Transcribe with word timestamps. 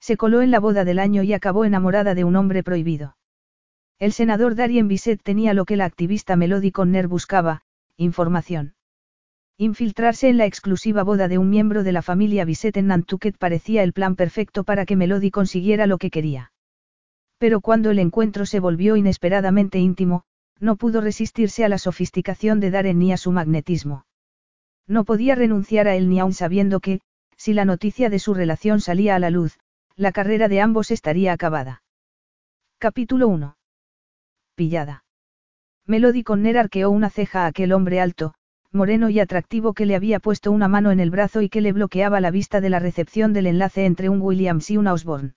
Se 0.00 0.16
coló 0.16 0.42
en 0.42 0.50
la 0.50 0.60
boda 0.60 0.84
del 0.84 0.98
año 0.98 1.22
y 1.22 1.32
acabó 1.32 1.64
enamorada 1.64 2.14
de 2.14 2.24
un 2.24 2.36
hombre 2.36 2.62
prohibido. 2.62 3.16
El 3.98 4.12
senador 4.12 4.54
Darien 4.54 4.88
Bisset 4.88 5.20
tenía 5.22 5.54
lo 5.54 5.64
que 5.64 5.76
la 5.76 5.84
activista 5.84 6.36
Melody 6.36 6.70
Conner 6.70 7.08
buscaba, 7.08 7.62
información. 7.96 8.74
Infiltrarse 9.56 10.28
en 10.28 10.36
la 10.36 10.46
exclusiva 10.46 11.02
boda 11.02 11.26
de 11.26 11.36
un 11.36 11.50
miembro 11.50 11.82
de 11.82 11.90
la 11.90 12.02
familia 12.02 12.44
Bisset 12.44 12.76
en 12.76 12.86
Nantucket 12.86 13.36
parecía 13.36 13.82
el 13.82 13.92
plan 13.92 14.14
perfecto 14.14 14.62
para 14.62 14.86
que 14.86 14.94
Melody 14.94 15.32
consiguiera 15.32 15.88
lo 15.88 15.98
que 15.98 16.10
quería. 16.10 16.52
Pero 17.38 17.60
cuando 17.60 17.90
el 17.90 17.98
encuentro 17.98 18.46
se 18.46 18.60
volvió 18.60 18.96
inesperadamente 18.96 19.80
íntimo, 19.80 20.22
no 20.60 20.76
pudo 20.76 21.00
resistirse 21.00 21.64
a 21.64 21.68
la 21.68 21.78
sofisticación 21.78 22.60
de 22.60 22.70
Darren 22.70 23.00
ni 23.00 23.12
a 23.12 23.16
su 23.16 23.32
magnetismo. 23.32 24.04
No 24.86 25.04
podía 25.04 25.34
renunciar 25.34 25.88
a 25.88 25.96
él 25.96 26.08
ni 26.08 26.20
aun 26.20 26.34
sabiendo 26.34 26.78
que, 26.78 27.00
si 27.36 27.52
la 27.52 27.64
noticia 27.64 28.10
de 28.10 28.20
su 28.20 28.34
relación 28.34 28.80
salía 28.80 29.16
a 29.16 29.18
la 29.18 29.30
luz, 29.30 29.58
la 29.98 30.12
carrera 30.12 30.46
de 30.46 30.60
ambos 30.60 30.92
estaría 30.92 31.32
acabada. 31.32 31.82
Capítulo 32.78 33.26
1. 33.26 33.56
Pillada. 34.54 35.04
Melody 35.86 36.22
Conner 36.22 36.56
arqueó 36.56 36.90
una 36.90 37.10
ceja 37.10 37.42
a 37.42 37.46
aquel 37.46 37.72
hombre 37.72 38.00
alto, 38.00 38.34
moreno 38.70 39.10
y 39.10 39.18
atractivo 39.18 39.74
que 39.74 39.86
le 39.86 39.96
había 39.96 40.20
puesto 40.20 40.52
una 40.52 40.68
mano 40.68 40.92
en 40.92 41.00
el 41.00 41.10
brazo 41.10 41.42
y 41.42 41.48
que 41.48 41.60
le 41.60 41.72
bloqueaba 41.72 42.20
la 42.20 42.30
vista 42.30 42.60
de 42.60 42.70
la 42.70 42.78
recepción 42.78 43.32
del 43.32 43.48
enlace 43.48 43.86
entre 43.86 44.08
un 44.08 44.22
Williams 44.22 44.70
y 44.70 44.76
un 44.76 44.86
Osborne. 44.86 45.34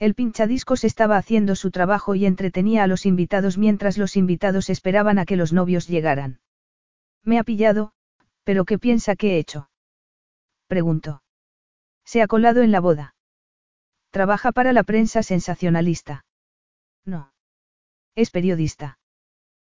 El 0.00 0.16
pinchadiscos 0.16 0.82
estaba 0.82 1.16
haciendo 1.16 1.54
su 1.54 1.70
trabajo 1.70 2.16
y 2.16 2.26
entretenía 2.26 2.82
a 2.82 2.88
los 2.88 3.06
invitados 3.06 3.58
mientras 3.58 3.96
los 3.96 4.16
invitados 4.16 4.70
esperaban 4.70 5.20
a 5.20 5.24
que 5.24 5.36
los 5.36 5.52
novios 5.52 5.86
llegaran. 5.86 6.40
Me 7.22 7.38
ha 7.38 7.44
pillado, 7.44 7.92
pero 8.42 8.64
¿qué 8.64 8.76
piensa 8.76 9.14
que 9.14 9.36
he 9.36 9.38
hecho? 9.38 9.70
Preguntó. 10.66 11.22
Se 12.04 12.22
ha 12.22 12.26
colado 12.26 12.62
en 12.62 12.72
la 12.72 12.80
boda. 12.80 13.14
Trabaja 14.10 14.52
para 14.52 14.72
la 14.72 14.82
prensa 14.82 15.22
sensacionalista. 15.22 16.24
No. 17.04 17.32
Es 18.14 18.30
periodista. 18.30 18.98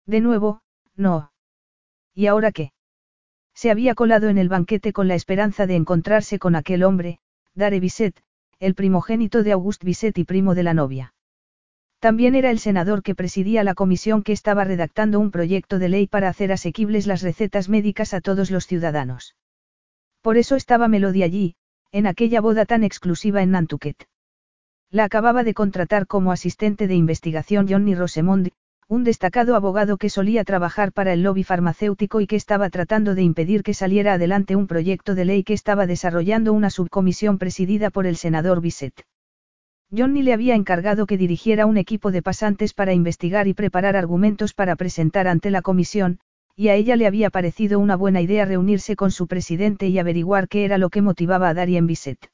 De 0.06 0.22
nuevo, 0.22 0.62
no. 0.96 1.32
¿Y 2.14 2.28
ahora 2.28 2.52
qué? 2.52 2.72
Se 3.54 3.72
había 3.72 3.96
colado 3.96 4.30
en 4.30 4.38
el 4.38 4.50
banquete 4.50 4.94
con 4.94 5.08
la 5.08 5.16
esperanza 5.16 5.66
de 5.66 5.76
encontrarse 5.76 6.40
con 6.40 6.56
aquel 6.56 6.84
hombre, 6.84 7.20
Dare 7.54 7.80
Bisset, 7.80 8.22
el 8.60 8.76
primogénito 8.76 9.44
de 9.44 9.54
Auguste 9.54 9.86
Bisset 9.86 10.18
y 10.18 10.26
primo 10.26 10.56
de 10.56 10.64
la 10.64 10.74
novia. 10.74 11.14
También 12.00 12.36
era 12.36 12.52
el 12.52 12.60
senador 12.60 13.02
que 13.02 13.16
presidía 13.16 13.64
la 13.64 13.74
comisión 13.74 14.22
que 14.22 14.34
estaba 14.34 14.64
redactando 14.64 15.20
un 15.20 15.32
proyecto 15.32 15.80
de 15.80 15.90
ley 15.90 16.08
para 16.08 16.30
hacer 16.30 16.52
asequibles 16.52 17.08
las 17.08 17.22
recetas 17.22 17.70
médicas 17.70 18.14
a 18.14 18.22
todos 18.22 18.52
los 18.52 18.68
ciudadanos. 18.68 19.36
Por 20.22 20.38
eso 20.38 20.56
estaba 20.56 20.88
Melody 20.88 21.24
allí, 21.24 21.56
en 21.92 22.06
aquella 22.06 22.42
boda 22.42 22.66
tan 22.66 22.84
exclusiva 22.84 23.42
en 23.42 23.52
Nantucket. 23.52 24.08
La 24.96 25.04
acababa 25.04 25.44
de 25.44 25.54
contratar 25.54 26.08
como 26.08 26.32
asistente 26.32 26.88
de 26.88 26.96
investigación 26.96 27.68
Johnny 27.68 27.96
Rosemond, 27.96 28.52
un 28.88 29.04
destacado 29.04 29.58
abogado 29.58 29.98
que 29.98 30.10
solía 30.10 30.46
trabajar 30.46 30.94
para 30.94 31.12
el 31.12 31.22
lobby 31.22 31.44
farmacéutico 31.44 32.22
y 32.22 32.28
que 32.28 32.38
estaba 32.38 32.70
tratando 32.70 33.14
de 33.14 33.22
impedir 33.22 33.62
que 33.62 33.74
saliera 33.74 34.14
adelante 34.14 34.56
un 34.56 34.68
proyecto 34.68 35.14
de 35.14 35.26
ley 35.26 35.44
que 35.44 35.52
estaba 35.52 35.86
desarrollando 35.86 36.54
una 36.54 36.70
subcomisión 36.70 37.40
presidida 37.40 37.90
por 37.90 38.06
el 38.08 38.16
senador 38.16 38.62
Bissett. 38.62 39.04
Johnny 39.92 40.24
le 40.24 40.32
había 40.32 40.56
encargado 40.56 41.08
que 41.08 41.18
dirigiera 41.18 41.66
un 41.66 41.76
equipo 41.76 42.10
de 42.14 42.22
pasantes 42.22 42.74
para 42.74 42.94
investigar 42.94 43.50
y 43.50 43.54
preparar 43.54 43.98
argumentos 43.98 44.54
para 44.54 44.78
presentar 44.78 45.28
ante 45.28 45.52
la 45.52 45.62
comisión, 45.62 46.20
y 46.56 46.70
a 46.70 46.76
ella 46.76 46.96
le 46.96 47.06
había 47.06 47.30
parecido 47.30 47.80
una 47.80 47.98
buena 47.98 48.22
idea 48.22 48.46
reunirse 48.46 48.96
con 48.96 49.12
su 49.12 49.28
presidente 49.28 49.90
y 49.90 50.00
averiguar 50.00 50.48
qué 50.48 50.64
era 50.64 50.78
lo 50.78 50.90
que 50.90 51.02
motivaba 51.02 51.50
a 51.50 51.54
Darien 51.54 51.86
Bissett. 51.86 52.30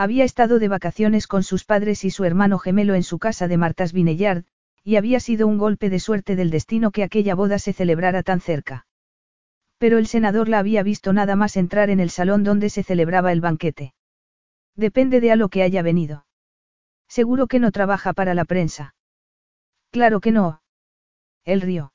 Había 0.00 0.22
estado 0.22 0.60
de 0.60 0.68
vacaciones 0.68 1.26
con 1.26 1.42
sus 1.42 1.64
padres 1.64 2.04
y 2.04 2.10
su 2.10 2.24
hermano 2.24 2.60
gemelo 2.60 2.94
en 2.94 3.02
su 3.02 3.18
casa 3.18 3.48
de 3.48 3.56
Martas 3.56 3.92
Vineyard, 3.92 4.44
y 4.84 4.94
había 4.94 5.18
sido 5.18 5.48
un 5.48 5.58
golpe 5.58 5.90
de 5.90 5.98
suerte 5.98 6.36
del 6.36 6.50
destino 6.50 6.92
que 6.92 7.02
aquella 7.02 7.34
boda 7.34 7.58
se 7.58 7.72
celebrara 7.72 8.22
tan 8.22 8.40
cerca. 8.40 8.86
Pero 9.76 9.98
el 9.98 10.06
senador 10.06 10.48
la 10.48 10.60
había 10.60 10.84
visto 10.84 11.12
nada 11.12 11.34
más 11.34 11.56
entrar 11.56 11.90
en 11.90 11.98
el 11.98 12.10
salón 12.10 12.44
donde 12.44 12.70
se 12.70 12.84
celebraba 12.84 13.32
el 13.32 13.40
banquete. 13.40 13.92
Depende 14.76 15.20
de 15.20 15.32
a 15.32 15.36
lo 15.36 15.48
que 15.48 15.64
haya 15.64 15.82
venido. 15.82 16.26
Seguro 17.08 17.48
que 17.48 17.58
no 17.58 17.72
trabaja 17.72 18.12
para 18.12 18.34
la 18.34 18.44
prensa. 18.44 18.94
Claro 19.90 20.20
que 20.20 20.30
no. 20.30 20.62
Él 21.44 21.60
rió. 21.60 21.92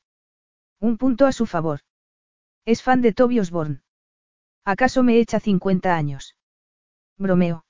Un 0.81 0.97
punto 0.97 1.25
a 1.25 1.31
su 1.31 1.46
favor. 1.46 1.80
Es 2.66 2.84
fan 2.84 3.02
de 3.02 3.13
Toby 3.13 3.40
Osborne. 3.40 3.80
¿Acaso 4.66 5.03
me 5.03 5.19
echa 5.19 5.40
50 5.40 5.96
años? 5.96 6.36
Bromeo. 7.18 7.63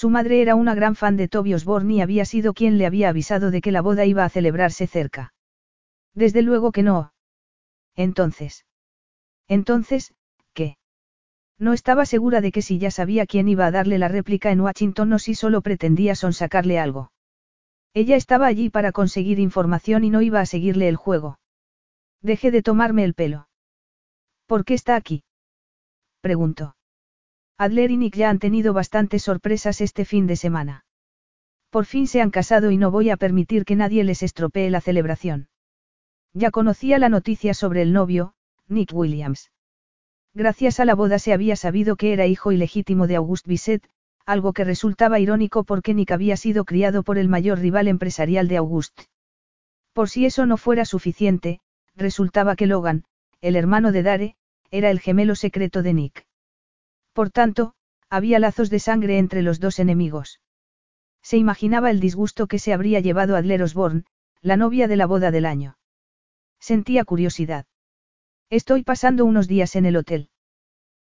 Su 0.00 0.08
madre 0.08 0.40
era 0.40 0.54
una 0.54 0.74
gran 0.74 0.96
fan 0.96 1.18
de 1.18 1.28
Toby 1.28 1.52
Osborne 1.52 1.96
y 1.96 2.00
había 2.00 2.24
sido 2.24 2.54
quien 2.54 2.78
le 2.78 2.86
había 2.86 3.10
avisado 3.10 3.50
de 3.50 3.60
que 3.60 3.70
la 3.70 3.82
boda 3.82 4.06
iba 4.06 4.24
a 4.24 4.30
celebrarse 4.30 4.86
cerca. 4.86 5.34
Desde 6.14 6.40
luego 6.40 6.72
que 6.72 6.82
no. 6.82 7.12
Entonces. 7.96 8.64
Entonces, 9.46 10.14
¿qué? 10.54 10.78
No 11.58 11.74
estaba 11.74 12.06
segura 12.06 12.40
de 12.40 12.50
que 12.50 12.62
si 12.62 12.78
ya 12.78 12.90
sabía 12.90 13.26
quién 13.26 13.46
iba 13.46 13.66
a 13.66 13.70
darle 13.70 13.98
la 13.98 14.08
réplica 14.08 14.50
en 14.50 14.62
Washington 14.62 15.12
o 15.12 15.18
si 15.18 15.34
solo 15.34 15.60
pretendía 15.60 16.14
sonsacarle 16.14 16.78
algo. 16.78 17.12
Ella 17.92 18.16
estaba 18.16 18.46
allí 18.46 18.70
para 18.70 18.92
conseguir 18.92 19.38
información 19.38 20.02
y 20.04 20.08
no 20.08 20.22
iba 20.22 20.40
a 20.40 20.46
seguirle 20.46 20.88
el 20.88 20.96
juego. 20.96 21.38
Deje 22.22 22.50
de 22.50 22.62
tomarme 22.62 23.04
el 23.04 23.12
pelo. 23.12 23.50
¿Por 24.46 24.64
qué 24.64 24.72
está 24.72 24.96
aquí? 24.96 25.24
preguntó. 26.22 26.74
Adler 27.60 27.90
y 27.90 27.98
Nick 27.98 28.16
ya 28.16 28.30
han 28.30 28.38
tenido 28.38 28.72
bastantes 28.72 29.24
sorpresas 29.24 29.82
este 29.82 30.06
fin 30.06 30.26
de 30.26 30.36
semana. 30.36 30.86
Por 31.68 31.84
fin 31.84 32.06
se 32.06 32.22
han 32.22 32.30
casado 32.30 32.70
y 32.70 32.78
no 32.78 32.90
voy 32.90 33.10
a 33.10 33.18
permitir 33.18 33.66
que 33.66 33.76
nadie 33.76 34.02
les 34.02 34.22
estropee 34.22 34.70
la 34.70 34.80
celebración. 34.80 35.50
Ya 36.32 36.50
conocía 36.52 36.98
la 36.98 37.10
noticia 37.10 37.52
sobre 37.52 37.82
el 37.82 37.92
novio, 37.92 38.32
Nick 38.66 38.94
Williams. 38.94 39.52
Gracias 40.32 40.80
a 40.80 40.86
la 40.86 40.94
boda 40.94 41.18
se 41.18 41.34
había 41.34 41.54
sabido 41.54 41.96
que 41.96 42.14
era 42.14 42.26
hijo 42.26 42.50
ilegítimo 42.50 43.06
de 43.06 43.16
Auguste 43.16 43.50
Bisset, 43.50 43.86
algo 44.24 44.54
que 44.54 44.64
resultaba 44.64 45.20
irónico 45.20 45.64
porque 45.64 45.92
Nick 45.92 46.12
había 46.12 46.38
sido 46.38 46.64
criado 46.64 47.02
por 47.02 47.18
el 47.18 47.28
mayor 47.28 47.58
rival 47.58 47.88
empresarial 47.88 48.48
de 48.48 48.56
Auguste. 48.56 49.04
Por 49.92 50.08
si 50.08 50.24
eso 50.24 50.46
no 50.46 50.56
fuera 50.56 50.86
suficiente, 50.86 51.60
resultaba 51.94 52.56
que 52.56 52.66
Logan, 52.66 53.04
el 53.42 53.54
hermano 53.54 53.92
de 53.92 54.02
Dare, 54.02 54.36
era 54.70 54.90
el 54.90 54.98
gemelo 54.98 55.34
secreto 55.34 55.82
de 55.82 55.92
Nick. 55.92 56.29
Por 57.12 57.30
tanto, 57.30 57.74
había 58.08 58.38
lazos 58.38 58.70
de 58.70 58.78
sangre 58.78 59.18
entre 59.18 59.42
los 59.42 59.60
dos 59.60 59.78
enemigos. 59.78 60.40
Se 61.22 61.36
imaginaba 61.36 61.90
el 61.90 62.00
disgusto 62.00 62.46
que 62.46 62.58
se 62.58 62.72
habría 62.72 63.00
llevado 63.00 63.36
Adler 63.36 63.62
Osborne, 63.62 64.04
la 64.40 64.56
novia 64.56 64.88
de 64.88 64.96
la 64.96 65.06
boda 65.06 65.30
del 65.30 65.46
año. 65.46 65.76
Sentía 66.58 67.04
curiosidad. 67.04 67.66
Estoy 68.48 68.82
pasando 68.82 69.24
unos 69.24 69.48
días 69.48 69.76
en 69.76 69.86
el 69.86 69.96
hotel. 69.96 70.28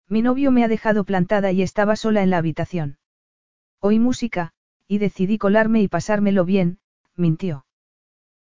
Mi 0.08 0.22
novio 0.22 0.50
me 0.50 0.64
ha 0.64 0.68
dejado 0.68 1.04
plantada 1.04 1.52
y 1.52 1.62
estaba 1.62 1.96
sola 1.96 2.22
en 2.22 2.30
la 2.30 2.38
habitación. 2.38 2.98
Oí 3.80 3.98
música, 3.98 4.52
y 4.86 4.98
decidí 4.98 5.38
colarme 5.38 5.82
y 5.82 5.88
pasármelo 5.88 6.44
bien, 6.44 6.78
mintió. 7.16 7.66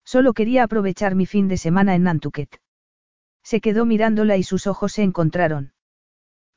Solo 0.04 0.34
quería 0.34 0.64
aprovechar 0.64 1.16
mi 1.16 1.26
fin 1.26 1.48
de 1.48 1.58
semana 1.58 1.96
en 1.96 2.04
Nantucket. 2.04 2.62
Se 3.44 3.62
quedó 3.62 3.86
mirándola 3.86 4.38
y 4.38 4.44
sus 4.44 4.68
ojos 4.68 4.94
se 4.94 5.04
encontraron. 5.04 5.74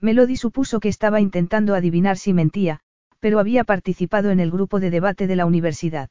Melody 0.04 0.36
supuso 0.36 0.80
que 0.80 0.90
estaba 0.90 1.22
intentando 1.22 1.74
adivinar 1.74 2.18
si 2.18 2.34
mentía, 2.34 2.80
pero 3.20 3.38
había 3.38 3.64
participado 3.64 4.30
en 4.30 4.38
el 4.38 4.50
grupo 4.50 4.78
de 4.78 4.90
debate 4.90 5.26
de 5.26 5.34
la 5.34 5.46
universidad. 5.46 6.10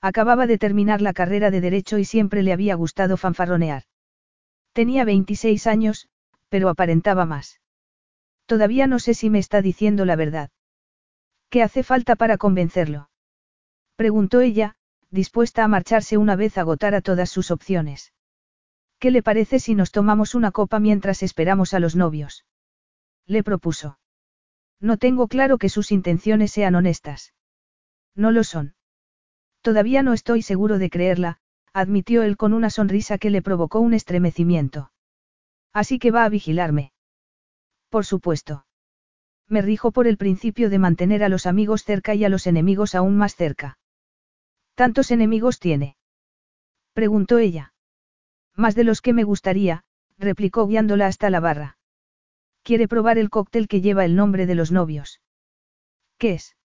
Acababa 0.00 0.46
de 0.46 0.56
terminar 0.56 1.02
la 1.02 1.12
carrera 1.12 1.50
de 1.50 1.60
derecho 1.60 1.98
y 1.98 2.06
siempre 2.06 2.42
le 2.42 2.54
había 2.54 2.74
gustado 2.74 3.18
fanfarronear. 3.18 3.82
Tenía 4.72 5.04
26 5.04 5.66
años, 5.66 6.08
pero 6.48 6.70
aparentaba 6.70 7.26
más. 7.26 7.60
Todavía 8.46 8.86
no 8.86 8.98
sé 8.98 9.12
si 9.12 9.28
me 9.28 9.40
está 9.40 9.60
diciendo 9.60 10.06
la 10.06 10.16
verdad. 10.16 10.48
¿Qué 11.50 11.62
hace 11.62 11.82
falta 11.82 12.16
para 12.16 12.38
convencerlo? 12.38 13.10
Preguntó 13.94 14.40
ella, 14.40 14.74
dispuesta 15.10 15.64
a 15.64 15.68
marcharse 15.68 16.16
una 16.16 16.34
vez 16.34 16.56
agotara 16.56 17.02
todas 17.02 17.28
sus 17.28 17.50
opciones. 17.50 18.14
¿Qué 18.98 19.10
le 19.10 19.22
parece 19.22 19.60
si 19.60 19.74
nos 19.74 19.90
tomamos 19.90 20.34
una 20.34 20.50
copa 20.50 20.80
mientras 20.80 21.22
esperamos 21.22 21.74
a 21.74 21.78
los 21.78 21.94
novios? 21.94 22.46
Le 23.26 23.42
propuso. 23.42 23.98
No 24.80 24.96
tengo 24.96 25.28
claro 25.28 25.58
que 25.58 25.68
sus 25.68 25.92
intenciones 25.92 26.52
sean 26.52 26.74
honestas. 26.74 27.34
No 28.14 28.30
lo 28.30 28.44
son. 28.44 28.74
Todavía 29.60 30.02
no 30.02 30.12
estoy 30.12 30.42
seguro 30.42 30.78
de 30.78 30.90
creerla, 30.90 31.38
admitió 31.72 32.22
él 32.22 32.36
con 32.36 32.52
una 32.52 32.68
sonrisa 32.68 33.18
que 33.18 33.30
le 33.30 33.42
provocó 33.42 33.80
un 33.80 33.94
estremecimiento. 33.94 34.92
Así 35.72 35.98
que 35.98 36.10
va 36.10 36.24
a 36.24 36.28
vigilarme. 36.28 36.92
Por 37.88 38.04
supuesto. 38.04 38.66
Me 39.48 39.62
rijo 39.62 39.92
por 39.92 40.06
el 40.06 40.16
principio 40.16 40.70
de 40.70 40.78
mantener 40.78 41.22
a 41.22 41.28
los 41.28 41.46
amigos 41.46 41.84
cerca 41.84 42.14
y 42.14 42.24
a 42.24 42.28
los 42.28 42.46
enemigos 42.46 42.94
aún 42.94 43.16
más 43.16 43.36
cerca. 43.36 43.78
¿Tantos 44.74 45.10
enemigos 45.10 45.58
tiene? 45.58 45.96
preguntó 46.92 47.38
ella. 47.38 47.72
Más 48.56 48.74
de 48.74 48.84
los 48.84 49.00
que 49.00 49.12
me 49.12 49.24
gustaría, 49.24 49.84
replicó 50.18 50.66
guiándola 50.66 51.06
hasta 51.06 51.30
la 51.30 51.40
barra. 51.40 51.78
Quiere 52.62 52.88
probar 52.88 53.18
el 53.18 53.30
cóctel 53.30 53.68
que 53.68 53.80
lleva 53.80 54.04
el 54.04 54.14
nombre 54.14 54.46
de 54.46 54.54
los 54.54 54.70
novios. 54.70 55.20
¿Qué 56.18 56.34
es? 56.34 56.56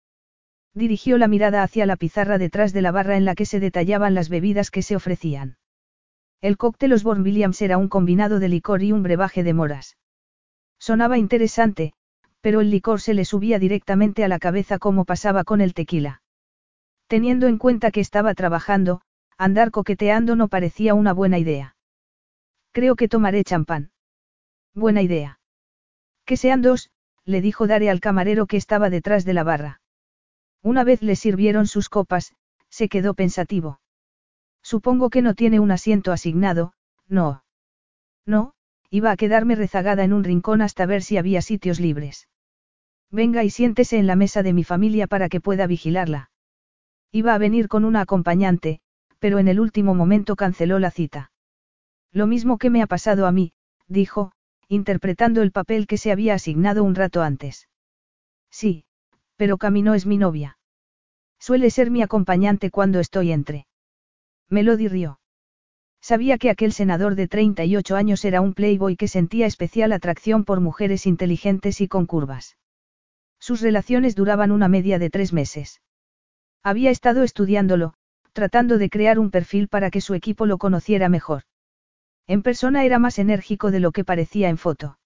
Dirigió 0.74 1.18
la 1.18 1.28
mirada 1.28 1.64
hacia 1.64 1.88
la 1.88 1.96
pizarra 1.96 2.38
detrás 2.38 2.72
de 2.72 2.84
la 2.84 2.92
barra 2.92 3.18
en 3.18 3.26
la 3.26 3.34
que 3.34 3.46
se 3.46 3.60
detallaban 3.60 4.14
las 4.14 4.30
bebidas 4.30 4.70
que 4.70 4.84
se 4.84 4.96
ofrecían. 4.96 5.58
El 6.40 6.58
cóctel 6.58 6.94
Osborne 6.94 7.24
Williams 7.24 7.62
era 7.64 7.80
un 7.80 7.88
combinado 7.88 8.40
de 8.40 8.48
licor 8.48 8.84
y 8.84 8.92
un 8.92 9.02
brebaje 9.02 9.44
de 9.44 9.56
moras. 9.56 9.98
Sonaba 10.78 11.18
interesante, 11.18 11.94
pero 12.42 12.62
el 12.62 12.70
licor 12.70 13.02
se 13.02 13.16
le 13.16 13.26
subía 13.26 13.58
directamente 13.58 14.24
a 14.24 14.28
la 14.28 14.38
cabeza 14.38 14.78
como 14.78 15.04
pasaba 15.06 15.44
con 15.44 15.62
el 15.62 15.74
tequila. 15.74 16.22
Teniendo 17.08 17.48
en 17.48 17.58
cuenta 17.58 17.90
que 17.90 18.02
estaba 18.02 18.36
trabajando, 18.36 19.02
andar 19.38 19.72
coqueteando 19.72 20.36
no 20.36 20.48
parecía 20.48 20.94
una 20.94 21.14
buena 21.14 21.40
idea. 21.40 21.76
Creo 22.72 22.96
que 22.96 23.08
tomaré 23.08 23.44
champán. 23.44 23.90
Buena 24.76 25.02
idea. 25.02 25.40
Que 26.28 26.36
sean 26.36 26.62
dos, 26.62 26.92
le 27.24 27.40
dijo 27.40 27.68
Dare 27.68 27.90
al 27.90 28.02
camarero 28.02 28.48
que 28.48 28.58
estaba 28.58 28.90
detrás 28.90 29.24
de 29.24 29.34
la 29.34 29.44
barra. 29.44 29.82
Una 30.62 30.84
vez 30.84 31.02
le 31.02 31.16
sirvieron 31.16 31.68
sus 31.68 31.88
copas, 31.88 32.34
se 32.70 32.90
quedó 32.90 33.14
pensativo. 33.14 33.80
Supongo 34.62 35.10
que 35.10 35.22
no 35.22 35.36
tiene 35.36 35.62
un 35.62 35.72
asiento 35.72 36.12
asignado, 36.12 36.74
no. 37.08 37.46
No, 38.26 38.54
iba 38.90 39.12
a 39.12 39.16
quedarme 39.16 39.56
rezagada 39.56 40.04
en 40.04 40.12
un 40.12 40.26
rincón 40.26 40.62
hasta 40.62 40.86
ver 40.86 41.02
si 41.02 41.18
había 41.18 41.42
sitios 41.42 41.80
libres. 41.80 42.28
Venga 43.10 43.46
y 43.46 43.50
siéntese 43.50 43.98
en 43.98 44.06
la 44.06 44.18
mesa 44.18 44.44
de 44.44 44.52
mi 44.52 44.66
familia 44.66 45.08
para 45.08 45.30
que 45.30 45.40
pueda 45.40 45.66
vigilarla. 45.66 46.30
Iba 47.14 47.36
a 47.36 47.38
venir 47.38 47.70
con 47.70 47.86
una 47.86 48.02
acompañante, 48.02 48.82
pero 49.20 49.40
en 49.40 49.48
el 49.48 49.62
último 49.62 49.96
momento 49.96 50.36
canceló 50.36 50.78
la 50.78 50.92
cita. 50.92 51.32
Lo 52.12 52.28
mismo 52.28 52.58
que 52.58 52.70
me 52.70 52.82
ha 52.82 52.88
pasado 52.88 53.28
a 53.28 53.32
mí, 53.32 53.54
dijo, 53.88 54.34
interpretando 54.70 55.42
el 55.42 55.52
papel 55.52 55.88
que 55.88 55.98
se 55.98 56.12
había 56.12 56.34
asignado 56.34 56.84
un 56.84 56.96
rato 56.96 57.22
antes. 57.22 57.68
Sí, 58.52 58.86
pero 59.36 59.58
Camino 59.58 59.94
es 59.94 60.06
mi 60.06 60.18
novia. 60.18 60.58
Suele 61.40 61.70
ser 61.70 61.92
mi 61.92 62.02
acompañante 62.02 62.72
cuando 62.72 63.00
estoy 63.00 63.32
entre. 63.32 63.68
Melody 64.50 64.88
rió. 64.88 65.20
Sabía 66.02 66.38
que 66.38 66.50
aquel 66.50 66.74
senador 66.74 67.16
de 67.16 67.28
38 67.28 67.96
años 67.96 68.24
era 68.26 68.42
un 68.42 68.54
playboy 68.54 68.96
que 68.96 69.08
sentía 69.08 69.46
especial 69.46 69.92
atracción 69.92 70.46
por 70.46 70.62
mujeres 70.62 71.06
inteligentes 71.06 71.82
y 71.82 71.88
con 71.88 72.06
curvas. 72.06 72.58
Sus 73.40 73.62
relaciones 73.62 74.16
duraban 74.16 74.52
una 74.52 74.68
media 74.68 75.00
de 75.00 75.10
tres 75.10 75.34
meses. 75.34 75.82
Había 76.64 76.92
estado 76.92 77.24
estudiándolo, 77.24 77.94
tratando 78.34 78.78
de 78.78 78.90
crear 78.90 79.20
un 79.20 79.32
perfil 79.32 79.68
para 79.68 79.90
que 79.92 80.02
su 80.02 80.14
equipo 80.14 80.46
lo 80.46 80.58
conociera 80.58 81.10
mejor. 81.10 81.44
En 82.28 82.42
persona 82.42 82.84
era 82.84 83.00
más 83.00 83.20
enérgico 83.20 83.72
de 83.72 83.80
lo 83.80 83.92
que 83.92 84.04
parecía 84.04 84.50
en 84.50 84.58
foto. 84.58 85.00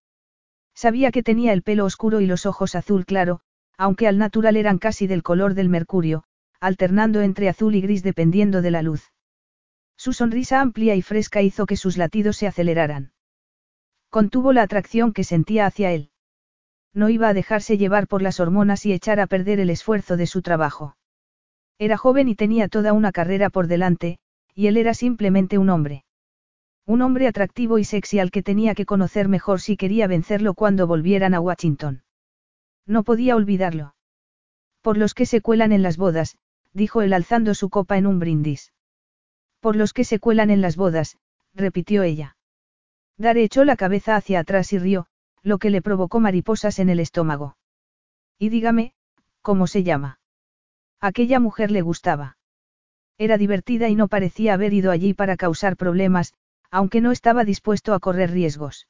Sabía 0.73 1.12
que 1.12 1.21
tenía 1.21 1.53
el 1.53 1.62
pelo 1.62 1.85
oscuro 1.85 2.19
y 2.19 2.25
los 2.25 2.45
ojos 2.45 2.73
azul 2.75 3.06
claro, 3.06 3.41
aunque 3.77 4.07
al 4.07 4.18
natural 4.18 4.57
eran 4.57 4.79
casi 4.79 5.06
del 5.06 5.21
color 5.21 5.53
del 5.53 5.69
mercurio, 5.69 6.23
alternando 6.59 7.21
entre 7.21 7.50
azul 7.50 7.75
y 7.75 7.81
gris 7.81 8.03
dependiendo 8.03 8.62
de 8.62 8.71
la 8.71 8.81
luz. 8.81 9.12
Su 9.97 10.13
sonrisa 10.13 10.62
amplia 10.62 10.95
y 10.95 11.03
fresca 11.03 11.44
hizo 11.44 11.68
que 11.68 11.77
sus 11.77 11.97
latidos 11.97 12.38
se 12.38 12.47
aceleraran. 12.47 13.13
Contuvo 14.09 14.51
la 14.51 14.63
atracción 14.63 15.13
que 15.13 15.23
sentía 15.23 15.68
hacia 15.68 15.91
él. 15.91 16.09
No 16.94 17.09
iba 17.09 17.29
a 17.29 17.33
dejarse 17.33 17.77
llevar 17.77 18.07
por 18.07 18.21
las 18.21 18.39
hormonas 18.39 18.85
y 18.85 18.94
echar 18.94 19.19
a 19.19 19.27
perder 19.27 19.59
el 19.59 19.69
esfuerzo 19.69 20.18
de 20.18 20.27
su 20.27 20.41
trabajo. 20.41 20.97
Era 21.77 21.97
joven 21.97 22.27
y 22.27 22.35
tenía 22.35 22.68
toda 22.68 22.94
una 22.94 23.12
carrera 23.12 23.50
por 23.50 23.68
delante, 23.68 24.19
y 24.53 24.68
él 24.68 24.77
era 24.77 24.94
simplemente 24.94 25.57
un 25.57 25.69
hombre. 25.69 26.03
Un 26.91 27.01
hombre 27.01 27.25
atractivo 27.25 27.77
y 27.77 27.85
sexy 27.85 28.19
al 28.19 28.31
que 28.31 28.43
tenía 28.43 28.75
que 28.75 28.85
conocer 28.85 29.29
mejor 29.29 29.61
si 29.61 29.77
quería 29.77 30.07
vencerlo 30.07 30.53
cuando 30.53 30.88
volvieran 30.88 31.33
a 31.33 31.39
Washington. 31.39 32.03
No 32.85 33.03
podía 33.05 33.38
olvidarlo. 33.38 33.95
Por 34.81 34.97
los 34.97 35.13
que 35.13 35.25
se 35.25 35.39
cuelan 35.39 35.71
en 35.71 35.83
las 35.83 35.95
bodas, 35.95 36.38
dijo 36.73 37.01
él 37.01 37.13
alzando 37.13 37.53
su 37.53 37.69
copa 37.69 37.97
en 37.97 38.07
un 38.07 38.19
brindis. 38.19 38.73
Por 39.61 39.77
los 39.77 39.93
que 39.93 40.03
se 40.03 40.19
cuelan 40.19 40.49
en 40.49 40.59
las 40.59 40.75
bodas, 40.75 41.17
repitió 41.53 42.03
ella. 42.03 42.35
Dare 43.17 43.41
echó 43.41 43.63
la 43.63 43.77
cabeza 43.77 44.17
hacia 44.17 44.41
atrás 44.41 44.73
y 44.73 44.77
rió, 44.77 45.07
lo 45.44 45.59
que 45.59 45.69
le 45.69 45.81
provocó 45.81 46.19
mariposas 46.19 46.77
en 46.77 46.89
el 46.89 46.99
estómago. 46.99 47.55
Y 48.37 48.49
dígame, 48.49 48.95
¿cómo 49.41 49.65
se 49.65 49.83
llama? 49.83 50.19
Aquella 50.99 51.39
mujer 51.39 51.71
le 51.71 51.83
gustaba. 51.83 52.35
Era 53.17 53.37
divertida 53.37 53.87
y 53.87 53.95
no 53.95 54.09
parecía 54.09 54.55
haber 54.55 54.73
ido 54.73 54.91
allí 54.91 55.13
para 55.13 55.37
causar 55.37 55.77
problemas, 55.77 56.33
aunque 56.71 57.01
no 57.01 57.12
estaba 57.12 57.44
dispuesto 57.44 57.94
a 57.94 58.00
correr 58.00 58.31
riesgos. 58.31 58.88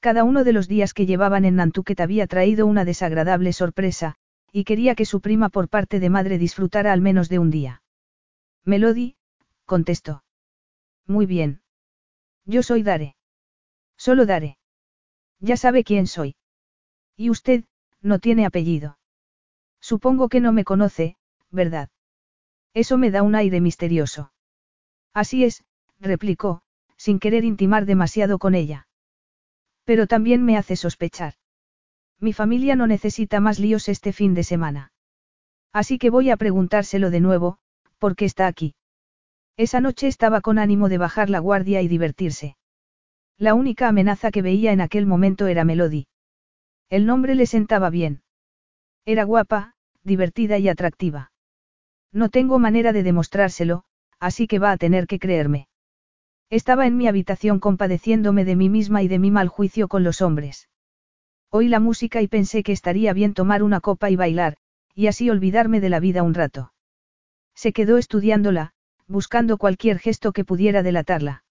Cada 0.00 0.24
uno 0.24 0.44
de 0.44 0.52
los 0.52 0.68
días 0.68 0.94
que 0.94 1.06
llevaban 1.06 1.44
en 1.44 1.56
Nantucket 1.56 2.00
había 2.00 2.26
traído 2.26 2.66
una 2.66 2.84
desagradable 2.84 3.52
sorpresa, 3.52 4.16
y 4.52 4.64
quería 4.64 4.94
que 4.94 5.04
su 5.04 5.20
prima 5.20 5.48
por 5.48 5.68
parte 5.68 6.00
de 6.00 6.10
madre 6.10 6.38
disfrutara 6.38 6.92
al 6.92 7.00
menos 7.00 7.28
de 7.28 7.38
un 7.38 7.50
día. 7.50 7.82
Melody, 8.64 9.16
contestó. 9.64 10.24
Muy 11.06 11.26
bien. 11.26 11.62
Yo 12.44 12.62
soy 12.62 12.82
Dare. 12.82 13.16
Solo 13.96 14.26
Dare. 14.26 14.58
Ya 15.40 15.56
sabe 15.56 15.84
quién 15.84 16.06
soy. 16.06 16.36
Y 17.16 17.30
usted, 17.30 17.64
no 18.00 18.18
tiene 18.18 18.46
apellido. 18.46 18.98
Supongo 19.80 20.28
que 20.28 20.40
no 20.40 20.52
me 20.52 20.64
conoce, 20.64 21.16
¿verdad? 21.50 21.90
Eso 22.74 22.98
me 22.98 23.10
da 23.10 23.22
un 23.22 23.34
aire 23.34 23.60
misterioso. 23.60 24.32
Así 25.12 25.44
es, 25.44 25.64
replicó, 26.00 26.62
sin 26.98 27.18
querer 27.18 27.44
intimar 27.44 27.86
demasiado 27.86 28.38
con 28.38 28.54
ella. 28.54 28.86
Pero 29.84 30.06
también 30.06 30.44
me 30.44 30.58
hace 30.58 30.76
sospechar. 30.76 31.34
Mi 32.20 32.34
familia 32.34 32.76
no 32.76 32.86
necesita 32.86 33.40
más 33.40 33.58
líos 33.58 33.88
este 33.88 34.12
fin 34.12 34.34
de 34.34 34.42
semana. 34.42 34.92
Así 35.72 35.98
que 35.98 36.10
voy 36.10 36.28
a 36.30 36.36
preguntárselo 36.36 37.10
de 37.10 37.20
nuevo, 37.20 37.58
¿por 37.98 38.16
qué 38.16 38.26
está 38.26 38.46
aquí? 38.46 38.74
Esa 39.56 39.80
noche 39.80 40.08
estaba 40.08 40.40
con 40.40 40.58
ánimo 40.58 40.88
de 40.88 40.98
bajar 40.98 41.30
la 41.30 41.38
guardia 41.38 41.80
y 41.80 41.88
divertirse. 41.88 42.56
La 43.38 43.54
única 43.54 43.88
amenaza 43.88 44.30
que 44.30 44.42
veía 44.42 44.72
en 44.72 44.80
aquel 44.80 45.06
momento 45.06 45.46
era 45.46 45.64
Melody. 45.64 46.06
El 46.90 47.06
nombre 47.06 47.34
le 47.34 47.46
sentaba 47.46 47.88
bien. 47.88 48.22
Era 49.04 49.24
guapa, 49.24 49.74
divertida 50.02 50.58
y 50.58 50.68
atractiva. 50.68 51.32
No 52.12 52.30
tengo 52.30 52.58
manera 52.58 52.92
de 52.92 53.02
demostrárselo, 53.02 53.84
así 54.18 54.46
que 54.46 54.58
va 54.58 54.72
a 54.72 54.76
tener 54.76 55.06
que 55.06 55.18
creerme. 55.18 55.68
Estaba 56.50 56.86
en 56.86 56.96
mi 56.96 57.08
habitación 57.08 57.60
compadeciéndome 57.60 58.44
de 58.44 58.56
mí 58.56 58.70
misma 58.70 59.02
y 59.02 59.08
de 59.08 59.18
mi 59.18 59.30
mal 59.30 59.48
juicio 59.48 59.86
con 59.88 60.02
los 60.02 60.22
hombres. 60.22 60.68
Oí 61.50 61.68
la 61.68 61.80
música 61.80 62.22
y 62.22 62.28
pensé 62.28 62.62
que 62.62 62.72
estaría 62.72 63.12
bien 63.12 63.34
tomar 63.34 63.62
una 63.62 63.80
copa 63.80 64.08
y 64.08 64.16
bailar, 64.16 64.56
y 64.94 65.08
así 65.08 65.28
olvidarme 65.28 65.80
de 65.80 65.90
la 65.90 66.00
vida 66.00 66.22
un 66.22 66.34
rato. 66.34 66.72
Se 67.54 67.72
quedó 67.72 67.98
estudiándola, 67.98 68.72
buscando 69.06 69.58
cualquier 69.58 69.98
gesto 69.98 70.32
que 70.32 70.44
pudiera 70.44 70.82
delatarla. 70.82 71.44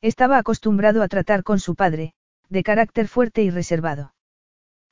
Estaba 0.00 0.38
acostumbrado 0.38 1.02
a 1.02 1.08
tratar 1.08 1.42
con 1.42 1.60
su 1.60 1.74
padre, 1.74 2.14
de 2.48 2.62
carácter 2.62 3.08
fuerte 3.08 3.42
y 3.42 3.50
reservado. 3.50 4.14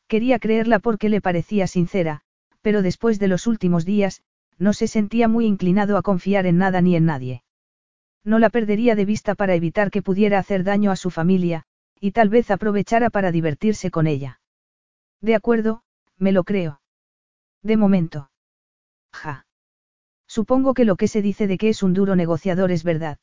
Quería 0.08 0.38
creerla 0.38 0.78
porque 0.78 1.08
le 1.08 1.20
parecía 1.20 1.66
sincera, 1.66 2.20
pero 2.60 2.82
después 2.82 3.18
de 3.18 3.28
los 3.28 3.46
últimos 3.46 3.84
días, 3.84 4.22
no 4.58 4.72
se 4.72 4.88
sentía 4.88 5.26
muy 5.26 5.46
inclinado 5.46 5.96
a 5.96 6.02
confiar 6.02 6.46
en 6.46 6.58
nada 6.58 6.80
ni 6.82 6.96
en 6.96 7.06
nadie. 7.06 7.42
No 8.24 8.38
la 8.38 8.50
perdería 8.50 8.94
de 8.94 9.04
vista 9.04 9.34
para 9.34 9.54
evitar 9.54 9.90
que 9.90 10.02
pudiera 10.02 10.38
hacer 10.38 10.64
daño 10.64 10.90
a 10.90 10.96
su 10.96 11.10
familia, 11.10 11.64
y 12.00 12.12
tal 12.12 12.28
vez 12.28 12.50
aprovechara 12.50 13.10
para 13.10 13.32
divertirse 13.32 13.90
con 13.90 14.06
ella. 14.06 14.40
De 15.20 15.34
acuerdo, 15.34 15.82
me 16.18 16.32
lo 16.32 16.44
creo. 16.44 16.80
De 17.62 17.76
momento. 17.76 18.30
Ja. 19.12 19.46
Supongo 20.26 20.74
que 20.74 20.84
lo 20.84 20.96
que 20.96 21.08
se 21.08 21.22
dice 21.22 21.46
de 21.46 21.58
que 21.58 21.68
es 21.68 21.82
un 21.82 21.94
duro 21.94 22.16
negociador 22.16 22.70
es 22.72 22.84
verdad. 22.84 23.18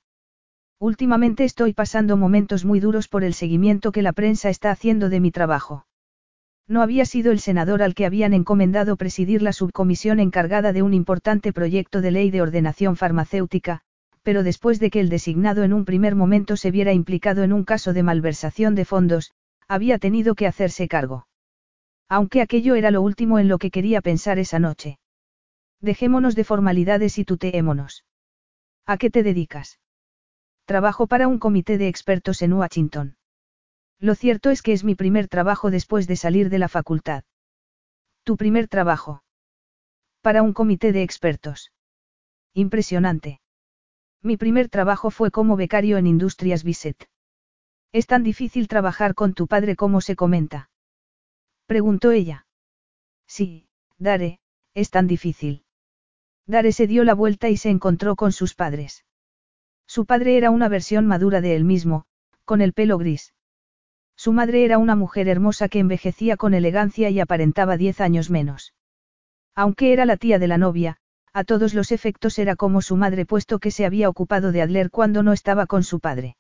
Últimamente 0.80 1.44
estoy 1.44 1.74
pasando 1.74 2.16
momentos 2.16 2.64
muy 2.64 2.80
duros 2.80 3.08
por 3.08 3.24
el 3.24 3.34
seguimiento 3.34 3.92
que 3.92 4.02
la 4.02 4.14
prensa 4.14 4.50
está 4.50 4.72
haciendo 4.72 5.10
de 5.10 5.20
mi 5.20 5.32
trabajo. 5.32 5.86
No 6.68 6.82
había 6.82 7.06
sido 7.06 7.32
el 7.32 7.40
senador 7.40 7.82
al 7.82 7.96
que 7.96 8.06
habían 8.06 8.34
encomendado 8.34 8.96
presidir 8.96 9.42
la 9.42 9.52
subcomisión 9.52 10.20
encargada 10.20 10.72
de 10.72 10.84
un 10.84 10.94
importante 10.94 11.52
proyecto 11.52 12.00
de 12.00 12.12
ley 12.12 12.32
de 12.32 12.42
ordenación 12.42 12.96
farmacéutica, 12.96 13.82
pero 14.24 14.44
después 14.44 14.80
de 14.80 14.90
que 14.90 15.00
el 15.00 15.10
designado 15.10 15.64
en 15.64 15.74
un 15.74 15.86
primer 15.86 16.16
momento 16.16 16.58
se 16.58 16.72
viera 16.72 16.94
implicado 16.94 17.44
en 17.44 17.54
un 17.54 17.64
caso 17.64 17.94
de 17.94 18.04
malversación 18.04 18.76
de 18.76 18.86
fondos, 18.86 19.32
había 19.68 20.00
tenido 20.00 20.36
que 20.36 20.48
hacerse 20.48 20.88
cargo. 20.88 21.28
Aunque 22.08 22.42
aquello 22.42 22.76
era 22.76 22.92
lo 22.92 23.02
último 23.02 23.40
en 23.40 23.48
lo 23.48 23.60
que 23.60 23.72
quería 23.72 24.02
pensar 24.02 24.40
esa 24.40 24.60
noche. 24.60 25.00
Dejémonos 25.80 26.36
de 26.36 26.44
formalidades 26.44 27.18
y 27.18 27.26
tuteémonos. 27.26 28.04
¿A 28.86 28.98
qué 28.98 29.10
te 29.10 29.24
dedicas? 29.24 29.80
Trabajo 30.66 31.08
para 31.08 31.28
un 31.28 31.40
comité 31.40 31.78
de 31.78 31.88
expertos 31.88 32.42
en 32.42 32.54
Washington. 32.54 33.16
Lo 34.00 34.16
cierto 34.16 34.50
es 34.50 34.62
que 34.62 34.74
es 34.74 34.84
mi 34.84 34.96
primer 34.96 35.28
trabajo 35.28 35.72
después 35.72 36.08
de 36.08 36.16
salir 36.16 36.50
de 36.50 36.60
la 36.60 36.68
facultad. 36.68 37.24
¿Tu 38.24 38.38
primer 38.38 38.68
trabajo? 38.68 39.24
Para 40.22 40.42
un 40.42 40.54
comité 40.54 40.92
de 40.92 41.04
expertos. 41.04 41.72
Impresionante. 42.54 43.40
Mi 44.22 44.38
primer 44.38 44.70
trabajo 44.70 45.12
fue 45.12 45.32
como 45.32 45.56
becario 45.56 45.98
en 45.98 46.08
Industrias 46.08 46.64
Bisset. 46.64 47.10
¿Es 47.92 48.06
tan 48.06 48.24
difícil 48.24 48.68
trabajar 48.68 49.16
con 49.16 49.34
tu 49.34 49.48
padre 49.48 49.76
como 49.76 50.02
se 50.02 50.16
comenta? 50.16 50.70
Preguntó 51.66 52.12
ella. 52.12 52.46
Sí, 53.28 53.68
Dare, 53.98 54.40
es 54.74 54.90
tan 54.92 55.08
difícil. 55.08 55.64
Dare 56.46 56.72
se 56.72 56.88
dio 56.88 57.04
la 57.04 57.14
vuelta 57.14 57.50
y 57.50 57.58
se 57.58 57.70
encontró 57.70 58.16
con 58.16 58.32
sus 58.32 58.56
padres. 58.56 59.06
Su 59.86 60.06
padre 60.06 60.38
era 60.38 60.52
una 60.52 60.68
versión 60.68 61.06
madura 61.06 61.42
de 61.42 61.56
él 61.56 61.64
mismo, 61.64 62.06
con 62.46 62.62
el 62.62 62.74
pelo 62.74 62.98
gris. 62.98 63.34
Su 64.16 64.34
madre 64.34 64.66
era 64.66 64.78
una 64.78 64.96
mujer 64.96 65.28
hermosa 65.28 65.70
que 65.70 65.80
envejecía 65.80 66.38
con 66.38 66.54
elegancia 66.54 67.10
y 67.10 67.20
aparentaba 67.20 67.78
diez 67.78 68.02
años 68.02 68.30
menos. 68.30 68.74
Aunque 69.56 69.94
era 69.94 70.06
la 70.06 70.18
tía 70.18 70.40
de 70.40 70.48
la 70.48 70.58
novia, 70.58 70.98
a 71.34 71.44
todos 71.44 71.74
los 71.74 71.92
efectos 71.92 72.40
era 72.40 72.56
como 72.56 72.82
su 72.82 72.96
madre 72.96 73.26
puesto 73.26 73.60
que 73.60 73.72
se 73.72 73.86
había 73.86 74.10
ocupado 74.10 74.52
de 74.52 74.62
Adler 74.62 74.90
cuando 74.90 75.24
no 75.24 75.34
estaba 75.34 75.68
con 75.68 75.84
su 75.84 76.00
padre. 76.00 76.38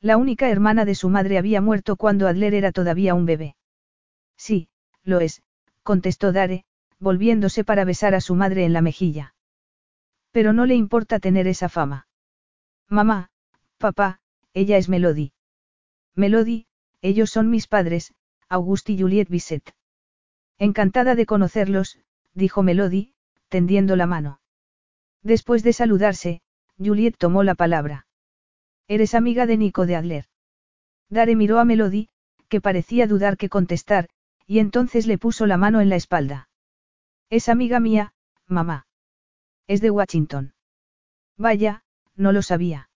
La 0.00 0.16
única 0.16 0.50
hermana 0.50 0.84
de 0.84 0.94
su 0.94 1.08
madre 1.08 1.38
había 1.38 1.60
muerto 1.60 1.96
cuando 1.96 2.26
Adler 2.26 2.54
era 2.54 2.72
todavía 2.72 3.14
un 3.14 3.24
bebé. 3.24 3.56
Sí, 4.36 4.68
lo 5.04 5.20
es, 5.20 5.42
contestó 5.82 6.32
Dare, 6.32 6.64
volviéndose 6.98 7.64
para 7.64 7.84
besar 7.84 8.14
a 8.14 8.20
su 8.20 8.34
madre 8.34 8.64
en 8.64 8.72
la 8.72 8.82
mejilla. 8.82 9.34
Pero 10.30 10.52
no 10.52 10.66
le 10.66 10.74
importa 10.74 11.20
tener 11.20 11.46
esa 11.46 11.68
fama. 11.68 12.06
Mamá, 12.88 13.30
papá, 13.78 14.20
ella 14.54 14.76
es 14.76 14.88
Melody. 14.88 15.32
Melody, 16.14 16.66
ellos 17.00 17.30
son 17.30 17.50
mis 17.50 17.66
padres, 17.66 18.14
Auguste 18.48 18.92
y 18.92 19.00
Juliette 19.00 19.30
Bisset. 19.30 19.74
Encantada 20.58 21.14
de 21.14 21.26
conocerlos, 21.26 21.98
dijo 22.34 22.62
Melody, 22.62 23.14
tendiendo 23.52 23.96
la 23.96 24.06
mano. 24.06 24.40
Después 25.22 25.62
de 25.62 25.74
saludarse, 25.74 26.40
Juliet 26.78 27.16
tomó 27.18 27.42
la 27.42 27.54
palabra. 27.54 28.06
Eres 28.88 29.14
amiga 29.14 29.44
de 29.44 29.58
Nico 29.58 29.84
de 29.84 29.94
Adler. 29.94 30.24
Dare 31.10 31.36
miró 31.36 31.58
a 31.58 31.66
Melody, 31.66 32.08
que 32.48 32.62
parecía 32.62 33.06
dudar 33.06 33.36
que 33.36 33.50
contestar, 33.50 34.08
y 34.46 34.58
entonces 34.58 35.06
le 35.06 35.18
puso 35.18 35.44
la 35.46 35.58
mano 35.58 35.82
en 35.82 35.90
la 35.90 35.96
espalda. 35.96 36.48
Es 37.28 37.50
amiga 37.50 37.78
mía, 37.78 38.14
mamá. 38.46 38.86
Es 39.66 39.82
de 39.82 39.90
Washington. 39.90 40.54
Vaya, 41.36 41.84
no 42.16 42.32
lo 42.32 42.40
sabía. 42.40 42.88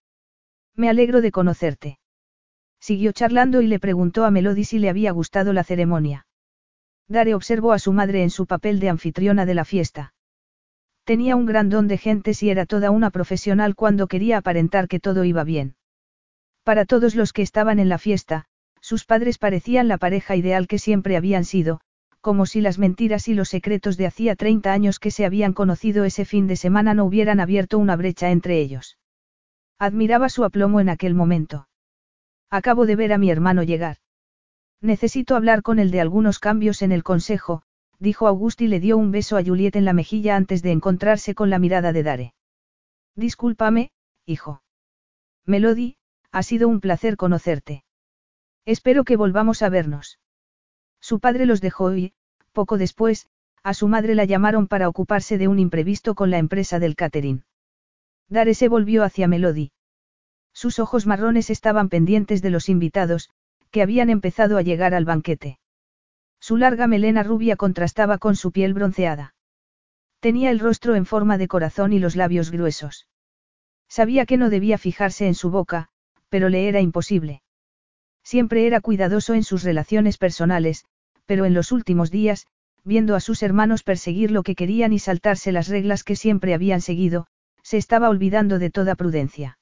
Me 0.75 0.89
alegro 0.89 1.21
de 1.21 1.33
conocerte. 1.33 1.99
Siguió 2.81 3.13
charlando 3.13 3.61
y 3.61 3.67
le 3.67 3.79
preguntó 3.79 4.25
a 4.25 4.31
Melody 4.31 4.65
si 4.65 4.79
le 4.79 4.89
había 4.89 5.13
gustado 5.13 5.53
la 5.53 5.65
ceremonia. 5.65 6.27
Dare 7.09 7.35
observó 7.35 7.73
a 7.73 7.79
su 7.79 7.93
madre 7.93 8.23
en 8.23 8.31
su 8.31 8.47
papel 8.47 8.81
de 8.81 8.89
anfitriona 8.89 9.45
de 9.45 9.55
la 9.55 9.67
fiesta. 9.67 10.15
Tenía 11.07 11.37
un 11.37 11.47
gran 11.47 11.69
don 11.71 11.87
de 11.87 11.99
gentes 11.99 12.43
y 12.43 12.51
era 12.51 12.67
toda 12.67 12.91
una 12.91 13.11
profesional 13.11 13.77
cuando 13.77 14.09
quería 14.09 14.39
aparentar 14.39 14.89
que 14.89 14.99
todo 14.99 15.23
iba 15.23 15.45
bien. 15.45 15.77
Para 16.65 16.85
todos 16.85 17.15
los 17.15 17.33
que 17.33 17.43
estaban 17.43 17.79
en 17.79 17.89
la 17.89 17.99
fiesta, 17.99 18.47
sus 18.81 19.05
padres 19.05 19.39
parecían 19.39 19.87
la 19.87 19.99
pareja 19.99 20.35
ideal 20.35 20.67
que 20.67 20.81
siempre 20.81 21.17
habían 21.17 21.45
sido, 21.45 21.81
como 22.21 22.45
si 22.45 22.61
las 22.61 22.81
mentiras 22.81 23.29
y 23.29 23.35
los 23.35 23.51
secretos 23.51 23.97
de 23.97 24.07
hacía 24.07 24.35
30 24.35 24.73
años 24.73 24.99
que 24.99 25.13
se 25.13 25.25
habían 25.25 25.53
conocido 25.53 26.05
ese 26.05 26.25
fin 26.25 26.49
de 26.49 26.57
semana 26.57 26.93
no 26.93 27.05
hubieran 27.05 27.39
abierto 27.39 27.79
una 27.79 27.95
brecha 27.95 28.33
entre 28.33 28.59
ellos. 28.59 28.99
Admiraba 29.79 30.29
su 30.29 30.43
aplomo 30.43 30.81
en 30.81 30.89
aquel 30.89 31.15
momento. 31.15 31.69
Acabo 32.51 32.85
de 32.85 32.97
ver 32.97 33.13
a 33.13 33.19
mi 33.19 33.31
hermano 33.31 33.63
llegar. 33.63 33.99
Necesito 34.81 35.37
hablar 35.37 35.63
con 35.63 35.79
él 35.79 35.93
de 35.93 36.01
algunos 36.01 36.41
cambios 36.41 36.83
en 36.83 36.91
el 36.91 37.05
consejo, 37.05 37.63
dijo 37.99 38.27
Auguste 38.27 38.65
y 38.65 38.69
le 38.69 38.81
dio 38.81 38.97
un 38.97 39.11
beso 39.11 39.37
a 39.37 39.45
Juliet 39.45 39.77
en 39.77 39.85
la 39.85 39.93
mejilla 39.93 40.37
antes 40.37 40.63
de 40.63 40.73
encontrarse 40.73 41.35
con 41.35 41.51
la 41.51 41.59
mirada 41.59 41.93
de 41.93 42.03
Dare. 42.03 42.35
Discúlpame, 43.15 43.91
hijo. 44.27 44.63
Melody, 45.45 45.97
ha 46.33 46.43
sido 46.43 46.69
un 46.69 46.81
placer 46.81 47.17
conocerte. 47.17 47.85
Espero 48.65 49.05
que 49.05 49.17
volvamos 49.17 49.63
a 49.63 49.69
vernos. 49.69 50.19
Su 51.01 51.21
padre 51.21 51.47
los 51.47 51.61
dejó 51.61 51.95
y, 51.95 52.15
poco 52.53 52.79
después, 52.79 53.29
a 53.63 53.75
su 53.75 53.89
madre 53.89 54.15
la 54.15 54.25
llamaron 54.25 54.67
para 54.67 54.89
ocuparse 54.89 55.39
de 55.39 55.49
un 55.49 55.59
imprevisto 55.59 56.15
con 56.15 56.31
la 56.31 56.39
empresa 56.39 56.79
del 56.79 56.97
catering. 56.97 57.45
Dare 58.29 58.55
se 58.55 58.69
volvió 58.69 59.05
hacia 59.05 59.29
Melody. 59.29 59.73
Sus 60.53 60.79
ojos 60.79 61.07
marrones 61.07 61.51
estaban 61.51 61.89
pendientes 61.89 62.43
de 62.43 62.51
los 62.51 62.69
invitados, 62.69 63.31
que 63.71 63.83
habían 63.83 64.11
empezado 64.11 64.57
a 64.57 64.63
llegar 64.63 64.95
al 64.95 65.05
banquete. 65.05 65.59
Su 66.47 66.57
larga 66.57 66.87
melena 66.87 67.25
rubia 67.25 67.57
contrastaba 67.57 68.19
con 68.19 68.37
su 68.37 68.53
piel 68.53 68.73
bronceada. 68.73 69.35
Tenía 70.21 70.53
el 70.53 70.61
rostro 70.61 70.95
en 70.95 71.05
forma 71.05 71.39
de 71.39 71.49
corazón 71.49 71.93
y 71.93 71.99
los 71.99 72.15
labios 72.15 72.53
gruesos. 72.53 73.09
Sabía 73.89 74.27
que 74.27 74.37
no 74.37 74.49
debía 74.49 74.79
fijarse 74.79 75.27
en 75.27 75.35
su 75.35 75.51
boca, 75.51 75.89
pero 76.29 76.49
le 76.49 76.69
era 76.69 76.81
imposible. 76.81 77.43
Siempre 78.23 78.69
era 78.69 78.81
cuidadoso 78.81 79.35
en 79.35 79.43
sus 79.43 79.65
relaciones 79.65 80.19
personales, 80.19 80.85
pero 81.25 81.47
en 81.47 81.53
los 81.53 81.73
últimos 81.73 82.13
días, 82.13 82.47
viendo 82.85 83.17
a 83.17 83.21
sus 83.21 83.43
hermanos 83.43 83.83
perseguir 83.83 84.31
lo 84.31 84.45
que 84.45 84.55
querían 84.55 84.93
y 84.93 85.01
saltarse 85.01 85.51
las 85.51 85.67
reglas 85.67 86.05
que 86.05 86.15
siempre 86.15 86.55
habían 86.55 86.81
seguido, 86.81 87.27
se 87.65 87.77
estaba 87.77 88.09
olvidando 88.09 88.61
de 88.61 88.71
toda 88.71 88.95
prudencia. 88.95 89.59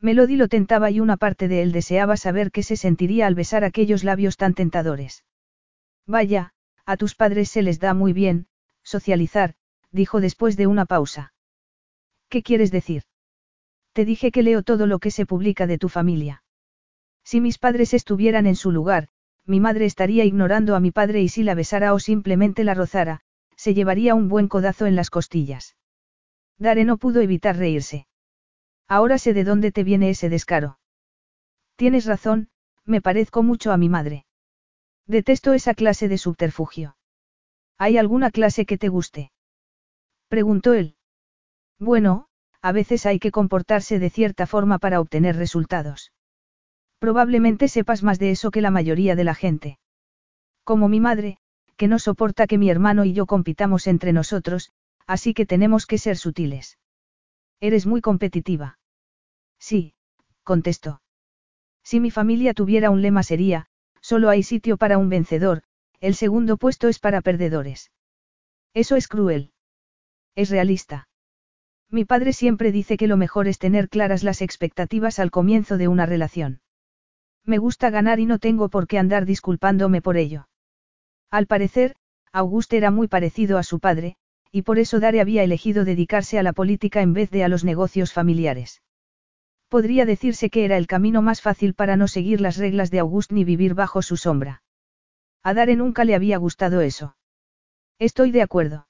Melody 0.00 0.36
lo 0.36 0.46
tentaba 0.46 0.88
y 0.92 1.00
una 1.00 1.16
parte 1.16 1.48
de 1.48 1.62
él 1.62 1.72
deseaba 1.72 2.16
saber 2.16 2.52
qué 2.52 2.62
se 2.62 2.76
sentiría 2.76 3.26
al 3.26 3.34
besar 3.34 3.64
aquellos 3.64 4.04
labios 4.04 4.36
tan 4.36 4.54
tentadores. 4.54 5.24
Vaya, 6.06 6.52
a 6.84 6.96
tus 6.96 7.14
padres 7.14 7.50
se 7.50 7.62
les 7.62 7.80
da 7.80 7.94
muy 7.94 8.12
bien, 8.12 8.46
socializar, 8.82 9.54
dijo 9.90 10.20
después 10.20 10.56
de 10.56 10.66
una 10.66 10.86
pausa. 10.86 11.32
¿Qué 12.28 12.42
quieres 12.42 12.70
decir? 12.70 13.02
Te 13.92 14.04
dije 14.04 14.30
que 14.30 14.42
leo 14.42 14.62
todo 14.62 14.86
lo 14.86 14.98
que 14.98 15.10
se 15.10 15.26
publica 15.26 15.66
de 15.66 15.78
tu 15.78 15.88
familia. 15.88 16.42
Si 17.24 17.40
mis 17.40 17.58
padres 17.58 17.94
estuvieran 17.94 18.46
en 18.46 18.54
su 18.54 18.70
lugar, 18.70 19.08
mi 19.46 19.58
madre 19.58 19.84
estaría 19.84 20.24
ignorando 20.24 20.76
a 20.76 20.80
mi 20.80 20.90
padre 20.90 21.22
y 21.22 21.28
si 21.28 21.42
la 21.42 21.54
besara 21.54 21.94
o 21.94 21.98
simplemente 21.98 22.62
la 22.62 22.74
rozara, 22.74 23.22
se 23.56 23.74
llevaría 23.74 24.14
un 24.14 24.28
buen 24.28 24.48
codazo 24.48 24.86
en 24.86 24.96
las 24.96 25.10
costillas. 25.10 25.76
Dare 26.58 26.84
no 26.84 26.98
pudo 26.98 27.20
evitar 27.20 27.56
reírse. 27.56 28.06
Ahora 28.86 29.18
sé 29.18 29.34
de 29.34 29.44
dónde 29.44 29.72
te 29.72 29.82
viene 29.82 30.10
ese 30.10 30.28
descaro. 30.28 30.78
Tienes 31.76 32.06
razón, 32.06 32.48
me 32.84 33.00
parezco 33.00 33.42
mucho 33.42 33.72
a 33.72 33.76
mi 33.76 33.88
madre. 33.88 34.25
Detesto 35.06 35.52
esa 35.52 35.74
clase 35.74 36.08
de 36.08 36.18
subterfugio. 36.18 36.96
¿Hay 37.78 37.98
alguna 37.98 38.30
clase 38.30 38.66
que 38.66 38.78
te 38.78 38.88
guste? 38.88 39.30
Preguntó 40.28 40.72
él. 40.72 40.96
Bueno, 41.78 42.26
a 42.60 42.72
veces 42.72 43.06
hay 43.06 43.18
que 43.18 43.30
comportarse 43.30 43.98
de 43.98 44.10
cierta 44.10 44.46
forma 44.46 44.78
para 44.78 45.00
obtener 45.00 45.36
resultados. 45.36 46.12
Probablemente 46.98 47.68
sepas 47.68 48.02
más 48.02 48.18
de 48.18 48.30
eso 48.30 48.50
que 48.50 48.60
la 48.60 48.70
mayoría 48.70 49.14
de 49.14 49.24
la 49.24 49.34
gente. 49.34 49.78
Como 50.64 50.88
mi 50.88 50.98
madre, 50.98 51.38
que 51.76 51.86
no 51.86 51.98
soporta 51.98 52.46
que 52.46 52.58
mi 52.58 52.70
hermano 52.70 53.04
y 53.04 53.12
yo 53.12 53.26
compitamos 53.26 53.86
entre 53.86 54.12
nosotros, 54.12 54.72
así 55.06 55.34
que 55.34 55.46
tenemos 55.46 55.86
que 55.86 55.98
ser 55.98 56.16
sutiles. 56.16 56.78
Eres 57.60 57.86
muy 57.86 58.00
competitiva. 58.00 58.78
Sí, 59.60 59.94
contestó. 60.42 61.02
Si 61.84 62.00
mi 62.00 62.10
familia 62.10 62.54
tuviera 62.54 62.90
un 62.90 63.02
lema 63.02 63.22
sería, 63.22 63.68
Solo 64.08 64.30
hay 64.30 64.44
sitio 64.44 64.76
para 64.76 64.98
un 64.98 65.08
vencedor, 65.08 65.64
el 65.98 66.14
segundo 66.14 66.58
puesto 66.58 66.86
es 66.86 67.00
para 67.00 67.22
perdedores. 67.22 67.90
Eso 68.72 68.94
es 68.94 69.08
cruel. 69.08 69.50
Es 70.36 70.48
realista. 70.48 71.08
Mi 71.90 72.04
padre 72.04 72.32
siempre 72.32 72.70
dice 72.70 72.98
que 72.98 73.08
lo 73.08 73.16
mejor 73.16 73.48
es 73.48 73.58
tener 73.58 73.88
claras 73.88 74.22
las 74.22 74.42
expectativas 74.42 75.18
al 75.18 75.32
comienzo 75.32 75.76
de 75.76 75.88
una 75.88 76.06
relación. 76.06 76.60
Me 77.44 77.58
gusta 77.58 77.90
ganar 77.90 78.20
y 78.20 78.26
no 78.26 78.38
tengo 78.38 78.68
por 78.68 78.86
qué 78.86 79.00
andar 79.00 79.26
disculpándome 79.26 80.00
por 80.00 80.16
ello. 80.16 80.46
Al 81.28 81.48
parecer, 81.48 81.96
Auguste 82.30 82.76
era 82.76 82.92
muy 82.92 83.08
parecido 83.08 83.58
a 83.58 83.64
su 83.64 83.80
padre, 83.80 84.14
y 84.52 84.62
por 84.62 84.78
eso 84.78 85.00
Dare 85.00 85.20
había 85.20 85.42
elegido 85.42 85.84
dedicarse 85.84 86.38
a 86.38 86.44
la 86.44 86.52
política 86.52 87.02
en 87.02 87.12
vez 87.12 87.32
de 87.32 87.42
a 87.42 87.48
los 87.48 87.64
negocios 87.64 88.12
familiares. 88.12 88.82
Podría 89.68 90.06
decirse 90.06 90.48
que 90.50 90.64
era 90.64 90.76
el 90.76 90.86
camino 90.86 91.22
más 91.22 91.42
fácil 91.42 91.74
para 91.74 91.96
no 91.96 92.08
seguir 92.08 92.40
las 92.40 92.56
reglas 92.56 92.90
de 92.90 93.00
August 93.00 93.32
ni 93.32 93.44
vivir 93.44 93.74
bajo 93.74 94.00
su 94.02 94.16
sombra. 94.16 94.62
A 95.42 95.54
Dare 95.54 95.76
nunca 95.76 96.04
le 96.04 96.14
había 96.14 96.38
gustado 96.38 96.80
eso. 96.80 97.16
Estoy 97.98 98.30
de 98.30 98.42
acuerdo. 98.42 98.86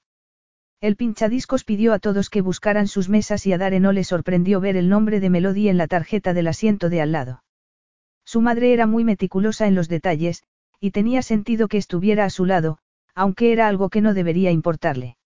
El 0.79 0.95
pinchadiscos 0.95 1.63
pidió 1.63 1.93
a 1.93 1.99
todos 1.99 2.29
que 2.29 2.41
buscaran 2.41 2.87
sus 2.87 3.09
mesas 3.09 3.47
y 3.47 3.53
a 3.53 3.57
Dare 3.57 3.79
no 3.79 3.91
le 3.91 4.03
sorprendió 4.03 4.59
ver 4.59 4.75
el 4.75 4.89
nombre 4.89 5.19
de 5.19 5.29
Melody 5.31 5.69
en 5.69 5.77
la 5.77 5.87
tarjeta 5.87 6.33
del 6.33 6.47
asiento 6.47 6.89
de 6.89 7.01
al 7.01 7.11
lado. 7.11 7.43
Su 8.23 8.41
madre 8.41 8.73
era 8.73 8.85
muy 8.85 9.03
meticulosa 9.03 9.65
en 9.67 9.73
los 9.73 9.87
detalles, 9.87 10.43
y 10.79 10.91
tenía 10.91 11.23
sentido 11.23 11.67
que 11.67 11.77
estuviera 11.77 12.25
a 12.25 12.29
su 12.29 12.45
lado, 12.45 12.77
aunque 13.15 13.51
era 13.51 13.67
algo 13.67 13.89
que 13.89 14.01
no 14.01 14.13
debería 14.13 14.51
importarle. 14.51 15.17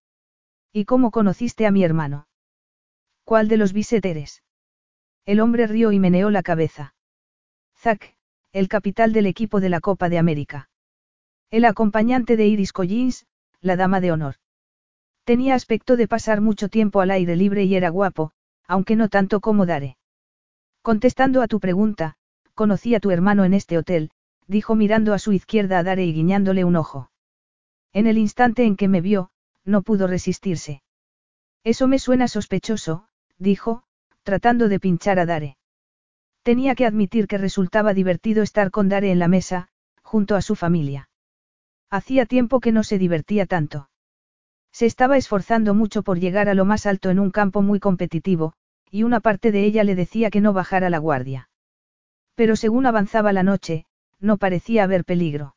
¿Y 0.71 0.85
cómo 0.85 1.11
conociste 1.11 1.65
a 1.65 1.71
mi 1.71 1.83
hermano? 1.83 2.27
¿Cuál 3.25 3.49
de 3.49 3.57
los 3.57 3.73
biseteres? 3.73 4.43
El 5.25 5.39
hombre 5.39 5.67
rió 5.67 5.91
y 5.91 5.99
meneó 5.99 6.29
la 6.31 6.43
cabeza. 6.43 6.95
Zack, 7.77 8.15
el 8.51 8.67
capital 8.67 9.13
del 9.13 9.25
equipo 9.27 9.59
de 9.59 9.69
la 9.69 9.79
Copa 9.79 10.09
de 10.09 10.17
América. 10.17 10.69
El 11.49 11.65
acompañante 11.65 12.37
de 12.37 12.47
Iris 12.47 12.73
Collins, 12.73 13.25
la 13.61 13.75
dama 13.75 14.01
de 14.01 14.11
honor. 14.11 14.35
Tenía 15.23 15.55
aspecto 15.55 15.95
de 15.95 16.07
pasar 16.07 16.41
mucho 16.41 16.69
tiempo 16.69 17.01
al 17.01 17.11
aire 17.11 17.35
libre 17.35 17.63
y 17.63 17.75
era 17.75 17.89
guapo, 17.89 18.31
aunque 18.67 18.95
no 18.95 19.09
tanto 19.09 19.39
como 19.39 19.65
Dare. 19.65 19.97
Contestando 20.81 21.41
a 21.41 21.47
tu 21.47 21.59
pregunta, 21.59 22.15
conocí 22.55 22.95
a 22.95 22.99
tu 22.99 23.11
hermano 23.11 23.45
en 23.45 23.53
este 23.53 23.77
hotel, 23.77 24.11
dijo 24.47 24.75
mirando 24.75 25.13
a 25.13 25.19
su 25.19 25.31
izquierda 25.31 25.79
a 25.79 25.83
Dare 25.83 26.05
y 26.05 26.13
guiñándole 26.13 26.63
un 26.63 26.75
ojo. 26.75 27.11
En 27.93 28.07
el 28.07 28.17
instante 28.17 28.63
en 28.63 28.75
que 28.75 28.87
me 28.87 29.01
vio, 29.01 29.29
no 29.63 29.83
pudo 29.83 30.07
resistirse. 30.07 30.81
Eso 31.63 31.87
me 31.87 31.99
suena 31.99 32.27
sospechoso, 32.27 33.07
dijo, 33.37 33.83
tratando 34.23 34.69
de 34.69 34.79
pinchar 34.79 35.19
a 35.19 35.25
Dare. 35.25 35.57
Tenía 36.43 36.75
que 36.75 36.85
admitir 36.85 37.27
que 37.27 37.37
resultaba 37.37 37.93
divertido 37.93 38.43
estar 38.43 38.71
con 38.71 38.89
Dare 38.89 39.11
en 39.11 39.19
la 39.19 39.27
mesa, 39.27 39.67
junto 40.01 40.35
a 40.35 40.41
su 40.41 40.55
familia. 40.55 41.09
Hacía 41.89 42.25
tiempo 42.25 42.59
que 42.59 42.71
no 42.71 42.83
se 42.83 42.97
divertía 42.97 43.45
tanto. 43.45 43.89
Se 44.71 44.85
estaba 44.85 45.17
esforzando 45.17 45.73
mucho 45.73 46.03
por 46.03 46.19
llegar 46.19 46.49
a 46.49 46.53
lo 46.53 46.65
más 46.65 46.85
alto 46.85 47.09
en 47.09 47.19
un 47.19 47.31
campo 47.31 47.61
muy 47.61 47.79
competitivo, 47.79 48.53
y 48.89 49.03
una 49.03 49.19
parte 49.19 49.51
de 49.51 49.63
ella 49.65 49.83
le 49.83 49.95
decía 49.95 50.29
que 50.29 50.41
no 50.41 50.53
bajara 50.53 50.89
la 50.89 50.97
guardia. 50.97 51.49
Pero 52.35 52.55
según 52.55 52.85
avanzaba 52.85 53.33
la 53.33 53.43
noche, 53.43 53.85
no 54.19 54.37
parecía 54.37 54.83
haber 54.83 55.03
peligro. 55.03 55.55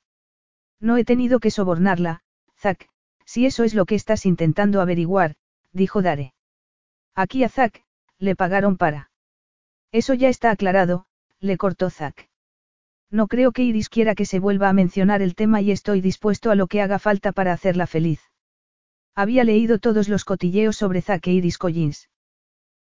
No 0.80 0.97
he 0.97 1.04
tenido 1.04 1.40
que 1.40 1.50
sobornarla, 1.50 2.23
Zack, 2.59 2.88
si 3.25 3.47
eso 3.47 3.64
es 3.64 3.75
lo 3.75 3.87
que 3.87 3.94
estás 3.94 4.26
intentando 4.26 4.80
averiguar, 4.80 5.37
dijo 5.73 6.02
Dare. 6.02 6.35
Aquí 7.14 7.44
a 7.44 7.49
Zack, 7.49 7.85
le 8.25 8.35
pagaron 8.35 8.76
para. 8.76 9.11
Eso 9.93 10.14
ya 10.14 10.28
está 10.28 10.50
aclarado, 10.50 11.07
le 11.40 11.57
cortó 11.57 11.90
Zack. 11.90 12.28
No 13.11 13.28
creo 13.28 13.52
que 13.52 13.62
Iris 13.62 13.88
quiera 13.88 14.16
que 14.16 14.26
se 14.26 14.40
vuelva 14.40 14.69
a 14.69 14.73
mencionar 14.73 15.23
el 15.23 15.37
tema 15.37 15.61
y 15.61 15.71
estoy 15.71 16.00
dispuesto 16.00 16.50
a 16.50 16.57
lo 16.57 16.66
que 16.66 16.83
haga 16.83 16.99
falta 16.99 17.31
para 17.31 17.52
hacerla 17.52 17.87
feliz. 17.87 18.21
Había 19.14 19.45
leído 19.45 19.78
todos 19.78 20.09
los 20.09 20.25
cotilleos 20.25 20.76
sobre 20.76 21.00
Zack 21.00 21.28
e 21.28 21.33
Iris 21.33 21.59
Collins. 21.59 22.11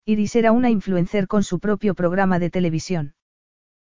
Iris 0.04 0.36
era 0.36 0.52
una 0.52 0.68
influencer 0.70 1.28
con 1.28 1.42
su 1.42 1.60
propio 1.60 1.94
programa 1.94 2.38
de 2.38 2.50
televisión. 2.50 3.14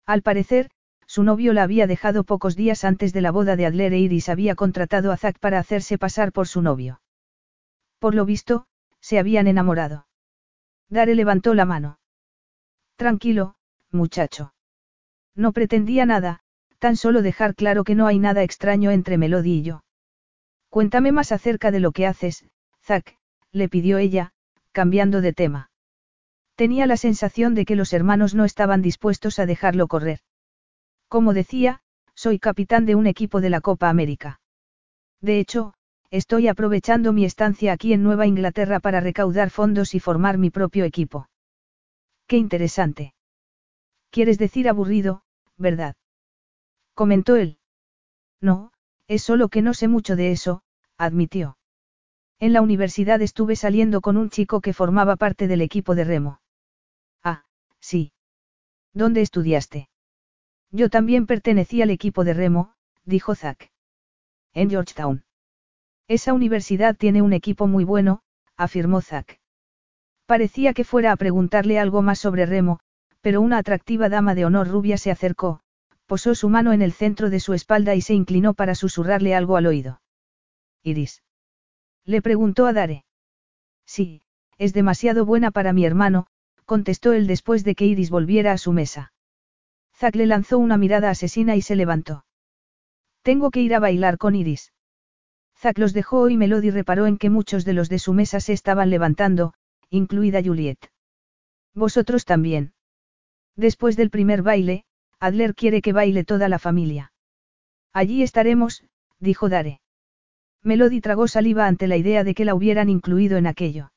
Al 0.05 0.21
parecer, 0.21 0.69
su 1.07 1.23
novio 1.23 1.53
la 1.53 1.63
había 1.63 1.87
dejado 1.87 2.23
pocos 2.23 2.55
días 2.55 2.83
antes 2.83 3.13
de 3.13 3.21
la 3.21 3.31
boda 3.31 3.55
de 3.55 3.65
Adler 3.65 3.93
e 3.93 3.99
Iris 3.99 4.29
había 4.29 4.55
contratado 4.55 5.11
a 5.11 5.17
Zack 5.17 5.39
para 5.39 5.57
hacerse 5.57 5.97
pasar 5.97 6.31
por 6.31 6.47
su 6.47 6.61
novio. 6.61 7.01
Por 7.99 8.13
lo 8.13 8.25
visto, 8.25 8.67
se 8.99 9.17
habían 9.17 9.47
enamorado. 9.47 10.06
Dare 10.89 11.15
levantó 11.15 11.53
la 11.53 11.65
mano. 11.65 11.99
Tranquilo, 12.95 13.55
muchacho. 13.91 14.53
No 15.35 15.51
pretendía 15.51 16.05
nada, 16.05 16.41
tan 16.79 16.95
solo 16.95 17.21
dejar 17.21 17.55
claro 17.55 17.83
que 17.83 17.95
no 17.95 18.07
hay 18.07 18.19
nada 18.19 18.43
extraño 18.43 18.91
entre 18.91 19.17
Melody 19.17 19.59
y 19.59 19.63
yo. 19.63 19.83
Cuéntame 20.69 21.11
más 21.11 21.31
acerca 21.31 21.71
de 21.71 21.79
lo 21.79 21.91
que 21.91 22.07
haces, 22.07 22.45
Zack, 22.83 23.17
le 23.51 23.69
pidió 23.69 23.97
ella, 23.97 24.33
cambiando 24.71 25.21
de 25.21 25.33
tema. 25.33 25.71
Tenía 26.55 26.87
la 26.87 26.97
sensación 26.97 27.53
de 27.53 27.65
que 27.65 27.75
los 27.75 27.93
hermanos 27.93 28.33
no 28.33 28.45
estaban 28.45 28.81
dispuestos 28.81 29.39
a 29.39 29.45
dejarlo 29.45 29.87
correr. 29.87 30.19
Como 31.07 31.33
decía, 31.33 31.81
soy 32.15 32.39
capitán 32.39 32.85
de 32.85 32.95
un 32.95 33.07
equipo 33.07 33.41
de 33.41 33.49
la 33.49 33.61
Copa 33.61 33.89
América. 33.89 34.39
De 35.21 35.39
hecho, 35.39 35.73
estoy 36.09 36.47
aprovechando 36.47 37.13
mi 37.13 37.25
estancia 37.25 37.73
aquí 37.73 37.93
en 37.93 38.03
Nueva 38.03 38.27
Inglaterra 38.27 38.79
para 38.79 38.99
recaudar 38.99 39.49
fondos 39.49 39.93
y 39.95 39.99
formar 39.99 40.37
mi 40.37 40.49
propio 40.49 40.85
equipo. 40.85 41.29
Qué 42.27 42.37
interesante. 42.37 43.13
¿Quieres 44.09 44.37
decir 44.37 44.69
aburrido, 44.69 45.23
¿verdad? 45.57 45.95
Comentó 46.93 47.35
él. 47.35 47.59
No, 48.41 48.71
es 49.07 49.23
solo 49.23 49.49
que 49.49 49.61
no 49.61 49.73
sé 49.73 49.87
mucho 49.87 50.15
de 50.15 50.31
eso, 50.31 50.63
admitió. 50.97 51.57
En 52.39 52.53
la 52.53 52.61
universidad 52.61 53.21
estuve 53.21 53.55
saliendo 53.55 54.01
con 54.01 54.17
un 54.17 54.29
chico 54.29 54.61
que 54.61 54.73
formaba 54.73 55.15
parte 55.15 55.47
del 55.47 55.61
equipo 55.61 55.95
de 55.95 56.03
remo. 56.03 56.41
Ah, 57.23 57.45
sí. 57.79 58.11
¿Dónde 58.93 59.21
estudiaste? 59.21 59.89
Yo 60.71 60.89
también 60.89 61.25
pertenecía 61.25 61.83
al 61.85 61.89
equipo 61.89 62.23
de 62.23 62.33
remo, 62.33 62.73
dijo 63.05 63.35
Zack. 63.35 63.71
En 64.53 64.69
Georgetown. 64.69 65.23
Esa 66.07 66.33
universidad 66.33 66.95
tiene 66.95 67.21
un 67.21 67.33
equipo 67.33 67.67
muy 67.67 67.83
bueno, 67.83 68.21
afirmó 68.55 69.01
Zack. 69.01 69.39
Parecía 70.25 70.73
que 70.73 70.85
fuera 70.85 71.11
a 71.11 71.17
preguntarle 71.17 71.79
algo 71.79 72.01
más 72.01 72.19
sobre 72.19 72.45
remo, 72.45 72.79
pero 73.21 73.41
una 73.41 73.57
atractiva 73.57 74.07
dama 74.07 74.33
de 74.33 74.45
honor 74.45 74.69
rubia 74.69 74.97
se 74.97 75.11
acercó, 75.11 75.59
posó 76.05 76.33
su 76.33 76.47
mano 76.47 76.71
en 76.71 76.81
el 76.81 76.93
centro 76.93 77.29
de 77.29 77.41
su 77.41 77.53
espalda 77.53 77.93
y 77.95 78.01
se 78.01 78.13
inclinó 78.13 78.53
para 78.53 78.73
susurrarle 78.73 79.35
algo 79.35 79.57
al 79.57 79.65
oído. 79.65 80.01
Iris. 80.81 81.23
Le 82.05 82.21
preguntó 82.21 82.67
a 82.67 82.73
Dare. 82.73 83.03
Sí, 83.85 84.21
es 84.57 84.73
demasiado 84.73 85.25
buena 85.25 85.51
para 85.51 85.73
mi 85.73 85.85
hermano, 85.85 86.27
contestó 86.63 87.11
él 87.11 87.27
después 87.27 87.65
de 87.65 87.75
que 87.75 87.85
Iris 87.85 88.09
volviera 88.09 88.53
a 88.53 88.57
su 88.57 88.71
mesa. 88.71 89.11
Zack 89.97 90.15
le 90.15 90.25
lanzó 90.25 90.57
una 90.57 90.77
mirada 90.77 91.09
asesina 91.09 91.57
y 91.57 91.61
se 91.61 91.75
levantó. 91.75 92.25
Tengo 93.23 93.51
que 93.51 93.61
ir 93.61 93.75
a 93.75 93.79
bailar 93.79 94.17
con 94.17 94.35
Iris. 94.35 94.71
Zack 95.59 95.79
los 95.79 95.93
dejó 95.93 96.29
y 96.29 96.37
Melody 96.37 96.69
reparó 96.69 97.07
en 97.07 97.17
que 97.17 97.29
muchos 97.29 97.65
de 97.65 97.73
los 97.73 97.89
de 97.89 97.99
su 97.99 98.13
mesa 98.13 98.39
se 98.39 98.53
estaban 98.53 98.89
levantando, 98.89 99.53
incluida 99.89 100.43
Juliet. 100.43 100.77
Vosotros 101.73 102.25
también. 102.25 102.73
Después 103.55 103.97
del 103.97 104.11
primer 104.11 104.43
baile, 104.43 104.85
Adler 105.19 105.55
quiere 105.55 105.81
que 105.81 105.93
baile 105.93 106.23
toda 106.23 106.47
la 106.47 106.59
familia. 106.59 107.11
Allí 107.91 108.21
estaremos, 108.21 108.83
dijo 109.19 109.49
Dare. 109.49 109.81
Melody 110.63 111.01
tragó 111.01 111.27
saliva 111.27 111.65
ante 111.65 111.87
la 111.87 111.97
idea 111.97 112.23
de 112.23 112.35
que 112.35 112.45
la 112.45 112.53
hubieran 112.53 112.89
incluido 112.89 113.37
en 113.37 113.47
aquello. 113.47 113.91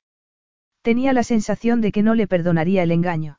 Tenía 0.83 1.13
la 1.13 1.25
sensación 1.25 1.83
de 1.83 1.93
que 1.93 2.03
no 2.03 2.15
le 2.15 2.27
perdonaría 2.27 2.83
el 2.83 2.93
engaño. 2.93 3.39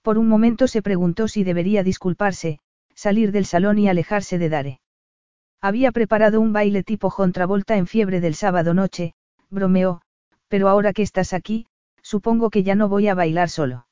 Por 0.00 0.16
un 0.16 0.28
momento 0.28 0.68
se 0.68 0.80
preguntó 0.80 1.28
si 1.28 1.44
debería 1.44 1.82
disculparse, 1.82 2.60
salir 2.94 3.30
del 3.32 3.44
salón 3.44 3.78
y 3.78 3.88
alejarse 3.88 4.38
de 4.38 4.48
Dare. 4.48 4.80
Había 5.60 5.92
preparado 5.92 6.40
un 6.40 6.52
baile 6.52 6.82
tipo 6.82 7.12
Travolta 7.32 7.76
en 7.76 7.86
fiebre 7.86 8.20
del 8.20 8.34
sábado 8.34 8.74
noche, 8.74 9.14
bromeó, 9.50 10.02
pero 10.48 10.68
ahora 10.68 10.92
que 10.92 11.02
estás 11.02 11.32
aquí, 11.32 11.66
supongo 12.02 12.50
que 12.50 12.62
ya 12.62 12.74
no 12.74 12.88
voy 12.88 13.08
a 13.08 13.14
bailar 13.14 13.48
solo. 13.48 13.86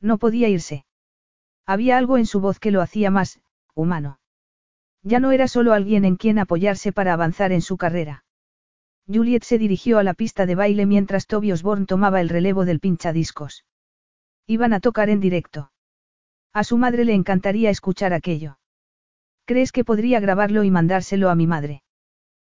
No 0.00 0.18
podía 0.18 0.48
irse. 0.48 0.84
Había 1.66 1.98
algo 1.98 2.16
en 2.16 2.26
su 2.26 2.40
voz 2.40 2.58
que 2.58 2.70
lo 2.70 2.80
hacía 2.80 3.10
más, 3.10 3.40
humano. 3.74 4.18
Ya 5.02 5.20
no 5.20 5.32
era 5.32 5.48
solo 5.48 5.72
alguien 5.72 6.04
en 6.04 6.16
quien 6.16 6.38
apoyarse 6.38 6.92
para 6.92 7.12
avanzar 7.12 7.52
en 7.52 7.62
su 7.62 7.76
carrera. 7.76 8.24
Juliet 9.06 9.42
se 9.42 9.58
dirigió 9.58 9.98
a 9.98 10.02
la 10.02 10.14
pista 10.14 10.46
de 10.46 10.54
baile 10.54 10.84
mientras 10.84 11.26
Toby 11.26 11.52
Osborne 11.52 11.86
tomaba 11.86 12.20
el 12.20 12.28
relevo 12.28 12.64
del 12.64 12.80
pinchadiscos. 12.80 13.64
Iban 14.46 14.72
a 14.72 14.80
tocar 14.80 15.08
en 15.10 15.20
directo. 15.20 15.70
A 16.52 16.64
su 16.64 16.76
madre 16.78 17.04
le 17.04 17.14
encantaría 17.14 17.70
escuchar 17.70 18.12
aquello. 18.12 18.58
¿Crees 19.48 19.72
que 19.72 19.82
podría 19.82 20.20
grabarlo 20.20 20.62
y 20.62 20.70
mandárselo 20.70 21.30
a 21.30 21.34
mi 21.34 21.46
madre? 21.46 21.82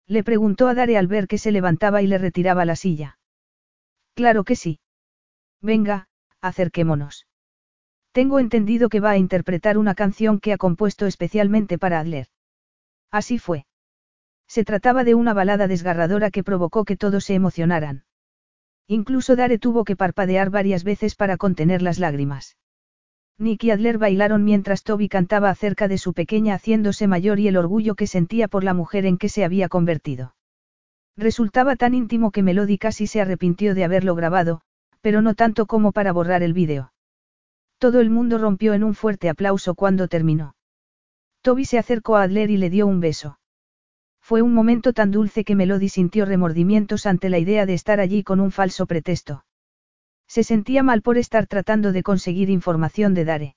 Le 0.07 0.25
preguntó 0.25 0.67
a 0.67 0.73
Dare 0.73 0.97
al 0.97 1.07
ver 1.07 1.29
que 1.29 1.37
se 1.37 1.53
levantaba 1.53 2.01
y 2.01 2.07
le 2.07 2.17
retiraba 2.17 2.65
la 2.65 2.75
silla. 2.75 3.17
Claro 4.13 4.43
que 4.43 4.57
sí. 4.57 4.81
Venga, 5.61 6.09
acerquémonos. 6.41 7.27
Tengo 8.11 8.39
entendido 8.39 8.89
que 8.89 8.99
va 8.99 9.11
a 9.11 9.17
interpretar 9.17 9.77
una 9.77 9.95
canción 9.95 10.41
que 10.41 10.51
ha 10.51 10.57
compuesto 10.57 11.05
especialmente 11.05 11.77
para 11.77 12.01
Adler. 12.01 12.27
Así 13.09 13.39
fue. 13.39 13.65
Se 14.45 14.65
trataba 14.65 15.05
de 15.05 15.15
una 15.15 15.33
balada 15.33 15.69
desgarradora 15.69 16.29
que 16.29 16.43
provocó 16.43 16.83
que 16.83 16.97
todos 16.97 17.23
se 17.23 17.35
emocionaran. 17.35 18.03
Incluso 18.85 19.37
Dare 19.37 19.59
tuvo 19.59 19.85
que 19.85 19.95
parpadear 19.95 20.49
varias 20.49 20.83
veces 20.83 21.15
para 21.15 21.37
contener 21.37 21.81
las 21.81 21.99
lágrimas. 21.99 22.57
Nick 23.41 23.63
y 23.63 23.71
Adler 23.71 23.97
bailaron 23.97 24.43
mientras 24.43 24.83
Toby 24.83 25.09
cantaba 25.09 25.49
acerca 25.49 25.87
de 25.87 25.97
su 25.97 26.13
pequeña 26.13 26.53
haciéndose 26.53 27.07
mayor 27.07 27.39
y 27.39 27.47
el 27.47 27.57
orgullo 27.57 27.95
que 27.95 28.05
sentía 28.05 28.47
por 28.47 28.63
la 28.63 28.75
mujer 28.75 29.07
en 29.07 29.17
que 29.17 29.29
se 29.29 29.43
había 29.43 29.67
convertido. 29.67 30.35
Resultaba 31.17 31.75
tan 31.75 31.95
íntimo 31.95 32.29
que 32.29 32.43
Melody 32.43 32.77
casi 32.77 33.07
se 33.07 33.19
arrepintió 33.19 33.73
de 33.73 33.83
haberlo 33.83 34.13
grabado, 34.13 34.61
pero 35.01 35.23
no 35.23 35.33
tanto 35.33 35.65
como 35.65 35.91
para 35.91 36.13
borrar 36.13 36.43
el 36.43 36.53
vídeo. 36.53 36.93
Todo 37.79 37.99
el 37.99 38.11
mundo 38.11 38.37
rompió 38.37 38.75
en 38.75 38.83
un 38.83 38.93
fuerte 38.93 39.27
aplauso 39.27 39.73
cuando 39.73 40.07
terminó. 40.07 40.53
Toby 41.41 41.65
se 41.65 41.79
acercó 41.79 42.17
a 42.17 42.23
Adler 42.23 42.51
y 42.51 42.57
le 42.57 42.69
dio 42.69 42.85
un 42.85 42.99
beso. 42.99 43.39
Fue 44.21 44.43
un 44.43 44.53
momento 44.53 44.93
tan 44.93 45.09
dulce 45.09 45.43
que 45.43 45.55
Melody 45.55 45.89
sintió 45.89 46.25
remordimientos 46.25 47.07
ante 47.07 47.29
la 47.29 47.39
idea 47.39 47.65
de 47.65 47.73
estar 47.73 47.99
allí 47.99 48.21
con 48.21 48.39
un 48.39 48.51
falso 48.51 48.85
pretexto. 48.85 49.43
Se 50.31 50.45
sentía 50.45 50.81
mal 50.81 51.01
por 51.01 51.17
estar 51.17 51.45
tratando 51.45 51.91
de 51.91 52.03
conseguir 52.03 52.49
información 52.49 53.13
de 53.13 53.25
Dare. 53.25 53.55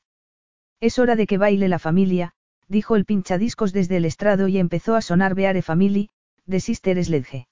Es 0.80 0.98
hora 0.98 1.14
de 1.14 1.28
que 1.28 1.38
baile 1.38 1.68
la 1.68 1.78
familia, 1.78 2.32
dijo 2.66 2.96
el 2.96 3.04
pinchadiscos 3.04 3.72
desde 3.72 3.98
el 3.98 4.04
estrado 4.04 4.48
y 4.48 4.58
empezó 4.58 4.96
a 4.96 5.00
sonar 5.00 5.36
Beare 5.36 5.62
Family, 5.62 6.10
de 6.46 6.58
Sister 6.58 7.04
Sledge. 7.04 7.46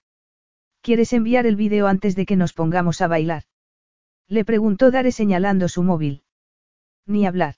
¿Quieres 0.81 1.13
enviar 1.13 1.47
el 1.47 1.55
vídeo 1.55 1.87
antes 1.87 2.17
de 2.17 2.27
que 2.27 2.35
nos 2.35 2.53
pongamos 2.53 3.01
a 3.01 3.07
bailar? 3.07 3.45
Le 4.27 4.45
preguntó 4.45 4.91
Dare 4.91 5.13
señalando 5.13 5.69
su 5.69 5.85
móvil. 5.85 6.25
Ni 7.07 7.25
hablar. 7.25 7.55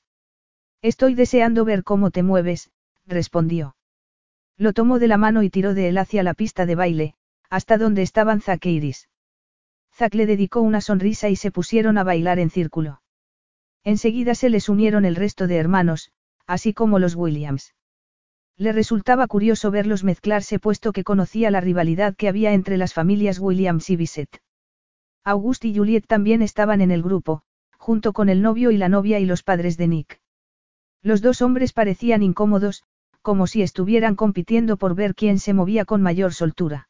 Estoy 0.82 1.14
deseando 1.14 1.64
ver 1.64 1.82
cómo 1.82 2.10
te 2.10 2.22
mueves, 2.22 2.72
respondió. 3.06 3.74
Lo 4.58 4.74
tomó 4.74 4.98
de 4.98 5.08
la 5.08 5.16
mano 5.16 5.42
y 5.42 5.48
tiró 5.48 5.72
de 5.72 5.88
él 5.88 5.96
hacia 5.96 6.22
la 6.24 6.34
pista 6.34 6.66
de 6.66 6.74
baile, 6.74 7.14
hasta 7.48 7.78
donde 7.78 8.02
estaban 8.02 8.42
Zack 8.42 8.66
e 8.66 8.70
Iris. 8.70 9.08
Zack 9.96 10.14
le 10.14 10.26
dedicó 10.26 10.60
una 10.60 10.80
sonrisa 10.80 11.28
y 11.28 11.36
se 11.36 11.52
pusieron 11.52 11.98
a 11.98 12.04
bailar 12.04 12.40
en 12.40 12.50
círculo. 12.50 13.00
Enseguida 13.84 14.34
se 14.34 14.50
les 14.50 14.68
unieron 14.68 15.04
el 15.04 15.14
resto 15.14 15.46
de 15.46 15.56
hermanos, 15.56 16.10
así 16.46 16.74
como 16.74 16.98
los 16.98 17.14
Williams. 17.14 17.74
Le 18.56 18.72
resultaba 18.72 19.26
curioso 19.28 19.70
verlos 19.70 20.02
mezclarse 20.02 20.58
puesto 20.58 20.92
que 20.92 21.04
conocía 21.04 21.50
la 21.50 21.60
rivalidad 21.60 22.16
que 22.16 22.28
había 22.28 22.54
entre 22.54 22.76
las 22.76 22.92
familias 22.92 23.38
Williams 23.38 23.88
y 23.90 23.96
Bisset. 23.96 24.42
Auguste 25.22 25.68
y 25.68 25.76
Juliet 25.76 26.06
también 26.06 26.42
estaban 26.42 26.80
en 26.80 26.90
el 26.90 27.02
grupo, 27.02 27.42
junto 27.78 28.12
con 28.12 28.28
el 28.28 28.42
novio 28.42 28.70
y 28.70 28.76
la 28.76 28.88
novia 28.88 29.20
y 29.20 29.26
los 29.26 29.42
padres 29.42 29.76
de 29.76 29.88
Nick. 29.88 30.20
Los 31.02 31.20
dos 31.20 31.40
hombres 31.40 31.72
parecían 31.72 32.22
incómodos, 32.22 32.82
como 33.22 33.46
si 33.46 33.62
estuvieran 33.62 34.16
compitiendo 34.16 34.76
por 34.76 34.94
ver 34.94 35.14
quién 35.14 35.38
se 35.38 35.54
movía 35.54 35.84
con 35.84 36.02
mayor 36.02 36.34
soltura. 36.34 36.88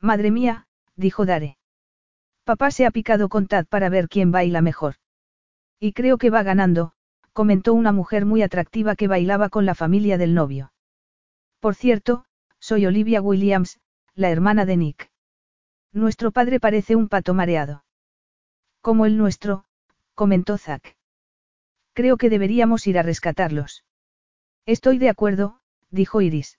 Madre 0.00 0.30
mía, 0.30 0.66
dijo 0.96 1.26
Dare. 1.26 1.58
Papá 2.44 2.70
se 2.70 2.84
ha 2.84 2.90
picado 2.90 3.28
con 3.28 3.46
Tad 3.46 3.66
para 3.66 3.88
ver 3.88 4.08
quién 4.08 4.30
baila 4.30 4.60
mejor. 4.60 4.96
Y 5.80 5.92
creo 5.92 6.18
que 6.18 6.30
va 6.30 6.42
ganando, 6.42 6.92
comentó 7.32 7.74
una 7.74 7.90
mujer 7.90 8.26
muy 8.26 8.42
atractiva 8.42 8.96
que 8.96 9.08
bailaba 9.08 9.48
con 9.48 9.66
la 9.66 9.74
familia 9.74 10.18
del 10.18 10.34
novio. 10.34 10.72
Por 11.60 11.74
cierto, 11.74 12.26
soy 12.60 12.86
Olivia 12.86 13.22
Williams, 13.22 13.80
la 14.14 14.30
hermana 14.30 14.66
de 14.66 14.76
Nick. 14.76 15.10
Nuestro 15.92 16.32
padre 16.32 16.60
parece 16.60 16.96
un 16.96 17.08
pato 17.08 17.34
mareado. 17.34 17.84
Como 18.80 19.06
el 19.06 19.16
nuestro, 19.16 19.64
comentó 20.14 20.58
Zack. 20.58 20.96
Creo 21.94 22.16
que 22.16 22.28
deberíamos 22.28 22.86
ir 22.86 22.98
a 22.98 23.02
rescatarlos. 23.02 23.84
Estoy 24.66 24.98
de 24.98 25.08
acuerdo, 25.08 25.60
dijo 25.90 26.20
Iris. 26.20 26.58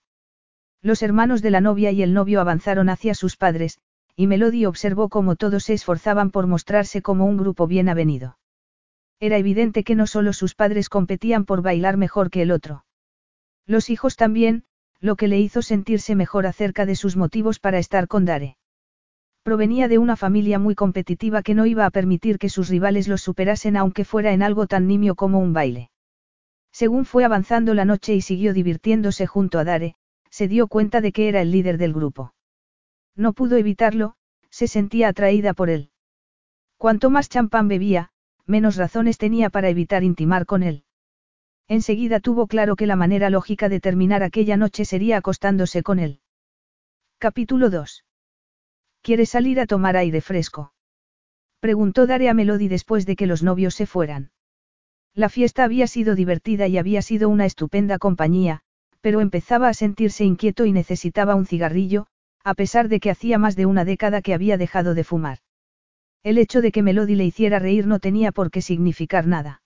Los 0.81 1.03
hermanos 1.03 1.41
de 1.41 1.51
la 1.51 1.61
novia 1.61 1.91
y 1.91 2.01
el 2.01 2.13
novio 2.13 2.41
avanzaron 2.41 2.89
hacia 2.89 3.13
sus 3.13 3.37
padres, 3.37 3.79
y 4.15 4.27
Melody 4.27 4.65
observó 4.65 5.09
cómo 5.09 5.35
todos 5.35 5.65
se 5.65 5.73
esforzaban 5.73 6.31
por 6.31 6.47
mostrarse 6.47 7.01
como 7.01 7.25
un 7.25 7.37
grupo 7.37 7.67
bien 7.67 7.89
avenido. 7.89 8.37
Era 9.19 9.37
evidente 9.37 9.83
que 9.83 9.95
no 9.95 10.07
solo 10.07 10.33
sus 10.33 10.55
padres 10.55 10.89
competían 10.89 11.45
por 11.45 11.61
bailar 11.61 11.97
mejor 11.97 12.29
que 12.29 12.41
el 12.41 12.51
otro. 12.51 12.85
Los 13.65 13.89
hijos 13.89 14.15
también, 14.15 14.63
lo 14.99 15.15
que 15.15 15.27
le 15.27 15.39
hizo 15.39 15.61
sentirse 15.61 16.15
mejor 16.15 16.45
acerca 16.47 16.85
de 16.85 16.95
sus 16.95 17.15
motivos 17.15 17.59
para 17.59 17.79
estar 17.79 18.07
con 18.07 18.25
Dare. 18.25 18.57
Provenía 19.43 19.87
de 19.87 19.97
una 19.97 20.15
familia 20.15 20.59
muy 20.59 20.75
competitiva 20.75 21.43
que 21.43 21.53
no 21.53 21.65
iba 21.65 21.85
a 21.85 21.91
permitir 21.91 22.39
que 22.39 22.49
sus 22.49 22.69
rivales 22.69 23.07
los 23.07 23.21
superasen 23.21 23.77
aunque 23.77 24.05
fuera 24.05 24.33
en 24.33 24.43
algo 24.43 24.67
tan 24.67 24.87
nimio 24.87 25.15
como 25.15 25.39
un 25.39 25.53
baile. 25.53 25.91
Según 26.71 27.05
fue 27.05 27.23
avanzando 27.23 27.73
la 27.73 27.85
noche 27.85 28.15
y 28.15 28.21
siguió 28.21 28.53
divirtiéndose 28.53 29.27
junto 29.27 29.59
a 29.59 29.63
Dare, 29.63 29.95
se 30.29 30.47
dio 30.47 30.67
cuenta 30.67 30.99
de 30.99 31.11
que 31.11 31.29
era 31.29 31.41
el 31.41 31.51
líder 31.51 31.77
del 31.77 31.93
grupo. 31.93 32.34
No 33.15 33.33
pudo 33.33 33.57
evitarlo, 33.57 34.15
se 34.49 34.67
sentía 34.67 35.07
atraída 35.09 35.53
por 35.53 35.69
él. 35.69 35.89
Cuanto 36.77 37.09
más 37.09 37.29
champán 37.29 37.67
bebía, 37.67 38.09
menos 38.45 38.75
razones 38.75 39.17
tenía 39.17 39.49
para 39.49 39.69
evitar 39.69 40.03
intimar 40.03 40.45
con 40.45 40.63
él. 40.63 40.83
Enseguida 41.67 42.19
tuvo 42.19 42.47
claro 42.47 42.75
que 42.75 42.85
la 42.85 42.95
manera 42.95 43.29
lógica 43.29 43.69
de 43.69 43.79
terminar 43.79 44.21
aquella 44.21 44.57
noche 44.57 44.85
sería 44.85 45.17
acostándose 45.17 45.81
con 45.81 45.99
él. 45.99 46.19
Capítulo 47.17 47.69
2. 47.69 48.05
¿Quieres 49.01 49.29
salir 49.29 49.59
a 49.59 49.65
tomar 49.65 49.97
aire 49.97 50.21
fresco? 50.21 50.73
Preguntó 51.59 52.05
Dare 52.05 52.29
a 52.29 52.33
Melody 52.33 52.67
después 52.67 53.05
de 53.05 53.15
que 53.15 53.25
los 53.25 53.41
novios 53.41 53.73
se 53.73 53.85
fueran. 53.85 54.31
La 55.13 55.29
fiesta 55.29 55.63
había 55.63 55.87
sido 55.87 56.13
divertida 56.13 56.67
y 56.67 56.77
había 56.77 57.01
sido 57.01 57.29
una 57.29 57.45
estupenda 57.45 57.97
compañía, 57.97 58.61
pero 59.01 59.21
empezaba 59.21 59.69
a 59.69 59.73
sentirse 59.73 60.25
inquieto 60.25 60.65
y 60.65 60.71
necesitaba 60.71 61.35
un 61.35 61.45
cigarrillo, 61.45 62.07
a 62.45 62.53
pesar 62.53 62.89
de 62.89 62.99
que 62.99 63.09
hacía 63.09 63.39
más 63.39 63.55
de 63.55 63.65
una 63.65 63.85
década 63.85 64.21
que 64.21 64.35
había 64.35 64.55
dejado 64.55 64.93
de 64.93 65.03
fumar. 65.03 65.39
El 66.21 66.37
hecho 66.37 66.61
de 66.61 66.71
que 66.71 66.83
Melody 66.83 67.15
le 67.15 67.25
hiciera 67.25 67.57
reír 67.57 67.87
no 67.87 67.99
tenía 67.99 68.31
por 68.31 68.51
qué 68.51 68.61
significar 68.61 69.25
nada. 69.25 69.63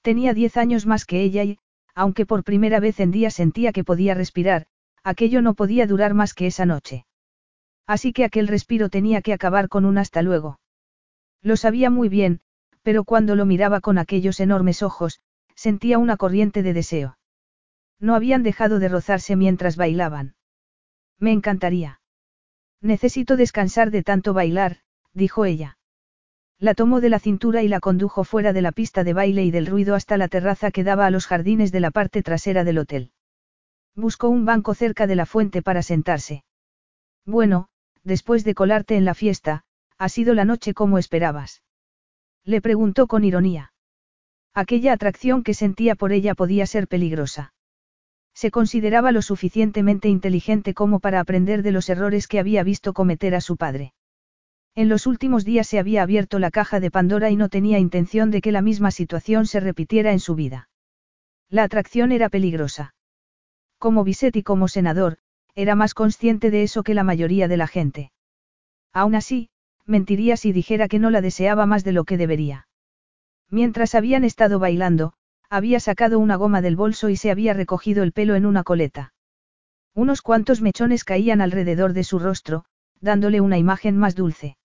Tenía 0.00 0.32
diez 0.32 0.56
años 0.56 0.86
más 0.86 1.04
que 1.04 1.20
ella 1.20 1.44
y, 1.44 1.58
aunque 1.94 2.24
por 2.24 2.42
primera 2.42 2.80
vez 2.80 3.00
en 3.00 3.10
día 3.10 3.30
sentía 3.30 3.72
que 3.72 3.84
podía 3.84 4.14
respirar, 4.14 4.66
aquello 5.04 5.42
no 5.42 5.52
podía 5.52 5.86
durar 5.86 6.14
más 6.14 6.32
que 6.32 6.46
esa 6.46 6.64
noche. 6.64 7.04
Así 7.86 8.14
que 8.14 8.24
aquel 8.24 8.48
respiro 8.48 8.88
tenía 8.88 9.20
que 9.20 9.34
acabar 9.34 9.68
con 9.68 9.84
un 9.84 9.98
hasta 9.98 10.22
luego. 10.22 10.58
Lo 11.42 11.56
sabía 11.56 11.90
muy 11.90 12.08
bien, 12.08 12.40
pero 12.82 13.04
cuando 13.04 13.36
lo 13.36 13.44
miraba 13.44 13.82
con 13.82 13.98
aquellos 13.98 14.40
enormes 14.40 14.82
ojos, 14.82 15.20
sentía 15.54 15.98
una 15.98 16.16
corriente 16.16 16.62
de 16.62 16.72
deseo. 16.72 17.18
No 17.98 18.14
habían 18.14 18.42
dejado 18.42 18.78
de 18.78 18.88
rozarse 18.88 19.36
mientras 19.36 19.76
bailaban. 19.76 20.34
Me 21.20 21.32
encantaría. 21.32 22.00
Necesito 22.80 23.36
descansar 23.36 23.90
de 23.90 24.02
tanto 24.02 24.32
bailar, 24.32 24.78
dijo 25.12 25.44
ella. 25.44 25.78
La 26.58 26.74
tomó 26.74 27.00
de 27.00 27.10
la 27.10 27.18
cintura 27.18 27.62
y 27.62 27.68
la 27.68 27.80
condujo 27.80 28.24
fuera 28.24 28.52
de 28.52 28.62
la 28.62 28.72
pista 28.72 29.04
de 29.04 29.12
baile 29.12 29.44
y 29.44 29.50
del 29.50 29.66
ruido 29.66 29.94
hasta 29.94 30.16
la 30.16 30.28
terraza 30.28 30.70
que 30.70 30.84
daba 30.84 31.06
a 31.06 31.10
los 31.10 31.26
jardines 31.26 31.72
de 31.72 31.80
la 31.80 31.90
parte 31.90 32.22
trasera 32.22 32.64
del 32.64 32.78
hotel. 32.78 33.12
Buscó 33.94 34.28
un 34.28 34.44
banco 34.44 34.74
cerca 34.74 35.06
de 35.06 35.16
la 35.16 35.26
fuente 35.26 35.62
para 35.62 35.82
sentarse. 35.82 36.44
Bueno, 37.26 37.68
después 38.02 38.44
de 38.44 38.54
colarte 38.54 38.96
en 38.96 39.04
la 39.04 39.14
fiesta, 39.14 39.64
ha 39.98 40.08
sido 40.08 40.34
la 40.34 40.44
noche 40.46 40.72
como 40.74 40.98
esperabas. 40.98 41.62
Le 42.44 42.62
preguntó 42.62 43.06
con 43.06 43.24
ironía. 43.24 43.72
Aquella 44.54 44.94
atracción 44.94 45.42
que 45.42 45.54
sentía 45.54 45.94
por 45.94 46.12
ella 46.12 46.34
podía 46.34 46.66
ser 46.66 46.88
peligrosa. 46.88 47.52
Se 48.34 48.50
consideraba 48.50 49.12
lo 49.12 49.22
suficientemente 49.22 50.08
inteligente 50.08 50.74
como 50.74 51.00
para 51.00 51.20
aprender 51.20 51.62
de 51.62 51.72
los 51.72 51.88
errores 51.88 52.26
que 52.28 52.38
había 52.38 52.62
visto 52.62 52.92
cometer 52.92 53.34
a 53.34 53.40
su 53.40 53.56
padre. 53.56 53.92
En 54.74 54.88
los 54.88 55.06
últimos 55.06 55.44
días 55.44 55.66
se 55.66 55.78
había 55.78 56.02
abierto 56.02 56.38
la 56.38 56.50
caja 56.50 56.80
de 56.80 56.90
Pandora 56.90 57.30
y 57.30 57.36
no 57.36 57.48
tenía 57.48 57.78
intención 57.78 58.30
de 58.30 58.40
que 58.40 58.52
la 58.52 58.62
misma 58.62 58.90
situación 58.90 59.46
se 59.46 59.60
repitiera 59.60 60.12
en 60.12 60.20
su 60.20 60.34
vida. 60.34 60.68
La 61.48 61.64
atracción 61.64 62.12
era 62.12 62.28
peligrosa. 62.28 62.94
Como 63.78 64.04
Bisset 64.04 64.36
y 64.36 64.42
como 64.42 64.68
senador, 64.68 65.18
era 65.54 65.74
más 65.74 65.94
consciente 65.94 66.50
de 66.50 66.62
eso 66.62 66.82
que 66.82 66.94
la 66.94 67.02
mayoría 67.02 67.48
de 67.48 67.56
la 67.56 67.66
gente. 67.66 68.12
Aún 68.92 69.14
así, 69.14 69.50
mentiría 69.84 70.36
si 70.36 70.52
dijera 70.52 70.86
que 70.86 70.98
no 70.98 71.10
la 71.10 71.20
deseaba 71.20 71.66
más 71.66 71.82
de 71.82 71.92
lo 71.92 72.04
que 72.04 72.16
debería. 72.16 72.68
Mientras 73.50 73.96
habían 73.96 74.22
estado 74.22 74.60
bailando, 74.60 75.14
había 75.50 75.80
sacado 75.80 76.20
una 76.20 76.36
goma 76.36 76.62
del 76.62 76.76
bolso 76.76 77.08
y 77.08 77.16
se 77.16 77.30
había 77.30 77.52
recogido 77.52 78.04
el 78.04 78.12
pelo 78.12 78.36
en 78.36 78.46
una 78.46 78.62
coleta. 78.62 79.12
Unos 79.94 80.22
cuantos 80.22 80.62
mechones 80.62 81.02
caían 81.02 81.40
alrededor 81.40 81.92
de 81.92 82.04
su 82.04 82.20
rostro, 82.20 82.64
dándole 83.00 83.40
una 83.40 83.58
imagen 83.58 83.96
más 83.96 84.14
dulce. 84.14 84.56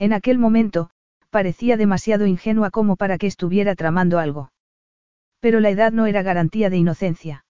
En 0.00 0.12
aquel 0.12 0.38
momento, 0.38 0.90
parecía 1.30 1.76
demasiado 1.76 2.26
ingenua 2.26 2.70
como 2.70 2.96
para 2.96 3.18
que 3.18 3.28
estuviera 3.28 3.76
tramando 3.76 4.18
algo. 4.18 4.50
Pero 5.38 5.60
la 5.60 5.70
edad 5.70 5.92
no 5.92 6.06
era 6.06 6.22
garantía 6.22 6.70
de 6.70 6.76
inocencia. 6.76 7.44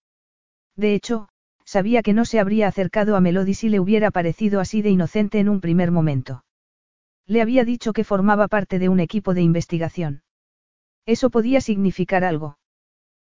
De 0.76 0.94
hecho, 0.94 1.28
sabía 1.64 2.02
que 2.02 2.12
no 2.12 2.26
se 2.26 2.40
habría 2.40 2.68
acercado 2.68 3.16
a 3.16 3.20
Melody 3.20 3.54
si 3.54 3.70
le 3.70 3.80
hubiera 3.80 4.10
parecido 4.10 4.60
así 4.60 4.82
de 4.82 4.90
inocente 4.90 5.38
en 5.38 5.48
un 5.48 5.60
primer 5.62 5.90
momento. 5.90 6.44
Le 7.26 7.40
había 7.40 7.64
dicho 7.64 7.94
que 7.94 8.04
formaba 8.04 8.48
parte 8.48 8.78
de 8.78 8.90
un 8.90 9.00
equipo 9.00 9.32
de 9.32 9.42
investigación. 9.42 10.22
Eso 11.10 11.28
podía 11.28 11.60
significar 11.60 12.22
algo. 12.22 12.56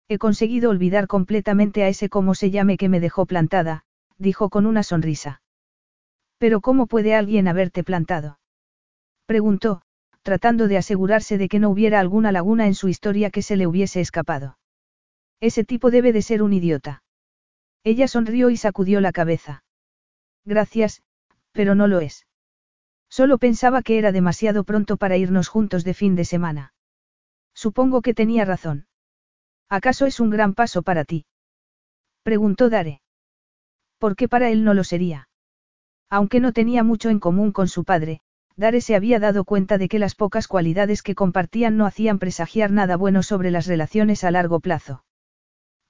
He 0.08 0.18
conseguido 0.18 0.68
olvidar 0.68 1.06
completamente 1.06 1.84
a 1.84 1.88
ese 1.88 2.08
como 2.08 2.34
se 2.34 2.50
llame 2.50 2.76
que 2.76 2.88
me 2.88 2.98
dejó 2.98 3.24
plantada, 3.24 3.84
dijo 4.16 4.48
con 4.48 4.66
una 4.66 4.82
sonrisa. 4.82 5.42
Pero 6.38 6.60
¿cómo 6.60 6.88
puede 6.88 7.14
alguien 7.14 7.46
haberte 7.46 7.84
plantado? 7.84 8.40
Preguntó, 9.26 9.82
tratando 10.22 10.66
de 10.66 10.76
asegurarse 10.76 11.38
de 11.38 11.48
que 11.48 11.60
no 11.60 11.70
hubiera 11.70 12.00
alguna 12.00 12.32
laguna 12.32 12.66
en 12.66 12.74
su 12.74 12.88
historia 12.88 13.30
que 13.30 13.42
se 13.42 13.54
le 13.54 13.68
hubiese 13.68 14.00
escapado. 14.00 14.58
Ese 15.38 15.62
tipo 15.62 15.92
debe 15.92 16.12
de 16.12 16.22
ser 16.22 16.42
un 16.42 16.54
idiota. 16.54 17.04
Ella 17.84 18.08
sonrió 18.08 18.50
y 18.50 18.56
sacudió 18.56 19.00
la 19.00 19.12
cabeza. 19.12 19.62
Gracias, 20.44 21.02
pero 21.52 21.76
no 21.76 21.86
lo 21.86 22.00
es. 22.00 22.26
Solo 23.08 23.38
pensaba 23.38 23.82
que 23.82 23.98
era 23.98 24.10
demasiado 24.10 24.64
pronto 24.64 24.96
para 24.96 25.16
irnos 25.16 25.46
juntos 25.46 25.84
de 25.84 25.94
fin 25.94 26.16
de 26.16 26.24
semana. 26.24 26.72
Supongo 27.64 28.02
que 28.02 28.14
tenía 28.14 28.44
razón. 28.44 28.86
¿Acaso 29.68 30.06
es 30.06 30.20
un 30.20 30.30
gran 30.30 30.54
paso 30.54 30.82
para 30.82 31.04
ti? 31.04 31.26
Preguntó 32.22 32.70
Dare. 32.70 33.00
¿Por 33.98 34.14
qué 34.14 34.28
para 34.28 34.50
él 34.50 34.62
no 34.62 34.74
lo 34.74 34.84
sería? 34.84 35.28
Aunque 36.08 36.38
no 36.38 36.52
tenía 36.52 36.84
mucho 36.84 37.10
en 37.10 37.18
común 37.18 37.50
con 37.50 37.66
su 37.66 37.82
padre, 37.82 38.20
Dare 38.54 38.80
se 38.80 38.94
había 38.94 39.18
dado 39.18 39.42
cuenta 39.42 39.76
de 39.76 39.88
que 39.88 39.98
las 39.98 40.14
pocas 40.14 40.46
cualidades 40.46 41.02
que 41.02 41.16
compartían 41.16 41.76
no 41.76 41.84
hacían 41.84 42.20
presagiar 42.20 42.70
nada 42.70 42.96
bueno 42.96 43.24
sobre 43.24 43.50
las 43.50 43.66
relaciones 43.66 44.22
a 44.22 44.30
largo 44.30 44.60
plazo. 44.60 45.02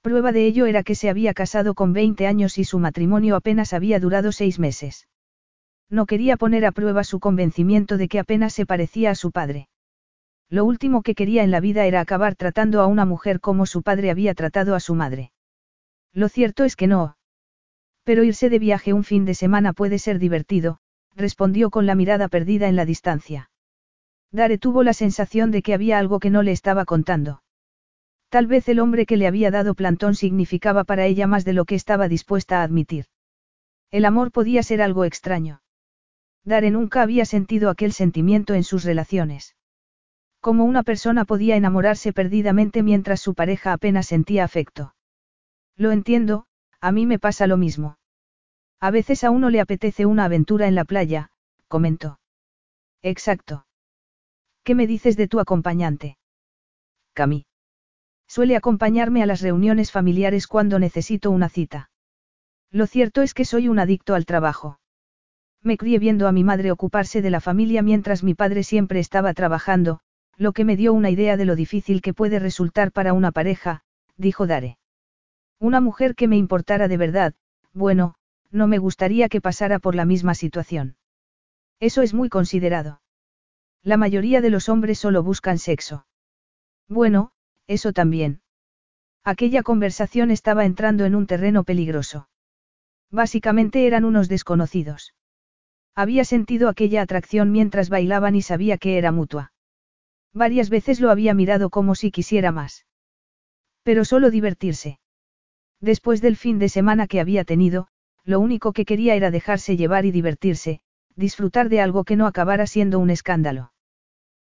Prueba 0.01 0.31
de 0.31 0.47
ello 0.47 0.65
era 0.65 0.81
que 0.81 0.95
se 0.95 1.07
había 1.07 1.35
casado 1.35 1.75
con 1.75 1.93
20 1.93 2.25
años 2.25 2.57
y 2.57 2.63
su 2.63 2.79
matrimonio 2.79 3.35
apenas 3.35 3.73
había 3.73 3.99
durado 3.99 4.31
seis 4.31 4.57
meses. 4.57 5.07
No 5.87 6.07
quería 6.07 6.35
poner 6.35 6.65
a 6.65 6.71
prueba 6.71 7.03
su 7.03 7.19
convencimiento 7.19 7.97
de 7.97 8.07
que 8.07 8.17
apenas 8.17 8.53
se 8.53 8.65
parecía 8.65 9.11
a 9.11 9.15
su 9.15 9.29
padre. 9.29 9.69
Lo 10.49 10.65
último 10.65 11.03
que 11.03 11.13
quería 11.13 11.43
en 11.43 11.51
la 11.51 11.59
vida 11.59 11.85
era 11.85 12.01
acabar 12.01 12.35
tratando 12.35 12.81
a 12.81 12.87
una 12.87 13.05
mujer 13.05 13.39
como 13.39 13.67
su 13.67 13.83
padre 13.83 14.09
había 14.09 14.33
tratado 14.33 14.73
a 14.73 14.79
su 14.79 14.95
madre. 14.95 15.31
Lo 16.11 16.27
cierto 16.27 16.63
es 16.63 16.75
que 16.75 16.87
no. 16.87 17.17
Pero 18.03 18.23
irse 18.23 18.49
de 18.49 18.57
viaje 18.57 18.93
un 18.93 19.03
fin 19.03 19.25
de 19.25 19.35
semana 19.35 19.73
puede 19.73 19.99
ser 19.99 20.17
divertido, 20.17 20.79
respondió 21.15 21.69
con 21.69 21.85
la 21.85 21.93
mirada 21.93 22.29
perdida 22.29 22.67
en 22.67 22.75
la 22.75 22.85
distancia. 22.85 23.51
Dare 24.31 24.57
tuvo 24.57 24.83
la 24.83 24.93
sensación 24.93 25.51
de 25.51 25.61
que 25.61 25.75
había 25.75 25.99
algo 25.99 26.19
que 26.19 26.31
no 26.31 26.41
le 26.41 26.51
estaba 26.51 26.85
contando. 26.85 27.43
Tal 28.29 28.47
vez 28.47 28.67
el 28.69 28.79
hombre 28.79 29.05
que 29.05 29.17
le 29.17 29.27
había 29.27 29.51
dado 29.51 29.75
plantón 29.75 30.15
significaba 30.15 30.83
para 30.83 31.05
ella 31.05 31.27
más 31.27 31.45
de 31.45 31.53
lo 31.53 31.65
que 31.65 31.75
estaba 31.75 32.07
dispuesta 32.07 32.59
a 32.59 32.63
admitir. 32.63 33.05
El 33.91 34.05
amor 34.05 34.31
podía 34.31 34.63
ser 34.63 34.81
algo 34.81 35.03
extraño. 35.03 35.61
Dare 36.43 36.71
nunca 36.71 37.03
había 37.03 37.25
sentido 37.25 37.69
aquel 37.69 37.91
sentimiento 37.91 38.53
en 38.55 38.63
sus 38.63 38.83
relaciones. 38.83 39.55
Como 40.41 40.63
una 40.63 40.83
persona 40.83 41.25
podía 41.25 41.55
enamorarse 41.55 42.13
perdidamente 42.13 42.81
mientras 42.83 43.19
su 43.19 43.33
pareja 43.33 43.73
apenas 43.73 44.07
sentía 44.07 44.43
afecto. 44.43 44.95
Lo 45.75 45.91
entiendo, 45.91 46.45
a 46.79 46.91
mí 46.91 47.05
me 47.05 47.19
pasa 47.19 47.45
lo 47.47 47.57
mismo. 47.57 47.97
A 48.79 48.91
veces 48.91 49.23
a 49.23 49.31
uno 49.31 49.49
le 49.49 49.59
apetece 49.59 50.05
una 50.05 50.25
aventura 50.25 50.67
en 50.67 50.75
la 50.75 50.85
playa, 50.85 51.31
comentó. 51.67 52.19
Exacto. 53.01 53.65
¿Qué 54.63 54.75
me 54.75 54.87
dices 54.87 55.17
de 55.17 55.27
tu 55.27 55.39
acompañante? 55.39 56.17
Cami. 57.13 57.45
Suele 58.27 58.55
acompañarme 58.55 59.23
a 59.23 59.25
las 59.25 59.41
reuniones 59.41 59.91
familiares 59.91 60.47
cuando 60.47 60.79
necesito 60.79 61.31
una 61.31 61.49
cita. 61.49 61.89
Lo 62.71 62.85
cierto 62.85 63.23
es 63.23 63.33
que 63.33 63.45
soy 63.45 63.67
un 63.67 63.79
adicto 63.79 64.15
al 64.15 64.25
trabajo. 64.25 64.79
Me 65.61 65.75
crié 65.75 65.99
viendo 65.99 66.27
a 66.27 66.31
mi 66.31 66.43
madre 66.43 66.71
ocuparse 66.71 67.21
de 67.21 67.29
la 67.29 67.41
familia 67.41 67.81
mientras 67.81 68.23
mi 68.23 68.35
padre 68.35 68.63
siempre 68.63 68.99
estaba 68.99 69.33
trabajando, 69.33 69.99
lo 70.39 70.53
que 70.53 70.63
me 70.63 70.77
dio 70.77 70.93
una 70.93 71.09
idea 71.09 71.35
de 71.35 71.43
lo 71.43 71.57
difícil 71.57 72.01
que 72.01 72.13
puede 72.13 72.39
resultar 72.39 72.93
para 72.93 73.11
una 73.11 73.33
pareja, 73.33 73.83
dijo 74.15 74.47
Dare. 74.47 74.77
Una 75.59 75.81
mujer 75.81 76.15
que 76.15 76.29
me 76.29 76.37
importara 76.37 76.87
de 76.87 76.95
verdad, 76.95 77.33
bueno, 77.73 78.15
no 78.49 78.65
me 78.65 78.77
gustaría 78.77 79.27
que 79.27 79.41
pasara 79.41 79.79
por 79.79 79.95
la 79.95 80.05
misma 80.05 80.33
situación. 80.33 80.95
Eso 81.81 82.01
es 82.01 82.13
muy 82.13 82.29
considerado. 82.29 83.01
La 83.83 83.97
mayoría 83.97 84.39
de 84.39 84.49
los 84.49 84.69
hombres 84.69 84.97
solo 84.97 85.23
buscan 85.23 85.59
sexo. 85.59 86.07
Bueno, 86.87 87.31
eso 87.67 87.91
también. 87.91 88.41
Aquella 89.25 89.61
conversación 89.61 90.31
estaba 90.31 90.63
entrando 90.63 91.03
en 91.03 91.15
un 91.15 91.27
terreno 91.27 91.65
peligroso. 91.65 92.29
Básicamente 93.11 93.87
eran 93.87 94.05
unos 94.05 94.29
desconocidos. 94.29 95.13
Había 95.95 96.23
sentido 96.23 96.69
aquella 96.69 97.01
atracción 97.01 97.51
mientras 97.51 97.89
bailaban 97.89 98.35
y 98.37 98.41
sabía 98.41 98.77
que 98.77 98.97
era 98.97 99.11
mutua. 99.11 99.51
Varias 100.33 100.69
veces 100.69 100.99
lo 100.99 101.09
había 101.09 101.33
mirado 101.33 101.69
como 101.69 101.95
si 101.95 102.11
quisiera 102.11 102.51
más. 102.51 102.85
Pero 103.83 104.05
solo 104.05 104.29
divertirse. 104.29 104.99
Después 105.81 106.21
del 106.21 106.35
fin 106.35 106.59
de 106.59 106.69
semana 106.69 107.07
que 107.07 107.19
había 107.19 107.45
tenido, 107.45 107.87
lo 108.23 108.39
único 108.39 108.73
que 108.73 108.85
quería 108.85 109.15
era 109.15 109.31
dejarse 109.31 109.77
llevar 109.77 110.05
y 110.05 110.11
divertirse, 110.11 110.81
disfrutar 111.15 111.69
de 111.69 111.81
algo 111.81 112.03
que 112.03 112.15
no 112.15 112.27
acabara 112.27 112.67
siendo 112.67 112.99
un 112.99 113.09
escándalo. 113.09 113.73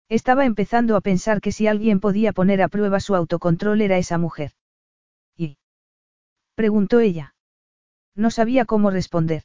Estaba 0.10 0.46
empezando 0.46 0.96
a 0.96 1.02
pensar 1.02 1.42
que 1.42 1.52
si 1.52 1.68
alguien 1.68 2.00
podía 2.00 2.34
poner 2.34 2.62
a 2.62 2.68
prueba 2.68 3.00
su 3.00 3.16
autocontrol 3.16 3.82
era 3.82 3.98
esa 3.98 4.18
mujer. 4.18 4.52
¿Y? 5.36 5.58
preguntó 6.56 7.00
ella. 7.00 7.36
No 8.16 8.30
sabía 8.30 8.66
cómo 8.66 8.92
responder. 8.92 9.44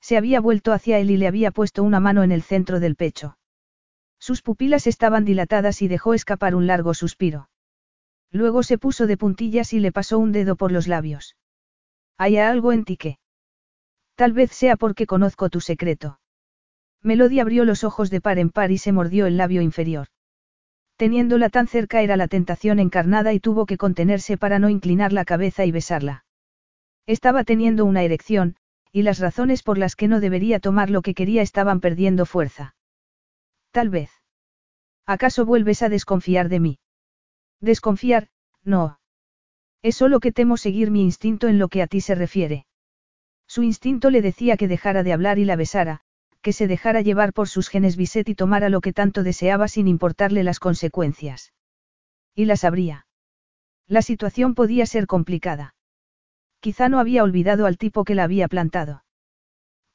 Se 0.00 0.16
había 0.16 0.40
vuelto 0.40 0.72
hacia 0.72 0.98
él 0.98 1.10
y 1.10 1.16
le 1.16 1.28
había 1.28 1.50
puesto 1.50 1.82
una 1.82 2.00
mano 2.00 2.22
en 2.22 2.32
el 2.32 2.42
centro 2.42 2.80
del 2.80 2.96
pecho. 2.96 3.38
Sus 4.26 4.42
pupilas 4.42 4.88
estaban 4.88 5.24
dilatadas 5.24 5.82
y 5.82 5.86
dejó 5.86 6.12
escapar 6.12 6.56
un 6.56 6.66
largo 6.66 6.94
suspiro. 6.94 7.48
Luego 8.32 8.64
se 8.64 8.76
puso 8.76 9.06
de 9.06 9.16
puntillas 9.16 9.72
y 9.72 9.78
le 9.78 9.92
pasó 9.92 10.18
un 10.18 10.32
dedo 10.32 10.56
por 10.56 10.72
los 10.72 10.88
labios. 10.88 11.36
¿Hay 12.18 12.36
algo 12.36 12.72
en 12.72 12.84
ti 12.84 12.96
que? 12.96 13.20
Tal 14.16 14.32
vez 14.32 14.50
sea 14.50 14.74
porque 14.74 15.06
conozco 15.06 15.48
tu 15.48 15.60
secreto. 15.60 16.18
Melody 17.04 17.38
abrió 17.38 17.64
los 17.64 17.84
ojos 17.84 18.10
de 18.10 18.20
par 18.20 18.40
en 18.40 18.50
par 18.50 18.72
y 18.72 18.78
se 18.78 18.90
mordió 18.90 19.26
el 19.26 19.36
labio 19.36 19.62
inferior. 19.62 20.08
Teniéndola 20.96 21.48
tan 21.48 21.68
cerca 21.68 22.02
era 22.02 22.16
la 22.16 22.26
tentación 22.26 22.80
encarnada 22.80 23.32
y 23.32 23.38
tuvo 23.38 23.64
que 23.64 23.76
contenerse 23.76 24.36
para 24.36 24.58
no 24.58 24.68
inclinar 24.70 25.12
la 25.12 25.24
cabeza 25.24 25.64
y 25.66 25.70
besarla. 25.70 26.24
Estaba 27.06 27.44
teniendo 27.44 27.84
una 27.84 28.02
erección, 28.02 28.56
y 28.90 29.02
las 29.02 29.20
razones 29.20 29.62
por 29.62 29.78
las 29.78 29.94
que 29.94 30.08
no 30.08 30.18
debería 30.18 30.58
tomar 30.58 30.90
lo 30.90 31.02
que 31.02 31.14
quería 31.14 31.42
estaban 31.42 31.78
perdiendo 31.78 32.26
fuerza. 32.26 32.74
Tal 33.70 33.88
vez. 33.88 34.15
¿Acaso 35.06 35.46
vuelves 35.46 35.82
a 35.82 35.88
desconfiar 35.88 36.48
de 36.48 36.60
mí? 36.60 36.78
Desconfiar, 37.60 38.28
no. 38.64 38.98
Es 39.82 39.96
solo 39.96 40.18
que 40.18 40.32
temo 40.32 40.56
seguir 40.56 40.90
mi 40.90 41.02
instinto 41.02 41.46
en 41.46 41.58
lo 41.58 41.68
que 41.68 41.82
a 41.82 41.86
ti 41.86 42.00
se 42.00 42.16
refiere. 42.16 42.66
Su 43.46 43.62
instinto 43.62 44.10
le 44.10 44.20
decía 44.20 44.56
que 44.56 44.66
dejara 44.66 45.04
de 45.04 45.12
hablar 45.12 45.38
y 45.38 45.44
la 45.44 45.54
besara, 45.54 46.00
que 46.42 46.52
se 46.52 46.66
dejara 46.66 47.00
llevar 47.00 47.32
por 47.32 47.48
sus 47.48 47.68
genes 47.68 47.96
Bisset 47.96 48.28
y 48.28 48.34
tomara 48.34 48.68
lo 48.68 48.80
que 48.80 48.92
tanto 48.92 49.22
deseaba 49.22 49.68
sin 49.68 49.86
importarle 49.86 50.42
las 50.42 50.58
consecuencias. 50.58 51.52
Y 52.34 52.44
las 52.46 52.64
habría. 52.64 53.06
La 53.86 54.02
situación 54.02 54.54
podía 54.54 54.86
ser 54.86 55.06
complicada. 55.06 55.74
Quizá 56.58 56.88
no 56.88 56.98
había 56.98 57.22
olvidado 57.22 57.66
al 57.66 57.78
tipo 57.78 58.04
que 58.04 58.16
la 58.16 58.24
había 58.24 58.48
plantado. 58.48 59.04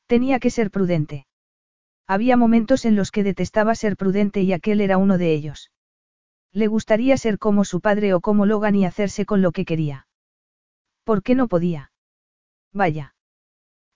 Tenía 0.07 0.39
que 0.39 0.49
ser 0.49 0.71
prudente. 0.71 1.25
Había 2.13 2.35
momentos 2.35 2.83
en 2.83 2.97
los 2.97 3.09
que 3.09 3.23
detestaba 3.23 3.73
ser 3.73 3.95
prudente 3.95 4.41
y 4.41 4.51
aquel 4.51 4.81
era 4.81 4.97
uno 4.97 5.17
de 5.17 5.31
ellos. 5.31 5.71
Le 6.51 6.67
gustaría 6.67 7.15
ser 7.15 7.39
como 7.39 7.63
su 7.63 7.79
padre 7.79 8.13
o 8.13 8.19
como 8.19 8.45
Logan 8.45 8.75
y 8.75 8.83
hacerse 8.83 9.25
con 9.25 9.41
lo 9.41 9.53
que 9.53 9.63
quería. 9.63 10.07
¿Por 11.05 11.23
qué 11.23 11.35
no 11.35 11.47
podía? 11.47 11.93
Vaya. 12.73 13.15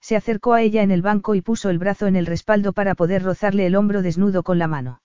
Se 0.00 0.16
acercó 0.16 0.54
a 0.54 0.62
ella 0.62 0.82
en 0.82 0.92
el 0.92 1.02
banco 1.02 1.34
y 1.34 1.42
puso 1.42 1.68
el 1.68 1.78
brazo 1.78 2.06
en 2.06 2.16
el 2.16 2.24
respaldo 2.24 2.72
para 2.72 2.94
poder 2.94 3.22
rozarle 3.22 3.66
el 3.66 3.76
hombro 3.76 4.00
desnudo 4.00 4.42
con 4.42 4.58
la 4.58 4.66
mano. 4.66 5.02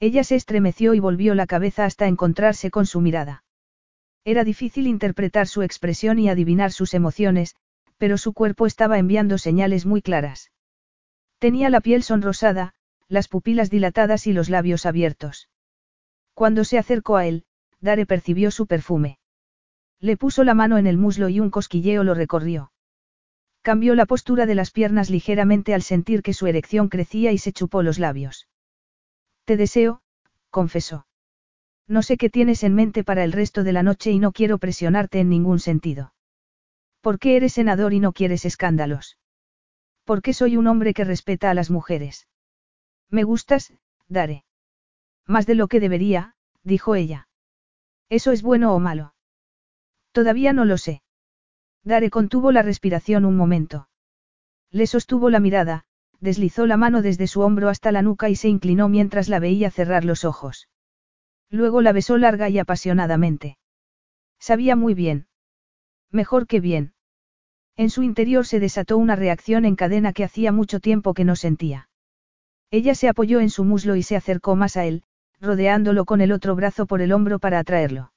Ella 0.00 0.24
se 0.24 0.36
estremeció 0.36 0.94
y 0.94 1.00
volvió 1.00 1.34
la 1.34 1.46
cabeza 1.46 1.84
hasta 1.84 2.06
encontrarse 2.06 2.70
con 2.70 2.86
su 2.86 3.02
mirada. 3.02 3.44
Era 4.24 4.42
difícil 4.42 4.86
interpretar 4.86 5.48
su 5.48 5.60
expresión 5.60 6.18
y 6.18 6.30
adivinar 6.30 6.72
sus 6.72 6.94
emociones, 6.94 7.56
pero 7.98 8.16
su 8.16 8.32
cuerpo 8.32 8.66
estaba 8.66 8.98
enviando 8.98 9.36
señales 9.36 9.84
muy 9.84 10.00
claras. 10.00 10.50
Tenía 11.42 11.70
la 11.70 11.80
piel 11.80 12.04
sonrosada, 12.04 12.72
las 13.08 13.26
pupilas 13.26 13.68
dilatadas 13.68 14.28
y 14.28 14.32
los 14.32 14.48
labios 14.48 14.86
abiertos. 14.86 15.48
Cuando 16.34 16.62
se 16.62 16.78
acercó 16.78 17.16
a 17.16 17.26
él, 17.26 17.46
Dare 17.80 18.06
percibió 18.06 18.52
su 18.52 18.68
perfume. 18.68 19.18
Le 19.98 20.16
puso 20.16 20.44
la 20.44 20.54
mano 20.54 20.78
en 20.78 20.86
el 20.86 20.98
muslo 20.98 21.28
y 21.28 21.40
un 21.40 21.50
cosquilleo 21.50 22.04
lo 22.04 22.14
recorrió. 22.14 22.70
Cambió 23.60 23.96
la 23.96 24.06
postura 24.06 24.46
de 24.46 24.54
las 24.54 24.70
piernas 24.70 25.10
ligeramente 25.10 25.74
al 25.74 25.82
sentir 25.82 26.22
que 26.22 26.32
su 26.32 26.46
erección 26.46 26.88
crecía 26.88 27.32
y 27.32 27.38
se 27.38 27.52
chupó 27.52 27.82
los 27.82 27.98
labios. 27.98 28.46
Te 29.44 29.56
deseo, 29.56 30.00
confesó. 30.50 31.08
No 31.88 32.02
sé 32.02 32.18
qué 32.18 32.30
tienes 32.30 32.62
en 32.62 32.76
mente 32.76 33.02
para 33.02 33.24
el 33.24 33.32
resto 33.32 33.64
de 33.64 33.72
la 33.72 33.82
noche 33.82 34.12
y 34.12 34.20
no 34.20 34.30
quiero 34.30 34.58
presionarte 34.58 35.18
en 35.18 35.28
ningún 35.28 35.58
sentido. 35.58 36.14
¿Por 37.00 37.18
qué 37.18 37.34
eres 37.34 37.54
senador 37.54 37.94
y 37.94 37.98
no 37.98 38.12
quieres 38.12 38.44
escándalos? 38.44 39.18
¿Por 40.04 40.22
qué 40.22 40.34
soy 40.34 40.56
un 40.56 40.66
hombre 40.66 40.94
que 40.94 41.04
respeta 41.04 41.50
a 41.50 41.54
las 41.54 41.70
mujeres? 41.70 42.28
Me 43.08 43.24
gustas, 43.24 43.72
Daré. 44.08 44.44
Más 45.26 45.46
de 45.46 45.54
lo 45.54 45.68
que 45.68 45.80
debería, 45.80 46.34
dijo 46.62 46.94
ella. 46.94 47.28
¿Eso 48.08 48.32
es 48.32 48.42
bueno 48.42 48.74
o 48.74 48.78
malo? 48.78 49.14
Todavía 50.12 50.52
no 50.52 50.64
lo 50.64 50.76
sé. 50.76 51.02
Dare 51.84 52.10
contuvo 52.10 52.52
la 52.52 52.62
respiración 52.62 53.24
un 53.24 53.36
momento. 53.36 53.88
Le 54.70 54.86
sostuvo 54.86 55.30
la 55.30 55.40
mirada, 55.40 55.84
deslizó 56.20 56.66
la 56.66 56.76
mano 56.76 57.02
desde 57.02 57.26
su 57.26 57.40
hombro 57.40 57.68
hasta 57.68 57.92
la 57.92 58.02
nuca 58.02 58.28
y 58.28 58.36
se 58.36 58.48
inclinó 58.48 58.88
mientras 58.88 59.28
la 59.28 59.38
veía 59.38 59.70
cerrar 59.70 60.04
los 60.04 60.24
ojos. 60.24 60.68
Luego 61.50 61.82
la 61.82 61.92
besó 61.92 62.16
larga 62.18 62.48
y 62.48 62.58
apasionadamente. 62.58 63.58
Sabía 64.38 64.76
muy 64.76 64.94
bien. 64.94 65.26
Mejor 66.10 66.46
que 66.46 66.60
bien. 66.60 66.94
En 67.76 67.90
su 67.90 68.02
interior 68.02 68.46
se 68.46 68.60
desató 68.60 68.98
una 68.98 69.16
reacción 69.16 69.64
en 69.64 69.76
cadena 69.76 70.12
que 70.12 70.24
hacía 70.24 70.52
mucho 70.52 70.80
tiempo 70.80 71.14
que 71.14 71.24
no 71.24 71.36
sentía. 71.36 71.88
Ella 72.70 72.94
se 72.94 73.08
apoyó 73.08 73.40
en 73.40 73.50
su 73.50 73.64
muslo 73.64 73.96
y 73.96 74.02
se 74.02 74.16
acercó 74.16 74.56
más 74.56 74.76
a 74.76 74.84
él, 74.84 75.04
rodeándolo 75.40 76.04
con 76.04 76.20
el 76.20 76.32
otro 76.32 76.54
brazo 76.54 76.86
por 76.86 77.00
el 77.00 77.12
hombro 77.12 77.38
para 77.38 77.58
atraerlo. 77.58 78.12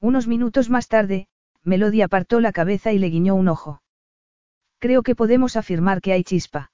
Unos 0.00 0.26
minutos 0.26 0.70
más 0.70 0.88
tarde, 0.88 1.28
Melody 1.64 2.02
apartó 2.02 2.40
la 2.40 2.52
cabeza 2.52 2.92
y 2.92 2.98
le 2.98 3.08
guiñó 3.08 3.34
un 3.34 3.48
ojo. 3.48 3.82
Creo 4.78 5.02
que 5.02 5.16
podemos 5.16 5.56
afirmar 5.56 6.00
que 6.00 6.12
hay 6.12 6.24
chispa. 6.24 6.70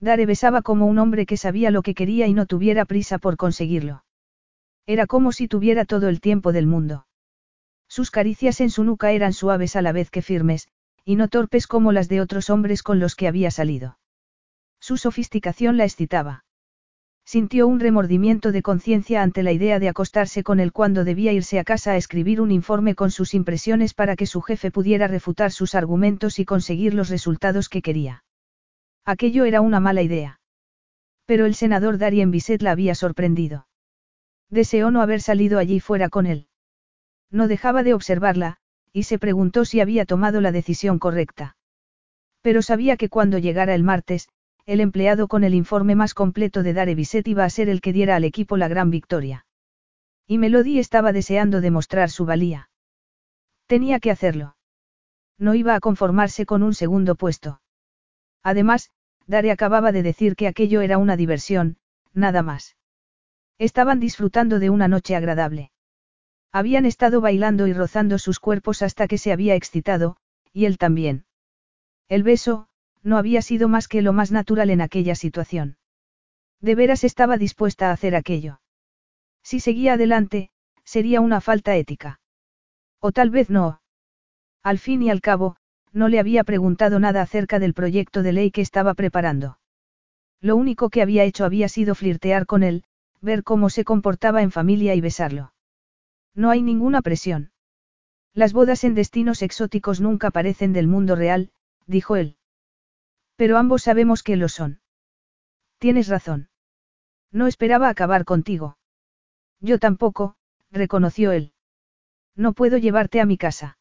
Dare 0.00 0.26
besaba 0.26 0.62
como 0.62 0.86
un 0.86 0.98
hombre 0.98 1.26
que 1.26 1.36
sabía 1.36 1.70
lo 1.70 1.82
que 1.82 1.94
quería 1.94 2.26
y 2.26 2.34
no 2.34 2.46
tuviera 2.46 2.84
prisa 2.84 3.18
por 3.18 3.36
conseguirlo. 3.36 4.04
Era 4.86 5.06
como 5.06 5.32
si 5.32 5.48
tuviera 5.48 5.84
todo 5.84 6.08
el 6.08 6.20
tiempo 6.20 6.52
del 6.52 6.66
mundo. 6.66 7.06
Sus 7.88 8.10
caricias 8.10 8.60
en 8.60 8.70
su 8.70 8.84
nuca 8.84 9.12
eran 9.12 9.32
suaves 9.32 9.74
a 9.74 9.82
la 9.82 9.92
vez 9.92 10.10
que 10.10 10.22
firmes, 10.22 10.68
y 11.06 11.14
no 11.14 11.28
torpes 11.28 11.68
como 11.68 11.92
las 11.92 12.08
de 12.08 12.20
otros 12.20 12.50
hombres 12.50 12.82
con 12.82 12.98
los 12.98 13.14
que 13.14 13.28
había 13.28 13.52
salido. 13.52 13.96
Su 14.80 14.96
sofisticación 14.96 15.76
la 15.76 15.84
excitaba. 15.84 16.44
Sintió 17.24 17.68
un 17.68 17.78
remordimiento 17.78 18.50
de 18.50 18.62
conciencia 18.62 19.22
ante 19.22 19.44
la 19.44 19.52
idea 19.52 19.78
de 19.78 19.88
acostarse 19.88 20.42
con 20.42 20.58
él 20.58 20.72
cuando 20.72 21.04
debía 21.04 21.32
irse 21.32 21.60
a 21.60 21.64
casa 21.64 21.92
a 21.92 21.96
escribir 21.96 22.40
un 22.40 22.50
informe 22.50 22.96
con 22.96 23.12
sus 23.12 23.34
impresiones 23.34 23.94
para 23.94 24.16
que 24.16 24.26
su 24.26 24.42
jefe 24.42 24.72
pudiera 24.72 25.06
refutar 25.06 25.52
sus 25.52 25.76
argumentos 25.76 26.40
y 26.40 26.44
conseguir 26.44 26.92
los 26.92 27.08
resultados 27.08 27.68
que 27.68 27.82
quería. 27.82 28.24
Aquello 29.04 29.44
era 29.44 29.60
una 29.60 29.78
mala 29.78 30.02
idea. 30.02 30.40
Pero 31.24 31.46
el 31.46 31.54
senador 31.54 31.98
Darien 31.98 32.32
Bisset 32.32 32.62
la 32.62 32.72
había 32.72 32.96
sorprendido. 32.96 33.68
Deseó 34.50 34.90
no 34.90 35.02
haber 35.02 35.20
salido 35.20 35.60
allí 35.60 35.78
fuera 35.78 36.08
con 36.08 36.26
él. 36.26 36.48
No 37.30 37.46
dejaba 37.46 37.84
de 37.84 37.94
observarla, 37.94 38.58
y 38.96 39.02
se 39.02 39.18
preguntó 39.18 39.66
si 39.66 39.80
había 39.80 40.06
tomado 40.06 40.40
la 40.40 40.52
decisión 40.52 40.98
correcta. 40.98 41.58
Pero 42.40 42.62
sabía 42.62 42.96
que 42.96 43.10
cuando 43.10 43.36
llegara 43.36 43.74
el 43.74 43.82
martes, 43.82 44.30
el 44.64 44.80
empleado 44.80 45.28
con 45.28 45.44
el 45.44 45.52
informe 45.52 45.94
más 45.94 46.14
completo 46.14 46.62
de 46.62 46.72
Dare 46.72 46.94
Bisset 46.94 47.28
iba 47.28 47.44
a 47.44 47.50
ser 47.50 47.68
el 47.68 47.82
que 47.82 47.92
diera 47.92 48.16
al 48.16 48.24
equipo 48.24 48.56
la 48.56 48.68
gran 48.68 48.88
victoria. 48.88 49.44
Y 50.26 50.38
Melody 50.38 50.78
estaba 50.78 51.12
deseando 51.12 51.60
demostrar 51.60 52.08
su 52.08 52.24
valía. 52.24 52.70
Tenía 53.66 54.00
que 54.00 54.10
hacerlo. 54.10 54.56
No 55.36 55.54
iba 55.54 55.74
a 55.74 55.80
conformarse 55.80 56.46
con 56.46 56.62
un 56.62 56.72
segundo 56.72 57.16
puesto. 57.16 57.60
Además, 58.42 58.92
Dare 59.26 59.50
acababa 59.50 59.92
de 59.92 60.04
decir 60.04 60.36
que 60.36 60.48
aquello 60.48 60.80
era 60.80 60.96
una 60.96 61.18
diversión, 61.18 61.76
nada 62.14 62.42
más. 62.42 62.78
Estaban 63.58 64.00
disfrutando 64.00 64.58
de 64.58 64.70
una 64.70 64.88
noche 64.88 65.16
agradable. 65.16 65.70
Habían 66.56 66.86
estado 66.86 67.20
bailando 67.20 67.66
y 67.66 67.74
rozando 67.74 68.18
sus 68.18 68.40
cuerpos 68.40 68.80
hasta 68.80 69.08
que 69.08 69.18
se 69.18 69.30
había 69.30 69.54
excitado, 69.56 70.16
y 70.54 70.64
él 70.64 70.78
también. 70.78 71.26
El 72.08 72.22
beso, 72.22 72.68
no 73.02 73.18
había 73.18 73.42
sido 73.42 73.68
más 73.68 73.88
que 73.88 74.00
lo 74.00 74.14
más 74.14 74.32
natural 74.32 74.70
en 74.70 74.80
aquella 74.80 75.16
situación. 75.16 75.76
De 76.62 76.74
veras 76.74 77.04
estaba 77.04 77.36
dispuesta 77.36 77.90
a 77.90 77.92
hacer 77.92 78.16
aquello. 78.16 78.62
Si 79.42 79.60
seguía 79.60 79.92
adelante, 79.92 80.48
sería 80.82 81.20
una 81.20 81.42
falta 81.42 81.76
ética. 81.76 82.20
O 83.00 83.12
tal 83.12 83.28
vez 83.28 83.50
no. 83.50 83.82
Al 84.62 84.78
fin 84.78 85.02
y 85.02 85.10
al 85.10 85.20
cabo, 85.20 85.56
no 85.92 86.08
le 86.08 86.18
había 86.18 86.42
preguntado 86.42 86.98
nada 86.98 87.20
acerca 87.20 87.58
del 87.58 87.74
proyecto 87.74 88.22
de 88.22 88.32
ley 88.32 88.50
que 88.50 88.62
estaba 88.62 88.94
preparando. 88.94 89.58
Lo 90.40 90.56
único 90.56 90.88
que 90.88 91.02
había 91.02 91.24
hecho 91.24 91.44
había 91.44 91.68
sido 91.68 91.94
flirtear 91.94 92.46
con 92.46 92.62
él, 92.62 92.84
ver 93.20 93.42
cómo 93.42 93.68
se 93.68 93.84
comportaba 93.84 94.40
en 94.40 94.50
familia 94.50 94.94
y 94.94 95.02
besarlo. 95.02 95.52
No 96.36 96.50
hay 96.50 96.62
ninguna 96.62 97.02
presión. 97.02 97.50
Las 98.34 98.52
bodas 98.52 98.84
en 98.84 98.94
destinos 98.94 99.40
exóticos 99.40 100.00
nunca 100.00 100.30
parecen 100.30 100.74
del 100.74 100.86
mundo 100.86 101.16
real, 101.16 101.50
dijo 101.86 102.14
él. 102.16 102.36
Pero 103.36 103.56
ambos 103.56 103.82
sabemos 103.82 104.22
que 104.22 104.36
lo 104.36 104.48
son. 104.48 104.80
Tienes 105.78 106.08
razón. 106.08 106.50
No 107.32 107.46
esperaba 107.46 107.88
acabar 107.88 108.26
contigo. 108.26 108.76
Yo 109.60 109.78
tampoco, 109.78 110.36
reconoció 110.70 111.32
él. 111.32 111.54
No 112.34 112.52
puedo 112.52 112.76
llevarte 112.76 113.22
a 113.22 113.26
mi 113.26 113.38
casa. 113.38 113.78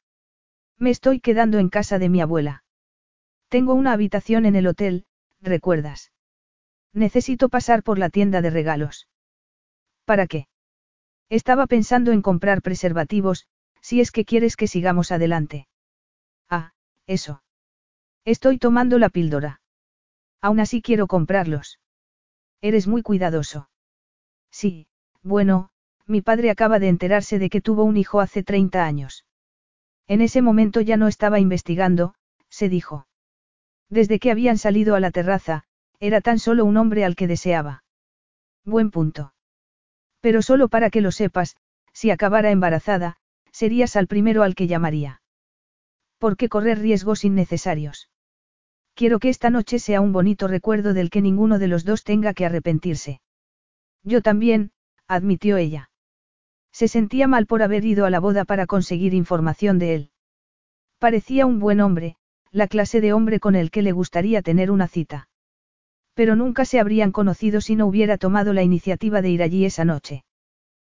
Me 0.78 0.90
estoy 0.90 1.20
quedando 1.20 1.60
en 1.60 1.70
casa 1.70 2.00
de 2.00 2.08
mi 2.08 2.22
abuela. 2.22 2.64
Tengo 3.50 3.74
una 3.74 3.92
habitación 3.92 4.46
en 4.46 4.56
el 4.56 4.68
hotel, 4.68 5.06
¿recuerdas? 5.42 6.14
Necesito 6.94 7.50
pasar 7.50 7.84
por 7.84 8.00
la 8.00 8.10
tienda 8.10 8.42
de 8.42 8.50
regalos. 8.50 9.10
¿Para 10.06 10.28
qué? 10.28 10.48
Estaba 11.30 11.68
pensando 11.68 12.12
en 12.12 12.22
comprar 12.22 12.62
preservativos, 12.62 13.48
si 13.82 14.02
es 14.02 14.12
que 14.12 14.26
quieres 14.26 14.56
que 14.56 14.68
sigamos 14.68 15.12
adelante. 15.12 15.68
Ah, 16.50 16.74
eso. 17.08 17.44
Estoy 18.26 18.58
tomando 18.58 18.98
la 18.98 19.10
píldora. 19.10 19.62
Aún 20.42 20.60
así 20.60 20.82
quiero 20.82 21.08
comprarlos. 21.08 21.80
Eres 22.62 22.88
muy 22.88 23.02
cuidadoso. 23.02 23.70
Sí, 24.52 24.88
bueno, 25.22 25.70
mi 26.08 26.22
padre 26.22 26.50
acaba 26.50 26.80
de 26.80 26.88
enterarse 26.88 27.40
de 27.40 27.50
que 27.50 27.62
tuvo 27.62 27.84
un 27.84 27.98
hijo 27.98 28.20
hace 28.20 28.44
30 28.44 28.86
años. 28.86 29.26
En 30.08 30.22
ese 30.22 30.42
momento 30.42 30.82
ya 30.82 30.98
no 30.98 31.08
estaba 31.08 31.40
investigando, 31.40 32.16
se 32.50 32.70
dijo. 32.70 33.08
Desde 33.90 34.20
que 34.20 34.32
habían 34.32 34.58
salido 34.58 34.96
a 34.96 35.00
la 35.00 35.12
terraza, 35.12 35.64
era 36.00 36.22
tan 36.22 36.40
solo 36.40 36.66
un 36.66 36.78
hombre 36.78 37.06
al 37.06 37.16
que 37.16 37.28
deseaba. 37.28 37.84
Buen 38.64 38.92
punto. 38.92 39.35
Pero 40.26 40.42
solo 40.42 40.70
para 40.70 40.90
que 40.90 41.02
lo 41.02 41.12
sepas, 41.12 41.56
si 41.94 42.10
acabara 42.10 42.50
embarazada, 42.50 43.18
serías 43.52 43.96
al 43.96 44.08
primero 44.08 44.42
al 44.42 44.56
que 44.56 44.66
llamaría. 44.66 45.22
¿Por 46.18 46.36
qué 46.36 46.50
correr 46.50 46.80
riesgos 46.80 47.24
innecesarios? 47.24 48.10
Quiero 48.96 49.20
que 49.20 49.30
esta 49.30 49.52
noche 49.52 49.78
sea 49.78 50.02
un 50.02 50.14
bonito 50.14 50.48
recuerdo 50.48 50.96
del 50.96 51.12
que 51.12 51.22
ninguno 51.22 51.60
de 51.60 51.68
los 51.68 51.86
dos 51.86 52.04
tenga 52.04 52.34
que 52.34 52.44
arrepentirse. 52.44 53.22
Yo 54.02 54.24
también, 54.24 54.72
admitió 55.08 55.58
ella. 55.58 55.92
Se 56.72 56.88
sentía 56.88 57.28
mal 57.28 57.46
por 57.46 57.62
haber 57.62 57.86
ido 57.86 58.08
a 58.08 58.10
la 58.10 58.20
boda 58.20 58.46
para 58.46 58.66
conseguir 58.66 59.14
información 59.14 59.78
de 59.78 59.94
él. 59.94 60.10
Parecía 60.98 61.46
un 61.46 61.60
buen 61.60 61.82
hombre, 61.82 62.16
la 62.50 62.66
clase 62.68 63.00
de 63.00 63.14
hombre 63.14 63.40
con 63.40 63.54
el 63.54 63.70
que 63.70 63.84
le 63.84 63.92
gustaría 63.92 64.42
tener 64.42 64.72
una 64.72 64.88
cita. 64.88 65.28
Pero 66.16 66.36
nunca 66.36 66.66
se 66.66 66.80
habrían 66.80 67.12
conocido 67.12 67.62
si 67.62 67.76
no 67.76 67.86
hubiera 67.86 68.18
tomado 68.18 68.54
la 68.54 68.64
iniciativa 68.64 69.22
de 69.22 69.30
ir 69.30 69.44
allí 69.44 69.66
esa 69.66 69.86
noche. 69.86 70.24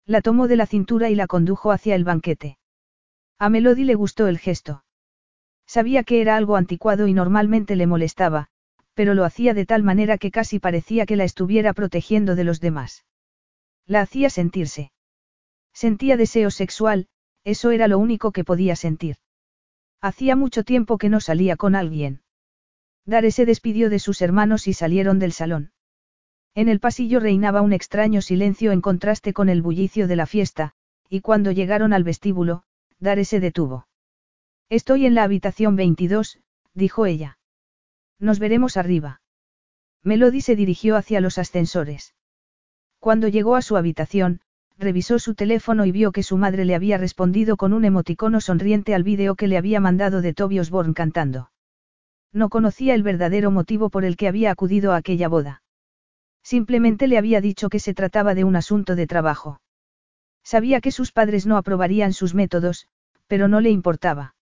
La 0.06 0.22
tomó 0.22 0.48
de 0.48 0.58
la 0.58 0.68
cintura 0.68 1.10
y 1.10 1.16
la 1.16 1.26
condujo 1.26 1.72
hacia 1.72 1.96
el 1.96 2.04
banquete. 2.04 2.60
A 3.40 3.50
Melody 3.50 3.86
le 3.86 3.96
gustó 3.96 4.28
el 4.28 4.38
gesto. 4.38 4.84
Sabía 5.66 6.04
que 6.04 6.22
era 6.22 6.36
algo 6.36 6.58
anticuado 6.58 7.08
y 7.08 7.14
normalmente 7.14 7.76
le 7.76 7.88
molestaba, 7.88 8.50
pero 8.94 9.14
lo 9.14 9.24
hacía 9.24 9.54
de 9.54 9.66
tal 9.66 9.84
manera 9.84 10.18
que 10.18 10.32
casi 10.32 10.60
parecía 10.60 11.06
que 11.06 11.16
la 11.16 11.24
estuviera 11.24 11.74
protegiendo 11.74 12.36
de 12.36 12.44
los 12.44 12.60
demás. 12.60 13.06
La 13.88 14.02
hacía 14.02 14.30
sentirse. 14.30 14.92
Sentía 15.74 16.18
deseo 16.18 16.52
sexual, 16.52 17.08
eso 17.44 17.72
era 17.72 17.88
lo 17.88 18.00
único 18.00 18.32
que 18.32 18.44
podía 18.44 18.76
sentir. 18.76 19.18
Hacía 20.02 20.36
mucho 20.36 20.64
tiempo 20.64 20.98
que 20.98 21.10
no 21.10 21.20
salía 21.20 21.56
con 21.56 21.74
alguien. 21.74 22.22
Dare 23.06 23.32
se 23.32 23.46
despidió 23.46 23.90
de 23.90 24.00
sus 24.00 24.22
hermanos 24.22 24.68
y 24.68 24.74
salieron 24.74 25.20
del 25.20 25.32
salón. 25.32 25.72
En 26.56 26.70
el 26.70 26.80
pasillo 26.80 27.20
reinaba 27.20 27.62
un 27.62 27.74
extraño 27.74 28.22
silencio 28.22 28.72
en 28.72 28.82
contraste 28.82 29.34
con 29.34 29.50
el 29.50 29.62
bullicio 29.62 30.08
de 30.08 30.16
la 30.16 30.26
fiesta, 30.26 30.74
y 31.10 31.22
cuando 31.22 31.52
llegaron 31.52 31.94
al 31.94 32.04
vestíbulo, 32.04 32.64
Dare 33.00 33.26
se 33.26 33.40
detuvo. 33.40 33.88
Estoy 34.70 35.06
en 35.06 35.14
la 35.14 35.24
habitación 35.24 35.76
22, 35.76 36.40
dijo 36.74 37.06
ella. 37.06 37.38
Nos 38.20 38.40
veremos 38.40 38.78
arriba. 38.78 39.22
Melody 40.04 40.42
se 40.42 40.56
dirigió 40.56 40.96
hacia 40.96 41.22
los 41.22 41.38
ascensores. 41.38 42.16
Cuando 43.00 43.28
llegó 43.28 43.56
a 43.56 43.62
su 43.62 43.78
habitación, 43.78 44.42
revisó 44.78 45.20
su 45.20 45.36
teléfono 45.36 45.86
y 45.86 45.92
vio 45.92 46.12
que 46.12 46.24
su 46.24 46.38
madre 46.38 46.66
le 46.66 46.74
había 46.74 46.98
respondido 46.98 47.58
con 47.58 47.74
un 47.74 47.86
emoticono 47.86 48.42
sonriente 48.42 48.96
al 48.96 49.04
vídeo 49.04 49.36
que 49.36 49.48
le 49.48 49.58
había 49.58 49.80
mandado 49.80 50.22
de 50.22 50.34
Toby 50.34 50.60
Osborne 50.60 50.94
cantando. 50.94 51.52
No 52.36 52.50
conocía 52.50 52.96
el 52.96 53.02
verdadero 53.02 53.50
motivo 53.50 53.90
por 53.90 54.04
el 54.04 54.18
que 54.18 54.28
había 54.28 54.52
acudido 54.52 54.92
a 54.92 54.98
aquella 54.98 55.30
boda. 55.30 55.64
Simplemente 56.44 57.08
le 57.08 57.18
había 57.18 57.40
dicho 57.40 57.70
que 57.70 57.80
se 57.80 57.94
trataba 57.94 58.36
de 58.36 58.44
un 58.44 58.58
asunto 58.58 58.98
de 58.98 59.08
trabajo. 59.08 59.62
Sabía 60.44 60.82
que 60.82 60.92
sus 60.92 61.14
padres 61.14 61.46
no 61.46 61.56
aprobarían 61.56 62.12
sus 62.12 62.36
métodos, 62.36 62.90
pero 63.28 63.48
no 63.48 63.62
le 63.62 63.70
importaba. 63.70 64.36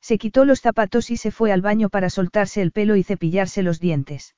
Se 0.00 0.16
quitó 0.16 0.46
los 0.46 0.62
zapatos 0.62 1.10
y 1.10 1.18
se 1.18 1.30
fue 1.30 1.52
al 1.52 1.60
baño 1.60 1.90
para 1.90 2.08
soltarse 2.08 2.62
el 2.62 2.72
pelo 2.72 2.96
y 2.96 3.02
cepillarse 3.02 3.62
los 3.62 3.80
dientes. 3.80 4.34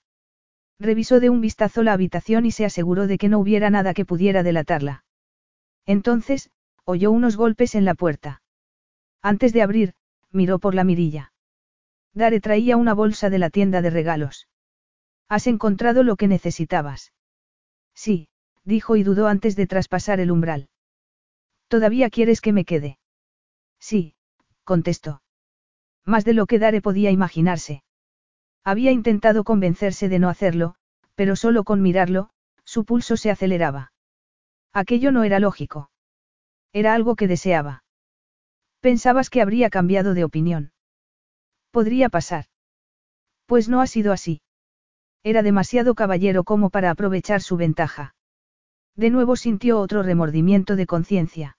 Revisó 0.81 1.21
de 1.21 1.31
un 1.31 1.41
vistazo 1.41 1.85
la 1.85 1.93
habitación 1.93 2.47
y 2.47 2.51
se 2.51 2.65
aseguró 2.65 3.07
de 3.07 3.17
que 3.17 3.29
no 3.29 3.39
hubiera 3.39 3.71
nada 3.71 3.95
que 3.95 4.05
pudiera 4.05 4.43
delatarla. 4.43 5.05
Entonces, 5.87 6.51
oyó 6.85 7.13
unos 7.13 7.37
golpes 7.37 7.77
en 7.77 7.85
la 7.85 7.95
puerta. 7.95 8.43
Antes 9.23 9.53
de 9.53 9.63
abrir, 9.63 9.95
miró 10.33 10.59
por 10.59 10.75
la 10.75 10.83
mirilla. 10.83 11.32
Dare 12.15 12.41
traía 12.41 12.77
una 12.77 12.95
bolsa 12.95 13.31
de 13.31 13.39
la 13.39 13.51
tienda 13.51 13.83
de 13.83 13.91
regalos. 13.91 14.49
¿Has 15.29 15.47
encontrado 15.47 16.03
lo 16.03 16.17
que 16.17 16.29
necesitabas? 16.29 17.13
Sí, 17.95 18.29
dijo 18.65 18.97
y 18.97 19.03
dudó 19.03 19.29
antes 19.29 19.57
de 19.57 19.67
traspasar 19.67 20.21
el 20.21 20.31
umbral. 20.31 20.69
¿Todavía 21.69 22.11
quieres 22.11 22.41
que 22.41 22.53
me 22.53 22.65
quede? 22.65 22.99
Sí, 23.79 24.15
contestó. 24.65 25.23
Más 26.05 26.25
de 26.25 26.35
lo 26.35 26.47
que 26.47 26.59
Dare 26.59 26.83
podía 26.83 27.11
imaginarse. 27.11 27.83
Había 28.65 28.93
intentado 28.93 29.45
convencerse 29.45 30.09
de 30.09 30.19
no 30.19 30.29
hacerlo, 30.29 30.75
pero 31.15 31.35
solo 31.37 31.65
con 31.65 31.83
mirarlo, 31.83 32.31
su 32.65 32.85
pulso 32.85 33.17
se 33.17 33.31
aceleraba. 33.31 33.93
Aquello 34.73 35.13
no 35.13 35.25
era 35.25 35.41
lógico. 35.41 35.91
Era 36.73 36.95
algo 36.95 37.17
que 37.17 37.29
deseaba. 37.29 37.85
Pensabas 38.81 39.31
que 39.31 39.43
habría 39.43 39.71
cambiado 39.71 40.15
de 40.15 40.25
opinión. 40.25 40.73
Podría 41.73 42.11
pasar. 42.11 42.45
Pues 43.47 43.69
no 43.69 43.81
ha 43.81 43.87
sido 43.87 44.13
así. 44.13 44.43
Era 45.25 45.43
demasiado 45.43 45.95
caballero 45.95 46.45
como 46.45 46.69
para 46.69 46.91
aprovechar 46.91 47.41
su 47.41 47.57
ventaja. 47.57 48.15
De 48.95 49.09
nuevo 49.09 49.37
sintió 49.37 49.81
otro 49.81 50.03
remordimiento 50.03 50.77
de 50.77 50.87
conciencia. 50.87 51.57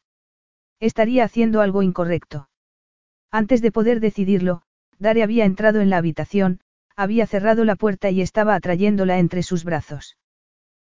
Estaría 0.80 1.24
haciendo 1.24 1.62
algo 1.62 1.82
incorrecto. 1.82 2.48
Antes 3.32 3.64
de 3.64 3.72
poder 3.72 4.00
decidirlo, 4.00 4.62
Dare 5.00 5.24
había 5.24 5.46
entrado 5.46 5.82
en 5.82 5.90
la 5.90 5.98
habitación, 5.98 6.60
había 6.96 7.26
cerrado 7.26 7.66
la 7.66 7.76
puerta 7.76 8.12
y 8.12 8.22
estaba 8.22 8.54
atrayéndola 8.54 9.18
entre 9.18 9.42
sus 9.42 9.64
brazos. 9.64 10.18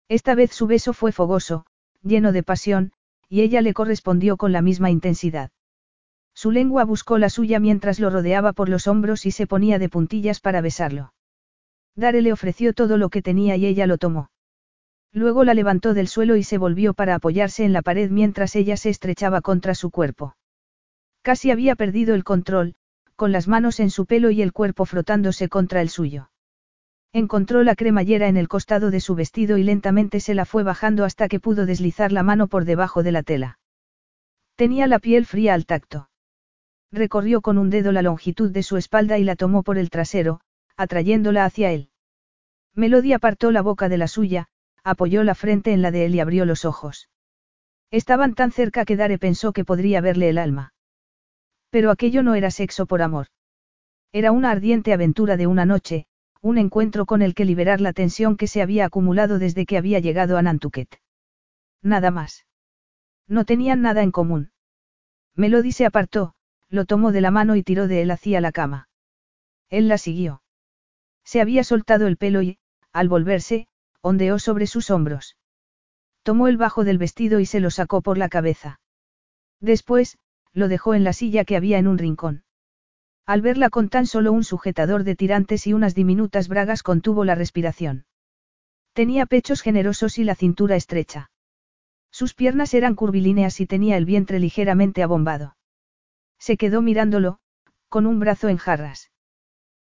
Esta 0.09 0.35
vez 0.35 0.51
su 0.51 0.67
beso 0.67 0.91
fue 0.91 1.13
fogoso, 1.13 1.65
lleno 2.01 2.33
de 2.33 2.43
pasión, 2.43 2.91
y 3.29 3.41
ella 3.41 3.61
le 3.61 3.73
correspondió 3.73 4.35
con 4.35 4.51
la 4.51 4.61
misma 4.61 4.91
intensidad. 4.91 5.51
Su 6.33 6.51
lengua 6.51 6.83
buscó 6.83 7.17
la 7.17 7.29
suya 7.29 7.59
mientras 7.59 7.99
lo 7.99 8.09
rodeaba 8.09 8.53
por 8.53 8.69
los 8.69 8.87
hombros 8.87 9.25
y 9.25 9.31
se 9.31 9.47
ponía 9.47 9.79
de 9.79 9.89
puntillas 9.89 10.39
para 10.39 10.61
besarlo. 10.61 11.13
Dare 11.95 12.21
le 12.21 12.33
ofreció 12.33 12.73
todo 12.73 12.97
lo 12.97 13.09
que 13.09 13.21
tenía 13.21 13.55
y 13.55 13.65
ella 13.65 13.87
lo 13.87 13.97
tomó. 13.97 14.29
Luego 15.11 15.43
la 15.43 15.53
levantó 15.53 15.93
del 15.93 16.07
suelo 16.07 16.35
y 16.35 16.43
se 16.43 16.57
volvió 16.57 16.95
para 16.95 17.15
apoyarse 17.15 17.65
en 17.65 17.73
la 17.73 17.83
pared 17.83 18.09
mientras 18.09 18.55
ella 18.55 18.77
se 18.77 18.89
estrechaba 18.89 19.41
contra 19.41 19.75
su 19.75 19.91
cuerpo. 19.91 20.35
Casi 21.21 21.51
había 21.51 21.75
perdido 21.75 22.15
el 22.15 22.23
control, 22.23 22.75
con 23.15 23.31
las 23.31 23.47
manos 23.47 23.79
en 23.79 23.91
su 23.91 24.07
pelo 24.07 24.31
y 24.31 24.41
el 24.41 24.51
cuerpo 24.51 24.85
frotándose 24.85 25.49
contra 25.49 25.81
el 25.81 25.89
suyo. 25.89 26.31
Encontró 27.13 27.61
la 27.61 27.75
cremallera 27.75 28.27
en 28.27 28.37
el 28.37 28.47
costado 28.47 28.89
de 28.89 28.99
su 28.99 29.13
vestido 29.13 29.59
y 29.59 29.63
lentamente 29.63 30.19
se 30.19 30.33
la 30.33 30.45
fue 30.45 30.63
bajando 30.63 31.05
hasta 31.05 31.27
que 31.27 31.39
pudo 31.39 31.67
deslizar 31.67 32.11
la 32.11 32.23
mano 32.23 32.47
por 32.47 32.65
debajo 32.65 33.03
de 33.03 33.11
la 33.11 33.21
tela. 33.21 33.59
Tenía 34.55 34.87
la 34.87 34.97
piel 34.97 35.27
fría 35.27 35.53
al 35.53 35.67
tacto. 35.67 36.09
Recorrió 36.93 37.41
con 37.41 37.57
un 37.57 37.71
dedo 37.71 37.91
la 37.91 38.03
longitud 38.03 38.51
de 38.51 38.61
su 38.61 38.77
espalda 38.77 39.17
y 39.17 39.23
la 39.23 39.35
tomó 39.35 39.63
por 39.63 39.79
el 39.79 39.89
trasero, 39.89 40.41
atrayéndola 40.77 41.43
hacia 41.43 41.71
él. 41.71 41.89
Melody 42.75 43.13
apartó 43.13 43.49
la 43.49 43.63
boca 43.63 43.89
de 43.89 43.97
la 43.97 44.07
suya, 44.07 44.47
apoyó 44.83 45.23
la 45.23 45.33
frente 45.33 45.73
en 45.73 45.81
la 45.81 45.89
de 45.89 46.05
él 46.05 46.13
y 46.13 46.19
abrió 46.19 46.45
los 46.45 46.65
ojos. 46.65 47.09
Estaban 47.89 48.35
tan 48.35 48.51
cerca 48.51 48.85
que 48.85 48.95
Dare 48.95 49.17
pensó 49.17 49.53
que 49.53 49.65
podría 49.65 50.01
verle 50.01 50.29
el 50.29 50.37
alma. 50.37 50.75
Pero 51.71 51.89
aquello 51.89 52.21
no 52.21 52.35
era 52.35 52.51
sexo 52.51 52.85
por 52.85 53.01
amor. 53.01 53.25
Era 54.11 54.31
una 54.31 54.51
ardiente 54.51 54.93
aventura 54.93 55.35
de 55.35 55.47
una 55.47 55.65
noche, 55.65 56.05
un 56.41 56.59
encuentro 56.59 57.07
con 57.07 57.23
el 57.23 57.33
que 57.33 57.45
liberar 57.45 57.81
la 57.81 57.93
tensión 57.93 58.37
que 58.37 58.45
se 58.45 58.61
había 58.61 58.85
acumulado 58.85 59.39
desde 59.39 59.65
que 59.65 59.77
había 59.79 59.97
llegado 59.97 60.37
a 60.37 60.43
Nantucket. 60.43 60.95
Nada 61.81 62.11
más. 62.11 62.45
No 63.27 63.45
tenían 63.45 63.81
nada 63.81 64.03
en 64.03 64.11
común. 64.11 64.51
Melody 65.35 65.71
se 65.71 65.87
apartó, 65.87 66.35
lo 66.69 66.85
tomó 66.85 67.11
de 67.11 67.21
la 67.21 67.31
mano 67.31 67.55
y 67.55 67.63
tiró 67.63 67.87
de 67.87 68.01
él 68.01 68.11
hacia 68.11 68.41
la 68.41 68.51
cama. 68.51 68.89
Él 69.69 69.87
la 69.87 69.97
siguió. 69.97 70.41
Se 71.23 71.41
había 71.41 71.63
soltado 71.63 72.07
el 72.07 72.17
pelo 72.17 72.41
y, 72.41 72.57
al 72.91 73.09
volverse, 73.09 73.67
ondeó 74.01 74.39
sobre 74.39 74.67
sus 74.67 74.89
hombros. 74.89 75.37
Tomó 76.23 76.47
el 76.47 76.57
bajo 76.57 76.83
del 76.83 76.97
vestido 76.97 77.39
y 77.39 77.45
se 77.45 77.59
lo 77.59 77.69
sacó 77.69 78.01
por 78.01 78.17
la 78.17 78.29
cabeza. 78.29 78.79
Después, 79.59 80.17
lo 80.53 80.67
dejó 80.67 80.93
en 80.93 81.03
la 81.03 81.13
silla 81.13 81.45
que 81.45 81.55
había 81.55 81.77
en 81.77 81.87
un 81.87 81.97
rincón. 81.97 82.43
Al 83.25 83.41
verla 83.41 83.69
con 83.69 83.89
tan 83.89 84.05
solo 84.05 84.31
un 84.31 84.43
sujetador 84.43 85.03
de 85.03 85.15
tirantes 85.15 85.65
y 85.67 85.73
unas 85.73 85.95
diminutas 85.95 86.47
bragas 86.47 86.83
contuvo 86.83 87.23
la 87.23 87.35
respiración. 87.35 88.05
Tenía 88.93 89.25
pechos 89.25 89.61
generosos 89.61 90.19
y 90.19 90.23
la 90.23 90.35
cintura 90.35 90.75
estrecha. 90.75 91.31
Sus 92.11 92.35
piernas 92.35 92.73
eran 92.73 92.95
curvilíneas 92.95 93.59
y 93.59 93.65
tenía 93.65 93.97
el 93.97 94.05
vientre 94.05 94.39
ligeramente 94.39 95.01
abombado. 95.01 95.55
Se 96.43 96.57
quedó 96.57 96.81
mirándolo, 96.81 97.39
con 97.87 98.05
un 98.05 98.19
brazo 98.19 98.49
en 98.49 98.57
jarras. 98.57 99.11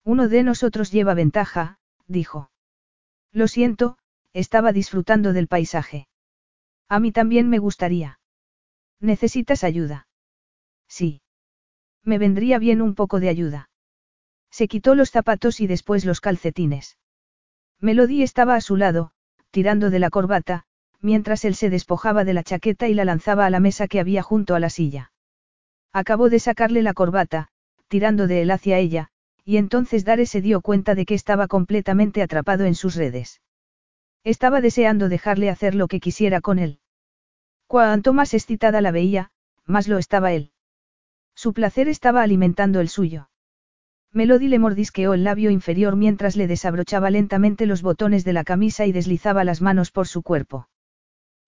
Uno 0.05 0.29
de 0.29 0.45
nosotros 0.45 0.93
lleva 0.93 1.13
ventaja, 1.13 1.81
dijo. 2.07 2.53
Lo 3.33 3.49
siento, 3.49 3.99
estaba 4.33 4.71
disfrutando 4.71 5.33
del 5.33 5.49
paisaje. 5.49 6.07
A 6.89 7.01
mí 7.01 7.11
también 7.11 7.49
me 7.49 7.59
gustaría. 7.59 8.21
¿Necesitas 9.01 9.65
ayuda? 9.65 10.07
Sí. 10.87 11.23
Me 12.05 12.19
vendría 12.19 12.61
bien 12.61 12.83
un 12.83 12.95
poco 12.95 13.19
de 13.19 13.31
ayuda. 13.31 13.69
Se 14.49 14.69
quitó 14.69 14.95
los 14.95 15.11
zapatos 15.11 15.61
y 15.61 15.67
después 15.67 16.05
los 16.05 16.21
calcetines. 16.21 16.99
Melody 17.81 18.23
estaba 18.23 18.55
a 18.55 18.61
su 18.61 18.77
lado, 18.77 19.11
tirando 19.51 19.91
de 19.91 19.99
la 19.99 20.11
corbata, 20.11 20.67
mientras 21.01 21.45
él 21.45 21.57
se 21.57 21.69
despojaba 21.69 22.23
de 22.23 22.35
la 22.35 22.45
chaqueta 22.45 22.87
y 22.87 22.95
la 22.95 23.05
lanzaba 23.05 23.45
a 23.45 23.51
la 23.51 23.59
mesa 23.59 23.89
que 23.89 23.99
había 23.99 24.23
junto 24.23 24.55
a 24.55 24.61
la 24.61 24.71
silla. 24.71 25.11
Acabó 25.97 26.29
de 26.29 26.41
sacarle 26.41 26.83
la 26.83 26.93
corbata, 26.93 27.51
tirando 27.87 28.27
de 28.27 28.43
él 28.43 28.51
hacia 28.51 28.79
ella, 28.79 29.11
y 29.45 29.59
entonces 29.59 30.05
Dare 30.05 30.27
se 30.27 30.41
dio 30.41 30.61
cuenta 30.61 30.97
de 30.97 31.07
que 31.07 31.15
estaba 31.15 31.47
completamente 31.47 32.21
atrapado 32.21 32.65
en 32.65 32.75
sus 32.75 32.97
redes. 32.97 33.41
Estaba 34.25 34.61
deseando 34.61 35.09
dejarle 35.09 35.51
hacer 35.51 35.77
lo 35.77 35.87
que 35.87 36.01
quisiera 36.01 36.41
con 36.41 36.59
él. 36.59 36.81
Cuanto 37.69 38.13
más 38.13 38.35
excitada 38.35 38.81
la 38.81 38.91
veía, 38.91 39.31
más 39.67 39.87
lo 39.87 39.99
estaba 39.99 40.33
él. 40.33 40.51
Su 41.37 41.53
placer 41.53 41.87
estaba 41.87 42.23
alimentando 42.23 42.81
el 42.81 42.89
suyo. 42.89 43.31
Melody 44.13 44.49
le 44.49 44.59
mordisqueó 44.59 45.15
el 45.15 45.23
labio 45.23 45.51
inferior 45.51 45.95
mientras 45.95 46.35
le 46.35 46.49
desabrochaba 46.49 47.11
lentamente 47.11 47.67
los 47.67 47.83
botones 47.83 48.25
de 48.25 48.33
la 48.33 48.43
camisa 48.43 48.85
y 48.85 48.91
deslizaba 48.91 49.45
las 49.45 49.63
manos 49.63 49.93
por 49.93 50.09
su 50.09 50.23
cuerpo. 50.23 50.69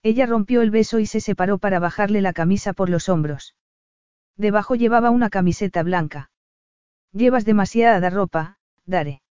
Ella 0.04 0.24
rompió 0.24 0.62
el 0.62 0.70
beso 0.70 1.00
y 1.00 1.06
se 1.06 1.20
separó 1.20 1.58
para 1.58 1.80
bajarle 1.80 2.20
la 2.20 2.32
camisa 2.32 2.72
por 2.74 2.88
los 2.88 3.08
hombros. 3.08 3.56
Debajo 4.36 4.74
llevaba 4.74 5.10
una 5.10 5.30
camiseta 5.30 5.82
blanca. 5.82 6.30
Llevas 7.12 7.44
demasiada 7.44 8.10
ropa, 8.10 8.58
Dare. 8.84 9.22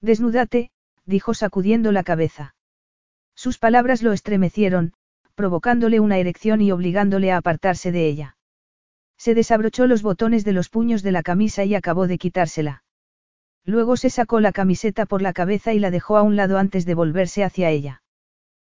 Desnúdate, 0.00 0.70
dijo 1.06 1.34
sacudiendo 1.34 1.92
la 1.92 2.02
cabeza. 2.02 2.54
Sus 3.34 3.58
palabras 3.58 4.02
lo 4.02 4.12
estremecieron, 4.12 4.92
provocándole 5.34 6.00
una 6.00 6.18
erección 6.18 6.60
y 6.60 6.72
obligándole 6.72 7.32
a 7.32 7.36
apartarse 7.36 7.92
de 7.92 8.06
ella. 8.06 8.36
Se 9.16 9.34
desabrochó 9.34 9.86
los 9.86 10.02
botones 10.02 10.44
de 10.44 10.52
los 10.52 10.68
puños 10.68 11.02
de 11.02 11.12
la 11.12 11.22
camisa 11.22 11.64
y 11.64 11.74
acabó 11.74 12.06
de 12.06 12.18
quitársela. 12.18 12.84
Luego 13.64 13.96
se 13.96 14.10
sacó 14.10 14.40
la 14.40 14.52
camiseta 14.52 15.06
por 15.06 15.22
la 15.22 15.32
cabeza 15.32 15.72
y 15.72 15.78
la 15.78 15.90
dejó 15.90 16.16
a 16.16 16.22
un 16.22 16.36
lado 16.36 16.58
antes 16.58 16.84
de 16.84 16.94
volverse 16.94 17.44
hacia 17.44 17.70
ella. 17.70 18.02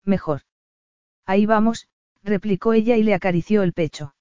Mejor. 0.05 0.43
Ahí 1.25 1.47
vamos, 1.47 1.89
replicó 2.23 2.75
ella 2.75 2.97
y 2.97 3.03
le 3.03 3.15
acarició 3.15 3.63
el 3.63 3.73
pecho. 3.73 4.14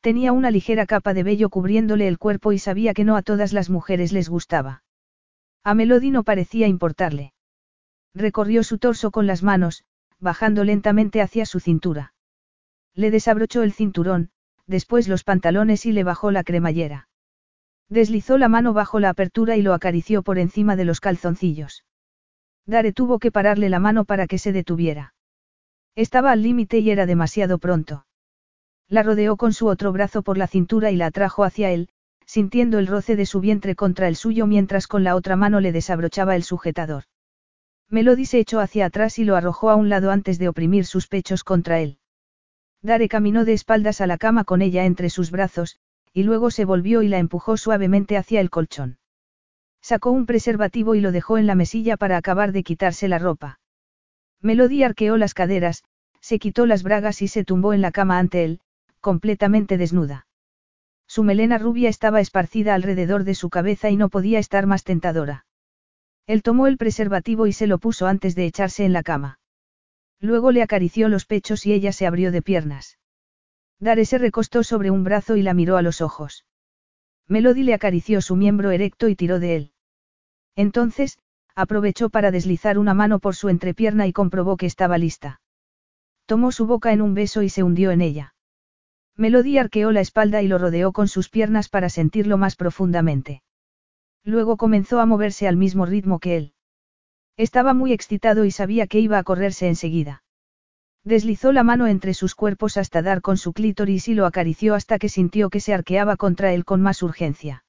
Tenía 0.00 0.32
una 0.32 0.50
ligera 0.50 0.86
capa 0.86 1.12
de 1.12 1.22
vello 1.22 1.50
cubriéndole 1.50 2.06
el 2.06 2.18
cuerpo 2.18 2.52
y 2.52 2.58
sabía 2.58 2.94
que 2.94 3.04
no 3.04 3.16
a 3.16 3.22
todas 3.22 3.52
las 3.52 3.68
mujeres 3.68 4.12
les 4.12 4.28
gustaba. 4.28 4.82
A 5.64 5.74
Melody 5.74 6.10
no 6.10 6.22
parecía 6.22 6.66
importarle. 6.66 7.32
Recorrió 8.14 8.62
su 8.62 8.78
torso 8.78 9.10
con 9.10 9.26
las 9.26 9.42
manos, 9.42 9.84
bajando 10.18 10.64
lentamente 10.64 11.20
hacia 11.20 11.46
su 11.46 11.60
cintura. 11.60 12.14
Le 12.94 13.10
desabrochó 13.10 13.62
el 13.62 13.72
cinturón, 13.72 14.30
después 14.66 15.08
los 15.08 15.24
pantalones 15.24 15.86
y 15.86 15.92
le 15.92 16.04
bajó 16.04 16.30
la 16.30 16.44
cremallera. 16.44 17.08
Deslizó 17.88 18.38
la 18.38 18.48
mano 18.48 18.72
bajo 18.72 19.00
la 19.00 19.10
apertura 19.10 19.56
y 19.56 19.62
lo 19.62 19.72
acarició 19.72 20.22
por 20.22 20.38
encima 20.38 20.76
de 20.76 20.84
los 20.84 21.00
calzoncillos. 21.00 21.84
Dare 22.66 22.92
tuvo 22.92 23.18
que 23.18 23.32
pararle 23.32 23.70
la 23.70 23.78
mano 23.78 24.04
para 24.04 24.26
que 24.26 24.38
se 24.38 24.52
detuviera. 24.52 25.14
Estaba 25.94 26.32
al 26.32 26.42
límite 26.42 26.78
y 26.78 26.90
era 26.90 27.06
demasiado 27.06 27.58
pronto. 27.58 28.04
La 28.88 29.02
rodeó 29.02 29.36
con 29.36 29.52
su 29.52 29.66
otro 29.66 29.92
brazo 29.92 30.22
por 30.22 30.38
la 30.38 30.46
cintura 30.46 30.90
y 30.90 30.96
la 30.96 31.06
atrajo 31.06 31.44
hacia 31.44 31.70
él, 31.70 31.90
sintiendo 32.24 32.78
el 32.78 32.86
roce 32.86 33.16
de 33.16 33.26
su 33.26 33.40
vientre 33.40 33.74
contra 33.74 34.08
el 34.08 34.16
suyo 34.16 34.46
mientras 34.46 34.86
con 34.86 35.04
la 35.04 35.14
otra 35.14 35.36
mano 35.36 35.60
le 35.60 35.72
desabrochaba 35.72 36.36
el 36.36 36.42
sujetador. 36.42 37.04
Melody 37.90 38.26
se 38.26 38.38
echó 38.38 38.60
hacia 38.60 38.86
atrás 38.86 39.18
y 39.18 39.24
lo 39.24 39.36
arrojó 39.36 39.70
a 39.70 39.76
un 39.76 39.88
lado 39.88 40.10
antes 40.10 40.38
de 40.38 40.48
oprimir 40.48 40.86
sus 40.86 41.06
pechos 41.06 41.44
contra 41.44 41.80
él. 41.80 41.98
Dare 42.82 43.08
caminó 43.08 43.44
de 43.44 43.54
espaldas 43.54 44.00
a 44.00 44.06
la 44.06 44.18
cama 44.18 44.44
con 44.44 44.62
ella 44.62 44.84
entre 44.84 45.10
sus 45.10 45.30
brazos, 45.30 45.78
y 46.12 46.22
luego 46.22 46.50
se 46.50 46.64
volvió 46.64 47.02
y 47.02 47.08
la 47.08 47.18
empujó 47.18 47.56
suavemente 47.56 48.16
hacia 48.16 48.40
el 48.40 48.50
colchón. 48.50 48.98
Sacó 49.80 50.10
un 50.10 50.26
preservativo 50.26 50.94
y 50.94 51.00
lo 51.00 51.12
dejó 51.12 51.38
en 51.38 51.46
la 51.46 51.54
mesilla 51.54 51.96
para 51.96 52.16
acabar 52.16 52.52
de 52.52 52.62
quitarse 52.62 53.08
la 53.08 53.18
ropa. 53.18 53.60
Melody 54.40 54.82
arqueó 54.82 55.16
las 55.16 55.34
caderas, 55.34 55.82
se 56.20 56.38
quitó 56.38 56.66
las 56.66 56.82
bragas 56.82 57.22
y 57.22 57.28
se 57.28 57.44
tumbó 57.44 57.72
en 57.72 57.80
la 57.80 57.90
cama 57.90 58.18
ante 58.18 58.44
él, 58.44 58.60
completamente 59.00 59.76
desnuda. 59.76 60.26
Su 61.06 61.22
melena 61.24 61.58
rubia 61.58 61.88
estaba 61.88 62.20
esparcida 62.20 62.74
alrededor 62.74 63.24
de 63.24 63.34
su 63.34 63.48
cabeza 63.48 63.90
y 63.90 63.96
no 63.96 64.08
podía 64.08 64.38
estar 64.38 64.66
más 64.66 64.84
tentadora. 64.84 65.46
Él 66.26 66.42
tomó 66.42 66.66
el 66.66 66.76
preservativo 66.76 67.46
y 67.46 67.52
se 67.52 67.66
lo 67.66 67.78
puso 67.78 68.06
antes 68.06 68.34
de 68.34 68.44
echarse 68.44 68.84
en 68.84 68.92
la 68.92 69.02
cama. 69.02 69.40
Luego 70.20 70.52
le 70.52 70.62
acarició 70.62 71.08
los 71.08 71.24
pechos 71.24 71.64
y 71.64 71.72
ella 71.72 71.92
se 71.92 72.06
abrió 72.06 72.30
de 72.30 72.42
piernas. 72.42 72.98
Dare 73.80 74.04
se 74.04 74.18
recostó 74.18 74.64
sobre 74.64 74.90
un 74.90 75.04
brazo 75.04 75.36
y 75.36 75.42
la 75.42 75.54
miró 75.54 75.76
a 75.76 75.82
los 75.82 76.00
ojos. 76.00 76.44
Melody 77.28 77.62
le 77.62 77.74
acarició 77.74 78.20
su 78.20 78.36
miembro 78.36 78.70
erecto 78.70 79.08
y 79.08 79.16
tiró 79.16 79.38
de 79.38 79.56
él. 79.56 79.72
Entonces, 80.56 81.18
aprovechó 81.54 82.10
para 82.10 82.30
deslizar 82.30 82.78
una 82.78 82.94
mano 82.94 83.18
por 83.18 83.34
su 83.34 83.48
entrepierna 83.48 84.06
y 84.06 84.12
comprobó 84.12 84.56
que 84.56 84.66
estaba 84.66 84.98
lista. 84.98 85.40
Tomó 86.26 86.52
su 86.52 86.66
boca 86.66 86.92
en 86.92 87.00
un 87.00 87.14
beso 87.14 87.42
y 87.42 87.48
se 87.48 87.62
hundió 87.62 87.90
en 87.90 88.00
ella. 88.00 88.34
Melody 89.18 89.58
arqueó 89.58 89.90
la 89.90 90.00
espalda 90.00 90.42
y 90.42 90.48
lo 90.48 90.58
rodeó 90.58 90.92
con 90.92 91.08
sus 91.08 91.28
piernas 91.28 91.68
para 91.68 91.88
sentirlo 91.88 92.38
más 92.38 92.54
profundamente. 92.54 93.42
Luego 94.22 94.56
comenzó 94.56 95.00
a 95.00 95.06
moverse 95.06 95.48
al 95.48 95.56
mismo 95.56 95.86
ritmo 95.86 96.20
que 96.20 96.36
él. 96.36 96.52
Estaba 97.36 97.74
muy 97.74 97.92
excitado 97.92 98.44
y 98.44 98.52
sabía 98.52 98.86
que 98.86 99.00
iba 99.00 99.18
a 99.18 99.24
correrse 99.24 99.66
enseguida. 99.66 100.22
Deslizó 101.02 101.52
la 101.52 101.64
mano 101.64 101.88
entre 101.88 102.14
sus 102.14 102.36
cuerpos 102.36 102.76
hasta 102.76 103.02
dar 103.02 103.20
con 103.20 103.38
su 103.38 103.52
clítoris 103.52 104.06
y 104.06 104.14
lo 104.14 104.24
acarició 104.24 104.74
hasta 104.74 104.98
que 105.00 105.08
sintió 105.08 105.50
que 105.50 105.60
se 105.60 105.74
arqueaba 105.74 106.16
contra 106.16 106.52
él 106.52 106.64
con 106.64 106.80
más 106.80 107.02
urgencia. 107.02 107.64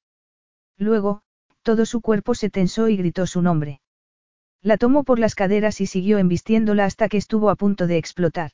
Luego, 0.78 1.22
Todo 1.62 1.84
su 1.84 2.00
cuerpo 2.00 2.34
se 2.34 2.48
tensó 2.48 2.88
y 2.88 2.96
gritó 2.96 3.26
su 3.26 3.42
nombre. 3.42 3.80
La 4.62 4.76
tomó 4.76 5.04
por 5.04 5.18
las 5.18 5.34
caderas 5.34 5.80
y 5.80 5.86
siguió 5.86 6.18
embistiéndola 6.18 6.84
hasta 6.84 7.08
que 7.08 7.16
estuvo 7.16 7.50
a 7.50 7.56
punto 7.56 7.86
de 7.86 7.98
explotar. 7.98 8.52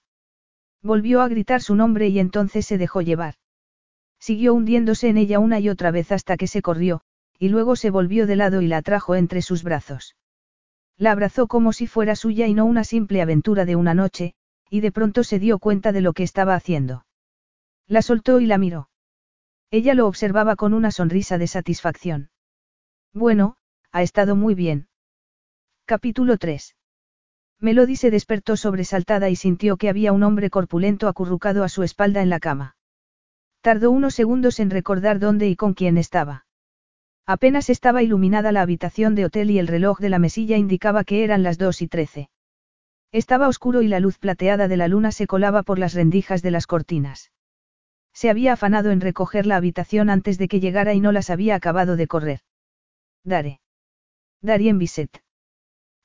Volvió 0.86 1.20
a 1.20 1.26
gritar 1.26 1.62
su 1.62 1.74
nombre 1.74 2.06
y 2.06 2.20
entonces 2.20 2.64
se 2.64 2.78
dejó 2.78 3.00
llevar. 3.00 3.34
Siguió 4.20 4.54
hundiéndose 4.54 5.08
en 5.08 5.16
ella 5.16 5.40
una 5.40 5.58
y 5.58 5.68
otra 5.68 5.90
vez 5.90 6.12
hasta 6.12 6.36
que 6.36 6.46
se 6.46 6.62
corrió, 6.62 7.00
y 7.40 7.48
luego 7.48 7.74
se 7.74 7.90
volvió 7.90 8.28
de 8.28 8.36
lado 8.36 8.62
y 8.62 8.68
la 8.68 8.82
trajo 8.82 9.16
entre 9.16 9.42
sus 9.42 9.64
brazos. 9.64 10.14
La 10.96 11.10
abrazó 11.10 11.48
como 11.48 11.72
si 11.72 11.88
fuera 11.88 12.14
suya 12.14 12.46
y 12.46 12.54
no 12.54 12.66
una 12.66 12.84
simple 12.84 13.20
aventura 13.20 13.64
de 13.64 13.74
una 13.74 13.94
noche, 13.94 14.34
y 14.70 14.80
de 14.80 14.92
pronto 14.92 15.24
se 15.24 15.40
dio 15.40 15.58
cuenta 15.58 15.90
de 15.90 16.02
lo 16.02 16.12
que 16.12 16.22
estaba 16.22 16.54
haciendo. 16.54 17.04
La 17.88 18.00
soltó 18.00 18.38
y 18.38 18.46
la 18.46 18.56
miró. 18.56 18.88
Ella 19.72 19.92
lo 19.94 20.06
observaba 20.06 20.54
con 20.54 20.72
una 20.72 20.92
sonrisa 20.92 21.36
de 21.36 21.48
satisfacción. 21.48 22.30
Bueno, 23.12 23.56
ha 23.90 24.02
estado 24.02 24.36
muy 24.36 24.54
bien. 24.54 24.86
Capítulo 25.84 26.38
3. 26.38 26.75
Melody 27.60 27.96
se 27.96 28.10
despertó 28.10 28.56
sobresaltada 28.56 29.30
y 29.30 29.36
sintió 29.36 29.76
que 29.76 29.88
había 29.88 30.12
un 30.12 30.22
hombre 30.22 30.50
corpulento 30.50 31.08
acurrucado 31.08 31.64
a 31.64 31.68
su 31.68 31.82
espalda 31.82 32.22
en 32.22 32.30
la 32.30 32.38
cama. 32.38 32.76
Tardó 33.62 33.90
unos 33.90 34.14
segundos 34.14 34.60
en 34.60 34.70
recordar 34.70 35.18
dónde 35.18 35.48
y 35.48 35.56
con 35.56 35.74
quién 35.74 35.98
estaba. 35.98 36.46
Apenas 37.26 37.70
estaba 37.70 38.02
iluminada 38.02 38.52
la 38.52 38.62
habitación 38.62 39.14
de 39.14 39.24
hotel 39.24 39.50
y 39.50 39.58
el 39.58 39.66
reloj 39.66 39.98
de 39.98 40.10
la 40.10 40.18
mesilla 40.18 40.56
indicaba 40.56 41.02
que 41.02 41.24
eran 41.24 41.42
las 41.42 41.58
dos 41.58 41.82
y 41.82 41.88
trece. 41.88 42.30
Estaba 43.10 43.48
oscuro 43.48 43.82
y 43.82 43.88
la 43.88 43.98
luz 43.98 44.18
plateada 44.18 44.68
de 44.68 44.76
la 44.76 44.86
luna 44.86 45.10
se 45.10 45.26
colaba 45.26 45.62
por 45.62 45.78
las 45.78 45.94
rendijas 45.94 46.42
de 46.42 46.50
las 46.50 46.66
cortinas. 46.66 47.32
Se 48.12 48.30
había 48.30 48.52
afanado 48.52 48.90
en 48.90 49.00
recoger 49.00 49.46
la 49.46 49.56
habitación 49.56 50.10
antes 50.10 50.38
de 50.38 50.48
que 50.48 50.60
llegara 50.60 50.94
y 50.94 51.00
no 51.00 51.12
las 51.12 51.30
había 51.30 51.54
acabado 51.54 51.96
de 51.96 52.06
correr. 52.06 52.40
Dare. 53.24 53.60
Darien 54.40 54.78
Bisset. 54.78 55.25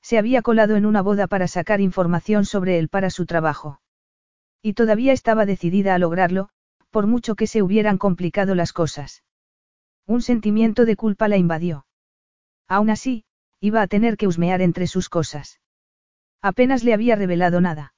Se 0.02 0.18
había 0.18 0.42
colado 0.42 0.76
en 0.76 0.84
una 0.84 1.00
boda 1.00 1.28
para 1.28 1.46
sacar 1.46 1.80
información 1.80 2.44
sobre 2.44 2.78
él 2.78 2.88
para 2.88 3.08
su 3.08 3.24
trabajo. 3.24 3.80
Y 4.60 4.74
todavía 4.74 5.12
estaba 5.12 5.46
decidida 5.46 5.94
a 5.94 5.98
lograrlo, 5.98 6.48
por 6.90 7.06
mucho 7.06 7.36
que 7.36 7.46
se 7.46 7.62
hubieran 7.62 7.98
complicado 7.98 8.54
las 8.54 8.72
cosas. 8.72 9.22
Un 10.06 10.20
sentimiento 10.20 10.84
de 10.84 10.96
culpa 10.96 11.28
la 11.28 11.36
invadió. 11.36 11.86
Aún 12.68 12.90
así, 12.90 13.24
iba 13.60 13.80
a 13.80 13.86
tener 13.86 14.16
que 14.16 14.26
husmear 14.26 14.60
entre 14.60 14.88
sus 14.88 15.08
cosas. 15.08 15.60
Apenas 16.42 16.82
le 16.82 16.92
había 16.92 17.14
revelado 17.14 17.60
nada. 17.60 17.94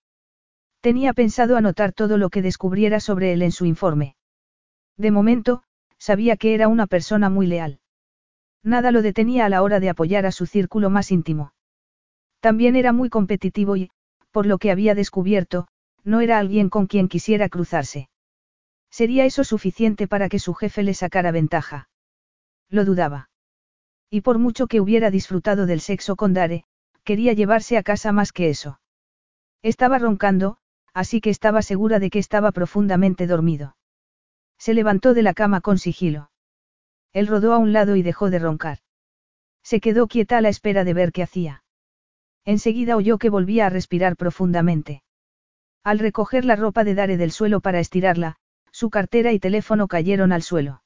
Tenía 0.81 1.15
pensado 1.15 1.57
anotar 1.57 1.95
todo 1.95 2.19
lo 2.19 2.29
que 2.29 2.43
descubriera 2.43 3.01
sobre 3.01 3.33
él 3.33 3.41
en 3.41 3.53
su 3.53 3.65
informe. 3.65 4.17
De 4.99 5.11
momento, 5.11 5.63
sabía 5.97 6.37
que 6.37 6.55
era 6.55 6.69
una 6.69 6.87
persona 6.87 7.31
muy 7.31 7.47
leal. 7.47 7.81
Nada 8.63 8.91
lo 8.93 9.01
detenía 9.01 9.47
a 9.47 9.49
la 9.49 9.63
hora 9.63 9.81
de 9.81 9.89
apoyar 9.89 10.27
a 10.27 10.33
su 10.33 10.45
círculo 10.45 10.91
más 10.91 11.11
íntimo. 11.11 11.54
También 12.45 12.77
era 12.77 12.93
muy 12.93 13.09
competitivo 13.09 13.75
y, 13.75 13.91
por 14.31 14.45
lo 14.45 14.59
que 14.59 14.71
había 14.71 14.95
descubierto, 14.95 15.67
no 16.03 16.21
era 16.21 16.39
alguien 16.39 16.69
con 16.69 16.87
quien 16.87 17.09
quisiera 17.09 17.49
cruzarse. 17.49 18.11
¿Sería 18.91 19.25
eso 19.25 19.45
suficiente 19.45 20.07
para 20.07 20.29
que 20.29 20.39
su 20.39 20.53
jefe 20.53 20.83
le 20.83 20.93
sacara 20.93 21.31
ventaja? 21.31 21.89
Lo 22.69 22.85
dudaba. 22.85 23.31
Y 24.11 24.21
por 24.21 24.39
mucho 24.39 24.67
que 24.67 24.83
hubiera 24.83 25.11
disfrutado 25.11 25.65
del 25.65 25.81
sexo 25.81 26.17
con 26.17 26.35
Dare, 26.35 26.67
quería 27.03 27.33
llevarse 27.33 27.79
a 27.79 27.83
casa 27.83 28.13
más 28.13 28.31
que 28.31 28.51
eso. 28.51 28.79
Estaba 29.63 29.99
roncando, 29.99 30.59
así 30.93 31.23
que 31.23 31.31
estaba 31.31 31.63
segura 31.63 31.99
de 31.99 32.11
que 32.11 32.19
estaba 32.19 32.53
profundamente 32.53 33.27
dormido. 33.27 33.75
Se 34.59 34.75
levantó 34.75 35.15
de 35.15 35.23
la 35.23 35.33
cama 35.33 35.63
con 35.63 35.79
sigilo. 35.79 36.31
Él 37.15 37.27
rodó 37.27 37.55
a 37.55 37.59
un 37.59 37.73
lado 37.73 37.97
y 37.97 38.03
dejó 38.03 38.29
de 38.29 38.39
roncar. 38.39 38.81
Se 39.63 39.81
quedó 39.81 40.09
quieta 40.09 40.37
a 40.37 40.41
la 40.43 40.51
espera 40.51 40.85
de 40.85 40.93
ver 40.93 41.11
qué 41.11 41.23
hacía. 41.23 41.64
Enseguida 42.45 42.97
oyó 42.97 43.19
que 43.19 43.31
volvía 43.31 43.67
a 43.67 43.71
respirar 43.71 44.17
profundamente. 44.17 45.03
Al 45.83 45.99
recoger 45.99 46.45
la 46.45 46.57
ropa 46.57 46.85
de 46.85 46.95
Dare 46.95 47.17
del 47.17 47.31
suelo 47.31 47.61
para 47.61 47.81
estirarla, 47.81 48.37
su 48.71 48.91
cartera 48.91 49.33
y 49.33 49.39
teléfono 49.39 49.89
cayeron 49.89 50.33
al 50.33 50.43
suelo. 50.43 50.83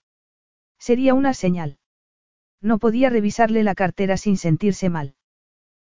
Sería 0.79 1.15
una 1.15 1.35
señal. 1.35 1.79
No 2.61 2.79
podía 2.79 3.11
revisarle 3.11 3.63
la 3.63 3.75
cartera 3.75 4.17
sin 4.17 4.37
sentirse 4.37 4.89
mal. 4.89 5.15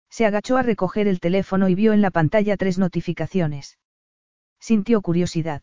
Se 0.10 0.26
agachó 0.26 0.58
a 0.58 0.64
recoger 0.64 1.08
el 1.08 1.20
teléfono 1.20 1.70
y 1.70 1.76
vio 1.76 1.94
en 1.94 2.02
la 2.02 2.12
pantalla 2.12 2.58
tres 2.58 2.78
notificaciones. 2.78 3.78
Sintió 4.60 5.02
curiosidad. 5.02 5.62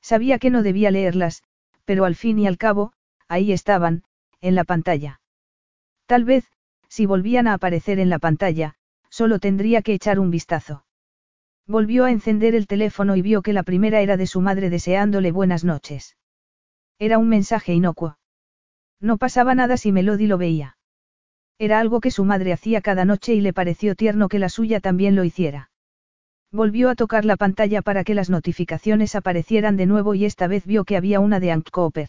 Sabía 0.00 0.38
que 0.38 0.50
no 0.50 0.62
debía 0.62 0.90
leerlas, 0.90 1.42
pero 1.84 2.04
al 2.04 2.14
fin 2.14 2.38
y 2.38 2.46
al 2.46 2.58
cabo, 2.58 2.92
ahí 3.28 3.52
estaban, 3.52 4.04
en 4.40 4.54
la 4.54 4.64
pantalla. 4.64 5.20
Tal 6.06 6.24
vez, 6.24 6.44
si 6.88 7.06
volvían 7.06 7.48
a 7.48 7.54
aparecer 7.54 7.98
en 7.98 8.10
la 8.10 8.18
pantalla, 8.18 8.76
Solo 9.18 9.38
tendría 9.38 9.80
que 9.82 9.94
echar 9.94 10.18
un 10.18 10.32
vistazo. 10.32 10.84
Volvió 11.68 12.04
a 12.04 12.10
encender 12.10 12.56
el 12.56 12.66
teléfono 12.66 13.14
y 13.14 13.22
vio 13.22 13.42
que 13.42 13.52
la 13.52 13.62
primera 13.62 14.00
era 14.00 14.16
de 14.16 14.26
su 14.26 14.40
madre 14.40 14.70
deseándole 14.70 15.30
buenas 15.30 15.62
noches. 15.62 16.16
Era 16.98 17.18
un 17.18 17.28
mensaje 17.28 17.72
inocuo. 17.72 18.18
No 19.00 19.16
pasaba 19.16 19.54
nada 19.54 19.76
si 19.76 19.92
Melody 19.92 20.26
lo 20.26 20.36
veía. 20.36 20.78
Era 21.60 21.78
algo 21.78 22.00
que 22.00 22.10
su 22.10 22.24
madre 22.24 22.52
hacía 22.52 22.80
cada 22.80 23.04
noche 23.04 23.34
y 23.34 23.40
le 23.40 23.52
pareció 23.52 23.94
tierno 23.94 24.28
que 24.28 24.40
la 24.40 24.48
suya 24.48 24.80
también 24.80 25.14
lo 25.14 25.22
hiciera. 25.22 25.70
Volvió 26.50 26.90
a 26.90 26.96
tocar 26.96 27.24
la 27.24 27.36
pantalla 27.36 27.82
para 27.82 28.02
que 28.02 28.16
las 28.16 28.30
notificaciones 28.30 29.14
aparecieran 29.14 29.76
de 29.76 29.86
nuevo 29.86 30.16
y 30.16 30.24
esta 30.24 30.48
vez 30.48 30.66
vio 30.66 30.84
que 30.84 30.96
había 30.96 31.20
una 31.20 31.38
de 31.38 31.52
Ank 31.52 31.70
Cooper. 31.70 32.08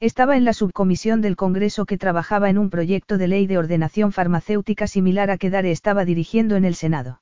Estaba 0.00 0.38
en 0.38 0.46
la 0.46 0.54
subcomisión 0.54 1.20
del 1.20 1.36
Congreso 1.36 1.84
que 1.84 1.98
trabajaba 1.98 2.48
en 2.48 2.56
un 2.56 2.70
proyecto 2.70 3.18
de 3.18 3.28
ley 3.28 3.46
de 3.46 3.58
ordenación 3.58 4.12
farmacéutica 4.12 4.86
similar 4.86 5.30
a 5.30 5.36
que 5.36 5.50
Dare 5.50 5.70
estaba 5.70 6.06
dirigiendo 6.06 6.56
en 6.56 6.64
el 6.64 6.74
Senado. 6.74 7.20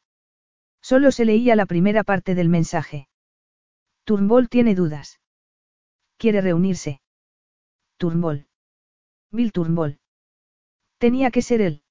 Solo 0.80 1.10
se 1.10 1.24
leía 1.24 1.56
la 1.56 1.66
primera 1.66 2.04
parte 2.04 2.36
del 2.36 2.48
mensaje. 2.48 3.08
Turnbull 4.04 4.48
tiene 4.48 4.76
dudas. 4.76 5.18
Quiere 6.18 6.40
reunirse. 6.40 7.00
Turnbull. 7.96 8.46
Bill 9.32 9.50
Turnbull. 9.50 9.98
Tenía 10.98 11.32
que 11.32 11.42
ser 11.42 11.60
él. 11.60 11.82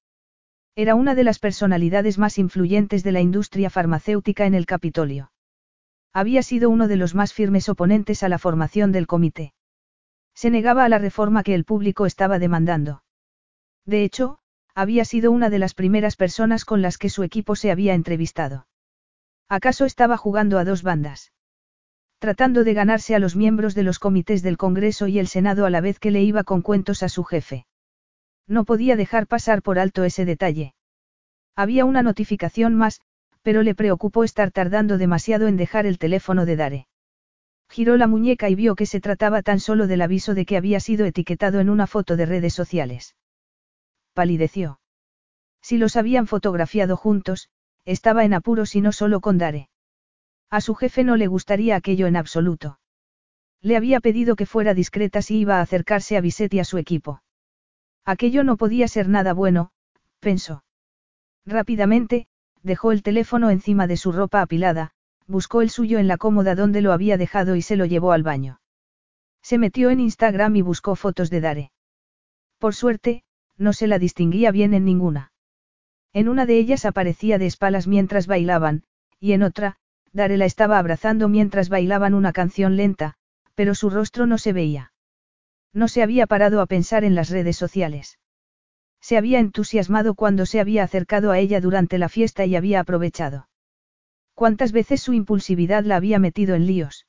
Era 0.74 0.94
una 0.94 1.14
de 1.14 1.24
las 1.24 1.38
personalidades 1.38 2.16
más 2.16 2.38
influyentes 2.38 3.04
de 3.04 3.12
la 3.12 3.20
industria 3.20 3.68
farmacéutica 3.68 4.46
en 4.46 4.54
el 4.54 4.64
Capitolio. 4.64 5.32
Había 6.14 6.42
sido 6.42 6.70
uno 6.70 6.88
de 6.88 6.96
los 6.96 7.14
más 7.14 7.34
firmes 7.34 7.68
oponentes 7.68 8.22
a 8.22 8.30
la 8.30 8.38
formación 8.38 8.90
del 8.90 9.06
comité. 9.06 9.52
Se 10.40 10.50
negaba 10.50 10.84
a 10.84 10.88
la 10.88 10.98
reforma 10.98 11.42
que 11.42 11.52
el 11.52 11.64
público 11.64 12.06
estaba 12.06 12.38
demandando. 12.38 13.02
De 13.84 14.04
hecho, 14.04 14.38
había 14.72 15.04
sido 15.04 15.32
una 15.32 15.50
de 15.50 15.58
las 15.58 15.74
primeras 15.74 16.14
personas 16.14 16.64
con 16.64 16.80
las 16.80 16.96
que 16.96 17.10
su 17.10 17.24
equipo 17.24 17.56
se 17.56 17.72
había 17.72 17.94
entrevistado. 17.94 18.68
¿Acaso 19.48 19.84
estaba 19.84 20.16
jugando 20.16 20.60
a 20.60 20.64
dos 20.64 20.84
bandas? 20.84 21.32
Tratando 22.20 22.62
de 22.62 22.72
ganarse 22.72 23.16
a 23.16 23.18
los 23.18 23.34
miembros 23.34 23.74
de 23.74 23.82
los 23.82 23.98
comités 23.98 24.44
del 24.44 24.58
Congreso 24.58 25.08
y 25.08 25.18
el 25.18 25.26
Senado 25.26 25.66
a 25.66 25.70
la 25.70 25.80
vez 25.80 25.98
que 25.98 26.12
le 26.12 26.22
iba 26.22 26.44
con 26.44 26.62
cuentos 26.62 27.02
a 27.02 27.08
su 27.08 27.24
jefe. 27.24 27.66
No 28.46 28.64
podía 28.64 28.94
dejar 28.94 29.26
pasar 29.26 29.60
por 29.60 29.80
alto 29.80 30.04
ese 30.04 30.24
detalle. 30.24 30.72
Había 31.56 31.84
una 31.84 32.04
notificación 32.04 32.76
más, 32.76 33.00
pero 33.42 33.64
le 33.64 33.74
preocupó 33.74 34.22
estar 34.22 34.52
tardando 34.52 34.98
demasiado 34.98 35.48
en 35.48 35.56
dejar 35.56 35.84
el 35.84 35.98
teléfono 35.98 36.46
de 36.46 36.54
Dare. 36.54 36.87
Giró 37.70 37.96
la 37.96 38.06
muñeca 38.06 38.48
y 38.48 38.54
vio 38.54 38.74
que 38.74 38.86
se 38.86 39.00
trataba 39.00 39.42
tan 39.42 39.60
solo 39.60 39.86
del 39.86 40.02
aviso 40.02 40.34
de 40.34 40.46
que 40.46 40.56
había 40.56 40.80
sido 40.80 41.04
etiquetado 41.06 41.60
en 41.60 41.68
una 41.68 41.86
foto 41.86 42.16
de 42.16 42.26
redes 42.26 42.54
sociales. 42.54 43.14
Palideció. 44.14 44.80
Si 45.60 45.78
los 45.78 45.96
habían 45.96 46.26
fotografiado 46.26 46.96
juntos, 46.96 47.50
estaba 47.84 48.24
en 48.24 48.34
apuros 48.34 48.74
y 48.74 48.80
no 48.80 48.92
solo 48.92 49.20
con 49.20 49.38
Dare. 49.38 49.68
A 50.50 50.60
su 50.60 50.74
jefe 50.74 51.04
no 51.04 51.16
le 51.16 51.26
gustaría 51.26 51.76
aquello 51.76 52.06
en 52.06 52.16
absoluto. 52.16 52.80
Le 53.60 53.76
había 53.76 54.00
pedido 54.00 54.36
que 54.36 54.46
fuera 54.46 54.72
discreta 54.72 55.20
si 55.20 55.38
iba 55.38 55.58
a 55.58 55.60
acercarse 55.60 56.16
a 56.16 56.20
Bisset 56.20 56.54
y 56.54 56.60
a 56.60 56.64
su 56.64 56.78
equipo. 56.78 57.22
Aquello 58.04 58.44
no 58.44 58.56
podía 58.56 58.88
ser 58.88 59.08
nada 59.08 59.34
bueno, 59.34 59.72
pensó. 60.20 60.64
Rápidamente, 61.44 62.28
dejó 62.62 62.92
el 62.92 63.02
teléfono 63.02 63.50
encima 63.50 63.86
de 63.86 63.96
su 63.96 64.12
ropa 64.12 64.40
apilada, 64.40 64.92
buscó 65.28 65.60
el 65.62 65.70
suyo 65.70 65.98
en 65.98 66.08
la 66.08 66.16
cómoda 66.16 66.54
donde 66.54 66.80
lo 66.80 66.92
había 66.92 67.18
dejado 67.18 67.54
y 67.54 67.62
se 67.62 67.76
lo 67.76 67.84
llevó 67.84 68.12
al 68.12 68.22
baño. 68.22 68.60
Se 69.42 69.58
metió 69.58 69.90
en 69.90 70.00
Instagram 70.00 70.56
y 70.56 70.62
buscó 70.62 70.96
fotos 70.96 71.30
de 71.30 71.40
Dare. 71.40 71.72
Por 72.58 72.74
suerte, 72.74 73.22
no 73.56 73.72
se 73.72 73.86
la 73.86 73.98
distinguía 73.98 74.50
bien 74.50 74.74
en 74.74 74.84
ninguna. 74.84 75.32
En 76.12 76.28
una 76.28 76.46
de 76.46 76.58
ellas 76.58 76.84
aparecía 76.84 77.38
de 77.38 77.46
espaldas 77.46 77.86
mientras 77.86 78.26
bailaban, 78.26 78.84
y 79.20 79.32
en 79.32 79.42
otra, 79.42 79.76
Dare 80.12 80.38
la 80.38 80.46
estaba 80.46 80.78
abrazando 80.78 81.28
mientras 81.28 81.68
bailaban 81.68 82.14
una 82.14 82.32
canción 82.32 82.76
lenta, 82.76 83.14
pero 83.54 83.74
su 83.74 83.90
rostro 83.90 84.26
no 84.26 84.38
se 84.38 84.52
veía. 84.52 84.92
No 85.72 85.88
se 85.88 86.02
había 86.02 86.26
parado 86.26 86.62
a 86.62 86.66
pensar 86.66 87.04
en 87.04 87.14
las 87.14 87.28
redes 87.28 87.56
sociales. 87.56 88.18
Se 89.00 89.16
había 89.16 89.38
entusiasmado 89.38 90.14
cuando 90.14 90.46
se 90.46 90.60
había 90.60 90.82
acercado 90.82 91.30
a 91.30 91.38
ella 91.38 91.60
durante 91.60 91.98
la 91.98 92.08
fiesta 92.08 92.46
y 92.46 92.56
había 92.56 92.80
aprovechado. 92.80 93.47
¿Cuántas 94.38 94.70
veces 94.70 95.02
su 95.02 95.14
impulsividad 95.14 95.82
la 95.82 95.96
había 95.96 96.20
metido 96.20 96.54
en 96.54 96.64
líos? 96.64 97.08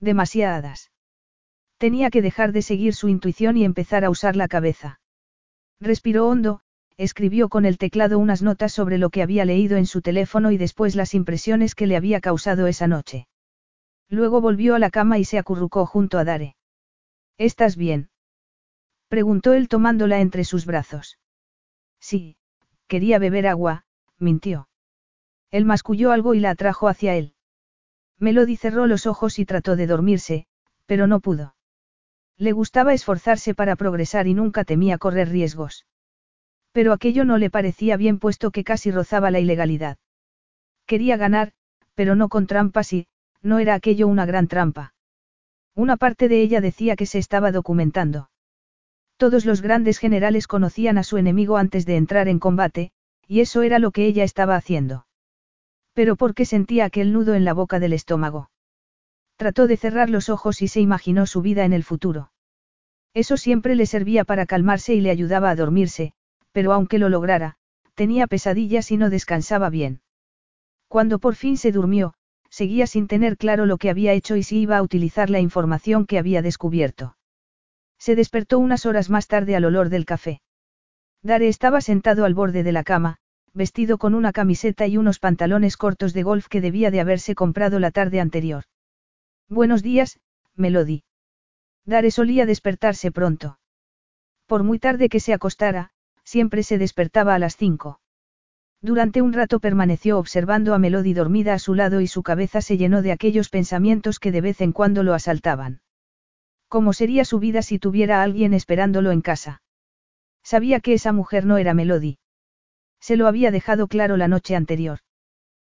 Demasiadas. 0.00 0.90
Tenía 1.78 2.10
que 2.10 2.22
dejar 2.22 2.50
de 2.50 2.62
seguir 2.62 2.92
su 2.92 3.08
intuición 3.08 3.56
y 3.56 3.64
empezar 3.64 4.04
a 4.04 4.10
usar 4.10 4.34
la 4.34 4.48
cabeza. 4.48 5.00
Respiró 5.78 6.26
hondo, 6.26 6.62
escribió 6.96 7.48
con 7.48 7.66
el 7.66 7.78
teclado 7.78 8.18
unas 8.18 8.42
notas 8.42 8.72
sobre 8.72 8.98
lo 8.98 9.10
que 9.10 9.22
había 9.22 9.44
leído 9.44 9.76
en 9.76 9.86
su 9.86 10.02
teléfono 10.02 10.50
y 10.50 10.56
después 10.56 10.96
las 10.96 11.14
impresiones 11.14 11.76
que 11.76 11.86
le 11.86 11.94
había 11.94 12.20
causado 12.20 12.66
esa 12.66 12.88
noche. 12.88 13.28
Luego 14.08 14.40
volvió 14.40 14.74
a 14.74 14.80
la 14.80 14.90
cama 14.90 15.20
y 15.20 15.24
se 15.24 15.38
acurrucó 15.38 15.86
junto 15.86 16.18
a 16.18 16.24
Dare. 16.24 16.56
¿Estás 17.38 17.76
bien? 17.76 18.10
preguntó 19.06 19.52
él 19.52 19.68
tomándola 19.68 20.20
entre 20.20 20.42
sus 20.42 20.66
brazos. 20.66 21.20
Sí, 22.00 22.36
quería 22.88 23.20
beber 23.20 23.46
agua, 23.46 23.84
mintió. 24.18 24.66
Él 25.50 25.64
masculló 25.64 26.12
algo 26.12 26.34
y 26.34 26.40
la 26.40 26.50
atrajo 26.50 26.88
hacia 26.88 27.16
él. 27.16 27.34
Melody 28.18 28.56
cerró 28.56 28.86
los 28.86 29.06
ojos 29.06 29.38
y 29.38 29.44
trató 29.44 29.76
de 29.76 29.86
dormirse, 29.86 30.46
pero 30.86 31.06
no 31.06 31.20
pudo. 31.20 31.54
Le 32.36 32.52
gustaba 32.52 32.94
esforzarse 32.94 33.54
para 33.54 33.76
progresar 33.76 34.26
y 34.26 34.34
nunca 34.34 34.64
temía 34.64 34.98
correr 34.98 35.28
riesgos. 35.28 35.86
Pero 36.72 36.92
aquello 36.92 37.24
no 37.24 37.38
le 37.38 37.50
parecía 37.50 37.96
bien 37.96 38.18
puesto 38.18 38.50
que 38.50 38.64
casi 38.64 38.90
rozaba 38.90 39.30
la 39.30 39.40
ilegalidad. 39.40 39.98
Quería 40.86 41.16
ganar, 41.16 41.52
pero 41.94 42.14
no 42.14 42.28
con 42.28 42.46
trampas 42.46 42.92
y, 42.92 43.08
no 43.42 43.58
era 43.58 43.74
aquello 43.74 44.06
una 44.06 44.26
gran 44.26 44.48
trampa. 44.48 44.94
Una 45.74 45.96
parte 45.96 46.28
de 46.28 46.42
ella 46.42 46.60
decía 46.60 46.96
que 46.96 47.06
se 47.06 47.18
estaba 47.18 47.52
documentando. 47.52 48.30
Todos 49.16 49.44
los 49.44 49.62
grandes 49.62 49.98
generales 49.98 50.46
conocían 50.46 50.98
a 50.98 51.02
su 51.02 51.18
enemigo 51.18 51.56
antes 51.56 51.86
de 51.86 51.96
entrar 51.96 52.28
en 52.28 52.38
combate, 52.38 52.92
y 53.26 53.40
eso 53.40 53.62
era 53.62 53.78
lo 53.78 53.90
que 53.90 54.06
ella 54.06 54.24
estaba 54.24 54.56
haciendo. 54.56 55.06
Pero 55.92 56.16
¿por 56.16 56.34
qué 56.34 56.44
sentía 56.44 56.84
aquel 56.84 57.12
nudo 57.12 57.34
en 57.34 57.44
la 57.44 57.52
boca 57.52 57.78
del 57.78 57.92
estómago? 57.92 58.50
Trató 59.36 59.66
de 59.66 59.76
cerrar 59.76 60.10
los 60.10 60.28
ojos 60.28 60.62
y 60.62 60.68
se 60.68 60.80
imaginó 60.80 61.26
su 61.26 61.42
vida 61.42 61.64
en 61.64 61.72
el 61.72 61.84
futuro. 61.84 62.30
Eso 63.14 63.36
siempre 63.36 63.74
le 63.74 63.86
servía 63.86 64.24
para 64.24 64.46
calmarse 64.46 64.94
y 64.94 65.00
le 65.00 65.10
ayudaba 65.10 65.50
a 65.50 65.56
dormirse, 65.56 66.12
pero 66.52 66.72
aunque 66.72 66.98
lo 66.98 67.08
lograra, 67.08 67.56
tenía 67.94 68.26
pesadillas 68.26 68.90
y 68.90 68.96
no 68.96 69.10
descansaba 69.10 69.70
bien. 69.70 70.00
Cuando 70.88 71.18
por 71.18 71.34
fin 71.34 71.56
se 71.56 71.72
durmió, 71.72 72.14
seguía 72.50 72.86
sin 72.86 73.06
tener 73.06 73.36
claro 73.36 73.66
lo 73.66 73.78
que 73.78 73.90
había 73.90 74.12
hecho 74.12 74.36
y 74.36 74.42
si 74.42 74.60
iba 74.60 74.76
a 74.76 74.82
utilizar 74.82 75.30
la 75.30 75.40
información 75.40 76.06
que 76.06 76.18
había 76.18 76.42
descubierto. 76.42 77.16
Se 77.98 78.16
despertó 78.16 78.58
unas 78.58 78.86
horas 78.86 79.10
más 79.10 79.26
tarde 79.26 79.56
al 79.56 79.64
olor 79.64 79.88
del 79.88 80.04
café. 80.04 80.40
Dare 81.22 81.48
estaba 81.48 81.80
sentado 81.80 82.24
al 82.24 82.34
borde 82.34 82.62
de 82.62 82.72
la 82.72 82.82
cama, 82.82 83.18
vestido 83.52 83.98
con 83.98 84.14
una 84.14 84.32
camiseta 84.32 84.86
y 84.86 84.96
unos 84.96 85.18
pantalones 85.18 85.76
cortos 85.76 86.12
de 86.12 86.22
golf 86.22 86.48
que 86.48 86.60
debía 86.60 86.90
de 86.90 87.00
haberse 87.00 87.34
comprado 87.34 87.78
la 87.78 87.90
tarde 87.90 88.20
anterior. 88.20 88.64
Buenos 89.48 89.82
días, 89.82 90.20
Melody. 90.54 91.02
Dare 91.84 92.10
solía 92.10 92.46
despertarse 92.46 93.10
pronto. 93.10 93.58
Por 94.46 94.62
muy 94.62 94.78
tarde 94.78 95.08
que 95.08 95.20
se 95.20 95.32
acostara, 95.32 95.90
siempre 96.24 96.62
se 96.62 96.78
despertaba 96.78 97.34
a 97.34 97.38
las 97.38 97.56
cinco. 97.56 98.00
Durante 98.82 99.20
un 99.20 99.32
rato 99.32 99.60
permaneció 99.60 100.18
observando 100.18 100.74
a 100.74 100.78
Melody 100.78 101.12
dormida 101.12 101.54
a 101.54 101.58
su 101.58 101.74
lado 101.74 102.00
y 102.00 102.06
su 102.06 102.22
cabeza 102.22 102.62
se 102.62 102.78
llenó 102.78 103.02
de 103.02 103.12
aquellos 103.12 103.50
pensamientos 103.50 104.18
que 104.18 104.32
de 104.32 104.40
vez 104.40 104.60
en 104.60 104.72
cuando 104.72 105.02
lo 105.02 105.12
asaltaban. 105.12 105.82
¿Cómo 106.68 106.92
sería 106.92 107.24
su 107.24 107.40
vida 107.40 107.62
si 107.62 107.78
tuviera 107.78 108.20
a 108.20 108.22
alguien 108.22 108.54
esperándolo 108.54 109.10
en 109.10 109.20
casa? 109.20 109.62
Sabía 110.42 110.80
que 110.80 110.94
esa 110.94 111.12
mujer 111.12 111.44
no 111.44 111.58
era 111.58 111.74
Melody. 111.74 112.18
Se 113.00 113.16
lo 113.16 113.26
había 113.26 113.50
dejado 113.50 113.88
claro 113.88 114.16
la 114.16 114.28
noche 114.28 114.54
anterior. 114.54 115.00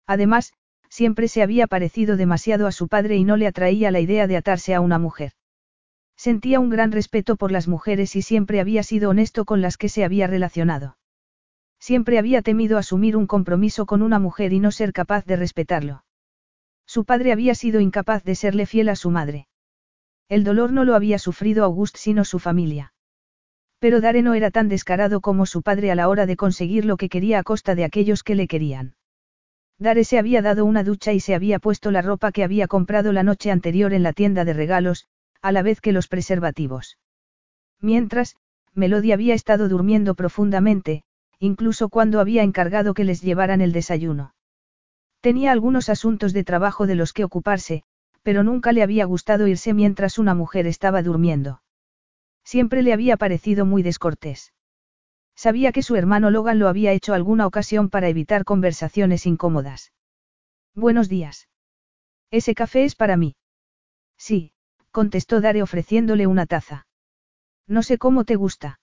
Además, 0.05 0.53
siempre 0.89 1.27
se 1.27 1.41
había 1.41 1.67
parecido 1.67 2.17
demasiado 2.17 2.67
a 2.67 2.71
su 2.71 2.87
padre 2.87 3.15
y 3.15 3.23
no 3.23 3.37
le 3.37 3.47
atraía 3.47 3.91
la 3.91 3.99
idea 3.99 4.27
de 4.27 4.37
atarse 4.37 4.75
a 4.75 4.81
una 4.81 4.99
mujer. 4.99 5.31
Sentía 6.15 6.59
un 6.59 6.69
gran 6.69 6.91
respeto 6.91 7.35
por 7.35 7.51
las 7.51 7.67
mujeres 7.67 8.15
y 8.15 8.21
siempre 8.21 8.59
había 8.59 8.83
sido 8.83 9.09
honesto 9.09 9.45
con 9.45 9.61
las 9.61 9.77
que 9.77 9.89
se 9.89 10.03
había 10.03 10.27
relacionado. 10.27 10.97
Siempre 11.79 12.19
había 12.19 12.41
temido 12.41 12.77
asumir 12.77 13.17
un 13.17 13.27
compromiso 13.27 13.85
con 13.85 14.01
una 14.01 14.19
mujer 14.19 14.53
y 14.53 14.59
no 14.59 14.71
ser 14.71 14.93
capaz 14.93 15.25
de 15.25 15.35
respetarlo. 15.35 16.05
Su 16.85 17.05
padre 17.05 17.31
había 17.31 17.55
sido 17.55 17.79
incapaz 17.79 18.23
de 18.23 18.35
serle 18.35 18.65
fiel 18.65 18.89
a 18.89 18.95
su 18.95 19.09
madre. 19.09 19.47
El 20.29 20.43
dolor 20.43 20.71
no 20.71 20.85
lo 20.85 20.95
había 20.95 21.19
sufrido 21.19 21.63
August 21.65 21.97
sino 21.97 22.23
su 22.23 22.39
familia. 22.39 22.93
Pero 23.83 23.99
Dare 23.99 24.21
no 24.21 24.33
era 24.33 24.49
tan 24.49 24.69
descarado 24.69 25.19
como 25.19 25.45
su 25.45 25.61
padre 25.61 25.91
a 25.91 25.95
la 25.95 26.07
hora 26.07 26.25
de 26.25 26.37
conseguir 26.37 26.85
lo 26.85 26.95
que 26.95 27.09
quería 27.09 27.39
a 27.39 27.43
costa 27.43 27.75
de 27.75 27.83
aquellos 27.83 28.23
que 28.23 28.33
le 28.33 28.47
querían. 28.47 28.95
Dare 29.77 30.05
se 30.05 30.17
había 30.17 30.41
dado 30.41 30.63
una 30.63 30.85
ducha 30.85 31.11
y 31.11 31.19
se 31.19 31.35
había 31.35 31.59
puesto 31.59 31.91
la 31.91 32.01
ropa 32.01 32.31
que 32.31 32.45
había 32.45 32.69
comprado 32.69 33.11
la 33.11 33.23
noche 33.23 33.51
anterior 33.51 33.91
en 33.91 34.01
la 34.01 34.13
tienda 34.13 34.45
de 34.45 34.53
regalos, 34.53 35.07
a 35.41 35.51
la 35.51 35.63
vez 35.63 35.81
que 35.81 35.91
los 35.91 36.07
preservativos. 36.07 36.97
Mientras, 37.81 38.37
Melody 38.73 39.11
había 39.11 39.33
estado 39.33 39.67
durmiendo 39.67 40.15
profundamente, 40.15 41.03
incluso 41.39 41.89
cuando 41.89 42.21
había 42.21 42.43
encargado 42.43 42.93
que 42.93 43.03
les 43.03 43.21
llevaran 43.21 43.59
el 43.59 43.73
desayuno. 43.73 44.33
Tenía 45.19 45.51
algunos 45.51 45.89
asuntos 45.89 46.31
de 46.31 46.45
trabajo 46.45 46.87
de 46.87 46.95
los 46.95 47.11
que 47.11 47.25
ocuparse, 47.25 47.83
pero 48.21 48.43
nunca 48.43 48.71
le 48.71 48.81
había 48.81 49.03
gustado 49.03 49.45
irse 49.45 49.73
mientras 49.73 50.19
una 50.19 50.33
mujer 50.33 50.67
estaba 50.67 51.03
durmiendo. 51.03 51.62
Siempre 52.43 52.83
le 52.83 52.93
había 52.93 53.17
parecido 53.17 53.65
muy 53.65 53.83
descortés. 53.83 54.53
Sabía 55.35 55.71
que 55.71 55.81
su 55.81 55.95
hermano 55.95 56.29
Logan 56.29 56.59
lo 56.59 56.67
había 56.67 56.91
hecho 56.91 57.13
alguna 57.13 57.47
ocasión 57.47 57.89
para 57.89 58.09
evitar 58.09 58.43
conversaciones 58.43 59.25
incómodas. 59.25 59.93
Buenos 60.75 61.09
días. 61.09 61.49
Ese 62.29 62.53
café 62.55 62.83
es 62.83 62.95
para 62.95 63.17
mí. 63.17 63.35
Sí, 64.17 64.53
contestó 64.91 65.41
Dare 65.41 65.63
ofreciéndole 65.63 66.27
una 66.27 66.45
taza. 66.45 66.87
No 67.67 67.83
sé 67.83 67.97
cómo 67.97 68.25
te 68.25 68.35
gusta. 68.35 68.79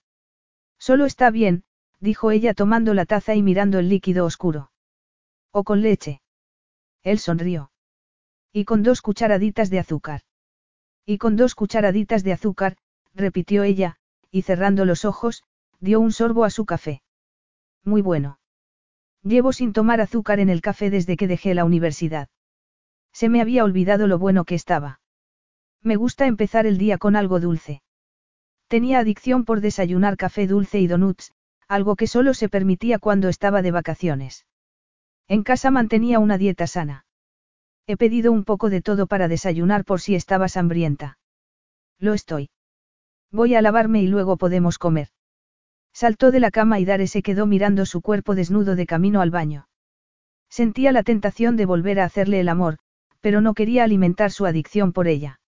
Solo 0.77 1.05
está 1.05 1.29
bien, 1.29 1.63
dijo 1.99 2.31
ella 2.31 2.53
tomando 2.53 2.93
la 2.93 3.05
taza 3.05 3.35
y 3.35 3.43
mirando 3.43 3.79
el 3.79 3.89
líquido 3.89 4.25
oscuro. 4.25 4.71
O 5.51 5.63
con 5.63 5.81
leche. 5.81 6.21
Él 7.03 7.19
sonrió. 7.19 7.71
Y 8.51 8.65
con 8.65 8.83
dos 8.83 9.01
cucharaditas 9.01 9.69
de 9.69 9.79
azúcar. 9.79 10.21
Y 11.05 11.17
con 11.17 11.35
dos 11.35 11.55
cucharaditas 11.55 12.23
de 12.23 12.33
azúcar, 12.33 12.77
repitió 13.13 13.63
ella, 13.63 13.97
y 14.31 14.43
cerrando 14.43 14.85
los 14.85 15.05
ojos, 15.05 15.43
dio 15.79 15.99
un 15.99 16.11
sorbo 16.11 16.45
a 16.45 16.49
su 16.49 16.65
café. 16.65 17.01
Muy 17.83 18.01
bueno. 18.01 18.39
Llevo 19.23 19.53
sin 19.53 19.73
tomar 19.73 20.01
azúcar 20.01 20.39
en 20.39 20.49
el 20.49 20.61
café 20.61 20.89
desde 20.89 21.17
que 21.17 21.27
dejé 21.27 21.53
la 21.53 21.65
universidad. 21.65 22.29
Se 23.13 23.29
me 23.29 23.41
había 23.41 23.63
olvidado 23.63 24.07
lo 24.07 24.17
bueno 24.17 24.45
que 24.45 24.55
estaba. 24.55 25.01
Me 25.81 25.95
gusta 25.95 26.27
empezar 26.27 26.65
el 26.65 26.77
día 26.77 26.97
con 26.97 27.15
algo 27.15 27.39
dulce. 27.39 27.81
Tenía 28.67 28.99
adicción 28.99 29.43
por 29.43 29.61
desayunar 29.61 30.15
café 30.15 30.47
dulce 30.47 30.79
y 30.79 30.87
donuts, 30.87 31.33
algo 31.67 31.95
que 31.95 32.07
solo 32.07 32.33
se 32.33 32.49
permitía 32.49 32.99
cuando 32.99 33.29
estaba 33.29 33.61
de 33.61 33.71
vacaciones. 33.71 34.45
En 35.27 35.43
casa 35.43 35.71
mantenía 35.71 36.19
una 36.19 36.37
dieta 36.37 36.67
sana. 36.67 37.05
He 37.87 37.97
pedido 37.97 38.31
un 38.31 38.43
poco 38.43 38.69
de 38.69 38.81
todo 38.81 39.07
para 39.07 39.27
desayunar 39.27 39.85
por 39.85 40.01
si 40.01 40.15
estabas 40.15 40.55
hambrienta. 40.55 41.17
Lo 41.99 42.13
estoy. 42.13 42.49
Voy 43.31 43.55
a 43.55 43.61
lavarme 43.61 44.01
y 44.01 44.07
luego 44.07 44.37
podemos 44.37 44.77
comer. 44.77 45.07
Saltó 45.93 46.31
de 46.31 46.39
la 46.39 46.51
cama 46.51 46.79
y 46.79 46.85
Dare 46.85 47.07
se 47.07 47.21
quedó 47.21 47.45
mirando 47.45 47.85
su 47.85 48.01
cuerpo 48.01 48.35
desnudo 48.35 48.75
de 48.75 48.85
camino 48.85 49.21
al 49.21 49.31
baño. 49.31 49.67
Sentía 50.49 50.91
la 50.91 51.03
tentación 51.03 51.55
de 51.55 51.65
volver 51.65 51.99
a 51.99 52.05
hacerle 52.05 52.39
el 52.39 52.49
amor, 52.49 52.77
pero 53.21 53.39
no 53.39 53.53
quería 53.53 53.83
alimentar 53.83 54.31
su 54.31 54.45
adicción 54.45 54.91
por 54.91 55.07
ella. 55.07 55.39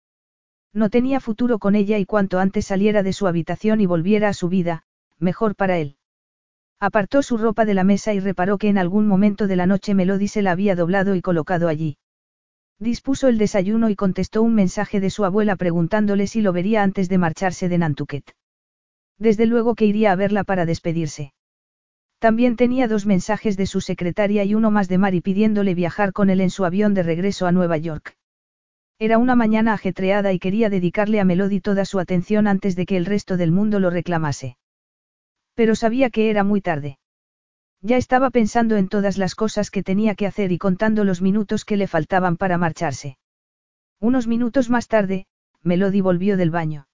No 0.73 0.89
tenía 0.89 1.19
futuro 1.19 1.59
con 1.59 1.75
ella 1.75 1.97
y 1.97 2.05
cuanto 2.05 2.39
antes 2.39 2.65
saliera 2.65 3.03
de 3.03 3.13
su 3.13 3.27
habitación 3.27 3.81
y 3.81 3.85
volviera 3.85 4.29
a 4.29 4.33
su 4.33 4.49
vida, 4.49 4.83
mejor 5.19 5.55
para 5.55 5.77
él. 5.77 5.97
Apartó 6.79 7.21
su 7.21 7.37
ropa 7.37 7.65
de 7.65 7.73
la 7.73 7.83
mesa 7.83 8.13
y 8.13 8.19
reparó 8.19 8.57
que 8.57 8.69
en 8.69 8.77
algún 8.77 9.07
momento 9.07 9.47
de 9.47 9.55
la 9.55 9.65
noche 9.65 9.93
Melody 9.93 10.27
se 10.27 10.41
la 10.41 10.51
había 10.51 10.75
doblado 10.75 11.15
y 11.15 11.21
colocado 11.21 11.67
allí. 11.67 11.97
Dispuso 12.79 13.27
el 13.27 13.37
desayuno 13.37 13.89
y 13.89 13.95
contestó 13.95 14.41
un 14.41 14.55
mensaje 14.55 14.99
de 14.99 15.09
su 15.09 15.25
abuela 15.25 15.55
preguntándole 15.55 16.27
si 16.27 16.41
lo 16.41 16.53
vería 16.53 16.83
antes 16.83 17.07
de 17.09 17.17
marcharse 17.17 17.69
de 17.69 17.77
Nantucket. 17.77 18.31
Desde 19.17 19.45
luego 19.45 19.75
que 19.75 19.85
iría 19.85 20.11
a 20.11 20.15
verla 20.15 20.43
para 20.43 20.65
despedirse. 20.65 21.33
También 22.19 22.55
tenía 22.55 22.87
dos 22.87 23.05
mensajes 23.05 23.57
de 23.57 23.65
su 23.65 23.81
secretaria 23.81 24.43
y 24.43 24.55
uno 24.55 24.71
más 24.71 24.87
de 24.87 24.97
Mari 24.97 25.21
pidiéndole 25.21 25.75
viajar 25.75 26.13
con 26.13 26.29
él 26.29 26.41
en 26.41 26.49
su 26.49 26.65
avión 26.65 26.93
de 26.93 27.03
regreso 27.03 27.47
a 27.47 27.51
Nueva 27.51 27.77
York. 27.77 28.15
Era 28.97 29.17
una 29.17 29.35
mañana 29.35 29.73
ajetreada 29.73 30.31
y 30.31 30.39
quería 30.39 30.69
dedicarle 30.69 31.19
a 31.19 31.25
Melody 31.25 31.59
toda 31.59 31.83
su 31.83 31.99
atención 31.99 32.47
antes 32.47 32.75
de 32.75 32.85
que 32.85 32.95
el 32.95 33.05
resto 33.05 33.37
del 33.37 33.51
mundo 33.51 33.79
lo 33.79 33.89
reclamase. 33.89 34.57
Pero 35.53 35.75
sabía 35.75 36.09
que 36.09 36.29
era 36.29 36.43
muy 36.43 36.61
tarde. 36.61 36.97
Ya 37.85 37.97
estaba 37.97 38.29
pensando 38.29 38.77
en 38.77 38.87
todas 38.87 39.17
las 39.17 39.35
cosas 39.35 39.69
que 39.69 39.83
tenía 39.83 40.15
que 40.15 40.25
hacer 40.25 40.53
y 40.53 40.57
contando 40.57 41.03
los 41.03 41.21
minutos 41.21 41.65
que 41.65 41.75
le 41.75 41.87
faltaban 41.87 42.37
para 42.37 42.57
marcharse. 42.57 43.17
Unos 43.99 44.25
minutos 44.25 44.69
más 44.69 44.87
tarde, 44.87 45.25
Melody 45.63 45.99
volvió 45.99 46.37
del 46.37 46.49
baño. 46.49 46.87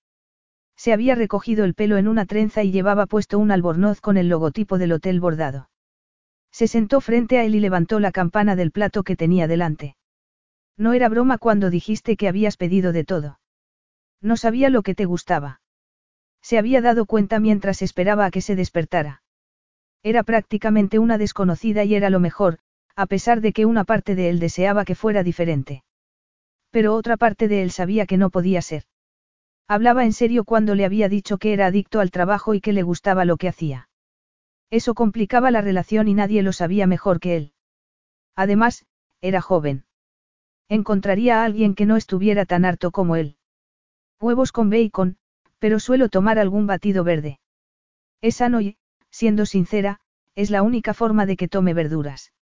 Se 0.75 0.91
había 0.91 1.13
recogido 1.13 1.63
el 1.63 1.75
pelo 1.75 1.97
en 1.97 2.07
una 2.07 2.25
trenza 2.25 2.63
y 2.63 2.71
llevaba 2.71 3.05
puesto 3.05 3.37
un 3.37 3.51
albornoz 3.51 4.01
con 4.01 4.17
el 4.17 4.29
logotipo 4.29 4.79
del 4.79 4.93
hotel 4.93 5.19
bordado. 5.19 5.69
Se 6.51 6.67
sentó 6.67 7.01
frente 7.01 7.37
a 7.37 7.43
él 7.43 7.53
y 7.53 7.59
levantó 7.59 7.99
la 7.99 8.11
campana 8.11 8.55
del 8.55 8.71
plato 8.71 9.03
que 9.03 9.15
tenía 9.15 9.47
delante. 9.47 9.95
No 10.75 10.93
era 10.93 11.07
broma 11.07 11.37
cuando 11.37 11.69
dijiste 11.69 12.17
que 12.17 12.27
habías 12.27 12.57
pedido 12.57 12.93
de 12.93 13.03
todo. 13.03 13.39
No 14.21 14.37
sabía 14.37 14.71
lo 14.71 14.81
que 14.81 14.95
te 14.95 15.05
gustaba. 15.05 15.61
Se 16.41 16.57
había 16.57 16.81
dado 16.81 17.05
cuenta 17.05 17.39
mientras 17.39 17.83
esperaba 17.83 18.25
a 18.25 18.31
que 18.31 18.41
se 18.41 18.55
despertara. 18.55 19.21
Era 20.03 20.23
prácticamente 20.23 20.99
una 20.99 21.17
desconocida 21.17 21.83
y 21.83 21.95
era 21.95 22.09
lo 22.09 22.19
mejor, 22.19 22.59
a 22.95 23.05
pesar 23.05 23.41
de 23.41 23.53
que 23.53 23.65
una 23.65 23.83
parte 23.83 24.15
de 24.15 24.29
él 24.29 24.39
deseaba 24.39 24.85
que 24.85 24.95
fuera 24.95 25.23
diferente. 25.23 25.83
Pero 26.71 26.95
otra 26.95 27.17
parte 27.17 27.47
de 27.47 27.63
él 27.63 27.71
sabía 27.71 28.05
que 28.05 28.17
no 28.17 28.29
podía 28.29 28.61
ser. 28.61 28.83
Hablaba 29.67 30.05
en 30.05 30.13
serio 30.13 30.45
cuando 30.45 30.73
le 30.75 30.85
había 30.85 31.09
dicho 31.09 31.37
que 31.37 31.53
era 31.53 31.67
adicto 31.67 31.99
al 31.99 32.11
trabajo 32.11 32.53
y 32.53 32.61
que 32.61 32.73
le 32.73 32.83
gustaba 32.83 33.25
lo 33.25 33.37
que 33.37 33.47
hacía. 33.47 33.89
Eso 34.71 34.93
complicaba 34.93 35.51
la 35.51 35.61
relación 35.61 36.07
y 36.07 36.13
nadie 36.13 36.43
lo 36.43 36.53
sabía 36.53 36.87
mejor 36.87 37.19
que 37.19 37.35
él. 37.35 37.53
Además, 38.35 38.85
era 39.21 39.41
joven. 39.41 39.85
Encontraría 40.69 41.41
a 41.41 41.45
alguien 41.45 41.75
que 41.75 41.85
no 41.85 41.97
estuviera 41.97 42.45
tan 42.45 42.65
harto 42.65 42.91
como 42.91 43.15
él. 43.15 43.37
Huevos 44.21 44.51
con 44.51 44.69
bacon, 44.69 45.17
pero 45.59 45.79
suelo 45.79 46.09
tomar 46.09 46.39
algún 46.39 46.67
batido 46.67 47.03
verde. 47.03 47.39
Es 48.21 48.35
sano 48.35 48.61
y, 48.61 48.77
siendo 49.11 49.45
sincera, 49.45 49.99
es 50.35 50.49
la 50.49 50.63
única 50.63 50.93
forma 50.93 51.25
de 51.25 51.37
que 51.37 51.47
tome 51.47 51.73
verduras. 51.73 52.33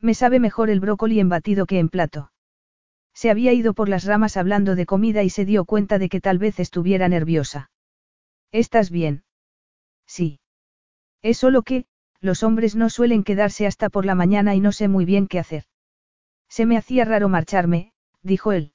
Me 0.00 0.14
sabe 0.14 0.38
mejor 0.38 0.70
el 0.70 0.80
brócoli 0.80 1.20
en 1.20 1.28
batido 1.28 1.66
que 1.66 1.78
en 1.78 1.88
plato. 1.88 2.30
Se 3.14 3.30
había 3.30 3.52
ido 3.52 3.74
por 3.74 3.88
las 3.88 4.04
ramas 4.04 4.36
hablando 4.36 4.74
de 4.74 4.86
comida 4.86 5.22
y 5.22 5.30
se 5.30 5.44
dio 5.44 5.64
cuenta 5.64 5.98
de 5.98 6.08
que 6.08 6.20
tal 6.20 6.38
vez 6.38 6.58
estuviera 6.58 7.08
nerviosa. 7.08 7.70
¿Estás 8.50 8.90
bien? 8.90 9.24
Sí. 10.06 10.40
Es 11.22 11.38
solo 11.38 11.62
que, 11.62 11.86
los 12.20 12.42
hombres 12.42 12.74
no 12.74 12.90
suelen 12.90 13.24
quedarse 13.24 13.66
hasta 13.66 13.88
por 13.88 14.04
la 14.04 14.14
mañana 14.14 14.54
y 14.54 14.60
no 14.60 14.72
sé 14.72 14.88
muy 14.88 15.04
bien 15.04 15.26
qué 15.26 15.38
hacer. 15.38 15.64
Se 16.48 16.66
me 16.66 16.76
hacía 16.76 17.04
raro 17.04 17.28
marcharme, 17.28 17.92
dijo 18.22 18.52
él. 18.52 18.72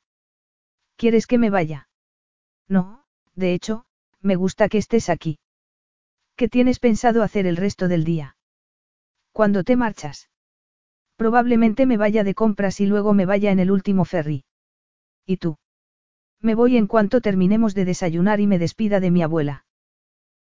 ¿Quieres 0.96 1.28
que 1.28 1.38
me 1.38 1.50
vaya? 1.50 1.90
No, 2.68 3.06
de 3.36 3.54
hecho, 3.54 3.86
me 4.22 4.36
gusta 4.36 4.70
que 4.70 4.78
estés 4.78 5.10
aquí. 5.10 5.40
¿Qué 6.40 6.48
tienes 6.48 6.80
pensado 6.80 7.22
hacer 7.22 7.46
el 7.46 7.58
resto 7.58 7.90
del 7.90 8.06
día? 8.06 8.38
¿Cuándo 9.34 9.66
te 9.66 9.76
marchas? 9.76 10.30
Probablemente 11.18 11.86
me 11.86 11.98
vaya 11.98 12.24
de 12.24 12.34
compras 12.34 12.80
y 12.80 12.86
luego 12.86 13.14
me 13.14 13.26
vaya 13.26 13.52
en 13.52 13.60
el 13.60 13.70
último 13.70 14.06
ferry. 14.06 14.46
¿Y 15.26 15.36
tú? 15.36 15.58
Me 16.40 16.56
voy 16.56 16.78
en 16.78 16.88
cuanto 16.88 17.20
terminemos 17.20 17.76
de 17.76 17.84
desayunar 17.84 18.40
y 18.40 18.48
me 18.48 18.58
despida 18.58 19.02
de 19.02 19.12
mi 19.12 19.22
abuela. 19.22 19.66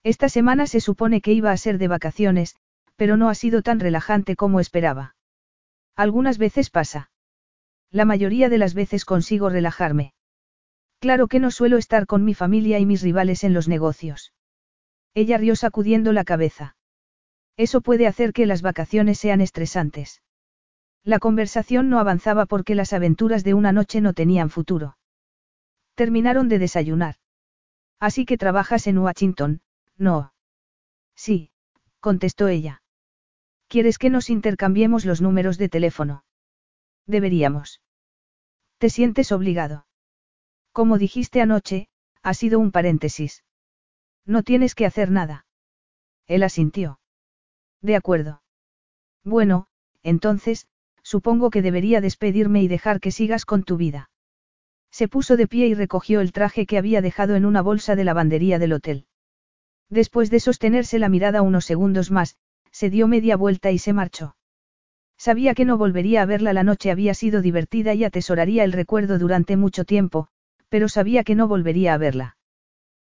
Esta 0.02 0.28
semana 0.28 0.66
se 0.66 0.80
supone 0.80 1.22
que 1.22 1.32
iba 1.32 1.50
a 1.50 1.56
ser 1.56 1.78
de 1.78 1.88
vacaciones, 1.88 2.56
pero 2.96 3.16
no 3.16 3.30
ha 3.30 3.34
sido 3.34 3.62
tan 3.62 3.80
relajante 3.80 4.36
como 4.36 4.60
esperaba. 4.60 5.16
Algunas 5.94 6.36
veces 6.36 6.68
pasa. 6.68 7.10
La 7.90 8.04
mayoría 8.04 8.50
de 8.50 8.58
las 8.58 8.74
veces 8.74 9.06
consigo 9.06 9.48
relajarme. 9.48 10.12
Claro 10.98 11.26
que 11.26 11.40
no 11.40 11.50
suelo 11.50 11.78
estar 11.78 12.04
con 12.04 12.22
mi 12.22 12.34
familia 12.34 12.78
y 12.80 12.84
mis 12.84 13.00
rivales 13.00 13.44
en 13.44 13.54
los 13.54 13.66
negocios. 13.66 14.34
Ella 15.16 15.38
rió 15.38 15.56
sacudiendo 15.56 16.12
la 16.12 16.24
cabeza. 16.24 16.76
Eso 17.56 17.80
puede 17.80 18.06
hacer 18.06 18.34
que 18.34 18.44
las 18.44 18.60
vacaciones 18.60 19.18
sean 19.18 19.40
estresantes. 19.40 20.20
La 21.04 21.18
conversación 21.18 21.88
no 21.88 21.98
avanzaba 21.98 22.44
porque 22.44 22.74
las 22.74 22.92
aventuras 22.92 23.42
de 23.42 23.54
una 23.54 23.72
noche 23.72 24.02
no 24.02 24.12
tenían 24.12 24.50
futuro. 24.50 24.98
Terminaron 25.94 26.50
de 26.50 26.58
desayunar. 26.58 27.14
Así 27.98 28.26
que 28.26 28.36
trabajas 28.36 28.86
en 28.88 28.98
Washington, 28.98 29.62
no. 29.96 30.34
Sí, 31.14 31.50
contestó 32.00 32.48
ella. 32.48 32.82
¿Quieres 33.68 33.96
que 33.96 34.10
nos 34.10 34.28
intercambiemos 34.28 35.06
los 35.06 35.22
números 35.22 35.56
de 35.56 35.70
teléfono? 35.70 36.24
Deberíamos. 37.06 37.80
¿Te 38.76 38.90
sientes 38.90 39.32
obligado? 39.32 39.86
Como 40.72 40.98
dijiste 40.98 41.40
anoche, 41.40 41.88
ha 42.22 42.34
sido 42.34 42.58
un 42.58 42.70
paréntesis. 42.70 43.45
No 44.26 44.42
tienes 44.42 44.74
que 44.74 44.86
hacer 44.86 45.10
nada. 45.10 45.46
Él 46.26 46.42
asintió. 46.42 46.98
De 47.80 47.96
acuerdo. 47.96 48.42
Bueno, 49.24 49.68
entonces, 50.02 50.66
supongo 51.02 51.50
que 51.50 51.62
debería 51.62 52.00
despedirme 52.00 52.62
y 52.62 52.68
dejar 52.68 53.00
que 53.00 53.12
sigas 53.12 53.44
con 53.44 53.62
tu 53.62 53.76
vida. 53.76 54.10
Se 54.90 55.08
puso 55.08 55.36
de 55.36 55.46
pie 55.46 55.68
y 55.68 55.74
recogió 55.74 56.20
el 56.20 56.32
traje 56.32 56.66
que 56.66 56.78
había 56.78 57.00
dejado 57.00 57.36
en 57.36 57.44
una 57.44 57.62
bolsa 57.62 57.96
de 57.96 58.04
lavandería 58.04 58.58
del 58.58 58.72
hotel. 58.72 59.06
Después 59.88 60.30
de 60.30 60.40
sostenerse 60.40 60.98
la 60.98 61.08
mirada 61.08 61.42
unos 61.42 61.64
segundos 61.64 62.10
más, 62.10 62.36
se 62.72 62.90
dio 62.90 63.06
media 63.06 63.36
vuelta 63.36 63.70
y 63.70 63.78
se 63.78 63.92
marchó. 63.92 64.36
Sabía 65.16 65.54
que 65.54 65.64
no 65.64 65.78
volvería 65.78 66.22
a 66.22 66.26
verla 66.26 66.52
la 66.52 66.64
noche 66.64 66.90
había 66.90 67.14
sido 67.14 67.40
divertida 67.40 67.94
y 67.94 68.04
atesoraría 68.04 68.64
el 68.64 68.72
recuerdo 68.72 69.18
durante 69.18 69.56
mucho 69.56 69.84
tiempo, 69.84 70.28
pero 70.68 70.88
sabía 70.88 71.24
que 71.24 71.34
no 71.34 71.48
volvería 71.48 71.94
a 71.94 71.98
verla. 71.98 72.35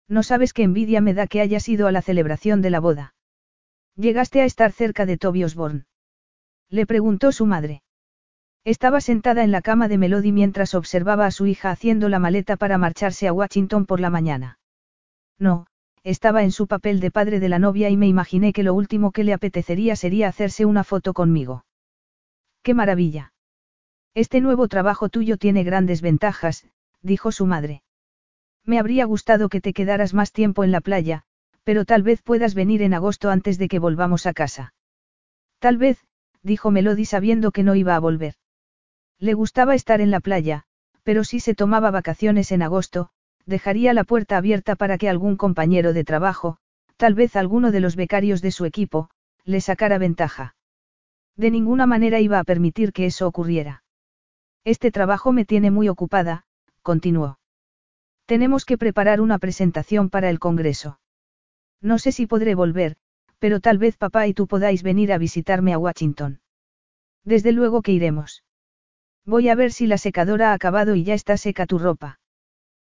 No 0.07 0.23
sabes 0.23 0.53
qué 0.53 0.63
envidia 0.63 1.01
me 1.01 1.13
da 1.13 1.27
que 1.27 1.41
hayas 1.41 1.67
ido 1.67 1.87
a 1.87 1.91
la 1.91 2.01
celebración 2.01 2.61
de 2.61 2.69
la 2.69 2.79
boda. 2.79 3.13
Llegaste 3.95 4.41
a 4.41 4.45
estar 4.45 4.71
cerca 4.71 5.05
de 5.05 5.17
Toby 5.17 5.43
Osborne. 5.43 5.85
Le 6.69 6.85
preguntó 6.85 7.31
su 7.31 7.45
madre. 7.45 7.81
Estaba 8.63 9.01
sentada 9.01 9.43
en 9.43 9.51
la 9.51 9.61
cama 9.61 9.87
de 9.87 9.97
Melody 9.97 10.31
mientras 10.31 10.75
observaba 10.75 11.25
a 11.25 11.31
su 11.31 11.45
hija 11.45 11.71
haciendo 11.71 12.09
la 12.09 12.19
maleta 12.19 12.57
para 12.57 12.77
marcharse 12.77 13.27
a 13.27 13.33
Washington 13.33 13.85
por 13.85 13.99
la 13.99 14.09
mañana. 14.09 14.59
No, 15.39 15.67
estaba 16.03 16.43
en 16.43 16.51
su 16.51 16.67
papel 16.67 16.99
de 16.99 17.11
padre 17.11 17.39
de 17.39 17.49
la 17.49 17.59
novia 17.59 17.89
y 17.89 17.97
me 17.97 18.07
imaginé 18.07 18.53
que 18.53 18.63
lo 18.63 18.73
último 18.73 19.11
que 19.11 19.23
le 19.23 19.33
apetecería 19.33 19.95
sería 19.95 20.27
hacerse 20.27 20.65
una 20.65 20.83
foto 20.83 21.13
conmigo. 21.13 21.65
¡Qué 22.61 22.73
maravilla! 22.73 23.33
Este 24.13 24.41
nuevo 24.41 24.67
trabajo 24.67 25.09
tuyo 25.09 25.37
tiene 25.37 25.63
grandes 25.63 26.01
ventajas, 26.01 26.67
dijo 27.01 27.31
su 27.31 27.45
madre. 27.45 27.83
Me 28.67 28.79
habría 28.79 29.05
gustado 29.05 29.47
que 29.47 29.61
te 29.61 29.71
quedaras 29.71 30.13
más 30.13 30.33
tiempo 30.33 30.65
en 30.65 30.71
la 30.71 30.81
playa, 30.81 31.23
pero 31.63 31.85
tal 31.85 32.03
vez 32.03 32.21
puedas 32.21 32.53
venir 32.53 32.81
en 32.81 32.93
agosto 32.93 33.29
antes 33.29 33.57
de 33.57 33.69
que 33.69 33.79
volvamos 33.79 34.25
a 34.25 34.33
casa. 34.33 34.73
Tal 35.59 35.77
vez, 35.77 36.05
dijo 36.43 36.69
Melody 36.69 37.05
sabiendo 37.05 37.51
que 37.51 37.63
no 37.63 37.75
iba 37.75 37.95
a 37.95 37.99
volver. 37.99 38.35
Le 39.19 39.33
gustaba 39.33 39.73
estar 39.73 40.01
en 40.01 40.11
la 40.11 40.19
playa, 40.19 40.65
pero 41.03 41.23
si 41.23 41.39
se 41.39 41.55
tomaba 41.55 41.91
vacaciones 41.91 42.51
en 42.51 42.61
agosto, 42.61 43.09
dejaría 43.45 43.93
la 43.93 44.03
puerta 44.03 44.35
abierta 44.35 44.75
para 44.75 44.97
que 44.97 45.07
algún 45.09 45.37
compañero 45.37 45.93
de 45.93 46.03
trabajo, 46.03 46.57
tal 46.97 47.13
vez 47.13 47.37
alguno 47.37 47.71
de 47.71 47.79
los 47.79 47.95
becarios 47.95 48.41
de 48.41 48.51
su 48.51 48.65
equipo, 48.65 49.09
le 49.45 49.61
sacara 49.61 49.97
ventaja. 49.97 50.55
De 51.37 51.51
ninguna 51.51 51.85
manera 51.85 52.19
iba 52.19 52.37
a 52.37 52.43
permitir 52.43 52.91
que 52.91 53.05
eso 53.05 53.27
ocurriera. 53.27 53.83
Este 54.65 54.91
trabajo 54.91 55.31
me 55.31 55.45
tiene 55.45 55.71
muy 55.71 55.87
ocupada, 55.87 56.45
continuó. 56.81 57.39
Tenemos 58.27 58.65
que 58.65 58.77
preparar 58.77 59.21
una 59.21 59.39
presentación 59.39 60.09
para 60.09 60.29
el 60.29 60.37
Congreso. 60.37 60.99
No 61.81 61.97
sé 61.97 62.11
si 62.11 62.27
podré 62.27 62.55
volver, 62.55 62.97
pero 63.39 63.61
tal 63.61 63.77
vez 63.77 63.95
papá 63.95 64.27
y 64.27 64.33
tú 64.33 64.47
podáis 64.47 64.83
venir 64.83 65.13
a 65.13 65.17
visitarme 65.17 65.71
a 65.71 65.77
Washington. 65.77 66.41
Desde 67.23 67.53
luego 67.53 67.81
que 67.81 67.93
iremos. 67.93 68.43
Voy 69.25 69.47
a 69.47 69.55
ver 69.55 69.71
si 69.71 69.87
la 69.87 69.97
secadora 69.97 70.51
ha 70.51 70.53
acabado 70.53 70.93
y 70.95 71.05
ya 71.05 71.13
está 71.13 71.37
seca 71.37 71.65
tu 71.65 71.79
ropa. 71.79 72.19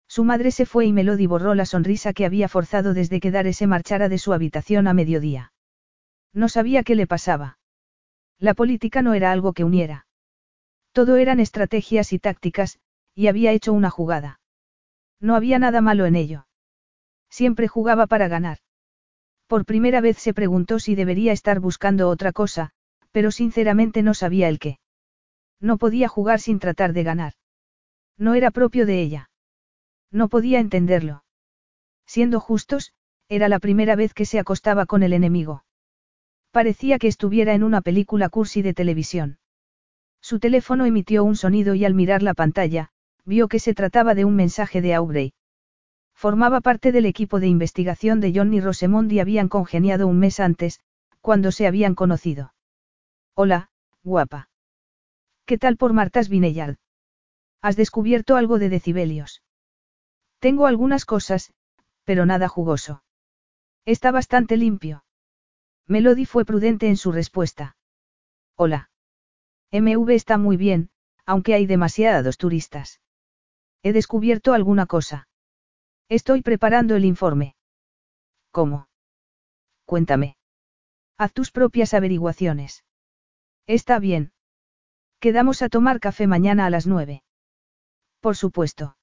Su 0.08 0.24
madre 0.24 0.52
se 0.52 0.66
fue 0.66 0.86
y 0.86 0.94
Melody 0.94 1.28
borró 1.28 1.54
la 1.54 1.66
sonrisa 1.66 2.14
que 2.14 2.26
había 2.26 2.48
forzado 2.48 2.94
desde 2.94 3.20
que 3.20 3.32
Dare 3.32 3.52
se 3.52 3.68
marchara 3.68 4.08
de 4.08 4.18
su 4.18 4.32
habitación 4.32 4.88
a 4.88 4.94
mediodía. 4.94 5.52
No 6.32 6.48
sabía 6.48 6.84
qué 6.84 6.96
le 6.96 7.08
pasaba. 7.08 7.58
La 8.40 8.54
política 8.54 9.02
no 9.02 9.14
era 9.14 9.34
algo 9.34 9.52
que 9.52 9.66
uniera. 9.66 10.08
Todo 10.94 11.18
eran 11.18 11.42
estrategias 11.42 12.14
y 12.14 12.20
tácticas, 12.20 12.80
y 13.14 13.28
había 13.28 13.52
hecho 13.52 13.74
una 13.74 13.90
jugada. 13.90 14.40
No 15.20 15.36
había 15.36 15.60
nada 15.60 15.82
malo 15.82 16.06
en 16.06 16.16
ello. 16.16 16.48
Siempre 17.30 17.68
jugaba 17.68 18.08
para 18.08 18.28
ganar. 18.28 18.60
Por 19.48 19.66
primera 19.66 20.02
vez 20.02 20.18
se 20.18 20.34
preguntó 20.34 20.80
si 20.80 20.96
debería 20.96 21.32
estar 21.32 21.60
buscando 21.60 22.10
otra 22.10 22.32
cosa, 22.32 22.72
pero 23.12 23.32
sinceramente 23.32 24.04
no 24.04 24.14
sabía 24.14 24.50
el 24.50 24.60
qué. 24.60 24.80
No 25.60 25.78
podía 25.78 26.08
jugar 26.08 26.40
sin 26.40 26.60
tratar 26.60 26.94
de 26.94 27.04
ganar. 27.04 27.34
No 28.18 28.34
era 28.34 28.52
propio 28.52 28.86
de 28.86 29.02
ella. 29.02 29.30
No 30.12 30.30
podía 30.30 30.60
entenderlo. 30.60 31.24
Siendo 32.06 32.40
justos, 32.40 32.94
era 33.28 33.50
la 33.50 33.60
primera 33.60 33.96
vez 33.96 34.14
que 34.14 34.26
se 34.26 34.40
acostaba 34.40 34.86
con 34.86 35.04
el 35.04 35.14
enemigo. 35.14 35.66
Parecía 36.52 37.00
que 37.00 37.08
estuviera 37.08 37.54
en 37.54 37.64
una 37.64 37.82
película 37.82 38.30
cursi 38.30 38.62
de 38.62 38.74
televisión. 38.74 39.40
Su 40.22 40.40
teléfono 40.40 40.86
emitió 40.86 41.24
un 41.24 41.36
sonido 41.36 41.76
y 41.76 41.86
al 41.86 41.94
mirar 41.94 42.24
la 42.24 42.34
pantalla, 42.34 42.92
vio 43.26 43.48
que 43.48 43.60
se 43.60 43.74
trataba 43.74 44.16
de 44.16 44.26
un 44.26 44.36
mensaje 44.36 44.82
de 44.82 44.94
Aubrey. 44.94 45.34
Formaba 46.14 46.62
parte 46.62 46.92
del 46.92 47.06
equipo 47.06 47.40
de 47.40 47.48
investigación 47.48 48.22
de 48.22 48.32
Johnny 48.34 48.62
Rosemond 48.62 49.12
y 49.12 49.20
habían 49.20 49.50
congeniado 49.50 50.08
un 50.08 50.20
mes 50.20 50.40
antes, 50.40 50.80
cuando 51.22 51.52
se 51.52 51.68
habían 51.68 51.96
conocido. 51.96 52.54
Hola, 53.34 53.70
guapa. 54.04 54.50
¿Qué 55.46 55.58
tal 55.58 55.76
por 55.76 55.94
Martas 55.94 56.30
Vineyard? 56.30 56.78
¿Has 57.62 57.76
descubierto 57.76 58.36
algo 58.36 58.60
de 58.60 58.70
decibelios? 58.70 59.44
Tengo 60.40 60.68
algunas 60.68 61.06
cosas, 61.06 61.54
pero 62.04 62.26
nada 62.26 62.48
jugoso. 62.48 63.04
Está 63.86 64.12
bastante 64.12 64.58
limpio. 64.58 65.04
Melody 65.88 66.26
fue 66.26 66.46
prudente 66.46 66.88
en 66.88 66.98
su 66.98 67.12
respuesta. 67.12 67.76
Hola. 68.56 68.90
MV 69.72 70.10
está 70.12 70.38
muy 70.38 70.58
bien, 70.58 70.90
aunque 71.26 71.54
hay 71.54 71.66
demasiados 71.66 72.38
turistas. 72.38 73.02
He 73.86 73.94
descubierto 73.94 74.56
alguna 74.56 74.88
cosa. 74.88 75.28
Estoy 76.10 76.42
preparando 76.42 76.96
el 76.96 77.06
informe. 77.06 77.56
¿Cómo? 78.50 78.88
Cuéntame. 79.86 80.38
Haz 81.20 81.34
tus 81.34 81.52
propias 81.52 81.94
averiguaciones. 81.94 82.84
Está 83.68 84.00
bien. 84.00 84.32
Quedamos 85.20 85.62
a 85.62 85.70
tomar 85.70 86.00
café 86.00 86.26
mañana 86.26 86.66
a 86.66 86.72
las 86.72 86.88
nueve. 86.88 87.22
Por 88.22 88.36
supuesto. 88.36 88.98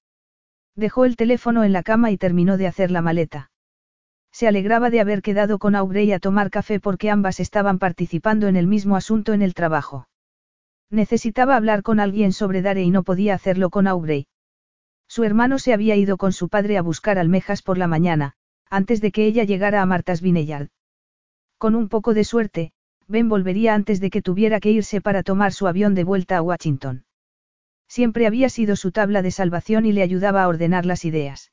Dejó 0.75 1.05
el 1.05 1.15
teléfono 1.15 1.63
en 1.63 1.73
la 1.73 1.85
cama 1.85 2.11
y 2.11 2.19
terminó 2.19 2.57
de 2.57 2.67
hacer 2.67 2.91
la 2.91 3.03
maleta. 3.03 3.53
Se 4.33 4.49
alegraba 4.49 4.91
de 4.91 5.01
haber 5.01 5.23
quedado 5.23 5.61
con 5.61 5.77
Aubrey 5.77 6.11
a 6.11 6.19
tomar 6.19 6.51
café 6.51 6.81
porque 6.81 7.09
ambas 7.09 7.39
estaban 7.39 7.79
participando 7.79 8.49
en 8.49 8.57
el 8.57 8.67
mismo 8.67 8.97
asunto 8.97 9.33
en 9.33 9.43
el 9.43 9.55
trabajo. 9.55 10.09
Necesitaba 10.91 11.55
hablar 11.55 11.85
con 11.85 12.01
alguien 12.01 12.33
sobre 12.33 12.63
Dare 12.63 12.83
y 12.83 12.91
no 12.91 13.05
podía 13.05 13.35
hacerlo 13.35 13.71
con 13.71 13.87
Aubrey. 13.87 14.27
Su 15.15 15.25
hermano 15.25 15.59
se 15.59 15.75
había 15.75 15.95
ido 15.95 16.17
con 16.17 16.33
su 16.33 16.49
padre 16.49 16.79
a 16.79 16.81
buscar 16.81 17.19
almejas 17.19 17.61
por 17.61 17.77
la 17.77 17.87
mañana, 17.87 18.33
antes 18.71 19.03
de 19.03 19.13
que 19.13 19.27
ella 19.27 19.45
llegara 19.45 19.83
a 19.83 19.85
Martas 19.85 20.23
Vineyard. 20.23 20.71
Con 21.59 21.75
un 21.75 21.91
poco 21.91 22.15
de 22.15 22.25
suerte, 22.25 22.73
Ben 23.09 23.29
volvería 23.29 23.75
antes 23.75 24.01
de 24.01 24.09
que 24.09 24.23
tuviera 24.23 24.59
que 24.59 24.71
irse 24.71 25.03
para 25.03 25.23
tomar 25.23 25.53
su 25.53 25.67
avión 25.67 25.95
de 25.95 26.05
vuelta 26.05 26.39
a 26.39 26.41
Washington. 26.41 27.05
Siempre 27.89 28.27
había 28.27 28.49
sido 28.49 28.75
su 28.75 28.91
tabla 28.91 29.21
de 29.21 29.33
salvación 29.33 29.85
y 29.85 29.93
le 29.93 30.03
ayudaba 30.03 30.45
a 30.45 30.49
ordenar 30.49 30.87
las 30.87 31.05
ideas. 31.05 31.53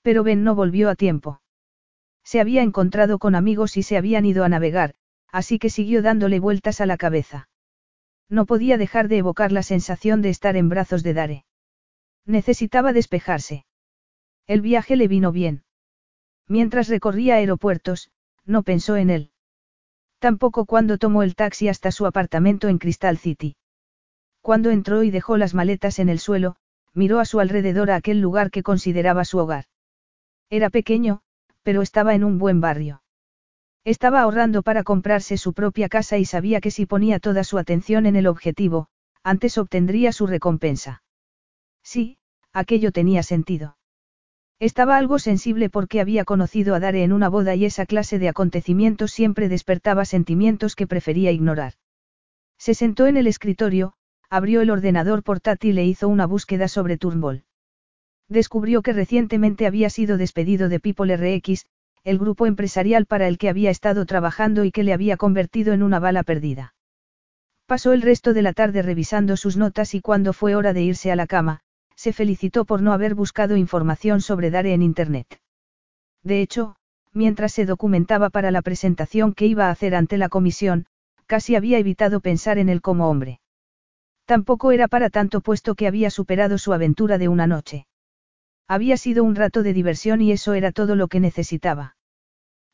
Pero 0.00 0.24
Ben 0.24 0.42
no 0.42 0.54
volvió 0.54 0.88
a 0.88 0.94
tiempo. 0.94 1.42
Se 2.22 2.40
había 2.40 2.62
encontrado 2.62 3.18
con 3.18 3.34
amigos 3.34 3.76
y 3.76 3.82
se 3.82 3.98
habían 3.98 4.24
ido 4.24 4.42
a 4.42 4.48
navegar, 4.48 4.94
así 5.30 5.58
que 5.58 5.68
siguió 5.68 6.00
dándole 6.00 6.40
vueltas 6.40 6.80
a 6.80 6.86
la 6.86 6.96
cabeza. 6.96 7.46
No 8.30 8.46
podía 8.46 8.78
dejar 8.78 9.08
de 9.08 9.18
evocar 9.18 9.52
la 9.52 9.62
sensación 9.62 10.22
de 10.22 10.30
estar 10.30 10.56
en 10.56 10.70
brazos 10.70 11.02
de 11.02 11.12
Dare. 11.12 11.44
Necesitaba 12.26 12.92
despejarse. 12.92 13.66
El 14.46 14.60
viaje 14.60 14.96
le 14.96 15.08
vino 15.08 15.32
bien. 15.32 15.64
Mientras 16.48 16.88
recorría 16.88 17.36
aeropuertos, 17.36 18.10
no 18.44 18.62
pensó 18.62 18.96
en 18.96 19.10
él. 19.10 19.30
Tampoco 20.18 20.64
cuando 20.64 20.98
tomó 20.98 21.22
el 21.22 21.34
taxi 21.34 21.68
hasta 21.68 21.90
su 21.90 22.06
apartamento 22.06 22.68
en 22.68 22.78
Crystal 22.78 23.18
City. 23.18 23.56
Cuando 24.40 24.70
entró 24.70 25.02
y 25.02 25.10
dejó 25.10 25.36
las 25.36 25.54
maletas 25.54 25.98
en 25.98 26.08
el 26.08 26.18
suelo, 26.18 26.56
miró 26.92 27.20
a 27.20 27.24
su 27.24 27.40
alrededor 27.40 27.90
a 27.90 27.96
aquel 27.96 28.20
lugar 28.20 28.50
que 28.50 28.62
consideraba 28.62 29.24
su 29.24 29.38
hogar. 29.38 29.66
Era 30.50 30.70
pequeño, 30.70 31.22
pero 31.62 31.82
estaba 31.82 32.14
en 32.14 32.24
un 32.24 32.38
buen 32.38 32.60
barrio. 32.60 33.02
Estaba 33.84 34.20
ahorrando 34.20 34.62
para 34.62 34.82
comprarse 34.82 35.36
su 35.36 35.52
propia 35.52 35.88
casa 35.88 36.16
y 36.16 36.24
sabía 36.24 36.60
que 36.60 36.70
si 36.70 36.86
ponía 36.86 37.20
toda 37.20 37.44
su 37.44 37.58
atención 37.58 38.06
en 38.06 38.16
el 38.16 38.26
objetivo, 38.26 38.88
antes 39.22 39.58
obtendría 39.58 40.12
su 40.12 40.26
recompensa. 40.26 41.03
Sí, 41.84 42.16
aquello 42.52 42.90
tenía 42.90 43.22
sentido. 43.22 43.76
Estaba 44.58 44.96
algo 44.96 45.18
sensible 45.18 45.68
porque 45.68 46.00
había 46.00 46.24
conocido 46.24 46.74
a 46.74 46.80
Dare 46.80 47.04
en 47.04 47.12
una 47.12 47.28
boda 47.28 47.54
y 47.54 47.66
esa 47.66 47.86
clase 47.86 48.18
de 48.18 48.28
acontecimientos 48.28 49.12
siempre 49.12 49.48
despertaba 49.48 50.04
sentimientos 50.04 50.74
que 50.74 50.86
prefería 50.86 51.30
ignorar. 51.30 51.74
Se 52.58 52.74
sentó 52.74 53.06
en 53.06 53.16
el 53.16 53.26
escritorio, 53.26 53.94
abrió 54.30 54.62
el 54.62 54.70
ordenador 54.70 55.22
portátil 55.22 55.78
e 55.78 55.84
hizo 55.84 56.08
una 56.08 56.26
búsqueda 56.26 56.68
sobre 56.68 56.96
Turnbull. 56.96 57.44
Descubrió 58.28 58.80
que 58.80 58.92
recientemente 58.92 59.66
había 59.66 59.90
sido 59.90 60.16
despedido 60.16 60.68
de 60.68 60.80
People 60.80 61.14
RX, 61.16 61.66
el 62.04 62.18
grupo 62.18 62.46
empresarial 62.46 63.06
para 63.06 63.28
el 63.28 63.38
que 63.38 63.48
había 63.48 63.70
estado 63.70 64.06
trabajando 64.06 64.64
y 64.64 64.70
que 64.70 64.84
le 64.84 64.92
había 64.92 65.16
convertido 65.16 65.72
en 65.72 65.82
una 65.82 65.98
bala 65.98 66.22
perdida. 66.22 66.74
Pasó 67.66 67.92
el 67.92 68.02
resto 68.02 68.34
de 68.34 68.42
la 68.42 68.52
tarde 68.52 68.82
revisando 68.82 69.36
sus 69.36 69.56
notas 69.56 69.94
y 69.94 70.00
cuando 70.00 70.32
fue 70.32 70.54
hora 70.54 70.72
de 70.72 70.82
irse 70.82 71.10
a 71.10 71.16
la 71.16 71.26
cama, 71.26 71.60
se 72.04 72.12
felicitó 72.12 72.66
por 72.66 72.82
no 72.82 72.92
haber 72.92 73.14
buscado 73.14 73.56
información 73.56 74.20
sobre 74.20 74.50
Dare 74.50 74.74
en 74.74 74.82
Internet. 74.82 75.40
De 76.22 76.42
hecho, 76.42 76.76
mientras 77.14 77.54
se 77.54 77.64
documentaba 77.64 78.28
para 78.28 78.50
la 78.50 78.60
presentación 78.60 79.32
que 79.32 79.46
iba 79.46 79.68
a 79.68 79.70
hacer 79.70 79.94
ante 79.94 80.18
la 80.18 80.28
comisión, 80.28 80.84
casi 81.24 81.56
había 81.56 81.78
evitado 81.78 82.20
pensar 82.20 82.58
en 82.58 82.68
él 82.68 82.82
como 82.82 83.08
hombre. 83.08 83.40
Tampoco 84.26 84.70
era 84.70 84.86
para 84.86 85.08
tanto 85.08 85.40
puesto 85.40 85.74
que 85.74 85.86
había 85.86 86.10
superado 86.10 86.58
su 86.58 86.74
aventura 86.74 87.16
de 87.16 87.28
una 87.28 87.46
noche. 87.46 87.86
Había 88.68 88.98
sido 88.98 89.24
un 89.24 89.34
rato 89.34 89.62
de 89.62 89.72
diversión 89.72 90.20
y 90.20 90.30
eso 90.30 90.52
era 90.52 90.72
todo 90.72 90.96
lo 90.96 91.08
que 91.08 91.20
necesitaba. 91.20 91.96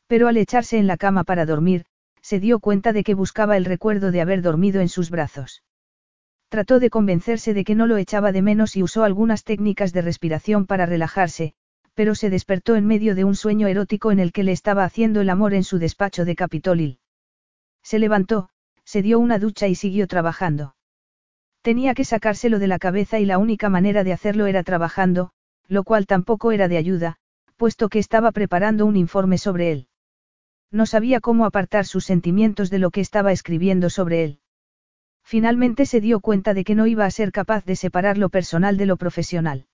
Pero 0.09 0.27
al 0.27 0.39
echarse 0.39 0.77
en 0.77 0.89
la 0.89 0.97
cama 0.97 1.23
para 1.23 1.47
dormir, 1.47 1.85
se 2.21 2.41
dio 2.41 2.59
cuenta 2.59 2.93
de 2.93 3.05
que 3.05 3.15
buscaba 3.15 3.57
el 3.57 3.65
recuerdo 3.65 4.11
de 4.11 4.23
haber 4.23 4.43
dormido 4.43 4.81
en 4.81 4.89
sus 4.89 5.09
brazos. 5.09 5.63
Trató 6.51 6.81
de 6.81 6.91
convencerse 6.91 7.55
de 7.55 7.63
que 7.63 7.77
no 7.77 7.87
lo 7.87 7.97
echaba 7.97 8.33
de 8.33 8.43
menos 8.43 8.75
y 8.75 8.83
usó 8.83 9.05
algunas 9.05 9.45
técnicas 9.45 9.93
de 9.93 10.03
respiración 10.03 10.67
para 10.67 10.85
relajarse, 10.85 11.55
pero 11.95 12.17
se 12.17 12.29
despertó 12.29 12.75
en 12.75 12.89
medio 12.89 13.15
de 13.15 13.23
un 13.23 13.37
sueño 13.37 13.69
erótico 13.69 14.11
en 14.11 14.19
el 14.19 14.33
que 14.33 14.43
le 14.43 14.51
estaba 14.51 14.83
haciendo 14.83 15.21
el 15.21 15.31
amor 15.31 15.55
en 15.55 15.63
su 15.63 15.79
despacho 15.79 16.25
de 16.25 16.35
Capitol 16.35 16.99
Se 17.85 18.01
levantó, 18.01 18.49
se 18.85 19.01
dio 19.01 19.21
una 19.21 19.39
ducha 19.39 19.69
y 19.69 19.77
siguió 19.77 20.09
trabajando. 20.09 20.75
Tenía 21.63 21.95
que 21.95 22.05
sacárselo 22.05 22.59
de 22.59 22.67
la 22.67 22.81
cabeza 22.81 23.21
y 23.21 23.27
la 23.27 23.39
única 23.39 23.69
manera 23.69 24.03
de 24.03 24.13
hacerlo 24.13 24.47
era 24.47 24.65
trabajando, 24.65 25.31
lo 25.69 25.85
cual 25.85 26.07
tampoco 26.07 26.51
era 26.51 26.67
de 26.67 26.79
ayuda, 26.79 27.17
puesto 27.59 27.89
que 27.89 28.01
estaba 28.01 28.33
preparando 28.33 28.87
un 28.87 28.97
informe 28.97 29.39
sobre 29.39 29.71
él. 29.71 29.87
No 30.73 30.85
sabía 30.85 31.21
cómo 31.21 31.45
apartar 31.45 31.87
sus 31.87 32.07
sentimientos 32.07 32.71
de 32.71 32.81
lo 32.81 32.91
que 32.91 33.03
estaba 33.03 33.31
escribiendo 33.31 33.89
sobre 33.89 34.25
él. 34.25 34.40
Finalmente 35.31 35.87
se 35.87 36.01
dio 36.01 36.19
cuenta 36.19 36.55
de 36.55 36.65
que 36.65 36.75
no 36.75 36.89
iba 36.89 37.05
a 37.05 37.11
ser 37.13 37.31
capaz 37.31 37.65
de 37.65 37.77
separar 37.77 38.19
lo 38.19 38.31
personal 38.31 38.77
de 38.77 38.85
lo 38.85 38.97
profesional. 38.97 39.67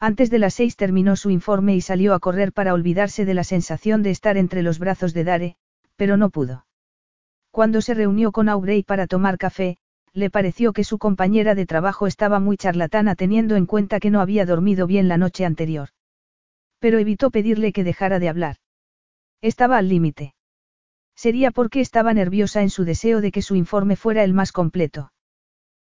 Antes 0.00 0.30
de 0.30 0.38
las 0.38 0.54
seis 0.54 0.74
terminó 0.74 1.16
su 1.16 1.28
informe 1.28 1.76
y 1.76 1.82
salió 1.82 2.14
a 2.14 2.18
correr 2.18 2.54
para 2.54 2.72
olvidarse 2.72 3.26
de 3.26 3.34
la 3.34 3.44
sensación 3.44 4.02
de 4.02 4.08
estar 4.08 4.38
entre 4.38 4.62
los 4.62 4.78
brazos 4.78 5.12
de 5.12 5.24
Dare, 5.24 5.56
pero 5.96 6.16
no 6.16 6.30
pudo. 6.30 6.64
Cuando 7.50 7.82
se 7.82 7.92
reunió 7.92 8.32
con 8.32 8.48
Aubrey 8.48 8.82
para 8.82 9.06
tomar 9.06 9.36
café, 9.36 9.76
le 10.14 10.30
pareció 10.30 10.72
que 10.72 10.82
su 10.82 10.96
compañera 10.96 11.54
de 11.54 11.66
trabajo 11.66 12.06
estaba 12.06 12.40
muy 12.40 12.56
charlatana 12.56 13.16
teniendo 13.16 13.56
en 13.56 13.66
cuenta 13.66 14.00
que 14.00 14.10
no 14.10 14.22
había 14.22 14.46
dormido 14.46 14.86
bien 14.86 15.08
la 15.08 15.18
noche 15.18 15.44
anterior. 15.44 15.90
Pero 16.78 16.98
evitó 16.98 17.30
pedirle 17.30 17.74
que 17.74 17.84
dejara 17.84 18.18
de 18.18 18.30
hablar. 18.30 18.56
Estaba 19.42 19.76
al 19.76 19.90
límite. 19.90 20.32
Sería 21.24 21.50
porque 21.50 21.82
estaba 21.82 22.14
nerviosa 22.14 22.62
en 22.62 22.70
su 22.70 22.86
deseo 22.86 23.20
de 23.20 23.30
que 23.30 23.42
su 23.42 23.54
informe 23.54 23.94
fuera 23.94 24.24
el 24.24 24.32
más 24.32 24.52
completo. 24.52 25.12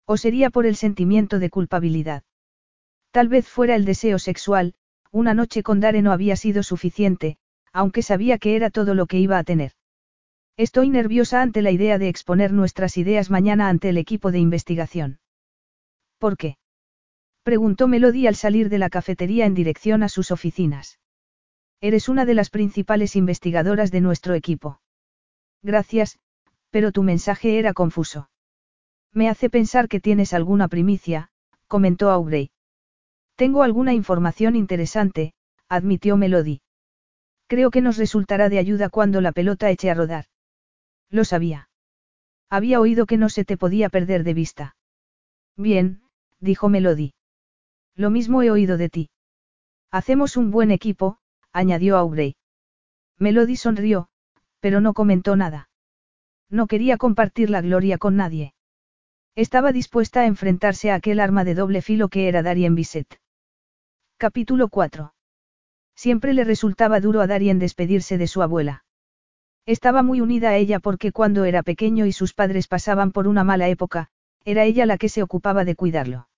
O 0.06 0.18
sería 0.18 0.50
por 0.50 0.66
el 0.66 0.76
sentimiento 0.76 1.38
de 1.38 1.48
culpabilidad. 1.48 2.22
Tal 3.12 3.28
vez 3.28 3.48
fuera 3.48 3.74
el 3.74 3.86
deseo 3.86 4.18
sexual, 4.18 4.74
una 5.10 5.32
noche 5.32 5.62
con 5.62 5.80
Dare 5.80 6.02
no 6.02 6.12
había 6.12 6.36
sido 6.36 6.62
suficiente, 6.62 7.38
aunque 7.72 8.02
sabía 8.02 8.36
que 8.36 8.56
era 8.56 8.68
todo 8.68 8.92
lo 8.92 9.06
que 9.06 9.20
iba 9.20 9.38
a 9.38 9.42
tener. 9.42 9.72
Estoy 10.58 10.90
nerviosa 10.90 11.40
ante 11.40 11.62
la 11.62 11.70
idea 11.70 11.96
de 11.96 12.10
exponer 12.10 12.52
nuestras 12.52 12.98
ideas 12.98 13.30
mañana 13.30 13.70
ante 13.70 13.88
el 13.88 13.96
equipo 13.96 14.32
de 14.32 14.38
investigación. 14.38 15.18
¿Por 16.18 16.36
qué? 16.36 16.58
Preguntó 17.42 17.88
Melody 17.88 18.26
al 18.26 18.36
salir 18.36 18.68
de 18.68 18.76
la 18.76 18.90
cafetería 18.90 19.46
en 19.46 19.54
dirección 19.54 20.02
a 20.02 20.10
sus 20.10 20.30
oficinas. 20.30 21.00
Eres 21.80 22.10
una 22.10 22.26
de 22.26 22.34
las 22.34 22.50
principales 22.50 23.16
investigadoras 23.16 23.90
de 23.90 24.02
nuestro 24.02 24.34
equipo. 24.34 24.81
Gracias, 25.62 26.18
pero 26.70 26.92
tu 26.92 27.02
mensaje 27.02 27.58
era 27.58 27.72
confuso. 27.72 28.28
Me 29.12 29.28
hace 29.28 29.50
pensar 29.50 29.88
que 29.88 30.00
tienes 30.00 30.32
alguna 30.32 30.68
primicia, 30.68 31.30
comentó 31.68 32.10
Aubrey. 32.10 32.50
Tengo 33.36 33.62
alguna 33.62 33.92
información 33.94 34.56
interesante, 34.56 35.34
admitió 35.68 36.16
Melody. 36.16 36.60
Creo 37.46 37.70
que 37.70 37.82
nos 37.82 37.98
resultará 37.98 38.48
de 38.48 38.58
ayuda 38.58 38.88
cuando 38.88 39.20
la 39.20 39.32
pelota 39.32 39.70
eche 39.70 39.90
a 39.90 39.94
rodar. 39.94 40.24
Lo 41.10 41.24
sabía. 41.24 41.68
Había 42.48 42.80
oído 42.80 43.06
que 43.06 43.16
no 43.16 43.28
se 43.28 43.44
te 43.44 43.56
podía 43.56 43.88
perder 43.88 44.24
de 44.24 44.34
vista. 44.34 44.76
Bien, 45.56 46.02
dijo 46.40 46.68
Melody. 46.68 47.14
Lo 47.94 48.10
mismo 48.10 48.42
he 48.42 48.50
oído 48.50 48.78
de 48.78 48.88
ti. 48.88 49.10
Hacemos 49.90 50.36
un 50.38 50.50
buen 50.50 50.70
equipo, 50.70 51.18
añadió 51.52 51.98
Aubrey. 51.98 52.36
Melody 53.18 53.56
sonrió, 53.56 54.08
pero 54.62 54.80
no 54.80 54.94
comentó 54.94 55.34
nada. 55.34 55.68
No 56.48 56.68
quería 56.68 56.96
compartir 56.96 57.50
la 57.50 57.60
gloria 57.60 57.98
con 57.98 58.14
nadie. 58.14 58.54
Estaba 59.34 59.72
dispuesta 59.72 60.20
a 60.20 60.26
enfrentarse 60.26 60.92
a 60.92 60.94
aquel 60.94 61.18
arma 61.18 61.42
de 61.42 61.56
doble 61.56 61.82
filo 61.82 62.08
que 62.08 62.28
era 62.28 62.44
Darien 62.44 62.76
Bisset. 62.76 63.18
Capítulo 64.18 64.68
4. 64.68 65.14
Siempre 65.96 66.32
le 66.32 66.44
resultaba 66.44 67.00
duro 67.00 67.22
a 67.22 67.26
Darien 67.26 67.58
despedirse 67.58 68.18
de 68.18 68.28
su 68.28 68.40
abuela. 68.40 68.84
Estaba 69.66 70.04
muy 70.04 70.20
unida 70.20 70.50
a 70.50 70.56
ella 70.56 70.78
porque 70.78 71.10
cuando 71.10 71.44
era 71.44 71.64
pequeño 71.64 72.06
y 72.06 72.12
sus 72.12 72.32
padres 72.32 72.68
pasaban 72.68 73.10
por 73.10 73.26
una 73.26 73.42
mala 73.42 73.68
época, 73.68 74.10
era 74.44 74.62
ella 74.62 74.86
la 74.86 74.96
que 74.96 75.08
se 75.08 75.24
ocupaba 75.24 75.64
de 75.64 75.74
cuidarlo. 75.74 76.28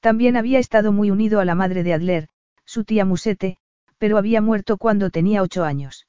También 0.00 0.36
había 0.36 0.58
estado 0.58 0.92
muy 0.92 1.10
unido 1.10 1.40
a 1.40 1.46
la 1.46 1.54
madre 1.54 1.82
de 1.82 1.94
Adler, 1.94 2.28
su 2.66 2.84
tía 2.84 3.06
Musete, 3.06 3.56
pero 3.96 4.18
había 4.18 4.42
muerto 4.42 4.76
cuando 4.76 5.08
tenía 5.08 5.42
ocho 5.42 5.64
años. 5.64 6.07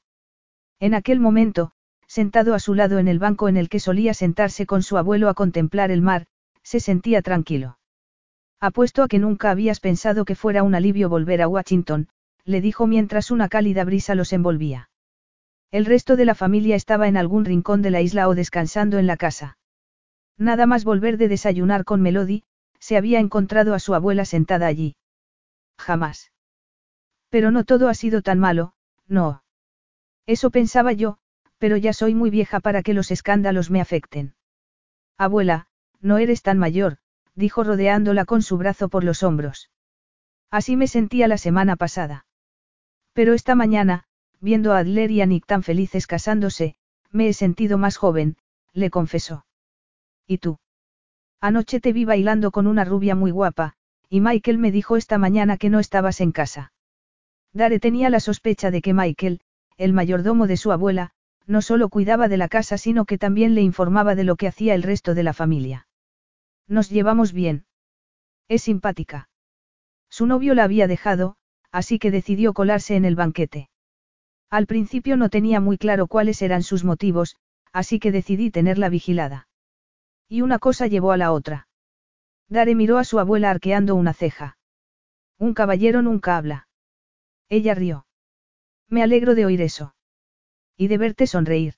En 0.79 0.93
aquel 0.93 1.19
momento, 1.19 1.71
sentado 2.07 2.53
a 2.53 2.59
su 2.59 2.73
lado 2.73 2.99
en 2.99 3.07
el 3.07 3.19
banco 3.19 3.49
en 3.49 3.57
el 3.57 3.69
que 3.69 3.79
solía 3.79 4.13
sentarse 4.13 4.65
con 4.65 4.81
su 4.81 4.97
abuelo 4.97 5.29
a 5.29 5.33
contemplar 5.33 5.91
el 5.91 6.01
mar, 6.01 6.25
se 6.63 6.79
sentía 6.79 7.21
tranquilo. 7.21 7.79
Apuesto 8.59 9.03
a 9.03 9.07
que 9.07 9.19
nunca 9.19 9.51
habías 9.51 9.79
pensado 9.79 10.25
que 10.25 10.35
fuera 10.35 10.63
un 10.63 10.75
alivio 10.75 11.09
volver 11.09 11.41
a 11.41 11.47
Washington, 11.47 12.07
le 12.45 12.61
dijo 12.61 12.87
mientras 12.87 13.31
una 13.31 13.49
cálida 13.49 13.83
brisa 13.83 14.15
los 14.15 14.33
envolvía. 14.33 14.89
El 15.71 15.85
resto 15.85 16.15
de 16.15 16.25
la 16.25 16.35
familia 16.35 16.75
estaba 16.75 17.07
en 17.07 17.15
algún 17.15 17.45
rincón 17.45 17.81
de 17.81 17.91
la 17.91 18.01
isla 18.01 18.27
o 18.27 18.35
descansando 18.35 18.97
en 18.97 19.07
la 19.07 19.17
casa. 19.17 19.57
Nada 20.37 20.65
más 20.65 20.83
volver 20.83 21.17
de 21.17 21.27
desayunar 21.27 21.83
con 21.83 22.01
Melody, 22.01 22.43
se 22.79 22.97
había 22.97 23.19
encontrado 23.19 23.73
a 23.73 23.79
su 23.79 23.93
abuela 23.93 24.25
sentada 24.25 24.67
allí. 24.67 24.95
Jamás. 25.77 26.31
Pero 27.29 27.51
no 27.51 27.65
todo 27.65 27.87
ha 27.89 27.93
sido 27.93 28.21
tan 28.21 28.39
malo, 28.39 28.73
no. 29.07 29.43
Eso 30.29 30.51
pensaba 30.51 30.93
yo, 30.93 31.17
pero 31.57 31.75
ya 31.75 31.91
soy 31.91 32.13
muy 32.13 32.29
vieja 32.29 32.59
para 32.59 32.83
que 32.83 32.93
los 32.93 33.09
escándalos 33.09 33.71
me 33.71 33.81
afecten. 33.81 34.35
Abuela, 35.17 35.65
no 36.01 36.19
eres 36.19 36.43
tan 36.43 36.59
mayor, 36.59 36.97
dijo 37.33 37.63
rodeándola 37.63 38.25
con 38.25 38.43
su 38.43 38.55
brazo 38.59 38.89
por 38.89 39.03
los 39.03 39.23
hombros. 39.23 39.71
Así 40.51 40.75
me 40.75 40.85
sentía 40.85 41.27
la 41.27 41.39
semana 41.39 41.77
pasada. 41.77 42.27
Pero 43.13 43.33
esta 43.33 43.55
mañana, 43.55 44.03
viendo 44.39 44.73
a 44.73 44.77
Adler 44.77 45.09
y 45.09 45.21
a 45.21 45.25
Nick 45.25 45.47
tan 45.47 45.63
felices 45.63 46.05
casándose, 46.05 46.75
me 47.09 47.27
he 47.27 47.33
sentido 47.33 47.79
más 47.79 47.97
joven, 47.97 48.37
le 48.71 48.91
confesó. 48.91 49.47
¿Y 50.27 50.37
tú? 50.37 50.59
Anoche 51.41 51.79
te 51.79 51.91
vi 51.91 52.05
bailando 52.05 52.51
con 52.51 52.67
una 52.67 52.85
rubia 52.85 53.15
muy 53.15 53.31
guapa, 53.31 53.73
y 54.09 54.21
Michael 54.21 54.59
me 54.59 54.71
dijo 54.71 54.95
esta 54.95 55.17
mañana 55.17 55.57
que 55.57 55.71
no 55.71 55.79
estabas 55.79 56.21
en 56.21 56.33
casa. 56.33 56.71
Dare 57.51 57.79
tenía 57.79 58.11
la 58.11 58.19
sospecha 58.19 58.69
de 58.69 58.83
que 58.83 58.93
Michael, 58.93 59.41
el 59.79 59.93
mayordomo 59.93 60.45
de 60.45 60.57
su 60.57 60.73
abuela, 60.73 61.11
no 61.47 61.61
solo 61.61 61.87
cuidaba 61.87 62.27
de 62.27 62.35
la 62.35 62.49
casa 62.49 62.77
sino 62.77 63.05
que 63.05 63.17
también 63.17 63.55
le 63.55 63.61
informaba 63.61 64.13
de 64.13 64.25
lo 64.25 64.35
que 64.35 64.47
hacía 64.47 64.75
el 64.75 64.83
resto 64.83 65.15
de 65.15 65.23
la 65.23 65.33
familia. 65.33 65.87
Nos 66.67 66.89
llevamos 66.89 67.31
bien. 67.31 67.65
Es 68.49 68.63
simpática. 68.63 69.29
Su 70.09 70.25
novio 70.27 70.53
la 70.53 70.65
había 70.65 70.85
dejado, 70.85 71.37
así 71.71 71.97
que 71.97 72.11
decidió 72.11 72.53
colarse 72.53 72.97
en 72.97 73.05
el 73.05 73.15
banquete. 73.15 73.69
Al 74.49 74.67
principio 74.67 75.15
no 75.15 75.29
tenía 75.29 75.61
muy 75.61 75.77
claro 75.77 76.07
cuáles 76.07 76.41
eran 76.41 76.61
sus 76.61 76.83
motivos, 76.83 77.37
así 77.71 77.99
que 77.99 78.11
decidí 78.11 78.51
tenerla 78.51 78.89
vigilada. 78.89 79.47
Y 80.27 80.41
una 80.41 80.59
cosa 80.59 80.87
llevó 80.87 81.13
a 81.13 81.17
la 81.17 81.31
otra. 81.31 81.69
Dare 82.49 82.75
miró 82.75 82.97
a 82.97 83.05
su 83.05 83.17
abuela 83.17 83.49
arqueando 83.49 83.95
una 83.95 84.13
ceja. 84.13 84.57
Un 85.37 85.53
caballero 85.53 86.01
nunca 86.01 86.35
habla. 86.35 86.67
Ella 87.47 87.75
rió. 87.75 88.05
Me 88.89 89.03
alegro 89.03 89.35
de 89.35 89.45
oír 89.45 89.61
eso. 89.61 89.95
Y 90.75 90.87
de 90.87 90.97
verte 90.97 91.27
sonreír. 91.27 91.75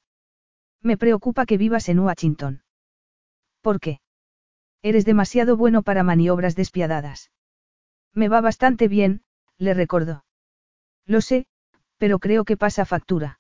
Me 0.82 0.98
preocupa 0.98 1.46
que 1.46 1.58
vivas 1.58 1.90
en 1.90 2.00
Washington. 2.00 2.64
¿Por 3.62 3.80
qué? 3.80 4.00
Eres 4.82 5.06
demasiado 5.06 5.58
bueno 5.58 5.84
para 5.84 6.04
maniobras 6.04 6.56
despiadadas. 6.56 7.32
Me 8.14 8.30
va 8.30 8.42
bastante 8.42 8.88
bien, 8.88 9.24
le 9.58 9.74
recordó. 9.74 10.26
Lo 11.06 11.22
sé, 11.22 11.46
pero 11.98 12.20
creo 12.20 12.46
que 12.46 12.58
pasa 12.58 12.86
factura. 12.86 13.40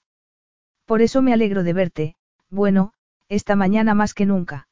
Por 0.86 1.01
eso 1.01 1.22
me 1.22 1.34
alegro 1.34 1.63
de 1.63 1.74
verte, 1.74 2.15
bueno, 2.49 2.93
esta 3.28 3.55
mañana 3.55 3.93
más 3.95 4.13
que 4.13 4.26
nunca. 4.26 4.67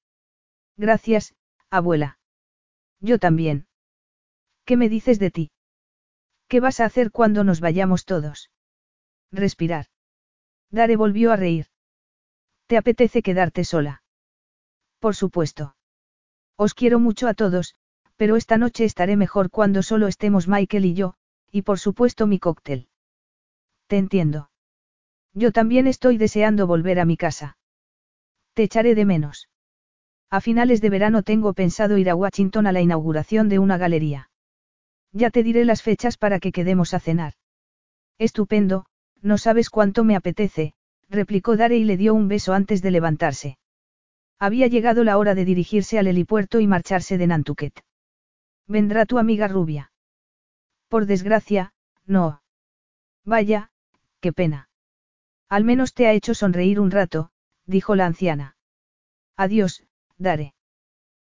Gracias, 0.78 1.34
abuela. 1.70 2.20
Yo 3.00 3.18
también. 3.18 3.68
¿Qué 4.66 4.78
me 4.78 4.90
dices 4.90 5.18
de 5.18 5.32
ti? 5.32 5.52
¿Qué 6.48 6.60
vas 6.60 6.80
a 6.80 6.86
hacer 6.86 7.12
cuando 7.12 7.44
nos 7.44 7.62
vayamos 7.62 8.06
todos? 8.06 8.52
Respirar. 9.32 9.86
Dare 10.72 10.96
volvió 10.96 11.32
a 11.32 11.36
reír. 11.36 11.68
¿Te 12.68 12.78
apetece 12.78 13.22
quedarte 13.22 13.64
sola? 13.64 14.04
Por 15.00 15.16
supuesto. 15.16 15.76
Os 16.56 16.74
quiero 16.74 17.00
mucho 17.00 17.28
a 17.28 17.34
todos, 17.34 17.76
pero 18.16 18.36
esta 18.36 18.58
noche 18.58 18.86
estaré 18.86 19.16
mejor 19.16 19.50
cuando 19.50 19.82
solo 19.82 20.08
estemos 20.08 20.48
Michael 20.48 20.86
y 20.86 20.94
yo, 20.94 21.16
y 21.52 21.62
por 21.62 21.80
supuesto 21.80 22.28
mi 22.28 22.38
cóctel. 22.38 22.90
Te 23.88 23.98
entiendo. 23.98 24.52
Yo 25.34 25.52
también 25.52 25.88
estoy 25.88 26.18
deseando 26.18 26.68
volver 26.68 27.00
a 27.00 27.06
mi 27.06 27.18
casa. 27.18 27.58
Te 28.54 28.64
echaré 28.64 28.94
de 28.94 29.06
menos. 29.06 29.50
A 30.30 30.42
finales 30.42 30.82
de 30.82 30.90
verano 30.90 31.24
tengo 31.24 31.54
pensado 31.54 31.98
ir 31.98 32.10
a 32.10 32.16
Washington 32.16 32.68
a 32.68 32.72
la 32.72 32.82
inauguración 32.82 33.50
de 33.50 33.58
una 33.58 33.78
galería. 33.78 34.30
Ya 35.12 35.32
te 35.32 35.42
diré 35.42 35.66
las 35.66 35.82
fechas 35.82 36.18
para 36.18 36.40
que 36.40 36.52
quedemos 36.52 36.94
a 36.94 37.00
cenar. 37.00 37.34
Estupendo, 38.20 38.86
no 39.22 39.38
sabes 39.38 39.70
cuánto 39.70 40.04
me 40.04 40.16
apetece, 40.16 40.74
replicó 41.10 41.58
Dare 41.58 41.78
y 41.78 41.84
le 41.84 41.98
dio 41.98 42.14
un 42.14 42.28
beso 42.28 42.54
antes 42.54 42.82
de 42.82 42.92
levantarse. 42.92 43.58
Había 44.40 44.68
llegado 44.68 45.04
la 45.04 45.18
hora 45.18 45.36
de 45.36 45.46
dirigirse 45.46 46.00
al 46.00 46.08
helipuerto 46.08 46.60
y 46.60 46.68
marcharse 46.68 47.18
de 47.18 47.28
Nantucket. 47.28 47.82
¿Vendrá 48.68 49.06
tu 49.06 49.18
amiga 49.18 49.48
rubia? 49.48 49.92
Por 50.88 51.06
desgracia, 51.06 51.74
no. 52.06 52.42
Vaya, 53.26 53.72
qué 54.22 54.32
pena. 54.32 54.70
Al 55.50 55.64
menos 55.64 55.94
te 55.94 56.08
ha 56.08 56.14
hecho 56.14 56.34
sonreír 56.34 56.80
un 56.80 56.92
rato, 56.92 57.32
dijo 57.66 57.96
la 57.96 58.06
anciana. 58.06 58.56
Adiós, 59.36 59.84
Dare. 60.18 60.54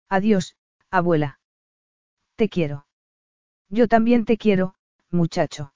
Adiós, 0.10 0.56
abuela. 0.90 1.40
Te 2.36 2.50
quiero. 2.50 2.86
Yo 3.70 3.88
también 3.88 4.26
te 4.26 4.38
quiero, 4.38 4.76
muchacho. 5.10 5.73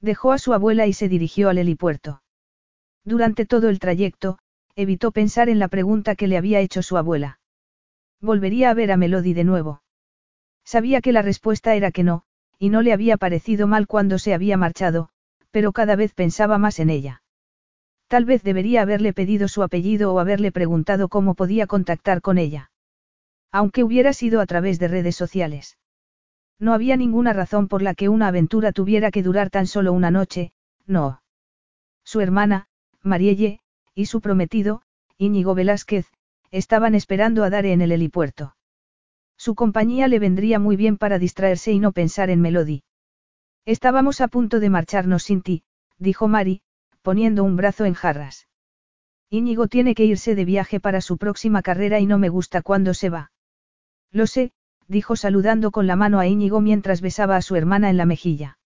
Dejó 0.00 0.32
a 0.32 0.38
su 0.38 0.52
abuela 0.52 0.86
y 0.86 0.92
se 0.92 1.08
dirigió 1.08 1.48
al 1.48 1.58
helipuerto. 1.58 2.22
Durante 3.04 3.46
todo 3.46 3.68
el 3.68 3.78
trayecto, 3.78 4.38
evitó 4.76 5.10
pensar 5.10 5.48
en 5.48 5.58
la 5.58 5.68
pregunta 5.68 6.14
que 6.14 6.28
le 6.28 6.36
había 6.36 6.60
hecho 6.60 6.82
su 6.82 6.96
abuela. 6.96 7.40
¿Volvería 8.20 8.70
a 8.70 8.74
ver 8.74 8.92
a 8.92 8.96
Melody 8.96 9.32
de 9.34 9.44
nuevo? 9.44 9.82
Sabía 10.64 11.00
que 11.00 11.12
la 11.12 11.22
respuesta 11.22 11.74
era 11.74 11.90
que 11.90 12.04
no, 12.04 12.22
y 12.58 12.68
no 12.68 12.82
le 12.82 12.92
había 12.92 13.16
parecido 13.16 13.66
mal 13.66 13.86
cuando 13.86 14.18
se 14.18 14.34
había 14.34 14.56
marchado, 14.56 15.08
pero 15.50 15.72
cada 15.72 15.96
vez 15.96 16.14
pensaba 16.14 16.58
más 16.58 16.78
en 16.78 16.90
ella. 16.90 17.22
Tal 18.06 18.24
vez 18.24 18.42
debería 18.42 18.82
haberle 18.82 19.12
pedido 19.12 19.48
su 19.48 19.62
apellido 19.62 20.12
o 20.12 20.18
haberle 20.18 20.52
preguntado 20.52 21.08
cómo 21.08 21.34
podía 21.34 21.66
contactar 21.66 22.20
con 22.20 22.38
ella. 22.38 22.70
Aunque 23.50 23.84
hubiera 23.84 24.12
sido 24.12 24.40
a 24.40 24.46
través 24.46 24.78
de 24.78 24.88
redes 24.88 25.16
sociales. 25.16 25.78
No 26.58 26.74
había 26.74 26.96
ninguna 26.96 27.32
razón 27.32 27.68
por 27.68 27.82
la 27.82 27.94
que 27.94 28.08
una 28.08 28.28
aventura 28.28 28.72
tuviera 28.72 29.10
que 29.10 29.22
durar 29.22 29.50
tan 29.50 29.66
solo 29.66 29.92
una 29.92 30.10
noche, 30.10 30.52
no. 30.86 31.22
Su 32.04 32.20
hermana, 32.20 32.66
Marielle, 33.02 33.60
y 33.94 34.06
su 34.06 34.20
prometido, 34.20 34.82
Íñigo 35.18 35.54
Velázquez, 35.54 36.10
estaban 36.50 36.94
esperando 36.94 37.44
a 37.44 37.50
Dare 37.50 37.72
en 37.72 37.80
el 37.80 37.92
helipuerto. 37.92 38.56
Su 39.36 39.54
compañía 39.54 40.08
le 40.08 40.18
vendría 40.18 40.58
muy 40.58 40.76
bien 40.76 40.96
para 40.96 41.18
distraerse 41.18 41.72
y 41.72 41.78
no 41.78 41.92
pensar 41.92 42.30
en 42.30 42.40
Melody. 42.40 42.82
Estábamos 43.64 44.20
a 44.20 44.28
punto 44.28 44.58
de 44.60 44.70
marcharnos 44.70 45.22
sin 45.22 45.42
ti, 45.42 45.62
dijo 45.98 46.26
Mari, 46.26 46.62
poniendo 47.02 47.44
un 47.44 47.56
brazo 47.56 47.84
en 47.84 47.94
jarras. 47.94 48.48
Íñigo 49.30 49.68
tiene 49.68 49.94
que 49.94 50.06
irse 50.06 50.34
de 50.34 50.44
viaje 50.44 50.80
para 50.80 51.00
su 51.00 51.18
próxima 51.18 51.62
carrera 51.62 52.00
y 52.00 52.06
no 52.06 52.18
me 52.18 52.30
gusta 52.30 52.62
cuando 52.62 52.94
se 52.94 53.10
va. 53.10 53.30
Lo 54.10 54.26
sé, 54.26 54.52
dijo 54.88 55.16
saludando 55.16 55.70
con 55.70 55.86
la 55.86 55.96
mano 55.96 56.18
a 56.18 56.26
Íñigo 56.26 56.60
mientras 56.60 57.00
besaba 57.00 57.36
a 57.36 57.42
su 57.42 57.54
hermana 57.56 57.90
en 57.90 57.98
la 57.98 58.06
mejilla. 58.06 58.58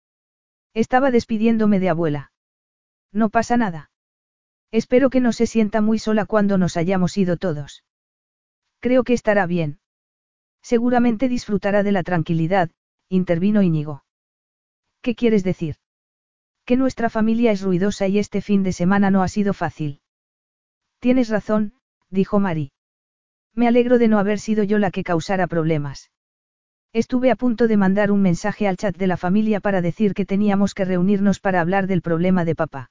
Estaba 0.72 1.10
despidiéndome 1.10 1.80
de 1.80 1.90
abuela. 1.90 2.32
No 3.12 3.28
pasa 3.28 3.56
nada. 3.56 3.90
Espero 4.70 5.10
que 5.10 5.20
no 5.20 5.32
se 5.32 5.46
sienta 5.46 5.80
muy 5.80 5.98
sola 5.98 6.24
cuando 6.24 6.56
nos 6.56 6.76
hayamos 6.76 7.18
ido 7.18 7.36
todos. 7.36 7.84
Creo 8.80 9.04
que 9.04 9.12
estará 9.12 9.46
bien. 9.46 9.80
Seguramente 10.62 11.28
disfrutará 11.28 11.82
de 11.82 11.92
la 11.92 12.02
tranquilidad, 12.02 12.70
intervino 13.08 13.62
Íñigo. 13.62 14.04
¿Qué 15.02 15.14
quieres 15.14 15.42
decir? 15.42 15.76
Que 16.64 16.76
nuestra 16.76 17.10
familia 17.10 17.50
es 17.50 17.60
ruidosa 17.60 18.06
y 18.06 18.18
este 18.20 18.40
fin 18.40 18.62
de 18.62 18.72
semana 18.72 19.10
no 19.10 19.22
ha 19.22 19.28
sido 19.28 19.52
fácil. 19.52 20.00
Tienes 21.00 21.28
razón, 21.28 21.74
dijo 22.08 22.38
Mari. 22.38 22.70
Me 23.54 23.66
alegro 23.66 23.98
de 23.98 24.06
no 24.06 24.20
haber 24.20 24.38
sido 24.38 24.62
yo 24.62 24.78
la 24.78 24.92
que 24.92 25.02
causara 25.02 25.48
problemas. 25.48 26.11
Estuve 26.94 27.30
a 27.30 27.36
punto 27.36 27.68
de 27.68 27.78
mandar 27.78 28.10
un 28.10 28.20
mensaje 28.20 28.68
al 28.68 28.76
chat 28.76 28.94
de 28.96 29.06
la 29.06 29.16
familia 29.16 29.60
para 29.60 29.80
decir 29.80 30.12
que 30.12 30.26
teníamos 30.26 30.74
que 30.74 30.84
reunirnos 30.84 31.40
para 31.40 31.62
hablar 31.62 31.86
del 31.86 32.02
problema 32.02 32.44
de 32.44 32.54
papá. 32.54 32.90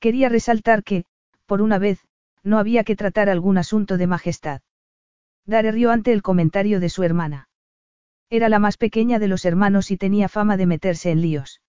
Quería 0.00 0.28
resaltar 0.28 0.82
que, 0.82 1.06
por 1.46 1.62
una 1.62 1.78
vez, 1.78 2.06
no 2.42 2.58
había 2.58 2.84
que 2.84 2.94
tratar 2.94 3.30
algún 3.30 3.56
asunto 3.56 3.96
de 3.96 4.06
majestad. 4.06 4.60
Dare 5.46 5.72
rió 5.72 5.92
ante 5.92 6.12
el 6.12 6.20
comentario 6.20 6.78
de 6.78 6.90
su 6.90 7.04
hermana. 7.04 7.48
Era 8.28 8.50
la 8.50 8.58
más 8.58 8.76
pequeña 8.76 9.18
de 9.18 9.28
los 9.28 9.46
hermanos 9.46 9.90
y 9.90 9.96
tenía 9.96 10.28
fama 10.28 10.58
de 10.58 10.66
meterse 10.66 11.10
en 11.10 11.22
líos. 11.22 11.62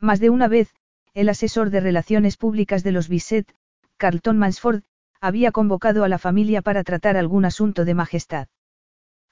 Más 0.00 0.20
de 0.20 0.30
una 0.30 0.48
vez, 0.48 0.74
el 1.12 1.28
asesor 1.28 1.68
de 1.68 1.80
relaciones 1.80 2.38
públicas 2.38 2.82
de 2.82 2.92
los 2.92 3.08
Bisset, 3.08 3.54
Carlton 3.98 4.38
Mansford, 4.38 4.84
había 5.20 5.52
convocado 5.52 6.02
a 6.02 6.08
la 6.08 6.18
familia 6.18 6.62
para 6.62 6.82
tratar 6.82 7.18
algún 7.18 7.44
asunto 7.44 7.84
de 7.84 7.94
majestad. 7.94 8.48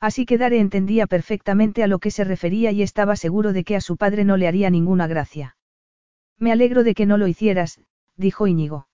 Así 0.01 0.25
que 0.25 0.39
Dare 0.39 0.59
entendía 0.59 1.07
perfectamente 1.07 1.83
a 1.83 1.87
lo 1.87 1.99
que 1.99 2.11
se 2.11 2.25
refería 2.25 2.73
y 2.73 2.83
estaba 2.83 3.17
seguro 3.17 3.53
de 3.53 3.65
que 3.65 3.77
a 3.77 3.83
su 3.83 3.99
padre 3.99 4.25
no 4.25 4.39
le 4.39 4.49
haría 4.49 4.71
ninguna 4.71 5.07
gracia. 5.07 5.57
Me 6.39 6.53
alegro 6.53 6.85
de 6.85 6.95
que 6.95 7.05
no 7.05 7.19
lo 7.19 7.27
hicieras, 7.27 7.81
dijo 8.17 8.47
Íñigo. 8.47 8.89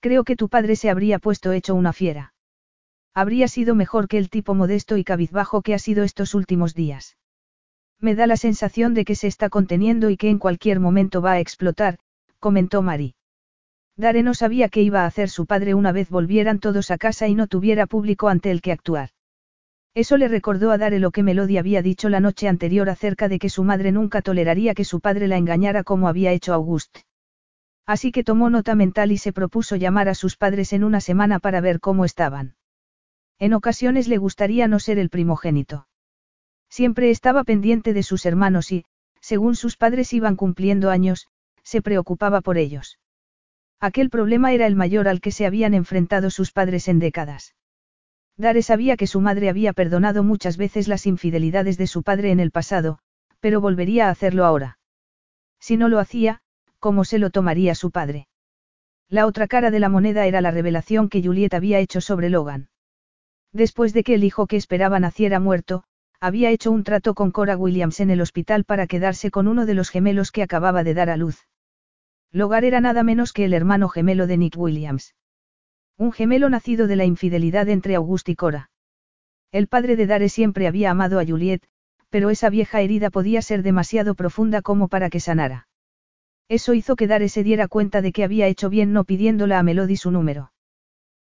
Creo 0.00 0.24
que 0.24 0.34
tu 0.34 0.48
padre 0.48 0.74
se 0.74 0.90
habría 0.90 1.20
puesto 1.20 1.52
hecho 1.52 1.76
una 1.76 1.92
fiera. 1.92 2.34
Habría 3.14 3.46
sido 3.46 3.74
mejor 3.74 4.08
que 4.08 4.18
el 4.18 4.28
tipo 4.28 4.54
modesto 4.54 4.96
y 4.96 5.04
cabizbajo 5.04 5.62
que 5.62 5.74
ha 5.74 5.78
sido 5.78 6.02
estos 6.02 6.34
últimos 6.34 6.74
días. 6.74 7.16
Me 8.00 8.14
da 8.14 8.26
la 8.26 8.36
sensación 8.36 8.94
de 8.94 9.04
que 9.04 9.14
se 9.14 9.28
está 9.28 9.48
conteniendo 9.48 10.10
y 10.10 10.16
que 10.16 10.28
en 10.28 10.38
cualquier 10.38 10.80
momento 10.80 11.22
va 11.22 11.32
a 11.32 11.40
explotar, 11.40 11.98
comentó 12.40 12.82
Mari. 12.82 13.14
Dare 13.96 14.22
no 14.22 14.34
sabía 14.34 14.68
qué 14.68 14.82
iba 14.82 15.02
a 15.02 15.06
hacer 15.06 15.30
su 15.30 15.46
padre 15.46 15.72
una 15.72 15.92
vez 15.92 16.10
volvieran 16.10 16.58
todos 16.58 16.90
a 16.90 16.98
casa 16.98 17.28
y 17.28 17.34
no 17.34 17.46
tuviera 17.46 17.86
público 17.86 18.28
ante 18.28 18.50
el 18.50 18.60
que 18.60 18.72
actuar. 18.72 19.10
Eso 19.96 20.18
le 20.18 20.28
recordó 20.28 20.72
a 20.72 20.76
Dare 20.76 20.98
lo 20.98 21.10
que 21.10 21.22
Melody 21.22 21.56
había 21.56 21.80
dicho 21.80 22.10
la 22.10 22.20
noche 22.20 22.48
anterior 22.48 22.90
acerca 22.90 23.30
de 23.30 23.38
que 23.38 23.48
su 23.48 23.64
madre 23.64 23.92
nunca 23.92 24.20
toleraría 24.20 24.74
que 24.74 24.84
su 24.84 25.00
padre 25.00 25.26
la 25.26 25.38
engañara 25.38 25.84
como 25.84 26.06
había 26.06 26.32
hecho 26.32 26.52
Auguste. 26.52 27.06
Así 27.86 28.12
que 28.12 28.22
tomó 28.22 28.50
nota 28.50 28.74
mental 28.74 29.10
y 29.10 29.16
se 29.16 29.32
propuso 29.32 29.74
llamar 29.74 30.10
a 30.10 30.14
sus 30.14 30.36
padres 30.36 30.74
en 30.74 30.84
una 30.84 31.00
semana 31.00 31.38
para 31.38 31.62
ver 31.62 31.80
cómo 31.80 32.04
estaban. 32.04 32.56
En 33.38 33.54
ocasiones 33.54 34.06
le 34.06 34.18
gustaría 34.18 34.68
no 34.68 34.80
ser 34.80 34.98
el 34.98 35.08
primogénito. 35.08 35.88
Siempre 36.68 37.08
estaba 37.08 37.42
pendiente 37.42 37.94
de 37.94 38.02
sus 38.02 38.26
hermanos 38.26 38.72
y, 38.72 38.84
según 39.22 39.56
sus 39.56 39.78
padres 39.78 40.12
iban 40.12 40.36
cumpliendo 40.36 40.90
años, 40.90 41.28
se 41.62 41.80
preocupaba 41.80 42.42
por 42.42 42.58
ellos. 42.58 42.98
Aquel 43.80 44.10
problema 44.10 44.52
era 44.52 44.66
el 44.66 44.76
mayor 44.76 45.08
al 45.08 45.22
que 45.22 45.32
se 45.32 45.46
habían 45.46 45.72
enfrentado 45.72 46.28
sus 46.28 46.52
padres 46.52 46.86
en 46.88 46.98
décadas. 46.98 47.54
Dare 48.38 48.62
sabía 48.62 48.96
que 48.96 49.06
su 49.06 49.20
madre 49.20 49.48
había 49.48 49.72
perdonado 49.72 50.22
muchas 50.22 50.56
veces 50.56 50.88
las 50.88 51.06
infidelidades 51.06 51.78
de 51.78 51.86
su 51.86 52.02
padre 52.02 52.30
en 52.30 52.40
el 52.40 52.50
pasado, 52.50 52.98
pero 53.40 53.60
volvería 53.60 54.08
a 54.08 54.10
hacerlo 54.10 54.44
ahora. 54.44 54.78
Si 55.58 55.76
no 55.76 55.88
lo 55.88 55.98
hacía, 55.98 56.40
cómo 56.78 57.04
se 57.04 57.18
lo 57.18 57.30
tomaría 57.30 57.74
su 57.74 57.90
padre. 57.90 58.28
La 59.08 59.26
otra 59.26 59.46
cara 59.46 59.70
de 59.70 59.80
la 59.80 59.88
moneda 59.88 60.26
era 60.26 60.40
la 60.40 60.50
revelación 60.50 61.08
que 61.08 61.22
Juliet 61.22 61.54
había 61.54 61.78
hecho 61.78 62.00
sobre 62.00 62.28
Logan. 62.28 62.68
Después 63.52 63.92
de 63.92 64.04
que 64.04 64.14
el 64.14 64.24
hijo 64.24 64.46
que 64.46 64.56
esperaba 64.56 65.00
naciera 65.00 65.40
muerto, 65.40 65.84
había 66.20 66.50
hecho 66.50 66.70
un 66.70 66.84
trato 66.84 67.14
con 67.14 67.30
Cora 67.30 67.56
Williams 67.56 68.00
en 68.00 68.10
el 68.10 68.20
hospital 68.20 68.64
para 68.64 68.86
quedarse 68.86 69.30
con 69.30 69.48
uno 69.48 69.64
de 69.64 69.74
los 69.74 69.90
gemelos 69.90 70.32
que 70.32 70.42
acababa 70.42 70.84
de 70.84 70.94
dar 70.94 71.08
a 71.08 71.16
luz. 71.16 71.46
Logan 72.32 72.64
era 72.64 72.80
nada 72.80 73.02
menos 73.02 73.32
que 73.32 73.44
el 73.44 73.54
hermano 73.54 73.88
gemelo 73.88 74.26
de 74.26 74.36
Nick 74.36 74.58
Williams. 74.58 75.14
Un 75.98 76.12
gemelo 76.12 76.50
nacido 76.50 76.88
de 76.88 76.96
la 76.96 77.06
infidelidad 77.06 77.70
entre 77.70 77.94
August 77.94 78.28
y 78.28 78.34
Cora. 78.34 78.70
El 79.50 79.66
padre 79.66 79.96
de 79.96 80.06
Dare 80.06 80.28
siempre 80.28 80.66
había 80.66 80.90
amado 80.90 81.18
a 81.18 81.24
Juliet, 81.24 81.62
pero 82.10 82.28
esa 82.28 82.50
vieja 82.50 82.82
herida 82.82 83.08
podía 83.08 83.40
ser 83.40 83.62
demasiado 83.62 84.14
profunda 84.14 84.60
como 84.60 84.88
para 84.88 85.08
que 85.08 85.20
sanara. 85.20 85.68
Eso 86.48 86.74
hizo 86.74 86.96
que 86.96 87.06
Dare 87.06 87.30
se 87.30 87.42
diera 87.42 87.66
cuenta 87.66 88.02
de 88.02 88.12
que 88.12 88.24
había 88.24 88.46
hecho 88.46 88.68
bien 88.68 88.92
no 88.92 89.04
pidiéndola 89.04 89.58
a 89.58 89.62
Melody 89.62 89.96
su 89.96 90.10
número. 90.10 90.52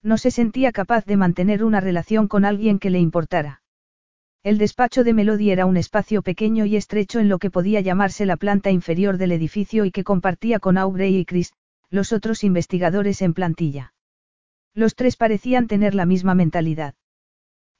No 0.01 0.17
se 0.17 0.31
sentía 0.31 0.71
capaz 0.71 1.05
de 1.05 1.15
mantener 1.15 1.63
una 1.63 1.79
relación 1.79 2.27
con 2.27 2.43
alguien 2.43 2.79
que 2.79 2.89
le 2.89 2.99
importara. 2.99 3.61
El 4.41 4.57
despacho 4.57 5.03
de 5.03 5.13
Melody 5.13 5.51
era 5.51 5.67
un 5.67 5.77
espacio 5.77 6.23
pequeño 6.23 6.65
y 6.65 6.75
estrecho 6.75 7.19
en 7.19 7.29
lo 7.29 7.37
que 7.37 7.51
podía 7.51 7.81
llamarse 7.81 8.25
la 8.25 8.35
planta 8.35 8.71
inferior 8.71 9.17
del 9.19 9.31
edificio 9.31 9.85
y 9.85 9.91
que 9.91 10.03
compartía 10.03 10.57
con 10.57 10.79
Aubrey 10.79 11.17
y 11.17 11.25
Chris, 11.25 11.53
los 11.91 12.11
otros 12.11 12.43
investigadores 12.43 13.21
en 13.21 13.35
plantilla. 13.35 13.94
Los 14.75 14.95
tres 14.95 15.15
parecían 15.15 15.67
tener 15.67 15.95
la 15.95 16.05
misma 16.05 16.35
mentalidad. 16.35 16.95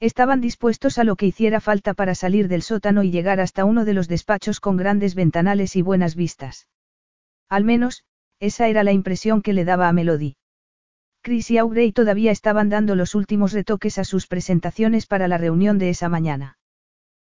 Estaban 0.00 0.40
dispuestos 0.40 0.98
a 0.98 1.04
lo 1.04 1.16
que 1.16 1.26
hiciera 1.26 1.60
falta 1.60 1.92
para 1.92 2.14
salir 2.14 2.48
del 2.48 2.62
sótano 2.62 3.02
y 3.02 3.10
llegar 3.10 3.38
hasta 3.38 3.66
uno 3.66 3.84
de 3.84 3.92
los 3.92 4.08
despachos 4.08 4.60
con 4.60 4.78
grandes 4.78 5.14
ventanales 5.14 5.76
y 5.76 5.82
buenas 5.82 6.16
vistas. 6.16 6.68
Al 7.50 7.64
menos, 7.64 8.04
esa 8.40 8.68
era 8.68 8.82
la 8.82 8.92
impresión 8.92 9.42
que 9.42 9.52
le 9.52 9.64
daba 9.64 9.88
a 9.88 9.92
Melody. 9.92 10.36
Chris 11.22 11.50
y 11.50 11.58
Aubrey 11.58 11.92
todavía 11.92 12.30
estaban 12.30 12.70
dando 12.70 12.94
los 12.94 13.14
últimos 13.14 13.52
retoques 13.52 13.98
a 13.98 14.04
sus 14.04 14.26
presentaciones 14.26 15.06
para 15.06 15.28
la 15.28 15.38
reunión 15.38 15.78
de 15.78 15.90
esa 15.90 16.08
mañana. 16.08 16.58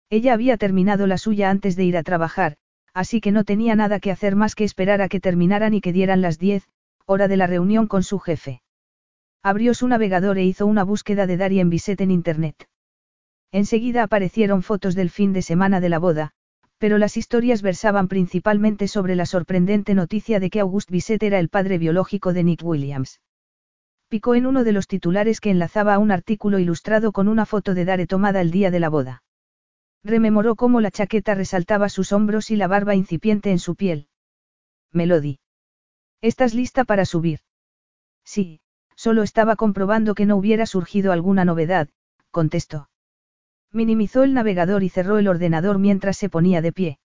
Ella 0.09 0.33
había 0.33 0.55
terminado 0.57 1.07
la 1.07 1.17
suya 1.17 1.49
antes 1.49 1.75
de 1.75 1.83
ir 1.83 1.97
a 1.97 2.03
trabajar, 2.03 2.55
así 2.93 3.19
que 3.19 3.31
no 3.31 3.43
tenía 3.43 3.75
nada 3.75 3.99
que 3.99 4.11
hacer 4.11 4.35
más 4.35 4.55
que 4.55 4.63
esperar 4.63 5.01
a 5.01 5.09
que 5.09 5.19
terminaran 5.19 5.73
y 5.73 5.81
que 5.81 5.91
dieran 5.91 6.21
las 6.21 6.39
10, 6.39 6.67
hora 7.05 7.27
de 7.27 7.37
la 7.37 7.47
reunión 7.47 7.87
con 7.87 8.03
su 8.03 8.19
jefe. 8.19 8.61
Abrió 9.47 9.73
su 9.73 9.87
navegador 9.87 10.37
e 10.37 10.43
hizo 10.43 10.65
una 10.65 10.83
búsqueda 10.83 11.25
de 11.25 11.37
Darien 11.37 11.69
Bisset 11.69 12.01
en 12.01 12.11
Internet. 12.11 12.67
Enseguida 13.53 14.03
aparecieron 14.03 14.61
fotos 14.61 14.93
del 14.93 15.09
fin 15.09 15.31
de 15.31 15.41
semana 15.41 15.79
de 15.79 15.87
la 15.87 15.99
boda, 15.99 16.31
pero 16.79 16.97
las 16.97 17.15
historias 17.15 17.61
versaban 17.61 18.09
principalmente 18.09 18.89
sobre 18.89 19.15
la 19.15 19.25
sorprendente 19.25 19.93
noticia 19.93 20.41
de 20.41 20.49
que 20.49 20.59
August 20.59 20.91
Bisset 20.91 21.23
era 21.23 21.39
el 21.39 21.47
padre 21.47 21.77
biológico 21.77 22.33
de 22.33 22.43
Nick 22.43 22.61
Williams. 22.61 23.21
Picó 24.09 24.35
en 24.35 24.47
uno 24.47 24.65
de 24.65 24.73
los 24.73 24.85
titulares 24.85 25.39
que 25.39 25.51
enlazaba 25.51 25.93
a 25.93 25.99
un 25.99 26.11
artículo 26.11 26.59
ilustrado 26.59 27.13
con 27.13 27.29
una 27.29 27.45
foto 27.45 27.73
de 27.73 27.85
Dare 27.85 28.05
tomada 28.05 28.41
el 28.41 28.51
día 28.51 28.69
de 28.69 28.81
la 28.81 28.89
boda. 28.89 29.23
Rememoró 30.03 30.57
cómo 30.57 30.81
la 30.81 30.91
chaqueta 30.91 31.35
resaltaba 31.35 31.87
sus 31.87 32.11
hombros 32.11 32.51
y 32.51 32.57
la 32.57 32.67
barba 32.67 32.95
incipiente 32.95 33.51
en 33.51 33.59
su 33.59 33.77
piel. 33.77 34.09
Melody. 34.91 35.39
¿Estás 36.19 36.53
lista 36.53 36.83
para 36.83 37.05
subir? 37.05 37.39
Sí, 38.25 38.59
solo 38.97 39.23
estaba 39.23 39.55
comprobando 39.55 40.15
que 40.15 40.25
no 40.25 40.35
hubiera 40.35 40.65
surgido 40.65 41.13
alguna 41.13 41.45
novedad, 41.45 41.87
contestó. 42.31 42.89
Minimizó 43.71 44.23
el 44.23 44.33
navegador 44.33 44.83
y 44.83 44.89
cerró 44.89 45.19
el 45.19 45.27
ordenador 45.27 45.77
mientras 45.77 46.17
se 46.17 46.29
ponía 46.29 46.61
de 46.61 46.73
pie. 46.73 46.99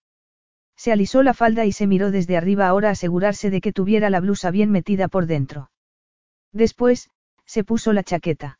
Se 0.75 0.91
alisó 0.91 1.21
la 1.21 1.35
falda 1.35 1.65
y 1.65 1.71
se 1.71 1.85
miró 1.85 2.09
desde 2.09 2.35
arriba 2.35 2.67
ahora 2.67 2.89
asegurarse 2.89 3.51
de 3.51 3.61
que 3.61 3.71
tuviera 3.71 4.09
la 4.09 4.19
blusa 4.19 4.49
bien 4.49 4.71
metida 4.71 5.07
por 5.07 5.27
dentro. 5.27 5.69
Después, 6.51 7.11
se 7.45 7.63
puso 7.63 7.93
la 7.93 8.03
chaqueta. 8.03 8.59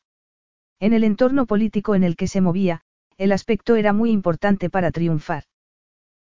En 0.80 0.94
el 0.94 1.04
entorno 1.04 1.48
político 1.48 1.96
en 1.96 2.04
el 2.04 2.16
que 2.16 2.28
se 2.28 2.40
movía, 2.40 2.82
el 3.18 3.32
aspecto 3.32 3.76
era 3.76 3.94
muy 3.94 4.12
importante 4.12 4.70
para 4.70 4.92
triunfar. 4.92 5.46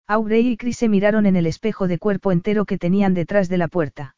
Aubrey 0.06 0.48
y 0.48 0.56
Chris 0.56 0.78
se 0.78 0.88
miraron 0.88 1.26
en 1.26 1.36
el 1.36 1.46
espejo 1.46 1.88
de 1.88 1.98
cuerpo 1.98 2.32
entero 2.32 2.64
que 2.64 2.78
tenían 2.78 3.12
detrás 3.12 3.48
de 3.48 3.58
la 3.58 3.68
puerta. 3.68 4.16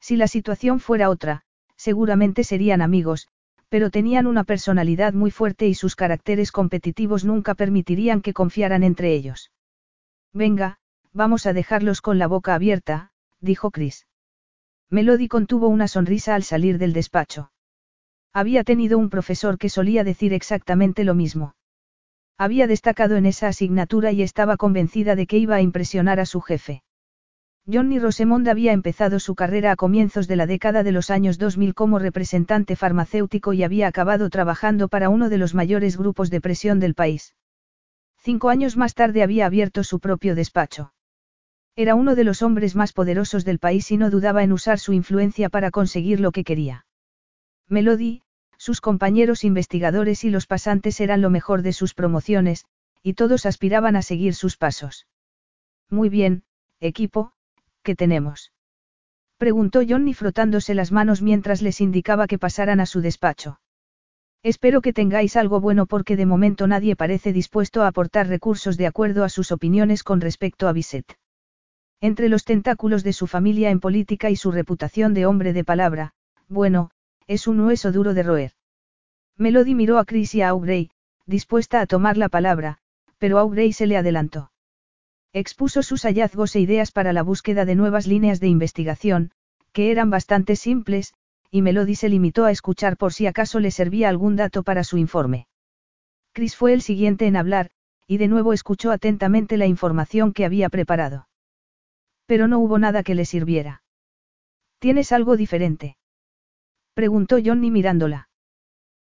Si 0.00 0.16
la 0.16 0.28
situación 0.28 0.80
fuera 0.80 1.10
otra, 1.10 1.45
seguramente 1.76 2.44
serían 2.44 2.82
amigos, 2.82 3.28
pero 3.68 3.90
tenían 3.90 4.26
una 4.26 4.44
personalidad 4.44 5.12
muy 5.12 5.30
fuerte 5.30 5.66
y 5.66 5.74
sus 5.74 5.96
caracteres 5.96 6.52
competitivos 6.52 7.24
nunca 7.24 7.54
permitirían 7.54 8.20
que 8.20 8.32
confiaran 8.32 8.82
entre 8.82 9.12
ellos. 9.14 9.52
Venga, 10.32 10.78
vamos 11.12 11.46
a 11.46 11.52
dejarlos 11.52 12.00
con 12.00 12.18
la 12.18 12.26
boca 12.26 12.54
abierta, 12.54 13.10
dijo 13.40 13.70
Chris. 13.70 14.06
Melody 14.90 15.28
contuvo 15.28 15.68
una 15.68 15.88
sonrisa 15.88 16.34
al 16.34 16.44
salir 16.44 16.78
del 16.78 16.92
despacho. 16.92 17.50
Había 18.32 18.64
tenido 18.64 18.98
un 18.98 19.10
profesor 19.10 19.58
que 19.58 19.68
solía 19.68 20.04
decir 20.04 20.32
exactamente 20.32 21.04
lo 21.04 21.14
mismo. 21.14 21.54
Había 22.38 22.66
destacado 22.66 23.16
en 23.16 23.26
esa 23.26 23.48
asignatura 23.48 24.12
y 24.12 24.22
estaba 24.22 24.56
convencida 24.56 25.16
de 25.16 25.26
que 25.26 25.38
iba 25.38 25.56
a 25.56 25.62
impresionar 25.62 26.20
a 26.20 26.26
su 26.26 26.40
jefe. 26.40 26.82
Johnny 27.68 27.98
Rosemond 27.98 28.48
había 28.48 28.72
empezado 28.72 29.18
su 29.18 29.34
carrera 29.34 29.72
a 29.72 29.76
comienzos 29.76 30.28
de 30.28 30.36
la 30.36 30.46
década 30.46 30.84
de 30.84 30.92
los 30.92 31.10
años 31.10 31.36
2000 31.36 31.74
como 31.74 31.98
representante 31.98 32.76
farmacéutico 32.76 33.52
y 33.54 33.64
había 33.64 33.88
acabado 33.88 34.30
trabajando 34.30 34.86
para 34.86 35.08
uno 35.08 35.28
de 35.28 35.38
los 35.38 35.52
mayores 35.52 35.96
grupos 35.96 36.30
de 36.30 36.40
presión 36.40 36.78
del 36.78 36.94
país. 36.94 37.34
Cinco 38.18 38.50
años 38.50 38.76
más 38.76 38.94
tarde 38.94 39.24
había 39.24 39.46
abierto 39.46 39.82
su 39.82 39.98
propio 39.98 40.36
despacho. 40.36 40.92
Era 41.74 41.96
uno 41.96 42.14
de 42.14 42.22
los 42.22 42.40
hombres 42.40 42.76
más 42.76 42.92
poderosos 42.92 43.44
del 43.44 43.58
país 43.58 43.90
y 43.90 43.96
no 43.96 44.10
dudaba 44.10 44.44
en 44.44 44.52
usar 44.52 44.78
su 44.78 44.92
influencia 44.92 45.48
para 45.48 45.72
conseguir 45.72 46.20
lo 46.20 46.30
que 46.30 46.44
quería. 46.44 46.86
Melody, 47.68 48.22
sus 48.58 48.80
compañeros 48.80 49.42
investigadores 49.42 50.22
y 50.22 50.30
los 50.30 50.46
pasantes 50.46 51.00
eran 51.00 51.20
lo 51.20 51.30
mejor 51.30 51.62
de 51.62 51.72
sus 51.72 51.94
promociones, 51.94 52.64
y 53.02 53.14
todos 53.14 53.44
aspiraban 53.44 53.96
a 53.96 54.02
seguir 54.02 54.34
sus 54.34 54.56
pasos. 54.56 55.06
Muy 55.90 56.08
bien, 56.08 56.44
equipo, 56.80 57.32
¿Qué 57.86 57.94
tenemos? 57.94 58.50
Preguntó 59.38 59.80
Johnny 59.88 60.12
frotándose 60.12 60.74
las 60.74 60.90
manos 60.90 61.22
mientras 61.22 61.62
les 61.62 61.80
indicaba 61.80 62.26
que 62.26 62.36
pasaran 62.36 62.80
a 62.80 62.86
su 62.86 63.00
despacho. 63.00 63.60
Espero 64.42 64.80
que 64.80 64.92
tengáis 64.92 65.36
algo 65.36 65.60
bueno 65.60 65.86
porque 65.86 66.16
de 66.16 66.26
momento 66.26 66.66
nadie 66.66 66.96
parece 66.96 67.32
dispuesto 67.32 67.82
a 67.82 67.86
aportar 67.86 68.26
recursos 68.26 68.76
de 68.76 68.88
acuerdo 68.88 69.22
a 69.22 69.28
sus 69.28 69.52
opiniones 69.52 70.02
con 70.02 70.20
respecto 70.20 70.66
a 70.66 70.72
Bisset. 70.72 71.16
Entre 72.00 72.28
los 72.28 72.44
tentáculos 72.44 73.04
de 73.04 73.12
su 73.12 73.28
familia 73.28 73.70
en 73.70 73.78
política 73.78 74.30
y 74.30 74.36
su 74.36 74.50
reputación 74.50 75.14
de 75.14 75.26
hombre 75.26 75.52
de 75.52 75.62
palabra, 75.62 76.12
bueno, 76.48 76.90
es 77.28 77.46
un 77.46 77.60
hueso 77.60 77.92
duro 77.92 78.14
de 78.14 78.24
roer. 78.24 78.52
Melody 79.36 79.76
miró 79.76 80.00
a 80.00 80.04
Chris 80.04 80.34
y 80.34 80.42
a 80.42 80.48
Aubrey, 80.48 80.90
dispuesta 81.24 81.80
a 81.80 81.86
tomar 81.86 82.16
la 82.16 82.28
palabra, 82.28 82.78
pero 83.18 83.38
Aubrey 83.38 83.72
se 83.72 83.86
le 83.86 83.96
adelantó. 83.96 84.50
Expuso 85.32 85.82
sus 85.82 86.02
hallazgos 86.02 86.56
e 86.56 86.60
ideas 86.60 86.92
para 86.92 87.12
la 87.12 87.22
búsqueda 87.22 87.64
de 87.64 87.74
nuevas 87.74 88.06
líneas 88.06 88.40
de 88.40 88.48
investigación, 88.48 89.32
que 89.72 89.90
eran 89.90 90.10
bastante 90.10 90.56
simples, 90.56 91.14
y 91.50 91.62
Melody 91.62 91.94
se 91.94 92.08
limitó 92.08 92.44
a 92.44 92.50
escuchar 92.50 92.96
por 92.96 93.12
si 93.12 93.26
acaso 93.26 93.60
le 93.60 93.70
servía 93.70 94.08
algún 94.08 94.36
dato 94.36 94.62
para 94.62 94.84
su 94.84 94.98
informe. 94.98 95.46
Chris 96.32 96.56
fue 96.56 96.72
el 96.72 96.82
siguiente 96.82 97.26
en 97.26 97.36
hablar, 97.36 97.70
y 98.06 98.18
de 98.18 98.28
nuevo 98.28 98.52
escuchó 98.52 98.92
atentamente 98.92 99.56
la 99.56 99.66
información 99.66 100.32
que 100.32 100.44
había 100.44 100.68
preparado. 100.68 101.28
Pero 102.26 102.48
no 102.48 102.58
hubo 102.58 102.78
nada 102.78 103.02
que 103.02 103.14
le 103.14 103.24
sirviera. 103.24 103.82
¿Tienes 104.78 105.12
algo 105.12 105.36
diferente? 105.36 105.96
Preguntó 106.94 107.38
Johnny 107.44 107.70
mirándola. 107.70 108.28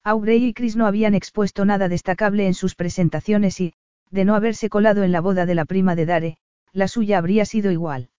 Aubrey 0.02 0.44
y 0.44 0.54
Chris 0.54 0.76
no 0.76 0.86
habían 0.86 1.14
expuesto 1.14 1.64
nada 1.64 1.88
destacable 1.88 2.46
en 2.46 2.54
sus 2.54 2.74
presentaciones 2.74 3.60
y, 3.60 3.74
de 4.10 4.24
no 4.24 4.34
haberse 4.34 4.68
colado 4.68 5.02
en 5.02 5.12
la 5.12 5.20
boda 5.20 5.46
de 5.46 5.54
la 5.54 5.64
prima 5.64 5.94
de 5.94 6.06
Dare, 6.06 6.38
la 6.72 6.88
suya 6.88 7.18
habría 7.18 7.44
sido 7.44 7.70
igual. 7.70 8.10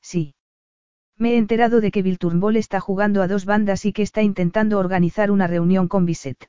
Sí. 0.00 0.34
Me 1.16 1.34
he 1.34 1.36
enterado 1.36 1.80
de 1.80 1.90
que 1.90 2.02
Bill 2.02 2.18
Turnbull 2.18 2.56
está 2.56 2.80
jugando 2.80 3.22
a 3.22 3.28
dos 3.28 3.44
bandas 3.44 3.84
y 3.84 3.92
que 3.92 4.02
está 4.02 4.22
intentando 4.22 4.78
organizar 4.78 5.30
una 5.30 5.46
reunión 5.46 5.88
con 5.88 6.06
Bisset. 6.06 6.48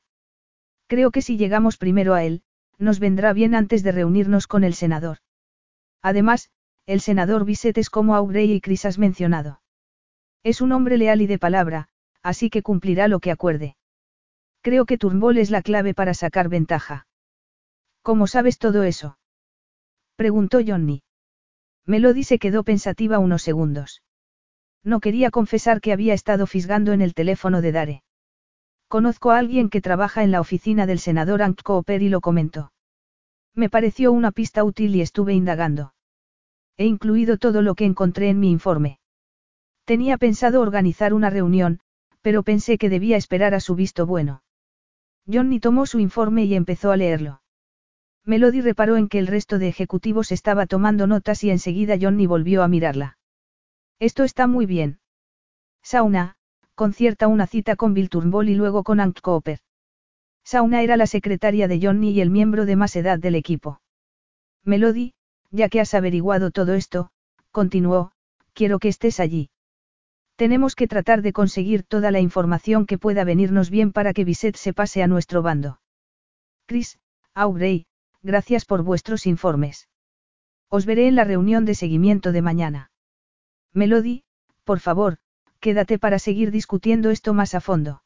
Creo 0.87 1.11
que 1.11 1.21
si 1.21 1.37
llegamos 1.37 1.77
primero 1.77 2.13
a 2.13 2.23
él, 2.23 2.43
nos 2.77 2.99
vendrá 2.99 3.33
bien 3.33 3.55
antes 3.55 3.83
de 3.83 3.91
reunirnos 3.91 4.47
con 4.47 4.63
el 4.63 4.73
senador. 4.73 5.17
Además, 6.01 6.49
el 6.85 7.01
senador 7.01 7.45
Bisset 7.45 7.77
es 7.77 7.89
como 7.89 8.15
Aubrey 8.15 8.51
y 8.51 8.61
Chris 8.61 8.85
has 8.85 8.97
mencionado. 8.97 9.61
Es 10.43 10.61
un 10.61 10.71
hombre 10.71 10.97
leal 10.97 11.21
y 11.21 11.27
de 11.27 11.37
palabra, 11.37 11.89
así 12.23 12.49
que 12.49 12.61
cumplirá 12.63 13.07
lo 13.07 13.19
que 13.19 13.31
acuerde. 13.31 13.75
Creo 14.61 14.85
que 14.85 14.97
Turnbull 14.97 15.37
es 15.37 15.51
la 15.51 15.61
clave 15.61 15.93
para 15.93 16.13
sacar 16.13 16.49
ventaja. 16.49 17.07
¿Cómo 18.09 18.25
sabes 18.25 18.57
todo 18.57 18.81
eso? 18.81 19.19
Preguntó 20.15 20.61
Johnny. 20.65 21.03
Melody 21.85 22.23
se 22.23 22.39
quedó 22.39 22.63
pensativa 22.63 23.19
unos 23.19 23.43
segundos. 23.43 24.01
No 24.83 24.99
quería 24.99 25.29
confesar 25.29 25.79
que 25.79 25.93
había 25.93 26.15
estado 26.15 26.47
fisgando 26.47 26.91
en 26.91 27.03
el 27.03 27.13
teléfono 27.13 27.61
de 27.61 27.71
Dare. 27.71 28.03
Conozco 28.87 29.29
a 29.29 29.37
alguien 29.37 29.69
que 29.69 29.79
trabaja 29.79 30.23
en 30.23 30.31
la 30.31 30.41
oficina 30.41 30.87
del 30.87 30.97
senador 30.97 31.43
Ank 31.43 31.61
Cooper 31.61 32.01
y 32.01 32.09
lo 32.09 32.19
comentó. 32.19 32.71
Me 33.53 33.69
pareció 33.69 34.11
una 34.11 34.31
pista 34.31 34.63
útil 34.63 34.95
y 34.95 35.01
estuve 35.01 35.35
indagando. 35.35 35.93
He 36.77 36.87
incluido 36.87 37.37
todo 37.37 37.61
lo 37.61 37.75
que 37.75 37.85
encontré 37.85 38.29
en 38.29 38.39
mi 38.39 38.49
informe. 38.49 38.97
Tenía 39.85 40.17
pensado 40.17 40.61
organizar 40.61 41.13
una 41.13 41.29
reunión, 41.29 41.79
pero 42.21 42.41
pensé 42.41 42.79
que 42.79 42.89
debía 42.89 43.17
esperar 43.17 43.53
a 43.53 43.59
su 43.59 43.75
visto 43.75 44.07
bueno. 44.07 44.41
Johnny 45.31 45.59
tomó 45.59 45.85
su 45.85 45.99
informe 45.99 46.45
y 46.45 46.55
empezó 46.55 46.91
a 46.91 46.97
leerlo. 46.97 47.41
Melody 48.25 48.61
reparó 48.61 48.97
en 48.97 49.07
que 49.07 49.19
el 49.19 49.27
resto 49.27 49.59
de 49.59 49.67
ejecutivos 49.67 50.31
estaba 50.31 50.65
tomando 50.65 51.07
notas 51.07 51.43
y 51.43 51.49
enseguida 51.49 51.97
Johnny 51.99 52.27
volvió 52.27 52.63
a 52.63 52.67
mirarla. 52.67 53.17
Esto 53.99 54.23
está 54.23 54.47
muy 54.47 54.65
bien. 54.65 54.99
Sauna, 55.83 56.35
concierta 56.75 57.27
una 57.27 57.47
cita 57.47 57.75
con 57.75 57.93
Bill 57.93 58.09
Turnbull 58.09 58.49
y 58.49 58.55
luego 58.55 58.83
con 58.83 58.99
Ank 58.99 59.19
Cooper. 59.21 59.59
Sauna 60.43 60.81
era 60.81 60.97
la 60.97 61.07
secretaria 61.07 61.67
de 61.67 61.79
Johnny 61.81 62.11
y 62.11 62.21
el 62.21 62.29
miembro 62.29 62.65
de 62.65 62.75
más 62.75 62.95
edad 62.95 63.19
del 63.19 63.35
equipo. 63.35 63.81
Melody, 64.63 65.13
ya 65.51 65.69
que 65.69 65.81
has 65.81 65.93
averiguado 65.93 66.51
todo 66.51 66.73
esto, 66.73 67.09
continuó, 67.51 68.11
quiero 68.53 68.79
que 68.79 68.87
estés 68.87 69.19
allí. 69.19 69.49
Tenemos 70.35 70.75
que 70.75 70.87
tratar 70.87 71.21
de 71.21 71.33
conseguir 71.33 71.83
toda 71.83 72.11
la 72.11 72.21
información 72.21 72.85
que 72.85 72.97
pueda 72.97 73.25
venirnos 73.25 73.69
bien 73.69 73.91
para 73.91 74.13
que 74.13 74.23
Bisset 74.23 74.55
se 74.55 74.73
pase 74.73 75.03
a 75.03 75.07
nuestro 75.07 75.41
bando. 75.41 75.81
Chris, 76.65 76.97
Aubrey, 77.33 77.87
gracias 78.21 78.65
por 78.65 78.83
vuestros 78.83 79.25
informes. 79.25 79.87
Os 80.69 80.85
veré 80.85 81.07
en 81.07 81.15
la 81.15 81.23
reunión 81.23 81.65
de 81.65 81.75
seguimiento 81.75 82.31
de 82.31 82.41
mañana. 82.41 82.91
Melody, 83.73 84.23
por 84.63 84.79
favor, 84.79 85.17
quédate 85.59 85.99
para 85.99 86.19
seguir 86.19 86.51
discutiendo 86.51 87.09
esto 87.09 87.33
más 87.33 87.55
a 87.55 87.61
fondo. 87.61 88.03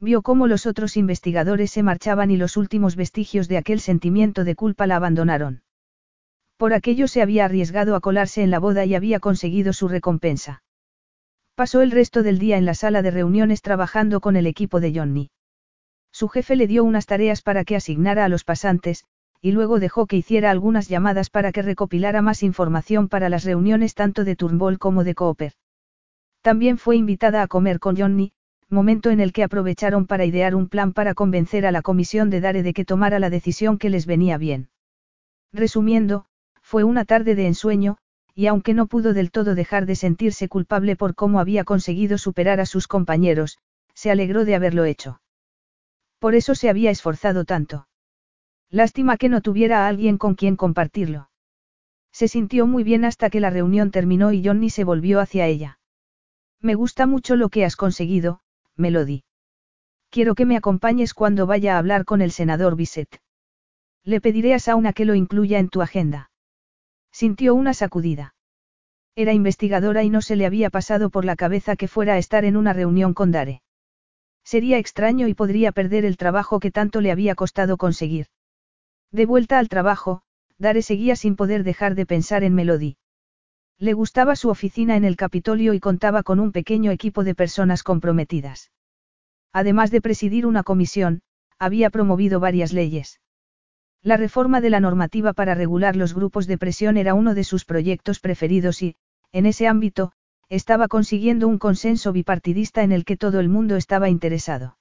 Vio 0.00 0.22
cómo 0.22 0.46
los 0.46 0.66
otros 0.66 0.96
investigadores 0.96 1.70
se 1.70 1.82
marchaban 1.82 2.30
y 2.30 2.36
los 2.36 2.56
últimos 2.56 2.96
vestigios 2.96 3.48
de 3.48 3.58
aquel 3.58 3.80
sentimiento 3.80 4.44
de 4.44 4.54
culpa 4.54 4.86
la 4.86 4.96
abandonaron. 4.96 5.62
Por 6.56 6.72
aquello 6.72 7.08
se 7.08 7.22
había 7.22 7.44
arriesgado 7.44 7.96
a 7.96 8.00
colarse 8.00 8.42
en 8.42 8.50
la 8.50 8.58
boda 8.58 8.84
y 8.84 8.94
había 8.94 9.20
conseguido 9.20 9.72
su 9.72 9.88
recompensa. 9.88 10.62
Pasó 11.54 11.82
el 11.82 11.90
resto 11.90 12.22
del 12.22 12.38
día 12.38 12.56
en 12.56 12.64
la 12.64 12.74
sala 12.74 13.02
de 13.02 13.10
reuniones 13.10 13.62
trabajando 13.62 14.20
con 14.20 14.36
el 14.36 14.46
equipo 14.46 14.80
de 14.80 14.92
Johnny. 14.94 15.30
Su 16.10 16.28
jefe 16.28 16.56
le 16.56 16.66
dio 16.66 16.84
unas 16.84 17.06
tareas 17.06 17.42
para 17.42 17.64
que 17.64 17.76
asignara 17.76 18.24
a 18.24 18.28
los 18.28 18.44
pasantes, 18.44 19.04
y 19.44 19.52
luego 19.52 19.78
dejó 19.78 20.06
que 20.06 20.16
hiciera 20.16 20.50
algunas 20.50 20.88
llamadas 20.88 21.28
para 21.28 21.52
que 21.52 21.60
recopilara 21.60 22.22
más 22.22 22.42
información 22.42 23.10
para 23.10 23.28
las 23.28 23.44
reuniones 23.44 23.94
tanto 23.94 24.24
de 24.24 24.36
Turnbull 24.36 24.78
como 24.78 25.04
de 25.04 25.14
Cooper. 25.14 25.52
También 26.40 26.78
fue 26.78 26.96
invitada 26.96 27.42
a 27.42 27.46
comer 27.46 27.78
con 27.78 27.94
Johnny, 27.94 28.32
momento 28.70 29.10
en 29.10 29.20
el 29.20 29.34
que 29.34 29.42
aprovecharon 29.42 30.06
para 30.06 30.24
idear 30.24 30.54
un 30.54 30.70
plan 30.70 30.94
para 30.94 31.12
convencer 31.12 31.66
a 31.66 31.72
la 31.72 31.82
comisión 31.82 32.30
de 32.30 32.40
Dare 32.40 32.62
de 32.62 32.72
que 32.72 32.86
tomara 32.86 33.18
la 33.18 33.28
decisión 33.28 33.76
que 33.76 33.90
les 33.90 34.06
venía 34.06 34.38
bien. 34.38 34.70
Resumiendo, 35.52 36.24
fue 36.62 36.82
una 36.82 37.04
tarde 37.04 37.34
de 37.34 37.46
ensueño, 37.46 37.98
y 38.34 38.46
aunque 38.46 38.72
no 38.72 38.86
pudo 38.86 39.12
del 39.12 39.30
todo 39.30 39.54
dejar 39.54 39.84
de 39.84 39.94
sentirse 39.94 40.48
culpable 40.48 40.96
por 40.96 41.14
cómo 41.14 41.38
había 41.38 41.64
conseguido 41.64 42.16
superar 42.16 42.60
a 42.60 42.66
sus 42.66 42.88
compañeros, 42.88 43.58
se 43.92 44.10
alegró 44.10 44.46
de 44.46 44.54
haberlo 44.54 44.86
hecho. 44.86 45.20
Por 46.18 46.34
eso 46.34 46.54
se 46.54 46.70
había 46.70 46.90
esforzado 46.90 47.44
tanto. 47.44 47.86
Lástima 48.74 49.18
que 49.18 49.28
no 49.28 49.40
tuviera 49.40 49.84
a 49.84 49.88
alguien 49.88 50.18
con 50.18 50.34
quien 50.34 50.56
compartirlo. 50.56 51.30
Se 52.10 52.26
sintió 52.26 52.66
muy 52.66 52.82
bien 52.82 53.04
hasta 53.04 53.30
que 53.30 53.38
la 53.38 53.48
reunión 53.48 53.92
terminó 53.92 54.32
y 54.32 54.44
Johnny 54.44 54.68
se 54.68 54.82
volvió 54.82 55.20
hacia 55.20 55.46
ella. 55.46 55.78
Me 56.60 56.74
gusta 56.74 57.06
mucho 57.06 57.36
lo 57.36 57.50
que 57.50 57.64
has 57.64 57.76
conseguido, 57.76 58.40
Melody. 58.74 59.22
Quiero 60.10 60.34
que 60.34 60.44
me 60.44 60.56
acompañes 60.56 61.14
cuando 61.14 61.46
vaya 61.46 61.76
a 61.76 61.78
hablar 61.78 62.04
con 62.04 62.20
el 62.20 62.32
senador 62.32 62.74
Bisset. 62.74 63.20
Le 64.02 64.20
pediré 64.20 64.54
a 64.54 64.58
Sauna 64.58 64.92
que 64.92 65.04
lo 65.04 65.14
incluya 65.14 65.60
en 65.60 65.68
tu 65.68 65.80
agenda. 65.80 66.32
Sintió 67.12 67.54
una 67.54 67.74
sacudida. 67.74 68.34
Era 69.14 69.32
investigadora 69.32 70.02
y 70.02 70.10
no 70.10 70.20
se 70.20 70.34
le 70.34 70.46
había 70.46 70.68
pasado 70.68 71.10
por 71.10 71.24
la 71.24 71.36
cabeza 71.36 71.76
que 71.76 71.86
fuera 71.86 72.14
a 72.14 72.18
estar 72.18 72.44
en 72.44 72.56
una 72.56 72.72
reunión 72.72 73.14
con 73.14 73.30
Dare. 73.30 73.62
Sería 74.42 74.78
extraño 74.78 75.28
y 75.28 75.34
podría 75.34 75.70
perder 75.70 76.04
el 76.04 76.16
trabajo 76.16 76.58
que 76.58 76.72
tanto 76.72 77.00
le 77.00 77.12
había 77.12 77.36
costado 77.36 77.76
conseguir. 77.76 78.26
De 79.12 79.26
vuelta 79.26 79.58
al 79.58 79.68
trabajo, 79.68 80.22
Dare 80.58 80.82
seguía 80.82 81.16
sin 81.16 81.36
poder 81.36 81.64
dejar 81.64 81.94
de 81.94 82.06
pensar 82.06 82.44
en 82.44 82.54
Melody. 82.54 82.96
Le 83.78 83.92
gustaba 83.92 84.36
su 84.36 84.50
oficina 84.50 84.96
en 84.96 85.04
el 85.04 85.16
Capitolio 85.16 85.74
y 85.74 85.80
contaba 85.80 86.22
con 86.22 86.40
un 86.40 86.52
pequeño 86.52 86.90
equipo 86.90 87.24
de 87.24 87.34
personas 87.34 87.82
comprometidas. 87.82 88.70
Además 89.52 89.90
de 89.90 90.00
presidir 90.00 90.46
una 90.46 90.62
comisión, 90.62 91.22
había 91.58 91.90
promovido 91.90 92.40
varias 92.40 92.72
leyes. 92.72 93.20
La 94.02 94.16
reforma 94.16 94.60
de 94.60 94.70
la 94.70 94.80
normativa 94.80 95.32
para 95.32 95.54
regular 95.54 95.96
los 95.96 96.14
grupos 96.14 96.46
de 96.46 96.58
presión 96.58 96.96
era 96.96 97.14
uno 97.14 97.34
de 97.34 97.42
sus 97.42 97.64
proyectos 97.64 98.20
preferidos 98.20 98.82
y, 98.82 98.96
en 99.32 99.46
ese 99.46 99.66
ámbito, 99.66 100.12
estaba 100.48 100.88
consiguiendo 100.88 101.48
un 101.48 101.58
consenso 101.58 102.12
bipartidista 102.12 102.82
en 102.82 102.92
el 102.92 103.04
que 103.04 103.16
todo 103.16 103.40
el 103.40 103.48
mundo 103.48 103.76
estaba 103.76 104.08
interesado. 104.08 104.76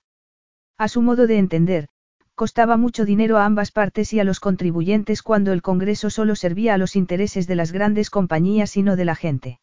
A 0.77 0.87
su 0.87 1.01
modo 1.01 1.25
de 1.25 1.37
entender, 1.37 1.87
costaba 2.35 2.77
mucho 2.77 3.05
dinero 3.05 3.37
a 3.37 3.45
ambas 3.45 3.71
partes 3.71 4.13
y 4.13 4.19
a 4.19 4.23
los 4.23 4.39
contribuyentes 4.39 5.21
cuando 5.21 5.51
el 5.51 5.61
Congreso 5.61 6.09
solo 6.09 6.35
servía 6.35 6.73
a 6.73 6.77
los 6.77 6.95
intereses 6.95 7.47
de 7.47 7.55
las 7.55 7.71
grandes 7.71 8.09
compañías 8.09 8.75
y 8.77 8.83
no 8.83 8.95
de 8.95 9.05
la 9.05 9.15
gente. 9.15 9.59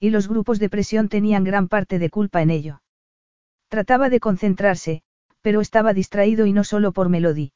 Y 0.00 0.10
los 0.10 0.28
grupos 0.28 0.58
de 0.58 0.70
presión 0.70 1.08
tenían 1.08 1.44
gran 1.44 1.68
parte 1.68 1.98
de 1.98 2.10
culpa 2.10 2.42
en 2.42 2.50
ello. 2.50 2.82
Trataba 3.68 4.08
de 4.08 4.20
concentrarse, 4.20 5.02
pero 5.42 5.60
estaba 5.60 5.92
distraído 5.92 6.46
y 6.46 6.52
no 6.52 6.64
solo 6.64 6.92
por 6.92 7.08
Melody. 7.08 7.52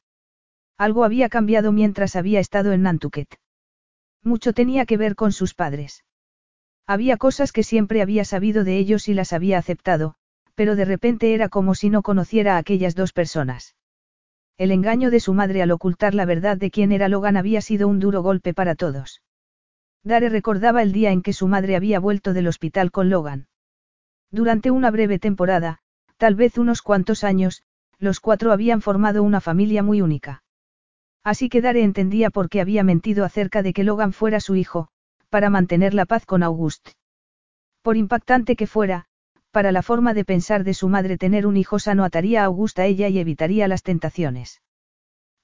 Algo 0.78 1.04
había 1.04 1.28
cambiado 1.28 1.72
mientras 1.72 2.16
había 2.16 2.40
estado 2.40 2.72
en 2.72 2.82
Nantucket. 2.82 3.28
Mucho 4.22 4.52
tenía 4.52 4.84
que 4.86 4.96
ver 4.96 5.14
con 5.14 5.32
sus 5.32 5.54
padres. 5.54 6.04
Había 6.86 7.16
cosas 7.16 7.52
que 7.52 7.62
siempre 7.62 8.02
había 8.02 8.24
sabido 8.24 8.64
de 8.64 8.76
ellos 8.76 9.08
y 9.08 9.14
las 9.14 9.32
había 9.32 9.58
aceptado, 9.58 10.14
pero 10.54 10.76
de 10.76 10.84
repente 10.84 11.32
era 11.34 11.48
como 11.48 11.74
si 11.74 11.90
no 11.90 12.02
conociera 12.02 12.56
a 12.56 12.58
aquellas 12.58 12.94
dos 12.94 13.12
personas. 13.12 13.74
El 14.58 14.70
engaño 14.70 15.10
de 15.10 15.20
su 15.20 15.34
madre 15.34 15.60
al 15.60 15.70
ocultar 15.70 16.14
la 16.14 16.24
verdad 16.24 16.56
de 16.56 16.70
quién 16.70 16.90
era 16.90 17.08
Logan 17.08 17.36
había 17.36 17.60
sido 17.60 17.88
un 17.88 18.00
duro 18.00 18.22
golpe 18.22 18.54
para 18.54 18.74
todos. 18.74 19.22
Dare 20.02 20.28
recordaba 20.30 20.82
el 20.82 20.92
día 20.92 21.10
en 21.10 21.20
que 21.20 21.32
su 21.32 21.46
madre 21.46 21.76
había 21.76 22.00
vuelto 22.00 22.32
del 22.32 22.46
hospital 22.46 22.90
con 22.90 23.10
Logan. 23.10 23.48
Durante 24.30 24.70
una 24.70 24.90
breve 24.90 25.18
temporada, 25.18 25.80
tal 26.16 26.36
vez 26.36 26.56
unos 26.56 26.80
cuantos 26.80 27.22
años, 27.22 27.64
los 27.98 28.20
cuatro 28.20 28.52
habían 28.52 28.80
formado 28.80 29.22
una 29.22 29.40
familia 29.40 29.82
muy 29.82 30.00
única. 30.00 30.42
Así 31.22 31.48
que 31.48 31.60
Dare 31.60 31.82
entendía 31.82 32.30
por 32.30 32.48
qué 32.48 32.60
había 32.60 32.84
mentido 32.84 33.24
acerca 33.24 33.62
de 33.62 33.72
que 33.72 33.84
Logan 33.84 34.12
fuera 34.12 34.40
su 34.40 34.54
hijo, 34.54 34.88
para 35.28 35.50
mantener 35.50 35.92
la 35.92 36.06
paz 36.06 36.24
con 36.24 36.42
August. 36.42 36.90
Por 37.82 37.96
impactante 37.96 38.56
que 38.56 38.66
fuera, 38.66 39.06
para 39.50 39.72
la 39.72 39.82
forma 39.82 40.14
de 40.14 40.24
pensar 40.24 40.64
de 40.64 40.74
su 40.74 40.88
madre 40.88 41.18
tener 41.18 41.46
un 41.46 41.56
hijo 41.56 41.78
sano 41.78 42.04
ataría 42.04 42.42
a 42.42 42.46
August 42.46 42.78
a 42.78 42.86
ella 42.86 43.08
y 43.08 43.18
evitaría 43.18 43.68
las 43.68 43.82
tentaciones. 43.82 44.62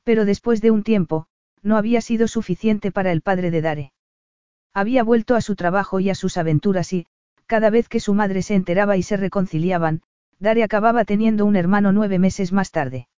Pero 0.05 0.25
después 0.25 0.61
de 0.61 0.71
un 0.71 0.83
tiempo, 0.83 1.27
no 1.63 1.77
había 1.77 2.01
sido 2.01 2.29
suficiente 2.29 2.91
para 2.91 3.13
el 3.13 3.23
padre 3.23 3.51
de 3.51 3.63
Dare. 3.63 3.93
Había 4.75 5.05
vuelto 5.05 5.35
a 5.37 5.41
su 5.41 5.55
trabajo 5.55 6.01
y 6.01 6.11
a 6.11 6.15
sus 6.15 6.37
aventuras 6.37 6.93
y, 6.93 7.07
cada 7.47 7.71
vez 7.71 7.89
que 7.89 8.01
su 8.01 8.15
madre 8.15 8.43
se 8.43 8.55
enteraba 8.55 8.97
y 8.97 9.03
se 9.03 9.17
reconciliaban, 9.17 10.03
Dare 10.39 10.65
acababa 10.65 11.05
teniendo 11.05 11.45
un 11.45 11.57
hermano 11.57 11.93
nueve 11.93 12.19
meses 12.19 12.53
más 12.53 12.71
tarde. 12.71 13.09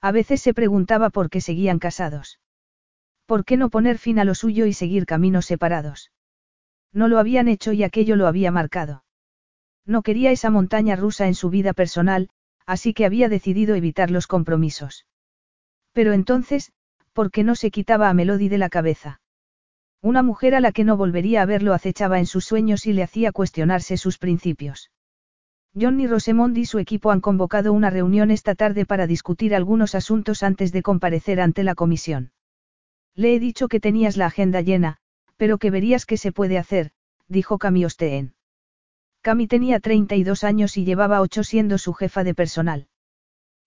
A 0.00 0.12
veces 0.12 0.42
se 0.42 0.54
preguntaba 0.54 1.10
por 1.10 1.30
qué 1.30 1.40
seguían 1.40 1.78
casados. 1.78 2.38
¿Por 3.26 3.44
qué 3.44 3.56
no 3.56 3.70
poner 3.70 3.98
fin 3.98 4.18
a 4.18 4.24
lo 4.24 4.34
suyo 4.34 4.66
y 4.66 4.74
seguir 4.74 5.06
caminos 5.06 5.46
separados? 5.46 6.12
No 6.92 7.08
lo 7.08 7.18
habían 7.18 7.48
hecho 7.48 7.72
y 7.72 7.82
aquello 7.82 8.16
lo 8.16 8.26
había 8.26 8.50
marcado. 8.50 9.03
No 9.86 10.02
quería 10.02 10.30
esa 10.30 10.50
montaña 10.50 10.96
rusa 10.96 11.26
en 11.26 11.34
su 11.34 11.50
vida 11.50 11.72
personal, 11.72 12.30
así 12.66 12.94
que 12.94 13.04
había 13.04 13.28
decidido 13.28 13.74
evitar 13.74 14.10
los 14.10 14.26
compromisos. 14.26 15.06
Pero 15.92 16.12
entonces, 16.12 16.72
Porque 17.14 17.44
no 17.44 17.54
se 17.54 17.70
quitaba 17.70 18.08
a 18.08 18.14
Melody 18.14 18.48
de 18.48 18.58
la 18.58 18.68
cabeza. 18.68 19.20
Una 20.02 20.22
mujer 20.22 20.56
a 20.56 20.60
la 20.60 20.72
que 20.72 20.82
no 20.82 20.96
volvería 20.96 21.42
a 21.42 21.46
verlo 21.46 21.72
acechaba 21.72 22.18
en 22.18 22.26
sus 22.26 22.44
sueños 22.44 22.86
y 22.86 22.92
le 22.92 23.04
hacía 23.04 23.30
cuestionarse 23.30 23.96
sus 23.96 24.18
principios. 24.18 24.90
Johnny 25.80 26.08
Rosemond 26.08 26.58
y 26.58 26.66
su 26.66 26.80
equipo 26.80 27.12
han 27.12 27.20
convocado 27.20 27.72
una 27.72 27.88
reunión 27.88 28.32
esta 28.32 28.56
tarde 28.56 28.84
para 28.84 29.06
discutir 29.06 29.54
algunos 29.54 29.94
asuntos 29.94 30.42
antes 30.42 30.72
de 30.72 30.82
comparecer 30.82 31.40
ante 31.40 31.62
la 31.62 31.76
comisión. 31.76 32.32
Le 33.14 33.36
he 33.36 33.38
dicho 33.38 33.68
que 33.68 33.78
tenías 33.78 34.16
la 34.16 34.26
agenda 34.26 34.60
llena, 34.60 34.98
pero 35.36 35.58
que 35.58 35.70
verías 35.70 36.04
qué 36.04 36.16
se 36.16 36.32
puede 36.32 36.58
hacer, 36.58 36.90
dijo 37.28 37.58
Cami 37.58 37.84
Osteen. 37.84 38.34
Cami 39.24 39.46
tenía 39.46 39.80
32 39.80 40.44
años 40.44 40.76
y 40.76 40.84
llevaba 40.84 41.22
ocho 41.22 41.44
siendo 41.44 41.78
su 41.78 41.94
jefa 41.94 42.24
de 42.24 42.34
personal. 42.34 42.88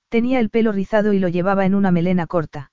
Tenía 0.08 0.40
el 0.40 0.52
pelo 0.52 0.72
rizado 0.72 1.14
y 1.14 1.20
lo 1.20 1.30
llevaba 1.30 1.66
en 1.66 1.74
una 1.74 1.90
melena 1.90 2.28
corta. 2.28 2.72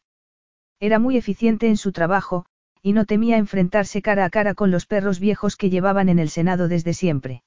Era 0.81 0.99
muy 0.99 1.17
eficiente 1.17 1.69
en 1.69 1.79
su 1.79 1.93
trabajo, 1.93 2.45
y 2.83 2.93
no 2.93 3.07
temía 3.07 3.39
enfrentarse 3.39 4.03
cara 4.03 4.27
a 4.27 4.29
cara 4.29 4.53
con 4.53 4.71
los 4.71 4.85
perros 4.85 5.19
viejos 5.19 5.57
que 5.57 5.71
llevaban 5.71 6.11
en 6.11 6.19
el 6.19 6.29
Senado 6.29 6.69
desde 6.69 6.93
siempre. 6.93 7.43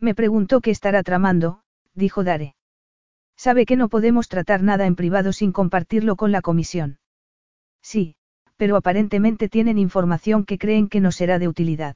Me 0.00 0.16
preguntó 0.16 0.60
qué 0.60 0.72
estará 0.72 1.04
tramando, 1.04 1.60
dijo 1.94 2.24
Dare. 2.24 2.56
Sabe 3.36 3.64
que 3.64 3.76
no 3.76 3.88
podemos 3.88 4.26
tratar 4.26 4.64
nada 4.64 4.86
en 4.86 4.96
privado 4.96 5.32
sin 5.32 5.52
compartirlo 5.52 6.16
con 6.16 6.32
la 6.32 6.42
comisión. 6.42 6.98
Sí, 7.80 8.16
pero 8.56 8.74
aparentemente 8.74 9.48
tienen 9.48 9.78
información 9.78 10.44
que 10.44 10.58
creen 10.58 10.88
que 10.88 10.98
no 10.98 11.12
será 11.12 11.38
de 11.38 11.46
utilidad. 11.46 11.94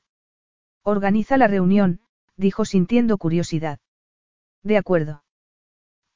Organiza 0.85 1.37
la 1.37 1.49
reunión, 1.49 1.99
dijo 2.37 2.65
sintiendo 2.65 3.19
curiosidad. 3.19 3.79
De 4.63 4.77
acuerdo. 4.77 5.25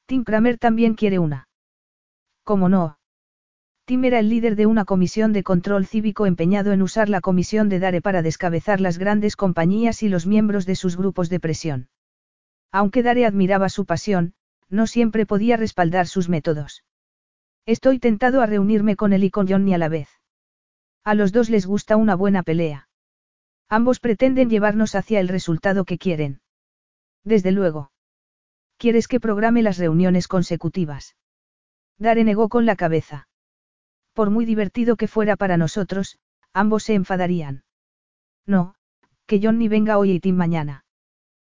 Tim 0.05 0.23
Kramer 0.23 0.57
también 0.57 0.95
quiere 0.95 1.19
una. 1.19 1.47
¿Cómo 2.43 2.69
no? 2.69 2.97
Tim 3.85 4.03
era 4.03 4.19
el 4.19 4.29
líder 4.29 4.55
de 4.55 4.65
una 4.65 4.83
comisión 4.83 5.31
de 5.31 5.43
control 5.43 5.85
cívico 5.85 6.25
empeñado 6.25 6.73
en 6.73 6.81
usar 6.81 7.07
la 7.07 7.21
comisión 7.21 7.69
de 7.69 7.79
Dare 7.79 8.01
para 8.01 8.21
descabezar 8.21 8.81
las 8.81 8.97
grandes 8.97 9.35
compañías 9.35 10.03
y 10.03 10.09
los 10.09 10.25
miembros 10.25 10.65
de 10.65 10.75
sus 10.75 10.97
grupos 10.97 11.29
de 11.29 11.39
presión. 11.39 11.89
Aunque 12.71 13.03
Dare 13.03 13.25
admiraba 13.25 13.69
su 13.69 13.85
pasión, 13.85 14.33
no 14.69 14.87
siempre 14.87 15.25
podía 15.25 15.55
respaldar 15.55 16.07
sus 16.07 16.27
métodos. 16.27 16.83
Estoy 17.65 17.99
tentado 17.99 18.41
a 18.41 18.45
reunirme 18.45 18.95
con 18.95 19.13
él 19.13 19.23
y 19.23 19.29
con 19.29 19.47
Johnny 19.47 19.73
a 19.73 19.77
la 19.77 19.89
vez. 19.89 20.09
A 21.03 21.13
los 21.13 21.31
dos 21.31 21.49
les 21.49 21.65
gusta 21.65 21.95
una 21.95 22.15
buena 22.15 22.43
pelea. 22.43 22.86
Ambos 23.69 23.99
pretenden 23.99 24.49
llevarnos 24.49 24.95
hacia 24.95 25.19
el 25.19 25.27
resultado 25.27 25.83
que 25.85 25.97
quieren. 25.97 26.41
Desde 27.23 27.51
luego. 27.51 27.91
¿Quieres 28.77 29.07
que 29.07 29.19
programe 29.19 29.61
las 29.63 29.77
reuniones 29.77 30.27
consecutivas? 30.27 31.15
Dare 31.97 32.23
negó 32.23 32.47
con 32.47 32.65
la 32.65 32.75
cabeza. 32.75 33.27
Por 34.13 34.29
muy 34.29 34.45
divertido 34.45 34.95
que 34.95 35.07
fuera 35.07 35.35
para 35.35 35.57
nosotros, 35.57 36.17
ambos 36.53 36.83
se 36.83 36.93
enfadarían. 36.93 37.63
No, 38.45 38.75
que 39.25 39.39
Johnny 39.41 39.67
venga 39.67 39.97
hoy 39.97 40.11
y 40.11 40.19
Tim 40.19 40.35
mañana. 40.35 40.85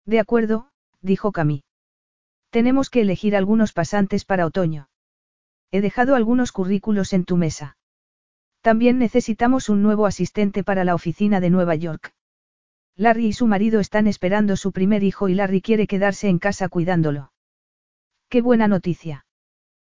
De 0.05 0.19
acuerdo, 0.19 0.69
dijo 1.01 1.31
Camille. 1.31 1.65
Tenemos 2.49 2.89
que 2.89 3.01
elegir 3.01 3.35
algunos 3.35 3.73
pasantes 3.73 4.23
para 4.25 4.45
otoño. 4.45 4.89
He 5.71 5.81
dejado 5.81 6.15
algunos 6.15 6.51
currículos 6.51 7.11
en 7.13 7.25
tu 7.25 7.35
mesa. 7.35 7.76
También 8.67 8.99
necesitamos 8.99 9.69
un 9.69 9.81
nuevo 9.81 10.05
asistente 10.05 10.61
para 10.61 10.83
la 10.83 10.93
oficina 10.93 11.39
de 11.39 11.49
Nueva 11.49 11.75
York. 11.75 12.13
Larry 12.97 13.27
y 13.27 13.31
su 13.31 13.47
marido 13.47 13.79
están 13.79 14.07
esperando 14.07 14.57
su 14.57 14.73
primer 14.73 15.03
hijo 15.05 15.29
y 15.29 15.35
Larry 15.35 15.61
quiere 15.61 15.87
quedarse 15.87 16.27
en 16.27 16.37
casa 16.37 16.67
cuidándolo. 16.67 17.31
Qué 18.27 18.41
buena 18.41 18.67
noticia. 18.67 19.25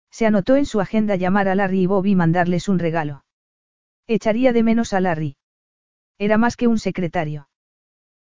Se 0.09 0.25
anotó 0.25 0.55
en 0.55 0.65
su 0.65 0.79
agenda 0.79 1.17
llamar 1.17 1.49
a 1.49 1.55
Larry 1.55 1.81
y 1.81 1.85
Bob 1.85 2.05
y 2.05 2.15
mandarles 2.15 2.69
un 2.69 2.79
regalo. 2.79 3.25
Echaría 4.07 4.53
de 4.53 4.63
menos 4.63 4.93
a 4.93 5.01
Larry. 5.01 5.35
Era 6.17 6.37
más 6.37 6.55
que 6.55 6.67
un 6.67 6.79
secretario. 6.79 7.49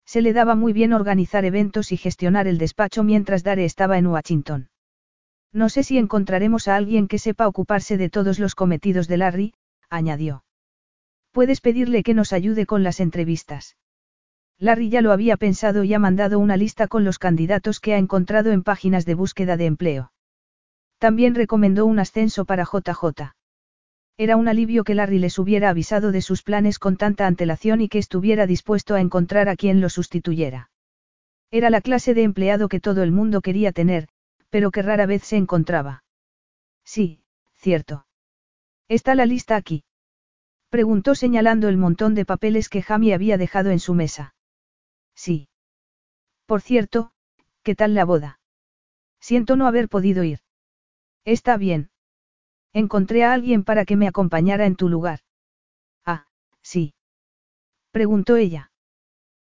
Se 0.05 0.23
le 0.23 0.33
daba 0.33 0.55
muy 0.55 0.73
bien 0.73 0.93
organizar 0.93 1.45
eventos 1.45 1.91
y 1.91 1.97
gestionar 1.97 2.47
el 2.47 2.59
despacho 2.59 3.03
mientras 3.03 3.43
Dare 3.43 3.65
estaba 3.65 3.99
en 3.99 4.07
Washington. 4.07 4.69
No 5.53 5.71
sé 5.71 5.83
si 5.83 5.99
encontraremos 5.99 6.69
a 6.69 6.77
alguien 6.77 7.09
que 7.09 7.19
sepa 7.19 7.49
ocuparse 7.49 7.97
de 7.97 8.11
todos 8.11 8.39
los 8.39 8.55
cometidos 8.55 9.09
de 9.09 9.17
Larry, 9.17 9.55
añadió. 9.91 10.45
Puedes 11.33 11.61
pedirle 11.61 12.03
que 12.03 12.15
nos 12.15 12.33
ayude 12.33 12.67
con 12.67 12.83
las 12.83 13.01
entrevistas. 13.01 13.77
Larry 14.59 14.89
ya 14.89 15.03
lo 15.03 15.13
había 15.13 15.37
pensado 15.37 15.85
y 15.85 15.93
ha 15.93 15.99
mandado 15.99 16.39
una 16.39 16.57
lista 16.57 16.89
con 16.89 17.05
los 17.05 17.19
candidatos 17.19 17.79
que 17.79 17.95
ha 17.95 17.99
encontrado 17.99 18.53
en 18.53 18.63
páginas 18.63 19.05
de 19.05 19.15
búsqueda 19.15 19.57
de 19.57 19.67
empleo. 19.67 20.13
También 20.99 21.35
recomendó 21.35 21.85
un 21.85 21.99
ascenso 21.99 22.47
para 22.47 22.65
JJ. 22.65 23.35
Era 24.17 24.37
un 24.37 24.49
alivio 24.49 24.83
que 24.83 24.95
Larry 24.95 25.19
les 25.19 25.39
hubiera 25.39 25.69
avisado 25.69 26.11
de 26.11 26.23
sus 26.23 26.43
planes 26.43 26.79
con 26.79 26.97
tanta 26.97 27.27
antelación 27.27 27.83
y 27.83 27.89
que 27.89 27.99
estuviera 27.99 28.47
dispuesto 28.47 28.95
a 28.95 29.01
encontrar 29.03 29.51
a 29.51 29.57
quien 29.57 29.83
lo 29.83 29.91
sustituyera. 29.91 30.71
Era 31.51 31.69
la 31.69 31.83
clase 31.83 32.15
de 32.15 32.23
empleado 32.23 32.69
que 32.69 32.81
todo 32.81 33.03
el 33.03 33.13
mundo 33.13 33.43
quería 33.43 33.73
tener, 33.73 34.09
pero 34.49 34.71
que 34.71 34.81
rara 34.81 35.05
vez 35.05 35.23
se 35.23 35.37
encontraba. 35.37 36.03
Sí, 36.83 37.21
cierto. 37.57 38.07
¿Está 38.89 39.15
la 39.15 39.27
lista 39.27 39.57
aquí? 39.57 39.85
Preguntó 40.69 41.15
señalando 41.15 41.69
el 41.69 41.77
montón 41.77 42.15
de 42.15 42.25
papeles 42.25 42.69
que 42.69 42.83
Jamie 42.83 43.15
había 43.15 43.37
dejado 43.37 43.71
en 43.71 43.81
su 43.81 43.95
mesa. 43.95 44.35
Sí. 45.15 45.49
Por 46.47 46.61
cierto, 46.61 47.13
¿qué 47.63 47.75
tal 47.75 47.95
la 47.95 48.05
boda? 48.05 48.39
Siento 49.21 49.57
no 49.57 49.67
haber 49.67 49.89
podido 49.89 50.23
ir. 50.23 50.41
Está 51.25 51.57
bien. 51.57 51.91
Encontré 52.73 53.25
a 53.25 53.33
alguien 53.33 53.65
para 53.65 53.85
que 53.85 53.97
me 53.97 54.07
acompañara 54.07 54.67
en 54.67 54.77
tu 54.77 54.89
lugar. 54.89 55.21
Ah, 56.05 56.27
sí. 56.63 56.95
Preguntó 57.91 58.37
ella. 58.37 58.71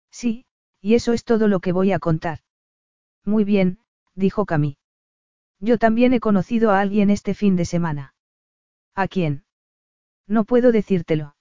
Sí, 0.10 0.46
y 0.82 0.96
eso 0.96 1.14
es 1.14 1.24
todo 1.24 1.48
lo 1.48 1.60
que 1.60 1.72
voy 1.72 1.92
a 1.92 2.00
contar. 2.00 2.40
Muy 3.26 3.44
bien, 3.44 3.80
dijo 4.16 4.46
Camille. 4.46 4.80
Yo 5.60 5.78
también 5.78 6.14
he 6.14 6.20
conocido 6.20 6.72
a 6.72 6.80
alguien 6.80 7.10
este 7.10 7.34
fin 7.36 7.56
de 7.56 7.66
semana. 7.66 8.15
¿A 8.96 9.08
quién? 9.08 9.44
No 10.28 10.46
puedo 10.46 10.72
decírtelo. 10.72 11.36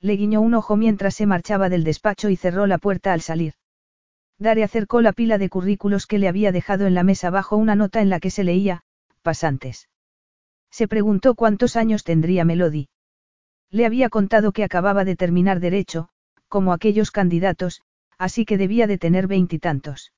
Le 0.00 0.14
guiñó 0.14 0.40
un 0.40 0.54
ojo 0.54 0.76
mientras 0.76 1.16
se 1.16 1.26
marchaba 1.26 1.68
del 1.68 1.82
despacho 1.82 2.28
y 2.28 2.36
cerró 2.36 2.66
la 2.66 2.78
puerta 2.78 3.12
al 3.12 3.20
salir. 3.20 3.54
Dare 4.38 4.62
acercó 4.62 5.00
la 5.00 5.12
pila 5.12 5.38
de 5.38 5.48
currículos 5.48 6.06
que 6.06 6.18
le 6.18 6.28
había 6.28 6.52
dejado 6.52 6.86
en 6.86 6.94
la 6.94 7.02
mesa 7.02 7.30
bajo 7.30 7.56
una 7.56 7.74
nota 7.74 8.00
en 8.00 8.08
la 8.08 8.20
que 8.20 8.30
se 8.30 8.44
leía, 8.44 8.82
pasantes. 9.22 9.88
Se 10.70 10.86
preguntó 10.86 11.34
cuántos 11.34 11.74
años 11.74 12.04
tendría 12.04 12.44
Melody. 12.44 12.88
Le 13.70 13.84
había 13.84 14.08
contado 14.08 14.52
que 14.52 14.62
acababa 14.62 15.04
de 15.04 15.16
terminar 15.16 15.58
derecho, 15.58 16.10
como 16.46 16.72
aquellos 16.72 17.10
candidatos, 17.10 17.82
así 18.18 18.44
que 18.44 18.56
debía 18.56 18.86
de 18.86 18.98
tener 18.98 19.26
veintitantos. 19.26 20.12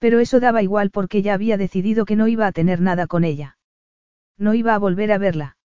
Pero 0.00 0.18
eso 0.18 0.40
daba 0.40 0.62
igual 0.62 0.90
porque 0.90 1.22
ya 1.22 1.34
había 1.34 1.56
decidido 1.56 2.04
que 2.04 2.16
no 2.16 2.26
iba 2.26 2.48
a 2.48 2.52
tener 2.52 2.80
nada 2.80 3.06
con 3.06 3.22
ella. 3.22 3.58
No 4.36 4.54
iba 4.54 4.74
a 4.74 4.78
volver 4.78 5.12
a 5.12 5.18
verla. 5.18 5.57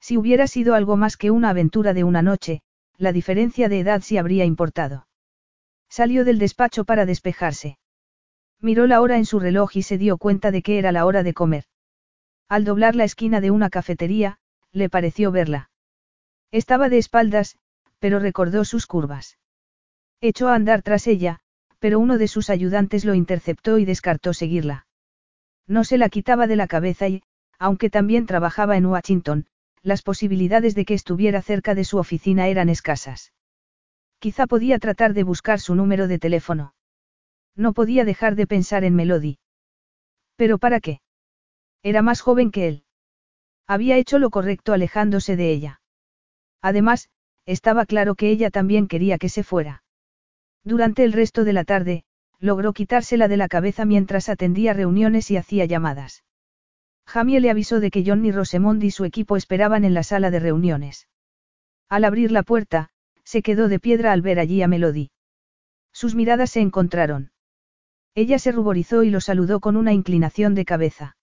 Si 0.00 0.16
hubiera 0.16 0.46
sido 0.46 0.74
algo 0.74 0.96
más 0.96 1.16
que 1.16 1.30
una 1.30 1.50
aventura 1.50 1.92
de 1.92 2.04
una 2.04 2.22
noche, 2.22 2.62
la 2.96 3.12
diferencia 3.12 3.68
de 3.68 3.80
edad 3.80 4.02
sí 4.02 4.18
habría 4.18 4.44
importado. 4.44 5.06
Salió 5.88 6.24
del 6.24 6.38
despacho 6.38 6.84
para 6.84 7.06
despejarse. 7.06 7.78
Miró 8.60 8.86
la 8.86 9.00
hora 9.00 9.16
en 9.16 9.26
su 9.26 9.40
reloj 9.40 9.76
y 9.76 9.82
se 9.82 9.98
dio 9.98 10.18
cuenta 10.18 10.50
de 10.50 10.62
que 10.62 10.78
era 10.78 10.92
la 10.92 11.06
hora 11.06 11.22
de 11.22 11.34
comer. 11.34 11.64
Al 12.48 12.64
doblar 12.64 12.94
la 12.94 13.04
esquina 13.04 13.40
de 13.40 13.50
una 13.50 13.70
cafetería, 13.70 14.38
le 14.72 14.88
pareció 14.88 15.32
verla. 15.32 15.70
Estaba 16.50 16.88
de 16.88 16.98
espaldas, 16.98 17.56
pero 17.98 18.18
recordó 18.18 18.64
sus 18.64 18.86
curvas. 18.86 19.38
Echó 20.20 20.48
a 20.48 20.54
andar 20.54 20.82
tras 20.82 21.06
ella, 21.06 21.40
pero 21.78 21.98
uno 21.98 22.18
de 22.18 22.28
sus 22.28 22.50
ayudantes 22.50 23.04
lo 23.04 23.14
interceptó 23.14 23.78
y 23.78 23.84
descartó 23.84 24.34
seguirla. 24.34 24.86
No 25.66 25.84
se 25.84 25.96
la 25.96 26.08
quitaba 26.08 26.46
de 26.46 26.56
la 26.56 26.66
cabeza 26.66 27.08
y, 27.08 27.22
aunque 27.58 27.88
también 27.88 28.26
trabajaba 28.26 28.76
en 28.76 28.86
Washington, 28.86 29.46
las 29.82 30.02
posibilidades 30.02 30.74
de 30.74 30.84
que 30.84 30.94
estuviera 30.94 31.42
cerca 31.42 31.74
de 31.74 31.84
su 31.84 31.98
oficina 31.98 32.48
eran 32.48 32.68
escasas. 32.68 33.32
Quizá 34.18 34.46
podía 34.46 34.78
tratar 34.78 35.14
de 35.14 35.22
buscar 35.22 35.60
su 35.60 35.74
número 35.74 36.06
de 36.06 36.18
teléfono. 36.18 36.74
No 37.56 37.72
podía 37.72 38.04
dejar 38.04 38.34
de 38.36 38.46
pensar 38.46 38.84
en 38.84 38.94
Melody. 38.94 39.38
¿Pero 40.36 40.58
para 40.58 40.80
qué? 40.80 41.00
Era 41.82 42.02
más 42.02 42.20
joven 42.20 42.50
que 42.50 42.68
él. 42.68 42.84
Había 43.66 43.96
hecho 43.96 44.18
lo 44.18 44.30
correcto 44.30 44.72
alejándose 44.72 45.36
de 45.36 45.50
ella. 45.50 45.80
Además, 46.60 47.08
estaba 47.46 47.86
claro 47.86 48.14
que 48.14 48.30
ella 48.30 48.50
también 48.50 48.86
quería 48.86 49.16
que 49.16 49.28
se 49.28 49.42
fuera. 49.42 49.82
Durante 50.64 51.04
el 51.04 51.12
resto 51.12 51.44
de 51.44 51.54
la 51.54 51.64
tarde, 51.64 52.04
logró 52.38 52.72
quitársela 52.72 53.28
de 53.28 53.36
la 53.36 53.48
cabeza 53.48 53.84
mientras 53.84 54.28
atendía 54.28 54.72
reuniones 54.74 55.30
y 55.30 55.36
hacía 55.36 55.64
llamadas. 55.64 56.24
Jamie 57.12 57.40
le 57.40 57.50
avisó 57.50 57.80
de 57.80 57.90
que 57.90 58.04
Johnny 58.06 58.30
Rosemond 58.30 58.84
y 58.84 58.92
su 58.92 59.04
equipo 59.04 59.36
esperaban 59.36 59.84
en 59.84 59.94
la 59.94 60.04
sala 60.04 60.30
de 60.30 60.38
reuniones. 60.38 61.08
Al 61.88 62.04
abrir 62.04 62.30
la 62.30 62.44
puerta, 62.44 62.90
se 63.24 63.42
quedó 63.42 63.66
de 63.66 63.80
piedra 63.80 64.12
al 64.12 64.22
ver 64.22 64.38
allí 64.38 64.62
a 64.62 64.68
Melody. 64.68 65.10
Sus 65.92 66.14
miradas 66.14 66.52
se 66.52 66.60
encontraron. 66.60 67.32
Ella 68.14 68.38
se 68.38 68.52
ruborizó 68.52 69.02
y 69.02 69.10
lo 69.10 69.20
saludó 69.20 69.58
con 69.58 69.76
una 69.76 69.92
inclinación 69.92 70.54
de 70.54 70.64
cabeza. 70.64 71.16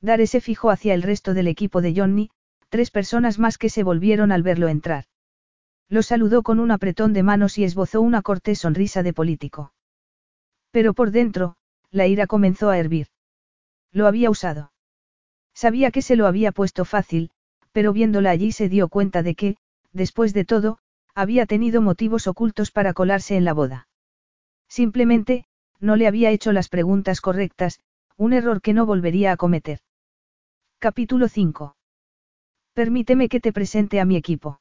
Dare 0.00 0.26
se 0.26 0.40
fijó 0.40 0.70
hacia 0.70 0.94
el 0.94 1.02
resto 1.02 1.32
del 1.32 1.46
equipo 1.46 1.80
de 1.80 1.94
Johnny, 1.96 2.30
tres 2.68 2.90
personas 2.90 3.38
más 3.38 3.56
que 3.56 3.70
se 3.70 3.84
volvieron 3.84 4.32
al 4.32 4.42
verlo 4.42 4.66
entrar. 4.66 5.04
Lo 5.88 6.02
saludó 6.02 6.42
con 6.42 6.58
un 6.58 6.72
apretón 6.72 7.12
de 7.12 7.22
manos 7.22 7.56
y 7.56 7.62
esbozó 7.62 8.00
una 8.00 8.20
cortés 8.20 8.58
sonrisa 8.58 9.04
de 9.04 9.12
político. 9.12 9.72
Pero 10.72 10.92
por 10.92 11.12
dentro, 11.12 11.54
la 11.92 12.08
ira 12.08 12.26
comenzó 12.26 12.70
a 12.70 12.78
hervir. 12.78 13.06
Lo 13.92 14.08
había 14.08 14.28
usado. 14.28 14.72
Sabía 15.54 15.90
que 15.90 16.02
se 16.02 16.16
lo 16.16 16.26
había 16.26 16.52
puesto 16.52 16.84
fácil, 16.84 17.30
pero 17.72 17.92
viéndola 17.92 18.30
allí 18.30 18.52
se 18.52 18.68
dio 18.68 18.88
cuenta 18.88 19.22
de 19.22 19.34
que, 19.34 19.56
después 19.92 20.34
de 20.34 20.44
todo, 20.44 20.78
había 21.14 21.46
tenido 21.46 21.80
motivos 21.80 22.26
ocultos 22.26 22.70
para 22.70 22.92
colarse 22.92 23.36
en 23.36 23.44
la 23.44 23.52
boda. 23.52 23.88
Simplemente, 24.68 25.46
no 25.80 25.96
le 25.96 26.06
había 26.06 26.30
hecho 26.30 26.52
las 26.52 26.68
preguntas 26.68 27.20
correctas, 27.20 27.80
un 28.16 28.32
error 28.32 28.60
que 28.60 28.72
no 28.72 28.86
volvería 28.86 29.32
a 29.32 29.36
cometer. 29.36 29.80
Capítulo 30.78 31.28
5. 31.28 31.76
Permíteme 32.72 33.28
que 33.28 33.40
te 33.40 33.52
presente 33.52 34.00
a 34.00 34.04
mi 34.04 34.16
equipo. 34.16 34.60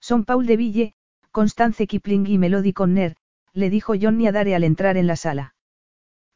Son 0.00 0.24
Paul 0.24 0.46
de 0.46 0.56
Ville, 0.56 0.94
Constance 1.30 1.86
Kipling 1.86 2.26
y 2.26 2.36
Melody 2.36 2.72
Conner, 2.72 3.16
le 3.54 3.70
dijo 3.70 3.94
Johnny 4.00 4.26
a 4.26 4.32
Dare 4.32 4.54
al 4.54 4.64
entrar 4.64 4.96
en 4.96 5.06
la 5.06 5.16
sala. 5.16 5.54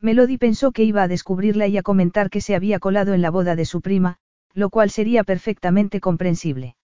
Melody 0.07 0.39
pensó 0.39 0.71
que 0.71 0.85
iba 0.85 1.03
a 1.03 1.09
descubrirla 1.09 1.67
y 1.67 1.79
a 1.79 1.83
comentar 1.83 2.31
que 2.31 2.41
se 2.41 2.55
había 2.55 2.79
colado 2.79 3.13
en 3.13 3.23
la 3.23 3.31
boda 3.33 3.57
de 3.57 3.65
su 3.65 3.81
prima, 3.81 4.19
lo 4.55 4.71
cual 4.71 4.91
sería 4.91 5.25
perfectamente 5.25 6.01
comprensible. 6.01 6.77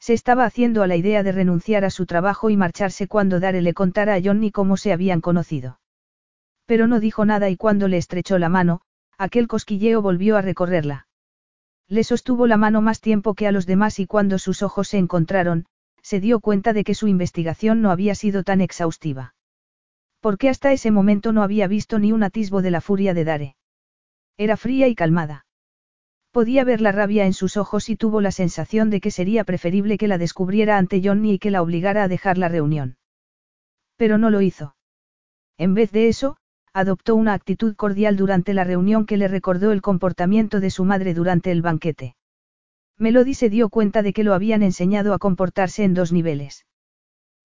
Se 0.00 0.14
estaba 0.14 0.46
haciendo 0.46 0.82
a 0.82 0.86
la 0.86 0.96
idea 0.96 1.22
de 1.22 1.32
renunciar 1.32 1.84
a 1.84 1.90
su 1.90 2.06
trabajo 2.06 2.48
y 2.48 2.56
marcharse 2.56 3.06
cuando 3.06 3.38
Dare 3.38 3.60
le 3.60 3.74
contara 3.74 4.14
a 4.14 4.22
Johnny 4.24 4.50
cómo 4.50 4.78
se 4.78 4.94
habían 4.94 5.20
conocido. 5.20 5.78
Pero 6.64 6.86
no 6.86 7.00
dijo 7.00 7.26
nada 7.26 7.50
y 7.50 7.58
cuando 7.58 7.86
le 7.86 7.98
estrechó 7.98 8.38
la 8.38 8.48
mano, 8.48 8.80
aquel 9.18 9.46
cosquilleo 9.46 10.00
volvió 10.00 10.38
a 10.38 10.40
recorrerla. 10.40 11.06
Le 11.86 12.02
sostuvo 12.02 12.46
la 12.46 12.56
mano 12.56 12.80
más 12.80 13.02
tiempo 13.02 13.34
que 13.34 13.46
a 13.46 13.52
los 13.52 13.66
demás 13.66 13.98
y 13.98 14.06
cuando 14.06 14.38
sus 14.38 14.62
ojos 14.62 14.88
se 14.88 14.96
encontraron, 14.96 15.66
se 16.00 16.18
dio 16.18 16.40
cuenta 16.40 16.72
de 16.72 16.84
que 16.84 16.94
su 16.94 17.08
investigación 17.08 17.82
no 17.82 17.90
había 17.90 18.14
sido 18.14 18.42
tan 18.42 18.62
exhaustiva. 18.62 19.34
Porque 20.20 20.48
hasta 20.48 20.72
ese 20.72 20.90
momento 20.90 21.32
no 21.32 21.42
había 21.42 21.68
visto 21.68 21.98
ni 21.98 22.12
un 22.12 22.22
atisbo 22.22 22.62
de 22.62 22.70
la 22.70 22.80
furia 22.80 23.14
de 23.14 23.24
Dare. 23.24 23.56
Era 24.36 24.56
fría 24.56 24.88
y 24.88 24.94
calmada. 24.94 25.46
Podía 26.30 26.64
ver 26.64 26.80
la 26.80 26.92
rabia 26.92 27.26
en 27.26 27.32
sus 27.32 27.56
ojos 27.56 27.88
y 27.88 27.96
tuvo 27.96 28.20
la 28.20 28.30
sensación 28.30 28.90
de 28.90 29.00
que 29.00 29.10
sería 29.10 29.44
preferible 29.44 29.98
que 29.98 30.08
la 30.08 30.18
descubriera 30.18 30.78
ante 30.78 31.00
Johnny 31.02 31.34
y 31.34 31.38
que 31.38 31.50
la 31.50 31.62
obligara 31.62 32.04
a 32.04 32.08
dejar 32.08 32.38
la 32.38 32.48
reunión. 32.48 32.96
Pero 33.96 34.18
no 34.18 34.30
lo 34.30 34.40
hizo. 34.42 34.76
En 35.56 35.74
vez 35.74 35.90
de 35.90 36.08
eso, 36.08 36.36
adoptó 36.72 37.16
una 37.16 37.34
actitud 37.34 37.74
cordial 37.74 38.16
durante 38.16 38.54
la 38.54 38.64
reunión 38.64 39.06
que 39.06 39.16
le 39.16 39.26
recordó 39.26 39.72
el 39.72 39.82
comportamiento 39.82 40.60
de 40.60 40.70
su 40.70 40.84
madre 40.84 41.14
durante 41.14 41.50
el 41.50 41.62
banquete. 41.62 42.14
Melody 42.98 43.34
se 43.34 43.50
dio 43.50 43.68
cuenta 43.68 44.02
de 44.02 44.12
que 44.12 44.24
lo 44.24 44.34
habían 44.34 44.62
enseñado 44.62 45.14
a 45.14 45.18
comportarse 45.18 45.84
en 45.84 45.94
dos 45.94 46.12
niveles. 46.12 46.66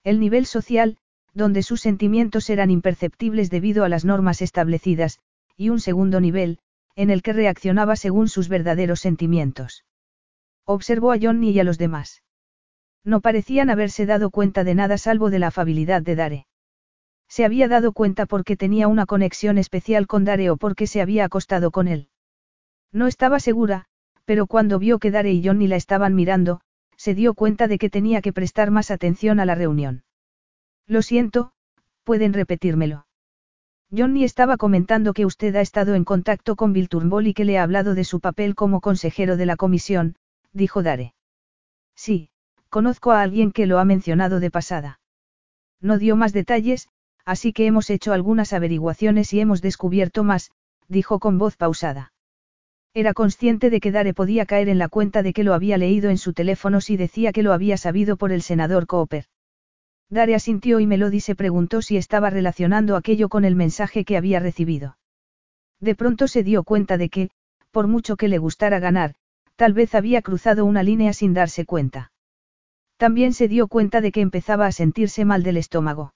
El 0.04 0.20
nivel 0.20 0.46
social, 0.46 0.98
donde 1.34 1.64
sus 1.64 1.82
sentimientos 1.82 2.50
eran 2.50 2.70
imperceptibles 2.70 3.50
debido 3.50 3.84
a 3.84 3.90
las 3.90 4.06
normas 4.06 4.42
establecidas, 4.42 5.20
y 5.58 5.70
un 5.70 5.80
segundo 5.80 6.20
nivel, 6.20 6.60
en 6.96 7.10
el 7.10 7.22
que 7.22 7.34
reaccionaba 7.34 7.96
según 7.96 8.30
sus 8.30 8.50
verdaderos 8.50 9.00
sentimientos. 9.00 9.84
Observó 10.66 11.12
a 11.12 11.18
Johnny 11.20 11.52
y 11.52 11.60
a 11.60 11.64
los 11.64 11.78
demás. 11.78 12.22
No 13.04 13.20
parecían 13.20 13.70
haberse 13.70 14.06
dado 14.06 14.30
cuenta 14.30 14.64
de 14.64 14.76
nada 14.76 14.98
salvo 14.98 15.30
de 15.30 15.40
la 15.40 15.48
afabilidad 15.48 16.02
de 16.02 16.16
Dare. 16.16 16.48
Se 17.28 17.46
había 17.46 17.68
dado 17.68 17.92
cuenta 17.92 18.26
porque 18.26 18.56
tenía 18.56 18.88
una 18.88 19.06
conexión 19.06 19.58
especial 19.58 20.08
con 20.08 20.24
Dare 20.24 20.52
o 20.52 20.58
porque 20.58 20.88
se 20.88 21.02
había 21.02 21.26
acostado 21.26 21.72
con 21.72 21.88
él. 21.88 22.10
No 22.92 23.08
estaba 23.08 23.40
segura, 23.40 23.86
pero 24.24 24.46
cuando 24.46 24.80
vio 24.80 25.00
que 25.00 25.12
Dare 25.12 25.32
y 25.34 25.44
Johnny 25.44 25.68
la 25.68 25.76
estaban 25.76 26.16
mirando, 26.16 26.62
se 26.96 27.16
dio 27.16 27.34
cuenta 27.34 27.68
de 27.68 27.78
que 27.78 27.90
tenía 27.90 28.22
que 28.22 28.32
prestar 28.32 28.72
más 28.72 28.92
atención 28.92 29.40
a 29.40 29.46
la 29.46 29.56
reunión. 29.56 30.04
Lo 30.88 31.02
siento, 31.02 31.52
pueden 32.04 32.34
repetírmelo. 32.34 33.06
Johnny 33.96 34.24
estaba 34.24 34.58
comentando 34.58 35.14
que 35.14 35.26
usted 35.26 35.56
ha 35.56 35.62
estado 35.62 35.94
en 35.94 36.04
contacto 36.04 36.56
con 36.56 36.74
Bill 36.74 36.90
Turnbull 36.90 37.28
y 37.28 37.34
que 37.34 37.46
le 37.46 37.60
ha 37.60 37.64
hablado 37.64 37.94
de 37.94 38.04
su 38.04 38.20
papel 38.20 38.56
como 38.56 38.82
consejero 38.82 39.38
de 39.38 39.46
la 39.46 39.56
comisión, 39.56 40.16
dijo 40.52 40.82
Dare. 40.82 41.14
Sí, 41.96 42.30
conozco 42.70 43.12
a 43.12 43.22
alguien 43.22 43.52
que 43.52 43.68
lo 43.68 43.78
ha 43.78 43.86
mencionado 43.86 44.40
de 44.40 44.50
pasada. 44.50 45.00
No 45.80 46.00
dio 46.00 46.16
más 46.16 46.34
detalles, 46.34 46.90
así 47.24 47.54
que 47.54 47.68
hemos 47.68 47.90
hecho 47.90 48.14
algunas 48.14 48.52
averiguaciones 48.52 49.32
y 49.34 49.40
hemos 49.40 49.62
descubierto 49.62 50.24
más, 50.24 50.52
dijo 50.88 51.20
con 51.20 51.38
voz 51.38 51.56
pausada. 51.56 52.14
Era 52.96 53.14
consciente 53.14 53.70
de 53.70 53.80
que 53.80 53.92
Dare 53.92 54.14
podía 54.14 54.46
caer 54.46 54.70
en 54.70 54.80
la 54.80 54.90
cuenta 54.90 55.24
de 55.24 55.34
que 55.34 55.44
lo 55.44 55.54
había 55.54 55.78
leído 55.78 56.10
en 56.10 56.18
su 56.18 56.34
teléfono 56.34 56.82
si 56.82 56.98
decía 56.98 57.32
que 57.32 57.44
lo 57.44 57.54
había 57.54 57.78
sabido 57.78 58.18
por 58.18 58.32
el 58.32 58.42
senador 58.42 58.88
Cooper. 58.88 59.26
Dare 60.14 60.36
asintió 60.36 60.80
y 60.80 60.86
Melody 60.86 61.22
se 61.22 61.34
preguntó 61.34 61.82
si 61.82 61.98
estaba 61.98 62.30
relacionando 62.30 62.96
aquello 62.96 63.30
con 63.30 63.46
el 63.46 63.56
mensaje 63.56 64.06
que 64.06 64.16
había 64.16 64.40
recibido. 64.40 64.96
De 65.80 65.96
pronto 65.96 66.28
se 66.28 66.44
dio 66.44 66.64
cuenta 66.64 66.98
de 66.98 67.10
que, 67.10 67.32
por 67.72 67.88
mucho 67.88 68.16
que 68.16 68.28
le 68.28 68.38
gustara 68.38 68.78
ganar, 68.78 69.16
tal 69.56 69.74
vez 69.74 69.96
había 69.96 70.22
cruzado 70.22 70.66
una 70.66 70.84
línea 70.84 71.14
sin 71.14 71.34
darse 71.34 71.66
cuenta. 71.66 72.12
También 72.98 73.34
se 73.34 73.48
dio 73.48 73.68
cuenta 73.68 74.02
de 74.02 74.12
que 74.12 74.22
empezaba 74.22 74.68
a 74.68 74.72
sentirse 74.72 75.26
mal 75.26 75.42
del 75.42 75.58
estómago. 75.58 76.14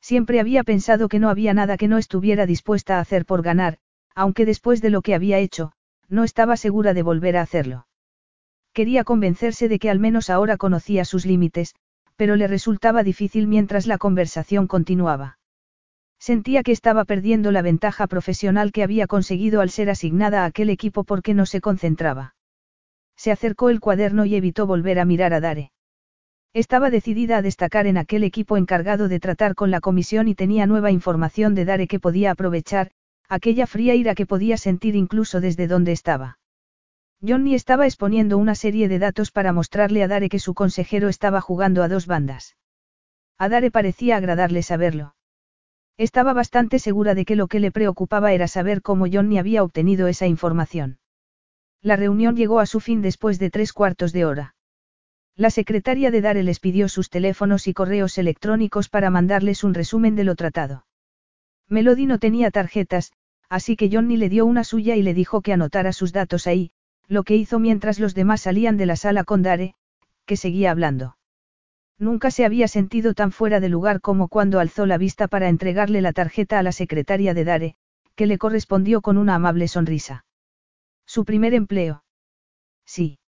Siempre 0.00 0.38
había 0.38 0.62
pensado 0.62 1.08
que 1.08 1.18
no 1.18 1.28
había 1.28 1.52
nada 1.54 1.76
que 1.76 1.88
no 1.88 1.98
estuviera 1.98 2.46
dispuesta 2.46 2.98
a 2.98 3.00
hacer 3.00 3.26
por 3.26 3.42
ganar, 3.42 3.78
aunque 4.14 4.46
después 4.46 4.80
de 4.80 4.90
lo 4.90 5.02
que 5.02 5.16
había 5.16 5.38
hecho, 5.38 5.72
no 6.08 6.22
estaba 6.22 6.56
segura 6.56 6.94
de 6.94 7.02
volver 7.02 7.36
a 7.36 7.42
hacerlo. 7.42 7.88
Quería 8.72 9.02
convencerse 9.02 9.68
de 9.68 9.80
que 9.80 9.90
al 9.90 9.98
menos 9.98 10.30
ahora 10.30 10.56
conocía 10.56 11.04
sus 11.04 11.26
límites, 11.26 11.74
pero 12.18 12.34
le 12.34 12.48
resultaba 12.48 13.04
difícil 13.04 13.46
mientras 13.46 13.86
la 13.86 13.96
conversación 13.96 14.66
continuaba. 14.66 15.38
Sentía 16.18 16.64
que 16.64 16.72
estaba 16.72 17.04
perdiendo 17.04 17.52
la 17.52 17.62
ventaja 17.62 18.08
profesional 18.08 18.72
que 18.72 18.82
había 18.82 19.06
conseguido 19.06 19.60
al 19.60 19.70
ser 19.70 19.88
asignada 19.88 20.42
a 20.42 20.46
aquel 20.46 20.68
equipo 20.68 21.04
porque 21.04 21.32
no 21.32 21.46
se 21.46 21.60
concentraba. 21.60 22.34
Se 23.16 23.30
acercó 23.30 23.70
el 23.70 23.78
cuaderno 23.78 24.24
y 24.24 24.34
evitó 24.34 24.66
volver 24.66 24.98
a 24.98 25.04
mirar 25.04 25.32
a 25.32 25.38
Dare. 25.38 25.70
Estaba 26.54 26.90
decidida 26.90 27.36
a 27.36 27.42
destacar 27.42 27.86
en 27.86 27.96
aquel 27.96 28.24
equipo 28.24 28.56
encargado 28.56 29.06
de 29.06 29.20
tratar 29.20 29.54
con 29.54 29.70
la 29.70 29.80
comisión 29.80 30.26
y 30.26 30.34
tenía 30.34 30.66
nueva 30.66 30.90
información 30.90 31.54
de 31.54 31.66
Dare 31.66 31.86
que 31.86 32.00
podía 32.00 32.32
aprovechar, 32.32 32.90
aquella 33.28 33.68
fría 33.68 33.94
ira 33.94 34.16
que 34.16 34.26
podía 34.26 34.56
sentir 34.56 34.96
incluso 34.96 35.40
desde 35.40 35.68
donde 35.68 35.92
estaba. 35.92 36.37
Johnny 37.20 37.54
estaba 37.54 37.86
exponiendo 37.86 38.38
una 38.38 38.54
serie 38.54 38.88
de 38.88 39.00
datos 39.00 39.32
para 39.32 39.52
mostrarle 39.52 40.04
a 40.04 40.08
Dare 40.08 40.28
que 40.28 40.38
su 40.38 40.54
consejero 40.54 41.08
estaba 41.08 41.40
jugando 41.40 41.82
a 41.82 41.88
dos 41.88 42.06
bandas. 42.06 42.56
A 43.38 43.48
Dare 43.48 43.72
parecía 43.72 44.16
agradarle 44.16 44.62
saberlo. 44.62 45.16
Estaba 45.96 46.32
bastante 46.32 46.78
segura 46.78 47.16
de 47.16 47.24
que 47.24 47.34
lo 47.34 47.48
que 47.48 47.58
le 47.58 47.72
preocupaba 47.72 48.32
era 48.32 48.46
saber 48.46 48.82
cómo 48.82 49.06
Johnny 49.10 49.38
había 49.38 49.64
obtenido 49.64 50.06
esa 50.06 50.28
información. 50.28 51.00
La 51.82 51.96
reunión 51.96 52.36
llegó 52.36 52.60
a 52.60 52.66
su 52.66 52.78
fin 52.78 53.02
después 53.02 53.40
de 53.40 53.50
tres 53.50 53.72
cuartos 53.72 54.12
de 54.12 54.24
hora. 54.24 54.54
La 55.34 55.50
secretaria 55.50 56.12
de 56.12 56.20
Dare 56.20 56.44
les 56.44 56.60
pidió 56.60 56.88
sus 56.88 57.10
teléfonos 57.10 57.66
y 57.66 57.74
correos 57.74 58.16
electrónicos 58.18 58.88
para 58.88 59.10
mandarles 59.10 59.64
un 59.64 59.74
resumen 59.74 60.14
de 60.14 60.24
lo 60.24 60.36
tratado. 60.36 60.86
Melody 61.68 62.06
no 62.06 62.18
tenía 62.20 62.52
tarjetas, 62.52 63.12
así 63.48 63.76
que 63.76 63.90
Johnny 63.92 64.16
le 64.16 64.28
dio 64.28 64.46
una 64.46 64.62
suya 64.62 64.94
y 64.94 65.02
le 65.02 65.14
dijo 65.14 65.42
que 65.42 65.52
anotara 65.52 65.92
sus 65.92 66.12
datos 66.12 66.46
ahí, 66.46 66.72
lo 67.08 67.24
que 67.24 67.36
hizo 67.36 67.58
mientras 67.58 67.98
los 67.98 68.14
demás 68.14 68.42
salían 68.42 68.76
de 68.76 68.86
la 68.86 68.96
sala 68.96 69.24
con 69.24 69.42
Dare, 69.42 69.74
que 70.26 70.36
seguía 70.36 70.70
hablando. 70.70 71.16
Nunca 71.98 72.30
se 72.30 72.44
había 72.44 72.68
sentido 72.68 73.14
tan 73.14 73.32
fuera 73.32 73.58
de 73.58 73.68
lugar 73.68 74.00
como 74.00 74.28
cuando 74.28 74.60
alzó 74.60 74.86
la 74.86 74.98
vista 74.98 75.26
para 75.26 75.48
entregarle 75.48 76.00
la 76.00 76.12
tarjeta 76.12 76.58
a 76.58 76.62
la 76.62 76.70
secretaria 76.70 77.34
de 77.34 77.44
Dare, 77.44 77.76
que 78.14 78.26
le 78.26 78.38
correspondió 78.38 79.00
con 79.00 79.18
una 79.18 79.34
amable 79.34 79.66
sonrisa. 79.66 80.24
Su 81.06 81.24
primer 81.24 81.54
empleo. 81.54 82.04
Sí. 82.84 83.18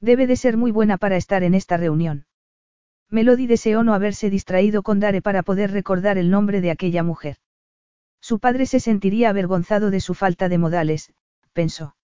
Debe 0.00 0.26
de 0.26 0.36
ser 0.36 0.56
muy 0.56 0.70
buena 0.70 0.96
para 0.96 1.16
estar 1.16 1.42
en 1.42 1.54
esta 1.54 1.76
reunión. 1.76 2.26
Melody 3.10 3.46
deseó 3.46 3.82
no 3.82 3.94
haberse 3.94 4.30
distraído 4.30 4.82
con 4.82 5.00
Dare 5.00 5.22
para 5.22 5.42
poder 5.42 5.72
recordar 5.72 6.18
el 6.18 6.30
nombre 6.30 6.60
de 6.60 6.70
aquella 6.70 7.02
mujer. 7.02 7.38
Su 8.20 8.38
padre 8.38 8.66
se 8.66 8.80
sentiría 8.80 9.30
avergonzado 9.30 9.90
de 9.90 10.00
su 10.00 10.14
falta 10.14 10.48
de 10.48 10.58
modales, 10.58 11.12
pensó. 11.52 11.96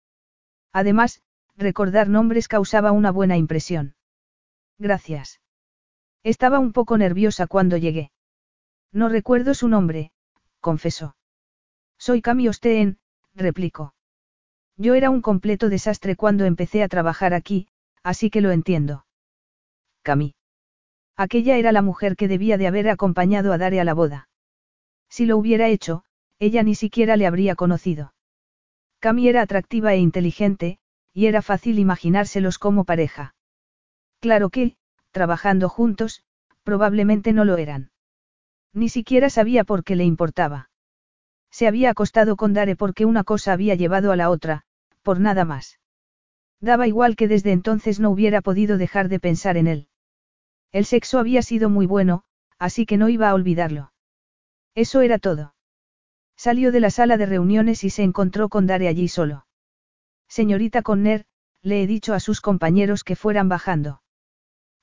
Además, 0.75 1.23
recordar 1.57 2.09
nombres 2.09 2.49
causaba 2.49 2.91
una 2.91 3.13
buena 3.13 3.37
impresión. 3.37 3.95
Gracias. 4.77 5.41
Estaba 6.25 6.59
un 6.59 6.73
poco 6.73 6.99
nerviosa 6.99 7.47
cuando 7.47 7.77
llegué. 7.77 8.11
No 8.93 9.09
recuerdo 9.09 9.55
su 9.55 9.69
nombre, 9.69 10.11
confesó. 10.61 11.17
Soy 11.97 12.23
Cami 12.23 12.49
Osteen, 12.49 12.99
replicó. 13.35 13.95
Yo 14.77 14.95
era 14.95 15.11
un 15.11 15.23
completo 15.23 15.69
desastre 15.69 16.17
cuando 16.17 16.45
empecé 16.45 16.83
a 16.83 16.89
trabajar 16.89 17.35
aquí, 17.35 17.69
así 18.03 18.29
que 18.29 18.41
lo 18.41 18.51
entiendo. 18.51 19.07
Cami. 20.03 20.35
Aquella 21.17 21.57
era 21.57 21.71
la 21.71 21.83
mujer 21.83 22.17
que 22.17 22.27
debía 22.27 22.59
de 22.59 22.67
haber 22.67 22.89
acompañado 22.89 23.53
a 23.53 23.59
Dare 23.59 23.81
a 23.81 23.85
la 23.85 23.95
boda. 23.95 24.29
Si 25.09 25.25
lo 25.25 25.39
hubiera 25.39 25.69
hecho, 25.69 26.03
ella 26.41 26.65
ni 26.65 26.75
siquiera 26.75 27.17
le 27.17 27.29
habría 27.29 27.55
conocido. 27.55 28.14
Cami 29.05 29.29
era 29.29 29.43
atractiva 29.43 29.93
e 29.93 29.99
inteligente, 29.99 30.79
y 31.13 31.27
era 31.27 31.43
fácil 31.43 31.79
imaginárselos 31.79 32.59
como 32.59 32.85
pareja. 32.85 33.35
Claro 34.19 34.49
que, 34.49 34.79
trabajando 35.11 35.69
juntos, 35.69 36.23
probablemente 36.63 37.35
no 37.35 37.45
lo 37.45 37.59
eran. 37.59 37.91
Ni 38.73 38.89
siquiera 38.89 39.29
sabía 39.29 39.63
por 39.65 39.85
qué 39.85 39.95
le 39.95 40.05
importaba. 40.05 40.71
Se 41.51 41.67
había 41.67 41.91
acostado 41.91 42.37
con 42.37 42.55
Dare 42.55 42.77
porque 42.77 43.05
una 43.05 43.25
cosa 43.25 43.53
había 43.53 43.75
llevado 43.75 44.11
a 44.11 44.17
la 44.17 44.31
otra, 44.31 44.63
por 45.03 45.21
nada 45.21 45.45
más. 45.45 45.79
Daba 46.63 46.87
igual 46.87 47.15
que 47.15 47.29
desde 47.29 47.53
entonces 47.53 48.01
no 48.01 48.09
hubiera 48.09 48.41
podido 48.41 48.79
dejar 48.79 49.11
de 49.11 49.21
pensar 49.21 49.59
en 49.59 49.67
él. 49.67 49.89
El 50.73 50.87
sexo 50.87 51.19
había 51.19 51.43
sido 51.43 51.69
muy 51.69 51.85
bueno, 51.85 52.25
así 52.59 52.87
que 52.87 52.97
no 52.97 53.11
iba 53.11 53.29
a 53.29 53.35
olvidarlo. 53.35 53.93
Eso 54.75 55.03
era 55.03 55.19
todo. 55.19 55.54
Salió 56.37 56.73
de 56.73 56.81
la 56.81 56.91
sala 56.91 57.17
de 57.17 57.27
reuniones 57.27 57.85
y 57.85 57.91
se 57.91 58.03
encontró 58.03 58.49
con 58.49 58.67
Dare 58.67 58.89
allí 58.89 59.09
solo. 59.09 59.47
Señorita 60.29 60.83
Conner, 60.83 61.27
le 61.63 61.83
he 61.83 61.87
dicho 61.87 62.13
a 62.13 62.21
sus 62.21 62.41
compañeros 62.41 63.05
que 63.05 63.17
fueran 63.17 63.49
bajando. 63.49 64.03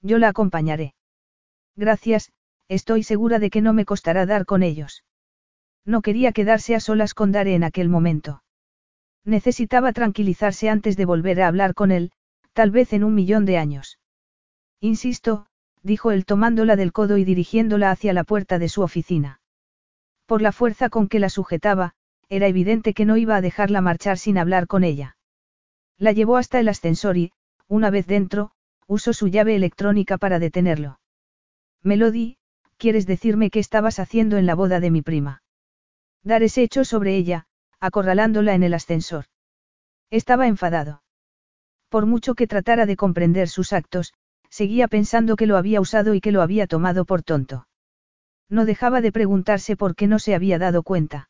Yo 0.02 0.18
la 0.18 0.30
acompañaré. 0.30 0.96
Gracias, 1.76 2.32
estoy 2.68 3.04
segura 3.04 3.38
de 3.40 3.50
que 3.50 3.62
no 3.62 3.74
me 3.74 3.86
costará 3.86 4.26
dar 4.26 4.46
con 4.46 4.64
ellos. 4.64 5.04
No 5.86 6.02
quería 6.02 6.32
quedarse 6.32 6.76
a 6.76 6.80
solas 6.80 7.14
con 7.14 7.32
Dare 7.32 7.54
en 7.54 7.64
aquel 7.64 7.90
momento. 7.90 8.44
Necesitaba 9.26 9.94
tranquilizarse 9.94 10.70
antes 10.70 10.98
de 10.98 11.06
volver 11.06 11.42
a 11.42 11.48
hablar 11.48 11.74
con 11.74 11.92
él, 11.92 12.12
tal 12.54 12.72
vez 12.72 12.94
en 12.94 13.04
un 13.04 13.14
millón 13.14 13.46
de 13.46 13.58
años. 13.58 14.00
Insisto, 14.80 15.48
dijo 15.84 16.12
él 16.12 16.26
tomándola 16.26 16.76
del 16.76 16.92
codo 16.92 17.18
y 17.18 17.26
dirigiéndola 17.26 17.92
hacia 17.92 18.14
la 18.14 18.24
puerta 18.24 18.58
de 18.58 18.70
su 18.70 18.82
oficina. 18.82 19.41
Por 20.32 20.42
la 20.42 20.54
fuerza 20.54 20.88
con 20.88 21.10
que 21.10 21.20
la 21.20 21.28
sujetaba, 21.30 21.92
era 22.30 22.48
evidente 22.48 22.94
que 22.94 23.04
no 23.04 23.18
iba 23.18 23.36
a 23.36 23.42
dejarla 23.42 23.82
marchar 23.82 24.18
sin 24.18 24.38
hablar 24.38 24.66
con 24.66 24.86
ella. 24.86 25.18
La 25.98 26.14
llevó 26.14 26.38
hasta 26.38 26.62
el 26.62 26.70
ascensor 26.70 27.18
y, 27.18 27.34
una 27.68 27.90
vez 27.90 28.08
dentro, 28.08 28.52
usó 28.88 29.12
su 29.12 29.28
llave 29.28 29.58
electrónica 29.58 30.18
para 30.18 30.40
detenerlo. 30.40 31.02
Melody, 31.84 32.38
¿quieres 32.78 33.06
decirme 33.08 33.50
qué 33.50 33.60
estabas 33.60 34.00
haciendo 34.00 34.38
en 34.38 34.46
la 34.46 34.56
boda 34.56 34.80
de 34.80 34.90
mi 34.90 35.02
prima? 35.02 35.44
Dar 36.24 36.44
ese 36.44 36.64
hecho 36.64 36.86
sobre 36.86 37.18
ella, 37.18 37.46
acorralándola 37.82 38.56
en 38.56 38.64
el 38.64 38.74
ascensor. 38.74 39.26
Estaba 40.12 40.48
enfadado. 40.48 41.04
Por 41.90 42.06
mucho 42.06 42.36
que 42.36 42.48
tratara 42.48 42.86
de 42.86 42.96
comprender 42.96 43.50
sus 43.50 43.74
actos, 43.74 44.14
seguía 44.50 44.88
pensando 44.88 45.36
que 45.36 45.46
lo 45.46 45.58
había 45.58 45.82
usado 45.82 46.14
y 46.14 46.22
que 46.22 46.32
lo 46.32 46.42
había 46.42 46.68
tomado 46.68 47.04
por 47.04 47.22
tonto. 47.22 47.68
No 48.52 48.66
dejaba 48.66 49.00
de 49.00 49.14
preguntarse 49.14 49.78
por 49.78 49.96
qué 49.96 50.08
no 50.08 50.20
se 50.20 50.36
había 50.36 50.60
dado 50.60 50.84
cuenta. 50.84 51.30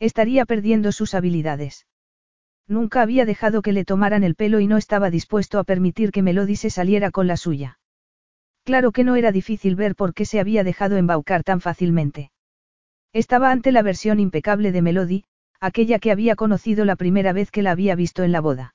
Estaría 0.00 0.46
perdiendo 0.46 0.90
sus 0.90 1.14
habilidades. 1.14 1.86
Nunca 2.66 3.02
había 3.02 3.26
dejado 3.26 3.60
que 3.60 3.72
le 3.72 3.84
tomaran 3.84 4.24
el 4.24 4.34
pelo 4.34 4.58
y 4.58 4.66
no 4.66 4.78
estaba 4.78 5.10
dispuesto 5.10 5.58
a 5.58 5.64
permitir 5.64 6.12
que 6.12 6.22
Melody 6.22 6.56
se 6.56 6.70
saliera 6.70 7.10
con 7.10 7.26
la 7.26 7.36
suya. 7.36 7.78
Claro 8.64 8.90
que 8.90 9.04
no 9.04 9.16
era 9.16 9.32
difícil 9.32 9.76
ver 9.76 9.94
por 9.94 10.14
qué 10.14 10.24
se 10.24 10.40
había 10.40 10.64
dejado 10.64 10.96
embaucar 10.96 11.44
tan 11.44 11.60
fácilmente. 11.60 12.30
Estaba 13.12 13.50
ante 13.50 13.70
la 13.70 13.82
versión 13.82 14.18
impecable 14.18 14.72
de 14.72 14.80
Melody, 14.80 15.24
aquella 15.60 15.98
que 15.98 16.10
había 16.10 16.36
conocido 16.36 16.86
la 16.86 16.96
primera 16.96 17.34
vez 17.34 17.50
que 17.50 17.62
la 17.62 17.72
había 17.72 17.94
visto 17.96 18.22
en 18.22 18.32
la 18.32 18.40
boda. 18.40 18.74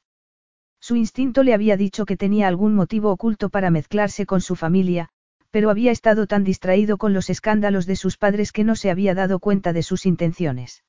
Su 0.79 0.95
instinto 0.95 1.41
le 1.41 1.55
había 1.55 1.77
dicho 1.77 2.05
que 2.05 2.15
tenía 2.15 2.47
algún 2.47 2.75
motivo 2.75 3.09
oculto 3.09 3.49
para 3.49 3.71
mezclarse 3.71 4.27
con 4.27 4.41
su 4.41 4.55
familia, 4.55 5.09
pero 5.55 5.69
había 5.69 5.93
estado 5.93 6.27
tan 6.27 6.43
distraído 6.43 6.97
con 6.97 7.13
los 7.13 7.29
escándalos 7.29 7.85
de 7.85 7.95
sus 7.95 8.17
padres 8.17 8.51
que 8.51 8.65
no 8.65 8.75
se 8.75 8.91
había 8.91 9.15
dado 9.15 9.39
cuenta 9.39 9.71
de 9.71 9.83
sus 9.83 10.05
intenciones. 10.05 10.83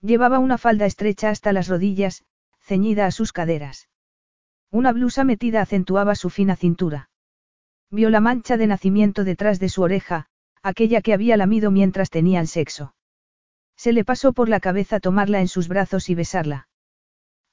Llevaba 0.00 0.38
una 0.38 0.58
falda 0.58 0.86
estrecha 0.86 1.28
hasta 1.28 1.52
las 1.52 1.66
rodillas, 1.66 2.22
ceñida 2.60 3.06
a 3.06 3.10
sus 3.10 3.32
caderas. 3.32 3.88
Una 4.70 4.92
blusa 4.92 5.24
metida 5.24 5.60
acentuaba 5.60 6.14
su 6.14 6.30
fina 6.30 6.54
cintura. 6.54 7.10
Vio 7.90 8.10
la 8.10 8.20
mancha 8.20 8.56
de 8.56 8.68
nacimiento 8.68 9.24
detrás 9.24 9.58
de 9.58 9.68
su 9.68 9.82
oreja, 9.82 10.26
aquella 10.62 11.02
que 11.02 11.12
había 11.12 11.36
lamido 11.36 11.72
mientras 11.72 12.10
tenían 12.10 12.46
sexo. 12.46 12.94
Se 13.76 13.92
le 13.92 14.04
pasó 14.04 14.32
por 14.32 14.48
la 14.48 14.60
cabeza 14.60 15.00
tomarla 15.00 15.40
en 15.40 15.48
sus 15.48 15.66
brazos 15.66 16.08
y 16.10 16.14
besarla. 16.14 16.68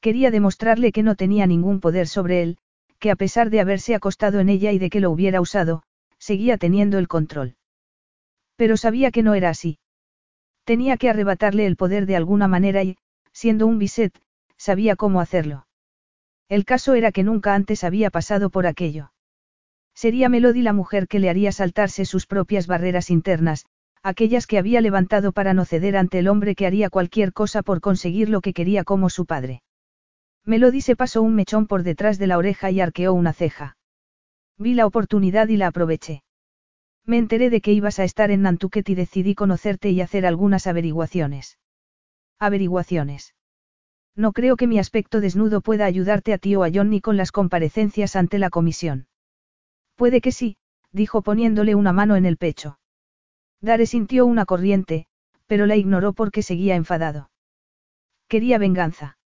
Quería 0.01 0.29
demostrarle 0.29 0.91
que 0.91 1.01
no 1.01 1.15
tenía 1.15 1.47
ningún 1.47 1.79
poder 1.79 2.07
sobre 2.07 2.43
él, 2.43 2.59
que 2.99 3.09
a 3.09 3.15
pesar 3.15 3.49
de 3.49 3.59
haberse 3.59 3.95
acostado 3.95 4.39
en 4.39 4.49
ella 4.49 4.71
y 4.71 4.77
de 4.77 4.91
que 4.91 4.99
lo 4.99 5.09
hubiera 5.09 5.41
usado, 5.41 5.81
seguía 6.19 6.57
teniendo 6.57 6.97
el 6.97 7.07
control. 7.07 7.55
Pero 8.55 8.77
sabía 8.77 9.11
que 9.11 9.23
no 9.23 9.33
era 9.33 9.49
así. 9.49 9.79
Tenía 10.63 10.97
que 10.97 11.09
arrebatarle 11.09 11.65
el 11.65 11.77
poder 11.77 12.05
de 12.05 12.15
alguna 12.15 12.47
manera 12.47 12.83
y, 12.83 12.97
siendo 13.31 13.67
un 13.67 13.77
biset, 13.77 14.19
sabía 14.57 14.95
cómo 14.95 15.21
hacerlo. 15.21 15.67
El 16.49 16.65
caso 16.65 16.93
era 16.93 17.11
que 17.11 17.23
nunca 17.23 17.55
antes 17.55 17.83
había 17.83 18.09
pasado 18.09 18.49
por 18.49 18.67
aquello. 18.67 19.11
Sería 19.93 20.29
Melody 20.29 20.61
la 20.61 20.73
mujer 20.73 21.07
que 21.07 21.19
le 21.19 21.29
haría 21.29 21.51
saltarse 21.51 22.05
sus 22.05 22.25
propias 22.25 22.67
barreras 22.67 23.09
internas, 23.09 23.65
aquellas 24.03 24.47
que 24.47 24.57
había 24.57 24.81
levantado 24.81 25.31
para 25.31 25.53
no 25.53 25.65
ceder 25.65 25.97
ante 25.97 26.19
el 26.19 26.27
hombre 26.27 26.55
que 26.55 26.65
haría 26.65 26.89
cualquier 26.89 27.33
cosa 27.33 27.63
por 27.63 27.81
conseguir 27.81 28.29
lo 28.29 28.41
que 28.41 28.53
quería 28.53 28.83
como 28.83 29.09
su 29.09 29.25
padre. 29.25 29.61
Melody 30.45 30.81
se 30.81 30.95
pasó 30.95 31.21
un 31.21 31.35
mechón 31.35 31.67
por 31.67 31.83
detrás 31.83 32.17
de 32.17 32.27
la 32.27 32.37
oreja 32.37 32.71
y 32.71 32.79
arqueó 32.79 33.13
una 33.13 33.33
ceja. 33.33 33.76
Vi 34.57 34.73
la 34.73 34.85
oportunidad 34.85 35.47
y 35.49 35.57
la 35.57 35.67
aproveché. 35.67 36.23
Me 37.05 37.17
enteré 37.17 37.49
de 37.49 37.61
que 37.61 37.73
ibas 37.73 37.99
a 37.99 38.03
estar 38.03 38.31
en 38.31 38.41
Nantucket 38.41 38.87
y 38.89 38.95
decidí 38.95 39.35
conocerte 39.35 39.89
y 39.91 40.01
hacer 40.01 40.25
algunas 40.25 40.67
averiguaciones. 40.67 41.57
Averiguaciones. 42.39 43.33
No 44.15 44.33
creo 44.33 44.57
que 44.57 44.67
mi 44.67 44.79
aspecto 44.79 45.21
desnudo 45.21 45.61
pueda 45.61 45.85
ayudarte 45.85 46.33
a 46.33 46.37
ti 46.37 46.55
o 46.55 46.63
a 46.63 46.71
Johnny 46.73 47.01
con 47.01 47.17
las 47.17 47.31
comparecencias 47.31 48.15
ante 48.15 48.39
la 48.39 48.49
comisión. 48.49 49.07
Puede 49.95 50.21
que 50.21 50.31
sí, 50.31 50.57
dijo 50.91 51.21
poniéndole 51.21 51.75
una 51.75 51.93
mano 51.93 52.15
en 52.15 52.25
el 52.25 52.37
pecho. 52.37 52.79
Dare 53.61 53.85
sintió 53.85 54.25
una 54.25 54.45
corriente, 54.45 55.07
pero 55.45 55.65
la 55.65 55.75
ignoró 55.75 56.13
porque 56.13 56.41
seguía 56.41 56.75
enfadado. 56.75 57.29
Quería 58.27 58.57
venganza. 58.57 59.17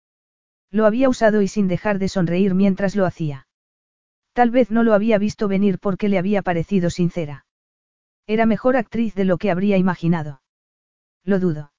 Lo 0.70 0.86
había 0.86 1.09
usado 1.09 1.40
y 1.40 1.48
sin 1.48 1.66
dejar 1.66 1.98
de 1.98 2.09
sonreír 2.09 2.55
mientras 2.55 2.94
lo 2.94 3.07
hacía. 3.07 3.47
Tal 4.32 4.51
vez 4.51 4.70
no 4.70 4.82
lo 4.82 4.94
había 4.94 5.19
visto 5.19 5.48
venir 5.48 5.78
porque 5.78 6.09
le 6.09 6.19
había 6.19 6.43
parecido 6.43 6.90
sincera. 6.90 7.47
Era 8.27 8.47
mejor 8.47 8.77
actriz 8.77 9.15
de 9.15 9.24
lo 9.24 9.39
que 9.39 9.51
habría 9.51 9.77
imaginado. 9.77 10.43
Lo 11.24 11.40
dudo. 11.40 11.73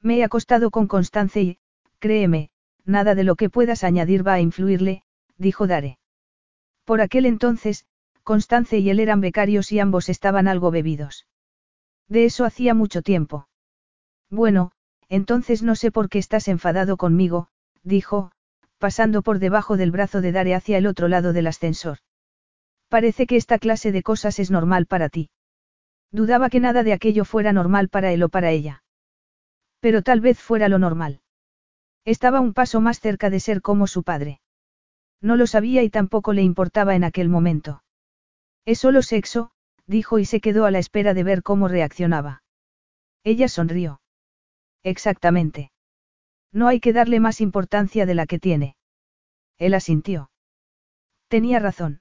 Me 0.00 0.18
he 0.18 0.24
acostado 0.24 0.70
con 0.70 0.86
Constance 0.86 1.42
y, 1.42 1.58
créeme, 1.98 2.50
nada 2.84 3.14
de 3.14 3.24
lo 3.24 3.36
que 3.36 3.50
puedas 3.50 3.84
añadir 3.84 4.26
va 4.26 4.34
a 4.34 4.40
influirle, 4.40 5.02
dijo 5.36 5.66
Dare. 5.66 5.98
Por 6.84 7.00
aquel 7.00 7.26
entonces, 7.26 7.84
Constance 8.22 8.78
y 8.78 8.90
él 8.90 9.00
eran 9.00 9.20
becarios 9.20 9.70
y 9.72 9.80
ambos 9.80 10.08
estaban 10.08 10.48
algo 10.48 10.70
bebidos. 10.70 11.26
De 12.08 12.24
eso 12.24 12.44
hacía 12.44 12.74
mucho 12.74 13.02
tiempo. 13.02 13.48
Bueno, 14.30 14.72
entonces 15.08 15.62
no 15.62 15.74
sé 15.74 15.90
por 15.90 16.08
qué 16.08 16.18
estás 16.18 16.48
enfadado 16.48 16.96
conmigo, 16.96 17.48
dijo, 17.82 18.32
pasando 18.78 19.22
por 19.22 19.38
debajo 19.38 19.76
del 19.76 19.90
brazo 19.90 20.20
de 20.20 20.32
Dare 20.32 20.54
hacia 20.54 20.78
el 20.78 20.86
otro 20.86 21.08
lado 21.08 21.32
del 21.32 21.46
ascensor. 21.46 21.98
Parece 22.88 23.26
que 23.26 23.36
esta 23.36 23.58
clase 23.58 23.92
de 23.92 24.02
cosas 24.02 24.38
es 24.38 24.50
normal 24.50 24.86
para 24.86 25.08
ti. 25.08 25.30
Dudaba 26.12 26.50
que 26.50 26.60
nada 26.60 26.82
de 26.82 26.92
aquello 26.92 27.24
fuera 27.24 27.52
normal 27.52 27.88
para 27.88 28.12
él 28.12 28.22
o 28.22 28.28
para 28.28 28.50
ella. 28.50 28.82
Pero 29.80 30.02
tal 30.02 30.20
vez 30.20 30.38
fuera 30.38 30.68
lo 30.68 30.78
normal. 30.78 31.20
Estaba 32.04 32.40
un 32.40 32.54
paso 32.54 32.80
más 32.80 33.00
cerca 33.00 33.30
de 33.30 33.40
ser 33.40 33.62
como 33.62 33.86
su 33.86 34.02
padre. 34.02 34.40
No 35.20 35.36
lo 35.36 35.46
sabía 35.46 35.82
y 35.82 35.90
tampoco 35.90 36.32
le 36.32 36.42
importaba 36.42 36.94
en 36.94 37.04
aquel 37.04 37.28
momento. 37.28 37.82
Es 38.64 38.78
solo 38.78 39.02
sexo, 39.02 39.50
dijo 39.86 40.18
y 40.18 40.24
se 40.24 40.40
quedó 40.40 40.66
a 40.66 40.70
la 40.70 40.78
espera 40.78 41.14
de 41.14 41.24
ver 41.24 41.42
cómo 41.42 41.68
reaccionaba. 41.68 42.42
Ella 43.24 43.48
sonrió. 43.48 44.00
Exactamente. 44.82 45.72
No 46.56 46.68
hay 46.68 46.80
que 46.80 46.94
darle 46.94 47.20
más 47.20 47.42
importancia 47.42 48.06
de 48.06 48.14
la 48.14 48.24
que 48.24 48.38
tiene. 48.38 48.76
Él 49.58 49.74
asintió. 49.74 50.30
Tenía 51.28 51.58
razón. 51.58 52.00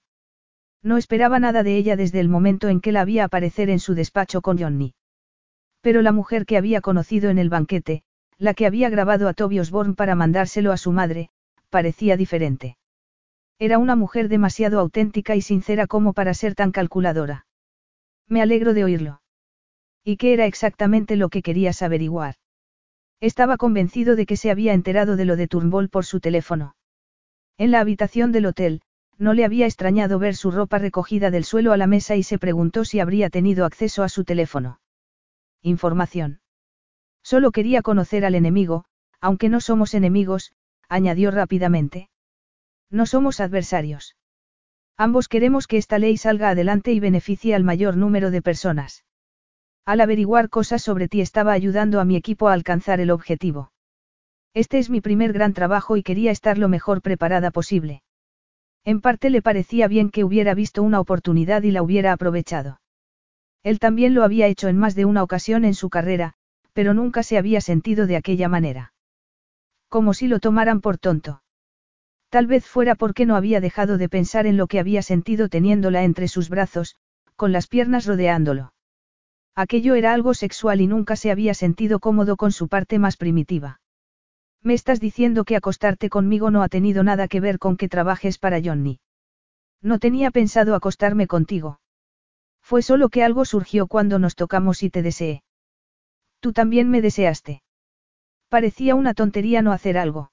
No 0.82 0.95
esperaba 0.95 1.40
nada 1.40 1.61
de 1.61 1.76
ella 1.76 1.98
desde 1.98 2.22
el 2.22 2.30
momento 2.30 2.69
en 2.69 2.80
que 2.80 2.94
la 2.94 3.02
había 3.02 3.26
aparecer 3.26 3.69
en 3.69 3.80
su 3.80 3.95
despacho 3.95 4.41
con 4.41 4.57
Johnny. 4.57 4.94
Pero 5.82 6.02
la 6.02 6.14
mujer 6.14 6.45
que 6.45 6.56
había 6.56 6.80
conocido 6.80 7.30
en 7.30 7.38
el 7.38 7.49
banquete, 7.49 8.03
la 8.38 8.53
que 8.53 8.65
había 8.65 8.90
grabado 8.90 9.27
a 9.27 9.34
Toby 9.34 9.60
Osborne 9.60 9.94
para 9.94 10.15
mandárselo 10.15 10.72
a 10.72 10.77
su 10.77 10.94
madre, 10.94 11.32
parecía 11.69 12.15
diferente. 12.15 12.77
Era 13.60 13.77
una 13.77 13.98
mujer 13.98 14.30
demasiado 14.30 14.80
auténtica 14.80 15.36
y 15.36 15.41
sincera 15.41 15.86
como 15.86 16.14
para 16.14 16.34
ser 16.34 16.56
tan 16.56 16.72
calculadora. 16.72 17.45
Me 18.30 18.41
alegro 18.41 18.73
de 18.73 18.86
oírlo. 18.86 19.22
¿Y 20.06 20.15
qué 20.15 20.32
era 20.32 20.45
exactamente 20.45 21.18
lo 21.18 21.27
que 21.27 21.41
querías 21.41 21.82
averiguar? 21.82 22.36
Estaba 23.21 23.57
convencido 23.57 24.15
de 24.15 24.25
que 24.25 24.37
se 24.37 24.51
había 24.51 24.73
enterado 24.73 25.15
de 25.15 25.25
lo 25.25 25.35
de 25.35 25.47
Turnbull 25.47 25.89
por 25.89 26.05
su 26.05 26.19
teléfono. 26.19 26.75
En 27.57 27.71
la 27.71 27.79
habitación 27.79 28.31
del 28.31 28.45
hotel, 28.45 28.81
no 29.17 29.33
le 29.33 29.45
había 29.45 29.65
extrañado 29.65 30.19
ver 30.19 30.35
su 30.35 30.51
ropa 30.51 30.77
recogida 30.77 31.31
del 31.31 31.45
suelo 31.45 31.71
a 31.71 31.77
la 31.77 31.87
mesa 31.87 32.15
y 32.15 32.23
se 32.23 32.37
preguntó 32.37 32.83
si 32.83 32.99
habría 32.99 33.29
tenido 33.29 33.65
acceso 33.65 34.03
a 34.03 34.09
su 34.09 34.25
teléfono. 34.25 34.81
Información. 35.61 36.41
Solo 37.23 37.51
quería 37.51 37.81
conocer 37.81 38.25
al 38.25 38.35
enemigo, 38.35 38.85
aunque 39.21 39.49
no 39.49 39.61
somos 39.61 39.93
enemigos, 39.93 40.53
añadió 40.89 41.31
rápidamente. 41.31 42.09
No 42.91 43.05
somos 43.05 43.39
adversarios. 43.39 44.15
Ambos 44.97 45.27
queremos 45.27 45.67
que 45.67 45.77
esta 45.77 45.97
ley 45.97 46.17
salga 46.17 46.49
adelante 46.49 46.91
y 46.91 46.99
beneficie 46.99 47.55
al 47.55 47.63
mayor 47.63 47.97
número 47.97 48.31
de 48.31 48.41
personas. 48.41 49.03
Al 49.86 50.02
averiguar 50.02 50.49
cosas 50.49 50.82
sobre 50.82 51.07
ti 51.07 51.22
estaba 51.22 51.52
ayudando 51.52 51.99
a 51.99 52.06
mi 52.06 52.16
equipo 52.16 52.49
a 52.49 52.53
alcanzar 52.53 52.99
el 52.99 53.12
objetivo. 53.12 53.72
Este 54.56 54.80
es 54.80 54.90
mi 54.90 54.99
primer 54.99 55.32
gran 55.32 55.53
trabajo 55.53 55.95
y 55.95 56.02
quería 56.02 56.32
estar 56.32 56.57
lo 56.57 56.70
mejor 56.70 57.03
preparada 57.03 57.52
posible. 57.52 58.02
En 58.84 59.02
parte 59.02 59.30
le 59.30 59.41
parecía 59.41 59.88
bien 59.88 60.10
que 60.10 60.24
hubiera 60.24 60.53
visto 60.56 60.82
una 60.82 60.99
oportunidad 60.99 61.64
y 61.64 61.72
la 61.72 61.84
hubiera 61.84 62.14
aprovechado. 62.14 62.80
Él 63.64 63.80
también 63.80 64.14
lo 64.14 64.24
había 64.24 64.48
hecho 64.48 64.68
en 64.68 64.78
más 64.78 64.95
de 64.95 65.06
una 65.06 65.24
ocasión 65.24 65.66
en 65.66 65.74
su 65.74 65.90
carrera, 65.90 66.34
pero 66.74 66.94
nunca 66.94 67.24
se 67.24 67.38
había 67.38 67.62
sentido 67.62 68.07
de 68.07 68.16
aquella 68.16 68.48
manera. 68.48 68.94
Como 69.90 70.14
si 70.14 70.28
lo 70.28 70.40
tomaran 70.40 70.82
por 70.82 70.98
tonto. 70.98 71.41
Tal 72.30 72.48
vez 72.48 72.66
fuera 72.66 72.95
porque 72.95 73.26
no 73.26 73.36
había 73.36 73.62
dejado 73.62 73.98
de 73.98 74.10
pensar 74.10 74.45
en 74.45 74.57
lo 74.57 74.68
que 74.68 74.80
había 74.80 75.02
sentido 75.02 75.49
teniéndola 75.49 76.03
entre 76.03 76.28
sus 76.28 76.49
brazos, 76.49 76.95
con 77.36 77.52
las 77.52 77.68
piernas 77.68 78.06
rodeándolo. 78.06 78.74
Aquello 79.56 79.95
era 79.95 80.14
algo 80.14 80.34
sexual 80.34 80.82
y 80.82 80.88
nunca 80.88 81.15
se 81.15 81.32
había 81.32 81.53
sentido 81.53 81.99
cómodo 81.99 82.36
con 82.36 82.52
su 82.52 82.68
parte 82.68 82.99
más 82.99 83.15
primitiva. 83.15 83.80
Me 84.61 84.73
estás 84.73 84.99
diciendo 84.99 85.45
que 85.45 85.56
acostarte 85.56 86.10
conmigo 86.10 86.52
no 86.52 86.61
ha 86.61 86.68
tenido 86.68 87.03
nada 87.03 87.27
que 87.27 87.40
ver 87.40 87.57
con 87.57 87.77
que 87.77 87.88
trabajes 87.88 88.38
para 88.38 88.60
Johnny. 88.61 88.99
No 89.82 89.99
tenía 89.99 90.32
pensado 90.32 90.76
acostarme 90.76 91.27
contigo. 91.27 91.80
Fue 92.61 92.82
solo 92.82 93.10
que 93.10 93.23
algo 93.23 93.45
surgió 93.45 93.88
cuando 93.88 94.19
nos 94.19 94.36
tocamos 94.36 94.84
y 94.84 94.90
te 94.90 95.03
deseé. 95.03 95.44
Tú 96.40 96.52
también 96.52 96.90
me 96.90 97.02
deseaste. 97.02 97.61
Parecía 98.49 98.95
una 98.95 99.14
tontería 99.14 99.61
no 99.61 99.72
hacer 99.72 99.98
algo. 99.98 100.32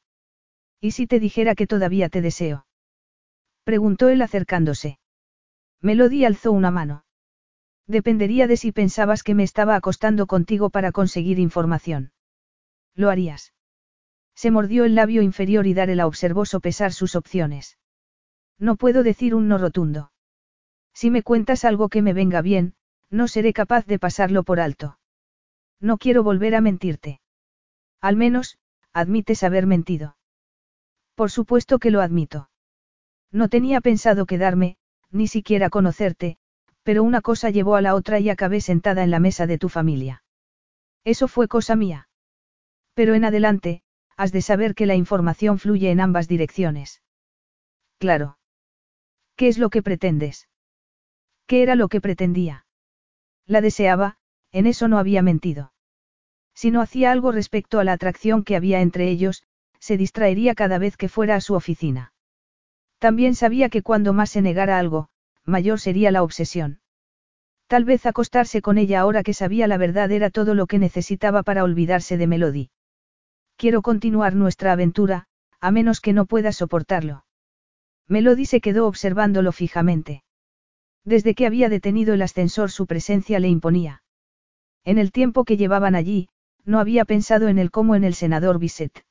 ¿Y 0.80 0.92
si 0.92 1.06
te 1.06 1.20
dijera 1.20 1.54
que 1.54 1.66
todavía 1.66 2.08
te 2.08 2.22
deseo? 2.22 2.66
Preguntó 3.64 4.08
él 4.08 4.22
acercándose. 4.22 4.98
Melody 5.80 6.24
alzó 6.24 6.52
una 6.52 6.70
mano. 6.70 7.01
Dependería 7.86 8.46
de 8.46 8.56
si 8.56 8.72
pensabas 8.72 9.22
que 9.22 9.34
me 9.34 9.42
estaba 9.42 9.76
acostando 9.76 10.26
contigo 10.26 10.70
para 10.70 10.92
conseguir 10.92 11.38
información. 11.38 12.12
¿Lo 12.94 13.10
harías? 13.10 13.52
Se 14.34 14.50
mordió 14.50 14.84
el 14.84 14.94
labio 14.94 15.22
inferior 15.22 15.66
y 15.66 15.74
Darela 15.74 16.06
observó 16.06 16.44
sopesar 16.44 16.92
sus 16.92 17.16
opciones. 17.16 17.78
No 18.58 18.76
puedo 18.76 19.02
decir 19.02 19.34
un 19.34 19.48
no 19.48 19.58
rotundo. 19.58 20.12
Si 20.94 21.10
me 21.10 21.22
cuentas 21.22 21.64
algo 21.64 21.88
que 21.88 22.02
me 22.02 22.12
venga 22.12 22.42
bien, 22.42 22.74
no 23.10 23.28
seré 23.28 23.52
capaz 23.52 23.86
de 23.86 23.98
pasarlo 23.98 24.42
por 24.42 24.60
alto. 24.60 24.98
No 25.80 25.98
quiero 25.98 26.22
volver 26.22 26.54
a 26.54 26.60
mentirte. 26.60 27.20
Al 28.00 28.16
menos, 28.16 28.58
admites 28.92 29.42
haber 29.42 29.66
mentido. 29.66 30.16
Por 31.14 31.30
supuesto 31.30 31.78
que 31.78 31.90
lo 31.90 32.00
admito. 32.00 32.50
No 33.30 33.48
tenía 33.48 33.80
pensado 33.80 34.26
quedarme, 34.26 34.76
ni 35.10 35.26
siquiera 35.26 35.70
conocerte, 35.70 36.38
pero 36.82 37.02
una 37.02 37.20
cosa 37.20 37.50
llevó 37.50 37.76
a 37.76 37.82
la 37.82 37.94
otra 37.94 38.18
y 38.20 38.30
acabé 38.30 38.60
sentada 38.60 39.04
en 39.04 39.10
la 39.10 39.20
mesa 39.20 39.46
de 39.46 39.58
tu 39.58 39.68
familia. 39.68 40.24
Eso 41.04 41.28
fue 41.28 41.48
cosa 41.48 41.76
mía. 41.76 42.08
Pero 42.94 43.14
en 43.14 43.24
adelante, 43.24 43.82
has 44.16 44.32
de 44.32 44.42
saber 44.42 44.74
que 44.74 44.86
la 44.86 44.94
información 44.94 45.58
fluye 45.58 45.90
en 45.90 46.00
ambas 46.00 46.28
direcciones. 46.28 47.02
Claro. 47.98 48.38
¿Qué 49.36 49.48
es 49.48 49.58
lo 49.58 49.70
que 49.70 49.82
pretendes? 49.82 50.48
¿Qué 51.46 51.62
era 51.62 51.74
lo 51.74 51.88
que 51.88 52.00
pretendía? 52.00 52.66
La 53.46 53.60
deseaba, 53.60 54.16
en 54.52 54.66
eso 54.66 54.88
no 54.88 54.98
había 54.98 55.22
mentido. 55.22 55.72
Si 56.54 56.70
no 56.70 56.80
hacía 56.80 57.10
algo 57.10 57.32
respecto 57.32 57.80
a 57.80 57.84
la 57.84 57.92
atracción 57.92 58.44
que 58.44 58.56
había 58.56 58.80
entre 58.80 59.08
ellos, 59.08 59.44
se 59.78 59.96
distraería 59.96 60.54
cada 60.54 60.78
vez 60.78 60.96
que 60.96 61.08
fuera 61.08 61.34
a 61.34 61.40
su 61.40 61.54
oficina. 61.54 62.12
También 62.98 63.34
sabía 63.34 63.68
que 63.68 63.82
cuando 63.82 64.12
más 64.12 64.30
se 64.30 64.42
negara 64.42 64.78
algo, 64.78 65.08
mayor 65.44 65.80
sería 65.80 66.10
la 66.10 66.22
obsesión. 66.22 66.80
Tal 67.66 67.84
vez 67.84 68.06
acostarse 68.06 68.60
con 68.60 68.78
ella 68.78 69.00
ahora 69.00 69.22
que 69.22 69.34
sabía 69.34 69.66
la 69.66 69.78
verdad 69.78 70.10
era 70.10 70.30
todo 70.30 70.54
lo 70.54 70.66
que 70.66 70.78
necesitaba 70.78 71.42
para 71.42 71.64
olvidarse 71.64 72.16
de 72.16 72.26
Melody. 72.26 72.70
Quiero 73.56 73.82
continuar 73.82 74.34
nuestra 74.34 74.72
aventura, 74.72 75.26
a 75.60 75.70
menos 75.70 76.00
que 76.00 76.12
no 76.12 76.26
pueda 76.26 76.52
soportarlo. 76.52 77.24
Melody 78.08 78.44
se 78.44 78.60
quedó 78.60 78.86
observándolo 78.86 79.52
fijamente. 79.52 80.22
Desde 81.04 81.34
que 81.34 81.46
había 81.46 81.68
detenido 81.68 82.14
el 82.14 82.22
ascensor 82.22 82.70
su 82.70 82.86
presencia 82.86 83.40
le 83.40 83.48
imponía. 83.48 84.02
En 84.84 84.98
el 84.98 85.12
tiempo 85.12 85.44
que 85.44 85.56
llevaban 85.56 85.94
allí, 85.94 86.28
no 86.64 86.78
había 86.78 87.04
pensado 87.04 87.48
en 87.48 87.58
él 87.58 87.70
como 87.70 87.94
en 87.94 88.04
el 88.04 88.14
senador 88.14 88.58
Bisset. 88.58 89.04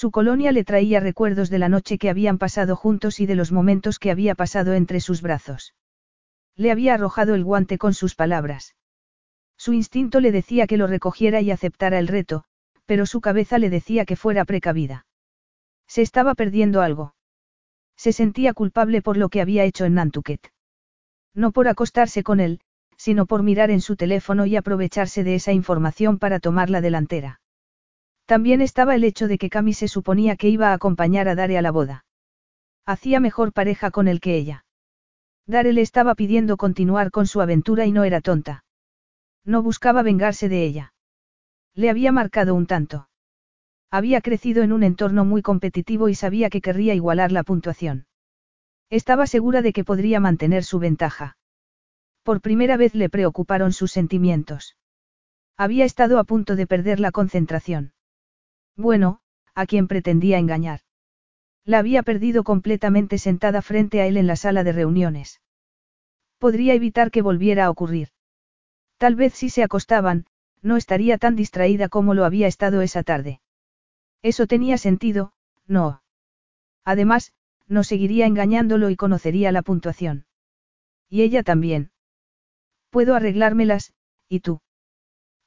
Su 0.00 0.12
colonia 0.12 0.52
le 0.52 0.62
traía 0.62 1.00
recuerdos 1.00 1.50
de 1.50 1.58
la 1.58 1.68
noche 1.68 1.98
que 1.98 2.08
habían 2.08 2.38
pasado 2.38 2.76
juntos 2.76 3.18
y 3.18 3.26
de 3.26 3.34
los 3.34 3.50
momentos 3.50 3.98
que 3.98 4.12
había 4.12 4.36
pasado 4.36 4.74
entre 4.74 5.00
sus 5.00 5.22
brazos. 5.22 5.74
Le 6.54 6.70
había 6.70 6.94
arrojado 6.94 7.34
el 7.34 7.42
guante 7.42 7.78
con 7.78 7.94
sus 7.94 8.14
palabras. 8.14 8.76
Su 9.56 9.72
instinto 9.72 10.20
le 10.20 10.30
decía 10.30 10.68
que 10.68 10.76
lo 10.76 10.86
recogiera 10.86 11.40
y 11.40 11.50
aceptara 11.50 11.98
el 11.98 12.06
reto, 12.06 12.44
pero 12.86 13.06
su 13.06 13.20
cabeza 13.20 13.58
le 13.58 13.70
decía 13.70 14.04
que 14.04 14.14
fuera 14.14 14.44
precavida. 14.44 15.04
Se 15.88 16.02
estaba 16.02 16.36
perdiendo 16.36 16.80
algo. 16.80 17.16
Se 17.96 18.12
sentía 18.12 18.54
culpable 18.54 19.02
por 19.02 19.16
lo 19.16 19.30
que 19.30 19.40
había 19.40 19.64
hecho 19.64 19.84
en 19.84 19.94
Nantucket. 19.94 20.52
No 21.34 21.50
por 21.50 21.66
acostarse 21.66 22.22
con 22.22 22.38
él, 22.38 22.60
sino 22.96 23.26
por 23.26 23.42
mirar 23.42 23.72
en 23.72 23.80
su 23.80 23.96
teléfono 23.96 24.46
y 24.46 24.54
aprovecharse 24.54 25.24
de 25.24 25.34
esa 25.34 25.52
información 25.52 26.20
para 26.20 26.38
tomar 26.38 26.70
la 26.70 26.80
delantera. 26.80 27.40
También 28.28 28.60
estaba 28.60 28.94
el 28.94 29.04
hecho 29.04 29.26
de 29.26 29.38
que 29.38 29.48
Cami 29.48 29.72
se 29.72 29.88
suponía 29.88 30.36
que 30.36 30.50
iba 30.50 30.68
a 30.68 30.74
acompañar 30.74 31.30
a 31.30 31.34
Dare 31.34 31.56
a 31.56 31.62
la 31.62 31.70
boda. 31.70 32.04
Hacía 32.84 33.20
mejor 33.20 33.54
pareja 33.54 33.90
con 33.90 34.06
él 34.06 34.20
que 34.20 34.36
ella. 34.36 34.66
Dare 35.46 35.72
le 35.72 35.80
estaba 35.80 36.14
pidiendo 36.14 36.58
continuar 36.58 37.10
con 37.10 37.26
su 37.26 37.40
aventura 37.40 37.86
y 37.86 37.92
no 37.92 38.04
era 38.04 38.20
tonta. 38.20 38.64
No 39.46 39.62
buscaba 39.62 40.02
vengarse 40.02 40.50
de 40.50 40.62
ella. 40.62 40.92
Le 41.74 41.88
había 41.88 42.12
marcado 42.12 42.54
un 42.54 42.66
tanto. 42.66 43.08
Había 43.90 44.20
crecido 44.20 44.62
en 44.62 44.72
un 44.72 44.82
entorno 44.82 45.24
muy 45.24 45.40
competitivo 45.40 46.10
y 46.10 46.14
sabía 46.14 46.50
que 46.50 46.60
querría 46.60 46.92
igualar 46.92 47.32
la 47.32 47.44
puntuación. 47.44 48.08
Estaba 48.90 49.26
segura 49.26 49.62
de 49.62 49.72
que 49.72 49.84
podría 49.84 50.20
mantener 50.20 50.64
su 50.64 50.78
ventaja. 50.78 51.38
Por 52.24 52.42
primera 52.42 52.76
vez 52.76 52.94
le 52.94 53.08
preocuparon 53.08 53.72
sus 53.72 53.90
sentimientos. 53.90 54.76
Había 55.56 55.86
estado 55.86 56.18
a 56.18 56.24
punto 56.24 56.56
de 56.56 56.66
perder 56.66 57.00
la 57.00 57.10
concentración. 57.10 57.94
Bueno, 58.78 59.18
a 59.56 59.66
quien 59.66 59.88
pretendía 59.88 60.38
engañar. 60.38 60.80
La 61.64 61.80
había 61.80 62.04
perdido 62.04 62.44
completamente 62.44 63.18
sentada 63.18 63.60
frente 63.60 64.00
a 64.00 64.06
él 64.06 64.16
en 64.16 64.28
la 64.28 64.36
sala 64.36 64.62
de 64.62 64.72
reuniones. 64.72 65.40
Podría 66.38 66.74
evitar 66.74 67.10
que 67.10 67.20
volviera 67.20 67.66
a 67.66 67.70
ocurrir. 67.70 68.10
Tal 68.96 69.16
vez 69.16 69.34
si 69.34 69.50
se 69.50 69.64
acostaban, 69.64 70.26
no 70.62 70.76
estaría 70.76 71.18
tan 71.18 71.34
distraída 71.34 71.88
como 71.88 72.14
lo 72.14 72.24
había 72.24 72.46
estado 72.46 72.80
esa 72.80 73.02
tarde. 73.02 73.40
Eso 74.22 74.46
tenía 74.46 74.78
sentido, 74.78 75.32
no. 75.66 76.02
Además, 76.84 77.32
no 77.66 77.82
seguiría 77.82 78.26
engañándolo 78.26 78.90
y 78.90 78.96
conocería 78.96 79.50
la 79.50 79.62
puntuación. 79.62 80.26
Y 81.10 81.22
ella 81.22 81.42
también. 81.42 81.90
Puedo 82.90 83.16
arreglármelas, 83.16 83.92
¿y 84.28 84.40
tú? 84.40 84.60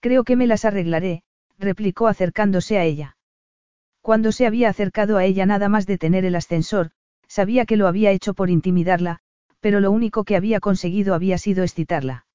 Creo 0.01 0.25
que 0.25 0.35
me 0.35 0.47
las 0.47 0.65
arreglaré, 0.65 1.23
replicó 1.57 2.07
acercándose 2.07 2.77
a 2.77 2.83
ella. 2.83 3.17
Cuando 4.01 4.31
se 4.31 4.47
había 4.47 4.69
acercado 4.69 5.17
a 5.17 5.25
ella 5.25 5.45
nada 5.45 5.69
más 5.69 5.85
de 5.85 5.97
tener 5.97 6.25
el 6.25 6.35
ascensor, 6.35 6.91
sabía 7.27 7.65
que 7.65 7.77
lo 7.77 7.87
había 7.87 8.11
hecho 8.11 8.33
por 8.33 8.49
intimidarla, 8.49 9.19
pero 9.59 9.79
lo 9.79 9.91
único 9.91 10.23
que 10.23 10.35
había 10.35 10.59
conseguido 10.59 11.13
había 11.13 11.37
sido 11.37 11.63
excitarla. 11.63 12.25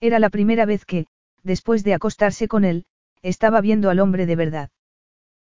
Era 0.00 0.18
la 0.18 0.30
primera 0.30 0.66
vez 0.66 0.84
que, 0.84 1.06
después 1.42 1.82
de 1.82 1.94
acostarse 1.94 2.46
con 2.46 2.64
él, 2.64 2.86
estaba 3.22 3.60
viendo 3.60 3.90
al 3.90 3.98
hombre 3.98 4.26
de 4.26 4.36
verdad. 4.36 4.70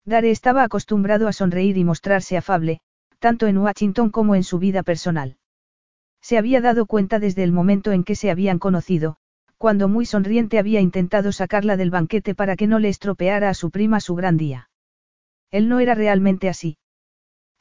Dare 0.04 0.32
estaba 0.32 0.64
acostumbrado 0.64 1.28
a 1.28 1.34
sonreír 1.34 1.78
y 1.78 1.84
mostrarse 1.84 2.38
afable, 2.38 2.80
tanto 3.20 3.48
en 3.48 3.58
Washington 3.58 4.10
como 4.10 4.36
en 4.36 4.44
su 4.44 4.60
vida 4.60 4.84
personal. 4.84 5.38
Se 6.22 6.38
había 6.38 6.60
dado 6.62 6.86
cuenta 6.86 7.20
desde 7.20 7.44
el 7.44 7.52
momento 7.52 7.92
en 7.92 8.04
que 8.04 8.16
se 8.16 8.32
habían 8.32 8.58
conocido, 8.58 9.18
cuando 9.58 9.88
muy 9.88 10.06
sonriente 10.06 10.58
había 10.58 10.82
intentado 10.82 11.32
sacarla 11.32 11.78
del 11.78 11.92
banquete 11.92 12.34
para 12.34 12.56
que 12.56 12.68
no 12.68 12.80
le 12.80 12.90
estropeara 12.90 13.50
a 13.50 13.54
su 13.54 13.72
prima 13.72 14.00
su 14.00 14.16
gran 14.16 14.38
día. 14.38 14.70
Él 15.56 15.70
no 15.70 15.80
era 15.80 15.96
realmente 15.96 16.50
así. 16.50 16.78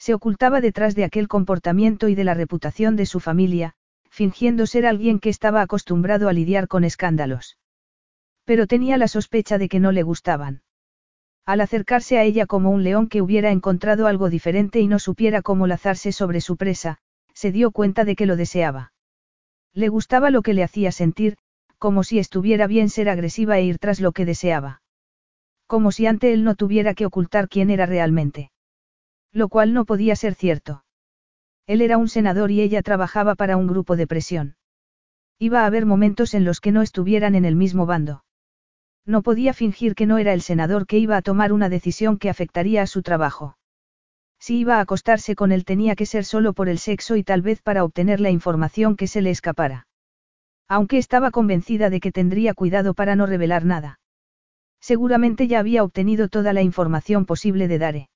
Se 0.00 0.14
ocultaba 0.14 0.60
detrás 0.60 0.96
de 0.96 1.04
aquel 1.04 1.28
comportamiento 1.28 2.08
y 2.08 2.16
de 2.16 2.24
la 2.24 2.34
reputación 2.34 2.96
de 2.96 3.06
su 3.06 3.20
familia, 3.20 3.74
fingiendo 4.10 4.66
ser 4.66 4.84
alguien 4.84 5.20
que 5.20 5.28
estaba 5.28 5.62
acostumbrado 5.62 6.28
a 6.28 6.32
lidiar 6.32 6.66
con 6.66 6.82
escándalos. 6.82 7.56
Pero 8.44 8.66
tenía 8.66 8.96
la 8.96 9.06
sospecha 9.06 9.58
de 9.58 9.68
que 9.68 9.78
no 9.78 9.92
le 9.92 10.02
gustaban. 10.02 10.62
Al 11.46 11.60
acercarse 11.60 12.18
a 12.18 12.24
ella 12.24 12.46
como 12.46 12.70
un 12.70 12.82
león 12.82 13.06
que 13.06 13.22
hubiera 13.22 13.52
encontrado 13.52 14.08
algo 14.08 14.28
diferente 14.28 14.80
y 14.80 14.88
no 14.88 14.98
supiera 14.98 15.40
cómo 15.40 15.68
lazarse 15.68 16.10
sobre 16.10 16.40
su 16.40 16.56
presa, 16.56 16.98
se 17.32 17.52
dio 17.52 17.70
cuenta 17.70 18.04
de 18.04 18.16
que 18.16 18.26
lo 18.26 18.34
deseaba. 18.34 18.92
Le 19.72 19.88
gustaba 19.88 20.30
lo 20.30 20.42
que 20.42 20.54
le 20.54 20.64
hacía 20.64 20.90
sentir, 20.90 21.36
como 21.78 22.02
si 22.02 22.18
estuviera 22.18 22.66
bien 22.66 22.88
ser 22.88 23.08
agresiva 23.08 23.56
e 23.58 23.64
ir 23.64 23.78
tras 23.78 24.00
lo 24.00 24.10
que 24.10 24.24
deseaba. 24.24 24.82
Como 25.74 25.90
si 25.90 26.06
ante 26.06 26.32
él 26.32 26.44
no 26.44 26.54
tuviera 26.54 26.94
que 26.94 27.04
ocultar 27.04 27.48
quién 27.48 27.68
era 27.68 27.84
realmente. 27.84 28.52
Lo 29.32 29.48
cual 29.48 29.74
no 29.74 29.84
podía 29.84 30.14
ser 30.14 30.36
cierto. 30.36 30.84
Él 31.66 31.82
era 31.82 31.98
un 31.98 32.06
senador 32.06 32.52
y 32.52 32.60
ella 32.60 32.80
trabajaba 32.80 33.34
para 33.34 33.56
un 33.56 33.66
grupo 33.66 33.96
de 33.96 34.06
presión. 34.06 34.54
Iba 35.36 35.62
a 35.62 35.66
haber 35.66 35.84
momentos 35.84 36.32
en 36.34 36.44
los 36.44 36.60
que 36.60 36.70
no 36.70 36.80
estuvieran 36.80 37.34
en 37.34 37.44
el 37.44 37.56
mismo 37.56 37.86
bando. 37.86 38.22
No 39.04 39.22
podía 39.22 39.52
fingir 39.52 39.96
que 39.96 40.06
no 40.06 40.18
era 40.18 40.32
el 40.32 40.42
senador 40.42 40.86
que 40.86 40.98
iba 40.98 41.16
a 41.16 41.22
tomar 41.22 41.52
una 41.52 41.68
decisión 41.68 42.18
que 42.18 42.30
afectaría 42.30 42.80
a 42.80 42.86
su 42.86 43.02
trabajo. 43.02 43.58
Si 44.38 44.60
iba 44.60 44.76
a 44.76 44.80
acostarse 44.80 45.34
con 45.34 45.50
él 45.50 45.64
tenía 45.64 45.96
que 45.96 46.06
ser 46.06 46.24
solo 46.24 46.52
por 46.52 46.68
el 46.68 46.78
sexo 46.78 47.16
y 47.16 47.24
tal 47.24 47.42
vez 47.42 47.62
para 47.62 47.82
obtener 47.82 48.20
la 48.20 48.30
información 48.30 48.94
que 48.94 49.08
se 49.08 49.22
le 49.22 49.30
escapara. 49.30 49.88
Aunque 50.68 50.98
estaba 50.98 51.32
convencida 51.32 51.90
de 51.90 51.98
que 51.98 52.12
tendría 52.12 52.54
cuidado 52.54 52.94
para 52.94 53.16
no 53.16 53.26
revelar 53.26 53.64
nada. 53.64 53.98
Seguramente 54.84 55.46
ya 55.48 55.60
había 55.60 55.82
obtenido 55.82 56.28
toda 56.28 56.52
la 56.52 56.60
información 56.60 57.24
posible 57.24 57.68
de 57.68 57.78
Dare. 57.78 58.08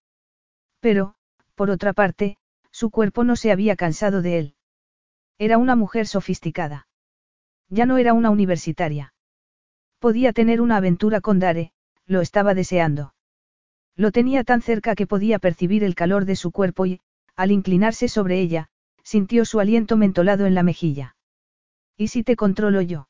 Pero, 0.80 1.14
por 1.54 1.70
otra 1.70 1.94
parte, 1.94 2.36
su 2.70 2.90
cuerpo 2.90 3.24
no 3.24 3.36
se 3.36 3.50
había 3.50 3.74
cansado 3.74 4.20
de 4.20 4.38
él. 4.38 4.54
Era 5.38 5.56
una 5.56 5.76
mujer 5.76 6.06
sofisticada. 6.06 6.86
Ya 7.70 7.86
no 7.86 7.96
era 7.96 8.12
una 8.12 8.28
universitaria. 8.28 9.14
Podía 9.98 10.34
tener 10.34 10.60
una 10.60 10.76
aventura 10.76 11.22
con 11.22 11.38
Dare, 11.38 11.72
lo 12.04 12.20
estaba 12.20 12.52
deseando. 12.52 13.14
Lo 13.96 14.12
tenía 14.12 14.44
tan 14.44 14.60
cerca 14.60 14.94
que 14.94 15.06
podía 15.06 15.38
percibir 15.38 15.82
el 15.84 15.94
calor 15.94 16.26
de 16.26 16.36
su 16.36 16.50
cuerpo 16.50 16.84
y, 16.84 17.00
al 17.34 17.50
inclinarse 17.50 18.08
sobre 18.08 18.40
ella, 18.40 18.68
sintió 19.02 19.46
su 19.46 19.58
aliento 19.58 19.96
mentolado 19.96 20.44
en 20.44 20.54
la 20.54 20.64
mejilla. 20.64 21.16
¿Y 21.96 22.08
si 22.08 22.24
te 22.24 22.36
controlo 22.36 22.82
yo? 22.82 23.08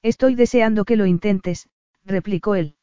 Estoy 0.00 0.34
deseando 0.34 0.86
que 0.86 0.96
lo 0.96 1.04
intentes, 1.04 1.68
replicó 2.10 2.54
él. 2.54 2.76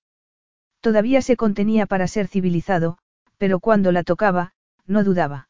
Todavía 0.82 1.22
se 1.22 1.36
contenía 1.36 1.86
para 1.86 2.08
ser 2.08 2.28
civilizado, 2.28 2.98
pero 3.38 3.60
cuando 3.60 3.92
la 3.92 4.04
tocaba, 4.04 4.54
no 4.86 5.04
dudaba. 5.04 5.50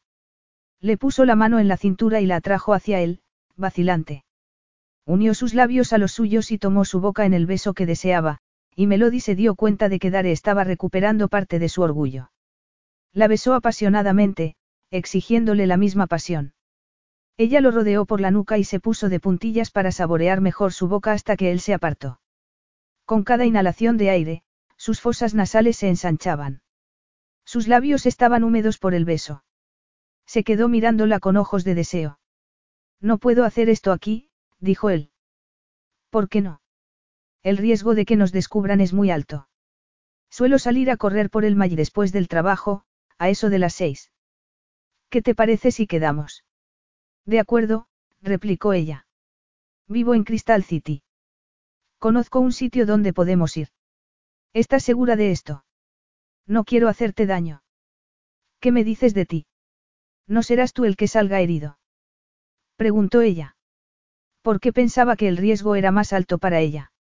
Le 0.80 0.96
puso 0.96 1.24
la 1.24 1.36
mano 1.36 1.58
en 1.58 1.68
la 1.68 1.76
cintura 1.76 2.20
y 2.20 2.26
la 2.26 2.36
atrajo 2.36 2.74
hacia 2.74 3.00
él, 3.00 3.20
vacilante. 3.56 4.24
Unió 5.06 5.34
sus 5.34 5.54
labios 5.54 5.92
a 5.92 5.98
los 5.98 6.12
suyos 6.12 6.50
y 6.50 6.58
tomó 6.58 6.84
su 6.84 7.00
boca 7.00 7.24
en 7.24 7.34
el 7.34 7.46
beso 7.46 7.72
que 7.72 7.86
deseaba, 7.86 8.38
y 8.76 8.86
Melody 8.86 9.20
se 9.20 9.34
dio 9.34 9.54
cuenta 9.54 9.88
de 9.88 9.98
que 9.98 10.10
Dare 10.10 10.32
estaba 10.32 10.64
recuperando 10.64 11.28
parte 11.28 11.58
de 11.58 11.68
su 11.68 11.82
orgullo. 11.82 12.30
La 13.12 13.26
besó 13.26 13.54
apasionadamente, 13.54 14.54
exigiéndole 14.90 15.66
la 15.66 15.76
misma 15.76 16.06
pasión. 16.06 16.52
Ella 17.36 17.60
lo 17.60 17.70
rodeó 17.70 18.04
por 18.04 18.20
la 18.20 18.30
nuca 18.30 18.58
y 18.58 18.64
se 18.64 18.80
puso 18.80 19.08
de 19.08 19.20
puntillas 19.20 19.70
para 19.70 19.92
saborear 19.92 20.40
mejor 20.40 20.72
su 20.72 20.88
boca 20.88 21.12
hasta 21.12 21.36
que 21.36 21.50
él 21.52 21.60
se 21.60 21.74
apartó. 21.74 22.20
Con 23.08 23.24
cada 23.24 23.46
inhalación 23.46 23.96
de 23.96 24.10
aire, 24.10 24.42
sus 24.76 25.00
fosas 25.00 25.32
nasales 25.32 25.78
se 25.78 25.88
ensanchaban. 25.88 26.60
Sus 27.42 27.66
labios 27.66 28.04
estaban 28.04 28.44
húmedos 28.44 28.76
por 28.76 28.92
el 28.92 29.06
beso. 29.06 29.44
Se 30.26 30.44
quedó 30.44 30.68
mirándola 30.68 31.18
con 31.18 31.38
ojos 31.38 31.64
de 31.64 31.74
deseo. 31.74 32.20
No 33.00 33.16
puedo 33.16 33.46
hacer 33.46 33.70
esto 33.70 33.92
aquí, 33.92 34.28
dijo 34.58 34.90
él. 34.90 35.10
¿Por 36.10 36.28
qué 36.28 36.42
no? 36.42 36.60
El 37.42 37.56
riesgo 37.56 37.94
de 37.94 38.04
que 38.04 38.16
nos 38.16 38.30
descubran 38.30 38.82
es 38.82 38.92
muy 38.92 39.10
alto. 39.10 39.48
Suelo 40.28 40.58
salir 40.58 40.90
a 40.90 40.98
correr 40.98 41.30
por 41.30 41.46
el 41.46 41.56
May 41.56 41.76
después 41.76 42.12
del 42.12 42.28
trabajo, 42.28 42.84
a 43.16 43.30
eso 43.30 43.48
de 43.48 43.58
las 43.58 43.72
seis. 43.72 44.12
¿Qué 45.08 45.22
te 45.22 45.34
parece 45.34 45.70
si 45.70 45.86
quedamos? 45.86 46.44
De 47.24 47.40
acuerdo, 47.40 47.88
replicó 48.20 48.74
ella. 48.74 49.06
Vivo 49.86 50.14
en 50.14 50.24
Crystal 50.24 50.62
City. 50.62 51.02
Conozco 51.98 52.40
un 52.40 52.52
sitio 52.52 52.86
donde 52.86 53.12
podemos 53.12 53.56
ir. 53.56 53.68
¿Estás 54.52 54.84
segura 54.84 55.16
de 55.16 55.30
esto? 55.30 55.64
No 56.46 56.64
quiero 56.64 56.88
hacerte 56.88 57.26
daño. 57.26 57.62
¿Qué 58.60 58.72
me 58.72 58.84
dices 58.84 59.14
de 59.14 59.26
ti? 59.26 59.46
¿No 60.26 60.42
serás 60.42 60.72
tú 60.72 60.84
el 60.84 60.96
que 60.96 61.08
salga 61.08 61.40
herido? 61.40 61.78
Preguntó 62.76 63.20
ella. 63.20 63.56
¿Por 64.42 64.60
qué 64.60 64.72
pensaba 64.72 65.16
que 65.16 65.28
el 65.28 65.36
riesgo 65.36 65.74
era 65.74 65.90
más 65.90 66.12
alto 66.12 66.38
para 66.38 66.60
ella? 66.60 66.92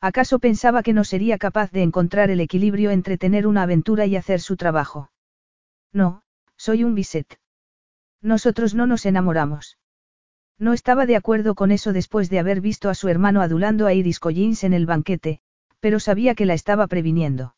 ¿Acaso 0.00 0.38
pensaba 0.38 0.82
que 0.82 0.92
no 0.92 1.04
sería 1.04 1.38
capaz 1.38 1.70
de 1.70 1.82
encontrar 1.82 2.30
el 2.30 2.40
equilibrio 2.40 2.90
entre 2.90 3.18
tener 3.18 3.46
una 3.46 3.62
aventura 3.62 4.06
y 4.06 4.16
hacer 4.16 4.40
su 4.40 4.56
trabajo? 4.56 5.10
No, 5.92 6.22
soy 6.56 6.84
un 6.84 6.94
biset. 6.94 7.38
Nosotros 8.20 8.74
no 8.74 8.86
nos 8.86 9.06
enamoramos. 9.06 9.78
No 10.58 10.72
estaba 10.72 11.06
de 11.06 11.16
acuerdo 11.16 11.54
con 11.54 11.70
eso 11.70 11.92
después 11.92 12.30
de 12.30 12.38
haber 12.38 12.60
visto 12.60 12.88
a 12.88 12.94
su 12.94 13.08
hermano 13.08 13.42
adulando 13.42 13.86
a 13.86 13.92
Iris 13.92 14.18
Collins 14.20 14.64
en 14.64 14.72
el 14.72 14.86
banquete, 14.86 15.40
pero 15.80 16.00
sabía 16.00 16.34
que 16.34 16.46
la 16.46 16.54
estaba 16.54 16.86
previniendo. 16.86 17.54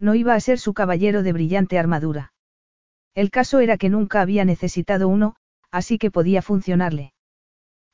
No 0.00 0.14
iba 0.14 0.34
a 0.34 0.40
ser 0.40 0.58
su 0.58 0.74
caballero 0.74 1.22
de 1.22 1.32
brillante 1.32 1.78
armadura. 1.78 2.32
El 3.14 3.30
caso 3.30 3.60
era 3.60 3.78
que 3.78 3.88
nunca 3.88 4.20
había 4.20 4.44
necesitado 4.44 5.08
uno, 5.08 5.36
así 5.70 5.98
que 5.98 6.10
podía 6.10 6.42
funcionarle. 6.42 7.12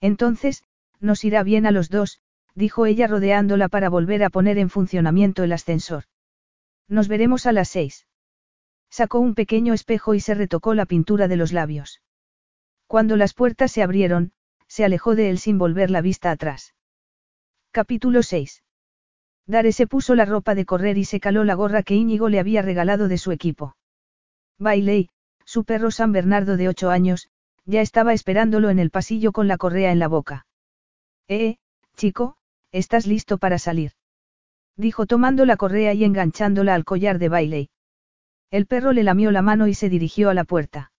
Entonces, 0.00 0.64
nos 1.00 1.24
irá 1.24 1.42
bien 1.42 1.66
a 1.66 1.70
los 1.70 1.88
dos, 1.88 2.20
dijo 2.54 2.86
ella 2.86 3.06
rodeándola 3.06 3.68
para 3.68 3.88
volver 3.88 4.22
a 4.24 4.30
poner 4.30 4.58
en 4.58 4.70
funcionamiento 4.70 5.42
el 5.42 5.52
ascensor. 5.52 6.04
Nos 6.88 7.08
veremos 7.08 7.46
a 7.46 7.52
las 7.52 7.68
seis. 7.68 8.06
Sacó 8.90 9.18
un 9.18 9.34
pequeño 9.34 9.74
espejo 9.74 10.14
y 10.14 10.20
se 10.20 10.34
retocó 10.34 10.74
la 10.74 10.86
pintura 10.86 11.26
de 11.26 11.36
los 11.36 11.52
labios. 11.52 12.00
Cuando 12.86 13.16
las 13.16 13.34
puertas 13.34 13.72
se 13.72 13.82
abrieron, 13.82 14.32
se 14.66 14.84
alejó 14.84 15.14
de 15.14 15.30
él 15.30 15.38
sin 15.38 15.58
volver 15.58 15.90
la 15.90 16.00
vista 16.00 16.30
atrás. 16.30 16.74
Capítulo 17.70 18.22
6. 18.22 18.62
Dare 19.46 19.72
se 19.72 19.86
puso 19.86 20.14
la 20.14 20.24
ropa 20.24 20.54
de 20.54 20.64
correr 20.64 20.96
y 20.96 21.04
se 21.04 21.20
caló 21.20 21.44
la 21.44 21.54
gorra 21.54 21.82
que 21.82 21.94
Íñigo 21.94 22.28
le 22.28 22.40
había 22.40 22.62
regalado 22.62 23.08
de 23.08 23.18
su 23.18 23.30
equipo. 23.32 23.76
Bailey, 24.58 25.10
su 25.44 25.64
perro 25.64 25.90
San 25.90 26.12
Bernardo 26.12 26.56
de 26.56 26.68
ocho 26.68 26.90
años, 26.90 27.28
ya 27.66 27.80
estaba 27.80 28.12
esperándolo 28.12 28.70
en 28.70 28.78
el 28.78 28.90
pasillo 28.90 29.32
con 29.32 29.48
la 29.48 29.58
correa 29.58 29.92
en 29.92 29.98
la 29.98 30.08
boca. 30.08 30.46
Eh, 31.28 31.56
chico, 31.96 32.36
¿estás 32.72 33.06
listo 33.06 33.38
para 33.38 33.58
salir? 33.58 33.92
Dijo 34.76 35.06
tomando 35.06 35.44
la 35.44 35.56
correa 35.56 35.92
y 35.94 36.04
enganchándola 36.04 36.74
al 36.74 36.84
collar 36.84 37.18
de 37.18 37.28
Bailey. 37.28 37.70
El 38.50 38.66
perro 38.66 38.92
le 38.92 39.02
lamió 39.02 39.30
la 39.30 39.42
mano 39.42 39.66
y 39.66 39.74
se 39.74 39.88
dirigió 39.88 40.30
a 40.30 40.34
la 40.34 40.44
puerta. 40.44 40.92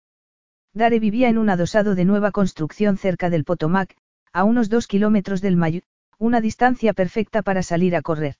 Dare 0.76 0.99
vivía 0.99 1.30
en 1.30 1.38
un 1.38 1.49
adosado 1.49 1.95
de 1.95 2.03
nueva 2.03 2.31
construcción 2.31 2.97
cerca 2.97 3.30
del 3.30 3.45
Potomac, 3.45 3.95
a 4.34 4.43
unos 4.43 4.69
dos 4.69 4.88
kilómetros 4.88 5.39
del 5.41 5.56
Mayu, 5.56 5.81
una 6.19 6.41
distancia 6.41 6.91
perfecta 6.93 7.41
para 7.41 7.64
salir 7.64 7.95
a 7.95 8.02
correr. 8.02 8.35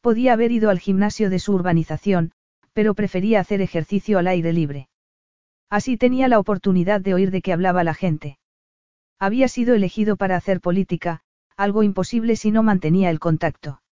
Podía 0.00 0.32
haber 0.32 0.50
ido 0.50 0.70
al 0.70 0.80
gimnasio 0.80 1.28
de 1.28 1.38
su 1.38 1.52
urbanización, 1.52 2.32
pero 2.72 2.94
prefería 2.94 3.40
hacer 3.40 3.60
ejercicio 3.60 4.18
al 4.18 4.28
aire 4.28 4.54
libre. 4.54 4.88
Así 5.68 5.98
tenía 5.98 6.26
la 6.26 6.38
oportunidad 6.38 7.02
de 7.02 7.12
oír 7.12 7.30
de 7.30 7.42
qué 7.42 7.52
hablaba 7.52 7.84
la 7.84 7.92
gente. 7.92 8.38
Había 9.18 9.46
sido 9.46 9.74
elegido 9.74 10.16
para 10.16 10.36
hacer 10.36 10.62
política, 10.62 11.20
algo 11.58 11.82
imposible 11.82 12.36
si 12.36 12.50
no 12.50 12.62
mantenía 12.62 13.10
el 13.10 13.20
contacto. 13.20 13.82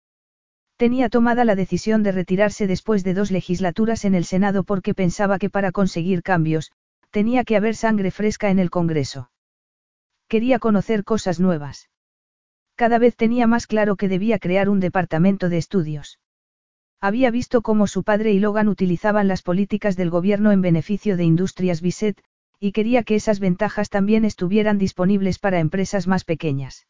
Tenía 0.78 1.10
tomada 1.10 1.44
la 1.44 1.56
decisión 1.56 2.02
de 2.02 2.12
retirarse 2.12 2.66
después 2.66 3.04
de 3.04 3.12
dos 3.12 3.30
legislaturas 3.30 4.06
en 4.06 4.14
el 4.14 4.24
Senado 4.24 4.64
porque 4.64 4.94
pensaba 4.94 5.38
que 5.38 5.50
para 5.50 5.72
conseguir 5.72 6.22
cambios, 6.22 6.72
tenía 7.10 7.44
que 7.44 7.56
haber 7.56 7.76
sangre 7.76 8.10
fresca 8.10 8.50
en 8.50 8.58
el 8.58 8.70
Congreso. 8.70 9.30
Quería 10.28 10.58
conocer 10.58 11.04
cosas 11.04 11.40
nuevas. 11.40 11.90
Cada 12.76 12.98
vez 12.98 13.16
tenía 13.16 13.46
más 13.46 13.66
claro 13.66 13.96
que 13.96 14.08
debía 14.08 14.38
crear 14.38 14.68
un 14.68 14.80
departamento 14.80 15.48
de 15.48 15.58
estudios. 15.58 16.18
Había 17.00 17.30
visto 17.30 17.62
cómo 17.62 17.86
su 17.86 18.04
padre 18.04 18.32
y 18.32 18.40
Logan 18.40 18.68
utilizaban 18.68 19.26
las 19.26 19.42
políticas 19.42 19.96
del 19.96 20.10
gobierno 20.10 20.52
en 20.52 20.60
beneficio 20.60 21.16
de 21.16 21.24
Industrias 21.24 21.80
Bisset, 21.80 22.22
y 22.58 22.72
quería 22.72 23.02
que 23.02 23.16
esas 23.16 23.40
ventajas 23.40 23.88
también 23.88 24.24
estuvieran 24.24 24.78
disponibles 24.78 25.38
para 25.38 25.60
empresas 25.60 26.06
más 26.06 26.24
pequeñas. 26.24 26.86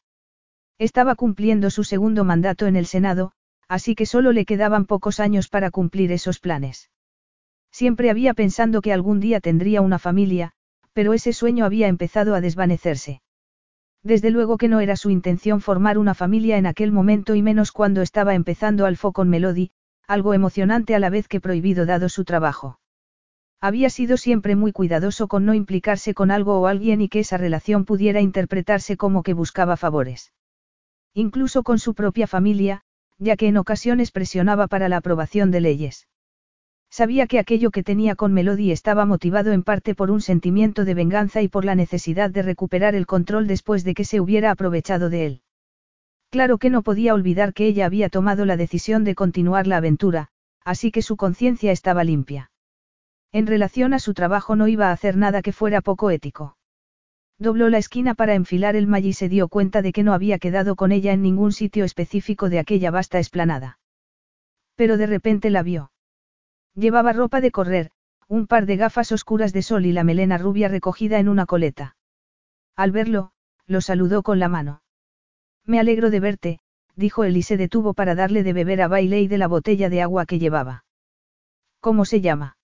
Estaba 0.79 1.15
cumpliendo 1.15 1.71
su 1.71 1.85
segundo 1.85 2.25
mandato 2.25 2.67
en 2.67 2.75
el 2.75 2.87
Senado, 2.87 3.33
así 3.69 3.95
que 3.95 4.05
solo 4.05 4.33
le 4.33 4.45
quedaban 4.45 4.85
pocos 4.85 5.21
años 5.21 5.49
para 5.49 5.71
cumplir 5.71 6.11
esos 6.11 6.41
planes. 6.41 6.91
Siempre 7.71 8.11
había 8.11 8.35
pensado 8.35 8.81
que 8.81 8.93
algún 8.93 9.21
día 9.21 9.41
tendría 9.41 9.81
una 9.81 9.99
familia, 9.99 10.53
pero 10.93 11.13
ese 11.15 11.33
sueño 11.33 11.65
había 11.65 11.89
empezado 11.89 12.35
a 12.35 12.41
desvanecerse. 12.41 13.23
Desde 14.03 14.31
luego 14.31 14.57
que 14.57 14.69
no 14.69 14.81
era 14.81 14.97
su 14.97 15.11
intención 15.11 15.61
formar 15.61 15.99
una 15.99 16.15
familia 16.15 16.57
en 16.57 16.67
aquel 16.67 16.91
momento 16.91 17.35
y 17.35 17.43
menos 17.43 17.71
cuando 17.71 18.03
estaba 18.03 18.35
empezando 18.35 18.87
Alfo 18.87 19.13
con 19.13 19.29
Melody, 19.29 19.71
algo 20.07 20.35
emocionante 20.35 20.95
a 20.95 20.99
la 20.99 21.11
vez 21.11 21.29
que 21.29 21.41
prohibido 21.41 21.87
dado 21.87 22.09
su 22.09 22.25
trabajo. 22.25 22.81
Había 23.61 23.91
sido 23.91 24.17
siempre 24.17 24.57
muy 24.57 24.73
cuidadoso 24.73 25.29
con 25.29 25.45
no 25.45 25.53
implicarse 25.53 26.15
con 26.15 26.31
algo 26.31 26.59
o 26.61 26.67
alguien 26.67 27.03
y 27.03 27.09
que 27.09 27.21
esa 27.21 27.37
relación 27.37 27.85
pudiera 27.85 28.23
interpretarse 28.23 28.97
como 28.97 29.23
que 29.23 29.35
buscaba 29.35 29.77
favores. 29.77 30.33
Incluso 31.13 31.63
con 31.63 31.79
su 31.79 31.95
propia 31.95 32.27
familia, 32.27 32.83
ya 33.19 33.37
que 33.37 33.49
en 33.49 33.59
ocasiones 33.59 34.13
presionaba 34.13 34.67
para 34.67 34.89
la 34.89 34.97
aprobación 34.97 35.51
de 35.51 35.61
leyes. 35.61 36.09
Sabía 36.91 37.29
que 37.29 37.39
aquello 37.39 37.71
que 37.71 37.85
tenía 37.85 38.17
con 38.17 38.33
Melody 38.33 38.73
estaba 38.73 39.05
motivado 39.07 39.53
en 39.53 39.63
parte 39.63 39.95
por 39.95 40.11
un 40.11 40.21
sentimiento 40.21 40.85
de 40.85 40.95
venganza 40.95 41.41
y 41.41 41.47
por 41.47 41.65
la 41.65 41.77
necesidad 41.77 42.31
de 42.31 42.43
recuperar 42.43 42.97
el 42.97 43.07
control 43.07 43.47
después 43.47 43.85
de 43.85 43.95
que 43.95 44.05
se 44.05 44.21
hubiera 44.21 44.51
aprovechado 44.51 45.09
de 45.09 45.27
él. 45.27 45.43
Claro 46.31 46.59
que 46.59 46.69
no 46.69 46.83
podía 46.83 47.15
olvidar 47.15 47.55
que 47.55 47.67
ella 47.67 47.87
había 47.87 48.09
tomado 48.09 48.45
la 48.45 48.57
decisión 48.57 49.05
de 49.05 49.15
continuar 49.15 49.69
la 49.69 49.77
aventura, 49.77 50.29
así 50.65 50.91
que 50.91 51.03
su 51.03 51.17
conciencia 51.17 51.71
estaba 51.71 52.03
limpia. 52.03 52.51
En 53.33 53.47
relación 53.47 53.95
a 53.95 54.01
su 54.01 54.13
trabajo 54.13 54.57
no 54.57 54.67
iba 54.67 54.89
a 54.89 54.93
hacer 54.93 55.17
nada 55.17 55.43
que 55.43 55.53
fuera 55.53 55.81
poco 55.81 56.11
ético. 56.11 56.57
Dobló 57.39 57.69
la 57.69 57.79
esquina 57.79 58.15
para 58.15 58.35
enfilar 58.35 58.75
el 58.75 58.89
mall 58.89 59.07
y 59.07 59.13
se 59.13 59.29
dio 59.29 59.49
cuenta 59.49 59.81
de 59.81 59.93
que 59.93 60.03
no 60.03 60.13
había 60.13 60.39
quedado 60.39 60.75
con 60.75 60.91
ella 60.91 61.13
en 61.13 61.23
ningún 61.23 61.53
sitio 61.53 61.85
específico 61.85 62.51
de 62.51 62.59
aquella 62.59 62.91
vasta 62.91 63.21
esplanada. 63.21 63.79
Pero 64.75 64.97
de 64.97 65.07
repente 65.07 65.51
la 65.51 65.63
vio. 65.63 65.93
Llevaba 66.75 67.13
ropa 67.13 67.41
de 67.41 67.51
correr, 67.51 67.91
un 68.29 68.47
par 68.47 68.67
de 68.67 68.77
gafas 68.77 69.13
oscuras 69.13 69.53
de 69.53 69.63
sol 69.63 69.87
y 69.87 69.93
la 69.93 70.05
melena 70.05 70.39
rubia 70.39 70.69
recogida 70.69 71.19
en 71.19 71.29
una 71.29 71.47
coleta. 71.47 71.97
Al 72.77 72.93
verlo, 72.93 73.33
lo 73.67 73.81
saludó 73.81 74.23
con 74.23 74.39
la 74.39 74.49
mano. 74.49 74.83
Me 75.65 75.81
alegro 75.81 76.11
de 76.11 76.21
verte, 76.21 76.61
dijo 76.97 77.25
él 77.25 77.37
y 77.37 77.43
se 77.43 77.57
detuvo 77.57 77.95
para 77.95 78.15
darle 78.15 78.43
de 78.43 78.53
beber 78.53 78.83
a 78.83 78.89
Bailey 78.89 79.27
de 79.27 79.39
la 79.39 79.49
botella 79.49 79.89
de 79.89 80.03
agua 80.03 80.27
que 80.27 80.39
llevaba. 80.39 80.85
¿Cómo 81.81 82.05
se 82.05 82.21
llama? 82.21 82.57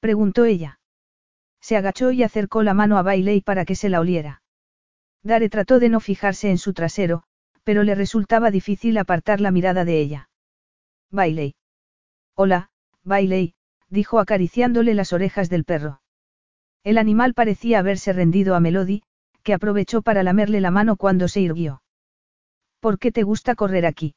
preguntó 0.00 0.44
ella. 0.44 0.78
Se 1.60 1.76
agachó 1.76 2.10
y 2.12 2.22
acercó 2.22 2.62
la 2.62 2.74
mano 2.74 2.98
a 2.98 3.02
Bailey 3.02 3.40
para 3.40 3.64
que 3.64 3.74
se 3.74 3.88
la 3.88 4.00
oliera. 4.00 4.42
Dare 5.22 5.48
trató 5.48 5.78
de 5.78 5.88
no 5.88 6.00
fijarse 6.00 6.50
en 6.50 6.58
su 6.58 6.72
trasero, 6.72 7.24
pero 7.64 7.82
le 7.82 7.94
resultaba 7.94 8.50
difícil 8.50 8.98
apartar 8.98 9.40
la 9.40 9.50
mirada 9.50 9.84
de 9.84 10.00
ella. 10.00 10.28
Bailey. 11.10 11.54
Hola, 12.34 12.70
Bailey, 13.06 13.54
dijo 13.88 14.18
acariciándole 14.18 14.92
las 14.92 15.12
orejas 15.12 15.48
del 15.48 15.64
perro. 15.64 16.02
El 16.82 16.98
animal 16.98 17.34
parecía 17.34 17.78
haberse 17.78 18.12
rendido 18.12 18.54
a 18.54 18.60
Melody, 18.60 19.02
que 19.44 19.54
aprovechó 19.54 20.02
para 20.02 20.24
lamerle 20.24 20.60
la 20.60 20.72
mano 20.72 20.96
cuando 20.96 21.28
se 21.28 21.40
irguió. 21.40 21.82
¿Por 22.80 22.98
qué 22.98 23.12
te 23.12 23.22
gusta 23.22 23.54
correr 23.54 23.86
aquí? 23.86 24.16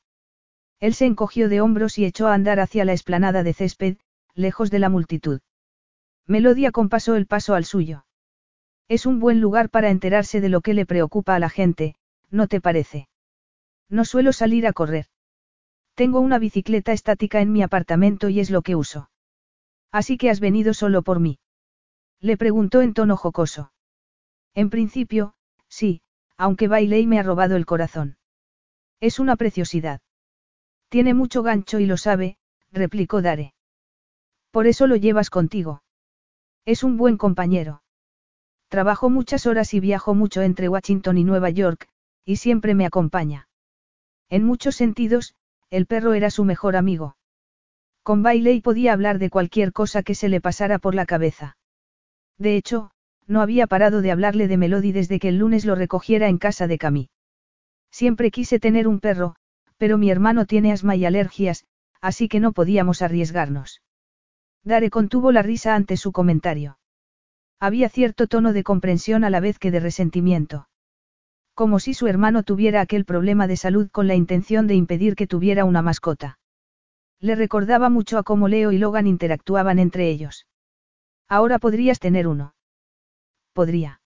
Él 0.79 0.95
se 0.95 1.05
encogió 1.05 1.49
de 1.49 1.61
hombros 1.61 1.99
y 1.99 2.05
echó 2.05 2.27
a 2.27 2.33
andar 2.33 2.59
hacia 2.59 2.83
la 2.83 2.93
explanada 2.93 3.43
de 3.43 3.53
césped, 3.53 3.97
lejos 4.33 4.71
de 4.71 4.79
la 4.79 4.89
multitud. 4.89 5.41
Melodia 6.25 6.71
compasó 6.71 7.15
el 7.15 7.27
paso 7.27 7.53
al 7.53 7.65
suyo. 7.65 8.05
Es 8.87 9.05
un 9.05 9.19
buen 9.19 9.39
lugar 9.39 9.69
para 9.69 9.91
enterarse 9.91 10.41
de 10.41 10.49
lo 10.49 10.61
que 10.61 10.73
le 10.73 10.87
preocupa 10.87 11.35
a 11.35 11.39
la 11.39 11.49
gente, 11.49 11.95
¿no 12.31 12.47
te 12.47 12.59
parece? 12.59 13.07
No 13.87 14.03
suelo 14.03 14.33
salir 14.33 14.65
a 14.65 14.73
correr. 14.73 15.05
Tengo 15.99 16.21
una 16.21 16.39
bicicleta 16.39 16.93
estática 16.93 17.41
en 17.41 17.51
mi 17.51 17.61
apartamento 17.61 18.29
y 18.29 18.39
es 18.39 18.49
lo 18.49 18.61
que 18.61 18.77
uso. 18.77 19.09
Así 19.91 20.17
que 20.17 20.29
has 20.29 20.39
venido 20.39 20.73
solo 20.73 21.01
por 21.01 21.19
mí. 21.19 21.39
Le 22.21 22.37
preguntó 22.37 22.81
en 22.81 22.93
tono 22.93 23.17
jocoso. 23.17 23.73
En 24.55 24.69
principio, 24.69 25.33
sí, 25.67 26.01
aunque 26.37 26.69
Bailey 26.69 27.05
me 27.05 27.19
ha 27.19 27.23
robado 27.23 27.57
el 27.57 27.65
corazón. 27.65 28.17
Es 29.01 29.19
una 29.19 29.35
preciosidad. 29.35 29.99
Tiene 30.87 31.13
mucho 31.13 31.43
gancho 31.43 31.79
y 31.79 31.85
lo 31.85 31.97
sabe, 31.97 32.37
replicó 32.71 33.21
Dare. 33.21 33.53
Por 34.51 34.67
eso 34.67 34.87
lo 34.87 34.95
llevas 34.95 35.29
contigo. 35.29 35.83
Es 36.63 36.85
un 36.85 36.95
buen 36.95 37.17
compañero. 37.17 37.83
Trabajo 38.69 39.09
muchas 39.09 39.45
horas 39.45 39.73
y 39.73 39.81
viajo 39.81 40.15
mucho 40.15 40.43
entre 40.43 40.69
Washington 40.69 41.17
y 41.17 41.25
Nueva 41.25 41.49
York, 41.49 41.89
y 42.23 42.37
siempre 42.37 42.73
me 42.73 42.85
acompaña. 42.85 43.49
En 44.29 44.45
muchos 44.45 44.77
sentidos, 44.77 45.35
el 45.69 45.85
perro 45.85 46.13
era 46.13 46.29
su 46.29 46.45
mejor 46.45 46.75
amigo. 46.75 47.15
Con 48.03 48.23
Bailey 48.23 48.61
podía 48.61 48.93
hablar 48.93 49.19
de 49.19 49.29
cualquier 49.29 49.71
cosa 49.73 50.03
que 50.03 50.15
se 50.15 50.29
le 50.29 50.41
pasara 50.41 50.79
por 50.79 50.95
la 50.95 51.05
cabeza. 51.05 51.57
De 52.37 52.55
hecho, 52.55 52.91
no 53.27 53.41
había 53.41 53.67
parado 53.67 54.01
de 54.01 54.11
hablarle 54.11 54.47
de 54.47 54.57
Melody 54.57 54.91
desde 54.91 55.19
que 55.19 55.29
el 55.29 55.37
lunes 55.37 55.65
lo 55.65 55.75
recogiera 55.75 56.27
en 56.27 56.37
casa 56.37 56.67
de 56.67 56.77
Camille. 56.77 57.09
Siempre 57.91 58.31
quise 58.31 58.59
tener 58.59 58.87
un 58.87 58.99
perro, 58.99 59.35
pero 59.77 59.97
mi 59.97 60.09
hermano 60.09 60.45
tiene 60.45 60.71
asma 60.71 60.95
y 60.95 61.05
alergias, 61.05 61.65
así 62.01 62.27
que 62.27 62.39
no 62.39 62.53
podíamos 62.53 63.01
arriesgarnos. 63.01 63.81
Dare 64.63 64.89
contuvo 64.89 65.31
la 65.31 65.41
risa 65.41 65.75
ante 65.75 65.97
su 65.97 66.11
comentario. 66.11 66.79
Había 67.59 67.89
cierto 67.89 68.27
tono 68.27 68.53
de 68.53 68.63
comprensión 68.63 69.23
a 69.23 69.29
la 69.29 69.41
vez 69.41 69.59
que 69.59 69.69
de 69.69 69.81
resentimiento. 69.81 70.68
Como 71.59 71.81
si 71.81 71.93
su 71.93 72.07
hermano 72.07 72.43
tuviera 72.43 72.79
aquel 72.79 73.03
problema 73.03 73.45
de 73.45 73.57
salud 73.57 73.89
con 73.91 74.07
la 74.07 74.15
intención 74.15 74.65
de 74.65 74.75
impedir 74.75 75.15
que 75.17 75.27
tuviera 75.27 75.65
una 75.65 75.81
mascota. 75.81 76.39
Le 77.19 77.35
recordaba 77.35 77.89
mucho 77.89 78.17
a 78.17 78.23
cómo 78.23 78.47
Leo 78.47 78.71
y 78.71 78.77
Logan 78.77 79.07
interactuaban 79.07 79.77
entre 79.77 80.09
ellos. 80.09 80.47
Ahora 81.27 81.59
podrías 81.59 81.99
tener 81.99 82.29
uno. 82.29 82.55
Podría. 83.51 83.99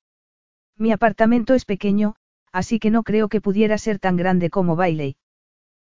Mi 0.80 0.91
apartamento 0.91 1.53
es 1.53 1.65
pequeño, 1.65 2.15
así 2.51 2.80
que 2.80 2.89
no 2.89 3.03
creo 3.03 3.30
que 3.30 3.39
pudiera 3.39 3.77
ser 3.77 3.99
tan 3.99 4.17
grande 4.17 4.49
como 4.49 4.75
Bailey. 4.75 5.15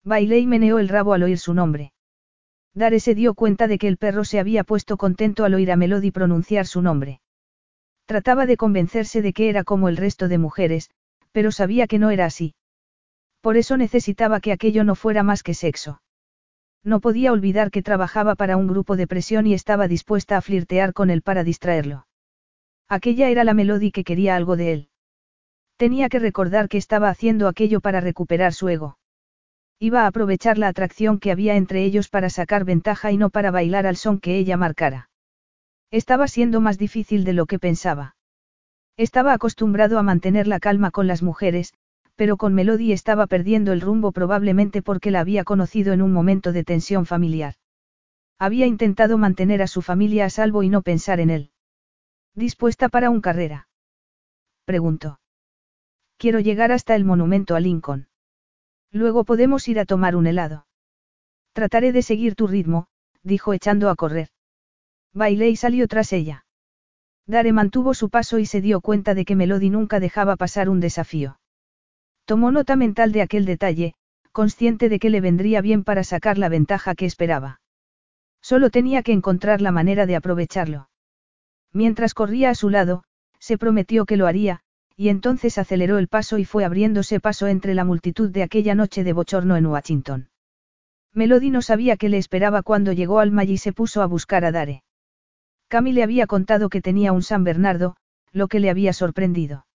Bailey 0.05 0.47
meneó 0.47 0.79
el 0.79 0.87
rabo 0.87 1.11
al 1.11 1.23
oír 1.23 1.39
su 1.39 1.53
nombre. 1.53 1.91
Dare 2.73 3.01
se 3.01 3.15
dio 3.15 3.33
cuenta 3.33 3.67
de 3.67 3.77
que 3.77 3.89
el 3.89 3.97
perro 3.97 4.23
se 4.23 4.39
había 4.39 4.63
puesto 4.63 4.95
contento 4.95 5.43
al 5.43 5.55
oír 5.55 5.73
a 5.73 5.75
Melody 5.75 6.11
pronunciar 6.11 6.67
su 6.67 6.81
nombre. 6.81 7.19
Trataba 8.05 8.45
de 8.45 8.55
convencerse 8.55 9.21
de 9.21 9.33
que 9.33 9.49
era 9.49 9.65
como 9.65 9.89
el 9.89 9.97
resto 9.97 10.29
de 10.29 10.37
mujeres, 10.37 10.89
pero 11.31 11.51
sabía 11.51 11.87
que 11.87 11.99
no 11.99 12.09
era 12.09 12.25
así. 12.25 12.55
Por 13.41 13.57
eso 13.57 13.77
necesitaba 13.77 14.39
que 14.39 14.51
aquello 14.51 14.83
no 14.83 14.95
fuera 14.95 15.23
más 15.23 15.43
que 15.43 15.53
sexo. 15.53 16.01
No 16.83 16.99
podía 16.99 17.31
olvidar 17.31 17.71
que 17.71 17.81
trabajaba 17.81 18.35
para 18.35 18.57
un 18.57 18.67
grupo 18.67 18.95
de 18.95 19.07
presión 19.07 19.47
y 19.47 19.53
estaba 19.53 19.87
dispuesta 19.87 20.37
a 20.37 20.41
flirtear 20.41 20.93
con 20.93 21.09
él 21.09 21.21
para 21.21 21.43
distraerlo. 21.43 22.07
Aquella 22.87 23.29
era 23.29 23.43
la 23.43 23.53
Melody 23.53 23.91
que 23.91 24.03
quería 24.03 24.35
algo 24.35 24.55
de 24.55 24.73
él. 24.73 24.89
Tenía 25.77 26.09
que 26.09 26.19
recordar 26.19 26.67
que 26.67 26.77
estaba 26.77 27.09
haciendo 27.09 27.47
aquello 27.47 27.79
para 27.79 28.01
recuperar 28.01 28.53
su 28.53 28.67
ego. 28.67 28.97
Iba 29.79 30.03
a 30.03 30.07
aprovechar 30.07 30.57
la 30.57 30.67
atracción 30.67 31.19
que 31.19 31.31
había 31.31 31.55
entre 31.55 31.83
ellos 31.85 32.09
para 32.09 32.29
sacar 32.29 32.65
ventaja 32.65 33.11
y 33.11 33.17
no 33.17 33.29
para 33.29 33.51
bailar 33.51 33.85
al 33.85 33.95
son 33.95 34.19
que 34.19 34.37
ella 34.37 34.57
marcara. 34.57 35.09
Estaba 35.91 36.27
siendo 36.27 36.59
más 36.59 36.77
difícil 36.77 37.23
de 37.23 37.33
lo 37.33 37.45
que 37.45 37.59
pensaba. 37.59 38.15
Estaba 38.99 39.31
acostumbrado 39.31 39.97
a 39.97 40.03
mantener 40.03 40.45
la 40.45 40.59
calma 40.59 40.91
con 40.91 41.07
las 41.07 41.23
mujeres, 41.23 41.73
pero 42.17 42.35
con 42.35 42.53
Melody 42.53 42.91
estaba 42.91 43.27
perdiendo 43.27 43.71
el 43.71 43.79
rumbo 43.79 44.11
probablemente 44.11 44.81
porque 44.81 45.09
la 45.09 45.21
había 45.21 45.45
conocido 45.45 45.93
en 45.93 46.01
un 46.01 46.11
momento 46.11 46.51
de 46.51 46.65
tensión 46.65 47.05
familiar. 47.05 47.53
Había 48.37 48.65
intentado 48.65 49.17
mantener 49.17 49.61
a 49.61 49.67
su 49.67 49.81
familia 49.81 50.25
a 50.25 50.29
salvo 50.29 50.63
y 50.63 50.69
no 50.69 50.81
pensar 50.81 51.21
en 51.21 51.29
él. 51.29 51.51
¿Dispuesta 52.35 52.89
para 52.89 53.09
un 53.09 53.21
carrera? 53.21 53.69
Preguntó. 54.65 55.21
Quiero 56.17 56.41
llegar 56.41 56.73
hasta 56.73 56.93
el 56.93 57.05
monumento 57.05 57.55
a 57.55 57.61
Lincoln. 57.61 58.09
Luego 58.91 59.23
podemos 59.23 59.65
ir 59.69 59.79
a 59.79 59.85
tomar 59.85 60.17
un 60.17 60.27
helado. 60.27 60.67
Trataré 61.53 61.93
de 61.93 62.01
seguir 62.01 62.35
tu 62.35 62.47
ritmo, 62.47 62.87
dijo 63.23 63.53
echando 63.53 63.89
a 63.89 63.95
correr. 63.95 64.27
Bailé 65.13 65.47
y 65.47 65.55
salió 65.55 65.87
tras 65.87 66.11
ella. 66.11 66.43
Dare 67.29 67.53
mantuvo 67.53 67.93
su 67.93 68.09
paso 68.09 68.39
y 68.39 68.47
se 68.47 68.59
dio 68.59 68.81
cuenta 68.81 69.13
de 69.13 69.23
que 69.23 69.35
Melody 69.35 69.69
nunca 69.69 69.99
dejaba 69.99 70.35
pasar 70.35 70.67
un 70.67 70.79
desafío. 70.79 71.39
Tomó 72.25 72.51
nota 72.51 72.75
mental 72.75 73.11
de 73.11 73.21
aquel 73.21 73.45
detalle, 73.45 73.93
consciente 74.31 74.89
de 74.89 74.97
que 74.97 75.11
le 75.11 75.21
vendría 75.21 75.61
bien 75.61 75.83
para 75.83 76.03
sacar 76.03 76.39
la 76.39 76.49
ventaja 76.49 76.95
que 76.95 77.05
esperaba. 77.05 77.61
Solo 78.41 78.71
tenía 78.71 79.03
que 79.03 79.11
encontrar 79.11 79.61
la 79.61 79.71
manera 79.71 80.07
de 80.07 80.15
aprovecharlo. 80.15 80.89
Mientras 81.71 82.15
corría 82.15 82.49
a 82.49 82.55
su 82.55 82.71
lado, 82.71 83.03
se 83.37 83.59
prometió 83.59 84.07
que 84.07 84.17
lo 84.17 84.25
haría, 84.25 84.61
y 84.95 85.09
entonces 85.09 85.59
aceleró 85.59 85.99
el 85.99 86.07
paso 86.07 86.39
y 86.39 86.45
fue 86.45 86.65
abriéndose 86.65 87.19
paso 87.19 87.45
entre 87.45 87.75
la 87.75 87.85
multitud 87.85 88.31
de 88.31 88.41
aquella 88.41 88.73
noche 88.73 89.03
de 89.03 89.13
bochorno 89.13 89.55
en 89.55 89.67
Washington. 89.67 90.29
Melody 91.13 91.51
no 91.51 91.61
sabía 91.61 91.95
qué 91.95 92.09
le 92.09 92.17
esperaba 92.17 92.63
cuando 92.63 92.91
llegó 92.91 93.19
al 93.19 93.31
y 93.47 93.57
se 93.59 93.71
puso 93.71 94.01
a 94.01 94.07
buscar 94.07 94.45
a 94.45 94.51
Dare. 94.51 94.81
Cami 95.69 95.93
le 95.93 96.01
había 96.01 96.25
contado 96.25 96.67
que 96.69 96.81
tenía 96.81 97.11
un 97.11 97.21
San 97.21 97.43
Bernardo, 97.43 97.95
lo 98.31 98.47
que 98.47 98.59
le 98.59 98.71
había 98.71 98.91
sorprendido. 98.91 99.67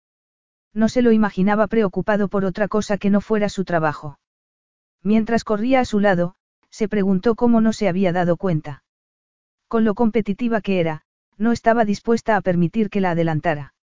No 0.73 0.89
se 0.89 1.01
lo 1.01 1.13
imaginaba 1.13 1.67
preocupado 1.67 2.27
por 2.27 2.43
otra 2.43 2.67
cosa 2.67 2.97
que 2.97 3.09
no 3.09 3.21
fuera 3.21 3.47
su 3.47 3.63
trabajo. 3.63 4.19
Mientras 5.01 5.45
corría 5.45 5.79
a 5.79 5.85
su 5.85 6.01
lado, 6.01 6.35
se 6.69 6.89
preguntó 6.89 7.35
cómo 7.35 7.61
no 7.61 7.71
se 7.71 7.87
había 7.87 8.11
dado 8.11 8.35
cuenta. 8.35 8.83
Con 9.69 9.85
lo 9.85 9.93
competitiva 9.95 10.59
que 10.59 10.81
era, 10.81 11.03
no 11.37 11.53
estaba 11.53 11.85
dispuesta 11.85 12.35
a 12.35 12.41
permitir 12.41 12.89
que 12.89 12.99
la 12.99 13.11
adelantara. 13.11 13.73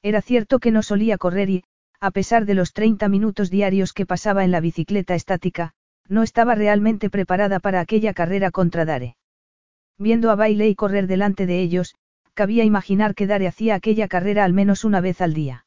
Era 0.00 0.22
cierto 0.22 0.60
que 0.60 0.70
no 0.70 0.84
solía 0.84 1.18
correr 1.18 1.50
y, 1.50 1.64
a 1.98 2.12
pesar 2.12 2.46
de 2.46 2.54
los 2.54 2.72
30 2.72 3.08
minutos 3.08 3.50
diarios 3.50 3.92
que 3.92 4.06
pasaba 4.06 4.44
en 4.44 4.52
la 4.52 4.60
bicicleta 4.60 5.16
estática, 5.16 5.72
no 6.08 6.22
estaba 6.22 6.54
realmente 6.54 7.10
preparada 7.10 7.58
para 7.58 7.80
aquella 7.80 8.14
carrera 8.14 8.52
contra 8.52 8.84
Dare. 8.84 9.16
Viendo 9.98 10.30
a 10.30 10.34
Bailey 10.34 10.74
correr 10.74 11.06
delante 11.06 11.46
de 11.46 11.60
ellos, 11.60 11.94
cabía 12.34 12.64
imaginar 12.64 13.14
que 13.14 13.26
Dare 13.26 13.46
hacía 13.46 13.74
aquella 13.74 14.08
carrera 14.08 14.44
al 14.44 14.52
menos 14.52 14.84
una 14.84 15.00
vez 15.00 15.20
al 15.20 15.34
día. 15.34 15.66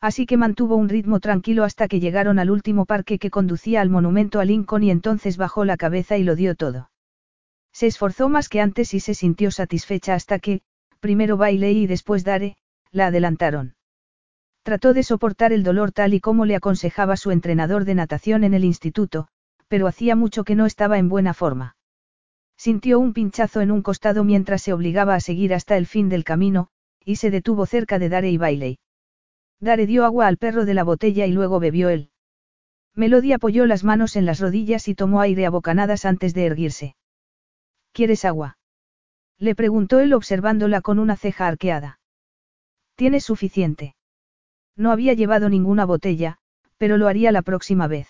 Así 0.00 0.26
que 0.26 0.36
mantuvo 0.36 0.76
un 0.76 0.88
ritmo 0.88 1.20
tranquilo 1.20 1.64
hasta 1.64 1.88
que 1.88 2.00
llegaron 2.00 2.38
al 2.38 2.50
último 2.50 2.84
parque 2.84 3.18
que 3.18 3.30
conducía 3.30 3.80
al 3.80 3.90
monumento 3.90 4.40
a 4.40 4.44
Lincoln 4.44 4.82
y 4.82 4.90
entonces 4.90 5.36
bajó 5.36 5.64
la 5.64 5.76
cabeza 5.76 6.16
y 6.18 6.22
lo 6.22 6.36
dio 6.36 6.54
todo. 6.54 6.90
Se 7.72 7.86
esforzó 7.86 8.28
más 8.28 8.48
que 8.48 8.60
antes 8.60 8.94
y 8.94 9.00
se 9.00 9.14
sintió 9.14 9.50
satisfecha 9.50 10.14
hasta 10.14 10.38
que, 10.38 10.60
primero 11.00 11.36
Bailey 11.36 11.78
y 11.78 11.86
después 11.86 12.24
Dare, 12.24 12.56
la 12.90 13.08
adelantaron. 13.08 13.74
Trató 14.62 14.92
de 14.92 15.02
soportar 15.02 15.52
el 15.52 15.62
dolor 15.62 15.92
tal 15.92 16.14
y 16.14 16.20
como 16.20 16.44
le 16.44 16.56
aconsejaba 16.56 17.16
su 17.16 17.30
entrenador 17.30 17.84
de 17.84 17.94
natación 17.94 18.44
en 18.44 18.54
el 18.54 18.64
instituto, 18.64 19.28
pero 19.68 19.86
hacía 19.86 20.16
mucho 20.16 20.42
que 20.44 20.56
no 20.56 20.66
estaba 20.66 20.98
en 20.98 21.08
buena 21.08 21.34
forma. 21.34 21.76
Sintió 22.56 22.98
un 22.98 23.12
pinchazo 23.12 23.60
en 23.60 23.70
un 23.70 23.82
costado 23.82 24.24
mientras 24.24 24.62
se 24.62 24.72
obligaba 24.72 25.14
a 25.14 25.20
seguir 25.20 25.52
hasta 25.54 25.76
el 25.76 25.86
fin 25.86 26.08
del 26.08 26.24
camino, 26.24 26.68
y 27.04 27.16
se 27.16 27.30
detuvo 27.30 27.66
cerca 27.66 27.98
de 27.98 28.08
Dare 28.08 28.30
y 28.30 28.38
Bailey. 28.38 28.78
Dare 29.60 29.86
dio 29.86 30.04
agua 30.04 30.26
al 30.26 30.38
perro 30.38 30.64
de 30.64 30.74
la 30.74 30.84
botella 30.84 31.26
y 31.26 31.32
luego 31.32 31.60
bebió 31.60 31.88
él. 31.88 32.10
Melody 32.94 33.32
apoyó 33.32 33.66
las 33.66 33.84
manos 33.84 34.16
en 34.16 34.24
las 34.24 34.40
rodillas 34.40 34.88
y 34.88 34.94
tomó 34.94 35.20
aire 35.20 35.44
a 35.46 35.50
bocanadas 35.50 36.04
antes 36.06 36.32
de 36.34 36.46
erguirse. 36.46 36.96
¿Quieres 37.92 38.24
agua? 38.24 38.58
Le 39.38 39.54
preguntó 39.54 40.00
él 40.00 40.14
observándola 40.14 40.80
con 40.80 40.98
una 40.98 41.16
ceja 41.16 41.46
arqueada. 41.46 42.00
¿Tienes 42.94 43.24
suficiente? 43.24 43.94
No 44.76 44.92
había 44.92 45.12
llevado 45.12 45.50
ninguna 45.50 45.84
botella, 45.84 46.38
pero 46.78 46.96
lo 46.96 47.06
haría 47.06 47.32
la 47.32 47.42
próxima 47.42 47.86
vez. 47.86 48.08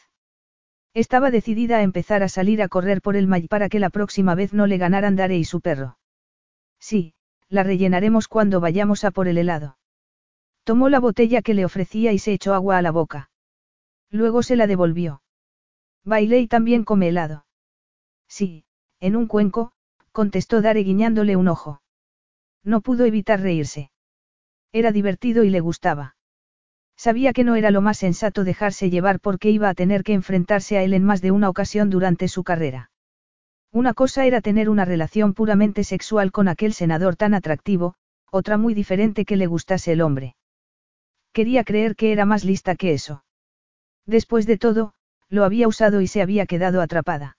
Estaba 0.97 1.31
decidida 1.31 1.77
a 1.77 1.83
empezar 1.83 2.23
a 2.23 2.29
salir 2.31 2.63
a 2.63 2.69
correr 2.69 3.03
por 3.03 3.17
el 3.17 3.27
May 3.27 3.49
para 3.49 3.69
que 3.69 3.79
la 3.79 3.91
próxima 3.91 4.35
vez 4.35 4.55
no 4.55 4.67
le 4.67 4.79
ganaran 4.79 5.15
Dare 5.15 5.37
y 5.37 5.45
su 5.45 5.61
perro. 5.61 5.99
Sí, 6.81 7.13
la 7.51 7.63
rellenaremos 7.65 8.29
cuando 8.29 8.61
vayamos 8.61 9.05
a 9.05 9.11
por 9.11 9.29
el 9.29 9.37
helado. 9.37 9.77
Tomó 10.65 10.89
la 10.89 10.99
botella 10.99 11.43
que 11.43 11.53
le 11.53 11.67
ofrecía 11.67 12.15
y 12.15 12.19
se 12.19 12.33
echó 12.33 12.55
agua 12.55 12.79
a 12.79 12.83
la 12.83 12.93
boca. 12.93 13.31
Luego 14.09 14.43
se 14.43 14.57
la 14.57 14.67
devolvió. 14.67 15.21
y 16.07 16.47
también 16.47 16.83
come 16.83 17.09
helado. 17.09 17.45
Sí, 18.27 18.65
en 18.99 19.17
un 19.17 19.27
cuenco, 19.27 19.73
contestó 20.13 20.63
Dare 20.63 20.81
guiñándole 20.81 21.37
un 21.37 21.49
ojo. 21.49 21.83
No 22.65 22.81
pudo 22.81 23.05
evitar 23.05 23.43
reírse. 23.43 23.91
Era 24.73 24.93
divertido 24.93 25.45
y 25.45 25.51
le 25.51 25.61
gustaba. 25.61 26.16
Sabía 26.97 27.33
que 27.33 27.45
no 27.45 27.57
era 27.57 27.71
lo 27.71 27.83
más 27.83 27.99
sensato 27.99 28.43
dejarse 28.43 28.91
llevar 28.91 29.21
porque 29.21 29.51
iba 29.51 29.69
a 29.69 29.75
tener 29.75 30.03
que 30.03 30.15
enfrentarse 30.15 30.79
a 30.79 30.83
él 30.83 30.95
en 30.95 31.05
más 31.05 31.21
de 31.21 31.31
una 31.31 31.49
ocasión 31.49 31.91
durante 31.91 32.27
su 32.29 32.43
carrera. 32.43 32.91
Una 33.71 33.93
cosa 33.93 34.25
era 34.25 34.41
tener 34.41 34.71
una 34.71 34.87
relación 34.87 35.35
puramente 35.35 35.85
sexual 35.85 36.33
con 36.33 36.49
aquel 36.49 36.73
senador 36.73 37.17
tan 37.17 37.35
atractivo, 37.35 37.95
otra 38.31 38.57
muy 38.57 38.73
diferente 38.73 39.25
que 39.25 39.37
le 39.37 39.47
gustase 39.47 39.93
el 39.93 40.01
hombre. 40.01 40.37
Quería 41.33 41.65
creer 41.65 41.97
que 41.97 42.13
era 42.13 42.25
más 42.25 42.45
lista 42.45 42.77
que 42.77 42.95
eso. 42.95 43.23
Después 44.07 44.47
de 44.47 44.57
todo, 44.57 44.95
lo 45.29 45.45
había 45.45 45.69
usado 45.69 46.01
y 46.01 46.07
se 46.07 46.23
había 46.23 46.47
quedado 46.47 46.81
atrapada. 46.81 47.37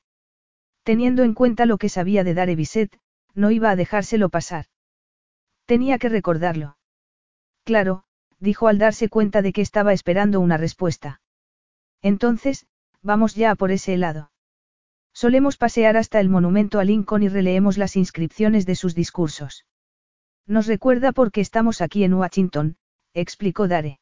Teniendo 0.84 1.24
en 1.24 1.34
cuenta 1.34 1.66
lo 1.66 1.78
que 1.78 1.90
sabía 1.90 2.24
de 2.24 2.34
Dare 2.34 2.56
Bisset, 2.56 3.00
no 3.34 3.50
iba 3.50 3.72
a 3.72 3.76
dejárselo 3.76 4.30
pasar. 4.30 4.66
Tenía 5.66 5.98
que 5.98 6.10
recordarlo. 6.10 6.78
Claro, 7.64 8.04
dijo 8.40 8.68
al 8.68 8.78
darse 8.78 9.10
cuenta 9.10 9.42
de 9.42 9.54
que 9.54 9.62
estaba 9.62 9.94
esperando 9.94 10.40
una 10.40 10.58
respuesta. 10.58 11.22
Entonces, 12.02 12.68
vamos 13.02 13.36
ya 13.36 13.52
a 13.52 13.56
por 13.56 13.72
ese 13.72 13.94
helado. 13.94 14.32
Solemos 15.14 15.58
pasear 15.58 15.98
hasta 15.98 16.20
el 16.20 16.30
monumento 16.30 16.80
a 16.80 16.84
Lincoln 16.84 17.24
y 17.24 17.30
releemos 17.30 17.78
las 17.78 17.96
inscripciones 17.96 18.66
de 18.66 18.76
sus 18.76 18.94
discursos. 18.94 19.66
Nos 20.46 20.68
recuerda 20.68 21.12
por 21.12 21.32
qué 21.32 21.42
estamos 21.42 21.82
aquí 21.82 22.04
en 22.04 22.14
Washington, 22.14 22.78
explicó 23.14 23.68
Dare. 23.68 24.00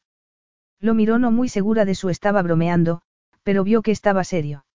Lo 0.78 0.92
miró 0.92 1.18
no 1.18 1.30
muy 1.30 1.48
segura 1.48 1.84
de 1.84 1.94
su 1.94 2.10
estaba 2.10 2.42
bromeando, 2.42 3.00
pero 3.42 3.64
vio 3.64 3.80
que 3.80 3.92
estaba 3.92 4.24
serio. 4.24 4.66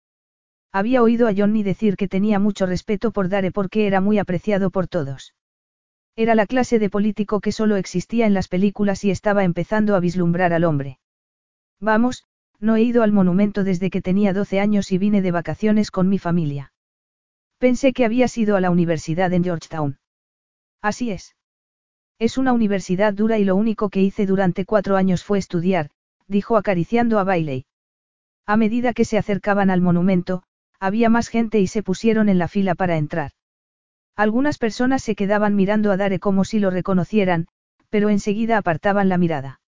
Había 0.72 1.04
oído 1.04 1.28
a 1.28 1.34
Johnny 1.36 1.64
decir 1.64 1.96
que 1.96 2.08
tenía 2.08 2.40
mucho 2.40 2.66
respeto 2.66 3.12
por 3.12 3.30
Dare 3.30 3.52
porque 3.52 3.86
era 3.86 4.02
muy 4.02 4.18
apreciado 4.18 4.72
por 4.72 4.88
todos. 4.88 5.36
Era 6.16 6.36
la 6.36 6.46
clase 6.46 6.80
de 6.80 6.90
político 6.90 7.40
que 7.40 7.52
solo 7.52 7.78
existía 7.78 8.26
en 8.26 8.34
las 8.34 8.48
películas 8.48 9.04
y 9.04 9.12
estaba 9.12 9.44
empezando 9.44 9.96
a 9.96 10.00
vislumbrar 10.00 10.54
al 10.54 10.66
hombre. 10.66 11.00
Vamos, 11.80 12.26
no 12.60 12.76
he 12.76 12.84
ido 12.84 13.02
al 13.04 13.12
monumento 13.12 13.64
desde 13.64 13.90
que 13.90 14.02
tenía 14.02 14.34
12 14.34 14.60
años 14.60 14.92
y 14.92 14.98
vine 14.98 15.22
de 15.22 15.32
vacaciones 15.32 15.90
con 15.90 16.10
mi 16.10 16.20
familia. 16.20 16.74
Pensé 17.58 17.94
que 17.94 18.06
había 18.06 18.28
ido 18.36 18.56
a 18.56 18.62
la 18.62 18.70
universidad 18.70 19.34
en 19.34 19.44
Georgetown. 19.44 20.00
Así 20.82 21.12
es. 21.12 21.36
Es 22.20 22.38
una 22.38 22.54
universidad 22.54 23.14
dura 23.14 23.40
y 23.40 23.46
lo 23.46 23.56
único 23.56 23.90
que 23.90 24.02
hice 24.02 24.26
durante 24.26 24.66
cuatro 24.66 24.96
años 24.96 25.24
fue 25.24 25.40
estudiar, 25.40 25.90
dijo 26.28 26.58
acariciando 26.58 27.18
a 27.20 27.24
Bailey. 27.24 27.66
A 28.46 28.58
medida 28.58 28.94
que 28.94 29.06
se 29.06 29.18
acercaban 29.18 29.70
al 29.70 29.82
monumento, 29.82 30.44
había 30.80 31.10
más 31.10 31.30
gente 31.30 31.60
y 31.60 31.68
se 31.68 31.84
pusieron 31.84 32.30
en 32.30 32.38
la 32.38 32.48
fila 32.48 32.76
para 32.76 32.98
entrar. 32.98 33.32
Algunas 34.16 34.58
personas 34.58 35.02
se 35.04 35.16
quedaban 35.16 35.56
mirando 35.56 35.92
a 35.92 35.98
Dare 35.98 36.20
como 36.20 36.46
si 36.46 36.60
lo 36.60 36.70
reconocieran, 36.70 37.48
pero 37.90 38.10
enseguida 38.10 38.58
apartaban 38.58 39.10
la 39.10 39.18
mirada. 39.18 39.62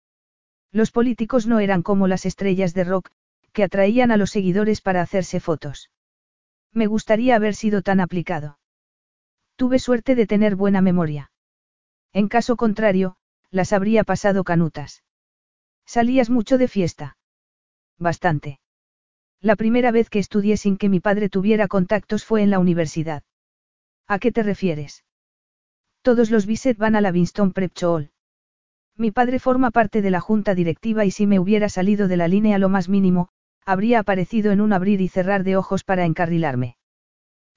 Los 0.71 0.91
políticos 0.91 1.47
no 1.47 1.61
eran 1.61 1.83
como 1.83 2.07
las 2.09 2.25
estrellas 2.27 2.75
de 2.75 2.85
rock, 2.85 3.11
que 3.53 3.65
atraían 3.65 4.11
a 4.11 4.17
los 4.17 4.31
seguidores 4.31 4.81
para 4.81 5.03
hacerse 5.03 5.41
fotos. 5.41 5.91
Me 6.73 6.87
gustaría 6.87 7.37
haber 7.37 7.55
sido 7.55 7.83
tan 7.83 8.01
aplicado. 8.01 8.59
Tuve 9.57 9.79
suerte 9.79 10.15
de 10.15 10.27
tener 10.27 10.57
buena 10.57 10.81
memoria. 10.81 11.31
En 12.13 12.29
caso 12.29 12.57
contrario, 12.57 13.17
las 13.51 13.73
habría 13.73 14.05
pasado 14.05 14.45
canutas. 14.45 15.03
¿Salías 15.85 16.31
mucho 16.31 16.57
de 16.57 16.69
fiesta? 16.69 17.17
Bastante. 17.99 18.61
La 19.41 19.57
primera 19.57 19.91
vez 19.91 20.09
que 20.09 20.19
estudié 20.19 20.57
sin 20.57 20.79
que 20.79 20.89
mi 20.89 21.01
padre 21.01 21.29
tuviera 21.29 21.69
contactos 21.69 22.25
fue 22.25 22.43
en 22.43 22.51
la 22.51 22.59
universidad. 22.59 23.23
¿A 24.09 24.19
qué 24.19 24.33
te 24.33 24.43
refieres? 24.43 25.05
Todos 26.03 26.31
los 26.31 26.47
Bisset 26.47 26.77
van 26.77 26.97
a 26.97 27.01
la 27.01 27.11
Winston 27.11 27.53
Prep 27.53 27.73
Chool. 27.75 28.11
Mi 28.97 29.11
padre 29.11 29.39
forma 29.39 29.71
parte 29.71 30.03
de 30.03 30.11
la 30.11 30.21
junta 30.21 30.55
directiva 30.55 31.05
y 31.05 31.11
si 31.11 31.27
me 31.27 31.39
hubiera 31.39 31.69
salido 31.69 32.09
de 32.09 32.17
la 32.17 32.29
línea 32.29 32.59
lo 32.59 32.69
más 32.69 32.89
mínimo, 32.89 33.29
habría 33.65 34.01
aparecido 34.01 34.53
en 34.53 34.61
un 34.61 34.73
abrir 34.73 35.01
y 35.01 35.09
cerrar 35.09 35.45
de 35.45 35.57
ojos 35.57 35.85
para 35.85 36.05
encarrilarme. 36.05 36.77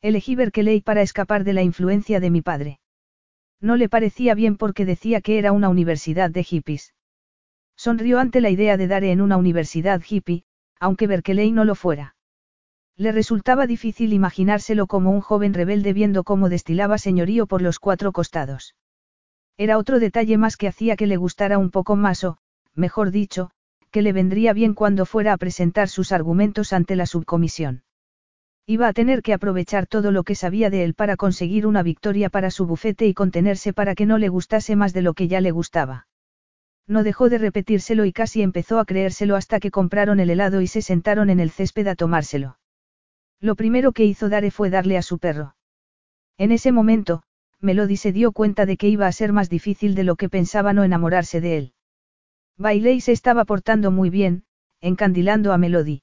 Elegí 0.02 0.36
Berkeley 0.36 0.82
para 0.82 1.02
escapar 1.02 1.44
de 1.44 1.54
la 1.54 1.64
influencia 1.64 2.20
de 2.20 2.30
mi 2.30 2.42
padre. 2.42 2.80
No 3.60 3.76
le 3.76 3.90
parecía 3.90 4.36
bien 4.36 4.58
porque 4.58 4.86
decía 4.86 5.22
que 5.22 5.40
era 5.40 5.52
una 5.52 5.70
universidad 5.70 6.30
de 6.30 6.44
hippies. 6.44 6.94
Sonrió 7.76 8.20
ante 8.20 8.40
la 8.40 8.50
idea 8.50 8.78
de 8.78 8.88
dar 8.88 9.04
en 9.04 9.22
una 9.22 9.38
universidad 9.38 10.02
hippie, 10.08 10.44
aunque 10.80 11.08
Berkeley 11.08 11.52
no 11.52 11.66
lo 11.66 11.76
fuera. 11.76 12.15
Le 12.98 13.12
resultaba 13.12 13.68
difícil 13.68 14.14
imaginárselo 14.14 14.88
como 14.88 15.12
un 15.12 15.20
joven 15.20 15.54
rebelde 15.54 15.92
viendo 15.92 16.24
cómo 16.24 16.48
destilaba 16.48 16.98
señorío 16.98 17.46
por 17.46 17.62
los 17.62 17.78
cuatro 17.80 18.14
costados. 18.14 18.76
Era 19.58 19.78
otro 19.78 20.00
detalle 20.00 20.38
más 20.38 20.56
que 20.56 20.68
hacía 20.68 20.96
que 20.96 21.08
le 21.08 21.18
gustara 21.18 21.58
un 21.58 21.72
poco 21.72 21.96
más 21.98 22.24
o, 22.24 22.38
mejor 22.74 23.12
dicho, 23.12 23.52
que 23.92 24.02
le 24.02 24.14
vendría 24.14 24.54
bien 24.54 24.74
cuando 24.74 25.06
fuera 25.06 25.34
a 25.34 25.38
presentar 25.38 25.90
sus 25.90 26.12
argumentos 26.12 26.72
ante 26.74 26.96
la 26.96 27.06
subcomisión. 27.06 27.84
Iba 28.66 28.88
a 28.88 28.94
tener 28.94 29.22
que 29.22 29.34
aprovechar 29.34 29.88
todo 29.88 30.12
lo 30.12 30.24
que 30.24 30.36
sabía 30.36 30.70
de 30.70 30.84
él 30.84 30.94
para 30.94 31.18
conseguir 31.18 31.68
una 31.68 31.84
victoria 31.84 32.30
para 32.30 32.50
su 32.50 32.66
bufete 32.66 33.08
y 33.08 33.14
contenerse 33.14 33.74
para 33.74 33.94
que 33.94 34.06
no 34.06 34.18
le 34.18 34.30
gustase 34.30 34.76
más 34.76 34.92
de 34.94 35.02
lo 35.02 35.14
que 35.14 35.28
ya 35.28 35.40
le 35.40 35.52
gustaba. 35.52 36.08
No 36.88 37.04
dejó 37.04 37.30
de 37.30 37.38
repetírselo 37.38 38.06
y 38.06 38.14
casi 38.14 38.42
empezó 38.42 38.80
a 38.80 38.86
creérselo 38.86 39.36
hasta 39.36 39.60
que 39.60 39.72
compraron 39.72 40.20
el 40.20 40.30
helado 40.30 40.62
y 40.62 40.68
se 40.68 40.82
sentaron 40.82 41.30
en 41.30 41.40
el 41.40 41.52
césped 41.52 41.88
a 41.88 41.96
tomárselo. 41.96 42.58
Lo 43.42 43.56
primero 43.56 43.92
que 43.92 44.06
hizo 44.06 44.30
Dare 44.30 44.52
fue 44.52 44.70
darle 44.70 44.98
a 44.98 45.02
su 45.02 45.20
perro. 45.20 45.56
En 46.38 46.52
ese 46.52 46.72
momento, 46.72 47.24
Melody 47.62 47.98
se 47.98 48.12
dio 48.12 48.32
cuenta 48.32 48.66
de 48.66 48.78
que 48.78 48.90
iba 48.90 49.08
a 49.08 49.12
ser 49.12 49.34
más 49.34 49.50
difícil 49.50 49.96
de 49.96 50.04
lo 50.04 50.16
que 50.16 50.30
pensaba 50.30 50.74
no 50.74 50.84
enamorarse 50.84 51.42
de 51.42 51.58
él. 51.58 51.74
Bailey 52.58 53.02
se 53.02 53.12
estaba 53.12 53.46
portando 53.46 53.92
muy 53.92 54.10
bien, 54.10 54.44
encandilando 54.82 55.52
a 55.52 55.58
Melody. 55.58 56.02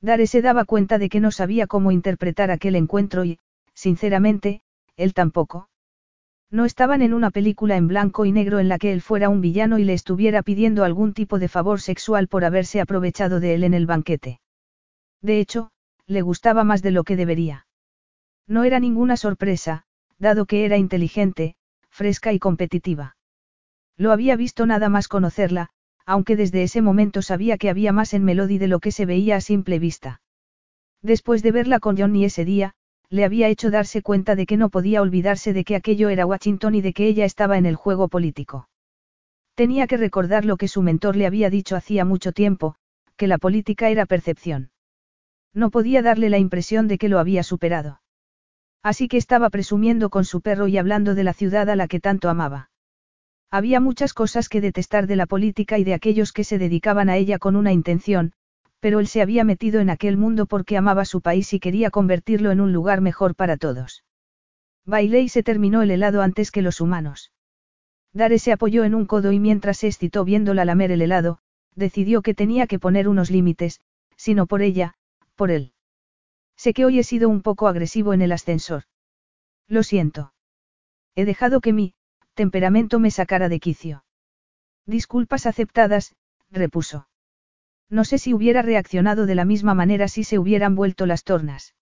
Dare 0.00 0.26
se 0.26 0.42
daba 0.42 0.64
cuenta 0.64 0.98
de 0.98 1.08
que 1.08 1.20
no 1.20 1.30
sabía 1.30 1.66
cómo 1.66 1.92
interpretar 1.92 2.50
aquel 2.50 2.76
encuentro 2.76 3.24
y, 3.24 3.38
sinceramente, 3.74 4.62
él 4.96 5.14
tampoco. 5.14 5.68
No 6.50 6.66
estaban 6.66 7.00
en 7.00 7.14
una 7.14 7.30
película 7.30 7.76
en 7.76 7.88
blanco 7.88 8.26
y 8.26 8.32
negro 8.32 8.58
en 8.58 8.68
la 8.68 8.78
que 8.78 8.92
él 8.92 9.00
fuera 9.00 9.30
un 9.30 9.40
villano 9.40 9.78
y 9.78 9.84
le 9.84 9.94
estuviera 9.94 10.42
pidiendo 10.42 10.84
algún 10.84 11.14
tipo 11.14 11.38
de 11.38 11.48
favor 11.48 11.80
sexual 11.80 12.28
por 12.28 12.44
haberse 12.44 12.80
aprovechado 12.80 13.40
de 13.40 13.54
él 13.54 13.64
en 13.64 13.72
el 13.72 13.86
banquete. 13.86 14.40
De 15.22 15.40
hecho, 15.40 15.71
le 16.06 16.22
gustaba 16.22 16.64
más 16.64 16.82
de 16.82 16.90
lo 16.90 17.04
que 17.04 17.16
debería. 17.16 17.66
No 18.46 18.64
era 18.64 18.80
ninguna 18.80 19.16
sorpresa, 19.16 19.84
dado 20.18 20.46
que 20.46 20.64
era 20.64 20.76
inteligente, 20.76 21.54
fresca 21.90 22.32
y 22.32 22.38
competitiva. 22.38 23.16
Lo 23.96 24.12
había 24.12 24.36
visto 24.36 24.66
nada 24.66 24.88
más 24.88 25.08
conocerla, 25.08 25.70
aunque 26.04 26.36
desde 26.36 26.62
ese 26.62 26.82
momento 26.82 27.22
sabía 27.22 27.58
que 27.58 27.70
había 27.70 27.92
más 27.92 28.14
en 28.14 28.24
Melody 28.24 28.58
de 28.58 28.68
lo 28.68 28.80
que 28.80 28.90
se 28.90 29.06
veía 29.06 29.36
a 29.36 29.40
simple 29.40 29.78
vista. 29.78 30.20
Después 31.02 31.42
de 31.42 31.52
verla 31.52 31.78
con 31.78 31.96
Johnny 31.96 32.24
ese 32.24 32.44
día, 32.44 32.74
le 33.08 33.24
había 33.24 33.48
hecho 33.48 33.70
darse 33.70 34.02
cuenta 34.02 34.34
de 34.34 34.46
que 34.46 34.56
no 34.56 34.70
podía 34.70 35.02
olvidarse 35.02 35.52
de 35.52 35.64
que 35.64 35.76
aquello 35.76 36.08
era 36.08 36.26
Washington 36.26 36.74
y 36.74 36.80
de 36.80 36.92
que 36.92 37.06
ella 37.06 37.24
estaba 37.24 37.58
en 37.58 37.66
el 37.66 37.76
juego 37.76 38.08
político. 38.08 38.68
Tenía 39.54 39.86
que 39.86 39.98
recordar 39.98 40.44
lo 40.44 40.56
que 40.56 40.66
su 40.66 40.82
mentor 40.82 41.16
le 41.16 41.26
había 41.26 41.50
dicho 41.50 41.76
hacía 41.76 42.04
mucho 42.04 42.32
tiempo, 42.32 42.74
que 43.16 43.26
la 43.26 43.38
política 43.38 43.90
era 43.90 44.06
percepción. 44.06 44.71
No 45.54 45.70
podía 45.70 46.02
darle 46.02 46.30
la 46.30 46.38
impresión 46.38 46.88
de 46.88 46.98
que 46.98 47.08
lo 47.08 47.18
había 47.18 47.42
superado. 47.42 48.00
Así 48.82 49.08
que 49.08 49.16
estaba 49.16 49.50
presumiendo 49.50 50.10
con 50.10 50.24
su 50.24 50.40
perro 50.40 50.66
y 50.66 50.78
hablando 50.78 51.14
de 51.14 51.24
la 51.24 51.34
ciudad 51.34 51.68
a 51.70 51.76
la 51.76 51.88
que 51.88 52.00
tanto 52.00 52.28
amaba. 52.28 52.70
Había 53.50 53.80
muchas 53.80 54.14
cosas 54.14 54.48
que 54.48 54.60
detestar 54.60 55.06
de 55.06 55.16
la 55.16 55.26
política 55.26 55.78
y 55.78 55.84
de 55.84 55.94
aquellos 55.94 56.32
que 56.32 56.42
se 56.42 56.58
dedicaban 56.58 57.10
a 57.10 57.16
ella 57.16 57.38
con 57.38 57.54
una 57.54 57.72
intención, 57.72 58.32
pero 58.80 58.98
él 58.98 59.06
se 59.06 59.20
había 59.20 59.44
metido 59.44 59.80
en 59.80 59.90
aquel 59.90 60.16
mundo 60.16 60.46
porque 60.46 60.76
amaba 60.76 61.04
su 61.04 61.20
país 61.20 61.52
y 61.52 61.60
quería 61.60 61.90
convertirlo 61.90 62.50
en 62.50 62.60
un 62.60 62.72
lugar 62.72 63.00
mejor 63.00 63.34
para 63.34 63.56
todos. 63.56 64.04
Bailé 64.84 65.20
y 65.20 65.28
se 65.28 65.42
terminó 65.42 65.82
el 65.82 65.90
helado 65.90 66.22
antes 66.22 66.50
que 66.50 66.62
los 66.62 66.80
humanos. 66.80 67.30
Dare 68.12 68.38
se 68.38 68.52
apoyó 68.52 68.84
en 68.84 68.94
un 68.94 69.06
codo 69.06 69.32
y 69.32 69.38
mientras 69.38 69.78
se 69.78 69.86
excitó 69.86 70.24
viéndola 70.24 70.64
lamer 70.64 70.90
el 70.90 71.02
helado, 71.02 71.38
decidió 71.76 72.22
que 72.22 72.34
tenía 72.34 72.66
que 72.66 72.78
poner 72.78 73.06
unos 73.06 73.30
límites, 73.30 73.80
si 74.16 74.34
no 74.34 74.46
por 74.46 74.62
ella, 74.62 74.94
él. 75.50 75.72
Sé 76.56 76.72
que 76.74 76.84
hoy 76.84 76.98
he 76.98 77.04
sido 77.04 77.28
un 77.28 77.42
poco 77.42 77.68
agresivo 77.68 78.14
en 78.14 78.22
el 78.22 78.32
ascensor. 78.32 78.84
Lo 79.68 79.82
siento. 79.82 80.32
He 81.14 81.24
dejado 81.24 81.60
que 81.60 81.72
mi 81.72 81.94
temperamento 82.34 82.98
me 82.98 83.10
sacara 83.10 83.48
de 83.48 83.60
quicio. 83.60 84.04
Disculpas 84.86 85.46
aceptadas, 85.46 86.14
repuso. 86.50 87.08
No 87.90 88.04
sé 88.04 88.18
si 88.18 88.32
hubiera 88.32 88.62
reaccionado 88.62 89.26
de 89.26 89.34
la 89.34 89.44
misma 89.44 89.74
manera 89.74 90.08
si 90.08 90.24
se 90.24 90.38
hubieran 90.38 90.74
vuelto 90.74 91.06
las 91.06 91.24
tornas. 91.24 91.74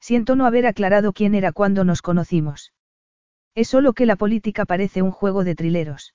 Siento 0.00 0.36
no 0.36 0.46
haber 0.46 0.66
aclarado 0.66 1.12
quién 1.12 1.34
era 1.34 1.52
cuando 1.52 1.84
nos 1.84 2.00
conocimos. 2.00 2.72
Es 3.54 3.68
solo 3.68 3.92
que 3.92 4.06
la 4.06 4.16
política 4.16 4.64
parece 4.64 5.02
un 5.02 5.10
juego 5.10 5.44
de 5.44 5.54
trileros. 5.54 6.14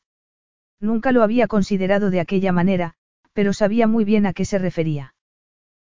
Nunca 0.80 1.12
lo 1.12 1.24
había 1.24 1.48
considerado 1.48 2.10
de 2.10 2.20
aquella 2.20 2.52
manera, 2.52 2.96
pero 3.34 3.54
sabía 3.54 3.88
muy 3.88 4.06
bien 4.06 4.26
a 4.26 4.34
qué 4.34 4.46
se 4.46 4.58
refería. 4.58 5.14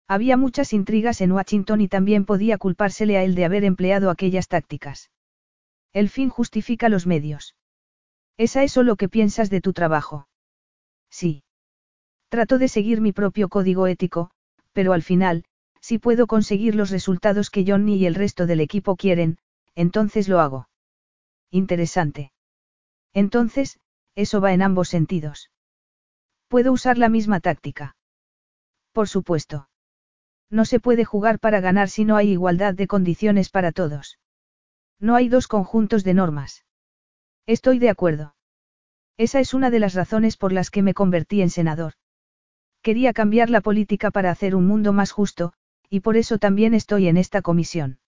Había 0.07 0.37
muchas 0.37 0.73
intrigas 0.73 1.21
en 1.21 1.31
Washington 1.31 1.81
y 1.81 1.87
también 1.87 2.25
podía 2.25 2.57
culpársele 2.57 3.17
a 3.17 3.23
él 3.23 3.35
de 3.35 3.45
haber 3.45 3.63
empleado 3.63 4.09
aquellas 4.09 4.47
tácticas. 4.47 5.11
El 5.93 6.09
fin 6.09 6.29
justifica 6.29 6.89
los 6.89 7.07
medios. 7.07 7.55
¿Es 8.37 8.55
eso 8.55 8.83
lo 8.83 8.95
que 8.95 9.09
piensas 9.09 9.49
de 9.49 9.61
tu 9.61 9.73
trabajo? 9.73 10.27
Sí. 11.09 11.43
Trato 12.29 12.57
de 12.57 12.67
seguir 12.67 12.99
mi 12.99 13.11
propio 13.11 13.47
código 13.47 13.87
ético, 13.87 14.31
pero 14.71 14.93
al 14.93 15.03
final, 15.03 15.45
si 15.79 15.99
puedo 15.99 16.27
conseguir 16.27 16.75
los 16.75 16.89
resultados 16.89 17.49
que 17.49 17.63
Johnny 17.67 17.97
y 17.97 18.05
el 18.05 18.15
resto 18.15 18.45
del 18.47 18.59
equipo 18.59 18.95
quieren, 18.95 19.37
entonces 19.75 20.27
lo 20.27 20.39
hago. 20.39 20.67
Interesante. 21.51 22.31
Entonces, 23.13 23.79
eso 24.15 24.41
va 24.41 24.53
en 24.53 24.63
ambos 24.63 24.89
sentidos. 24.89 25.51
Puedo 26.47 26.71
usar 26.71 26.97
la 26.97 27.09
misma 27.09 27.39
táctica. 27.39 27.95
Por 28.91 29.07
supuesto. 29.07 29.67
No 30.49 30.65
se 30.65 30.79
puede 30.79 31.05
jugar 31.05 31.39
para 31.39 31.61
ganar 31.61 31.89
si 31.89 32.05
no 32.05 32.15
hay 32.15 32.31
igualdad 32.31 32.73
de 32.73 32.87
condiciones 32.87 33.49
para 33.49 33.71
todos. 33.71 34.19
No 34.99 35.15
hay 35.15 35.29
dos 35.29 35.47
conjuntos 35.47 36.03
de 36.03 36.13
normas. 36.13 36.65
Estoy 37.45 37.79
de 37.79 37.89
acuerdo. 37.89 38.35
Esa 39.17 39.39
es 39.39 39.53
una 39.53 39.69
de 39.69 39.79
las 39.79 39.93
razones 39.93 40.37
por 40.37 40.51
las 40.51 40.71
que 40.71 40.81
me 40.81 40.93
convertí 40.93 41.41
en 41.41 41.49
senador. 41.49 41.93
Quería 42.81 43.13
cambiar 43.13 43.49
la 43.49 43.61
política 43.61 44.11
para 44.11 44.31
hacer 44.31 44.55
un 44.55 44.65
mundo 44.65 44.93
más 44.93 45.11
justo, 45.11 45.53
y 45.89 45.99
por 45.99 46.17
eso 46.17 46.37
también 46.37 46.73
estoy 46.73 47.07
en 47.07 47.17
esta 47.17 47.41
comisión. 47.41 47.99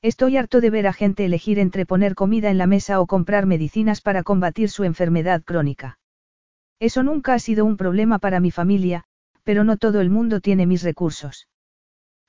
Estoy 0.00 0.36
harto 0.36 0.60
de 0.60 0.70
ver 0.70 0.88
a 0.88 0.92
gente 0.92 1.24
elegir 1.24 1.58
entre 1.58 1.86
poner 1.86 2.14
comida 2.14 2.50
en 2.50 2.58
la 2.58 2.66
mesa 2.66 3.00
o 3.00 3.06
comprar 3.06 3.46
medicinas 3.46 4.00
para 4.00 4.24
combatir 4.24 4.70
su 4.70 4.82
enfermedad 4.82 5.42
crónica. 5.44 5.98
Eso 6.80 7.04
nunca 7.04 7.34
ha 7.34 7.38
sido 7.38 7.64
un 7.64 7.76
problema 7.76 8.18
para 8.18 8.40
mi 8.40 8.50
familia, 8.50 9.04
pero 9.44 9.62
no 9.62 9.76
todo 9.76 10.00
el 10.00 10.10
mundo 10.10 10.40
tiene 10.40 10.66
mis 10.66 10.82
recursos. 10.82 11.46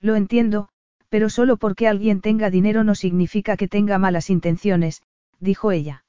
Lo 0.03 0.17
entiendo, 0.17 0.67
pero 1.07 1.29
solo 1.29 1.55
porque 1.55 1.87
alguien 1.87 2.19
tenga 2.19 2.49
dinero 2.49 2.83
no 2.83 2.93
significa 2.93 3.55
que 3.55 3.69
tenga 3.69 3.97
malas 3.97 4.29
intenciones, 4.29 5.01
dijo 5.39 5.71
ella. 5.71 6.03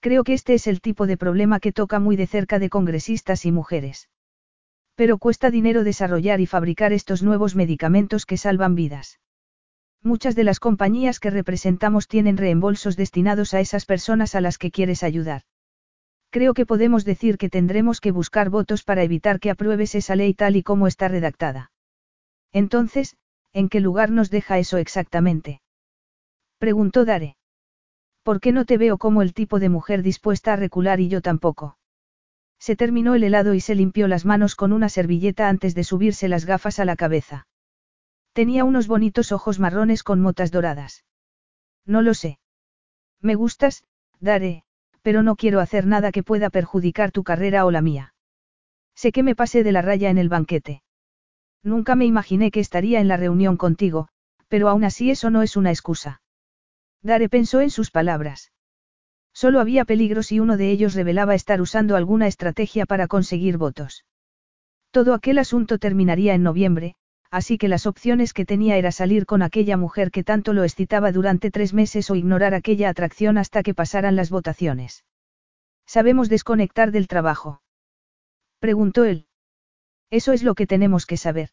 Creo 0.00 0.24
que 0.24 0.34
este 0.34 0.54
es 0.54 0.66
el 0.66 0.80
tipo 0.80 1.06
de 1.06 1.16
problema 1.16 1.60
que 1.60 1.72
toca 1.72 2.00
muy 2.00 2.16
de 2.16 2.26
cerca 2.26 2.58
de 2.58 2.68
congresistas 2.68 3.46
y 3.46 3.52
mujeres. 3.52 4.08
Pero 4.96 5.18
cuesta 5.18 5.52
dinero 5.52 5.84
desarrollar 5.84 6.40
y 6.40 6.46
fabricar 6.46 6.92
estos 6.92 7.22
nuevos 7.22 7.54
medicamentos 7.54 8.26
que 8.26 8.36
salvan 8.36 8.74
vidas. 8.74 9.20
Muchas 10.02 10.34
de 10.34 10.42
las 10.42 10.58
compañías 10.58 11.20
que 11.20 11.30
representamos 11.30 12.08
tienen 12.08 12.36
reembolsos 12.36 12.96
destinados 12.96 13.54
a 13.54 13.60
esas 13.60 13.86
personas 13.86 14.34
a 14.34 14.40
las 14.40 14.58
que 14.58 14.72
quieres 14.72 15.04
ayudar. 15.04 15.42
Creo 16.30 16.52
que 16.52 16.66
podemos 16.66 17.04
decir 17.04 17.38
que 17.38 17.48
tendremos 17.48 18.00
que 18.00 18.10
buscar 18.10 18.50
votos 18.50 18.82
para 18.82 19.04
evitar 19.04 19.38
que 19.38 19.50
apruebes 19.50 19.94
esa 19.94 20.16
ley 20.16 20.34
tal 20.34 20.56
y 20.56 20.64
como 20.64 20.88
está 20.88 21.06
redactada. 21.06 21.70
Entonces, 22.54 23.16
¿en 23.52 23.68
qué 23.68 23.80
lugar 23.80 24.10
nos 24.10 24.30
deja 24.30 24.58
eso 24.58 24.78
exactamente? 24.78 25.60
Preguntó 26.58 27.04
Dare. 27.04 27.36
¿Por 28.22 28.40
qué 28.40 28.52
no 28.52 28.64
te 28.64 28.78
veo 28.78 28.96
como 28.96 29.22
el 29.22 29.34
tipo 29.34 29.58
de 29.58 29.68
mujer 29.68 30.02
dispuesta 30.02 30.52
a 30.52 30.56
recular 30.56 31.00
y 31.00 31.08
yo 31.08 31.20
tampoco? 31.20 31.76
Se 32.58 32.76
terminó 32.76 33.16
el 33.16 33.24
helado 33.24 33.54
y 33.54 33.60
se 33.60 33.74
limpió 33.74 34.06
las 34.08 34.24
manos 34.24 34.54
con 34.54 34.72
una 34.72 34.88
servilleta 34.88 35.48
antes 35.48 35.74
de 35.74 35.84
subirse 35.84 36.28
las 36.28 36.46
gafas 36.46 36.78
a 36.78 36.84
la 36.84 36.96
cabeza. 36.96 37.46
Tenía 38.32 38.64
unos 38.64 38.86
bonitos 38.86 39.32
ojos 39.32 39.58
marrones 39.58 40.04
con 40.04 40.20
motas 40.20 40.52
doradas. 40.52 41.04
No 41.84 42.02
lo 42.02 42.14
sé. 42.14 42.38
Me 43.20 43.34
gustas, 43.34 43.84
Daré, 44.20 44.62
pero 45.02 45.24
no 45.24 45.34
quiero 45.34 45.58
hacer 45.60 45.86
nada 45.86 46.12
que 46.12 46.22
pueda 46.22 46.50
perjudicar 46.50 47.10
tu 47.10 47.24
carrera 47.24 47.66
o 47.66 47.72
la 47.72 47.82
mía. 47.82 48.14
Sé 48.94 49.10
que 49.10 49.24
me 49.24 49.34
pasé 49.34 49.64
de 49.64 49.72
la 49.72 49.82
raya 49.82 50.08
en 50.08 50.18
el 50.18 50.28
banquete. 50.28 50.82
Nunca 51.64 51.96
me 51.96 52.04
imaginé 52.04 52.50
que 52.50 52.60
estaría 52.60 53.00
en 53.00 53.08
la 53.08 53.16
reunión 53.16 53.56
contigo, 53.56 54.08
pero 54.48 54.68
aún 54.68 54.84
así 54.84 55.10
eso 55.10 55.30
no 55.30 55.42
es 55.42 55.56
una 55.56 55.70
excusa. 55.70 56.20
Dare 57.02 57.28
pensó 57.30 57.62
en 57.62 57.70
sus 57.70 57.90
palabras. 57.90 58.52
Solo 59.32 59.60
había 59.60 59.84
peligros 59.84 60.30
y 60.30 60.40
uno 60.40 60.56
de 60.56 60.70
ellos 60.70 60.94
revelaba 60.94 61.34
estar 61.34 61.60
usando 61.60 61.96
alguna 61.96 62.26
estrategia 62.26 62.86
para 62.86 63.08
conseguir 63.08 63.56
votos. 63.56 64.04
Todo 64.90 65.14
aquel 65.14 65.38
asunto 65.38 65.78
terminaría 65.78 66.34
en 66.34 66.42
noviembre, 66.42 66.94
así 67.30 67.58
que 67.58 67.66
las 67.66 67.86
opciones 67.86 68.32
que 68.32 68.44
tenía 68.44 68.76
era 68.76 68.92
salir 68.92 69.26
con 69.26 69.42
aquella 69.42 69.76
mujer 69.76 70.12
que 70.12 70.22
tanto 70.22 70.52
lo 70.52 70.62
excitaba 70.62 71.10
durante 71.10 71.50
tres 71.50 71.72
meses 71.72 72.10
o 72.10 72.14
ignorar 72.14 72.54
aquella 72.54 72.90
atracción 72.90 73.38
hasta 73.38 73.62
que 73.62 73.74
pasaran 73.74 74.14
las 74.14 74.30
votaciones. 74.30 75.04
¿Sabemos 75.86 76.28
desconectar 76.28 76.92
del 76.92 77.08
trabajo? 77.08 77.60
Preguntó 78.60 79.04
él. 79.04 79.26
Eso 80.10 80.32
es 80.32 80.42
lo 80.42 80.54
que 80.54 80.66
tenemos 80.66 81.06
que 81.06 81.16
saber. 81.16 81.50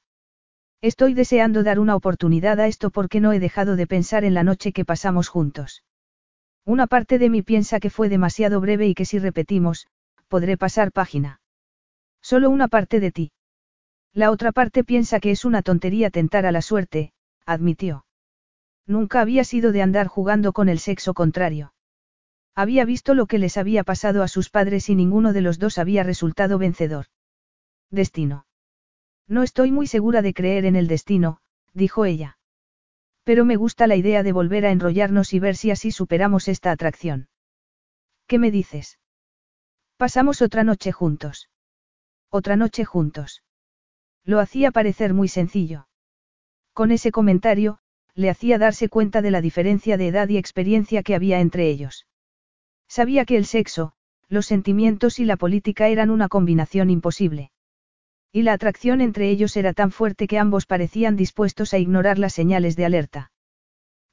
Estoy 0.82 1.14
deseando 1.14 1.64
dar 1.64 1.80
una 1.80 1.96
oportunidad 1.96 2.60
a 2.60 2.68
esto 2.68 2.90
porque 2.90 3.20
no 3.20 3.34
he 3.34 3.40
dejado 3.40 3.76
de 3.76 3.88
pensar 3.88 4.24
en 4.24 4.34
la 4.34 4.44
noche 4.44 4.74
que 4.74 4.86
pasamos 4.86 5.28
juntos. 5.28 5.84
Una 6.66 6.88
parte 6.88 7.20
de 7.20 7.30
mí 7.30 7.42
piensa 7.42 7.80
que 7.80 7.90
fue 7.90 8.10
demasiado 8.10 8.60
breve 8.62 8.88
y 8.88 8.94
que 8.94 9.06
si 9.06 9.20
repetimos, 9.20 9.88
podré 10.28 10.58
pasar 10.58 10.92
página. 10.92 11.40
Solo 12.22 12.50
una 12.50 12.68
parte 12.68 13.00
de 13.00 13.12
ti. 13.12 13.32
La 14.14 14.32
otra 14.32 14.52
parte 14.52 14.84
piensa 14.84 15.20
que 15.20 15.32
es 15.32 15.46
una 15.46 15.62
tontería 15.62 16.10
tentar 16.10 16.46
a 16.46 16.52
la 16.52 16.62
suerte, 16.62 17.14
admitió. 17.46 18.06
Nunca 18.86 19.22
había 19.22 19.44
sido 19.44 19.72
de 19.72 19.82
andar 19.82 20.08
jugando 20.08 20.54
con 20.54 20.68
el 20.68 20.80
sexo 20.80 21.14
contrario. 21.14 21.74
Había 22.56 22.86
visto 22.86 23.14
lo 23.14 23.26
que 23.26 23.40
les 23.40 23.58
había 23.58 23.84
pasado 23.84 24.24
a 24.24 24.28
sus 24.28 24.50
padres 24.50 24.90
y 24.90 24.96
ninguno 24.96 25.32
de 25.32 25.42
los 25.42 25.60
dos 25.60 25.78
había 25.78 26.04
resultado 26.04 26.58
vencedor. 26.58 27.06
Destino. 27.92 28.46
No 29.28 29.44
estoy 29.44 29.72
muy 29.72 29.86
segura 29.86 30.22
de 30.22 30.34
creer 30.34 30.66
en 30.66 30.76
el 30.76 30.88
destino, 30.88 31.42
dijo 31.74 32.06
ella. 32.06 32.38
Pero 33.24 33.46
me 33.46 33.58
gusta 33.58 33.86
la 33.86 33.96
idea 33.96 34.24
de 34.24 34.32
volver 34.32 34.66
a 34.66 34.72
enrollarnos 34.72 35.34
y 35.34 35.40
ver 35.40 35.56
si 35.56 35.72
así 35.72 35.92
superamos 35.92 36.48
esta 36.48 36.72
atracción. 36.72 37.30
¿Qué 38.28 38.40
me 38.40 38.50
dices? 38.50 38.98
Pasamos 39.98 40.42
otra 40.42 40.64
noche 40.64 40.92
juntos. 40.92 41.50
Otra 42.30 42.56
noche 42.56 42.86
juntos. 42.86 43.44
Lo 44.24 44.40
hacía 44.40 44.72
parecer 44.72 45.14
muy 45.14 45.28
sencillo. 45.28 45.88
Con 46.74 46.92
ese 46.92 47.12
comentario, 47.12 47.80
le 48.16 48.30
hacía 48.30 48.58
darse 48.58 48.88
cuenta 48.90 49.22
de 49.22 49.32
la 49.32 49.42
diferencia 49.42 49.98
de 49.98 50.08
edad 50.08 50.30
y 50.30 50.38
experiencia 50.38 51.04
que 51.04 51.16
había 51.16 51.40
entre 51.40 51.70
ellos. 51.70 52.08
Sabía 52.88 53.26
que 53.26 53.38
el 53.38 53.46
sexo, 53.46 53.94
los 54.28 54.46
sentimientos 54.46 55.20
y 55.20 55.26
la 55.26 55.38
política 55.38 55.90
eran 55.90 56.10
una 56.10 56.30
combinación 56.30 56.90
imposible. 56.90 57.51
Y 58.32 58.44
la 58.44 58.54
atracción 58.54 59.02
entre 59.02 59.30
ellos 59.30 59.58
era 59.58 59.74
tan 59.74 59.92
fuerte 59.92 60.28
que 60.28 60.40
ambos 60.40 60.66
parecían 60.66 61.16
dispuestos 61.16 61.74
a 61.74 61.80
ignorar 61.80 62.18
las 62.18 62.34
señales 62.34 62.76
de 62.76 62.86
alerta. 62.86 63.32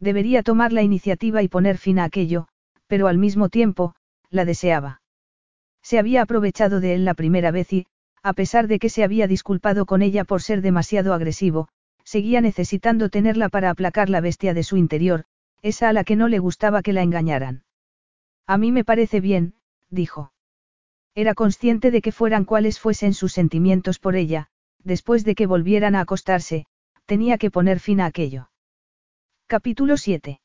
Debería 0.01 0.43
tomar 0.43 0.73
la 0.73 0.83
iniciativa 0.83 1.43
y 1.43 1.49
poner 1.49 1.79
fin 1.79 1.99
a 1.99 2.05
aquello, 2.05 2.49
pero 2.87 3.07
al 3.07 3.19
mismo 3.19 3.49
tiempo, 3.49 3.95
la 4.31 4.45
deseaba. 4.45 5.03
Se 5.83 5.99
había 5.99 6.23
aprovechado 6.23 6.81
de 6.81 6.95
él 6.95 7.05
la 7.05 7.15
primera 7.15 7.51
vez 7.51 7.73
y, 7.73 7.87
a 8.23 8.33
pesar 8.33 8.67
de 8.67 8.79
que 8.79 8.89
se 8.89 9.05
había 9.05 9.27
disculpado 9.27 9.87
con 9.87 10.03
ella 10.03 10.25
por 10.25 10.43
ser 10.43 10.63
demasiado 10.63 11.15
agresivo, 11.15 11.69
seguía 12.05 12.41
necesitando 12.41 13.11
tenerla 13.11 13.49
para 13.49 13.71
aplacar 13.71 14.09
la 14.09 14.21
bestia 14.21 14.55
de 14.55 14.65
su 14.65 14.77
interior, 14.77 15.25
esa 15.63 15.89
a 15.89 15.93
la 15.93 16.05
que 16.05 16.17
no 16.17 16.29
le 16.29 16.39
gustaba 16.39 16.83
que 16.83 16.93
la 16.93 17.03
engañaran. 17.03 17.65
A 18.47 18.59
mí 18.59 18.73
me 18.73 18.85
parece 18.85 19.21
bien, 19.21 19.55
dijo. 19.91 20.33
Era 21.19 21.35
consciente 21.35 21.91
de 21.91 22.01
que 22.01 22.13
fueran 22.13 22.45
cuales 22.45 22.79
fuesen 22.79 23.13
sus 23.13 23.33
sentimientos 23.33 23.99
por 23.99 24.15
ella, 24.15 24.47
después 24.85 25.25
de 25.25 25.35
que 25.35 25.47
volvieran 25.47 25.97
a 25.97 26.01
acostarse, 26.03 26.67
tenía 27.07 27.39
que 27.39 27.51
poner 27.51 27.81
fin 27.81 28.01
a 28.01 28.07
aquello. 28.07 28.51
Capítulo 29.49 29.97
7. 29.97 30.41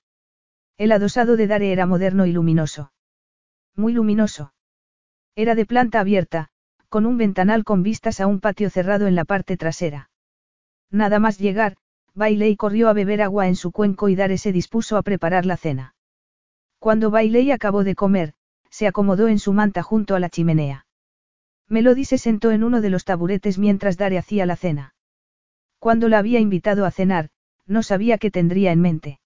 El 0.80 0.92
adosado 0.92 1.38
de 1.38 1.46
Dare 1.46 1.72
era 1.72 1.86
moderno 1.86 2.26
y 2.26 2.32
luminoso. 2.32 2.92
Muy 3.76 3.94
luminoso. 3.94 4.56
Era 5.36 5.54
de 5.54 5.68
planta 5.68 6.00
abierta, 6.00 6.50
con 6.90 7.06
un 7.06 7.20
ventanal 7.20 7.64
con 7.64 7.84
vistas 7.84 8.20
a 8.20 8.26
un 8.26 8.40
patio 8.40 8.72
cerrado 8.72 9.06
en 9.06 9.14
la 9.14 9.26
parte 9.26 9.58
trasera. 9.58 10.10
Nada 10.90 11.20
más 11.20 11.38
llegar, 11.38 11.78
y 12.16 12.56
corrió 12.56 12.90
a 12.90 12.94
beber 12.94 13.22
agua 13.22 13.48
en 13.48 13.56
su 13.56 13.72
cuenco 13.72 14.10
y 14.10 14.16
Dare 14.16 14.40
se 14.40 14.52
dispuso 14.52 14.98
a 14.98 15.04
preparar 15.04 15.46
la 15.46 15.58
cena. 15.58 15.94
Cuando 16.80 17.12
Bailey 17.12 17.52
acabó 17.52 17.84
de 17.84 17.94
comer, 17.94 18.34
se 18.74 18.88
acomodó 18.88 19.28
en 19.28 19.38
su 19.38 19.54
manta 19.54 19.84
junto 19.84 20.16
a 20.16 20.20
la 20.20 20.32
chimenea. 20.32 20.88
Melody 21.70 22.06
se 22.06 22.18
sentó 22.18 22.50
en 22.50 22.64
uno 22.64 22.82
de 22.82 22.90
los 22.90 23.06
taburetes 23.06 23.60
mientras 23.60 23.98
Dare 23.98 24.18
hacía 24.18 24.48
la 24.48 24.56
cena. 24.56 24.96
Cuando 25.78 26.10
la 26.10 26.18
había 26.18 26.40
invitado 26.40 26.88
a 26.88 26.90
cenar, 26.90 27.30
no 27.68 27.84
sabía 27.84 28.18
qué 28.18 28.32
tendría 28.32 28.72
en 28.72 28.82
mente. 28.82 29.20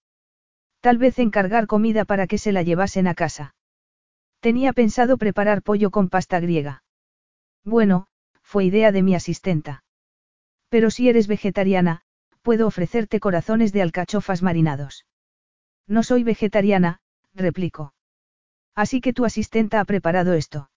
Tal 0.80 0.98
vez 0.98 1.18
encargar 1.18 1.66
comida 1.66 2.04
para 2.04 2.26
que 2.26 2.36
se 2.36 2.52
la 2.52 2.62
llevasen 2.62 3.06
a 3.06 3.14
casa. 3.14 3.54
Tenía 4.40 4.74
pensado 4.74 5.16
preparar 5.16 5.62
pollo 5.62 5.90
con 5.90 6.10
pasta 6.10 6.40
griega. 6.40 6.82
Bueno, 7.64 8.06
fue 8.42 8.66
idea 8.66 8.92
de 8.92 9.02
mi 9.02 9.14
asistenta. 9.14 9.82
Pero 10.68 10.90
si 10.90 11.08
eres 11.08 11.26
vegetariana, 11.26 12.02
puedo 12.42 12.66
ofrecerte 12.66 13.18
corazones 13.18 13.72
de 13.72 13.80
alcachofas 13.80 14.42
marinados. 14.42 15.06
No 15.86 16.02
soy 16.02 16.22
vegetariana, 16.22 17.00
replicó. 17.32 17.94
Así 18.82 19.00
que 19.00 19.12
tu 19.12 19.24
asistenta 19.24 19.80
ha 19.80 19.84
preparado 19.84 20.34
esto. 20.34 20.70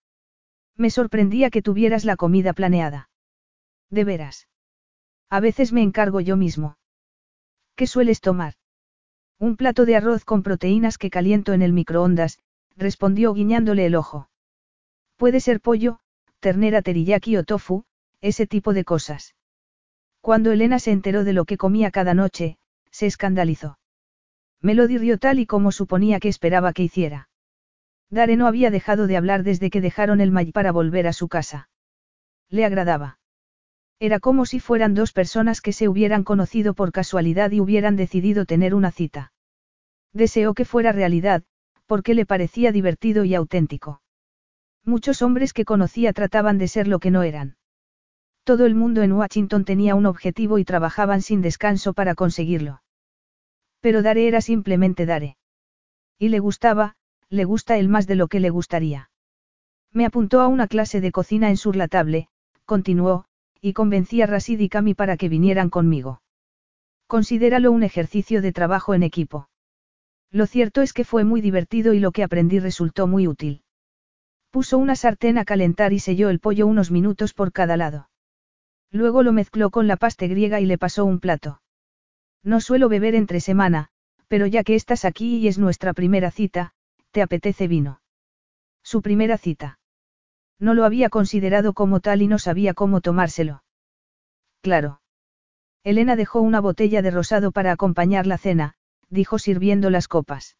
Me 0.75 0.89
sorprendía 0.89 1.51
que 1.51 1.61
tuvieras 1.61 2.03
la 2.03 2.15
comida 2.15 2.51
planeada. 2.51 3.11
De 3.91 4.03
veras. 4.03 4.47
A 5.29 5.39
veces 5.39 5.71
me 5.71 5.83
encargo 5.83 6.19
yo 6.19 6.35
mismo. 6.35 6.79
¿Qué 7.75 7.85
sueles 7.85 8.19
tomar? 8.19 8.55
Un 9.37 9.55
plato 9.55 9.85
de 9.85 9.97
arroz 9.97 10.25
con 10.25 10.41
proteínas 10.41 10.97
que 10.97 11.11
caliento 11.11 11.53
en 11.53 11.61
el 11.61 11.73
microondas, 11.73 12.39
respondió 12.75 13.35
guiñándole 13.35 13.85
el 13.85 13.93
ojo. 13.93 14.31
Puede 15.15 15.39
ser 15.39 15.61
pollo, 15.61 15.99
ternera 16.39 16.81
teriyaki 16.81 17.37
o 17.37 17.43
tofu, 17.43 17.83
ese 18.19 18.47
tipo 18.47 18.73
de 18.73 18.83
cosas. 18.83 19.35
Cuando 20.21 20.51
Elena 20.51 20.79
se 20.79 20.89
enteró 20.89 21.23
de 21.23 21.33
lo 21.33 21.45
que 21.45 21.57
comía 21.57 21.91
cada 21.91 22.15
noche, 22.15 22.57
se 22.89 23.05
escandalizó. 23.05 23.77
Melody 24.59 24.97
rió 24.97 25.19
tal 25.19 25.37
y 25.37 25.45
como 25.45 25.71
suponía 25.71 26.19
que 26.19 26.29
esperaba 26.29 26.73
que 26.73 26.81
hiciera. 26.81 27.27
Dare 28.11 28.35
no 28.35 28.45
había 28.45 28.69
dejado 28.69 29.07
de 29.07 29.15
hablar 29.15 29.43
desde 29.43 29.69
que 29.69 29.79
dejaron 29.79 30.19
el 30.19 30.31
May 30.31 30.51
para 30.51 30.73
volver 30.73 31.07
a 31.07 31.13
su 31.13 31.29
casa. 31.29 31.69
Le 32.49 32.65
agradaba. 32.65 33.19
Era 33.99 34.19
como 34.19 34.45
si 34.45 34.59
fueran 34.59 34.93
dos 34.93 35.13
personas 35.13 35.61
que 35.61 35.71
se 35.71 35.87
hubieran 35.87 36.25
conocido 36.25 36.73
por 36.73 36.91
casualidad 36.91 37.51
y 37.51 37.61
hubieran 37.61 37.95
decidido 37.95 38.45
tener 38.45 38.75
una 38.75 38.91
cita. 38.91 39.31
Deseó 40.11 40.53
que 40.53 40.65
fuera 40.65 40.91
realidad, 40.91 41.43
porque 41.85 42.13
le 42.13 42.25
parecía 42.25 42.73
divertido 42.73 43.23
y 43.23 43.33
auténtico. 43.33 44.01
Muchos 44.83 45.21
hombres 45.21 45.53
que 45.53 45.63
conocía 45.63 46.11
trataban 46.11 46.57
de 46.57 46.67
ser 46.67 46.87
lo 46.87 46.99
que 46.99 47.11
no 47.11 47.23
eran. 47.23 47.55
Todo 48.43 48.65
el 48.65 48.75
mundo 48.75 49.03
en 49.03 49.13
Washington 49.13 49.63
tenía 49.63 49.95
un 49.95 50.05
objetivo 50.05 50.57
y 50.57 50.65
trabajaban 50.65 51.21
sin 51.21 51.41
descanso 51.41 51.93
para 51.93 52.15
conseguirlo. 52.15 52.81
Pero 53.79 54.01
Dare 54.01 54.27
era 54.27 54.41
simplemente 54.41 55.05
Dare. 55.05 55.37
Y 56.17 56.29
le 56.29 56.39
gustaba, 56.39 56.95
le 57.31 57.45
gusta 57.45 57.77
él 57.77 57.87
más 57.87 58.07
de 58.07 58.15
lo 58.15 58.27
que 58.27 58.41
le 58.41 58.49
gustaría. 58.49 59.09
Me 59.93 60.05
apuntó 60.05 60.41
a 60.41 60.47
una 60.47 60.67
clase 60.67 60.99
de 60.99 61.11
cocina 61.11 61.49
en 61.49 61.57
Surlatable, 61.57 62.27
continuó, 62.65 63.25
y 63.61 63.73
convencí 63.73 64.21
a 64.21 64.25
Rasid 64.27 64.59
y 64.59 64.69
Cami 64.69 64.93
para 64.93 65.15
que 65.15 65.29
vinieran 65.29 65.69
conmigo. 65.69 66.21
Considéralo 67.07 67.71
un 67.71 67.83
ejercicio 67.83 68.41
de 68.41 68.51
trabajo 68.51 68.93
en 68.93 69.03
equipo. 69.03 69.49
Lo 70.29 70.45
cierto 70.45 70.81
es 70.81 70.93
que 70.93 71.05
fue 71.05 71.23
muy 71.23 71.41
divertido 71.41 71.93
y 71.93 71.99
lo 71.99 72.11
que 72.11 72.23
aprendí 72.23 72.59
resultó 72.59 73.07
muy 73.07 73.27
útil. 73.27 73.63
Puso 74.49 74.77
una 74.77 74.95
sartén 74.95 75.37
a 75.37 75.45
calentar 75.45 75.93
y 75.93 75.99
selló 75.99 76.29
el 76.29 76.39
pollo 76.39 76.67
unos 76.67 76.91
minutos 76.91 77.33
por 77.33 77.53
cada 77.53 77.77
lado. 77.77 78.09
Luego 78.91 79.23
lo 79.23 79.31
mezcló 79.31 79.69
con 79.69 79.87
la 79.87 79.95
pasta 79.95 80.27
griega 80.27 80.59
y 80.59 80.65
le 80.65 80.77
pasó 80.77 81.05
un 81.05 81.19
plato. 81.19 81.61
No 82.43 82.59
suelo 82.59 82.89
beber 82.89 83.15
entre 83.15 83.39
semana, 83.39 83.87
pero 84.27 84.47
ya 84.47 84.63
que 84.63 84.75
estás 84.75 85.05
aquí 85.05 85.37
y 85.37 85.47
es 85.47 85.57
nuestra 85.57 85.93
primera 85.93 86.31
cita, 86.31 86.73
¿te 87.11 87.21
apetece 87.21 87.67
vino? 87.67 88.01
Su 88.83 89.01
primera 89.01 89.37
cita. 89.37 89.79
No 90.59 90.73
lo 90.73 90.85
había 90.85 91.09
considerado 91.09 91.73
como 91.73 91.99
tal 91.99 92.21
y 92.21 92.27
no 92.27 92.39
sabía 92.39 92.73
cómo 92.73 93.01
tomárselo. 93.01 93.63
Claro. 94.61 95.01
Elena 95.83 96.15
dejó 96.15 96.41
una 96.41 96.59
botella 96.59 97.01
de 97.01 97.11
rosado 97.11 97.51
para 97.51 97.71
acompañar 97.71 98.27
la 98.27 98.37
cena, 98.37 98.75
dijo 99.09 99.39
sirviendo 99.39 99.89
las 99.89 100.07
copas. 100.07 100.57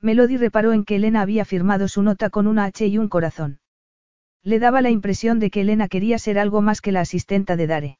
Melody 0.00 0.36
reparó 0.36 0.72
en 0.72 0.84
que 0.84 0.96
Elena 0.96 1.20
había 1.20 1.44
firmado 1.44 1.86
su 1.86 2.02
nota 2.02 2.28
con 2.30 2.48
una 2.48 2.64
H 2.64 2.86
y 2.86 2.98
un 2.98 3.08
corazón. 3.08 3.60
Le 4.42 4.58
daba 4.58 4.82
la 4.82 4.90
impresión 4.90 5.38
de 5.38 5.50
que 5.50 5.60
Elena 5.60 5.86
quería 5.86 6.18
ser 6.18 6.38
algo 6.38 6.60
más 6.60 6.80
que 6.80 6.90
la 6.90 7.00
asistenta 7.00 7.54
de 7.54 7.66
Dare. 7.68 7.98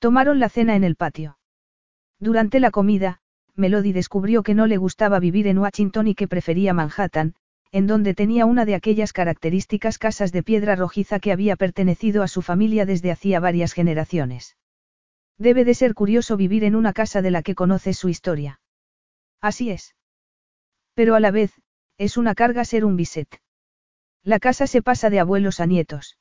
Tomaron 0.00 0.40
la 0.40 0.48
cena 0.48 0.74
en 0.74 0.82
el 0.82 0.96
patio. 0.96 1.38
Durante 2.18 2.58
la 2.58 2.72
comida, 2.72 3.20
Melody 3.56 3.92
descubrió 3.92 4.42
que 4.42 4.54
no 4.54 4.66
le 4.66 4.76
gustaba 4.76 5.18
vivir 5.18 5.46
en 5.46 5.58
Washington 5.58 6.08
y 6.08 6.14
que 6.14 6.28
prefería 6.28 6.74
Manhattan, 6.74 7.34
en 7.72 7.86
donde 7.86 8.14
tenía 8.14 8.46
una 8.46 8.64
de 8.64 8.74
aquellas 8.74 9.12
características 9.12 9.98
casas 9.98 10.32
de 10.32 10.42
piedra 10.42 10.76
rojiza 10.76 11.18
que 11.20 11.32
había 11.32 11.56
pertenecido 11.56 12.22
a 12.22 12.28
su 12.28 12.42
familia 12.42 12.86
desde 12.86 13.10
hacía 13.10 13.40
varias 13.40 13.72
generaciones. 13.72 14.56
Debe 15.38 15.64
de 15.64 15.74
ser 15.74 15.94
curioso 15.94 16.36
vivir 16.36 16.64
en 16.64 16.76
una 16.76 16.92
casa 16.92 17.22
de 17.22 17.30
la 17.30 17.42
que 17.42 17.54
conoces 17.54 17.98
su 17.98 18.08
historia. 18.08 18.60
Así 19.40 19.70
es. 19.70 19.94
Pero 20.94 21.14
a 21.14 21.20
la 21.20 21.30
vez, 21.30 21.52
es 21.98 22.16
una 22.16 22.34
carga 22.34 22.64
ser 22.64 22.84
un 22.84 22.96
biset. 22.96 23.40
La 24.22 24.38
casa 24.38 24.66
se 24.66 24.82
pasa 24.82 25.10
de 25.10 25.20
abuelos 25.20 25.60
a 25.60 25.66
nietos. 25.66 26.18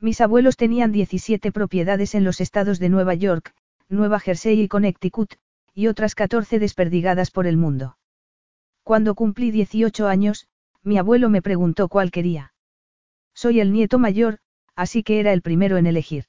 Mis 0.00 0.20
abuelos 0.20 0.56
tenían 0.56 0.92
17 0.92 1.52
propiedades 1.52 2.14
en 2.14 2.24
los 2.24 2.40
estados 2.40 2.78
de 2.78 2.90
Nueva 2.90 3.14
York, 3.14 3.54
Nueva 3.88 4.20
Jersey 4.20 4.60
y 4.60 4.68
Connecticut, 4.68 5.36
y 5.76 5.88
otras 5.88 6.14
14 6.14 6.58
desperdigadas 6.58 7.30
por 7.30 7.46
el 7.46 7.58
mundo. 7.58 7.98
Cuando 8.82 9.14
cumplí 9.14 9.50
18 9.50 10.08
años, 10.08 10.48
mi 10.82 10.96
abuelo 10.96 11.28
me 11.28 11.42
preguntó 11.42 11.88
cuál 11.88 12.10
quería. 12.10 12.54
Soy 13.34 13.60
el 13.60 13.74
nieto 13.74 13.98
mayor, 13.98 14.38
así 14.74 15.02
que 15.02 15.20
era 15.20 15.34
el 15.34 15.42
primero 15.42 15.76
en 15.76 15.86
elegir. 15.86 16.24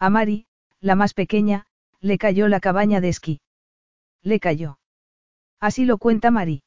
A 0.00 0.10
Mari, 0.10 0.46
la 0.80 0.96
más 0.96 1.14
pequeña, 1.14 1.66
le 2.00 2.18
cayó 2.18 2.48
la 2.48 2.58
cabaña 2.58 3.00
de 3.00 3.08
esquí. 3.10 3.40
Le 4.20 4.40
cayó. 4.40 4.80
Así 5.60 5.84
lo 5.84 5.98
cuenta 5.98 6.32
Mari. 6.32 6.64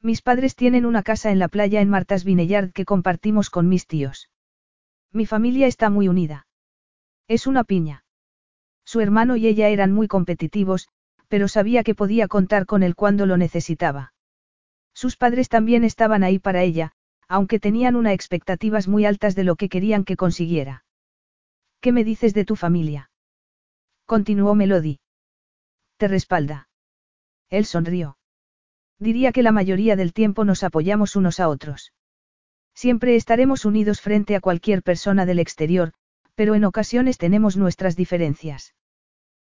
Mis 0.00 0.22
padres 0.22 0.56
tienen 0.56 0.84
una 0.84 1.04
casa 1.04 1.30
en 1.30 1.38
la 1.38 1.46
playa 1.46 1.80
en 1.80 1.88
Martas 1.88 2.24
Vineyard 2.24 2.72
que 2.72 2.84
compartimos 2.84 3.48
con 3.48 3.68
mis 3.68 3.86
tíos. 3.86 4.28
Mi 5.12 5.24
familia 5.24 5.68
está 5.68 5.88
muy 5.88 6.08
unida. 6.08 6.48
Es 7.28 7.46
una 7.46 7.62
piña. 7.62 8.04
Su 8.84 9.00
hermano 9.00 9.36
y 9.36 9.46
ella 9.46 9.68
eran 9.68 9.92
muy 9.92 10.08
competitivos, 10.08 10.88
pero 11.32 11.48
sabía 11.48 11.82
que 11.82 11.94
podía 11.94 12.28
contar 12.28 12.66
con 12.66 12.82
él 12.82 12.94
cuando 12.94 13.24
lo 13.24 13.38
necesitaba. 13.38 14.12
Sus 14.92 15.16
padres 15.16 15.48
también 15.48 15.82
estaban 15.82 16.24
ahí 16.24 16.38
para 16.38 16.62
ella, 16.62 16.92
aunque 17.26 17.58
tenían 17.58 17.96
unas 17.96 18.12
expectativas 18.12 18.86
muy 18.86 19.06
altas 19.06 19.34
de 19.34 19.44
lo 19.44 19.56
que 19.56 19.70
querían 19.70 20.04
que 20.04 20.18
consiguiera. 20.18 20.84
¿Qué 21.80 21.90
me 21.90 22.04
dices 22.04 22.34
de 22.34 22.44
tu 22.44 22.54
familia? 22.54 23.10
Continuó 24.04 24.54
Melody. 24.54 25.00
Te 25.96 26.06
respalda. 26.06 26.68
Él 27.48 27.64
sonrió. 27.64 28.18
Diría 28.98 29.32
que 29.32 29.42
la 29.42 29.52
mayoría 29.52 29.96
del 29.96 30.12
tiempo 30.12 30.44
nos 30.44 30.62
apoyamos 30.62 31.16
unos 31.16 31.40
a 31.40 31.48
otros. 31.48 31.94
Siempre 32.74 33.16
estaremos 33.16 33.64
unidos 33.64 34.02
frente 34.02 34.36
a 34.36 34.40
cualquier 34.42 34.82
persona 34.82 35.24
del 35.24 35.38
exterior, 35.38 35.94
pero 36.34 36.54
en 36.54 36.66
ocasiones 36.66 37.16
tenemos 37.16 37.56
nuestras 37.56 37.96
diferencias. 37.96 38.74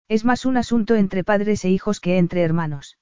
Es 0.09 0.25
más 0.25 0.45
un 0.45 0.57
asunto 0.57 0.97
entre 0.97 1.25
padres 1.25 1.65
e 1.65 1.71
hijos 1.71 2.01
que 2.01 2.19
entre 2.19 2.43
hermanos. 2.43 2.99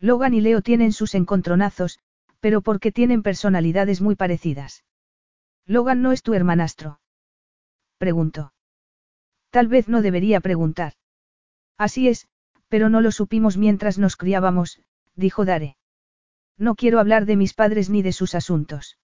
Logan 0.00 0.34
y 0.34 0.40
Leo 0.40 0.62
tienen 0.62 0.92
sus 0.92 1.14
encontronazos, 1.14 1.98
pero 2.40 2.60
porque 2.62 2.92
tienen 2.92 3.22
personalidades 3.22 4.00
muy 4.00 4.16
parecidas. 4.16 4.84
Logan 5.66 6.02
no 6.02 6.12
es 6.12 6.22
tu 6.22 6.34
hermanastro. 6.34 7.00
Preguntó. 7.98 8.52
Tal 9.50 9.68
vez 9.68 9.88
no 9.88 10.02
debería 10.02 10.40
preguntar. 10.40 10.94
Así 11.78 12.08
es, 12.08 12.28
pero 12.68 12.88
no 12.88 13.00
lo 13.00 13.12
supimos 13.12 13.56
mientras 13.56 13.98
nos 13.98 14.16
criábamos, 14.16 14.80
dijo 15.14 15.44
Dare. 15.44 15.76
No 16.58 16.74
quiero 16.74 17.00
hablar 17.00 17.24
de 17.24 17.36
mis 17.36 17.54
padres 17.54 17.90
ni 17.90 18.02
de 18.02 18.12
sus 18.12 18.34
asuntos. 18.34 18.98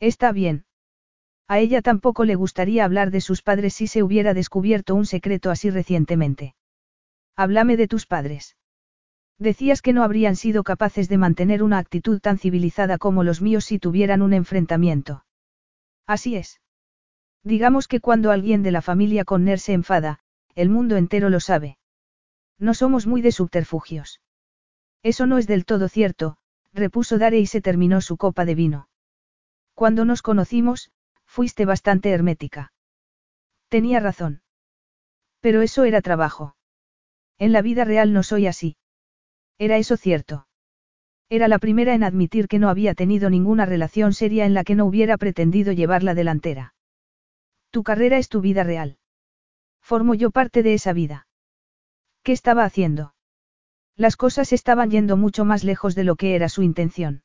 Está 0.00 0.32
bien. 0.32 0.64
A 1.46 1.58
ella 1.58 1.82
tampoco 1.82 2.24
le 2.24 2.34
gustaría 2.34 2.84
hablar 2.84 3.10
de 3.10 3.20
sus 3.20 3.42
padres 3.42 3.74
si 3.74 3.86
se 3.86 4.02
hubiera 4.02 4.34
descubierto 4.34 4.94
un 4.94 5.06
secreto 5.06 5.50
así 5.50 5.70
recientemente. 5.70 6.54
Háblame 7.36 7.76
de 7.76 7.88
tus 7.88 8.06
padres. 8.06 8.56
Decías 9.38 9.82
que 9.82 9.92
no 9.92 10.04
habrían 10.04 10.36
sido 10.36 10.62
capaces 10.62 11.08
de 11.08 11.18
mantener 11.18 11.62
una 11.62 11.78
actitud 11.78 12.20
tan 12.20 12.38
civilizada 12.38 12.98
como 12.98 13.24
los 13.24 13.42
míos 13.42 13.64
si 13.64 13.78
tuvieran 13.78 14.22
un 14.22 14.32
enfrentamiento. 14.32 15.24
Así 16.06 16.36
es. 16.36 16.60
Digamos 17.42 17.88
que 17.88 18.00
cuando 18.00 18.30
alguien 18.30 18.62
de 18.62 18.70
la 18.70 18.80
familia 18.80 19.24
Conner 19.24 19.58
se 19.58 19.72
enfada, 19.72 20.20
el 20.54 20.70
mundo 20.70 20.96
entero 20.96 21.28
lo 21.28 21.40
sabe. 21.40 21.78
No 22.58 22.72
somos 22.74 23.06
muy 23.06 23.20
de 23.20 23.32
subterfugios. 23.32 24.20
Eso 25.02 25.26
no 25.26 25.36
es 25.36 25.46
del 25.46 25.66
todo 25.66 25.88
cierto, 25.88 26.38
repuso 26.72 27.18
Dare 27.18 27.38
y 27.38 27.46
se 27.46 27.60
terminó 27.60 28.00
su 28.00 28.16
copa 28.16 28.44
de 28.44 28.54
vino. 28.54 28.88
Cuando 29.74 30.04
nos 30.04 30.22
conocimos, 30.22 30.90
fuiste 31.34 31.64
bastante 31.64 32.10
hermética. 32.10 32.72
Tenía 33.68 33.98
razón. 33.98 34.42
Pero 35.40 35.62
eso 35.62 35.82
era 35.82 36.00
trabajo. 36.00 36.54
En 37.38 37.50
la 37.50 37.60
vida 37.60 37.84
real 37.84 38.12
no 38.12 38.22
soy 38.22 38.46
así. 38.46 38.76
¿Era 39.58 39.76
eso 39.76 39.96
cierto? 39.96 40.46
Era 41.28 41.48
la 41.48 41.58
primera 41.58 41.92
en 41.92 42.04
admitir 42.04 42.46
que 42.46 42.60
no 42.60 42.68
había 42.68 42.94
tenido 42.94 43.30
ninguna 43.30 43.66
relación 43.66 44.12
seria 44.12 44.46
en 44.46 44.54
la 44.54 44.62
que 44.62 44.76
no 44.76 44.86
hubiera 44.86 45.16
pretendido 45.16 45.72
llevar 45.72 46.04
la 46.04 46.14
delantera. 46.14 46.76
Tu 47.72 47.82
carrera 47.82 48.18
es 48.18 48.28
tu 48.28 48.40
vida 48.40 48.62
real. 48.62 48.98
Formo 49.80 50.14
yo 50.14 50.30
parte 50.30 50.62
de 50.62 50.74
esa 50.74 50.92
vida. 50.92 51.26
¿Qué 52.22 52.30
estaba 52.30 52.64
haciendo? 52.64 53.16
Las 53.96 54.14
cosas 54.14 54.52
estaban 54.52 54.88
yendo 54.92 55.16
mucho 55.16 55.44
más 55.44 55.64
lejos 55.64 55.96
de 55.96 56.04
lo 56.04 56.14
que 56.14 56.36
era 56.36 56.48
su 56.48 56.62
intención. 56.62 57.24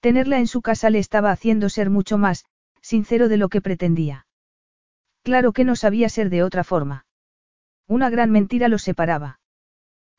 Tenerla 0.00 0.40
en 0.40 0.46
su 0.46 0.60
casa 0.60 0.90
le 0.90 0.98
estaba 0.98 1.30
haciendo 1.30 1.70
ser 1.70 1.88
mucho 1.88 2.18
más, 2.18 2.44
sincero 2.84 3.30
de 3.30 3.38
lo 3.38 3.48
que 3.48 3.62
pretendía. 3.62 4.26
Claro 5.22 5.54
que 5.54 5.64
no 5.64 5.74
sabía 5.74 6.10
ser 6.10 6.28
de 6.28 6.42
otra 6.42 6.64
forma. 6.64 7.06
Una 7.88 8.10
gran 8.10 8.30
mentira 8.30 8.68
los 8.68 8.82
separaba. 8.82 9.40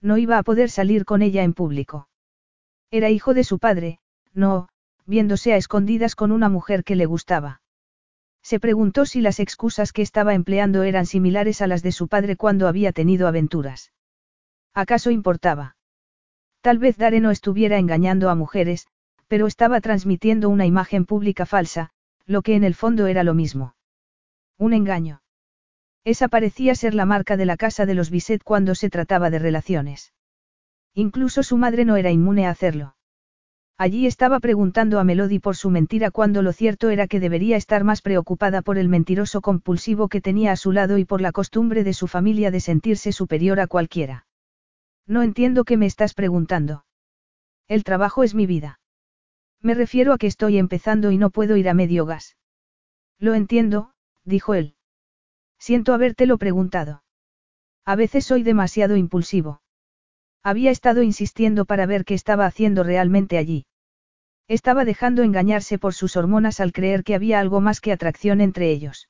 No 0.01 0.17
iba 0.17 0.39
a 0.39 0.43
poder 0.43 0.71
salir 0.71 1.05
con 1.05 1.21
ella 1.21 1.43
en 1.43 1.53
público. 1.53 2.09
Era 2.89 3.11
hijo 3.11 3.35
de 3.35 3.43
su 3.43 3.59
padre, 3.59 3.99
no, 4.33 4.67
viéndose 5.05 5.53
a 5.53 5.57
escondidas 5.57 6.15
con 6.15 6.31
una 6.31 6.49
mujer 6.49 6.83
que 6.83 6.95
le 6.95 7.05
gustaba. 7.05 7.61
Se 8.41 8.59
preguntó 8.59 9.05
si 9.05 9.21
las 9.21 9.39
excusas 9.39 9.93
que 9.93 10.01
estaba 10.01 10.33
empleando 10.33 10.81
eran 10.81 11.05
similares 11.05 11.61
a 11.61 11.67
las 11.67 11.83
de 11.83 11.91
su 11.91 12.07
padre 12.07 12.35
cuando 12.35 12.67
había 12.67 12.91
tenido 12.91 13.27
aventuras. 13.27 13.91
¿Acaso 14.73 15.11
importaba? 15.11 15.77
Tal 16.61 16.79
vez 16.79 16.97
Dare 16.97 17.19
no 17.19 17.29
estuviera 17.29 17.77
engañando 17.77 18.31
a 18.31 18.35
mujeres, 18.35 18.87
pero 19.27 19.45
estaba 19.45 19.81
transmitiendo 19.81 20.49
una 20.49 20.65
imagen 20.65 21.05
pública 21.05 21.45
falsa, 21.45 21.91
lo 22.25 22.41
que 22.41 22.55
en 22.55 22.63
el 22.63 22.75
fondo 22.75 23.07
era 23.07 23.23
lo 23.23 23.33
mismo. 23.33 23.75
Un 24.57 24.73
engaño. 24.73 25.21
Esa 26.03 26.27
parecía 26.27 26.75
ser 26.75 26.93
la 26.93 27.05
marca 27.05 27.37
de 27.37 27.45
la 27.45 27.57
casa 27.57 27.85
de 27.85 27.95
los 27.95 28.09
Bisset 28.09 28.43
cuando 28.43 28.75
se 28.75 28.89
trataba 28.89 29.29
de 29.29 29.39
relaciones. 29.39 30.13
Incluso 30.93 31.43
su 31.43 31.57
madre 31.57 31.83
no 31.83 31.97
era 31.97 32.11
inmune 32.11 32.45
a 32.45 32.51
hacerlo. 32.51 32.95
Allí 33.77 34.07
estaba 34.07 34.39
preguntando 34.39 34.99
a 34.99 35.03
Melody 35.03 35.39
por 35.39 35.57
su 35.57 35.69
mentira 35.69 36.09
cuando 36.09 36.41
lo 36.41 36.53
cierto 36.53 36.89
era 36.89 37.07
que 37.07 37.19
debería 37.19 37.57
estar 37.57 37.83
más 37.83 38.01
preocupada 38.01 38.61
por 38.61 38.77
el 38.77 38.87
mentiroso 38.87 39.41
compulsivo 39.41 40.07
que 40.07 40.21
tenía 40.21 40.53
a 40.53 40.55
su 40.55 40.71
lado 40.71 40.97
y 40.97 41.03
por 41.03 41.19
la 41.19 41.33
costumbre 41.33 41.83
de 41.83 41.93
su 41.93 42.07
familia 42.07 42.51
de 42.51 42.61
sentirse 42.61 43.11
superior 43.11 43.59
a 43.59 43.67
cualquiera. 43.67 44.27
No 45.05 45.23
entiendo 45.23 45.65
qué 45.65 45.75
me 45.75 45.87
estás 45.87 46.13
preguntando. 46.13 46.85
El 47.67 47.83
trabajo 47.83 48.23
es 48.23 48.33
mi 48.33 48.45
vida. 48.45 48.79
Me 49.65 49.73
refiero 49.73 50.13
a 50.13 50.19
que 50.19 50.27
estoy 50.27 50.59
empezando 50.59 51.09
y 51.09 51.17
no 51.17 51.31
puedo 51.31 51.57
ir 51.57 51.67
a 51.69 51.73
medio 51.73 52.05
gas. 52.05 52.37
Lo 53.17 53.33
entiendo, 53.33 53.95
dijo 54.23 54.53
él. 54.53 54.75
Siento 55.57 55.95
habértelo 55.95 56.37
preguntado. 56.37 57.01
A 57.83 57.95
veces 57.95 58.25
soy 58.25 58.43
demasiado 58.43 58.95
impulsivo. 58.95 59.63
Había 60.43 60.69
estado 60.69 61.01
insistiendo 61.01 61.65
para 61.65 61.87
ver 61.87 62.05
qué 62.05 62.13
estaba 62.13 62.45
haciendo 62.45 62.83
realmente 62.83 63.39
allí. 63.39 63.65
Estaba 64.47 64.85
dejando 64.85 65.23
engañarse 65.23 65.79
por 65.79 65.95
sus 65.95 66.15
hormonas 66.15 66.59
al 66.59 66.71
creer 66.71 67.03
que 67.03 67.15
había 67.15 67.39
algo 67.39 67.59
más 67.59 67.81
que 67.81 67.91
atracción 67.91 68.41
entre 68.41 68.69
ellos. 68.69 69.09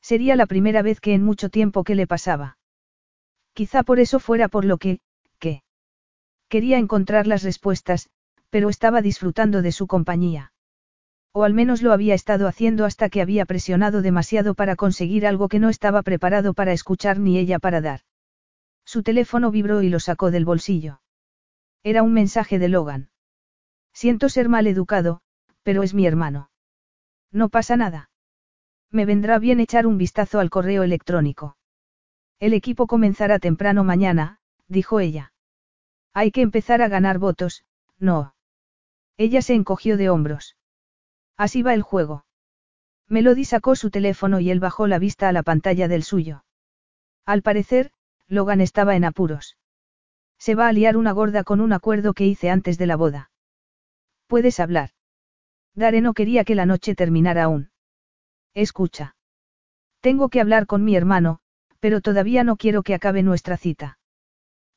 Sería 0.00 0.36
la 0.36 0.46
primera 0.46 0.80
vez 0.80 1.02
que 1.02 1.12
en 1.12 1.22
mucho 1.22 1.50
tiempo 1.50 1.84
que 1.84 1.96
le 1.96 2.06
pasaba. 2.06 2.56
Quizá 3.52 3.82
por 3.82 4.00
eso 4.00 4.20
fuera 4.20 4.48
por 4.48 4.64
lo 4.64 4.78
que, 4.78 5.00
que. 5.38 5.62
Quería 6.48 6.78
encontrar 6.78 7.26
las 7.26 7.42
respuestas, 7.42 8.08
pero 8.50 8.68
estaba 8.68 9.02
disfrutando 9.02 9.62
de 9.62 9.72
su 9.72 9.86
compañía. 9.86 10.52
O 11.32 11.44
al 11.44 11.52
menos 11.52 11.82
lo 11.82 11.92
había 11.92 12.14
estado 12.14 12.48
haciendo 12.48 12.84
hasta 12.84 13.08
que 13.08 13.20
había 13.20 13.44
presionado 13.44 14.02
demasiado 14.02 14.54
para 14.54 14.76
conseguir 14.76 15.26
algo 15.26 15.48
que 15.48 15.58
no 15.58 15.68
estaba 15.68 16.02
preparado 16.02 16.54
para 16.54 16.72
escuchar 16.72 17.18
ni 17.18 17.38
ella 17.38 17.58
para 17.58 17.80
dar. 17.80 18.00
Su 18.84 19.02
teléfono 19.02 19.50
vibró 19.50 19.82
y 19.82 19.88
lo 19.88 20.00
sacó 20.00 20.30
del 20.30 20.44
bolsillo. 20.44 21.00
Era 21.82 22.02
un 22.02 22.12
mensaje 22.12 22.58
de 22.58 22.68
Logan. 22.68 23.10
Siento 23.92 24.28
ser 24.28 24.48
mal 24.48 24.66
educado, 24.66 25.20
pero 25.62 25.82
es 25.82 25.92
mi 25.94 26.06
hermano. 26.06 26.50
No 27.32 27.48
pasa 27.48 27.76
nada. 27.76 28.10
Me 28.90 29.04
vendrá 29.04 29.38
bien 29.38 29.60
echar 29.60 29.86
un 29.86 29.98
vistazo 29.98 30.38
al 30.38 30.50
correo 30.50 30.84
electrónico. 30.84 31.56
El 32.38 32.52
equipo 32.54 32.86
comenzará 32.86 33.38
temprano 33.38 33.82
mañana, 33.82 34.38
dijo 34.68 35.00
ella. 35.00 35.32
Hay 36.12 36.30
que 36.30 36.42
empezar 36.42 36.82
a 36.82 36.88
ganar 36.88 37.18
votos, 37.18 37.64
no. 37.98 38.35
Ella 39.16 39.42
se 39.42 39.54
encogió 39.54 39.96
de 39.96 40.10
hombros. 40.10 40.56
Así 41.36 41.62
va 41.62 41.74
el 41.74 41.82
juego. 41.82 42.24
Melody 43.08 43.44
sacó 43.44 43.76
su 43.76 43.90
teléfono 43.90 44.40
y 44.40 44.50
él 44.50 44.60
bajó 44.60 44.86
la 44.86 44.98
vista 44.98 45.28
a 45.28 45.32
la 45.32 45.42
pantalla 45.42 45.88
del 45.88 46.02
suyo. 46.02 46.44
Al 47.24 47.42
parecer, 47.42 47.92
Logan 48.28 48.60
estaba 48.60 48.96
en 48.96 49.04
apuros. 49.04 49.56
Se 50.38 50.54
va 50.54 50.68
a 50.68 50.72
liar 50.72 50.96
una 50.96 51.12
gorda 51.12 51.44
con 51.44 51.60
un 51.60 51.72
acuerdo 51.72 52.14
que 52.14 52.26
hice 52.26 52.50
antes 52.50 52.78
de 52.78 52.86
la 52.86 52.96
boda. 52.96 53.30
Puedes 54.26 54.60
hablar. 54.60 54.90
Dare 55.74 56.00
no 56.00 56.14
quería 56.14 56.44
que 56.44 56.54
la 56.54 56.66
noche 56.66 56.94
terminara 56.94 57.44
aún. 57.44 57.70
Escucha. 58.54 59.16
Tengo 60.00 60.28
que 60.28 60.40
hablar 60.40 60.66
con 60.66 60.84
mi 60.84 60.96
hermano, 60.96 61.40
pero 61.80 62.00
todavía 62.00 62.44
no 62.44 62.56
quiero 62.56 62.82
que 62.82 62.94
acabe 62.94 63.22
nuestra 63.22 63.56
cita. 63.56 63.98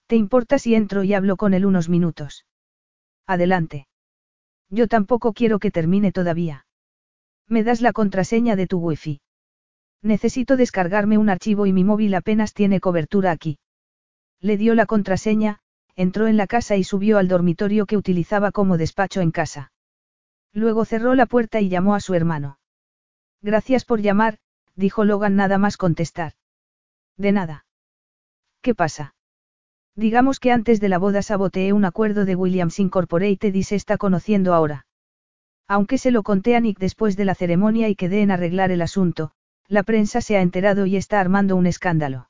¿Te 0.08 0.16
importa 0.16 0.60
si 0.60 0.76
entro 0.76 1.04
y 1.04 1.14
hablo 1.14 1.38
con 1.38 1.54
él 1.54 1.66
unos 1.66 1.90
minutos? 1.90 2.46
Adelante. 3.26 3.89
Yo 4.70 4.88
tampoco 4.88 5.34
quiero 5.34 5.60
que 5.60 5.72
termine 5.72 6.12
todavía. 6.12 6.66
¿Me 7.48 7.64
das 7.64 7.82
la 7.82 7.94
contraseña 7.94 8.56
de 8.56 8.68
tu 8.68 8.78
wifi? 8.80 9.22
Necesito 10.02 10.56
descargarme 10.56 11.18
un 11.18 11.30
archivo 11.30 11.66
y 11.66 11.74
mi 11.74 11.84
móvil 11.84 12.14
apenas 12.14 12.54
tiene 12.54 12.80
cobertura 12.80 13.32
aquí. 13.32 13.58
Le 14.40 14.56
dio 14.58 14.76
la 14.76 14.86
contraseña, 14.86 15.60
entró 15.96 16.28
en 16.28 16.38
la 16.38 16.48
casa 16.48 16.78
y 16.78 16.84
subió 16.84 17.18
al 17.18 17.28
dormitorio 17.28 17.86
que 17.86 17.98
utilizaba 17.98 18.52
como 18.52 18.78
despacho 18.78 19.22
en 19.22 19.32
casa. 19.32 19.72
Luego 20.54 20.86
cerró 20.86 21.16
la 21.16 21.26
puerta 21.26 21.60
y 21.60 21.70
llamó 21.70 21.96
a 21.96 22.00
su 22.00 22.14
hermano. 22.14 22.60
Gracias 23.42 23.86
por 23.86 24.02
llamar, 24.02 24.38
dijo 24.76 25.04
Logan 25.04 25.36
nada 25.36 25.58
más 25.58 25.76
contestar. 25.76 26.34
De 27.18 27.32
nada. 27.32 27.66
¿Qué 28.62 28.76
pasa? 28.76 29.16
Digamos 29.96 30.40
que 30.40 30.52
antes 30.52 30.80
de 30.80 30.90
la 30.90 30.98
boda 30.98 31.22
saboteé 31.22 31.74
un 31.74 31.86
acuerdo 31.86 32.26
de 32.26 32.36
Williams 32.36 32.80
Incorporated 32.80 33.54
y 33.54 33.64
se 33.64 33.76
está 33.76 33.98
conociendo 33.98 34.54
ahora. 34.54 34.86
Aunque 35.68 35.98
se 35.98 36.12
lo 36.12 36.24
conté 36.24 36.56
a 36.56 36.60
Nick 36.60 36.80
después 36.80 37.16
de 37.16 37.26
la 37.26 37.36
ceremonia 37.36 37.90
y 37.90 37.96
quedé 37.96 38.22
en 38.22 38.32
arreglar 38.32 38.72
el 38.72 38.82
asunto, 38.82 39.32
la 39.68 39.84
prensa 39.84 40.22
se 40.22 40.36
ha 40.36 40.42
enterado 40.42 40.86
y 40.86 40.96
está 40.96 41.20
armando 41.20 41.56
un 41.56 41.68
escándalo. 41.68 42.30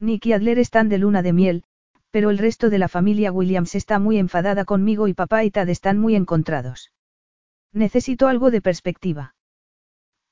Nick 0.00 0.26
y 0.26 0.32
Adler 0.32 0.58
están 0.58 0.88
de 0.88 0.98
luna 0.98 1.22
de 1.22 1.32
miel, 1.32 1.64
pero 2.10 2.30
el 2.30 2.38
resto 2.38 2.70
de 2.70 2.78
la 2.78 2.88
familia 2.88 3.32
Williams 3.32 3.74
está 3.74 3.98
muy 3.98 4.18
enfadada 4.18 4.64
conmigo 4.64 5.08
y 5.08 5.14
papá 5.14 5.44
y 5.44 5.50
Tad 5.50 5.68
están 5.68 5.98
muy 5.98 6.16
encontrados. 6.16 6.92
Necesito 7.72 8.28
algo 8.28 8.50
de 8.50 8.62
perspectiva. 8.62 9.34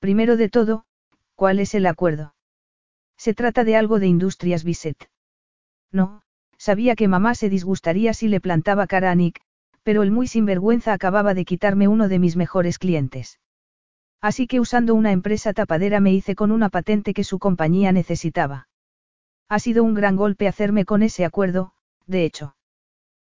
Primero 0.00 0.36
de 0.36 0.48
todo, 0.48 0.84
¿cuál 1.34 1.60
es 1.60 1.74
el 1.74 1.86
acuerdo? 1.86 2.34
Se 3.16 3.34
trata 3.34 3.64
de 3.64 3.76
algo 3.76 3.98
de 3.98 4.06
Industrias 4.06 4.64
Bisset. 4.64 5.10
No, 5.92 6.22
sabía 6.58 6.96
que 6.96 7.08
mamá 7.08 7.34
se 7.34 7.48
disgustaría 7.48 8.14
si 8.14 8.28
le 8.28 8.40
plantaba 8.40 8.86
cara 8.86 9.10
a 9.10 9.14
Nick, 9.14 9.40
pero 9.82 10.02
el 10.02 10.10
muy 10.10 10.26
sinvergüenza 10.26 10.92
acababa 10.92 11.34
de 11.34 11.44
quitarme 11.44 11.88
uno 11.88 12.08
de 12.08 12.18
mis 12.18 12.36
mejores 12.36 12.78
clientes. 12.78 13.38
Así 14.20 14.46
que 14.46 14.60
usando 14.60 14.94
una 14.94 15.12
empresa 15.12 15.52
tapadera 15.52 16.00
me 16.00 16.12
hice 16.12 16.34
con 16.34 16.50
una 16.50 16.68
patente 16.68 17.14
que 17.14 17.24
su 17.24 17.38
compañía 17.38 17.92
necesitaba. 17.92 18.68
Ha 19.48 19.58
sido 19.60 19.84
un 19.84 19.94
gran 19.94 20.16
golpe 20.16 20.48
hacerme 20.48 20.84
con 20.84 21.02
ese 21.02 21.24
acuerdo, 21.24 21.72
de 22.06 22.24
hecho. 22.24 22.56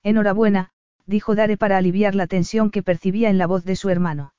Enhorabuena, 0.03 0.71
dijo 1.05 1.35
Dare 1.35 1.57
para 1.57 1.77
aliviar 1.77 2.15
la 2.15 2.27
tensión 2.27 2.71
que 2.71 2.83
percibía 2.83 3.29
en 3.29 3.37
la 3.37 3.47
voz 3.47 3.63
de 3.63 3.75
su 3.75 3.89
hermano. 3.89 4.33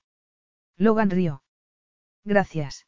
Logan 0.76 1.10
rió. 1.10 1.42
Gracias. 2.24 2.86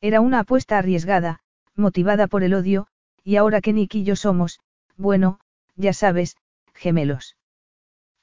Era 0.00 0.20
una 0.20 0.40
apuesta 0.40 0.76
arriesgada, 0.76 1.40
motivada 1.74 2.26
por 2.26 2.42
el 2.42 2.54
odio, 2.54 2.88
y 3.22 3.36
ahora 3.36 3.60
que 3.60 3.72
Nick 3.72 3.94
y 3.94 4.04
yo 4.04 4.16
somos, 4.16 4.60
bueno, 4.96 5.40
ya 5.76 5.92
sabes, 5.92 6.36
gemelos. 6.74 7.36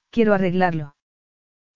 Quiero 0.09 0.33
arreglarlo. 0.33 0.95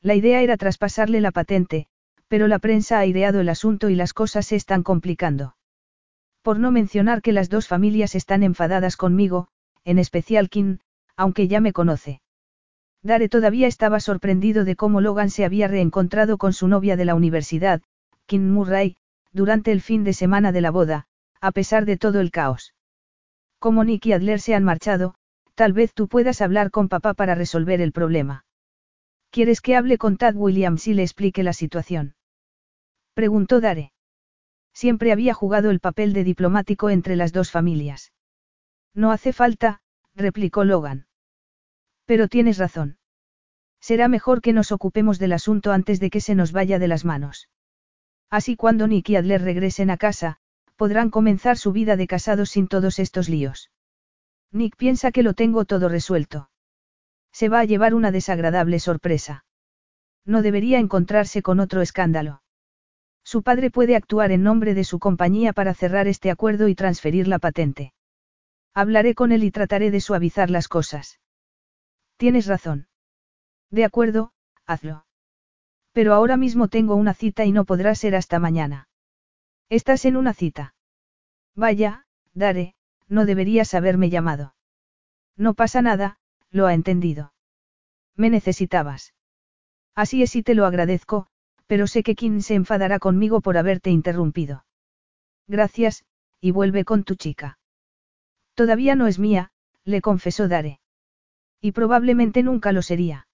La 0.01 0.15
idea 0.15 0.41
era 0.41 0.57
traspasarle 0.57 1.21
la 1.21 1.31
patente, 1.31 1.87
pero 2.27 2.47
la 2.47 2.59
prensa 2.59 2.97
ha 2.97 3.01
aireado 3.01 3.39
el 3.39 3.49
asunto 3.49 3.89
y 3.89 3.95
las 3.95 4.13
cosas 4.13 4.47
se 4.47 4.55
están 4.55 4.83
complicando. 4.83 5.55
Por 6.41 6.59
no 6.59 6.71
mencionar 6.71 7.21
que 7.21 7.31
las 7.31 7.49
dos 7.49 7.67
familias 7.67 8.13
están 8.13 8.43
enfadadas 8.43 8.97
conmigo, 8.97 9.47
en 9.83 9.99
especial 9.99 10.49
Kim, 10.49 10.79
aunque 11.15 11.47
ya 11.47 11.59
me 11.59 11.73
conoce. 11.73 12.21
Dare 13.01 13.29
todavía 13.29 13.67
estaba 13.67 13.99
sorprendido 13.99 14.65
de 14.65 14.75
cómo 14.75 14.99
Logan 14.99 15.29
se 15.29 15.45
había 15.45 15.67
reencontrado 15.67 16.37
con 16.37 16.53
su 16.53 16.67
novia 16.67 16.95
de 16.97 17.05
la 17.05 17.15
universidad, 17.15 17.81
Kim 18.25 18.51
Murray, 18.51 18.97
durante 19.31 19.71
el 19.71 19.81
fin 19.81 20.03
de 20.03 20.13
semana 20.13 20.51
de 20.51 20.61
la 20.61 20.71
boda, 20.71 21.07
a 21.39 21.51
pesar 21.51 21.85
de 21.85 21.97
todo 21.97 22.19
el 22.19 22.31
caos. 22.31 22.73
Como 23.65 23.83
Nick 23.83 24.05
y 24.05 24.13
Adler 24.13 24.39
se 24.39 24.53
han 24.53 24.63
marchado, 24.63 25.15
tal 25.55 25.73
vez 25.73 25.91
tú 25.91 26.07
puedas 26.07 26.39
hablar 26.41 26.69
con 26.69 26.87
papá 26.87 27.15
para 27.15 27.33
resolver 27.33 27.81
el 27.81 27.93
problema. 27.93 28.45
¿Quieres 29.31 29.59
que 29.59 29.75
hable 29.75 29.97
con 29.97 30.17
Tad 30.17 30.35
Williams 30.35 30.85
y 30.85 30.93
le 30.93 31.01
explique 31.01 31.41
la 31.41 31.51
situación? 31.51 32.13
Preguntó 33.15 33.61
Dare. 33.61 33.91
Siempre 34.71 35.11
había 35.11 35.33
jugado 35.33 35.71
el 35.71 35.79
papel 35.79 36.13
de 36.13 36.23
diplomático 36.23 36.91
entre 36.91 37.15
las 37.15 37.33
dos 37.33 37.49
familias. 37.49 38.13
No 38.93 39.11
hace 39.11 39.33
falta, 39.33 39.81
replicó 40.13 40.63
Logan. 40.63 41.07
Pero 42.05 42.27
tienes 42.27 42.59
razón. 42.59 42.99
Será 43.79 44.07
mejor 44.07 44.41
que 44.41 44.53
nos 44.53 44.71
ocupemos 44.71 45.17
del 45.17 45.33
asunto 45.33 45.71
antes 45.71 45.99
de 45.99 46.11
que 46.11 46.21
se 46.21 46.35
nos 46.35 46.51
vaya 46.51 46.77
de 46.77 46.87
las 46.87 47.03
manos. 47.03 47.49
Así 48.29 48.57
cuando 48.57 48.85
Nick 48.87 49.09
y 49.09 49.15
Adler 49.15 49.41
regresen 49.41 49.89
a 49.89 49.97
casa, 49.97 50.37
podrán 50.75 51.09
comenzar 51.09 51.57
su 51.57 51.71
vida 51.71 51.95
de 51.95 52.07
casados 52.07 52.49
sin 52.49 52.67
todos 52.67 52.99
estos 52.99 53.29
líos. 53.29 53.71
Nick 54.51 54.75
piensa 54.75 55.11
que 55.11 55.23
lo 55.23 55.33
tengo 55.33 55.65
todo 55.65 55.89
resuelto. 55.89 56.49
Se 57.31 57.49
va 57.49 57.59
a 57.59 57.65
llevar 57.65 57.93
una 57.93 58.11
desagradable 58.11 58.79
sorpresa. 58.79 59.45
No 60.25 60.41
debería 60.41 60.79
encontrarse 60.79 61.41
con 61.41 61.59
otro 61.59 61.81
escándalo. 61.81 62.41
Su 63.23 63.43
padre 63.43 63.71
puede 63.71 63.95
actuar 63.95 64.31
en 64.31 64.43
nombre 64.43 64.73
de 64.73 64.83
su 64.83 64.99
compañía 64.99 65.51
para 65.51 65.73
cerrar 65.73 66.07
este 66.07 66.31
acuerdo 66.31 66.67
y 66.67 66.75
transferir 66.75 67.27
la 67.27 67.39
patente. 67.39 67.93
Hablaré 68.73 69.15
con 69.15 69.31
él 69.31 69.43
y 69.43 69.51
trataré 69.51 69.91
de 69.91 70.01
suavizar 70.01 70.49
las 70.49 70.67
cosas. 70.67 71.19
Tienes 72.17 72.45
razón. 72.45 72.87
De 73.71 73.83
acuerdo, 73.83 74.31
hazlo. 74.65 75.05
Pero 75.91 76.13
ahora 76.13 76.37
mismo 76.37 76.67
tengo 76.67 76.95
una 76.95 77.13
cita 77.13 77.45
y 77.45 77.51
no 77.51 77.65
podrá 77.65 77.95
ser 77.95 78.15
hasta 78.15 78.39
mañana. 78.39 78.87
Estás 79.69 80.05
en 80.05 80.15
una 80.15 80.33
cita. 80.33 80.75
Vaya, 81.55 82.05
Dare, 82.33 82.75
no 83.07 83.25
deberías 83.25 83.73
haberme 83.73 84.09
llamado. 84.09 84.55
No 85.35 85.53
pasa 85.53 85.81
nada, 85.81 86.17
lo 86.51 86.67
ha 86.67 86.73
entendido. 86.73 87.33
Me 88.15 88.29
necesitabas. 88.29 89.13
Así 89.95 90.21
es 90.21 90.35
y 90.35 90.43
te 90.43 90.53
lo 90.53 90.65
agradezco, 90.65 91.27
pero 91.67 91.87
sé 91.87 92.03
que 92.03 92.15
Kim 92.15 92.41
se 92.41 92.55
enfadará 92.55 92.99
conmigo 92.99 93.41
por 93.41 93.57
haberte 93.57 93.89
interrumpido. 93.89 94.65
Gracias, 95.47 96.05
y 96.39 96.51
vuelve 96.51 96.85
con 96.85 97.03
tu 97.03 97.15
chica. 97.15 97.57
Todavía 98.53 98.95
no 98.95 99.07
es 99.07 99.19
mía, 99.19 99.51
le 99.83 100.01
confesó 100.01 100.47
Dare. 100.47 100.79
Y 101.59 101.71
probablemente 101.71 102.43
nunca 102.43 102.71
lo 102.71 102.81
sería. 102.81 103.27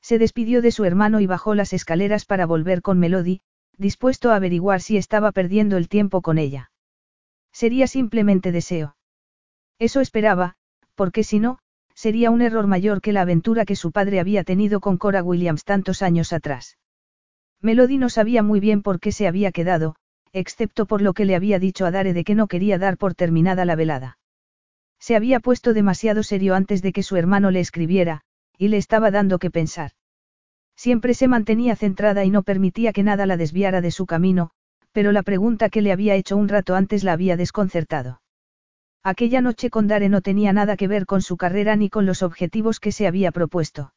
Se 0.00 0.18
despidió 0.18 0.62
de 0.62 0.70
su 0.70 0.84
hermano 0.84 1.20
y 1.20 1.26
bajó 1.26 1.54
las 1.54 1.72
escaleras 1.72 2.24
para 2.24 2.46
volver 2.46 2.82
con 2.82 2.98
Melody, 2.98 3.40
dispuesto 3.78 4.30
a 4.30 4.36
averiguar 4.36 4.80
si 4.80 4.96
estaba 4.96 5.32
perdiendo 5.32 5.76
el 5.76 5.88
tiempo 5.88 6.20
con 6.20 6.36
ella. 6.36 6.70
Sería 7.52 7.86
simplemente 7.86 8.52
deseo. 8.52 8.96
Eso 9.78 10.00
esperaba, 10.00 10.56
porque 10.94 11.22
si 11.24 11.38
no, 11.38 11.58
sería 11.94 12.30
un 12.30 12.42
error 12.42 12.66
mayor 12.66 13.00
que 13.00 13.12
la 13.12 13.22
aventura 13.22 13.64
que 13.64 13.76
su 13.76 13.92
padre 13.92 14.20
había 14.20 14.44
tenido 14.44 14.80
con 14.80 14.98
Cora 14.98 15.22
Williams 15.22 15.64
tantos 15.64 16.02
años 16.02 16.32
atrás. 16.32 16.78
Melody 17.60 17.98
no 17.98 18.08
sabía 18.08 18.42
muy 18.42 18.60
bien 18.60 18.82
por 18.82 19.00
qué 19.00 19.10
se 19.10 19.26
había 19.26 19.50
quedado, 19.50 19.96
excepto 20.32 20.86
por 20.86 21.02
lo 21.02 21.12
que 21.12 21.24
le 21.24 21.34
había 21.34 21.58
dicho 21.58 21.86
a 21.86 21.90
Dare 21.90 22.12
de 22.12 22.24
que 22.24 22.34
no 22.34 22.46
quería 22.46 22.78
dar 22.78 22.98
por 22.98 23.14
terminada 23.14 23.64
la 23.64 23.76
velada. 23.76 24.18
Se 25.00 25.16
había 25.16 25.40
puesto 25.40 25.74
demasiado 25.74 26.22
serio 26.22 26.54
antes 26.54 26.82
de 26.82 26.92
que 26.92 27.02
su 27.02 27.16
hermano 27.16 27.50
le 27.50 27.60
escribiera, 27.60 28.22
y 28.56 28.68
le 28.68 28.76
estaba 28.76 29.10
dando 29.10 29.38
que 29.38 29.50
pensar. 29.50 29.92
Siempre 30.78 31.12
se 31.14 31.26
mantenía 31.26 31.74
centrada 31.74 32.24
y 32.24 32.30
no 32.30 32.44
permitía 32.44 32.92
que 32.92 33.02
nada 33.02 33.26
la 33.26 33.36
desviara 33.36 33.80
de 33.80 33.90
su 33.90 34.06
camino, 34.06 34.52
pero 34.92 35.10
la 35.10 35.24
pregunta 35.24 35.70
que 35.70 35.82
le 35.82 35.90
había 35.90 36.14
hecho 36.14 36.36
un 36.36 36.48
rato 36.48 36.76
antes 36.76 37.02
la 37.02 37.14
había 37.14 37.36
desconcertado. 37.36 38.22
Aquella 39.02 39.40
noche 39.40 39.70
con 39.70 39.88
Dare 39.88 40.08
no 40.08 40.20
tenía 40.20 40.52
nada 40.52 40.76
que 40.76 40.86
ver 40.86 41.04
con 41.04 41.20
su 41.20 41.36
carrera 41.36 41.74
ni 41.74 41.90
con 41.90 42.06
los 42.06 42.22
objetivos 42.22 42.78
que 42.78 42.92
se 42.92 43.08
había 43.08 43.32
propuesto. 43.32 43.92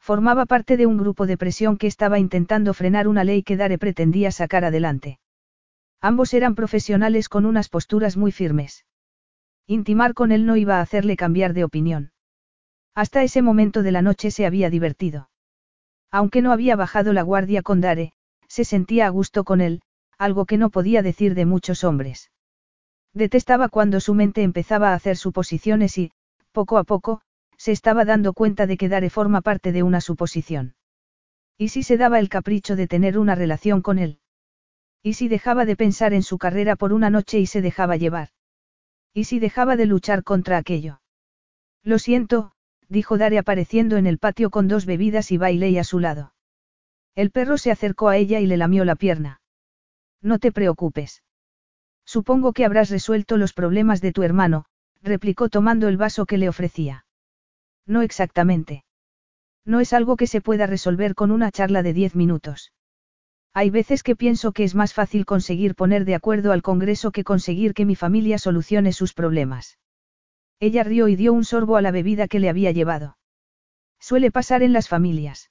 Formaba 0.00 0.44
parte 0.44 0.76
de 0.76 0.86
un 0.86 0.98
grupo 0.98 1.24
de 1.24 1.38
presión 1.38 1.76
que 1.76 1.86
estaba 1.86 2.18
intentando 2.18 2.74
frenar 2.74 3.06
una 3.06 3.22
ley 3.22 3.44
que 3.44 3.56
Dare 3.56 3.78
pretendía 3.78 4.32
sacar 4.32 4.64
adelante. 4.64 5.20
Ambos 6.00 6.34
eran 6.34 6.56
profesionales 6.56 7.28
con 7.28 7.46
unas 7.46 7.68
posturas 7.68 8.16
muy 8.16 8.32
firmes. 8.32 8.86
Intimar 9.68 10.14
con 10.14 10.32
él 10.32 10.46
no 10.46 10.56
iba 10.56 10.78
a 10.78 10.80
hacerle 10.80 11.16
cambiar 11.16 11.52
de 11.52 11.62
opinión. 11.62 12.10
Hasta 12.92 13.22
ese 13.22 13.40
momento 13.40 13.84
de 13.84 13.92
la 13.92 14.02
noche 14.02 14.32
se 14.32 14.46
había 14.46 14.68
divertido. 14.68 15.28
Aunque 16.12 16.42
no 16.42 16.52
había 16.52 16.76
bajado 16.76 17.12
la 17.12 17.22
guardia 17.22 17.62
con 17.62 17.80
Dare, 17.80 18.12
se 18.46 18.64
sentía 18.64 19.06
a 19.06 19.08
gusto 19.08 19.44
con 19.44 19.62
él, 19.62 19.80
algo 20.18 20.44
que 20.44 20.58
no 20.58 20.68
podía 20.68 21.02
decir 21.02 21.34
de 21.34 21.46
muchos 21.46 21.84
hombres. 21.84 22.30
Detestaba 23.14 23.68
cuando 23.68 23.98
su 23.98 24.14
mente 24.14 24.42
empezaba 24.42 24.90
a 24.90 24.94
hacer 24.94 25.16
suposiciones 25.16 25.96
y, 25.96 26.12
poco 26.52 26.76
a 26.76 26.84
poco, 26.84 27.22
se 27.56 27.72
estaba 27.72 28.04
dando 28.04 28.34
cuenta 28.34 28.66
de 28.66 28.76
que 28.76 28.90
Dare 28.90 29.08
forma 29.08 29.40
parte 29.40 29.72
de 29.72 29.82
una 29.82 30.00
suposición. 30.02 30.74
¿Y 31.56 31.68
si 31.68 31.82
se 31.82 31.96
daba 31.96 32.18
el 32.18 32.28
capricho 32.28 32.76
de 32.76 32.88
tener 32.88 33.18
una 33.18 33.34
relación 33.34 33.80
con 33.80 33.98
él? 33.98 34.18
¿Y 35.02 35.14
si 35.14 35.28
dejaba 35.28 35.64
de 35.64 35.76
pensar 35.76 36.12
en 36.12 36.22
su 36.22 36.38
carrera 36.38 36.76
por 36.76 36.92
una 36.92 37.08
noche 37.08 37.38
y 37.38 37.46
se 37.46 37.62
dejaba 37.62 37.96
llevar? 37.96 38.28
¿Y 39.14 39.24
si 39.24 39.38
dejaba 39.38 39.76
de 39.76 39.86
luchar 39.86 40.24
contra 40.24 40.58
aquello? 40.58 41.00
Lo 41.82 41.98
siento, 41.98 42.52
dijo 42.92 43.16
Dare 43.16 43.38
apareciendo 43.38 43.96
en 43.96 44.06
el 44.06 44.18
patio 44.18 44.50
con 44.50 44.68
dos 44.68 44.84
bebidas 44.84 45.32
y 45.32 45.38
Bailey 45.38 45.78
a 45.78 45.84
su 45.84 45.98
lado. 45.98 46.34
El 47.14 47.30
perro 47.30 47.56
se 47.56 47.70
acercó 47.70 48.08
a 48.08 48.18
ella 48.18 48.38
y 48.38 48.46
le 48.46 48.58
lamió 48.58 48.84
la 48.84 48.96
pierna. 48.96 49.40
No 50.20 50.38
te 50.38 50.52
preocupes. 50.52 51.22
Supongo 52.04 52.52
que 52.52 52.64
habrás 52.64 52.90
resuelto 52.90 53.38
los 53.38 53.54
problemas 53.54 54.02
de 54.02 54.12
tu 54.12 54.22
hermano, 54.22 54.66
replicó 55.02 55.48
tomando 55.48 55.88
el 55.88 55.96
vaso 55.96 56.26
que 56.26 56.36
le 56.36 56.48
ofrecía. 56.48 57.06
No 57.86 58.02
exactamente. 58.02 58.84
No 59.64 59.80
es 59.80 59.92
algo 59.92 60.16
que 60.16 60.26
se 60.26 60.40
pueda 60.40 60.66
resolver 60.66 61.14
con 61.14 61.30
una 61.30 61.50
charla 61.50 61.82
de 61.82 61.94
diez 61.94 62.14
minutos. 62.14 62.72
Hay 63.54 63.70
veces 63.70 64.02
que 64.02 64.16
pienso 64.16 64.52
que 64.52 64.64
es 64.64 64.74
más 64.74 64.92
fácil 64.92 65.24
conseguir 65.24 65.74
poner 65.74 66.04
de 66.04 66.14
acuerdo 66.14 66.52
al 66.52 66.62
Congreso 66.62 67.10
que 67.10 67.24
conseguir 67.24 67.72
que 67.72 67.86
mi 67.86 67.96
familia 67.96 68.38
solucione 68.38 68.92
sus 68.92 69.14
problemas. 69.14 69.78
Ella 70.62 70.84
rió 70.84 71.08
y 71.08 71.16
dio 71.16 71.32
un 71.32 71.44
sorbo 71.44 71.76
a 71.76 71.82
la 71.82 71.90
bebida 71.90 72.28
que 72.28 72.38
le 72.38 72.48
había 72.48 72.70
llevado. 72.70 73.18
Suele 73.98 74.30
pasar 74.30 74.62
en 74.62 74.72
las 74.72 74.88
familias. 74.88 75.50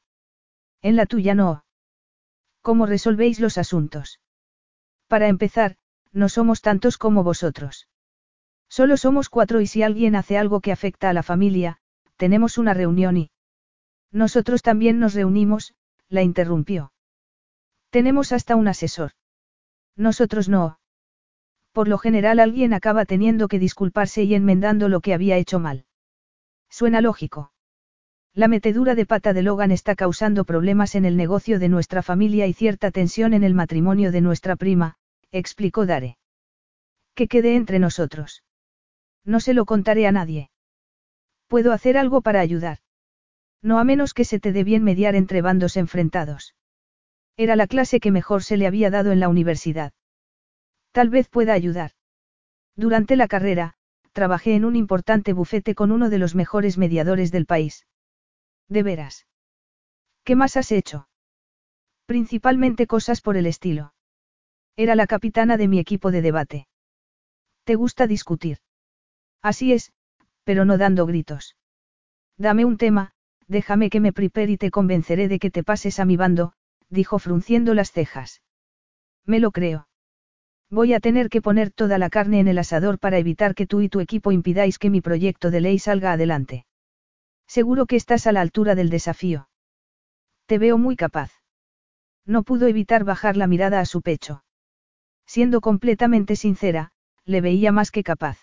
En 0.82 0.96
la 0.96 1.06
tuya 1.06 1.36
no. 1.36 1.66
¿Cómo 2.62 2.86
resolvéis 2.86 3.42
los 3.42 3.58
asuntos? 3.58 4.22
Para 5.10 5.28
empezar, 5.28 5.76
no 6.14 6.30
somos 6.30 6.62
tantos 6.62 6.98
como 6.98 7.26
vosotros. 7.26 7.90
Solo 8.70 8.96
somos 8.96 9.28
cuatro 9.28 9.60
y 9.60 9.68
si 9.68 9.84
alguien 9.84 10.16
hace 10.16 10.38
algo 10.38 10.62
que 10.62 10.72
afecta 10.72 11.10
a 11.10 11.14
la 11.14 11.24
familia, 11.24 11.80
tenemos 12.16 12.58
una 12.58 12.74
reunión 12.74 13.18
y... 13.18 13.32
Nosotros 14.12 14.62
también 14.62 14.98
nos 15.00 15.14
reunimos, 15.14 15.74
la 16.08 16.22
interrumpió. 16.22 16.94
Tenemos 17.90 18.32
hasta 18.32 18.56
un 18.56 18.70
asesor. 18.70 19.12
Nosotros 19.98 20.48
no. 20.48 20.80
Por 21.72 21.88
lo 21.88 21.98
general 21.98 22.40
alguien 22.40 22.74
acaba 22.74 23.06
teniendo 23.06 23.48
que 23.48 23.60
disculparse 23.60 24.24
y 24.24 24.36
enmendando 24.36 24.90
lo 24.90 25.00
que 25.00 25.14
había 25.14 25.38
hecho 25.38 25.60
mal. 25.60 25.86
Suena 26.70 27.02
lógico. 27.02 27.52
La 28.34 28.48
metedura 28.48 28.96
de 28.96 29.06
pata 29.06 29.34
de 29.34 29.42
Logan 29.42 29.72
está 29.72 29.96
causando 29.96 30.46
problemas 30.46 30.96
en 30.96 31.06
el 31.06 31.18
negocio 31.18 31.60
de 31.60 31.68
nuestra 31.68 32.02
familia 32.02 32.48
y 32.48 32.54
cierta 32.54 32.92
tensión 32.92 33.34
en 33.34 33.44
el 33.44 33.54
matrimonio 33.54 34.12
de 34.12 34.22
nuestra 34.22 34.56
prima, 34.56 34.96
explicó 35.32 35.86
Dare. 35.86 36.18
Que 37.14 37.28
quede 37.28 37.56
entre 37.56 37.80
nosotros. 37.80 38.44
No 39.26 39.40
se 39.42 39.54
lo 39.54 39.66
contaré 39.66 40.08
a 40.08 40.12
nadie. 40.12 40.50
Puedo 41.48 41.74
hacer 41.74 41.98
algo 41.98 42.22
para 42.22 42.40
ayudar. 42.40 42.78
No 43.62 43.80
a 43.80 43.84
menos 43.84 44.14
que 44.14 44.26
se 44.26 44.40
te 44.40 44.54
dé 44.54 44.64
bien 44.64 44.84
mediar 44.84 45.16
entre 45.16 45.42
bandos 45.42 45.76
enfrentados. 45.76 46.56
Era 47.36 47.56
la 47.56 47.68
clase 47.68 48.00
que 48.00 48.12
mejor 48.12 48.44
se 48.44 48.58
le 48.58 48.66
había 48.66 48.90
dado 48.90 49.12
en 49.12 49.20
la 49.20 49.30
universidad. 49.30 49.92
Tal 50.92 51.10
vez 51.10 51.30
pueda 51.30 51.54
ayudar. 51.54 51.92
Durante 52.76 53.16
la 53.16 53.28
carrera, 53.28 53.76
trabajé 54.12 54.56
en 54.56 54.66
un 54.66 54.76
importante 54.76 55.34
bufete 55.34 55.76
con 55.76 55.92
uno 55.92 56.10
de 56.10 56.18
los 56.18 56.36
mejores 56.36 56.78
mediadores 56.78 57.32
del 57.32 57.46
país. 57.46 57.86
¿De 58.68 58.84
veras? 58.84 59.28
¿Qué 60.24 60.36
más 60.36 60.58
has 60.58 60.72
hecho? 60.72 61.08
Principalmente 62.06 62.88
cosas 62.88 63.22
por 63.22 63.38
el 63.38 63.46
estilo. 63.46 63.94
Era 64.76 64.96
la 64.96 65.08
capitana 65.08 65.58
de 65.58 65.68
mi 65.68 65.80
equipo 65.80 66.12
de 66.12 66.22
debate. 66.22 66.68
¿Te 67.64 67.76
gusta 67.76 68.08
discutir? 68.08 68.58
Así 69.42 69.74
es, 69.74 69.94
pero 70.44 70.66
no 70.66 70.78
dando 70.78 71.06
gritos. 71.06 71.56
Dame 72.38 72.66
un 72.66 72.78
tema, 72.78 73.12
déjame 73.48 73.90
que 73.90 74.00
me 74.00 74.14
prepare 74.14 74.54
y 74.54 74.58
te 74.58 74.72
convenceré 74.72 75.28
de 75.28 75.40
que 75.40 75.52
te 75.52 75.64
pases 75.64 76.00
a 76.00 76.06
mi 76.06 76.18
bando, 76.18 76.54
dijo 76.90 77.20
frunciendo 77.20 77.74
las 77.74 77.92
cejas. 77.92 78.42
Me 79.26 79.40
lo 79.40 79.52
creo. 79.52 79.88
Voy 80.72 80.94
a 80.94 81.02
tener 81.02 81.28
que 81.28 81.42
poner 81.42 81.70
toda 81.70 81.98
la 81.98 82.10
carne 82.10 82.40
en 82.40 82.48
el 82.48 82.58
asador 82.58 82.98
para 82.98 83.18
evitar 83.18 83.56
que 83.56 83.68
tú 83.68 83.82
y 83.82 83.90
tu 83.90 84.00
equipo 84.00 84.32
impidáis 84.32 84.80
que 84.80 84.90
mi 84.90 85.02
proyecto 85.02 85.52
de 85.52 85.60
ley 85.60 85.80
salga 85.80 86.14
adelante. 86.14 86.66
Seguro 87.46 87.86
que 87.86 87.98
estás 87.98 88.26
a 88.26 88.32
la 88.32 88.40
altura 88.40 88.74
del 88.74 88.90
desafío. 88.90 89.50
Te 90.46 90.58
veo 90.58 90.78
muy 90.78 90.96
capaz. 90.96 91.32
No 92.26 92.44
pudo 92.44 92.68
evitar 92.68 93.04
bajar 93.04 93.36
la 93.36 93.48
mirada 93.48 93.82
a 93.82 93.86
su 93.86 94.02
pecho. 94.02 94.46
Siendo 95.26 95.60
completamente 95.60 96.38
sincera, 96.38 96.94
le 97.26 97.42
veía 97.42 97.74
más 97.74 97.92
que 97.92 98.04
capaz. 98.04 98.40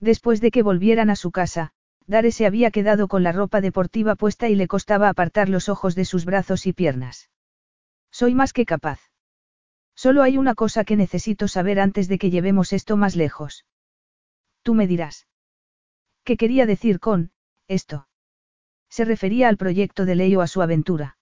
Después 0.00 0.40
de 0.40 0.50
que 0.50 0.64
volvieran 0.64 1.08
a 1.08 1.16
su 1.16 1.30
casa, 1.30 1.70
Dare 2.08 2.32
se 2.32 2.46
había 2.46 2.72
quedado 2.72 3.06
con 3.06 3.22
la 3.22 3.30
ropa 3.30 3.60
deportiva 3.60 4.16
puesta 4.16 4.48
y 4.48 4.56
le 4.56 4.66
costaba 4.66 5.08
apartar 5.08 5.48
los 5.48 5.68
ojos 5.68 5.94
de 5.94 6.04
sus 6.04 6.24
brazos 6.24 6.66
y 6.66 6.72
piernas. 6.72 7.30
Soy 8.10 8.34
más 8.34 8.52
que 8.52 8.64
capaz. 8.64 9.07
Solo 9.98 10.22
hay 10.22 10.38
una 10.38 10.54
cosa 10.54 10.84
que 10.84 10.94
necesito 10.94 11.48
saber 11.48 11.80
antes 11.80 12.06
de 12.06 12.20
que 12.20 12.30
llevemos 12.30 12.72
esto 12.72 12.96
más 12.96 13.16
lejos. 13.16 13.66
Tú 14.62 14.74
me 14.74 14.86
dirás. 14.86 15.26
¿Qué 16.22 16.36
quería 16.36 16.66
decir 16.66 17.00
con, 17.00 17.32
esto? 17.66 18.06
Se 18.88 19.04
refería 19.04 19.48
al 19.48 19.56
proyecto 19.56 20.04
de 20.04 20.14
ley 20.14 20.36
o 20.36 20.40
a 20.40 20.46
su 20.46 20.62
aventura. 20.62 21.18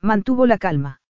Mantuvo 0.00 0.46
la 0.46 0.56
calma. 0.56 1.02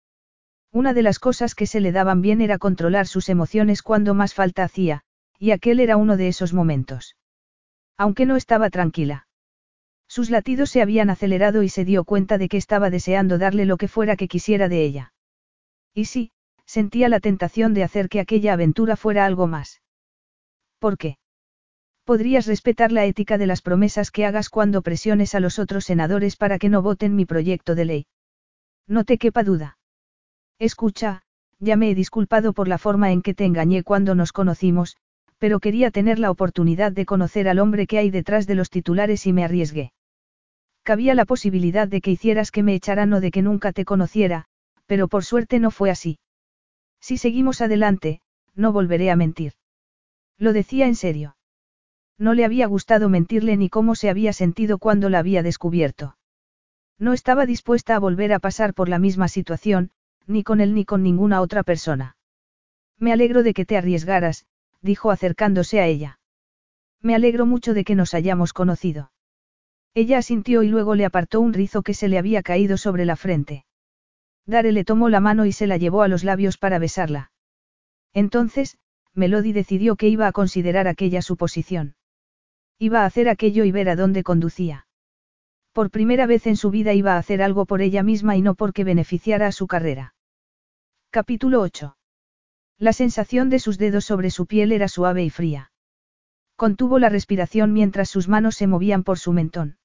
Una 0.72 0.92
de 0.92 1.02
las 1.02 1.20
cosas 1.20 1.54
que 1.54 1.68
se 1.68 1.78
le 1.78 1.92
daban 1.92 2.22
bien 2.22 2.40
era 2.40 2.58
controlar 2.58 3.06
sus 3.06 3.28
emociones 3.28 3.82
cuando 3.82 4.12
más 4.12 4.34
falta 4.34 4.64
hacía, 4.64 5.04
y 5.38 5.52
aquel 5.52 5.78
era 5.78 5.96
uno 5.96 6.16
de 6.16 6.26
esos 6.26 6.52
momentos. 6.52 7.16
Aunque 7.98 8.26
no 8.26 8.34
estaba 8.34 8.68
tranquila. 8.68 9.28
Sus 10.08 10.28
latidos 10.28 10.70
se 10.70 10.82
habían 10.82 11.08
acelerado 11.08 11.62
y 11.62 11.68
se 11.68 11.84
dio 11.84 12.02
cuenta 12.02 12.36
de 12.36 12.48
que 12.48 12.56
estaba 12.56 12.90
deseando 12.90 13.38
darle 13.38 13.64
lo 13.64 13.76
que 13.76 13.86
fuera 13.86 14.16
que 14.16 14.26
quisiera 14.26 14.68
de 14.68 14.82
ella. 14.82 15.12
Y 15.94 16.06
sí, 16.06 16.32
sentía 16.70 17.08
la 17.08 17.18
tentación 17.18 17.74
de 17.74 17.82
hacer 17.82 18.08
que 18.08 18.20
aquella 18.20 18.52
aventura 18.52 18.94
fuera 18.94 19.26
algo 19.26 19.48
más. 19.48 19.82
¿Por 20.78 20.98
qué? 20.98 21.18
Podrías 22.04 22.46
respetar 22.46 22.92
la 22.92 23.06
ética 23.06 23.38
de 23.38 23.48
las 23.48 23.60
promesas 23.60 24.12
que 24.12 24.24
hagas 24.24 24.48
cuando 24.48 24.80
presiones 24.80 25.34
a 25.34 25.40
los 25.40 25.58
otros 25.58 25.84
senadores 25.84 26.36
para 26.36 26.60
que 26.60 26.68
no 26.68 26.80
voten 26.80 27.16
mi 27.16 27.26
proyecto 27.26 27.74
de 27.74 27.84
ley. 27.84 28.06
No 28.86 29.02
te 29.02 29.18
quepa 29.18 29.42
duda. 29.42 29.78
Escucha, 30.60 31.22
ya 31.58 31.74
me 31.76 31.90
he 31.90 31.94
disculpado 31.96 32.52
por 32.52 32.68
la 32.68 32.78
forma 32.78 33.10
en 33.10 33.22
que 33.22 33.34
te 33.34 33.46
engañé 33.46 33.82
cuando 33.82 34.14
nos 34.14 34.32
conocimos, 34.32 34.96
pero 35.38 35.58
quería 35.58 35.90
tener 35.90 36.20
la 36.20 36.30
oportunidad 36.30 36.92
de 36.92 37.04
conocer 37.04 37.48
al 37.48 37.58
hombre 37.58 37.88
que 37.88 37.98
hay 37.98 38.10
detrás 38.10 38.46
de 38.46 38.54
los 38.54 38.70
titulares 38.70 39.26
y 39.26 39.32
me 39.32 39.42
arriesgué. 39.42 39.92
Cabía 40.84 41.16
la 41.16 41.24
posibilidad 41.24 41.88
de 41.88 42.00
que 42.00 42.12
hicieras 42.12 42.52
que 42.52 42.62
me 42.62 42.74
echaran 42.74 43.12
o 43.12 43.20
de 43.20 43.32
que 43.32 43.42
nunca 43.42 43.72
te 43.72 43.84
conociera, 43.84 44.44
pero 44.86 45.08
por 45.08 45.24
suerte 45.24 45.58
no 45.58 45.72
fue 45.72 45.90
así. 45.90 46.18
Si 47.00 47.16
seguimos 47.16 47.60
adelante, 47.60 48.20
no 48.54 48.72
volveré 48.72 49.10
a 49.10 49.16
mentir. 49.16 49.54
Lo 50.38 50.52
decía 50.52 50.86
en 50.86 50.94
serio. 50.94 51.36
No 52.18 52.34
le 52.34 52.44
había 52.44 52.66
gustado 52.66 53.08
mentirle 53.08 53.56
ni 53.56 53.68
cómo 53.68 53.94
se 53.94 54.10
había 54.10 54.32
sentido 54.32 54.78
cuando 54.78 55.08
la 55.08 55.18
había 55.18 55.42
descubierto. 55.42 56.16
No 56.98 57.14
estaba 57.14 57.46
dispuesta 57.46 57.96
a 57.96 57.98
volver 57.98 58.32
a 58.32 58.38
pasar 58.38 58.74
por 58.74 58.88
la 58.88 58.98
misma 58.98 59.28
situación, 59.28 59.90
ni 60.26 60.42
con 60.42 60.60
él 60.60 60.74
ni 60.74 60.84
con 60.84 61.02
ninguna 61.02 61.40
otra 61.40 61.62
persona. 61.62 62.16
Me 62.98 63.12
alegro 63.12 63.42
de 63.42 63.54
que 63.54 63.64
te 63.64 63.78
arriesgaras, 63.78 64.44
dijo 64.82 65.10
acercándose 65.10 65.80
a 65.80 65.86
ella. 65.86 66.20
Me 67.00 67.14
alegro 67.14 67.46
mucho 67.46 67.72
de 67.72 67.84
que 67.84 67.94
nos 67.94 68.12
hayamos 68.12 68.52
conocido. 68.52 69.10
Ella 69.94 70.18
asintió 70.18 70.62
y 70.62 70.68
luego 70.68 70.94
le 70.94 71.06
apartó 71.06 71.40
un 71.40 71.54
rizo 71.54 71.82
que 71.82 71.94
se 71.94 72.08
le 72.08 72.18
había 72.18 72.42
caído 72.42 72.76
sobre 72.76 73.06
la 73.06 73.16
frente. 73.16 73.64
Dare 74.50 74.72
le 74.72 74.84
tomó 74.84 75.08
la 75.08 75.20
mano 75.20 75.46
y 75.46 75.52
se 75.52 75.68
la 75.68 75.76
llevó 75.76 76.02
a 76.02 76.08
los 76.08 76.24
labios 76.24 76.58
para 76.58 76.80
besarla. 76.80 77.30
Entonces, 78.12 78.78
Melody 79.14 79.52
decidió 79.52 79.94
que 79.94 80.08
iba 80.08 80.26
a 80.26 80.32
considerar 80.32 80.88
aquella 80.88 81.22
suposición. 81.22 81.94
Iba 82.76 83.02
a 83.02 83.06
hacer 83.06 83.28
aquello 83.28 83.62
y 83.64 83.70
ver 83.70 83.88
a 83.88 83.94
dónde 83.94 84.24
conducía. 84.24 84.88
Por 85.72 85.90
primera 85.90 86.26
vez 86.26 86.48
en 86.48 86.56
su 86.56 86.70
vida 86.70 86.94
iba 86.94 87.14
a 87.14 87.18
hacer 87.18 87.42
algo 87.42 87.64
por 87.64 87.80
ella 87.80 88.02
misma 88.02 88.36
y 88.36 88.42
no 88.42 88.56
porque 88.56 88.82
beneficiara 88.82 89.46
a 89.46 89.52
su 89.52 89.68
carrera. 89.68 90.14
Capítulo 91.10 91.60
8. 91.60 91.96
La 92.76 92.92
sensación 92.92 93.50
de 93.50 93.60
sus 93.60 93.78
dedos 93.78 94.04
sobre 94.04 94.30
su 94.30 94.46
piel 94.46 94.72
era 94.72 94.88
suave 94.88 95.22
y 95.22 95.30
fría. 95.30 95.70
Contuvo 96.56 96.98
la 96.98 97.08
respiración 97.08 97.72
mientras 97.72 98.10
sus 98.10 98.26
manos 98.26 98.56
se 98.56 98.66
movían 98.66 99.04
por 99.04 99.20
su 99.20 99.32
mentón. 99.32 99.78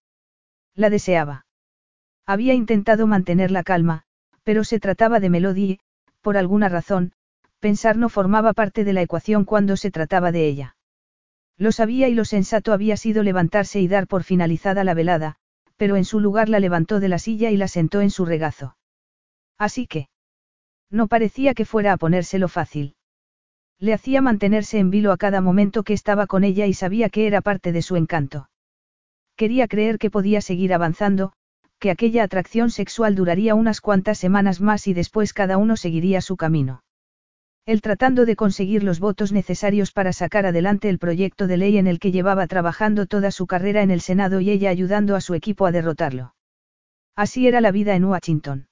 La 0.74 0.90
deseaba. 0.90 1.46
Había 2.26 2.56
intentado 2.56 3.06
mantener 3.06 3.52
la 3.52 3.64
calma, 3.64 4.06
pero 4.46 4.64
se 4.64 4.80
trataba 4.80 5.20
de 5.20 5.30
Melody 5.30 5.64
y, 5.64 5.80
por 6.22 6.38
alguna 6.38 6.70
razón, 6.70 7.12
pensar 7.60 7.98
no 7.98 8.10
formaba 8.10 8.54
parte 8.54 8.84
de 8.84 8.94
la 8.94 9.02
ecuación 9.02 9.44
cuando 9.44 9.76
se 9.76 9.92
trataba 9.92 10.32
de 10.32 10.48
ella. 10.48 10.78
Lo 11.58 11.72
sabía 11.72 12.08
y 12.10 12.14
lo 12.14 12.26
sensato 12.26 12.72
había 12.72 12.96
sido 12.96 13.24
levantarse 13.24 13.82
y 13.82 13.88
dar 13.88 14.08
por 14.08 14.24
finalizada 14.24 14.84
la 14.84 14.94
velada, 14.94 15.38
pero 15.78 15.96
en 15.96 16.06
su 16.06 16.20
lugar 16.20 16.48
la 16.48 16.60
levantó 16.60 17.00
de 17.00 17.10
la 17.10 17.18
silla 17.18 17.50
y 17.50 17.58
la 17.58 17.68
sentó 17.68 18.02
en 18.02 18.12
su 18.12 18.24
regazo. 18.26 18.78
Así 19.58 19.88
que. 19.88 20.10
No 20.92 21.08
parecía 21.08 21.54
que 21.56 21.66
fuera 21.66 21.94
a 21.94 21.98
ponérselo 21.98 22.48
fácil. 22.48 22.96
Le 23.80 23.94
hacía 23.94 24.22
mantenerse 24.22 24.78
en 24.78 24.92
vilo 24.92 25.12
a 25.12 25.18
cada 25.18 25.42
momento 25.42 25.84
que 25.84 25.94
estaba 25.94 26.28
con 26.28 26.44
ella 26.44 26.68
y 26.68 26.74
sabía 26.74 27.10
que 27.10 27.26
era 27.26 27.42
parte 27.42 27.72
de 27.72 27.82
su 27.82 27.96
encanto. 27.96 28.50
Quería 29.36 29.68
creer 29.68 29.98
que 29.98 30.12
podía 30.12 30.40
seguir 30.40 30.74
avanzando, 30.74 31.34
que 31.80 31.92
aquella 31.92 32.24
atracción 32.24 32.70
sexual 32.70 33.16
duraría 33.16 33.56
unas 33.56 33.82
cuantas 33.82 34.18
semanas 34.18 34.62
más 34.62 34.88
y 34.88 34.94
después 34.94 35.34
cada 35.34 35.58
uno 35.58 35.78
seguiría 35.78 36.22
su 36.22 36.38
camino. 36.38 36.84
Él 37.66 37.82
tratando 37.82 38.26
de 38.26 38.36
conseguir 38.36 38.84
los 38.84 39.00
votos 39.00 39.32
necesarios 39.32 39.92
para 39.92 40.14
sacar 40.14 40.46
adelante 40.46 40.88
el 40.88 41.00
proyecto 41.00 41.48
de 41.48 41.58
ley 41.58 41.78
en 41.78 41.88
el 41.88 42.00
que 42.00 42.12
llevaba 42.12 42.46
trabajando 42.46 43.08
toda 43.08 43.32
su 43.32 43.48
carrera 43.48 43.82
en 43.82 43.90
el 43.90 44.02
Senado 44.02 44.40
y 44.40 44.52
ella 44.52 44.70
ayudando 44.70 45.16
a 45.16 45.22
su 45.22 45.34
equipo 45.34 45.66
a 45.66 45.72
derrotarlo. 45.72 46.36
Así 47.16 47.48
era 47.48 47.62
la 47.62 47.72
vida 47.72 47.96
en 47.96 48.06
Washington. 48.06 48.68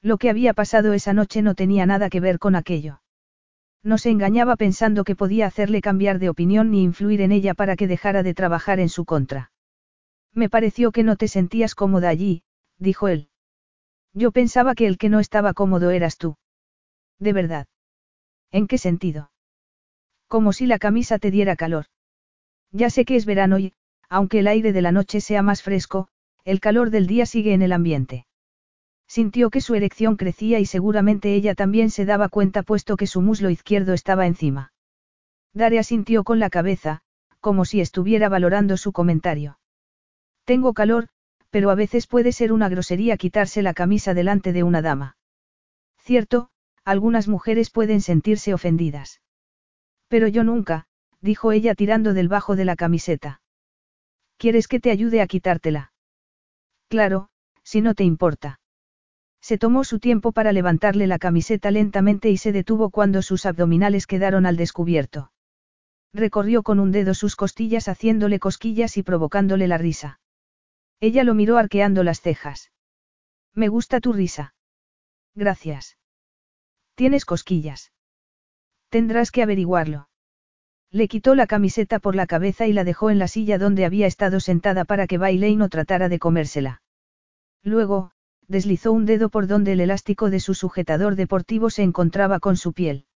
Lo 0.00 0.16
que 0.16 0.30
había 0.30 0.54
pasado 0.54 0.94
esa 0.94 1.12
noche 1.12 1.42
no 1.42 1.54
tenía 1.54 1.84
nada 1.84 2.08
que 2.08 2.20
ver 2.20 2.38
con 2.38 2.54
aquello. 2.54 3.02
No 3.82 3.98
se 3.98 4.10
engañaba 4.10 4.56
pensando 4.56 5.04
que 5.04 5.14
podía 5.14 5.46
hacerle 5.46 5.80
cambiar 5.80 6.18
de 6.18 6.28
opinión 6.28 6.70
ni 6.70 6.82
influir 6.82 7.20
en 7.20 7.32
ella 7.32 7.54
para 7.54 7.76
que 7.76 7.86
dejara 7.86 8.22
de 8.22 8.34
trabajar 8.34 8.80
en 8.80 8.88
su 8.88 9.04
contra. 9.04 9.50
Me 10.36 10.50
pareció 10.50 10.92
que 10.92 11.02
no 11.02 11.16
te 11.16 11.28
sentías 11.28 11.74
cómoda 11.74 12.10
allí, 12.10 12.42
dijo 12.78 13.08
él. 13.08 13.30
Yo 14.12 14.32
pensaba 14.32 14.74
que 14.74 14.86
el 14.86 14.98
que 14.98 15.08
no 15.08 15.18
estaba 15.18 15.54
cómodo 15.54 15.90
eras 15.90 16.18
tú. 16.18 16.36
De 17.18 17.32
verdad. 17.32 17.66
¿En 18.52 18.66
qué 18.66 18.76
sentido? 18.76 19.30
Como 20.28 20.52
si 20.52 20.66
la 20.66 20.78
camisa 20.78 21.18
te 21.18 21.30
diera 21.30 21.56
calor. 21.56 21.86
Ya 22.70 22.90
sé 22.90 23.06
que 23.06 23.16
es 23.16 23.24
verano 23.24 23.58
y, 23.58 23.72
aunque 24.10 24.40
el 24.40 24.46
aire 24.46 24.74
de 24.74 24.82
la 24.82 24.92
noche 24.92 25.22
sea 25.22 25.42
más 25.42 25.62
fresco, 25.62 26.08
el 26.44 26.60
calor 26.60 26.90
del 26.90 27.06
día 27.06 27.24
sigue 27.24 27.54
en 27.54 27.62
el 27.62 27.72
ambiente. 27.72 28.26
Sintió 29.08 29.48
que 29.48 29.62
su 29.62 29.74
erección 29.74 30.16
crecía 30.16 30.58
y 30.58 30.66
seguramente 30.66 31.34
ella 31.34 31.54
también 31.54 31.88
se 31.88 32.04
daba 32.04 32.28
cuenta 32.28 32.62
puesto 32.62 32.98
que 32.98 33.06
su 33.06 33.22
muslo 33.22 33.48
izquierdo 33.48 33.94
estaba 33.94 34.26
encima. 34.26 34.74
Daria 35.54 35.82
sintió 35.82 36.24
con 36.24 36.40
la 36.40 36.50
cabeza, 36.50 37.00
como 37.40 37.64
si 37.64 37.80
estuviera 37.80 38.28
valorando 38.28 38.76
su 38.76 38.92
comentario. 38.92 39.58
Tengo 40.46 40.74
calor, 40.74 41.08
pero 41.50 41.70
a 41.70 41.74
veces 41.74 42.06
puede 42.06 42.30
ser 42.30 42.52
una 42.52 42.68
grosería 42.68 43.16
quitarse 43.16 43.62
la 43.62 43.74
camisa 43.74 44.14
delante 44.14 44.52
de 44.52 44.62
una 44.62 44.80
dama. 44.80 45.16
Cierto, 45.98 46.50
algunas 46.84 47.26
mujeres 47.26 47.70
pueden 47.70 48.00
sentirse 48.00 48.54
ofendidas. 48.54 49.20
Pero 50.06 50.28
yo 50.28 50.44
nunca, 50.44 50.86
dijo 51.20 51.50
ella 51.50 51.74
tirando 51.74 52.14
del 52.14 52.28
bajo 52.28 52.54
de 52.54 52.64
la 52.64 52.76
camiseta. 52.76 53.40
¿Quieres 54.36 54.68
que 54.68 54.78
te 54.78 54.92
ayude 54.92 55.20
a 55.20 55.26
quitártela? 55.26 55.92
Claro, 56.88 57.28
si 57.64 57.80
no 57.80 57.94
te 57.94 58.04
importa. 58.04 58.60
Se 59.40 59.58
tomó 59.58 59.82
su 59.82 59.98
tiempo 59.98 60.30
para 60.30 60.52
levantarle 60.52 61.08
la 61.08 61.18
camiseta 61.18 61.72
lentamente 61.72 62.30
y 62.30 62.36
se 62.36 62.52
detuvo 62.52 62.90
cuando 62.90 63.20
sus 63.20 63.46
abdominales 63.46 64.06
quedaron 64.06 64.46
al 64.46 64.56
descubierto. 64.56 65.32
Recorrió 66.12 66.62
con 66.62 66.78
un 66.78 66.92
dedo 66.92 67.14
sus 67.14 67.34
costillas 67.34 67.88
haciéndole 67.88 68.38
cosquillas 68.38 68.96
y 68.96 69.02
provocándole 69.02 69.66
la 69.66 69.78
risa. 69.78 70.20
Ella 71.00 71.24
lo 71.24 71.34
miró 71.34 71.58
arqueando 71.58 72.02
las 72.02 72.20
cejas. 72.20 72.72
Me 73.54 73.68
gusta 73.68 74.00
tu 74.00 74.12
risa. 74.12 74.54
Gracias. 75.34 75.98
Tienes 76.94 77.24
cosquillas. 77.24 77.92
Tendrás 78.88 79.30
que 79.30 79.42
averiguarlo. 79.42 80.08
Le 80.90 81.08
quitó 81.08 81.34
la 81.34 81.46
camiseta 81.46 81.98
por 81.98 82.14
la 82.14 82.26
cabeza 82.26 82.66
y 82.66 82.72
la 82.72 82.84
dejó 82.84 83.10
en 83.10 83.18
la 83.18 83.28
silla 83.28 83.58
donde 83.58 83.84
había 83.84 84.06
estado 84.06 84.40
sentada 84.40 84.84
para 84.84 85.06
que 85.06 85.18
Bailey 85.18 85.56
no 85.56 85.68
tratara 85.68 86.08
de 86.08 86.18
comérsela. 86.18 86.82
Luego, 87.62 88.12
deslizó 88.48 88.92
un 88.92 89.04
dedo 89.04 89.28
por 89.28 89.46
donde 89.46 89.72
el 89.72 89.80
elástico 89.80 90.30
de 90.30 90.40
su 90.40 90.54
sujetador 90.54 91.16
deportivo 91.16 91.68
se 91.68 91.82
encontraba 91.82 92.40
con 92.40 92.56
su 92.56 92.72
piel. 92.72 93.06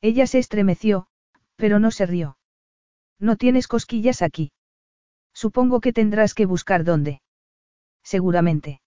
Ella 0.00 0.26
se 0.26 0.38
estremeció, 0.38 1.06
pero 1.56 1.78
no 1.78 1.90
se 1.90 2.06
rió. 2.06 2.38
No 3.18 3.36
tienes 3.36 3.68
cosquillas 3.68 4.22
aquí. 4.22 4.52
Supongo 5.42 5.80
que 5.80 5.92
tendrás 5.92 6.34
que 6.34 6.46
buscar 6.46 6.82
dónde. 6.82 7.22
Seguramente. 8.02 8.80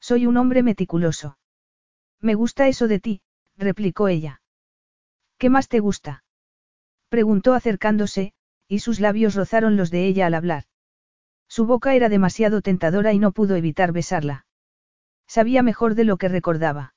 Soy 0.00 0.24
un 0.24 0.38
hombre 0.38 0.62
meticuloso. 0.62 1.36
Me 2.18 2.34
gusta 2.34 2.66
eso 2.66 2.88
de 2.88 2.98
ti, 2.98 3.20
replicó 3.58 4.08
ella. 4.08 4.40
¿Qué 5.36 5.50
más 5.50 5.68
te 5.68 5.80
gusta? 5.80 6.24
Preguntó 7.10 7.52
acercándose, 7.52 8.32
y 8.66 8.78
sus 8.78 9.00
labios 9.00 9.34
rozaron 9.34 9.76
los 9.76 9.90
de 9.90 10.06
ella 10.06 10.24
al 10.24 10.32
hablar. 10.32 10.64
Su 11.46 11.66
boca 11.66 11.94
era 11.94 12.08
demasiado 12.08 12.62
tentadora 12.62 13.12
y 13.12 13.18
no 13.18 13.32
pudo 13.32 13.54
evitar 13.54 13.92
besarla. 13.92 14.46
Sabía 15.26 15.62
mejor 15.62 15.94
de 15.94 16.04
lo 16.04 16.16
que 16.16 16.28
recordaba. 16.28 16.94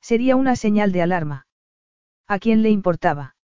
Sería 0.00 0.34
una 0.34 0.56
señal 0.56 0.90
de 0.90 1.02
alarma. 1.02 1.46
¿A 2.26 2.40
quién 2.40 2.64
le 2.64 2.70
importaba? 2.70 3.36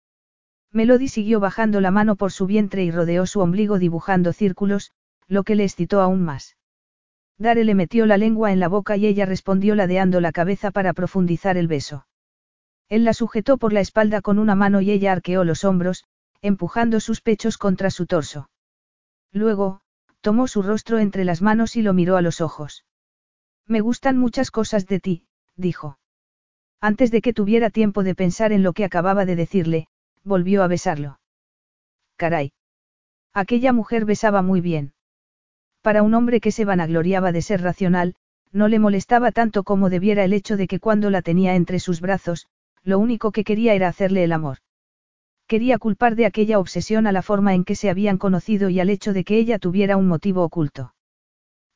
Melody 0.71 1.07
siguió 1.07 1.39
bajando 1.39 1.81
la 1.81 1.91
mano 1.91 2.15
por 2.15 2.31
su 2.31 2.45
vientre 2.45 2.83
y 2.83 2.91
rodeó 2.91 3.25
su 3.25 3.39
ombligo 3.39 3.79
dibujando 3.79 4.33
círculos, 4.33 4.91
lo 5.27 5.43
que 5.43 5.55
le 5.55 5.63
excitó 5.63 6.01
aún 6.01 6.23
más. 6.23 6.57
Dare 7.37 7.63
le 7.63 7.75
metió 7.75 8.05
la 8.05 8.17
lengua 8.17 8.51
en 8.51 8.59
la 8.59 8.67
boca 8.67 8.97
y 8.97 9.05
ella 9.05 9.25
respondió 9.25 9.75
ladeando 9.75 10.21
la 10.21 10.31
cabeza 10.31 10.71
para 10.71 10.93
profundizar 10.93 11.57
el 11.57 11.67
beso. 11.67 12.07
Él 12.89 13.03
la 13.03 13.13
sujetó 13.13 13.57
por 13.57 13.73
la 13.73 13.81
espalda 13.81 14.21
con 14.21 14.39
una 14.39 14.55
mano 14.55 14.81
y 14.81 14.91
ella 14.91 15.11
arqueó 15.11 15.43
los 15.43 15.63
hombros, 15.63 16.05
empujando 16.41 16.99
sus 16.99 17.21
pechos 17.21 17.57
contra 17.57 17.91
su 17.91 18.05
torso. 18.05 18.49
Luego, 19.31 19.81
tomó 20.21 20.47
su 20.47 20.61
rostro 20.61 20.99
entre 20.99 21.25
las 21.25 21.41
manos 21.41 21.75
y 21.75 21.81
lo 21.81 21.93
miró 21.93 22.17
a 22.17 22.21
los 22.21 22.41
ojos. 22.41 22.85
Me 23.67 23.81
gustan 23.81 24.17
muchas 24.17 24.49
cosas 24.49 24.87
de 24.87 24.99
ti, 24.99 25.25
dijo. 25.55 25.99
Antes 26.79 27.11
de 27.11 27.21
que 27.21 27.33
tuviera 27.33 27.69
tiempo 27.69 28.03
de 28.03 28.15
pensar 28.15 28.51
en 28.51 28.63
lo 28.63 28.73
que 28.73 28.85
acababa 28.85 29.25
de 29.25 29.35
decirle, 29.35 29.87
volvió 30.27 30.63
a 30.63 30.67
besarlo. 30.67 31.19
Caray. 32.17 32.51
Aquella 33.33 33.73
mujer 33.73 34.05
besaba 34.05 34.41
muy 34.41 34.61
bien. 34.61 34.93
Para 35.81 36.03
un 36.03 36.13
hombre 36.13 36.39
que 36.39 36.51
se 36.51 36.65
vanagloriaba 36.65 37.31
de 37.31 37.41
ser 37.41 37.61
racional, 37.61 38.15
no 38.51 38.67
le 38.67 38.79
molestaba 38.79 39.31
tanto 39.31 39.63
como 39.63 39.89
debiera 39.89 40.23
el 40.23 40.33
hecho 40.33 40.57
de 40.57 40.67
que 40.67 40.79
cuando 40.79 41.09
la 41.09 41.21
tenía 41.21 41.55
entre 41.55 41.79
sus 41.79 42.01
brazos, 42.01 42.47
lo 42.83 42.99
único 42.99 43.31
que 43.31 43.43
quería 43.43 43.73
era 43.73 43.87
hacerle 43.87 44.23
el 44.23 44.31
amor. 44.31 44.57
Quería 45.47 45.77
culpar 45.77 46.15
de 46.15 46.25
aquella 46.25 46.59
obsesión 46.59 47.07
a 47.07 47.11
la 47.11 47.21
forma 47.21 47.53
en 47.53 47.63
que 47.63 47.75
se 47.75 47.89
habían 47.89 48.17
conocido 48.17 48.69
y 48.69 48.79
al 48.79 48.89
hecho 48.89 49.13
de 49.13 49.23
que 49.23 49.37
ella 49.37 49.59
tuviera 49.59 49.95
un 49.95 50.07
motivo 50.07 50.43
oculto. 50.43 50.93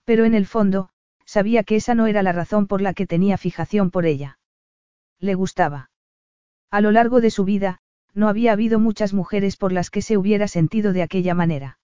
Pero 0.03 0.25
en 0.25 0.33
el 0.33 0.45
fondo, 0.45 0.89
sabía 1.25 1.63
que 1.63 1.77
esa 1.77 1.95
no 1.95 2.07
era 2.07 2.23
la 2.23 2.33
razón 2.33 2.67
por 2.67 2.81
la 2.81 2.93
que 2.93 3.07
tenía 3.07 3.37
fijación 3.37 3.91
por 3.91 4.05
ella. 4.05 4.39
Le 5.19 5.35
gustaba. 5.35 5.89
A 6.69 6.81
lo 6.81 6.91
largo 6.91 7.21
de 7.21 7.31
su 7.31 7.45
vida, 7.45 7.79
no 8.13 8.27
había 8.27 8.53
habido 8.53 8.79
muchas 8.79 9.13
mujeres 9.13 9.57
por 9.57 9.71
las 9.71 9.89
que 9.89 10.01
se 10.01 10.17
hubiera 10.17 10.47
sentido 10.47 10.93
de 10.93 11.03
aquella 11.03 11.33
manera. 11.33 11.77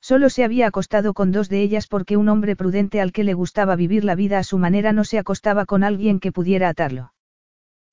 Solo 0.00 0.30
se 0.30 0.42
había 0.42 0.66
acostado 0.66 1.14
con 1.14 1.30
dos 1.30 1.48
de 1.48 1.62
ellas 1.62 1.86
porque 1.86 2.16
un 2.16 2.28
hombre 2.28 2.56
prudente 2.56 3.00
al 3.00 3.12
que 3.12 3.22
le 3.22 3.34
gustaba 3.34 3.76
vivir 3.76 4.04
la 4.04 4.16
vida 4.16 4.38
a 4.38 4.44
su 4.44 4.58
manera 4.58 4.92
no 4.92 5.04
se 5.04 5.18
acostaba 5.18 5.64
con 5.64 5.84
alguien 5.84 6.18
que 6.18 6.32
pudiera 6.32 6.68
atarlo. 6.68 7.12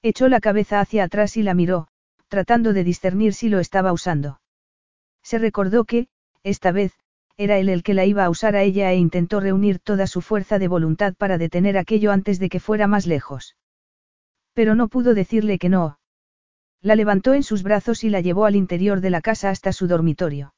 Echó 0.01 0.27
la 0.27 0.39
cabeza 0.39 0.79
hacia 0.79 1.03
atrás 1.03 1.37
y 1.37 1.43
la 1.43 1.53
miró, 1.53 1.87
tratando 2.27 2.73
de 2.73 2.83
discernir 2.83 3.33
si 3.33 3.49
lo 3.49 3.59
estaba 3.59 3.93
usando. 3.93 4.41
Se 5.21 5.37
recordó 5.37 5.85
que, 5.85 6.07
esta 6.41 6.71
vez, 6.71 6.93
era 7.37 7.59
él 7.59 7.69
el 7.69 7.83
que 7.83 7.93
la 7.93 8.05
iba 8.05 8.25
a 8.25 8.29
usar 8.29 8.55
a 8.55 8.63
ella 8.63 8.91
e 8.91 8.97
intentó 8.97 9.39
reunir 9.39 9.79
toda 9.79 10.07
su 10.07 10.21
fuerza 10.21 10.57
de 10.57 10.67
voluntad 10.67 11.13
para 11.15 11.37
detener 11.37 11.77
aquello 11.77 12.11
antes 12.11 12.39
de 12.39 12.49
que 12.49 12.59
fuera 12.59 12.87
más 12.87 13.05
lejos. 13.05 13.55
Pero 14.53 14.73
no 14.73 14.87
pudo 14.87 15.13
decirle 15.13 15.59
que 15.59 15.69
no. 15.69 15.98
La 16.81 16.95
levantó 16.95 17.33
en 17.33 17.43
sus 17.43 17.63
brazos 17.63 18.03
y 18.03 18.09
la 18.09 18.21
llevó 18.21 18.45
al 18.45 18.55
interior 18.55 19.01
de 19.01 19.09
la 19.09 19.21
casa 19.21 19.49
hasta 19.49 19.73
su 19.73 19.87
dormitorio. 19.87 20.53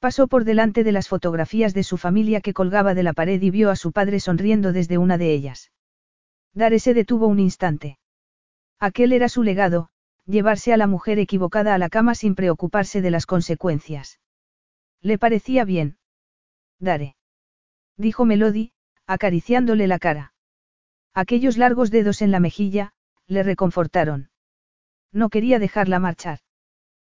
Pasó 0.00 0.28
por 0.28 0.44
delante 0.44 0.84
de 0.84 0.92
las 0.92 1.08
fotografías 1.08 1.74
de 1.74 1.82
su 1.82 1.96
familia 1.96 2.40
que 2.40 2.54
colgaba 2.54 2.94
de 2.94 3.02
la 3.02 3.12
pared 3.12 3.40
y 3.40 3.50
vio 3.50 3.70
a 3.70 3.76
su 3.76 3.92
padre 3.92 4.20
sonriendo 4.20 4.72
desde 4.72 4.98
una 4.98 5.18
de 5.18 5.32
ellas. 5.32 5.72
Dare 6.54 6.78
se 6.78 6.94
detuvo 6.94 7.26
un 7.26 7.38
instante. 7.38 7.98
Aquel 8.78 9.12
era 9.12 9.28
su 9.28 9.42
legado, 9.42 9.90
llevarse 10.24 10.72
a 10.72 10.76
la 10.76 10.86
mujer 10.86 11.18
equivocada 11.18 11.74
a 11.74 11.78
la 11.78 11.88
cama 11.88 12.14
sin 12.14 12.34
preocuparse 12.34 13.00
de 13.00 13.10
las 13.10 13.26
consecuencias. 13.26 14.20
Le 15.00 15.18
parecía 15.18 15.64
bien. 15.64 15.98
Dare. 16.78 17.16
Dijo 17.96 18.24
Melody, 18.24 18.72
acariciándole 19.06 19.86
la 19.86 19.98
cara. 19.98 20.32
Aquellos 21.14 21.56
largos 21.58 21.90
dedos 21.90 22.22
en 22.22 22.30
la 22.30 22.40
mejilla, 22.40 22.92
le 23.26 23.42
reconfortaron. 23.42 24.30
No 25.12 25.28
quería 25.28 25.58
dejarla 25.58 25.98
marchar. 25.98 26.40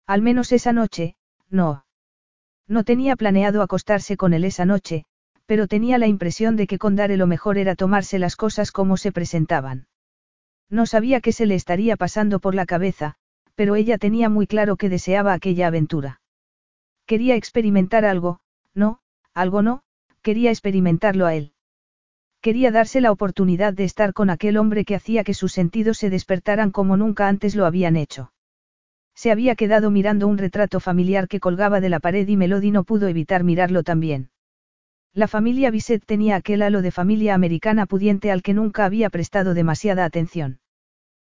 Al 0.08 0.22
menos 0.22 0.52
esa 0.52 0.74
noche, 0.74 1.16
no. 1.50 1.86
No 2.68 2.84
tenía 2.84 3.16
planeado 3.16 3.62
acostarse 3.62 4.18
con 4.18 4.34
él 4.34 4.46
esa 4.46 4.66
noche, 4.66 5.06
pero 5.46 5.68
tenía 5.68 5.98
la 5.98 6.08
impresión 6.08 6.56
de 6.56 6.68
que 6.68 6.78
con 6.78 6.96
Dare 6.96 7.18
lo 7.18 7.28
mejor 7.28 7.58
era 7.58 7.76
tomarse 7.76 8.20
las 8.20 8.36
cosas 8.36 8.72
como 8.72 8.98
se 8.98 9.12
presentaban. 9.12 9.88
No 10.70 10.86
sabía 10.86 11.20
qué 11.20 11.34
se 11.34 11.46
le 11.46 11.56
estaría 11.56 11.98
pasando 11.98 12.40
por 12.40 12.56
la 12.56 12.66
cabeza, 12.66 13.16
pero 13.56 13.76
ella 13.76 13.98
tenía 13.98 14.30
muy 14.30 14.48
claro 14.48 14.78
que 14.78 14.88
deseaba 14.88 15.34
aquella 15.34 15.68
aventura. 15.68 16.22
Quería 17.06 17.36
experimentar 17.36 18.06
algo, 18.06 18.40
no, 18.74 19.00
algo 19.34 19.62
no, 19.62 19.84
quería 20.22 20.52
experimentarlo 20.52 21.26
a 21.26 21.36
él. 21.36 21.54
Quería 22.42 22.72
darse 22.72 23.02
la 23.02 23.12
oportunidad 23.12 23.72
de 23.74 23.84
estar 23.84 24.14
con 24.14 24.32
aquel 24.32 24.58
hombre 24.58 24.84
que 24.84 24.96
hacía 24.96 25.24
que 25.24 25.36
sus 25.36 25.54
sentidos 25.54 26.00
se 26.00 26.10
despertaran 26.10 26.72
como 26.72 26.98
nunca 26.98 27.28
antes 27.28 27.56
lo 27.56 27.68
habían 27.68 27.96
hecho. 27.96 28.34
Se 29.14 29.32
había 29.32 29.56
quedado 29.56 29.92
mirando 29.92 30.28
un 30.28 30.40
retrato 30.40 30.80
familiar 30.80 31.28
que 31.28 31.40
colgaba 31.40 31.82
de 31.82 31.90
la 31.90 32.00
pared 32.00 32.28
y 32.28 32.38
Melody 32.38 32.72
no 32.72 32.84
pudo 32.84 33.08
evitar 33.08 33.44
mirarlo 33.44 33.84
también. 33.84 34.32
La 35.14 35.28
familia 35.28 35.70
Bisset 35.70 36.04
tenía 36.04 36.36
aquel 36.36 36.64
halo 36.64 36.82
de 36.82 36.90
familia 36.90 37.36
americana 37.36 37.86
pudiente 37.86 38.32
al 38.32 38.42
que 38.42 38.56
nunca 38.56 38.86
había 38.86 39.12
prestado 39.12 39.54
demasiada 39.54 40.04
atención. 40.04 40.62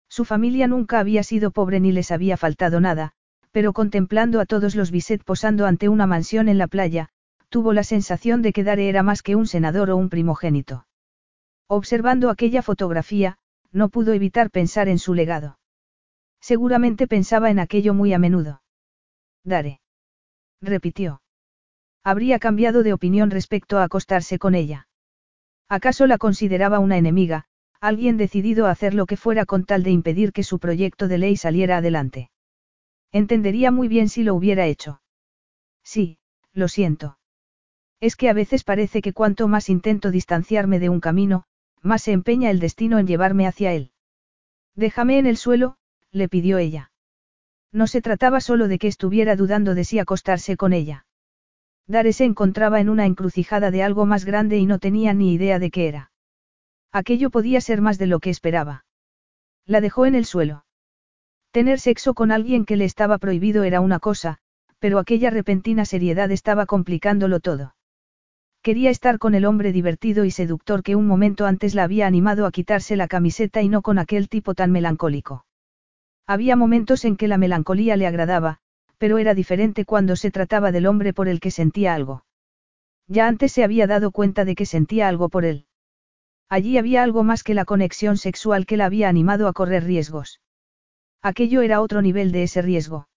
Su 0.09 0.25
familia 0.25 0.67
nunca 0.67 0.99
había 0.99 1.23
sido 1.23 1.51
pobre 1.51 1.79
ni 1.79 1.93
les 1.93 2.11
había 2.11 2.35
faltado 2.35 2.81
nada, 2.81 3.13
pero 3.51 3.71
contemplando 3.71 4.41
a 4.41 4.45
todos 4.45 4.75
los 4.75 4.91
Bisset 4.91 5.23
posando 5.23 5.67
ante 5.67 5.87
una 5.87 6.05
mansión 6.05 6.49
en 6.49 6.57
la 6.57 6.67
playa, 6.67 7.09
tuvo 7.47 7.71
la 7.71 7.83
sensación 7.83 8.41
de 8.41 8.51
que 8.51 8.65
Dare 8.65 8.89
era 8.89 9.03
más 9.03 9.21
que 9.21 9.37
un 9.37 9.47
senador 9.47 9.89
o 9.89 9.95
un 9.95 10.09
primogénito. 10.09 10.86
Observando 11.67 12.29
aquella 12.29 12.61
fotografía, 12.61 13.37
no 13.71 13.89
pudo 13.89 14.13
evitar 14.13 14.51
pensar 14.51 14.87
en 14.87 14.99
su 14.99 15.13
legado. 15.13 15.59
Seguramente 16.39 17.07
pensaba 17.07 17.49
en 17.49 17.59
aquello 17.59 17.93
muy 17.93 18.13
a 18.13 18.19
menudo. 18.19 18.61
Dare. 19.43 19.81
Repitió. 20.61 21.21
Habría 22.03 22.39
cambiado 22.39 22.83
de 22.83 22.93
opinión 22.93 23.31
respecto 23.31 23.77
a 23.77 23.83
acostarse 23.83 24.39
con 24.39 24.55
ella. 24.55 24.87
¿Acaso 25.67 26.07
la 26.07 26.17
consideraba 26.17 26.79
una 26.79 26.97
enemiga, 26.97 27.45
alguien 27.81 28.17
decidido 28.17 28.65
a 28.65 28.71
hacer 28.71 28.93
lo 28.93 29.05
que 29.05 29.17
fuera 29.17 29.45
con 29.45 29.65
tal 29.65 29.83
de 29.83 29.91
impedir 29.91 30.31
que 30.31 30.43
su 30.43 30.59
proyecto 30.59 31.07
de 31.07 31.17
ley 31.17 31.35
saliera 31.35 31.77
adelante. 31.77 32.31
Entendería 33.11 33.71
muy 33.71 33.87
bien 33.87 34.09
si 34.09 34.23
lo 34.23 34.35
hubiera 34.35 34.65
hecho. 34.65 35.01
Sí, 35.83 36.17
lo 36.53 36.67
siento. 36.67 37.19
Es 37.99 38.15
que 38.15 38.29
a 38.29 38.33
veces 38.33 38.63
parece 38.63 39.01
que 39.01 39.13
cuanto 39.13 39.47
más 39.47 39.69
intento 39.69 40.11
distanciarme 40.11 40.79
de 40.79 40.89
un 40.89 40.99
camino, 40.99 41.45
más 41.81 42.03
se 42.03 42.11
empeña 42.11 42.49
el 42.49 42.59
destino 42.59 42.99
en 42.99 43.07
llevarme 43.07 43.47
hacia 43.47 43.73
él. 43.73 43.91
Déjame 44.75 45.19
en 45.19 45.25
el 45.25 45.37
suelo, 45.37 45.77
le 46.11 46.29
pidió 46.29 46.57
ella. 46.57 46.91
No 47.71 47.87
se 47.87 48.01
trataba 48.01 48.41
solo 48.41 48.67
de 48.67 48.79
que 48.79 48.87
estuviera 48.87 49.35
dudando 49.35 49.75
de 49.75 49.83
si 49.83 49.99
acostarse 49.99 50.57
con 50.57 50.73
ella. 50.73 51.05
Dare 51.87 52.11
se 52.11 52.25
encontraba 52.25 52.81
en 52.81 52.89
una 52.89 53.05
encrucijada 53.05 53.71
de 53.71 53.83
algo 53.83 54.05
más 54.05 54.25
grande 54.25 54.57
y 54.57 54.65
no 54.65 54.79
tenía 54.79 55.13
ni 55.13 55.33
idea 55.33 55.59
de 55.59 55.71
qué 55.71 55.87
era. 55.87 56.11
Aquello 56.91 57.29
podía 57.29 57.61
ser 57.61 57.81
más 57.81 57.97
de 57.97 58.07
lo 58.07 58.19
que 58.19 58.29
esperaba. 58.29 58.85
La 59.65 59.81
dejó 59.81 60.05
en 60.05 60.15
el 60.15 60.25
suelo. 60.25 60.65
Tener 61.51 61.79
sexo 61.79 62.13
con 62.13 62.31
alguien 62.31 62.65
que 62.65 62.75
le 62.75 62.85
estaba 62.85 63.17
prohibido 63.17 63.63
era 63.63 63.79
una 63.81 63.99
cosa, 63.99 64.39
pero 64.79 64.99
aquella 64.99 65.29
repentina 65.29 65.85
seriedad 65.85 66.29
estaba 66.31 66.65
complicándolo 66.65 67.39
todo. 67.39 67.75
Quería 68.67 68.89
estar 68.89 69.17
con 69.17 69.33
el 69.33 69.45
hombre 69.45 69.71
divertido 69.71 70.25
y 70.25 70.31
seductor 70.31 70.83
que 70.83 70.97
un 70.97 71.07
momento 71.07 71.45
antes 71.45 71.73
la 71.73 71.83
había 71.83 72.05
animado 72.05 72.45
a 72.45 72.51
quitarse 72.51 72.97
la 72.97 73.07
camiseta 73.07 73.61
y 73.61 73.69
no 73.69 73.81
con 73.81 73.97
aquel 73.97 74.27
tipo 74.27 74.55
tan 74.55 74.73
melancólico. 74.73 75.45
Había 76.27 76.57
momentos 76.57 77.05
en 77.05 77.15
que 77.15 77.29
la 77.29 77.37
melancolía 77.37 77.95
le 77.95 78.07
agradaba, 78.07 78.57
pero 78.97 79.19
era 79.19 79.33
diferente 79.33 79.85
cuando 79.85 80.17
se 80.17 80.31
trataba 80.31 80.73
del 80.73 80.85
hombre 80.85 81.13
por 81.13 81.29
el 81.29 81.39
que 81.39 81.49
sentía 81.49 81.93
algo. 81.93 82.25
Ya 83.07 83.29
antes 83.29 83.53
se 83.53 83.63
había 83.63 83.87
dado 83.87 84.11
cuenta 84.11 84.43
de 84.43 84.53
que 84.53 84.65
sentía 84.65 85.07
algo 85.07 85.29
por 85.29 85.45
él. 85.45 85.65
Allí 86.49 86.77
había 86.77 87.03
algo 87.03 87.23
más 87.23 87.43
que 87.43 87.53
la 87.53 87.63
conexión 87.63 88.17
sexual 88.17 88.65
que 88.65 88.75
la 88.75 88.87
había 88.87 89.07
animado 89.07 89.47
a 89.47 89.53
correr 89.53 89.85
riesgos. 89.85 90.41
Aquello 91.21 91.61
era 91.61 91.79
otro 91.79 92.01
nivel 92.01 92.33
de 92.33 92.43
ese 92.43 92.61
riesgo. 92.61 93.07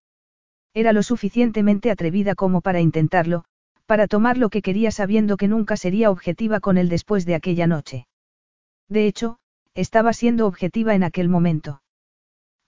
Era 0.75 0.93
lo 0.93 1.03
suficientemente 1.03 1.91
atrevida 1.91 2.37
como 2.37 2.61
para 2.61 2.81
intentarlo, 2.81 3.47
para 3.91 4.07
tomar 4.07 4.39
lo 4.39 4.51
que 4.51 4.63
quería 4.63 4.93
sabiendo 4.93 5.37
que 5.37 5.49
nunca 5.49 5.77
sería 5.77 6.13
objetiva 6.13 6.61
con 6.61 6.79
él 6.79 6.89
después 6.89 7.27
de 7.27 7.35
aquella 7.35 7.67
noche. 7.67 8.07
De 8.89 9.09
hecho, 9.09 9.41
estaba 9.75 10.13
siendo 10.13 10.47
objetiva 10.47 10.95
en 10.95 11.03
aquel 11.03 11.29
momento. 11.29 11.83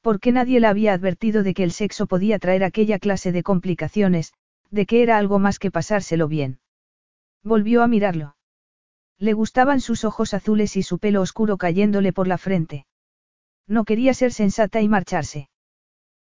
Porque 0.00 0.32
nadie 0.32 0.58
la 0.58 0.70
había 0.70 0.92
advertido 0.92 1.44
de 1.44 1.54
que 1.54 1.62
el 1.62 1.70
sexo 1.70 2.08
podía 2.08 2.40
traer 2.40 2.64
aquella 2.64 2.98
clase 2.98 3.30
de 3.30 3.44
complicaciones, 3.44 4.32
de 4.72 4.84
que 4.84 5.04
era 5.04 5.16
algo 5.16 5.38
más 5.38 5.60
que 5.60 5.70
pasárselo 5.70 6.26
bien. 6.26 6.58
Volvió 7.44 7.84
a 7.84 7.86
mirarlo. 7.86 8.34
Le 9.16 9.32
gustaban 9.32 9.78
sus 9.78 10.04
ojos 10.04 10.34
azules 10.34 10.76
y 10.76 10.82
su 10.82 10.98
pelo 10.98 11.20
oscuro 11.20 11.56
cayéndole 11.56 12.12
por 12.12 12.26
la 12.26 12.36
frente. 12.36 12.84
No 13.68 13.84
quería 13.84 14.12
ser 14.12 14.32
sensata 14.32 14.80
y 14.80 14.88
marcharse. 14.88 15.50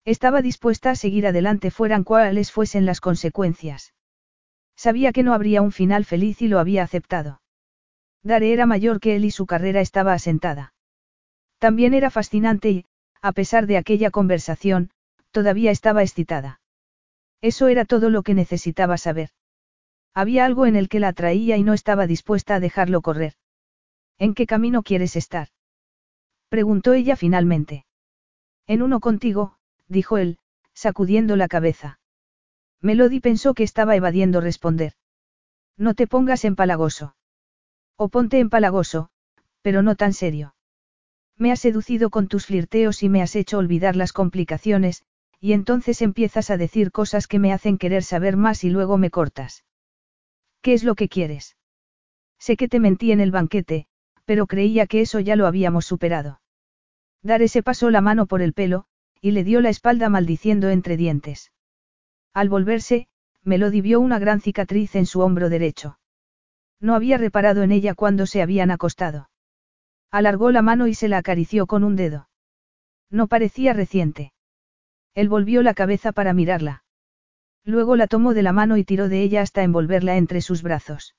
Estaba 0.06 0.40
dispuesta 0.40 0.92
a 0.92 0.96
seguir 0.96 1.26
adelante 1.26 1.70
fueran 1.70 2.02
cuales 2.02 2.50
fuesen 2.50 2.86
las 2.86 3.02
consecuencias. 3.02 3.92
Sabía 4.76 5.12
que 5.12 5.22
no 5.22 5.32
habría 5.32 5.62
un 5.62 5.72
final 5.72 6.04
feliz 6.04 6.42
y 6.42 6.48
lo 6.48 6.58
había 6.58 6.82
aceptado. 6.82 7.40
Dare 8.22 8.52
era 8.52 8.66
mayor 8.66 9.00
que 9.00 9.16
él 9.16 9.24
y 9.24 9.30
su 9.30 9.46
carrera 9.46 9.80
estaba 9.80 10.12
asentada. 10.12 10.74
También 11.58 11.94
era 11.94 12.10
fascinante 12.10 12.70
y, 12.70 12.84
a 13.22 13.32
pesar 13.32 13.66
de 13.66 13.78
aquella 13.78 14.10
conversación, 14.10 14.90
todavía 15.30 15.70
estaba 15.70 16.02
excitada. 16.02 16.60
Eso 17.40 17.68
era 17.68 17.84
todo 17.84 18.10
lo 18.10 18.22
que 18.22 18.34
necesitaba 18.34 18.98
saber. 18.98 19.30
Había 20.14 20.44
algo 20.44 20.66
en 20.66 20.76
el 20.76 20.88
que 20.88 21.00
la 21.00 21.08
atraía 21.08 21.56
y 21.56 21.62
no 21.62 21.74
estaba 21.74 22.06
dispuesta 22.06 22.54
a 22.54 22.60
dejarlo 22.60 23.02
correr. 23.02 23.34
¿En 24.18 24.34
qué 24.34 24.46
camino 24.46 24.82
quieres 24.82 25.16
estar? 25.16 25.48
preguntó 26.48 26.94
ella 26.94 27.16
finalmente. 27.16 27.84
En 28.66 28.82
uno 28.82 29.00
contigo, 29.00 29.58
dijo 29.88 30.18
él, 30.18 30.38
sacudiendo 30.72 31.36
la 31.36 31.48
cabeza. 31.48 31.98
Melody 32.80 33.20
pensó 33.20 33.54
que 33.54 33.62
estaba 33.62 33.96
evadiendo 33.96 34.40
responder. 34.40 34.92
No 35.76 35.94
te 35.94 36.06
pongas 36.06 36.44
empalagoso. 36.44 37.16
O 37.96 38.08
ponte 38.08 38.38
empalagoso, 38.38 39.10
pero 39.62 39.82
no 39.82 39.96
tan 39.96 40.12
serio. 40.12 40.54
Me 41.36 41.52
has 41.52 41.60
seducido 41.60 42.10
con 42.10 42.28
tus 42.28 42.46
flirteos 42.46 43.02
y 43.02 43.08
me 43.08 43.22
has 43.22 43.36
hecho 43.36 43.58
olvidar 43.58 43.96
las 43.96 44.12
complicaciones, 44.12 45.02
y 45.40 45.52
entonces 45.52 46.00
empiezas 46.00 46.50
a 46.50 46.56
decir 46.56 46.92
cosas 46.92 47.26
que 47.26 47.38
me 47.38 47.52
hacen 47.52 47.78
querer 47.78 48.02
saber 48.02 48.36
más 48.36 48.64
y 48.64 48.70
luego 48.70 48.96
me 48.96 49.10
cortas. 49.10 49.64
¿Qué 50.62 50.72
es 50.72 50.82
lo 50.82 50.94
que 50.94 51.08
quieres? 51.08 51.56
Sé 52.38 52.56
que 52.56 52.68
te 52.68 52.80
mentí 52.80 53.12
en 53.12 53.20
el 53.20 53.30
banquete, 53.30 53.86
pero 54.24 54.46
creía 54.46 54.86
que 54.86 55.00
eso 55.00 55.20
ya 55.20 55.36
lo 55.36 55.46
habíamos 55.46 55.86
superado. 55.86 56.40
Dare 57.22 57.48
se 57.48 57.62
pasó 57.62 57.90
la 57.90 58.00
mano 58.00 58.26
por 58.26 58.40
el 58.40 58.52
pelo, 58.52 58.86
y 59.20 59.32
le 59.32 59.44
dio 59.44 59.60
la 59.60 59.68
espalda 59.68 60.08
maldiciendo 60.08 60.68
entre 60.70 60.96
dientes. 60.96 61.52
Al 62.36 62.50
volverse, 62.50 63.08
Melody 63.44 63.80
vio 63.80 63.98
una 63.98 64.18
gran 64.18 64.42
cicatriz 64.42 64.94
en 64.94 65.06
su 65.06 65.20
hombro 65.20 65.48
derecho. 65.48 65.98
No 66.80 66.94
había 66.94 67.16
reparado 67.16 67.62
en 67.62 67.72
ella 67.72 67.94
cuando 67.94 68.26
se 68.26 68.42
habían 68.42 68.70
acostado. 68.70 69.30
Alargó 70.10 70.50
la 70.50 70.60
mano 70.60 70.86
y 70.86 70.92
se 70.92 71.08
la 71.08 71.16
acarició 71.16 71.66
con 71.66 71.82
un 71.82 71.96
dedo. 71.96 72.28
No 73.08 73.26
parecía 73.26 73.72
reciente. 73.72 74.34
Él 75.14 75.30
volvió 75.30 75.62
la 75.62 75.72
cabeza 75.72 76.12
para 76.12 76.34
mirarla. 76.34 76.84
Luego 77.64 77.96
la 77.96 78.06
tomó 78.06 78.34
de 78.34 78.42
la 78.42 78.52
mano 78.52 78.76
y 78.76 78.84
tiró 78.84 79.08
de 79.08 79.22
ella 79.22 79.40
hasta 79.40 79.62
envolverla 79.62 80.18
entre 80.18 80.42
sus 80.42 80.62
brazos. 80.62 81.14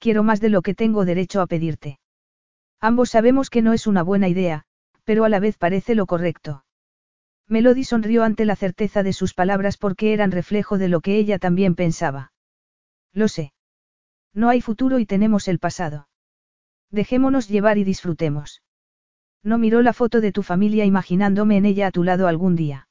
Quiero 0.00 0.24
más 0.24 0.40
de 0.40 0.48
lo 0.48 0.62
que 0.62 0.74
tengo 0.74 1.04
derecho 1.04 1.42
a 1.42 1.46
pedirte. 1.46 2.00
Ambos 2.80 3.10
sabemos 3.10 3.50
que 3.50 3.62
no 3.62 3.72
es 3.72 3.86
una 3.86 4.02
buena 4.02 4.26
idea, 4.26 4.64
pero 5.04 5.24
a 5.24 5.28
la 5.28 5.38
vez 5.38 5.56
parece 5.58 5.94
lo 5.94 6.06
correcto. 6.06 6.63
Melody 7.48 7.84
sonrió 7.84 8.24
ante 8.24 8.44
la 8.44 8.56
certeza 8.56 9.02
de 9.02 9.12
sus 9.12 9.34
palabras 9.34 9.76
porque 9.76 10.12
eran 10.12 10.30
reflejo 10.30 10.78
de 10.78 10.88
lo 10.88 11.00
que 11.00 11.16
ella 11.16 11.38
también 11.38 11.74
pensaba. 11.74 12.32
Lo 13.12 13.28
sé. 13.28 13.52
No 14.32 14.48
hay 14.48 14.60
futuro 14.60 14.98
y 14.98 15.06
tenemos 15.06 15.46
el 15.48 15.58
pasado. 15.58 16.08
Dejémonos 16.90 17.48
llevar 17.48 17.78
y 17.78 17.84
disfrutemos. 17.84 18.62
No 19.42 19.58
miró 19.58 19.82
la 19.82 19.92
foto 19.92 20.20
de 20.20 20.32
tu 20.32 20.42
familia 20.42 20.84
imaginándome 20.84 21.56
en 21.56 21.66
ella 21.66 21.88
a 21.88 21.90
tu 21.90 22.02
lado 22.02 22.28
algún 22.28 22.56
día. 22.56 22.88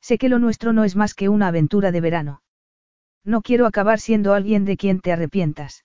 Sé 0.00 0.18
que 0.18 0.28
lo 0.28 0.38
nuestro 0.38 0.72
no 0.72 0.84
es 0.84 0.96
más 0.96 1.14
que 1.14 1.28
una 1.28 1.48
aventura 1.48 1.92
de 1.92 2.00
verano. 2.00 2.42
No 3.24 3.42
quiero 3.42 3.66
acabar 3.66 4.00
siendo 4.00 4.32
alguien 4.34 4.64
de 4.64 4.76
quien 4.76 5.00
te 5.00 5.12
arrepientas. 5.12 5.84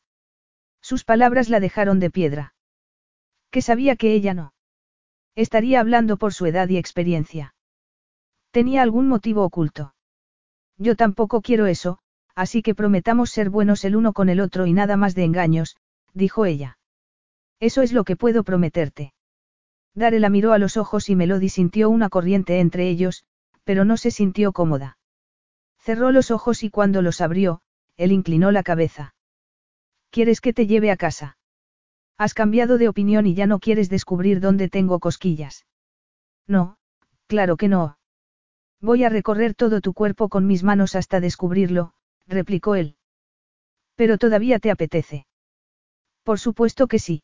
Sus 0.81 1.03
palabras 1.03 1.49
la 1.49 1.59
dejaron 1.59 1.99
de 1.99 2.09
piedra. 2.09 2.53
Que 3.49 3.61
sabía 3.61 3.95
que 3.95 4.13
ella 4.13 4.33
no. 4.33 4.53
Estaría 5.35 5.79
hablando 5.79 6.17
por 6.17 6.33
su 6.33 6.45
edad 6.45 6.69
y 6.69 6.77
experiencia. 6.77 7.53
Tenía 8.51 8.81
algún 8.81 9.07
motivo 9.07 9.43
oculto. 9.43 9.95
Yo 10.77 10.95
tampoco 10.95 11.41
quiero 11.41 11.65
eso, 11.67 11.99
así 12.35 12.61
que 12.61 12.75
prometamos 12.75 13.31
ser 13.31 13.49
buenos 13.49 13.85
el 13.85 13.95
uno 13.95 14.13
con 14.13 14.29
el 14.29 14.39
otro 14.39 14.65
y 14.65 14.73
nada 14.73 14.97
más 14.97 15.15
de 15.15 15.23
engaños, 15.23 15.77
dijo 16.13 16.45
ella. 16.45 16.77
Eso 17.59 17.81
es 17.81 17.93
lo 17.93 18.03
que 18.03 18.15
puedo 18.15 18.43
prometerte. 18.43 19.13
Dare 19.93 20.19
la 20.19 20.29
miró 20.29 20.53
a 20.53 20.57
los 20.57 20.77
ojos 20.77 21.09
y 21.09 21.15
Melody 21.15 21.49
sintió 21.49 21.89
una 21.89 22.09
corriente 22.09 22.59
entre 22.59 22.89
ellos, 22.89 23.23
pero 23.63 23.85
no 23.85 23.97
se 23.97 24.11
sintió 24.11 24.51
cómoda. 24.51 24.97
Cerró 25.79 26.11
los 26.11 26.31
ojos 26.31 26.63
y 26.63 26.69
cuando 26.69 27.01
los 27.01 27.21
abrió, 27.21 27.61
él 27.97 28.11
inclinó 28.11 28.51
la 28.51 28.63
cabeza. 28.63 29.15
¿Quieres 30.09 30.41
que 30.41 30.53
te 30.53 30.67
lleve 30.67 30.91
a 30.91 30.97
casa? 30.97 31.37
Has 32.17 32.33
cambiado 32.33 32.77
de 32.77 32.89
opinión 32.89 33.25
y 33.27 33.33
ya 33.33 33.47
no 33.47 33.59
quieres 33.59 33.89
descubrir 33.89 34.41
dónde 34.41 34.69
tengo 34.69 34.99
cosquillas. 34.99 35.65
No, 36.47 36.77
claro 37.27 37.57
que 37.57 37.67
no. 37.67 37.97
Voy 38.81 39.03
a 39.03 39.09
recorrer 39.09 39.53
todo 39.53 39.79
tu 39.79 39.93
cuerpo 39.93 40.27
con 40.27 40.47
mis 40.47 40.63
manos 40.63 40.95
hasta 40.95 41.19
descubrirlo, 41.19 41.93
replicó 42.27 42.75
él. 42.75 42.95
Pero 43.95 44.17
todavía 44.17 44.57
te 44.57 44.71
apetece. 44.71 45.27
Por 46.23 46.39
supuesto 46.39 46.87
que 46.87 46.97
sí. 46.97 47.23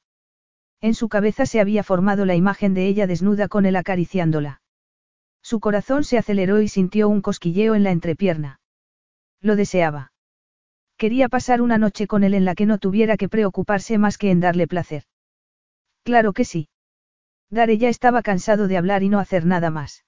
En 0.82 0.94
su 0.94 1.10
cabeza 1.10 1.48
se 1.48 1.60
había 1.60 1.84
formado 1.84 2.26
la 2.26 2.36
imagen 2.36 2.76
de 2.76 2.88
ella 2.88 3.08
desnuda 3.08 3.48
con 3.48 3.66
él 3.66 3.76
acariciándola. 3.76 4.62
Su 5.42 5.60
corazón 5.60 6.04
se 6.04 6.18
aceleró 6.18 6.62
y 6.62 6.68
sintió 6.68 7.10
un 7.10 7.22
cosquilleo 7.22 7.74
en 7.74 7.84
la 7.84 7.92
entrepierna. 7.92 8.60
Lo 9.42 9.56
deseaba. 9.56 10.12
Quería 10.98 11.30
pasar 11.30 11.62
una 11.62 11.78
noche 11.78 12.06
con 12.06 12.24
él 12.24 12.34
en 12.34 12.46
la 12.46 12.54
que 12.54 12.66
no 12.66 12.78
tuviera 12.78 13.18
que 13.18 13.30
preocuparse 13.30 13.98
más 13.98 14.18
que 14.18 14.30
en 14.30 14.40
darle 14.40 14.68
placer. 14.68 15.04
Claro 16.04 16.34
que 16.34 16.46
sí. 16.46 16.70
Dare 17.50 17.78
ya 17.78 17.90
estaba 17.90 18.22
cansado 18.22 18.68
de 18.68 18.78
hablar 18.78 19.04
y 19.04 19.10
no 19.10 19.20
hacer 19.20 19.46
nada 19.46 19.70
más. 19.70 20.07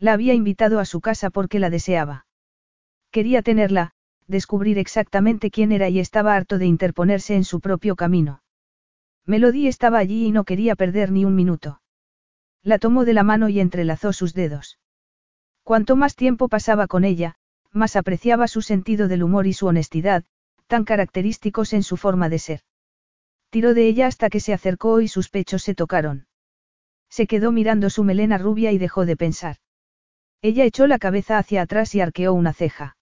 La 0.00 0.14
había 0.14 0.32
invitado 0.32 0.80
a 0.80 0.86
su 0.86 1.02
casa 1.02 1.28
porque 1.28 1.58
la 1.58 1.68
deseaba. 1.68 2.26
Quería 3.10 3.42
tenerla, 3.42 3.92
descubrir 4.26 4.78
exactamente 4.78 5.50
quién 5.50 5.72
era 5.72 5.90
y 5.90 6.00
estaba 6.00 6.34
harto 6.34 6.56
de 6.56 6.64
interponerse 6.64 7.34
en 7.34 7.44
su 7.44 7.60
propio 7.60 7.96
camino. 7.96 8.42
Melody 9.26 9.68
estaba 9.68 9.98
allí 9.98 10.26
y 10.26 10.32
no 10.32 10.44
quería 10.44 10.74
perder 10.74 11.12
ni 11.12 11.26
un 11.26 11.34
minuto. 11.34 11.82
La 12.62 12.78
tomó 12.78 13.04
de 13.04 13.12
la 13.12 13.24
mano 13.24 13.50
y 13.50 13.60
entrelazó 13.60 14.14
sus 14.14 14.32
dedos. 14.32 14.78
Cuanto 15.64 15.96
más 15.96 16.16
tiempo 16.16 16.48
pasaba 16.48 16.86
con 16.86 17.04
ella, 17.04 17.34
más 17.70 17.94
apreciaba 17.94 18.48
su 18.48 18.62
sentido 18.62 19.06
del 19.06 19.22
humor 19.22 19.46
y 19.46 19.52
su 19.52 19.66
honestidad, 19.66 20.24
tan 20.66 20.84
característicos 20.84 21.74
en 21.74 21.82
su 21.82 21.98
forma 21.98 22.30
de 22.30 22.38
ser. 22.38 22.60
Tiró 23.50 23.74
de 23.74 23.86
ella 23.86 24.06
hasta 24.06 24.30
que 24.30 24.40
se 24.40 24.54
acercó 24.54 25.02
y 25.02 25.08
sus 25.08 25.28
pechos 25.28 25.62
se 25.62 25.74
tocaron. 25.74 26.26
Se 27.10 27.26
quedó 27.26 27.52
mirando 27.52 27.90
su 27.90 28.02
melena 28.02 28.38
rubia 28.38 28.72
y 28.72 28.78
dejó 28.78 29.04
de 29.04 29.16
pensar. 29.16 29.56
Ella 30.42 30.64
echó 30.64 30.86
la 30.86 30.98
cabeza 30.98 31.38
hacia 31.38 31.62
atrás 31.62 31.94
y 31.94 32.00
arqueó 32.00 32.32
una 32.32 32.52
ceja. 32.52 32.96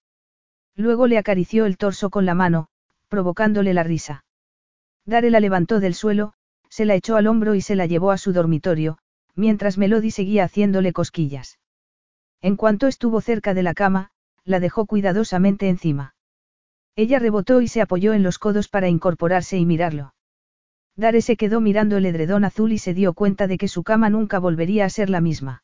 Luego 0.75 1.07
le 1.07 1.19
acarició 1.19 1.67
el 1.67 1.77
torso 1.77 2.11
con 2.11 2.27
la 2.27 2.35
mano, 2.35 2.69
provocándole 3.09 3.75
la 3.75 3.85
risa. 3.85 4.25
Dare 5.05 5.31
la 5.31 5.41
levantó 5.41 5.81
del 5.81 5.95
suelo, 5.95 6.35
se 6.69 6.85
la 6.85 6.95
echó 6.95 7.17
al 7.17 7.27
hombro 7.27 7.55
y 7.55 7.61
se 7.61 7.77
la 7.77 7.87
llevó 7.87 8.11
a 8.11 8.19
su 8.19 8.33
dormitorio, 8.33 8.99
mientras 9.35 9.79
Melody 9.79 10.11
seguía 10.11 10.45
haciéndole 10.45 10.93
cosquillas. 10.93 11.59
En 12.41 12.57
cuanto 12.57 12.87
estuvo 12.87 13.21
cerca 13.21 13.55
de 13.55 13.63
la 13.63 13.75
cama, 13.75 14.11
la 14.45 14.61
dejó 14.61 14.87
cuidadosamente 14.87 15.69
encima. 15.69 16.15
Ella 16.97 17.19
rebotó 17.19 17.61
y 17.61 17.69
se 17.69 17.81
apoyó 17.81 18.13
en 18.13 18.23
los 18.23 18.39
codos 18.39 18.69
para 18.69 18.89
incorporarse 18.89 19.57
y 19.57 19.65
mirarlo. 19.65 20.15
Dare 20.97 21.23
se 21.23 21.37
quedó 21.37 21.61
mirando 21.61 21.97
el 21.97 22.07
edredón 22.07 22.45
azul 22.45 22.73
y 22.73 22.79
se 22.79 22.95
dio 22.95 23.13
cuenta 23.13 23.47
de 23.47 23.59
que 23.59 23.69
su 23.69 23.85
cama 23.85 24.11
nunca 24.11 24.41
volvería 24.41 24.85
a 24.85 24.91
ser 24.91 25.09
la 25.09 25.21
misma. 25.21 25.63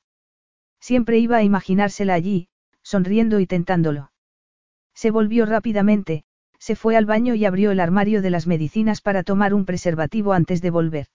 Siempre 0.85 1.19
iba 1.19 1.39
a 1.39 1.43
imaginársela 1.43 2.13
allí, 2.13 2.49
sonriendo 2.83 3.41
y 3.41 3.47
tentándolo. 3.47 4.13
Se 4.95 5.11
volvió 5.11 5.47
rápidamente, 5.47 6.25
se 6.59 6.77
fue 6.77 6.99
al 6.99 7.07
baño 7.07 7.35
y 7.35 7.47
abrió 7.47 7.71
el 7.71 7.81
armario 7.81 8.21
de 8.21 8.29
las 8.29 8.47
medicinas 8.47 9.01
para 9.01 9.23
tomar 9.23 9.55
un 9.55 9.65
preservativo 9.65 10.35
antes 10.35 10.61
de 10.61 10.69
volver. 10.69 11.07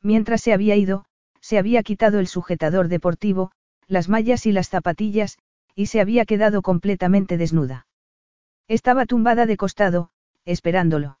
Mientras 0.00 0.42
se 0.42 0.52
había 0.52 0.76
ido, 0.76 1.06
se 1.40 1.58
había 1.58 1.82
quitado 1.82 2.20
el 2.20 2.28
sujetador 2.28 2.86
deportivo, 2.86 3.50
las 3.88 4.08
mallas 4.08 4.46
y 4.46 4.52
las 4.52 4.68
zapatillas, 4.68 5.38
y 5.74 5.86
se 5.86 6.00
había 6.00 6.24
quedado 6.24 6.62
completamente 6.62 7.36
desnuda. 7.36 7.88
Estaba 8.68 9.06
tumbada 9.06 9.44
de 9.44 9.56
costado, 9.56 10.10
esperándolo. 10.44 11.18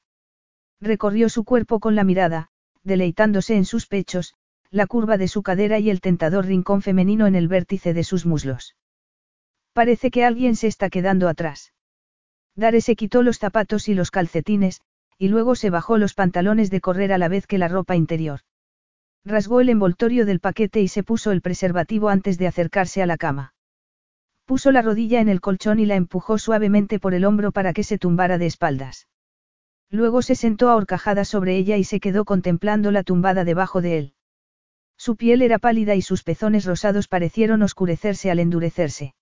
Recorrió 0.80 1.28
su 1.28 1.42
cuerpo 1.42 1.80
con 1.80 1.96
la 1.96 2.04
mirada, 2.04 2.50
deleitándose 2.84 3.56
en 3.56 3.64
sus 3.64 3.88
pechos, 3.88 4.36
la 4.74 4.88
curva 4.88 5.18
de 5.18 5.28
su 5.28 5.44
cadera 5.44 5.78
y 5.78 5.88
el 5.88 6.00
tentador 6.00 6.46
rincón 6.46 6.82
femenino 6.82 7.28
en 7.28 7.36
el 7.36 7.46
vértice 7.46 7.94
de 7.94 8.02
sus 8.02 8.26
muslos. 8.26 8.74
Parece 9.72 10.10
que 10.10 10.24
alguien 10.24 10.56
se 10.56 10.66
está 10.66 10.90
quedando 10.90 11.28
atrás. 11.28 11.72
Dare 12.56 12.80
se 12.80 12.96
quitó 12.96 13.22
los 13.22 13.38
zapatos 13.38 13.88
y 13.88 13.94
los 13.94 14.10
calcetines, 14.10 14.80
y 15.16 15.28
luego 15.28 15.54
se 15.54 15.70
bajó 15.70 15.96
los 15.96 16.14
pantalones 16.14 16.70
de 16.70 16.80
correr 16.80 17.12
a 17.12 17.18
la 17.18 17.28
vez 17.28 17.46
que 17.46 17.56
la 17.56 17.68
ropa 17.68 17.94
interior. 17.94 18.40
Rasgó 19.24 19.60
el 19.60 19.68
envoltorio 19.68 20.26
del 20.26 20.40
paquete 20.40 20.80
y 20.80 20.88
se 20.88 21.04
puso 21.04 21.30
el 21.30 21.40
preservativo 21.40 22.08
antes 22.08 22.36
de 22.36 22.48
acercarse 22.48 23.00
a 23.00 23.06
la 23.06 23.16
cama. 23.16 23.54
Puso 24.44 24.72
la 24.72 24.82
rodilla 24.82 25.20
en 25.20 25.28
el 25.28 25.40
colchón 25.40 25.78
y 25.78 25.86
la 25.86 25.94
empujó 25.94 26.36
suavemente 26.36 26.98
por 26.98 27.14
el 27.14 27.24
hombro 27.24 27.52
para 27.52 27.72
que 27.74 27.84
se 27.84 27.96
tumbara 27.96 28.38
de 28.38 28.46
espaldas. 28.46 29.06
Luego 29.88 30.20
se 30.20 30.34
sentó 30.34 30.68
ahorcajada 30.68 31.24
sobre 31.24 31.56
ella 31.56 31.76
y 31.76 31.84
se 31.84 32.00
quedó 32.00 32.24
contemplando 32.24 32.90
la 32.90 33.04
tumbada 33.04 33.44
debajo 33.44 33.80
de 33.80 33.98
él. 33.98 34.13
Su 34.96 35.16
piel 35.16 35.42
era 35.42 35.58
pálida 35.58 35.94
y 35.94 36.02
sus 36.02 36.22
pezones 36.22 36.64
rosados 36.64 37.08
parecieron 37.08 37.62
oscurecerse 37.62 38.30
al 38.30 38.38
endurecerse. 38.38 39.14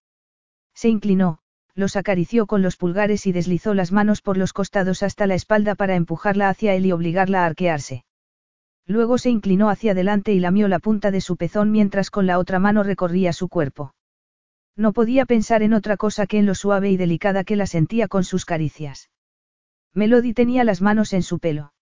Se 0.74 0.88
inclinó, 0.88 1.38
los 1.74 1.96
acarició 1.96 2.46
con 2.46 2.62
los 2.62 2.76
pulgares 2.76 3.26
y 3.26 3.32
deslizó 3.32 3.74
las 3.74 3.92
manos 3.92 4.20
por 4.20 4.36
los 4.36 4.52
costados 4.52 5.02
hasta 5.02 5.26
la 5.26 5.34
espalda 5.34 5.74
para 5.74 5.96
empujarla 5.96 6.48
hacia 6.48 6.74
él 6.74 6.86
y 6.86 6.92
obligarla 6.92 7.42
a 7.42 7.46
arquearse. 7.46 8.04
Luego 8.86 9.16
se 9.16 9.30
inclinó 9.30 9.70
hacia 9.70 9.92
adelante 9.92 10.32
y 10.32 10.40
lamió 10.40 10.68
la 10.68 10.78
punta 10.78 11.10
de 11.10 11.20
su 11.20 11.36
pezón 11.36 11.70
mientras 11.70 12.10
con 12.10 12.26
la 12.26 12.38
otra 12.38 12.58
mano 12.58 12.82
recorría 12.82 13.32
su 13.32 13.48
cuerpo. 13.48 13.94
No 14.76 14.92
podía 14.92 15.26
pensar 15.26 15.62
en 15.62 15.72
otra 15.72 15.96
cosa 15.96 16.26
que 16.26 16.38
en 16.38 16.46
lo 16.46 16.54
suave 16.54 16.90
y 16.90 16.96
delicada 16.96 17.44
que 17.44 17.56
la 17.56 17.66
sentía 17.66 18.08
con 18.08 18.24
sus 18.24 18.44
caricias. 18.44 19.10
Melody 19.94 20.32
tenía 20.32 20.64
las 20.64 20.80
manos 20.80 21.12
en 21.12 21.22
su 21.22 21.38
pelo. 21.38 21.72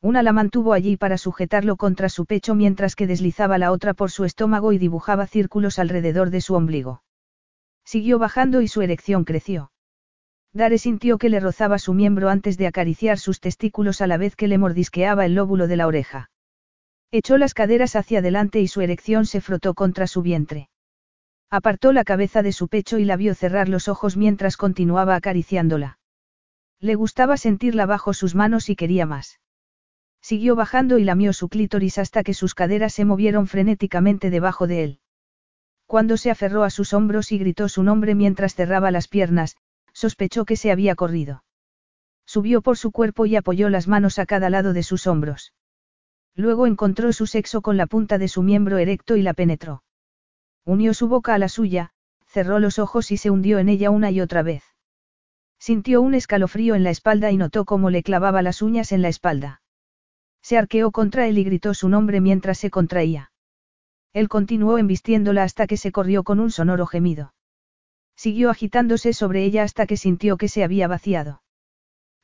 Una 0.00 0.22
la 0.22 0.32
mantuvo 0.32 0.74
allí 0.74 0.96
para 0.96 1.18
sujetarlo 1.18 1.76
contra 1.76 2.08
su 2.08 2.24
pecho 2.24 2.54
mientras 2.54 2.94
que 2.94 3.08
deslizaba 3.08 3.58
la 3.58 3.72
otra 3.72 3.94
por 3.94 4.12
su 4.12 4.24
estómago 4.24 4.72
y 4.72 4.78
dibujaba 4.78 5.26
círculos 5.26 5.78
alrededor 5.80 6.30
de 6.30 6.40
su 6.40 6.54
ombligo. 6.54 7.02
Siguió 7.84 8.18
bajando 8.18 8.60
y 8.60 8.68
su 8.68 8.82
erección 8.82 9.24
creció. 9.24 9.72
Dare 10.52 10.78
sintió 10.78 11.18
que 11.18 11.28
le 11.28 11.40
rozaba 11.40 11.78
su 11.78 11.94
miembro 11.94 12.28
antes 12.28 12.56
de 12.58 12.66
acariciar 12.66 13.18
sus 13.18 13.40
testículos 13.40 14.00
a 14.00 14.06
la 14.06 14.16
vez 14.16 14.36
que 14.36 14.46
le 14.46 14.58
mordisqueaba 14.58 15.26
el 15.26 15.34
lóbulo 15.34 15.66
de 15.66 15.76
la 15.76 15.86
oreja. 15.86 16.30
Echó 17.10 17.36
las 17.36 17.54
caderas 17.54 17.96
hacia 17.96 18.20
adelante 18.20 18.60
y 18.60 18.68
su 18.68 18.80
erección 18.80 19.26
se 19.26 19.40
frotó 19.40 19.74
contra 19.74 20.06
su 20.06 20.22
vientre. 20.22 20.68
Apartó 21.50 21.92
la 21.92 22.04
cabeza 22.04 22.42
de 22.42 22.52
su 22.52 22.68
pecho 22.68 22.98
y 22.98 23.04
la 23.04 23.16
vio 23.16 23.34
cerrar 23.34 23.68
los 23.68 23.88
ojos 23.88 24.16
mientras 24.16 24.56
continuaba 24.56 25.16
acariciándola. 25.16 25.98
Le 26.78 26.94
gustaba 26.94 27.36
sentirla 27.36 27.86
bajo 27.86 28.12
sus 28.12 28.34
manos 28.34 28.68
y 28.68 28.76
quería 28.76 29.06
más. 29.06 29.40
Siguió 30.20 30.56
bajando 30.56 30.98
y 30.98 31.04
lamió 31.04 31.32
su 31.32 31.48
clítoris 31.48 31.98
hasta 31.98 32.22
que 32.22 32.34
sus 32.34 32.54
caderas 32.54 32.92
se 32.92 33.04
movieron 33.04 33.46
frenéticamente 33.46 34.30
debajo 34.30 34.66
de 34.66 34.84
él. 34.84 35.00
Cuando 35.86 36.16
se 36.16 36.30
aferró 36.30 36.64
a 36.64 36.70
sus 36.70 36.92
hombros 36.92 37.32
y 37.32 37.38
gritó 37.38 37.68
su 37.68 37.82
nombre 37.82 38.14
mientras 38.14 38.54
cerraba 38.54 38.90
las 38.90 39.08
piernas, 39.08 39.56
sospechó 39.92 40.44
que 40.44 40.56
se 40.56 40.70
había 40.70 40.94
corrido. 40.94 41.44
Subió 42.26 42.60
por 42.60 42.76
su 42.76 42.92
cuerpo 42.92 43.24
y 43.24 43.36
apoyó 43.36 43.70
las 43.70 43.88
manos 43.88 44.18
a 44.18 44.26
cada 44.26 44.50
lado 44.50 44.74
de 44.74 44.82
sus 44.82 45.06
hombros. 45.06 45.54
Luego 46.34 46.66
encontró 46.66 47.12
su 47.12 47.26
sexo 47.26 47.62
con 47.62 47.76
la 47.76 47.86
punta 47.86 48.18
de 48.18 48.28
su 48.28 48.42
miembro 48.42 48.76
erecto 48.78 49.16
y 49.16 49.22
la 49.22 49.32
penetró. 49.32 49.82
Unió 50.64 50.92
su 50.92 51.08
boca 51.08 51.34
a 51.34 51.38
la 51.38 51.48
suya, 51.48 51.92
cerró 52.26 52.58
los 52.58 52.78
ojos 52.78 53.10
y 53.10 53.16
se 53.16 53.30
hundió 53.30 53.58
en 53.58 53.70
ella 53.70 53.88
una 53.88 54.10
y 54.10 54.20
otra 54.20 54.42
vez. 54.42 54.62
Sintió 55.58 56.02
un 56.02 56.14
escalofrío 56.14 56.74
en 56.74 56.84
la 56.84 56.90
espalda 56.90 57.30
y 57.32 57.38
notó 57.38 57.64
cómo 57.64 57.88
le 57.88 58.02
clavaba 58.02 58.42
las 58.42 58.60
uñas 58.60 58.92
en 58.92 59.00
la 59.00 59.08
espalda. 59.08 59.62
Se 60.42 60.56
arqueó 60.58 60.90
contra 60.90 61.26
él 61.26 61.38
y 61.38 61.44
gritó 61.44 61.74
su 61.74 61.88
nombre 61.88 62.20
mientras 62.20 62.58
se 62.58 62.70
contraía. 62.70 63.32
Él 64.12 64.28
continuó 64.28 64.78
embistiéndola 64.78 65.42
hasta 65.42 65.66
que 65.66 65.76
se 65.76 65.92
corrió 65.92 66.24
con 66.24 66.40
un 66.40 66.50
sonoro 66.50 66.86
gemido. 66.86 67.34
Siguió 68.16 68.50
agitándose 68.50 69.12
sobre 69.12 69.44
ella 69.44 69.62
hasta 69.62 69.86
que 69.86 69.96
sintió 69.96 70.36
que 70.36 70.48
se 70.48 70.64
había 70.64 70.88
vaciado. 70.88 71.42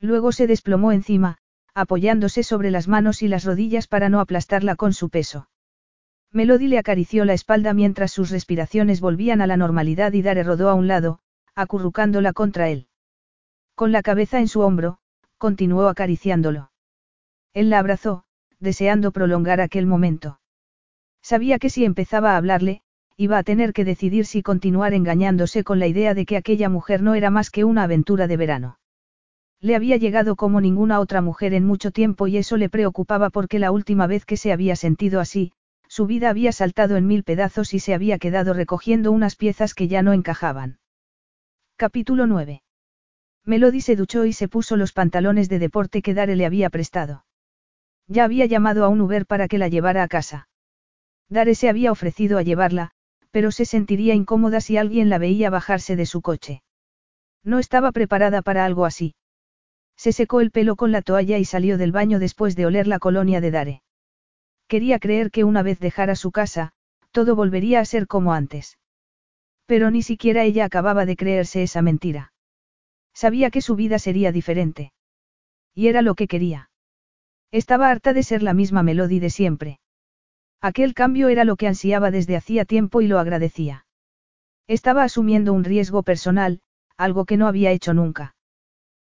Luego 0.00 0.32
se 0.32 0.46
desplomó 0.46 0.92
encima, 0.92 1.38
apoyándose 1.74 2.42
sobre 2.42 2.70
las 2.70 2.88
manos 2.88 3.22
y 3.22 3.28
las 3.28 3.44
rodillas 3.44 3.86
para 3.86 4.08
no 4.08 4.20
aplastarla 4.20 4.76
con 4.76 4.92
su 4.92 5.08
peso. 5.08 5.48
Melody 6.32 6.66
le 6.66 6.78
acarició 6.78 7.24
la 7.24 7.32
espalda 7.32 7.74
mientras 7.74 8.10
sus 8.10 8.30
respiraciones 8.30 9.00
volvían 9.00 9.40
a 9.40 9.46
la 9.46 9.56
normalidad 9.56 10.12
y 10.12 10.22
Dare 10.22 10.42
rodó 10.42 10.68
a 10.68 10.74
un 10.74 10.88
lado, 10.88 11.20
acurrucándola 11.54 12.32
contra 12.32 12.68
él. 12.70 12.88
Con 13.76 13.92
la 13.92 14.02
cabeza 14.02 14.40
en 14.40 14.48
su 14.48 14.60
hombro, 14.60 14.98
continuó 15.38 15.86
acariciándolo. 15.86 16.72
Él 17.54 17.70
la 17.70 17.78
abrazó, 17.78 18.24
deseando 18.58 19.12
prolongar 19.12 19.60
aquel 19.60 19.86
momento. 19.86 20.40
Sabía 21.22 21.58
que 21.58 21.70
si 21.70 21.84
empezaba 21.84 22.32
a 22.32 22.36
hablarle, 22.36 22.82
iba 23.16 23.38
a 23.38 23.44
tener 23.44 23.72
que 23.72 23.84
decidir 23.84 24.26
si 24.26 24.42
continuar 24.42 24.92
engañándose 24.92 25.62
con 25.62 25.78
la 25.78 25.86
idea 25.86 26.14
de 26.14 26.26
que 26.26 26.36
aquella 26.36 26.68
mujer 26.68 27.00
no 27.00 27.14
era 27.14 27.30
más 27.30 27.50
que 27.50 27.64
una 27.64 27.84
aventura 27.84 28.26
de 28.26 28.36
verano. 28.36 28.78
Le 29.60 29.76
había 29.76 29.96
llegado 29.96 30.34
como 30.34 30.60
ninguna 30.60 30.98
otra 30.98 31.20
mujer 31.20 31.54
en 31.54 31.64
mucho 31.64 31.92
tiempo 31.92 32.26
y 32.26 32.36
eso 32.36 32.56
le 32.56 32.68
preocupaba 32.68 33.30
porque 33.30 33.60
la 33.60 33.70
última 33.70 34.06
vez 34.06 34.26
que 34.26 34.36
se 34.36 34.52
había 34.52 34.74
sentido 34.74 35.20
así, 35.20 35.52
su 35.88 36.06
vida 36.06 36.28
había 36.28 36.50
saltado 36.50 36.96
en 36.96 37.06
mil 37.06 37.22
pedazos 37.22 37.72
y 37.72 37.78
se 37.78 37.94
había 37.94 38.18
quedado 38.18 38.52
recogiendo 38.52 39.12
unas 39.12 39.36
piezas 39.36 39.74
que 39.74 39.86
ya 39.86 40.02
no 40.02 40.12
encajaban. 40.12 40.80
Capítulo 41.76 42.26
9. 42.26 42.62
Melody 43.46 43.80
se 43.80 43.94
duchó 43.94 44.24
y 44.24 44.32
se 44.32 44.48
puso 44.48 44.76
los 44.76 44.92
pantalones 44.92 45.48
de 45.48 45.60
deporte 45.60 46.02
que 46.02 46.14
Dare 46.14 46.34
le 46.34 46.46
había 46.46 46.68
prestado. 46.68 47.23
Ya 48.06 48.24
había 48.24 48.46
llamado 48.46 48.84
a 48.84 48.88
un 48.88 49.00
Uber 49.00 49.26
para 49.26 49.48
que 49.48 49.58
la 49.58 49.68
llevara 49.68 50.02
a 50.02 50.08
casa. 50.08 50.48
Dare 51.28 51.54
se 51.54 51.68
había 51.68 51.90
ofrecido 51.90 52.38
a 52.38 52.42
llevarla, 52.42 52.90
pero 53.30 53.50
se 53.50 53.64
sentiría 53.64 54.14
incómoda 54.14 54.60
si 54.60 54.76
alguien 54.76 55.08
la 55.08 55.18
veía 55.18 55.50
bajarse 55.50 55.96
de 55.96 56.06
su 56.06 56.20
coche. 56.22 56.62
No 57.42 57.58
estaba 57.58 57.92
preparada 57.92 58.42
para 58.42 58.64
algo 58.64 58.84
así. 58.84 59.14
Se 59.96 60.12
secó 60.12 60.40
el 60.40 60.50
pelo 60.50 60.76
con 60.76 60.92
la 60.92 61.02
toalla 61.02 61.38
y 61.38 61.44
salió 61.44 61.78
del 61.78 61.92
baño 61.92 62.18
después 62.18 62.56
de 62.56 62.66
oler 62.66 62.86
la 62.86 62.98
colonia 62.98 63.40
de 63.40 63.50
Dare. 63.50 63.82
Quería 64.66 64.98
creer 64.98 65.30
que 65.30 65.44
una 65.44 65.62
vez 65.62 65.78
dejara 65.78 66.16
su 66.16 66.30
casa, 66.32 66.72
todo 67.10 67.36
volvería 67.36 67.80
a 67.80 67.84
ser 67.84 68.06
como 68.06 68.32
antes. 68.32 68.78
Pero 69.66 69.90
ni 69.90 70.02
siquiera 70.02 70.42
ella 70.44 70.64
acababa 70.64 71.06
de 71.06 71.16
creerse 71.16 71.62
esa 71.62 71.80
mentira. 71.80 72.32
Sabía 73.14 73.50
que 73.50 73.62
su 73.62 73.76
vida 73.76 73.98
sería 73.98 74.32
diferente. 74.32 74.92
Y 75.74 75.88
era 75.88 76.02
lo 76.02 76.14
que 76.14 76.26
quería. 76.26 76.70
Estaba 77.54 77.88
harta 77.88 78.12
de 78.12 78.24
ser 78.24 78.42
la 78.42 78.52
misma 78.52 78.82
Melody 78.82 79.20
de 79.20 79.30
siempre. 79.30 79.78
Aquel 80.60 80.92
cambio 80.92 81.28
era 81.28 81.44
lo 81.44 81.54
que 81.54 81.68
ansiaba 81.68 82.10
desde 82.10 82.34
hacía 82.34 82.64
tiempo 82.64 83.00
y 83.00 83.06
lo 83.06 83.20
agradecía. 83.20 83.86
Estaba 84.66 85.04
asumiendo 85.04 85.52
un 85.52 85.62
riesgo 85.62 86.02
personal, 86.02 86.62
algo 86.96 87.26
que 87.26 87.36
no 87.36 87.46
había 87.46 87.70
hecho 87.70 87.94
nunca. 87.94 88.34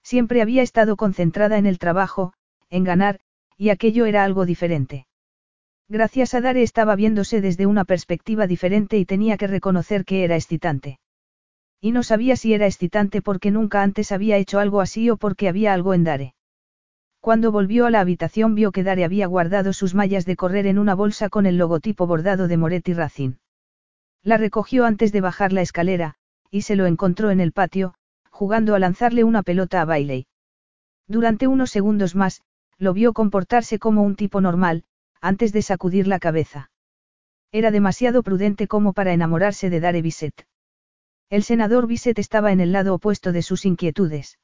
Siempre 0.01 0.41
había 0.41 0.63
estado 0.63 0.95
concentrada 0.95 1.59
en 1.59 1.67
el 1.67 1.77
trabajo, 1.77 2.33
en 2.71 2.83
ganar, 2.83 3.19
y 3.57 3.69
aquello 3.69 4.07
era 4.07 4.23
algo 4.23 4.47
diferente. 4.47 5.05
Gracias 5.87 6.33
a 6.33 6.41
Dare 6.41 6.63
estaba 6.63 6.95
viéndose 6.95 7.41
desde 7.41 7.67
una 7.67 7.85
perspectiva 7.85 8.47
diferente 8.47 8.97
y 8.97 9.05
tenía 9.05 9.37
que 9.37 9.45
reconocer 9.45 10.03
que 10.03 10.23
era 10.23 10.35
excitante. 10.35 10.97
Y 11.79 11.91
no 11.91 12.01
sabía 12.01 12.35
si 12.35 12.55
era 12.55 12.65
excitante 12.65 13.21
porque 13.21 13.51
nunca 13.51 13.83
antes 13.83 14.11
había 14.11 14.37
hecho 14.37 14.57
algo 14.57 14.81
así 14.81 15.11
o 15.11 15.17
porque 15.17 15.47
había 15.47 15.73
algo 15.73 15.93
en 15.93 16.05
Dare. 16.05 16.33
Cuando 17.21 17.51
volvió 17.51 17.85
a 17.85 17.91
la 17.91 17.99
habitación 17.99 18.55
vio 18.55 18.71
que 18.71 18.83
Dare 18.83 19.05
había 19.05 19.27
guardado 19.27 19.73
sus 19.73 19.93
mallas 19.93 20.25
de 20.25 20.35
correr 20.35 20.65
en 20.65 20.79
una 20.79 20.95
bolsa 20.95 21.29
con 21.29 21.45
el 21.45 21.55
logotipo 21.55 22.07
bordado 22.07 22.47
de 22.47 22.57
Moretti 22.57 22.95
Racing. 22.95 23.33
La 24.23 24.37
recogió 24.37 24.85
antes 24.85 25.11
de 25.11 25.21
bajar 25.21 25.53
la 25.53 25.61
escalera, 25.61 26.15
y 26.49 26.63
se 26.63 26.75
lo 26.75 26.87
encontró 26.87 27.29
en 27.29 27.39
el 27.39 27.51
patio, 27.51 27.93
jugando 28.31 28.73
a 28.73 28.79
lanzarle 28.79 29.23
una 29.23 29.43
pelota 29.43 29.81
a 29.81 29.85
Bailey. 29.85 30.25
Durante 31.07 31.45
unos 31.45 31.69
segundos 31.69 32.15
más, 32.15 32.41
lo 32.79 32.91
vio 32.91 33.13
comportarse 33.13 33.77
como 33.77 34.01
un 34.01 34.15
tipo 34.15 34.41
normal, 34.41 34.83
antes 35.21 35.53
de 35.53 35.61
sacudir 35.61 36.07
la 36.07 36.17
cabeza. 36.17 36.71
Era 37.51 37.69
demasiado 37.69 38.23
prudente 38.23 38.67
como 38.67 38.93
para 38.93 39.13
enamorarse 39.13 39.69
de 39.69 39.79
Dare 39.79 40.01
Bisset. 40.01 40.47
El 41.29 41.43
senador 41.43 41.85
Bisset 41.85 42.17
estaba 42.17 42.51
en 42.51 42.61
el 42.61 42.71
lado 42.71 42.95
opuesto 42.95 43.31
de 43.31 43.43
sus 43.43 43.65
inquietudes. 43.65 44.39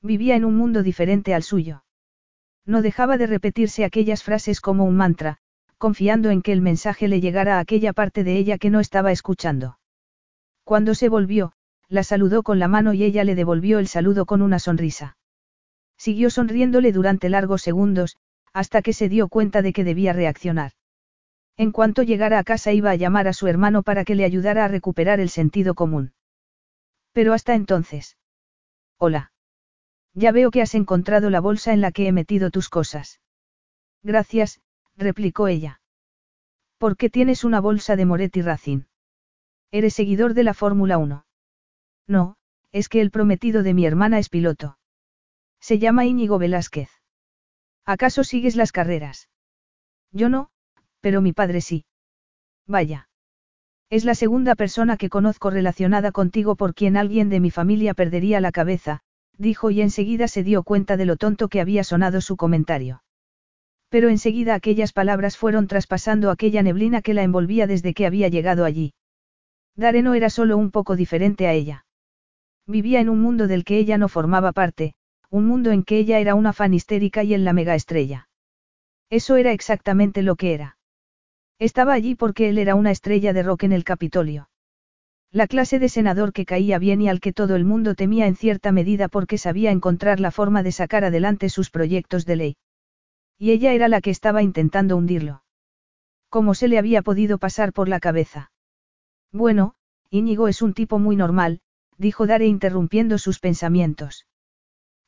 Vivía 0.00 0.34
en 0.34 0.44
un 0.44 0.56
mundo 0.56 0.82
diferente 0.82 1.32
al 1.32 1.44
suyo. 1.44 1.84
No 2.64 2.82
dejaba 2.82 3.18
de 3.18 3.26
repetirse 3.26 3.84
aquellas 3.84 4.22
frases 4.22 4.60
como 4.60 4.84
un 4.84 4.96
mantra, 4.96 5.38
confiando 5.78 6.30
en 6.30 6.42
que 6.42 6.52
el 6.52 6.62
mensaje 6.62 7.08
le 7.08 7.20
llegara 7.20 7.56
a 7.56 7.60
aquella 7.60 7.92
parte 7.92 8.22
de 8.22 8.36
ella 8.36 8.58
que 8.58 8.70
no 8.70 8.78
estaba 8.78 9.10
escuchando. 9.10 9.78
Cuando 10.64 10.94
se 10.94 11.08
volvió, 11.08 11.52
la 11.88 12.04
saludó 12.04 12.42
con 12.42 12.58
la 12.58 12.68
mano 12.68 12.94
y 12.94 13.02
ella 13.02 13.24
le 13.24 13.34
devolvió 13.34 13.78
el 13.78 13.88
saludo 13.88 14.26
con 14.26 14.42
una 14.42 14.58
sonrisa. 14.58 15.16
Siguió 15.98 16.30
sonriéndole 16.30 16.92
durante 16.92 17.28
largos 17.28 17.62
segundos, 17.62 18.16
hasta 18.52 18.80
que 18.80 18.92
se 18.92 19.08
dio 19.08 19.28
cuenta 19.28 19.60
de 19.60 19.72
que 19.72 19.84
debía 19.84 20.12
reaccionar. 20.12 20.72
En 21.56 21.72
cuanto 21.72 22.02
llegara 22.02 22.38
a 22.38 22.44
casa 22.44 22.72
iba 22.72 22.90
a 22.90 22.96
llamar 22.96 23.28
a 23.28 23.32
su 23.32 23.46
hermano 23.46 23.82
para 23.82 24.04
que 24.04 24.14
le 24.14 24.24
ayudara 24.24 24.64
a 24.64 24.68
recuperar 24.68 25.20
el 25.20 25.28
sentido 25.28 25.74
común. 25.74 26.12
Pero 27.12 27.34
hasta 27.34 27.54
entonces. 27.54 28.16
Hola. 28.98 29.31
Ya 30.14 30.32
veo 30.32 30.50
que 30.50 30.62
has 30.62 30.74
encontrado 30.74 31.30
la 31.30 31.40
bolsa 31.40 31.72
en 31.72 31.80
la 31.80 31.92
que 31.92 32.06
he 32.06 32.12
metido 32.12 32.50
tus 32.50 32.68
cosas. 32.68 33.20
Gracias, 34.02 34.60
replicó 34.96 35.48
ella. 35.48 35.80
¿Por 36.78 36.96
qué 36.96 37.08
tienes 37.08 37.44
una 37.44 37.60
bolsa 37.60 37.96
de 37.96 38.04
Moretti 38.04 38.42
Racing? 38.42 38.82
¿Eres 39.70 39.94
seguidor 39.94 40.34
de 40.34 40.42
la 40.42 40.54
Fórmula 40.54 40.98
1? 40.98 41.24
No, 42.08 42.36
es 42.72 42.88
que 42.88 43.00
el 43.00 43.10
prometido 43.10 43.62
de 43.62 43.74
mi 43.74 43.86
hermana 43.86 44.18
es 44.18 44.28
piloto. 44.28 44.78
Se 45.60 45.78
llama 45.78 46.04
Íñigo 46.04 46.38
Velázquez. 46.38 46.90
¿Acaso 47.84 48.24
sigues 48.24 48.56
las 48.56 48.72
carreras? 48.72 49.28
Yo 50.10 50.28
no, 50.28 50.50
pero 51.00 51.20
mi 51.20 51.32
padre 51.32 51.60
sí. 51.60 51.84
Vaya. 52.66 53.08
Es 53.88 54.04
la 54.04 54.14
segunda 54.14 54.54
persona 54.54 54.96
que 54.96 55.08
conozco 55.08 55.50
relacionada 55.50 56.12
contigo 56.12 56.56
por 56.56 56.74
quien 56.74 56.96
alguien 56.96 57.28
de 57.28 57.40
mi 57.40 57.50
familia 57.50 57.94
perdería 57.94 58.40
la 58.40 58.52
cabeza, 58.52 59.02
dijo 59.38 59.70
y 59.70 59.80
enseguida 59.80 60.28
se 60.28 60.42
dio 60.42 60.62
cuenta 60.62 60.96
de 60.96 61.06
lo 61.06 61.16
tonto 61.16 61.48
que 61.48 61.60
había 61.60 61.84
sonado 61.84 62.20
su 62.20 62.36
comentario. 62.36 63.02
Pero 63.88 64.08
enseguida 64.08 64.54
aquellas 64.54 64.92
palabras 64.92 65.36
fueron 65.36 65.66
traspasando 65.66 66.30
aquella 66.30 66.62
neblina 66.62 67.02
que 67.02 67.14
la 67.14 67.22
envolvía 67.22 67.66
desde 67.66 67.94
que 67.94 68.06
había 68.06 68.28
llegado 68.28 68.64
allí. 68.64 68.94
Dare 69.76 70.02
no 70.02 70.14
era 70.14 70.30
solo 70.30 70.56
un 70.56 70.70
poco 70.70 70.96
diferente 70.96 71.46
a 71.46 71.52
ella. 71.52 71.84
Vivía 72.66 73.00
en 73.00 73.08
un 73.08 73.20
mundo 73.20 73.48
del 73.48 73.64
que 73.64 73.78
ella 73.78 73.98
no 73.98 74.08
formaba 74.08 74.52
parte, 74.52 74.94
un 75.30 75.46
mundo 75.46 75.72
en 75.72 75.82
que 75.82 75.98
ella 75.98 76.20
era 76.20 76.34
una 76.34 76.52
fan 76.52 76.74
histérica 76.74 77.24
y 77.24 77.34
en 77.34 77.44
la 77.44 77.52
mega 77.52 77.74
estrella. 77.74 78.28
Eso 79.10 79.36
era 79.36 79.52
exactamente 79.52 80.22
lo 80.22 80.36
que 80.36 80.54
era. 80.54 80.78
Estaba 81.58 81.92
allí 81.92 82.14
porque 82.14 82.48
él 82.48 82.58
era 82.58 82.74
una 82.74 82.90
estrella 82.90 83.32
de 83.32 83.42
rock 83.42 83.64
en 83.64 83.72
el 83.72 83.84
Capitolio. 83.84 84.48
La 85.32 85.46
clase 85.46 85.78
de 85.78 85.88
senador 85.88 86.34
que 86.34 86.44
caía 86.44 86.78
bien 86.78 87.00
y 87.00 87.08
al 87.08 87.18
que 87.18 87.32
todo 87.32 87.56
el 87.56 87.64
mundo 87.64 87.94
temía 87.94 88.26
en 88.26 88.36
cierta 88.36 88.70
medida 88.70 89.08
porque 89.08 89.38
sabía 89.38 89.70
encontrar 89.70 90.20
la 90.20 90.30
forma 90.30 90.62
de 90.62 90.72
sacar 90.72 91.04
adelante 91.04 91.48
sus 91.48 91.70
proyectos 91.70 92.26
de 92.26 92.36
ley. 92.36 92.56
Y 93.38 93.50
ella 93.52 93.72
era 93.72 93.88
la 93.88 94.02
que 94.02 94.10
estaba 94.10 94.42
intentando 94.42 94.94
hundirlo. 94.94 95.42
¿Cómo 96.28 96.54
se 96.54 96.68
le 96.68 96.78
había 96.78 97.00
podido 97.00 97.38
pasar 97.38 97.72
por 97.72 97.88
la 97.88 97.98
cabeza? 97.98 98.52
Bueno, 99.32 99.74
Íñigo 100.10 100.48
es 100.48 100.60
un 100.60 100.74
tipo 100.74 100.98
muy 100.98 101.16
normal, 101.16 101.60
dijo 101.96 102.26
Dare 102.26 102.46
interrumpiendo 102.46 103.16
sus 103.16 103.38
pensamientos. 103.38 104.26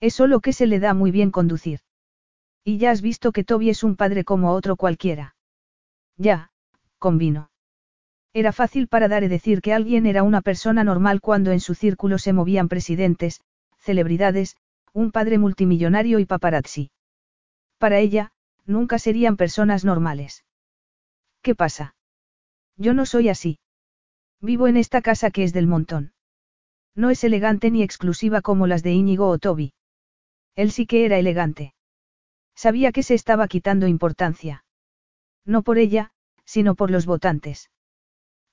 Es 0.01 0.15
solo 0.15 0.41
que 0.41 0.55
se 0.55 0.67
le 0.67 0.81
da 0.81 0.95
muy 0.95 1.11
bien 1.11 1.31
conducir. 1.31 1.81
Y 2.65 2.79
ya 2.79 2.93
has 2.93 3.03
visto 3.03 3.31
que 3.31 3.45
Toby 3.45 3.69
es 3.69 3.83
un 3.83 3.95
padre 3.95 4.25
como 4.25 4.53
otro 4.53 4.77
cualquiera. 4.77 5.37
Ya, 6.17 6.51
convino. 6.99 7.51
Era 8.37 8.51
fácil 8.51 8.89
para 8.89 9.07
Dare 9.07 9.29
decir 9.29 9.63
que 9.63 9.73
alguien 9.73 10.07
era 10.07 10.25
una 10.25 10.43
persona 10.43 10.83
normal 10.83 11.21
cuando 11.21 11.53
en 11.53 11.61
su 11.61 11.75
círculo 11.75 12.19
se 12.19 12.33
movían 12.33 12.69
presidentes, 12.69 13.41
celebridades, 13.79 14.57
un 14.93 15.13
padre 15.13 15.39
multimillonario 15.39 16.19
y 16.19 16.27
paparazzi. 16.27 16.91
Para 17.79 18.01
ella, 18.01 18.33
nunca 18.67 18.99
serían 18.99 19.37
personas 19.37 19.85
normales. 19.85 20.45
¿Qué 21.43 21.55
pasa? 21.55 21.95
Yo 22.77 22.93
no 22.93 23.07
soy 23.07 23.29
así. 23.29 23.61
Vivo 24.41 24.67
en 24.67 24.79
esta 24.79 25.01
casa 25.01 25.31
que 25.31 25.45
es 25.45 25.53
del 25.53 25.69
montón. 25.69 26.13
No 26.97 27.11
es 27.11 27.23
elegante 27.23 27.71
ni 27.71 27.85
exclusiva 27.85 28.41
como 28.41 28.67
las 28.67 28.83
de 28.83 28.93
Íñigo 28.93 29.29
o 29.29 29.39
Toby. 29.39 29.75
Él 30.57 30.73
sí 30.73 30.87
que 30.87 31.05
era 31.05 31.19
elegante. 31.19 31.75
Sabía 32.57 32.91
que 32.91 33.05
se 33.05 33.15
estaba 33.15 33.47
quitando 33.47 33.87
importancia. 33.87 34.65
No 35.45 35.63
por 35.63 35.79
ella, 35.79 36.11
sino 36.45 36.75
por 36.75 36.91
los 36.91 37.07
votantes. 37.07 37.71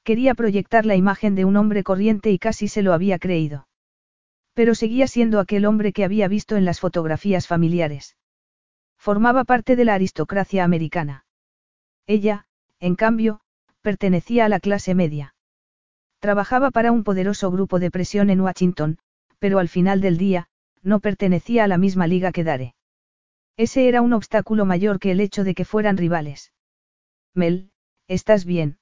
Quería 0.03 0.33
proyectar 0.33 0.85
la 0.85 0.95
imagen 0.95 1.35
de 1.35 1.45
un 1.45 1.57
hombre 1.57 1.83
corriente 1.83 2.31
y 2.31 2.39
casi 2.39 2.67
se 2.67 2.81
lo 2.81 2.93
había 2.93 3.19
creído. 3.19 3.67
Pero 4.53 4.75
seguía 4.75 5.07
siendo 5.07 5.39
aquel 5.39 5.65
hombre 5.65 5.93
que 5.93 6.03
había 6.03 6.27
visto 6.27 6.57
en 6.57 6.65
las 6.65 6.79
fotografías 6.79 7.47
familiares. 7.47 8.17
Formaba 8.97 9.43
parte 9.43 9.75
de 9.75 9.85
la 9.85 9.93
aristocracia 9.93 10.63
americana. 10.63 11.25
Ella, 12.07 12.45
en 12.79 12.95
cambio, 12.95 13.41
pertenecía 13.81 14.45
a 14.45 14.49
la 14.49 14.59
clase 14.59 14.95
media. 14.95 15.35
Trabajaba 16.19 16.71
para 16.71 16.91
un 16.91 17.03
poderoso 17.03 17.49
grupo 17.51 17.79
de 17.79 17.89
presión 17.89 18.29
en 18.29 18.41
Washington, 18.41 18.97
pero 19.39 19.59
al 19.59 19.69
final 19.69 20.01
del 20.01 20.17
día, 20.17 20.47
no 20.83 20.99
pertenecía 20.99 21.63
a 21.63 21.67
la 21.67 21.77
misma 21.77 22.07
liga 22.07 22.31
que 22.31 22.43
Dare. 22.43 22.75
Ese 23.57 23.87
era 23.87 24.01
un 24.01 24.13
obstáculo 24.13 24.65
mayor 24.65 24.99
que 24.99 25.11
el 25.11 25.19
hecho 25.19 25.43
de 25.43 25.53
que 25.55 25.65
fueran 25.65 25.97
rivales. 25.97 26.53
Mel, 27.33 27.71
¿estás 28.07 28.45
bien? 28.45 28.77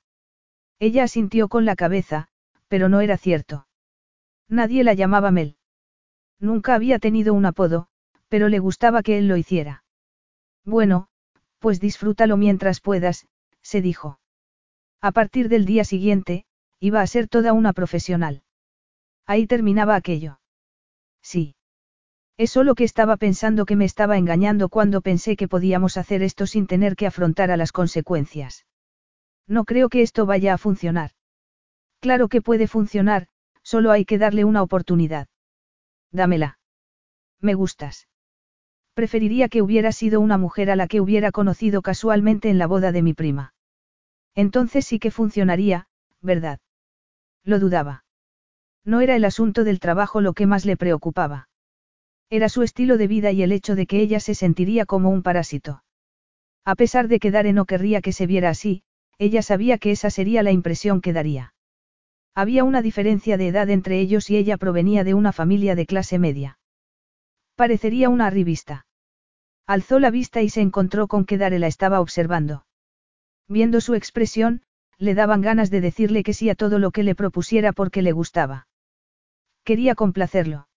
Ella 0.79 1.03
asintió 1.03 1.49
con 1.49 1.65
la 1.65 1.75
cabeza, 1.75 2.29
pero 2.67 2.87
no 2.87 3.01
era 3.01 3.17
cierto. 3.17 3.67
Nadie 4.47 4.83
la 4.83 4.93
llamaba 4.93 5.29
Mel. 5.31 5.57
Nunca 6.39 6.73
había 6.73 6.99
tenido 6.99 7.33
un 7.33 7.45
apodo, 7.45 7.87
pero 8.29 8.47
le 8.47 8.59
gustaba 8.59 9.03
que 9.03 9.17
él 9.17 9.27
lo 9.27 9.35
hiciera. 9.35 9.83
Bueno, 10.63 11.07
pues 11.59 11.79
disfrútalo 11.81 12.37
mientras 12.37 12.79
puedas, 12.79 13.27
se 13.61 13.81
dijo. 13.81 14.19
A 15.01 15.11
partir 15.11 15.49
del 15.49 15.65
día 15.65 15.83
siguiente, 15.83 16.45
iba 16.79 17.01
a 17.01 17.07
ser 17.07 17.27
toda 17.27 17.51
una 17.51 17.73
profesional. 17.73 18.43
Ahí 19.25 19.47
terminaba 19.47 19.95
aquello. 19.95 20.39
Sí. 21.21 21.55
Es 22.37 22.51
solo 22.51 22.73
que 22.73 22.85
estaba 22.85 23.17
pensando 23.17 23.65
que 23.65 23.75
me 23.75 23.83
estaba 23.83 24.17
engañando 24.17 24.69
cuando 24.69 25.01
pensé 25.01 25.35
que 25.35 25.49
podíamos 25.49 25.97
hacer 25.97 26.23
esto 26.23 26.47
sin 26.47 26.67
tener 26.67 26.95
que 26.95 27.05
afrontar 27.05 27.51
a 27.51 27.57
las 27.57 27.73
consecuencias. 27.73 28.65
No 29.49 29.65
creo 29.65 29.89
que 29.89 30.03
esto 30.03 30.25
vaya 30.27 30.53
a 30.53 30.57
funcionar. 30.59 31.11
Claro 31.99 32.29
que 32.29 32.41
puede 32.41 32.67
funcionar, 32.67 33.27
solo 33.63 33.91
hay 33.91 34.05
que 34.05 34.19
darle 34.19 34.45
una 34.45 34.61
oportunidad. 34.61 35.27
Dámela. 36.11 36.59
Me 37.41 37.55
gustas. 37.55 38.07
Preferiría 38.93 39.49
que 39.49 39.61
hubiera 39.61 39.91
sido 39.91 40.21
una 40.21 40.37
mujer 40.37 40.69
a 40.69 40.75
la 40.75 40.87
que 40.87 41.01
hubiera 41.01 41.31
conocido 41.31 41.81
casualmente 41.81 42.49
en 42.49 42.59
la 42.59 42.67
boda 42.67 42.91
de 42.91 43.01
mi 43.01 43.13
prima. 43.13 43.53
Entonces 44.35 44.85
sí 44.85 44.99
que 44.99 45.09
funcionaría, 45.09 45.87
¿verdad? 46.21 46.59
Lo 47.43 47.59
dudaba. 47.59 48.03
No 48.85 49.01
era 49.01 49.15
el 49.15 49.25
asunto 49.25 49.63
del 49.63 49.79
trabajo 49.79 50.21
lo 50.21 50.33
que 50.33 50.45
más 50.45 50.65
le 50.65 50.77
preocupaba. 50.77 51.49
Era 52.29 52.49
su 52.49 52.61
estilo 52.61 52.97
de 52.97 53.07
vida 53.07 53.31
y 53.31 53.41
el 53.41 53.51
hecho 53.51 53.75
de 53.75 53.87
que 53.87 53.99
ella 53.99 54.19
se 54.19 54.35
sentiría 54.35 54.85
como 54.85 55.09
un 55.09 55.23
parásito. 55.23 55.83
A 56.65 56.75
pesar 56.75 57.07
de 57.07 57.19
que 57.19 57.31
Dare 57.31 57.53
no 57.53 57.65
querría 57.65 58.01
que 58.01 58.13
se 58.13 58.27
viera 58.27 58.49
así, 58.49 58.83
ella 59.19 59.43
sabía 59.43 59.77
que 59.77 59.91
esa 59.91 60.09
sería 60.09 60.41
la 60.41 60.51
impresión 60.51 61.01
que 61.01 61.13
daría. 61.13 61.53
Había 62.33 62.63
una 62.63 62.81
diferencia 62.81 63.37
de 63.37 63.49
edad 63.49 63.69
entre 63.69 63.99
ellos 63.99 64.29
y 64.29 64.37
ella 64.37 64.57
provenía 64.57 65.03
de 65.03 65.13
una 65.13 65.33
familia 65.33 65.75
de 65.75 65.85
clase 65.85 66.17
media. 66.17 66.57
Parecería 67.55 68.07
una 68.07 68.29
revista. 68.29 68.85
Alzó 69.67 69.99
la 69.99 70.09
vista 70.09 70.41
y 70.41 70.49
se 70.49 70.61
encontró 70.61 71.07
con 71.07 71.25
que 71.25 71.37
Dare 71.37 71.59
la 71.59 71.67
estaba 71.67 71.99
observando. 71.99 72.65
Viendo 73.49 73.81
su 73.81 73.93
expresión, 73.93 74.63
le 74.97 75.15
daban 75.15 75.41
ganas 75.41 75.69
de 75.69 75.81
decirle 75.81 76.23
que 76.23 76.33
sí 76.33 76.49
a 76.49 76.55
todo 76.55 76.79
lo 76.79 76.91
que 76.91 77.03
le 77.03 77.13
propusiera 77.13 77.73
porque 77.73 78.01
le 78.01 78.13
gustaba. 78.13 78.67
Quería 79.65 79.95
complacerlo. 79.95 80.69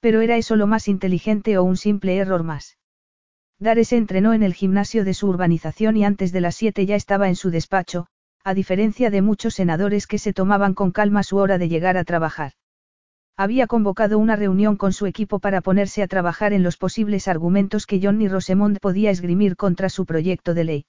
Pero 0.00 0.20
era 0.20 0.36
eso 0.36 0.54
lo 0.54 0.66
más 0.66 0.86
inteligente 0.86 1.56
o 1.56 1.64
un 1.64 1.78
simple 1.78 2.18
error 2.18 2.42
más. 2.42 2.76
Dare 3.58 3.84
se 3.84 3.96
entrenó 3.96 4.34
en 4.34 4.42
el 4.42 4.54
gimnasio 4.54 5.04
de 5.04 5.14
su 5.14 5.28
urbanización 5.28 5.96
y 5.96 6.04
antes 6.04 6.32
de 6.32 6.40
las 6.40 6.56
siete 6.56 6.86
ya 6.86 6.96
estaba 6.96 7.28
en 7.28 7.36
su 7.36 7.50
despacho, 7.50 8.06
a 8.42 8.52
diferencia 8.52 9.10
de 9.10 9.22
muchos 9.22 9.54
senadores 9.54 10.06
que 10.06 10.18
se 10.18 10.32
tomaban 10.32 10.74
con 10.74 10.90
calma 10.90 11.22
su 11.22 11.36
hora 11.36 11.56
de 11.56 11.68
llegar 11.68 11.96
a 11.96 12.04
trabajar. 12.04 12.52
Había 13.36 13.66
convocado 13.66 14.18
una 14.18 14.36
reunión 14.36 14.76
con 14.76 14.92
su 14.92 15.06
equipo 15.06 15.38
para 15.38 15.60
ponerse 15.60 16.02
a 16.02 16.06
trabajar 16.06 16.52
en 16.52 16.62
los 16.62 16.76
posibles 16.76 17.26
argumentos 17.26 17.86
que 17.86 18.00
Johnny 18.00 18.28
Rosemond 18.28 18.78
podía 18.80 19.10
esgrimir 19.10 19.56
contra 19.56 19.88
su 19.88 20.06
proyecto 20.06 20.54
de 20.54 20.64
ley. 20.64 20.84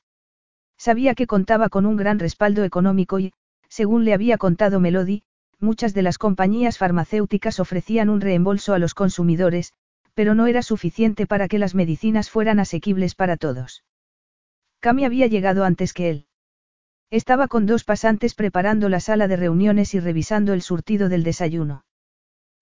Sabía 0.78 1.16
que 1.16 1.28
contaba 1.28 1.70
con 1.70 1.86
un 1.86 1.96
gran 1.96 2.20
respaldo 2.20 2.64
económico 2.64 3.20
y, 3.20 3.34
según 3.70 4.06
le 4.06 4.14
había 4.14 4.38
contado 4.38 4.80
Melody, 4.80 5.24
muchas 5.60 5.94
de 5.94 6.02
las 6.02 6.18
compañías 6.18 6.78
farmacéuticas 6.78 7.60
ofrecían 7.60 8.10
un 8.10 8.22
reembolso 8.22 8.74
a 8.74 8.80
los 8.80 8.94
consumidores, 8.94 9.74
pero 10.16 10.34
no 10.34 10.48
era 10.48 10.64
suficiente 10.64 11.28
para 11.28 11.48
que 11.48 11.60
las 11.60 11.76
medicinas 11.76 12.30
fueran 12.30 12.60
asequibles 12.60 13.14
para 13.14 13.38
todos. 13.38 13.84
Cami 14.80 15.06
había 15.06 15.28
llegado 15.28 15.66
antes 15.66 15.94
que 15.94 16.10
él. 16.10 16.26
Estaba 17.12 17.48
con 17.48 17.66
dos 17.66 17.84
pasantes 17.84 18.34
preparando 18.34 18.90
la 18.90 19.00
sala 19.00 19.28
de 19.28 19.36
reuniones 19.36 19.94
y 19.94 20.00
revisando 20.00 20.54
el 20.54 20.62
surtido 20.62 21.10
del 21.10 21.24
desayuno. 21.24 21.86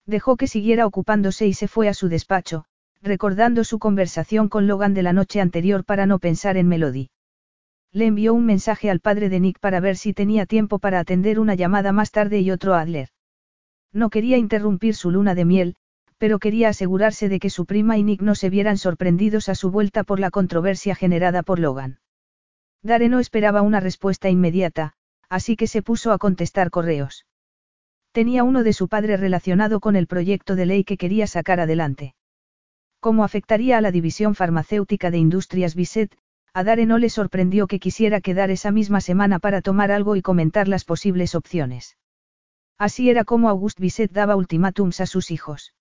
Dejó 0.04 0.36
que 0.36 0.48
siguiera 0.48 0.86
ocupándose 0.86 1.46
y 1.46 1.54
se 1.54 1.68
fue 1.68 1.88
a 1.88 1.94
su 1.94 2.08
despacho, 2.08 2.66
recordando 3.00 3.64
su 3.64 3.78
conversación 3.78 4.48
con 4.48 4.66
Logan 4.66 4.92
de 4.92 5.02
la 5.02 5.12
noche 5.12 5.40
anterior 5.40 5.84
para 5.84 6.06
no 6.06 6.18
pensar 6.18 6.56
en 6.56 6.68
Melody. 6.68 7.10
Le 7.92 8.06
envió 8.06 8.34
un 8.34 8.44
mensaje 8.44 8.90
al 8.90 9.00
padre 9.00 9.28
de 9.28 9.40
Nick 9.40 9.60
para 9.60 9.80
ver 9.80 9.96
si 9.96 10.12
tenía 10.12 10.46
tiempo 10.46 10.78
para 10.78 10.98
atender 10.98 11.38
una 11.38 11.54
llamada 11.54 11.92
más 11.92 12.10
tarde 12.10 12.40
y 12.40 12.50
otro 12.50 12.74
a 12.74 12.80
Adler. 12.80 13.08
No 13.92 14.10
quería 14.10 14.36
interrumpir 14.36 14.96
su 14.96 15.10
luna 15.12 15.34
de 15.36 15.44
miel, 15.44 15.76
pero 16.24 16.38
quería 16.38 16.70
asegurarse 16.70 17.28
de 17.28 17.38
que 17.38 17.50
su 17.50 17.66
prima 17.66 17.98
y 17.98 18.02
Nick 18.02 18.22
no 18.22 18.34
se 18.34 18.48
vieran 18.48 18.78
sorprendidos 18.78 19.50
a 19.50 19.54
su 19.54 19.70
vuelta 19.70 20.04
por 20.04 20.20
la 20.20 20.30
controversia 20.30 20.94
generada 20.94 21.42
por 21.42 21.58
Logan. 21.58 21.98
Dare 22.82 23.10
no 23.10 23.20
esperaba 23.20 23.60
una 23.60 23.78
respuesta 23.78 24.30
inmediata, 24.30 24.94
así 25.28 25.54
que 25.54 25.66
se 25.66 25.82
puso 25.82 26.12
a 26.12 26.16
contestar 26.16 26.70
correos. 26.70 27.26
Tenía 28.10 28.42
uno 28.42 28.62
de 28.62 28.72
su 28.72 28.88
padre 28.88 29.18
relacionado 29.18 29.80
con 29.80 29.96
el 29.96 30.06
proyecto 30.06 30.56
de 30.56 30.64
ley 30.64 30.82
que 30.82 30.96
quería 30.96 31.26
sacar 31.26 31.60
adelante. 31.60 32.14
¿Cómo 33.00 33.22
afectaría 33.22 33.76
a 33.76 33.82
la 33.82 33.90
división 33.90 34.34
farmacéutica 34.34 35.10
de 35.10 35.18
Industrias 35.18 35.74
Bisset, 35.74 36.16
a 36.54 36.64
Dare 36.64 36.86
no 36.86 36.96
le 36.96 37.10
sorprendió 37.10 37.66
que 37.66 37.78
quisiera 37.78 38.22
quedar 38.22 38.50
esa 38.50 38.70
misma 38.70 39.02
semana 39.02 39.40
para 39.40 39.60
tomar 39.60 39.92
algo 39.92 40.16
y 40.16 40.22
comentar 40.22 40.68
las 40.68 40.86
posibles 40.86 41.34
opciones. 41.34 41.98
Así 42.78 43.10
era 43.10 43.24
como 43.24 43.50
Auguste 43.50 43.82
Bisset 43.82 44.10
daba 44.10 44.36
ultimátums 44.36 45.02
a 45.02 45.06
sus 45.06 45.30
hijos. 45.30 45.74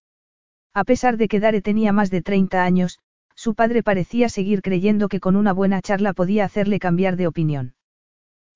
A 0.73 0.83
pesar 0.83 1.17
de 1.17 1.27
que 1.27 1.39
Dare 1.39 1.61
tenía 1.61 1.91
más 1.91 2.09
de 2.09 2.21
30 2.21 2.63
años, 2.63 2.99
su 3.35 3.53
padre 3.53 3.83
parecía 3.83 4.29
seguir 4.29 4.61
creyendo 4.61 5.07
que 5.07 5.19
con 5.19 5.35
una 5.35 5.53
buena 5.53 5.81
charla 5.81 6.13
podía 6.13 6.45
hacerle 6.45 6.79
cambiar 6.79 7.15
de 7.15 7.27
opinión. 7.27 7.75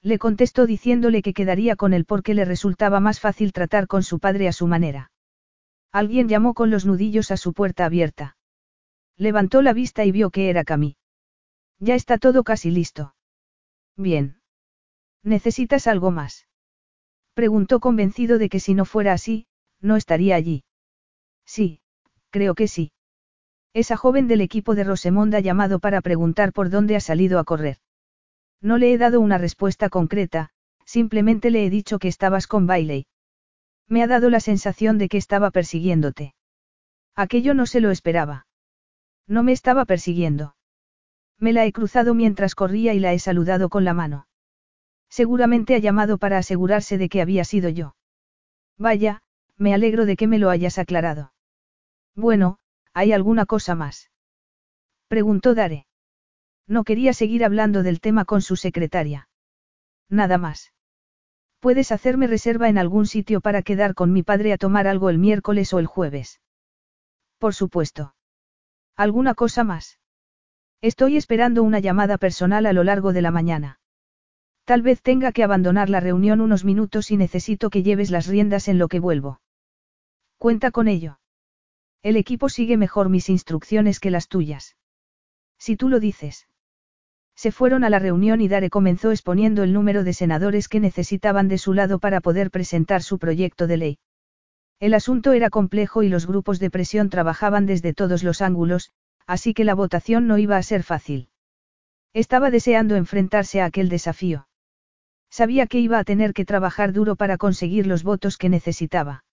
Le 0.02 0.20
contestó 0.20 0.66
diciéndole 0.66 1.22
que 1.22 1.34
quedaría 1.34 1.76
con 1.76 1.94
él 1.94 2.06
porque 2.06 2.34
le 2.34 2.46
resultaba 2.46 3.00
más 3.00 3.20
fácil 3.20 3.54
tratar 3.54 3.88
con 3.88 4.04
su 4.04 4.20
padre 4.20 4.48
a 4.48 4.54
su 4.54 4.68
manera. 4.68 5.12
Alguien 5.92 6.28
llamó 6.28 6.54
con 6.54 6.70
los 6.70 6.86
nudillos 6.86 7.32
a 7.32 7.38
su 7.38 7.54
puerta 7.54 7.86
abierta. 7.86 8.38
Levantó 9.16 9.62
la 9.62 9.74
vista 9.74 10.06
y 10.06 10.12
vio 10.12 10.30
que 10.30 10.50
era 10.50 10.64
Camille. 10.64 10.98
Ya 11.80 11.96
está 11.96 12.18
todo 12.18 12.44
casi 12.44 12.72
listo. 12.72 13.16
Bien. 13.96 14.40
¿Necesitas 15.24 15.88
algo 15.88 16.12
más? 16.12 16.48
Preguntó 17.34 17.80
convencido 17.80 18.38
de 18.38 18.50
que 18.50 18.60
si 18.60 18.74
no 18.74 18.86
fuera 18.86 19.14
así, 19.14 19.48
no 19.82 19.96
estaría 19.96 20.36
allí. 20.36 20.64
Sí, 21.46 21.82
creo 22.30 22.56
que 22.56 22.68
sí. 22.68 22.92
Esa 23.74 23.98
joven 23.98 24.28
del 24.28 24.42
equipo 24.42 24.76
de 24.76 24.84
Rosemond 24.84 25.36
ha 25.36 25.40
llamado 25.40 25.80
para 25.80 26.02
preguntar 26.02 26.54
por 26.54 26.70
dónde 26.70 26.96
ha 26.96 27.00
salido 27.00 27.40
a 27.40 27.44
correr. 27.44 27.78
No 28.62 28.78
le 28.78 28.92
he 28.92 28.98
dado 28.98 29.22
una 29.22 29.38
respuesta 29.38 29.90
concreta, 29.90 30.50
simplemente 30.86 31.52
le 31.52 31.66
he 31.66 31.70
dicho 31.70 32.00
que 32.00 32.08
estabas 32.08 32.48
con 32.48 32.66
Bailey. 32.66 33.06
Me 33.88 34.04
ha 34.04 34.08
dado 34.08 34.30
la 34.30 34.40
sensación 34.40 34.98
de 34.98 35.10
que 35.10 35.18
estaba 35.18 35.52
persiguiéndote. 35.52 36.34
Aquello 37.16 37.54
no 37.54 37.66
se 37.66 37.80
lo 37.82 37.92
esperaba. 37.92 38.48
No 39.28 39.44
me 39.44 39.52
estaba 39.52 39.86
persiguiendo. 39.86 40.56
Me 41.40 41.54
la 41.54 41.66
he 41.66 41.72
cruzado 41.72 42.14
mientras 42.14 42.56
corría 42.56 42.94
y 42.94 43.00
la 43.00 43.14
he 43.14 43.20
saludado 43.20 43.70
con 43.70 43.86
la 43.86 43.94
mano. 43.94 44.28
Seguramente 45.10 45.76
ha 45.76 45.80
llamado 45.80 46.18
para 46.18 46.38
asegurarse 46.38 46.98
de 46.98 47.10
que 47.10 47.22
había 47.22 47.44
sido 47.44 47.70
yo. 47.70 47.96
Vaya, 48.78 49.22
me 49.58 49.74
alegro 49.74 50.06
de 50.06 50.16
que 50.16 50.28
me 50.28 50.40
lo 50.40 50.50
hayas 50.50 50.78
aclarado. 50.78 51.32
Bueno, 52.18 52.58
¿hay 52.94 53.14
alguna 53.14 53.46
cosa 53.46 53.76
más? 53.76 54.10
Preguntó 55.08 55.54
Dare. 55.54 55.86
No 56.68 56.84
quería 56.84 57.14
seguir 57.14 57.46
hablando 57.46 57.84
del 57.84 58.02
tema 58.02 58.26
con 58.26 58.42
su 58.42 58.56
secretaria. 58.56 59.30
Nada 60.10 60.40
más. 60.40 60.74
Puedes 61.60 61.92
hacerme 61.92 62.26
reserva 62.26 62.70
en 62.70 62.80
algún 62.80 63.06
sitio 63.06 63.40
para 63.40 63.62
quedar 63.62 63.94
con 63.94 64.12
mi 64.12 64.24
padre 64.24 64.52
a 64.52 64.58
tomar 64.58 64.88
algo 64.88 65.12
el 65.12 65.20
miércoles 65.20 65.72
o 65.74 65.80
el 65.80 65.86
jueves. 65.86 66.42
Por 67.38 67.54
supuesto. 67.54 68.16
¿Alguna 68.96 69.36
cosa 69.36 69.64
más? 69.64 70.00
Estoy 70.82 71.18
esperando 71.18 71.62
una 71.62 71.80
llamada 71.80 72.18
personal 72.18 72.66
a 72.66 72.74
lo 72.74 72.84
largo 72.84 73.14
de 73.14 73.22
la 73.22 73.32
mañana. 73.32 73.80
Tal 74.66 74.82
vez 74.82 75.04
tenga 75.04 75.32
que 75.32 75.44
abandonar 75.44 75.90
la 75.90 76.00
reunión 76.00 76.42
unos 76.42 76.66
minutos 76.66 77.12
y 77.12 77.18
necesito 77.18 77.70
que 77.70 77.84
lleves 77.84 78.10
las 78.10 78.26
riendas 78.26 78.68
en 78.68 78.80
lo 78.80 78.88
que 78.88 79.00
vuelvo. 79.00 79.40
Cuenta 80.40 80.72
con 80.72 80.88
ello. 80.88 81.20
El 82.04 82.16
equipo 82.16 82.50
sigue 82.50 82.78
mejor 82.78 83.10
mis 83.10 83.30
instrucciones 83.30 84.00
que 84.00 84.12
las 84.12 84.28
tuyas. 84.28 84.76
Si 85.58 85.76
tú 85.76 85.90
lo 85.90 86.00
dices. 86.00 86.48
Se 87.36 87.52
fueron 87.52 87.84
a 87.84 87.90
la 87.90 88.00
reunión 88.00 88.42
y 88.42 88.48
Dare 88.48 88.70
comenzó 88.70 89.12
exponiendo 89.12 89.64
el 89.64 89.74
número 89.74 90.04
de 90.04 90.14
senadores 90.14 90.68
que 90.68 90.80
necesitaban 90.80 91.48
de 91.48 91.58
su 91.58 91.74
lado 91.74 92.00
para 92.00 92.22
poder 92.22 92.50
presentar 92.50 93.04
su 93.04 93.20
proyecto 93.20 93.68
de 93.68 93.78
ley. 93.78 94.00
El 94.80 94.94
asunto 94.94 95.34
era 95.34 95.50
complejo 95.50 96.04
y 96.04 96.10
los 96.10 96.28
grupos 96.28 96.60
de 96.60 96.70
presión 96.70 97.10
trabajaban 97.10 97.66
desde 97.66 97.94
todos 97.94 98.24
los 98.24 98.42
ángulos, 98.42 98.92
así 99.26 99.54
que 99.54 99.64
la 99.64 99.76
votación 99.76 100.28
no 100.28 100.38
iba 100.38 100.58
a 100.58 100.64
ser 100.64 100.84
fácil. 100.84 101.30
Estaba 102.14 102.50
deseando 102.50 102.96
enfrentarse 102.96 103.62
a 103.62 103.66
aquel 103.66 103.90
desafío. 103.90 104.48
Sabía 105.30 105.68
que 105.68 105.80
iba 105.80 106.00
a 106.00 106.04
tener 106.04 106.34
que 106.34 106.46
trabajar 106.46 106.94
duro 106.94 107.16
para 107.16 107.38
conseguir 107.38 107.86
los 107.86 108.04
votos 108.04 108.38
que 108.38 108.50
necesitaba. 108.50 109.26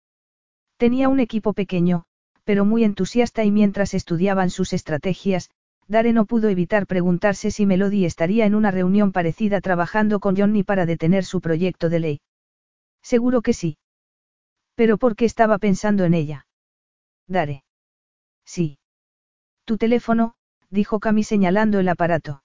Tenía 0.77 1.09
un 1.09 1.21
equipo 1.21 1.53
pequeño, 1.53 2.05
pero 2.45 2.65
muy 2.65 2.85
entusiasta 2.85 3.45
y 3.45 3.51
mientras 3.51 3.95
estudiaban 3.95 4.51
sus 4.51 4.73
estrategias, 4.73 5.51
Dare 5.87 6.13
no 6.13 6.25
pudo 6.25 6.49
evitar 6.49 6.87
preguntarse 6.87 7.51
si 7.51 7.67
Melody 7.67 8.05
estaría 8.05 8.47
en 8.47 8.55
una 8.55 8.71
reunión 8.71 9.13
parecida 9.13 9.61
trabajando 9.61 10.21
con 10.21 10.37
Johnny 10.37 10.63
para 10.63 10.87
detener 10.87 11.25
su 11.25 11.41
proyecto 11.41 11.89
de 11.89 11.99
ley. 12.01 12.21
Seguro 13.03 13.43
que 13.43 13.53
sí. 13.53 13.77
Pero 14.75 14.97
¿por 14.97 15.15
qué 15.15 15.27
estaba 15.27 15.59
pensando 15.59 16.05
en 16.05 16.15
ella? 16.15 16.47
Dare. 17.27 17.65
Sí. 18.45 18.79
Tu 19.65 19.77
teléfono, 19.77 20.35
dijo 20.71 21.01
Cami 21.01 21.23
señalando 21.23 21.81
el 21.81 21.89
aparato. 21.89 22.43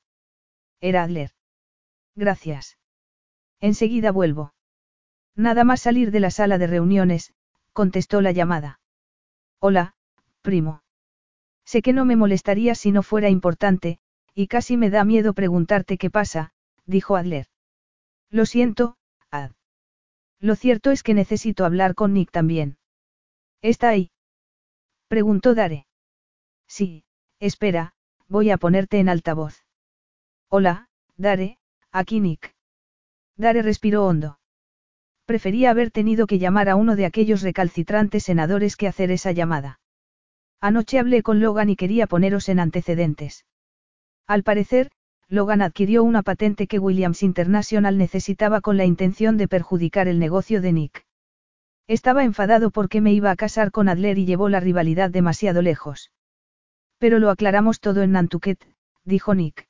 Era 0.82 1.04
Adler. 1.04 1.32
Gracias. 2.16 2.78
Enseguida 3.62 4.12
vuelvo. 4.12 4.54
Nada 5.36 5.64
más 5.64 5.82
salir 5.82 6.12
de 6.12 6.20
la 6.20 6.32
sala 6.32 6.58
de 6.58 6.68
reuniones, 6.68 7.34
contestó 7.74 8.22
la 8.22 8.32
llamada. 8.32 8.79
Hola, 9.62 9.94
primo. 10.42 10.84
Sé 11.66 11.82
que 11.82 11.92
no 11.92 12.06
me 12.06 12.16
molestaría 12.16 12.76
si 12.76 12.92
no 12.92 13.04
fuera 13.04 13.30
importante, 13.30 14.00
y 14.34 14.48
casi 14.48 14.78
me 14.78 14.90
da 14.90 15.04
miedo 15.04 15.34
preguntarte 15.34 15.98
qué 15.98 16.10
pasa, 16.10 16.54
dijo 16.86 17.18
Adler. 17.18 17.48
Lo 18.30 18.46
siento, 18.46 18.96
Ad. 19.30 19.52
Lo 20.40 20.56
cierto 20.56 20.92
es 20.92 21.04
que 21.04 21.14
necesito 21.14 21.66
hablar 21.66 21.94
con 21.94 22.14
Nick 22.14 22.32
también. 22.32 22.78
¿Está 23.62 23.90
ahí? 23.90 24.12
Preguntó 25.10 25.54
Dare. 25.54 25.88
Sí, 26.66 27.04
espera, 27.40 27.94
voy 28.30 28.52
a 28.52 28.58
ponerte 28.58 29.00
en 29.00 29.10
altavoz. 29.10 29.66
Hola, 30.48 30.88
Dare, 31.18 31.58
aquí 31.92 32.22
Nick. 32.22 32.56
Dare 33.36 33.62
respiró 33.62 34.06
hondo. 34.06 34.39
Prefería 35.30 35.70
haber 35.70 35.92
tenido 35.92 36.26
que 36.26 36.40
llamar 36.40 36.70
a 36.70 36.76
uno 36.76 36.96
de 36.96 37.06
aquellos 37.06 37.44
recalcitrantes 37.44 38.24
senadores 38.24 38.76
que 38.76 38.88
hacer 38.88 39.12
esa 39.12 39.32
llamada. 39.32 39.80
Anoche 40.60 40.98
hablé 40.98 41.22
con 41.22 41.40
Logan 41.40 41.70
y 41.70 41.76
quería 41.76 42.08
poneros 42.08 42.50
en 42.50 42.60
antecedentes. 42.60 43.46
Al 44.26 44.42
parecer, 44.42 44.90
Logan 45.28 45.62
adquirió 45.62 46.04
una 46.04 46.24
patente 46.24 46.66
que 46.66 46.80
Williams 46.80 47.22
International 47.22 47.96
necesitaba 47.96 48.60
con 48.60 48.76
la 48.76 48.86
intención 48.86 49.38
de 49.38 49.48
perjudicar 49.48 50.08
el 50.08 50.18
negocio 50.18 50.62
de 50.62 50.74
Nick. 50.74 51.06
Estaba 51.86 52.24
enfadado 52.24 52.72
porque 52.72 53.00
me 53.00 53.14
iba 53.14 53.30
a 53.30 53.36
casar 53.36 53.70
con 53.70 53.88
Adler 53.88 54.18
y 54.18 54.26
llevó 54.26 54.50
la 54.50 54.60
rivalidad 54.60 55.12
demasiado 55.12 55.62
lejos. 55.62 56.10
Pero 56.98 57.20
lo 57.20 57.30
aclaramos 57.30 57.82
todo 57.82 58.02
en 58.02 58.14
Nantucket, 58.14 58.66
dijo 59.04 59.36
Nick. 59.36 59.68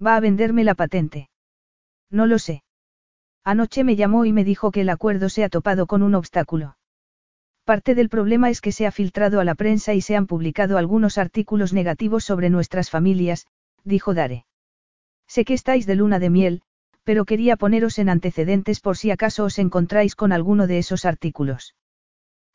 ¿Va 0.00 0.14
a 0.14 0.20
venderme 0.20 0.62
la 0.62 0.76
patente? 0.76 1.30
No 2.12 2.26
lo 2.26 2.38
sé. 2.38 2.62
Anoche 3.44 3.84
me 3.84 3.96
llamó 3.96 4.24
y 4.24 4.32
me 4.32 4.44
dijo 4.44 4.70
que 4.70 4.82
el 4.82 4.90
acuerdo 4.90 5.28
se 5.28 5.44
ha 5.44 5.48
topado 5.48 5.86
con 5.86 6.02
un 6.02 6.14
obstáculo. 6.14 6.76
Parte 7.64 7.94
del 7.94 8.08
problema 8.08 8.50
es 8.50 8.60
que 8.60 8.72
se 8.72 8.86
ha 8.86 8.90
filtrado 8.90 9.40
a 9.40 9.44
la 9.44 9.54
prensa 9.54 9.94
y 9.94 10.00
se 10.00 10.16
han 10.16 10.26
publicado 10.26 10.78
algunos 10.78 11.18
artículos 11.18 11.72
negativos 11.72 12.24
sobre 12.24 12.50
nuestras 12.50 12.90
familias, 12.90 13.46
dijo 13.84 14.14
Dare. 14.14 14.46
Sé 15.26 15.44
que 15.44 15.54
estáis 15.54 15.86
de 15.86 15.94
luna 15.94 16.18
de 16.18 16.30
miel, 16.30 16.62
pero 17.04 17.24
quería 17.24 17.56
poneros 17.56 17.98
en 17.98 18.08
antecedentes 18.08 18.80
por 18.80 18.96
si 18.96 19.10
acaso 19.10 19.44
os 19.44 19.58
encontráis 19.58 20.14
con 20.14 20.32
alguno 20.32 20.66
de 20.66 20.78
esos 20.78 21.04
artículos. 21.04 21.74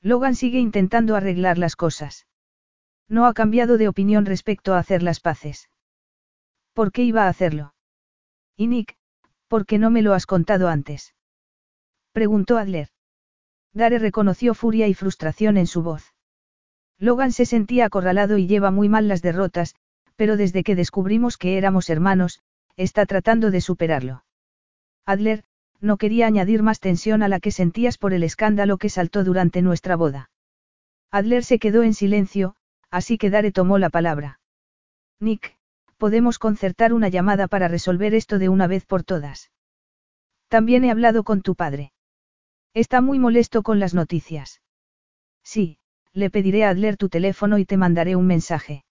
Logan 0.01 0.35
sigue 0.35 0.59
intentando 0.59 1.15
arreglar 1.15 1.57
las 1.57 1.75
cosas. 1.75 2.27
No 3.07 3.25
ha 3.25 3.33
cambiado 3.33 3.77
de 3.77 3.87
opinión 3.87 4.25
respecto 4.25 4.73
a 4.73 4.79
hacer 4.79 5.03
las 5.03 5.19
paces. 5.19 5.69
¿Por 6.73 6.91
qué 6.91 7.03
iba 7.03 7.25
a 7.25 7.29
hacerlo? 7.29 7.73
Y 8.57 8.67
Nick, 8.67 8.97
¿por 9.53 9.67
qué 9.67 9.77
no 9.77 9.91
me 9.91 10.01
lo 10.01 10.15
has 10.15 10.25
contado 10.25 10.67
antes? 10.67 11.13
Preguntó 12.11 12.57
Adler. 12.57 12.87
Dare 13.71 13.99
reconoció 13.99 14.55
furia 14.55 14.87
y 14.87 14.95
frustración 14.95 15.57
en 15.57 15.67
su 15.67 15.83
voz. 15.83 16.15
Logan 16.97 17.31
se 17.31 17.45
sentía 17.45 17.85
acorralado 17.85 18.39
y 18.39 18.47
lleva 18.47 18.71
muy 18.71 18.89
mal 18.89 19.07
las 19.07 19.21
derrotas, 19.21 19.75
pero 20.15 20.37
desde 20.37 20.63
que 20.63 20.75
descubrimos 20.75 21.37
que 21.37 21.55
éramos 21.59 21.91
hermanos, 21.91 22.41
está 22.77 23.05
tratando 23.05 23.51
de 23.51 23.61
superarlo. 23.61 24.25
Adler, 25.05 25.43
no 25.79 25.97
quería 25.97 26.25
añadir 26.25 26.63
más 26.63 26.79
tensión 26.79 27.21
a 27.21 27.27
la 27.27 27.39
que 27.39 27.51
sentías 27.51 27.99
por 27.99 28.13
el 28.13 28.23
escándalo 28.23 28.79
que 28.79 28.89
saltó 28.89 29.23
durante 29.23 29.61
nuestra 29.61 29.95
boda. 29.95 30.31
Adler 31.11 31.43
se 31.43 31.59
quedó 31.59 31.83
en 31.83 31.93
silencio, 31.93 32.55
así 32.89 33.19
que 33.19 33.29
Dare 33.29 33.51
tomó 33.51 33.77
la 33.77 33.91
palabra. 33.91 34.39
Nick, 35.19 35.55
podemos 35.97 36.39
concertar 36.39 36.93
una 36.93 37.09
llamada 37.09 37.47
para 37.47 37.67
resolver 37.67 38.13
esto 38.13 38.39
de 38.39 38.49
una 38.49 38.67
vez 38.67 38.85
por 38.85 39.03
todas. 39.03 39.51
También 40.47 40.83
he 40.83 40.91
hablado 40.91 41.23
con 41.23 41.41
tu 41.41 41.55
padre. 41.55 41.93
Está 42.73 43.01
muy 43.01 43.19
molesto 43.19 43.63
con 43.63 43.79
las 43.79 43.93
noticias. 43.93 44.61
Sí, 45.43 45.77
le 46.13 46.29
pediré 46.29 46.65
a 46.65 46.69
Adler 46.69 46.97
tu 46.97 47.09
teléfono 47.09 47.57
y 47.57 47.65
te 47.65 47.77
mandaré 47.77 48.15
un 48.15 48.27
mensaje. 48.27 48.85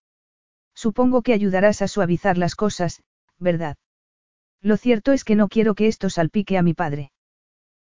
Supongo 0.74 1.22
que 1.22 1.32
ayudarás 1.32 1.82
a 1.82 1.89
suavizar 1.89 2.39
las 2.39 2.55
cosas, 2.55 3.02
¿verdad? 3.39 3.76
Lo 4.60 4.76
cierto 4.76 5.12
es 5.12 5.24
que 5.24 5.36
no 5.36 5.48
quiero 5.48 5.74
que 5.74 5.89
esto 5.89 6.10
salpique 6.10 6.56
a 6.56 6.62
mi 6.62 6.74
padre. 6.74 7.12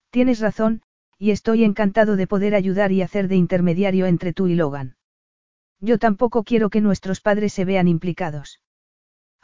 Tienes 0.09 0.39
razón, 0.39 0.81
y 1.17 1.31
estoy 1.31 1.63
encantado 1.63 2.15
de 2.15 2.27
poder 2.27 2.55
ayudar 2.55 2.91
y 2.91 3.01
hacer 3.01 3.27
de 3.27 3.35
intermediario 3.35 4.05
entre 4.05 4.33
tú 4.33 4.47
y 4.47 4.55
Logan. 4.55 4.97
Yo 5.79 5.97
tampoco 5.97 6.43
quiero 6.43 6.69
que 6.69 6.81
nuestros 6.81 7.21
padres 7.21 7.53
se 7.53 7.65
vean 7.65 7.87
implicados. 7.87 8.59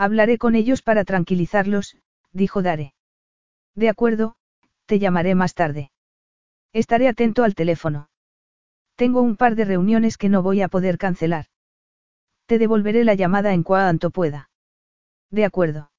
Hablaré 0.03 0.39
con 0.39 0.55
ellos 0.55 0.81
para 0.81 1.05
tranquilizarlos, 1.05 1.95
dijo 2.31 2.63
Dare. 2.63 2.95
De 3.75 3.87
acuerdo, 3.87 4.35
te 4.87 4.97
llamaré 4.97 5.35
más 5.35 5.53
tarde. 5.53 5.91
Estaré 6.73 7.07
atento 7.07 7.43
al 7.43 7.53
teléfono. 7.53 8.09
Tengo 8.95 9.21
un 9.21 9.37
par 9.37 9.53
de 9.53 9.63
reuniones 9.63 10.17
que 10.17 10.27
no 10.27 10.41
voy 10.41 10.63
a 10.63 10.69
poder 10.69 10.97
cancelar. 10.97 11.45
Te 12.47 12.57
devolveré 12.57 13.03
la 13.03 13.13
llamada 13.13 13.53
en 13.53 13.61
cuanto 13.61 14.09
pueda. 14.09 14.49
De 15.29 15.45
acuerdo. 15.45 15.91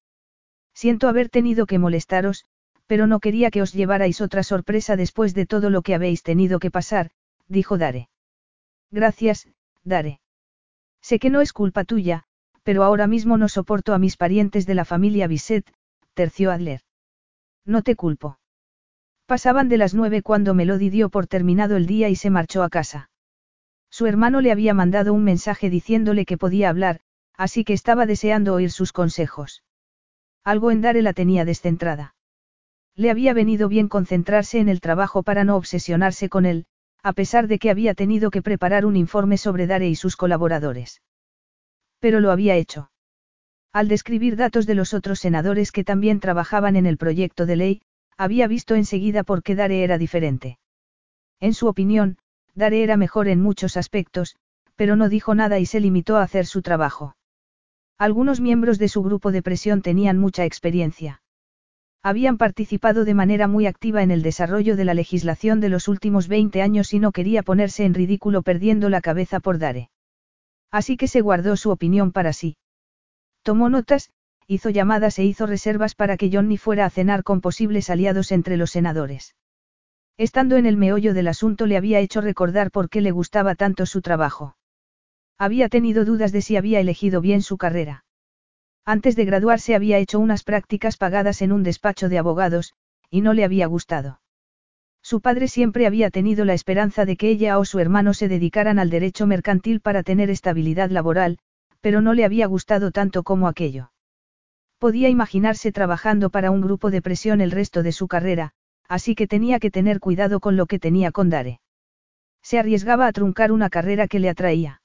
Siento 0.74 1.06
haber 1.08 1.28
tenido 1.28 1.66
que 1.66 1.78
molestaros, 1.78 2.44
pero 2.88 3.06
no 3.06 3.20
quería 3.20 3.52
que 3.52 3.62
os 3.62 3.72
llevarais 3.72 4.20
otra 4.20 4.42
sorpresa 4.42 4.96
después 4.96 5.32
de 5.32 5.46
todo 5.46 5.70
lo 5.70 5.82
que 5.82 5.94
habéis 5.94 6.24
tenido 6.24 6.58
que 6.58 6.72
pasar, 6.72 7.12
dijo 7.46 7.78
Dare. 7.78 8.08
Gracias, 8.90 9.46
Dare. 9.84 10.18
Sé 11.00 11.20
que 11.20 11.30
no 11.30 11.40
es 11.40 11.52
culpa 11.52 11.84
tuya, 11.84 12.26
pero 12.62 12.84
ahora 12.84 13.06
mismo 13.06 13.36
no 13.36 13.48
soporto 13.48 13.94
a 13.94 13.98
mis 13.98 14.16
parientes 14.16 14.66
de 14.66 14.74
la 14.74 14.84
familia 14.84 15.26
Bisset, 15.26 15.72
terció 16.14 16.50
Adler. 16.50 16.80
No 17.64 17.82
te 17.82 17.96
culpo. 17.96 18.38
Pasaban 19.26 19.68
de 19.68 19.78
las 19.78 19.94
nueve 19.94 20.22
cuando 20.22 20.54
Melody 20.54 20.90
dio 20.90 21.08
por 21.08 21.26
terminado 21.26 21.76
el 21.76 21.86
día 21.86 22.08
y 22.08 22.16
se 22.16 22.30
marchó 22.30 22.62
a 22.62 22.68
casa. 22.68 23.10
Su 23.90 24.06
hermano 24.06 24.40
le 24.40 24.52
había 24.52 24.74
mandado 24.74 25.12
un 25.12 25.24
mensaje 25.24 25.70
diciéndole 25.70 26.24
que 26.24 26.38
podía 26.38 26.68
hablar, 26.68 27.00
así 27.36 27.64
que 27.64 27.72
estaba 27.72 28.06
deseando 28.06 28.54
oír 28.54 28.70
sus 28.70 28.92
consejos. 28.92 29.62
Algo 30.44 30.70
en 30.70 30.80
Dare 30.80 31.02
la 31.02 31.12
tenía 31.12 31.44
descentrada. 31.44 32.14
Le 32.94 33.10
había 33.10 33.32
venido 33.32 33.68
bien 33.68 33.88
concentrarse 33.88 34.58
en 34.58 34.68
el 34.68 34.80
trabajo 34.80 35.22
para 35.22 35.44
no 35.44 35.56
obsesionarse 35.56 36.28
con 36.28 36.46
él, 36.46 36.66
a 37.02 37.12
pesar 37.12 37.48
de 37.48 37.58
que 37.58 37.70
había 37.70 37.94
tenido 37.94 38.30
que 38.30 38.42
preparar 38.42 38.84
un 38.86 38.96
informe 38.96 39.38
sobre 39.38 39.66
Dare 39.66 39.88
y 39.88 39.94
sus 39.94 40.16
colaboradores. 40.16 41.00
Pero 42.02 42.18
lo 42.18 42.32
había 42.32 42.56
hecho. 42.56 42.90
Al 43.72 43.86
describir 43.86 44.34
datos 44.34 44.66
de 44.66 44.74
los 44.74 44.92
otros 44.92 45.20
senadores 45.20 45.70
que 45.70 45.84
también 45.84 46.18
trabajaban 46.18 46.74
en 46.74 46.84
el 46.84 46.98
proyecto 46.98 47.46
de 47.46 47.54
ley, 47.54 47.82
había 48.18 48.48
visto 48.48 48.74
enseguida 48.74 49.22
por 49.22 49.44
qué 49.44 49.54
Dare 49.54 49.84
era 49.84 49.98
diferente. 49.98 50.58
En 51.38 51.54
su 51.54 51.68
opinión, 51.68 52.18
Dare 52.56 52.82
era 52.82 52.96
mejor 52.96 53.28
en 53.28 53.40
muchos 53.40 53.76
aspectos, 53.76 54.34
pero 54.74 54.96
no 54.96 55.08
dijo 55.08 55.36
nada 55.36 55.60
y 55.60 55.66
se 55.66 55.78
limitó 55.78 56.16
a 56.16 56.24
hacer 56.24 56.44
su 56.44 56.60
trabajo. 56.60 57.14
Algunos 57.98 58.40
miembros 58.40 58.80
de 58.80 58.88
su 58.88 59.04
grupo 59.04 59.30
de 59.30 59.42
presión 59.42 59.80
tenían 59.80 60.18
mucha 60.18 60.44
experiencia. 60.44 61.22
Habían 62.02 62.36
participado 62.36 63.04
de 63.04 63.14
manera 63.14 63.46
muy 63.46 63.66
activa 63.66 64.02
en 64.02 64.10
el 64.10 64.22
desarrollo 64.22 64.74
de 64.74 64.84
la 64.84 64.94
legislación 64.94 65.60
de 65.60 65.68
los 65.68 65.86
últimos 65.86 66.26
20 66.26 66.62
años 66.62 66.92
y 66.94 66.98
no 66.98 67.12
quería 67.12 67.44
ponerse 67.44 67.84
en 67.84 67.94
ridículo 67.94 68.42
perdiendo 68.42 68.88
la 68.88 69.00
cabeza 69.00 69.38
por 69.38 69.60
Dare. 69.60 69.91
Así 70.72 70.96
que 70.96 71.06
se 71.06 71.20
guardó 71.20 71.56
su 71.56 71.70
opinión 71.70 72.10
para 72.10 72.32
sí. 72.32 72.56
Tomó 73.42 73.68
notas, 73.68 74.10
hizo 74.46 74.70
llamadas 74.70 75.18
e 75.18 75.24
hizo 75.24 75.46
reservas 75.46 75.94
para 75.94 76.16
que 76.16 76.30
Johnny 76.32 76.56
fuera 76.56 76.86
a 76.86 76.90
cenar 76.90 77.22
con 77.22 77.42
posibles 77.42 77.90
aliados 77.90 78.32
entre 78.32 78.56
los 78.56 78.70
senadores. 78.70 79.36
Estando 80.16 80.56
en 80.56 80.64
el 80.66 80.78
meollo 80.78 81.12
del 81.12 81.28
asunto 81.28 81.66
le 81.66 81.76
había 81.76 82.00
hecho 82.00 82.22
recordar 82.22 82.70
por 82.70 82.88
qué 82.88 83.02
le 83.02 83.10
gustaba 83.10 83.54
tanto 83.54 83.84
su 83.84 84.00
trabajo. 84.00 84.56
Había 85.38 85.68
tenido 85.68 86.04
dudas 86.06 86.32
de 86.32 86.40
si 86.40 86.56
había 86.56 86.80
elegido 86.80 87.20
bien 87.20 87.42
su 87.42 87.58
carrera. 87.58 88.04
Antes 88.84 89.14
de 89.14 89.26
graduarse 89.26 89.74
había 89.74 89.98
hecho 89.98 90.18
unas 90.20 90.42
prácticas 90.42 90.96
pagadas 90.96 91.42
en 91.42 91.52
un 91.52 91.62
despacho 91.62 92.08
de 92.08 92.18
abogados, 92.18 92.72
y 93.10 93.20
no 93.20 93.34
le 93.34 93.44
había 93.44 93.66
gustado. 93.66 94.21
Su 95.02 95.20
padre 95.20 95.48
siempre 95.48 95.86
había 95.86 96.10
tenido 96.10 96.44
la 96.44 96.54
esperanza 96.54 97.04
de 97.04 97.16
que 97.16 97.28
ella 97.28 97.58
o 97.58 97.64
su 97.64 97.80
hermano 97.80 98.14
se 98.14 98.28
dedicaran 98.28 98.78
al 98.78 98.88
derecho 98.88 99.26
mercantil 99.26 99.80
para 99.80 100.02
tener 100.02 100.30
estabilidad 100.30 100.90
laboral, 100.90 101.38
pero 101.80 102.00
no 102.00 102.14
le 102.14 102.24
había 102.24 102.46
gustado 102.46 102.92
tanto 102.92 103.24
como 103.24 103.48
aquello. 103.48 103.90
Podía 104.78 105.08
imaginarse 105.08 105.72
trabajando 105.72 106.30
para 106.30 106.50
un 106.50 106.60
grupo 106.60 106.90
de 106.90 107.02
presión 107.02 107.40
el 107.40 107.50
resto 107.50 107.82
de 107.82 107.92
su 107.92 108.08
carrera, 108.08 108.52
así 108.88 109.14
que 109.14 109.26
tenía 109.26 109.58
que 109.58 109.70
tener 109.70 110.00
cuidado 110.00 110.40
con 110.40 110.56
lo 110.56 110.66
que 110.66 110.78
tenía 110.78 111.10
con 111.10 111.30
Dare. 111.30 111.60
Se 112.42 112.58
arriesgaba 112.58 113.06
a 113.06 113.12
truncar 113.12 113.52
una 113.52 113.70
carrera 113.70 114.08
que 114.08 114.20
le 114.20 114.28
atraía. 114.28 114.82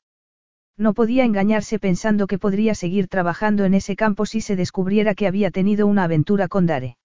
No 0.77 0.93
podía 0.93 1.25
engañarse 1.25 1.79
pensando 1.79 2.27
que 2.27 2.37
podría 2.37 2.75
seguir 2.75 3.07
trabajando 3.07 3.65
en 3.65 3.73
ese 3.73 3.95
campo 3.95 4.25
si 4.25 4.41
se 4.41 4.55
descubriera 4.55 5.15
que 5.15 5.27
había 5.27 5.49
tenido 5.49 5.87
una 5.87 6.03
aventura 6.03 6.47
con 6.47 6.67
Dare. 6.67 6.97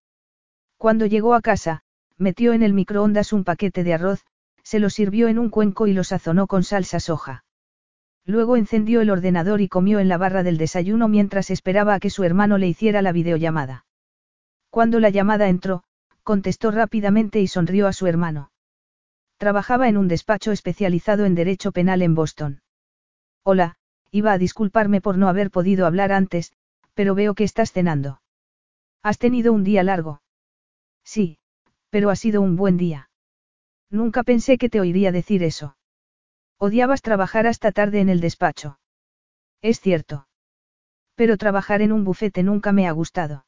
Cuando 0.77 1.07
llegó 1.07 1.35
a 1.35 1.41
casa, 1.41 1.83
metió 2.19 2.53
en 2.53 2.63
el 2.63 2.73
microondas 2.73 3.33
un 3.33 3.45
paquete 3.45 3.85
de 3.85 3.95
arroz, 3.95 4.25
se 4.63 4.79
lo 4.79 4.91
sirvió 4.91 5.29
en 5.29 5.39
un 5.39 5.51
cuenco 5.51 5.87
y 5.87 5.93
lo 5.93 6.05
sazonó 6.05 6.47
con 6.47 6.63
salsa 6.63 7.01
soja. 7.01 7.45
Luego 8.25 8.57
encendió 8.57 9.01
el 9.01 9.11
ordenador 9.11 9.61
y 9.61 9.69
comió 9.69 9.99
en 9.99 10.09
la 10.09 10.19
barra 10.19 10.43
del 10.43 10.57
desayuno 10.57 11.09
mientras 11.09 11.51
esperaba 11.51 11.95
a 11.95 12.01
que 12.01 12.11
su 12.11 12.23
hermano 12.23 12.59
le 12.59 12.69
hiciera 12.69 13.03
la 13.03 13.13
videollamada. 13.13 13.85
Cuando 14.71 15.01
la 15.01 15.11
llamada 15.11 15.49
entró, 15.49 15.83
contestó 16.23 16.71
rápidamente 16.71 17.41
y 17.41 17.49
sonrió 17.49 17.89
a 17.89 17.93
su 17.93 18.07
hermano. 18.07 18.53
Trabajaba 19.39 19.89
en 19.89 19.97
un 19.97 20.07
despacho 20.07 20.53
especializado 20.53 21.25
en 21.25 21.35
derecho 21.35 21.73
penal 21.73 22.01
en 22.01 22.15
Boston. 22.15 22.63
Hola, 23.43 23.75
iba 24.13 24.33
a 24.33 24.39
disculparme 24.39 25.01
por 25.01 25.19
no 25.19 25.29
haber 25.29 25.51
podido 25.51 25.85
hablar 25.85 26.13
antes, 26.13 26.53
pero 26.95 27.17
veo 27.17 27.35
que 27.35 27.45
estás 27.45 27.73
cenando. 27.73 28.23
¿Has 29.03 29.19
tenido 29.19 29.53
un 29.53 29.65
día 29.65 29.83
largo? 29.83 30.23
Sí, 31.03 31.39
pero 31.93 32.09
ha 32.09 32.17
sido 32.17 32.41
un 32.41 32.57
buen 32.57 32.79
día. 32.79 33.11
Nunca 33.91 34.23
pensé 34.23 34.57
que 34.57 34.71
te 34.71 34.81
oiría 34.81 35.13
decir 35.13 35.43
eso. 35.43 35.77
Odiabas 36.59 37.03
trabajar 37.03 37.47
hasta 37.47 37.71
tarde 37.71 38.01
en 38.01 38.09
el 38.09 38.21
despacho. 38.21 38.81
Es 39.61 39.79
cierto. 39.79 40.27
Pero 41.15 41.37
trabajar 41.37 41.83
en 41.83 41.93
un 41.93 42.03
bufete 42.03 42.43
nunca 42.43 42.73
me 42.73 42.89
ha 42.89 42.93
gustado. 42.93 43.45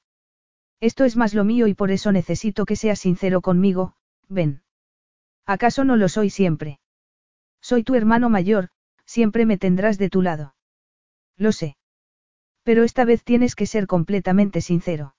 Esto 0.79 1.05
es 1.05 1.17
más 1.17 1.33
lo 1.33 1.45
mío 1.45 1.69
y 1.69 1.73
por 1.73 1.91
eso 1.91 2.13
necesito 2.13 2.67
que 2.67 2.77
seas 2.77 2.99
sincero 2.99 3.41
conmigo, 3.41 3.95
ven. 4.29 4.63
¿Acaso 5.47 5.85
no 5.85 5.97
lo 5.97 6.11
soy 6.11 6.29
siempre? 6.29 6.81
Soy 7.63 7.83
tu 7.83 7.95
hermano 7.95 8.29
mayor, 8.29 8.69
Siempre 9.07 9.47
me 9.47 9.59
tendrás 9.59 9.99
de 9.99 10.11
tu 10.11 10.23
lado. 10.23 10.55
Lo 11.37 11.53
sé. 11.53 11.77
Pero 12.63 12.85
esta 12.85 13.05
vez 13.05 13.23
tienes 13.23 13.55
que 13.55 13.67
ser 13.67 13.87
completamente 13.87 14.61
sincero. 14.61 15.15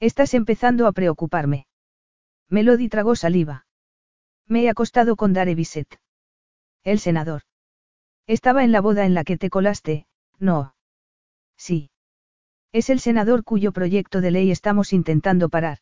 Estás 0.00 0.34
empezando 0.34 0.86
a 0.86 0.92
preocuparme. 0.92 1.66
Melody 2.48 2.88
tragó 2.88 3.16
saliva. 3.16 3.66
Me 4.46 4.62
he 4.62 4.68
acostado 4.68 5.16
con 5.16 5.32
Dare 5.32 5.54
Bisset. 5.54 6.00
El 6.84 7.00
senador. 7.00 7.42
Estaba 8.26 8.64
en 8.64 8.72
la 8.72 8.80
boda 8.80 9.04
en 9.04 9.14
la 9.14 9.24
que 9.24 9.36
te 9.36 9.50
colaste, 9.50 10.06
no. 10.38 10.74
Sí. 11.56 11.90
Es 12.72 12.90
el 12.90 13.00
senador 13.00 13.44
cuyo 13.44 13.72
proyecto 13.72 14.20
de 14.20 14.30
ley 14.30 14.50
estamos 14.50 14.92
intentando 14.92 15.48
parar. 15.48 15.78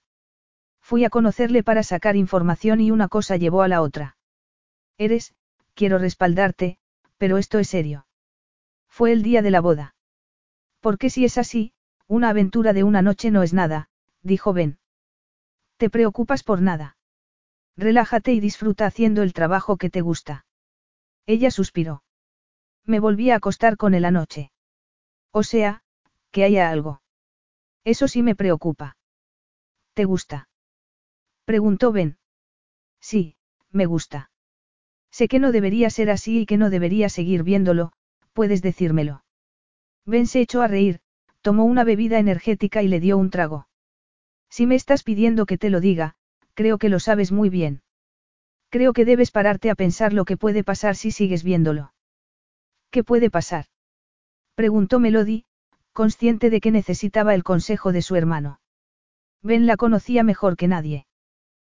Fui 0.81 1.05
a 1.05 1.10
conocerle 1.10 1.62
para 1.62 1.83
sacar 1.83 2.17
información 2.17 2.81
y 2.81 2.91
una 2.91 3.09
cosa 3.09 3.36
llevó 3.36 3.62
a 3.62 3.68
la 3.68 3.83
otra. 3.83 4.17
Eres, 4.99 5.34
quiero 5.75 5.99
respaldarte, 5.99 6.78
pero 7.18 7.39
esto 7.39 7.59
es 7.59 7.68
serio. 7.68 8.07
Fue 8.89 9.12
el 9.12 9.23
día 9.23 9.43
de 9.43 9.51
la 9.51 9.60
boda. 9.60 9.94
Porque 10.81 11.10
si 11.10 11.25
es 11.25 11.39
así, 11.39 11.73
una 12.07 12.28
aventura 12.28 12.73
de 12.73 12.84
una 12.84 13.02
noche 13.02 13.31
no 13.31 13.43
es 13.43 13.52
nada, 13.55 13.89
dijo 14.23 14.52
Ben. 14.52 14.78
Te 15.77 15.91
preocupas 15.91 16.43
por 16.43 16.62
nada. 16.62 16.97
Relájate 17.77 18.33
y 18.33 18.41
disfruta 18.41 18.86
haciendo 18.86 19.23
el 19.23 19.33
trabajo 19.33 19.77
que 19.77 19.91
te 19.91 20.01
gusta. 20.01 20.47
Ella 21.27 21.51
suspiró. 21.51 22.03
Me 22.85 23.01
volví 23.01 23.31
a 23.31 23.36
acostar 23.36 23.77
con 23.77 23.94
él 23.94 24.05
anoche. 24.05 24.53
O 25.33 25.43
sea, 25.43 25.83
que 26.31 26.44
haya 26.44 26.70
algo. 26.70 27.01
Eso 27.85 28.09
sí 28.09 28.23
me 28.23 28.35
preocupa. 28.35 28.97
¿Te 29.94 30.05
gusta? 30.05 30.49
Preguntó 31.44 31.93
Ben. 31.93 32.19
Sí, 33.01 33.36
me 33.70 33.86
gusta. 33.86 34.31
Sé 35.11 35.28
que 35.28 35.39
no 35.39 35.53
debería 35.53 35.91
ser 35.91 36.11
así 36.11 36.41
y 36.41 36.47
que 36.47 36.57
no 36.57 36.70
debería 36.70 37.09
seguir 37.09 37.43
viéndolo, 37.43 37.93
puedes 38.33 38.62
decírmelo. 38.62 39.25
Ben 40.07 40.27
se 40.27 40.41
echó 40.41 40.62
a 40.62 40.69
reír, 40.69 41.01
tomó 41.41 41.65
una 41.65 41.85
bebida 41.85 42.19
energética 42.19 42.83
y 42.83 42.89
le 42.89 43.01
dio 43.01 43.17
un 43.19 43.31
trago. 43.31 43.69
Si 44.51 44.67
me 44.67 44.75
estás 44.75 45.03
pidiendo 45.03 45.47
que 45.47 45.59
te 45.59 45.71
lo 45.71 45.81
diga, 45.81 46.15
creo 46.55 46.79
que 46.79 46.89
lo 46.89 47.01
sabes 47.01 47.33
muy 47.33 47.51
bien. 47.51 47.83
Creo 48.71 48.93
que 48.93 49.05
debes 49.05 49.31
pararte 49.31 49.71
a 49.71 49.75
pensar 49.75 50.13
lo 50.13 50.25
que 50.25 50.37
puede 50.37 50.65
pasar 50.65 50.97
si 50.97 51.11
sigues 51.11 51.43
viéndolo. 51.45 51.93
¿Qué 52.91 53.05
puede 53.05 53.31
pasar? 53.31 53.67
Preguntó 54.55 55.01
Melody, 55.01 55.45
consciente 55.93 56.51
de 56.51 56.61
que 56.61 56.71
necesitaba 56.71 57.35
el 57.35 57.45
consejo 57.45 57.93
de 57.93 58.03
su 58.03 58.17
hermano. 58.17 58.61
Ben 59.43 59.67
la 59.67 59.77
conocía 59.77 60.23
mejor 60.23 60.57
que 60.57 60.69
nadie. 60.69 61.07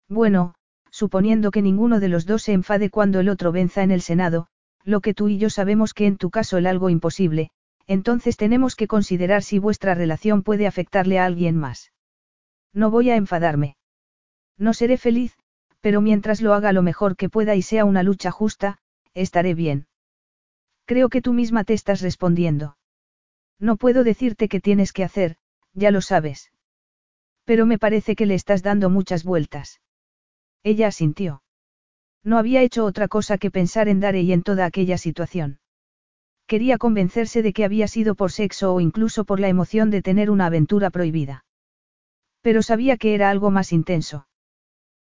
Bueno, 0.08 0.56
suponiendo 0.90 1.52
que 1.52 1.62
ninguno 1.62 2.00
de 2.00 2.10
los 2.10 2.26
dos 2.26 2.44
se 2.44 2.54
enfade 2.54 2.90
cuando 2.90 3.20
el 3.20 3.28
otro 3.28 3.52
venza 3.52 3.84
en 3.84 3.92
el 3.92 4.02
Senado, 4.02 4.48
lo 4.84 5.02
que 5.02 5.14
tú 5.14 5.28
y 5.28 5.38
yo 5.38 5.50
sabemos 5.50 5.94
que 5.94 6.06
en 6.06 6.18
tu 6.18 6.30
caso 6.30 6.58
el 6.58 6.68
algo 6.68 6.90
imposible, 6.90 7.50
entonces 7.88 8.38
tenemos 8.38 8.76
que 8.76 8.88
considerar 8.88 9.44
si 9.44 9.60
vuestra 9.60 9.96
relación 9.96 10.44
puede 10.44 10.68
afectarle 10.68 11.20
a 11.20 11.26
alguien 11.26 11.58
más. 11.58 11.92
No 12.76 12.92
voy 12.92 13.10
a 13.10 13.16
enfadarme. 13.16 13.78
No 14.58 14.74
seré 14.74 14.98
feliz, 14.98 15.34
pero 15.80 16.02
mientras 16.02 16.42
lo 16.42 16.54
haga 16.54 16.74
lo 16.74 16.82
mejor 16.82 17.16
que 17.16 17.30
pueda 17.30 17.56
y 17.56 17.62
sea 17.62 17.86
una 17.86 18.04
lucha 18.04 18.32
justa, 18.32 18.80
estaré 19.14 19.54
bien. 19.54 19.88
Creo 20.86 21.08
que 21.10 21.22
tú 21.22 21.32
misma 21.32 21.64
te 21.64 21.74
estás 21.74 22.02
respondiendo. 22.02 22.78
No 23.60 23.78
puedo 23.78 24.04
decirte 24.04 24.50
qué 24.50 24.60
tienes 24.60 24.92
que 24.92 25.06
hacer, 25.06 25.38
ya 25.74 25.90
lo 25.90 26.02
sabes. 26.02 26.52
Pero 27.46 27.66
me 27.66 27.80
parece 27.80 28.16
que 28.16 28.26
le 28.26 28.36
estás 28.36 28.62
dando 28.62 28.90
muchas 28.90 29.24
vueltas. 29.24 29.80
Ella 30.62 30.88
asintió. 30.88 31.44
No 32.24 32.38
había 32.38 32.62
hecho 32.62 32.84
otra 32.84 33.08
cosa 33.08 33.38
que 33.38 33.52
pensar 33.52 33.88
en 33.88 34.02
Dare 34.02 34.22
y 34.22 34.34
en 34.34 34.44
toda 34.44 34.66
aquella 34.66 34.98
situación. 34.98 35.60
Quería 36.46 36.78
convencerse 36.78 37.42
de 37.42 37.54
que 37.54 37.64
había 37.64 37.88
sido 37.88 38.16
por 38.16 38.34
sexo 38.34 38.74
o 38.74 38.82
incluso 38.82 39.24
por 39.24 39.40
la 39.40 39.48
emoción 39.48 39.92
de 39.92 40.02
tener 40.02 40.30
una 40.30 40.48
aventura 40.48 40.90
prohibida. 40.90 41.45
Pero 42.46 42.62
sabía 42.62 42.96
que 42.96 43.16
era 43.16 43.32
algo 43.32 43.50
más 43.50 43.74
intenso. 43.74 44.28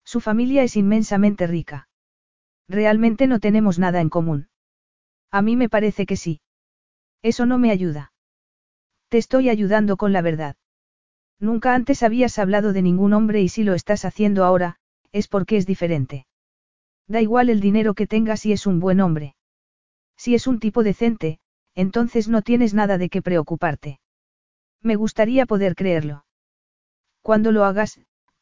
Su 0.05 0.21
familia 0.21 0.63
es 0.63 0.77
inmensamente 0.77 1.47
rica. 1.47 1.89
Realmente 2.69 3.27
no 3.27 3.41
tenemos 3.41 3.79
nada 3.79 4.03
en 4.03 4.11
común. 4.11 4.51
A 5.31 5.41
mí 5.41 5.57
me 5.57 5.71
parece 5.71 6.05
que 6.05 6.19
sí. 6.19 6.43
Eso 7.23 7.47
no 7.47 7.57
me 7.57 7.71
ayuda. 7.71 8.13
Te 9.09 9.17
estoy 9.17 9.49
ayudando 9.49 9.97
con 9.97 10.13
la 10.13 10.21
verdad. 10.21 10.57
Nunca 11.39 11.75
antes 11.75 12.03
habías 12.03 12.39
hablado 12.39 12.75
de 12.75 12.83
ningún 12.83 13.15
hombre 13.15 13.41
y 13.41 13.49
si 13.49 13.65
lo 13.65 13.73
estás 13.73 14.05
haciendo 14.05 14.45
ahora, 14.45 14.77
es 15.11 15.27
porque 15.27 15.57
es 15.57 15.65
diferente. 15.65 16.27
Da 17.09 17.23
igual 17.23 17.49
el 17.49 17.61
dinero 17.61 17.95
que 17.95 18.07
tenga 18.07 18.37
si 18.37 18.53
es 18.53 18.67
un 18.67 18.81
buen 18.81 19.01
hombre. 19.01 19.35
Si 20.19 20.35
es 20.35 20.47
un 20.47 20.61
tipo 20.61 20.83
decente, 20.83 21.41
entonces 21.75 22.29
no 22.29 22.43
tienes 22.43 22.75
nada 22.75 22.99
de 22.99 23.09
qué 23.09 23.23
preocuparte. 23.23 23.99
Me 24.83 24.97
gustaría 24.97 25.47
poder 25.47 25.75
creerlo. 25.75 26.27
Cuando 27.23 27.53
lo 27.53 27.65
hagas, 27.65 28.01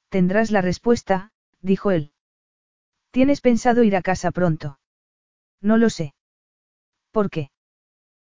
tendrás 0.08 0.50
la 0.50 0.60
respuesta, 0.60 1.32
dijo 1.60 1.90
él. 1.90 2.12
¿Tienes 3.10 3.40
pensado 3.40 3.82
ir 3.82 3.96
a 3.96 4.02
casa 4.02 4.30
pronto? 4.30 4.78
No 5.60 5.76
lo 5.76 5.90
sé. 5.90 6.14
¿Por 7.10 7.30
qué? 7.30 7.50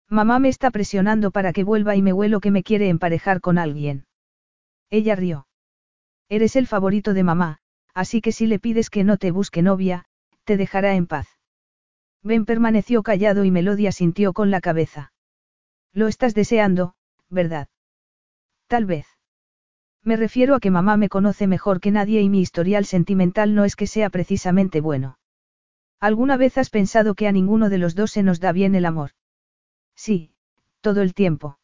Mamá 0.09 0.39
me 0.39 0.49
está 0.49 0.71
presionando 0.71 1.31
para 1.31 1.53
que 1.53 1.65
vuelva 1.65 1.97
y 1.97 2.03
me 2.03 2.13
huelo 2.13 2.41
que 2.41 2.51
me 2.51 2.63
quiere 2.63 2.89
emparejar 2.89 3.41
con 3.41 3.59
alguien. 3.59 4.07
Ella 4.91 5.17
rió. 5.17 5.47
Eres 6.29 6.57
el 6.57 6.67
favorito 6.67 7.15
de 7.15 7.25
mamá, 7.25 7.59
así 7.95 8.21
que 8.21 8.33
si 8.33 8.47
le 8.47 8.59
pides 8.59 8.91
que 8.91 9.05
no 9.05 9.17
te 9.17 9.31
busque 9.31 9.63
novia, 9.63 10.05
te 10.45 10.57
dejará 10.57 10.95
en 10.95 11.07
paz. 11.07 11.29
Ben 12.23 12.45
permaneció 12.45 13.03
callado 13.03 13.45
y 13.45 13.51
Melodia 13.51 13.93
sintió 13.93 14.33
con 14.33 14.51
la 14.51 14.61
cabeza. 14.61 15.13
Lo 15.93 16.09
estás 16.09 16.35
deseando, 16.35 16.95
¿verdad? 17.29 17.69
Tal 18.67 18.87
vez. 18.87 19.07
Me 20.05 20.17
refiero 20.17 20.55
a 20.55 20.61
que 20.61 20.71
mamá 20.71 20.99
me 20.99 21.09
conoce 21.09 21.47
mejor 21.47 21.81
que 21.81 21.91
nadie 21.91 22.21
y 22.21 22.29
mi 22.29 22.41
historial 22.41 22.85
sentimental 22.85 23.55
no 23.55 23.65
es 23.65 23.75
que 23.75 23.87
sea 23.87 24.11
precisamente 24.11 24.83
bueno. 24.83 25.19
¿Alguna 25.99 26.37
vez 26.37 26.59
has 26.59 26.69
pensado 26.69 27.15
que 27.15 27.27
a 27.27 27.33
ninguno 27.33 27.71
de 27.71 27.79
los 27.79 27.95
dos 27.95 28.11
se 28.11 28.23
nos 28.23 28.39
da 28.39 28.53
bien 28.53 28.75
el 28.75 28.85
amor? 28.85 29.13
Sí, 29.97 30.33
todo 30.83 31.01
el 31.01 31.15
tiempo. 31.15 31.59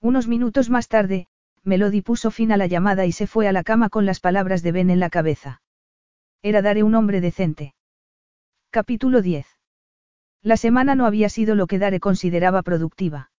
Unos 0.00 0.28
minutos 0.28 0.68
más 0.68 0.88
tarde, 0.88 1.26
Melody 1.62 2.02
puso 2.02 2.30
fin 2.30 2.52
a 2.52 2.58
la 2.58 2.66
llamada 2.66 3.06
y 3.06 3.12
se 3.12 3.26
fue 3.26 3.48
a 3.48 3.52
la 3.52 3.64
cama 3.64 3.88
con 3.88 4.04
las 4.04 4.20
palabras 4.20 4.62
de 4.62 4.72
Ben 4.72 4.90
en 4.90 5.00
la 5.00 5.08
cabeza. 5.08 5.62
Era 6.42 6.60
daré 6.60 6.82
un 6.82 6.94
hombre 6.94 7.22
decente. 7.22 7.74
Capítulo 8.68 9.22
10. 9.22 9.46
La 10.42 10.58
semana 10.58 10.94
no 10.94 11.06
había 11.06 11.30
sido 11.30 11.54
lo 11.54 11.66
que 11.66 11.78
Dare 11.78 12.00
consideraba 12.00 12.62
productiva. 12.62 13.30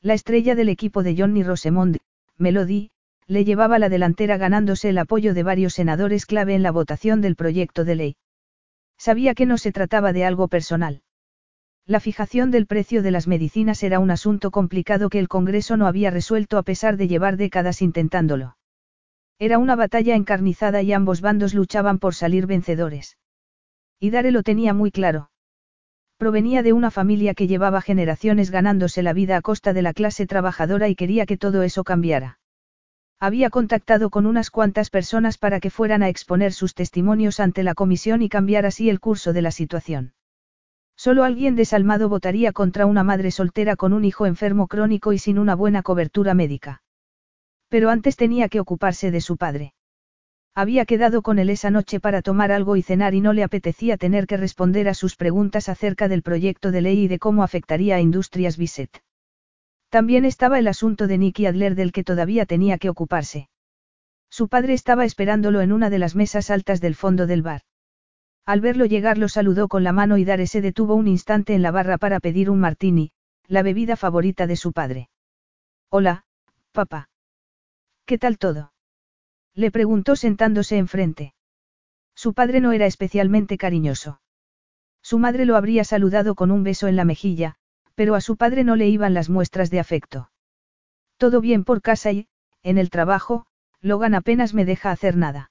La 0.00 0.14
estrella 0.14 0.56
del 0.56 0.68
equipo 0.68 1.04
de 1.04 1.14
Johnny 1.16 1.44
Rosemond, 1.44 1.98
Melody, 2.36 2.90
le 3.26 3.44
llevaba 3.44 3.78
la 3.78 3.88
delantera 3.88 4.36
ganándose 4.36 4.90
el 4.90 4.98
apoyo 4.98 5.34
de 5.34 5.42
varios 5.42 5.74
senadores 5.74 6.26
clave 6.26 6.54
en 6.54 6.62
la 6.62 6.70
votación 6.70 7.20
del 7.20 7.36
proyecto 7.36 7.84
de 7.84 7.94
ley. 7.94 8.16
Sabía 8.98 9.34
que 9.34 9.46
no 9.46 9.58
se 9.58 9.72
trataba 9.72 10.12
de 10.12 10.24
algo 10.24 10.48
personal. 10.48 11.02
La 11.86 12.00
fijación 12.00 12.50
del 12.50 12.66
precio 12.66 13.02
de 13.02 13.10
las 13.10 13.26
medicinas 13.26 13.82
era 13.82 13.98
un 13.98 14.10
asunto 14.10 14.50
complicado 14.50 15.10
que 15.10 15.18
el 15.18 15.28
Congreso 15.28 15.76
no 15.76 15.86
había 15.86 16.10
resuelto 16.10 16.56
a 16.56 16.62
pesar 16.62 16.96
de 16.96 17.08
llevar 17.08 17.36
décadas 17.36 17.82
intentándolo. 17.82 18.56
Era 19.38 19.58
una 19.58 19.76
batalla 19.76 20.14
encarnizada 20.14 20.80
y 20.82 20.92
ambos 20.92 21.20
bandos 21.20 21.54
luchaban 21.54 21.98
por 21.98 22.14
salir 22.14 22.46
vencedores. 22.46 23.18
Y 24.00 24.10
Dare 24.10 24.30
lo 24.30 24.42
tenía 24.42 24.72
muy 24.72 24.90
claro. 24.90 25.30
Provenía 26.16 26.62
de 26.62 26.72
una 26.72 26.90
familia 26.90 27.34
que 27.34 27.48
llevaba 27.48 27.82
generaciones 27.82 28.50
ganándose 28.50 29.02
la 29.02 29.12
vida 29.12 29.36
a 29.36 29.42
costa 29.42 29.72
de 29.72 29.82
la 29.82 29.92
clase 29.92 30.26
trabajadora 30.26 30.88
y 30.88 30.94
quería 30.94 31.26
que 31.26 31.36
todo 31.36 31.62
eso 31.62 31.84
cambiara. 31.84 32.38
Había 33.20 33.50
contactado 33.50 34.10
con 34.10 34.26
unas 34.26 34.50
cuantas 34.50 34.90
personas 34.90 35.38
para 35.38 35.60
que 35.60 35.70
fueran 35.70 36.02
a 36.02 36.08
exponer 36.08 36.52
sus 36.52 36.74
testimonios 36.74 37.40
ante 37.40 37.62
la 37.62 37.74
comisión 37.74 38.22
y 38.22 38.28
cambiar 38.28 38.66
así 38.66 38.90
el 38.90 39.00
curso 39.00 39.32
de 39.32 39.42
la 39.42 39.50
situación. 39.50 40.12
Solo 40.96 41.24
alguien 41.24 41.56
desalmado 41.56 42.08
votaría 42.08 42.52
contra 42.52 42.86
una 42.86 43.02
madre 43.02 43.30
soltera 43.30 43.76
con 43.76 43.92
un 43.92 44.04
hijo 44.04 44.26
enfermo 44.26 44.68
crónico 44.68 45.12
y 45.12 45.18
sin 45.18 45.38
una 45.38 45.54
buena 45.54 45.82
cobertura 45.82 46.34
médica. 46.34 46.82
Pero 47.68 47.90
antes 47.90 48.16
tenía 48.16 48.48
que 48.48 48.60
ocuparse 48.60 49.10
de 49.10 49.20
su 49.20 49.36
padre. 49.36 49.74
Había 50.54 50.84
quedado 50.84 51.22
con 51.22 51.40
él 51.40 51.50
esa 51.50 51.70
noche 51.70 51.98
para 51.98 52.22
tomar 52.22 52.52
algo 52.52 52.76
y 52.76 52.82
cenar 52.82 53.14
y 53.14 53.20
no 53.20 53.32
le 53.32 53.42
apetecía 53.42 53.96
tener 53.96 54.28
que 54.28 54.36
responder 54.36 54.88
a 54.88 54.94
sus 54.94 55.16
preguntas 55.16 55.68
acerca 55.68 56.06
del 56.06 56.22
proyecto 56.22 56.70
de 56.70 56.80
ley 56.80 57.04
y 57.04 57.08
de 57.08 57.18
cómo 57.18 57.42
afectaría 57.42 57.96
a 57.96 58.00
Industrias 58.00 58.56
Bisset. 58.56 59.02
También 59.94 60.24
estaba 60.24 60.58
el 60.58 60.66
asunto 60.66 61.06
de 61.06 61.18
Nicky 61.18 61.46
Adler 61.46 61.76
del 61.76 61.92
que 61.92 62.02
todavía 62.02 62.46
tenía 62.46 62.78
que 62.78 62.90
ocuparse. 62.90 63.48
Su 64.28 64.48
padre 64.48 64.72
estaba 64.72 65.04
esperándolo 65.04 65.60
en 65.60 65.70
una 65.70 65.88
de 65.88 66.00
las 66.00 66.16
mesas 66.16 66.50
altas 66.50 66.80
del 66.80 66.96
fondo 66.96 67.28
del 67.28 67.42
bar. 67.42 67.60
Al 68.44 68.60
verlo 68.60 68.86
llegar 68.86 69.18
lo 69.18 69.28
saludó 69.28 69.68
con 69.68 69.84
la 69.84 69.92
mano 69.92 70.18
y 70.18 70.24
Dare 70.24 70.48
se 70.48 70.60
detuvo 70.60 70.96
un 70.96 71.06
instante 71.06 71.54
en 71.54 71.62
la 71.62 71.70
barra 71.70 71.96
para 71.96 72.18
pedir 72.18 72.50
un 72.50 72.58
martini, 72.58 73.12
la 73.46 73.62
bebida 73.62 73.94
favorita 73.94 74.48
de 74.48 74.56
su 74.56 74.72
padre. 74.72 75.10
Hola, 75.90 76.24
papá. 76.72 77.08
¿Qué 78.04 78.18
tal 78.18 78.36
todo? 78.36 78.72
Le 79.54 79.70
preguntó 79.70 80.16
sentándose 80.16 80.76
enfrente. 80.76 81.34
Su 82.16 82.34
padre 82.34 82.60
no 82.60 82.72
era 82.72 82.86
especialmente 82.86 83.56
cariñoso. 83.56 84.20
Su 85.02 85.20
madre 85.20 85.44
lo 85.44 85.54
habría 85.54 85.84
saludado 85.84 86.34
con 86.34 86.50
un 86.50 86.64
beso 86.64 86.88
en 86.88 86.96
la 86.96 87.04
mejilla, 87.04 87.58
pero 87.94 88.14
a 88.14 88.20
su 88.20 88.36
padre 88.36 88.64
no 88.64 88.76
le 88.76 88.88
iban 88.88 89.14
las 89.14 89.30
muestras 89.30 89.70
de 89.70 89.80
afecto. 89.80 90.30
Todo 91.16 91.40
bien 91.40 91.64
por 91.64 91.80
casa 91.80 92.12
y, 92.12 92.28
en 92.62 92.78
el 92.78 92.90
trabajo, 92.90 93.46
Logan 93.80 94.14
apenas 94.14 94.54
me 94.54 94.64
deja 94.64 94.90
hacer 94.90 95.16
nada. 95.16 95.50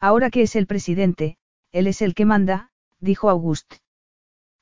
Ahora 0.00 0.30
que 0.30 0.42
es 0.42 0.56
el 0.56 0.66
presidente, 0.66 1.36
él 1.70 1.86
es 1.86 2.02
el 2.02 2.14
que 2.14 2.24
manda, 2.24 2.70
dijo 2.98 3.30
August. 3.30 3.74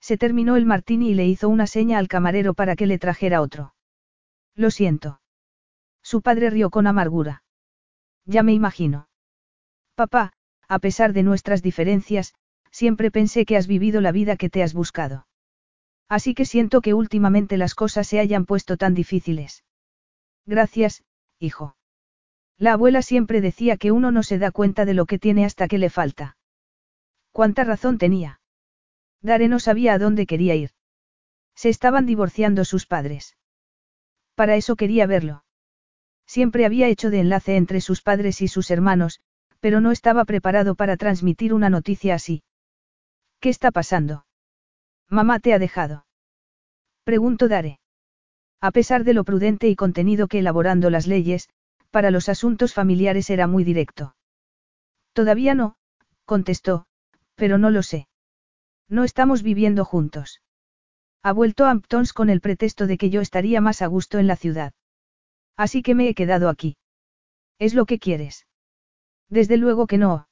Se 0.01 0.17
terminó 0.19 0.57
el 0.57 0.67
martini 0.67 1.11
y 1.11 1.15
le 1.15 1.27
hizo 1.27 1.49
una 1.49 1.67
seña 1.67 1.99
al 1.99 2.09
camarero 2.09 2.55
para 2.55 2.77
que 2.77 2.87
le 2.87 2.99
trajera 2.99 3.41
otro. 3.41 3.75
Lo 4.55 4.71
siento. 4.71 5.21
Su 6.03 6.23
padre 6.23 6.51
rió 6.51 6.71
con 6.71 6.87
amargura. 6.87 7.43
Ya 8.25 8.43
me 8.43 8.53
imagino. 8.53 9.09
Papá, 9.95 10.33
a 10.69 10.79
pesar 10.79 11.13
de 11.13 11.23
nuestras 11.23 11.63
diferencias, 11.63 12.35
siempre 12.71 13.11
pensé 13.11 13.45
que 13.45 13.57
has 13.57 13.67
vivido 13.67 14.01
la 14.01 14.13
vida 14.13 14.37
que 14.37 14.51
te 14.51 14.63
has 14.63 14.73
buscado. 14.75 15.27
Así 16.11 16.35
que 16.35 16.45
siento 16.45 16.81
que 16.81 16.93
últimamente 16.93 17.57
las 17.57 17.77
cosas 17.77 18.09
se 18.09 18.19
hayan 18.19 18.45
puesto 18.45 18.77
tan 18.77 18.95
difíciles. 18.95 19.65
Gracias, 20.45 21.05
hijo. 21.39 21.77
La 22.59 22.73
abuela 22.73 23.01
siempre 23.01 23.41
decía 23.41 23.77
que 23.77 23.93
uno 23.93 24.11
no 24.11 24.25
se 24.25 24.39
da 24.39 24.51
cuenta 24.51 24.85
de 24.85 24.93
lo 24.93 25.07
que 25.07 25.21
tiene 25.21 25.45
hasta 25.45 25.69
que 25.69 25.79
le 25.79 25.89
falta. 25.89 26.37
¿Cuánta 27.31 27.63
razón 27.63 27.97
tenía? 27.97 28.41
Dare 29.23 29.47
no 29.47 29.61
sabía 29.61 29.95
a 29.95 29.99
dónde 29.99 30.27
quería 30.27 30.57
ir. 30.57 30.71
Se 31.55 31.69
estaban 31.69 32.07
divorciando 32.07 32.65
sus 32.65 32.87
padres. 32.87 33.37
Para 34.35 34.57
eso 34.57 34.75
quería 34.75 35.07
verlo. 35.07 35.45
Siempre 36.27 36.67
había 36.67 36.89
hecho 36.89 37.11
de 37.11 37.21
enlace 37.21 37.55
entre 37.57 37.81
sus 37.81 38.03
padres 38.03 38.43
y 38.43 38.49
sus 38.49 38.73
hermanos, 38.73 39.21
pero 39.61 39.81
no 39.81 39.93
estaba 39.93 40.25
preparado 40.25 40.75
para 40.75 40.97
transmitir 40.97 41.55
una 41.55 41.71
noticia 41.71 42.17
así. 42.17 42.43
¿Qué 43.39 43.49
está 43.49 43.71
pasando? 43.71 44.25
Mamá 45.11 45.41
te 45.41 45.53
ha 45.53 45.59
dejado. 45.59 46.07
Preguntó 47.05 47.49
Dare. 47.49 47.81
A 48.61 48.71
pesar 48.71 49.03
de 49.03 49.13
lo 49.13 49.25
prudente 49.25 49.69
y 49.69 49.75
contenido 49.75 50.29
que 50.29 50.39
elaborando 50.39 50.89
las 50.89 51.09
leyes, 51.09 51.49
para 51.91 52.13
los 52.13 52.29
asuntos 52.29 52.73
familiares 52.75 53.29
era 53.29 53.49
muy 53.49 53.65
directo. 53.65 54.15
Todavía 55.13 55.55
no, 55.55 55.77
contestó, 56.25 56.87
pero 57.35 57.59
no 57.59 57.71
lo 57.71 57.83
sé. 57.83 58.07
No 58.89 59.03
estamos 59.03 59.43
viviendo 59.43 59.85
juntos. 59.85 60.43
Ha 61.23 61.33
vuelto 61.33 61.65
a 61.65 61.71
Amptons 61.71 62.13
con 62.13 62.31
el 62.31 62.41
pretexto 62.41 62.87
de 62.87 62.97
que 62.97 63.11
yo 63.11 63.21
estaría 63.21 63.61
más 63.61 63.83
a 63.83 63.89
gusto 63.89 64.19
en 64.19 64.29
la 64.29 64.37
ciudad. 64.37 64.73
Así 65.57 65.83
que 65.83 65.95
me 65.95 66.09
he 66.09 66.15
quedado 66.15 66.49
aquí. 66.49 66.77
¿Es 67.59 67.75
lo 67.75 67.85
que 67.85 67.99
quieres? 67.99 68.47
Desde 69.29 69.57
luego 69.57 69.87
que 69.87 69.99
no. 69.99 70.29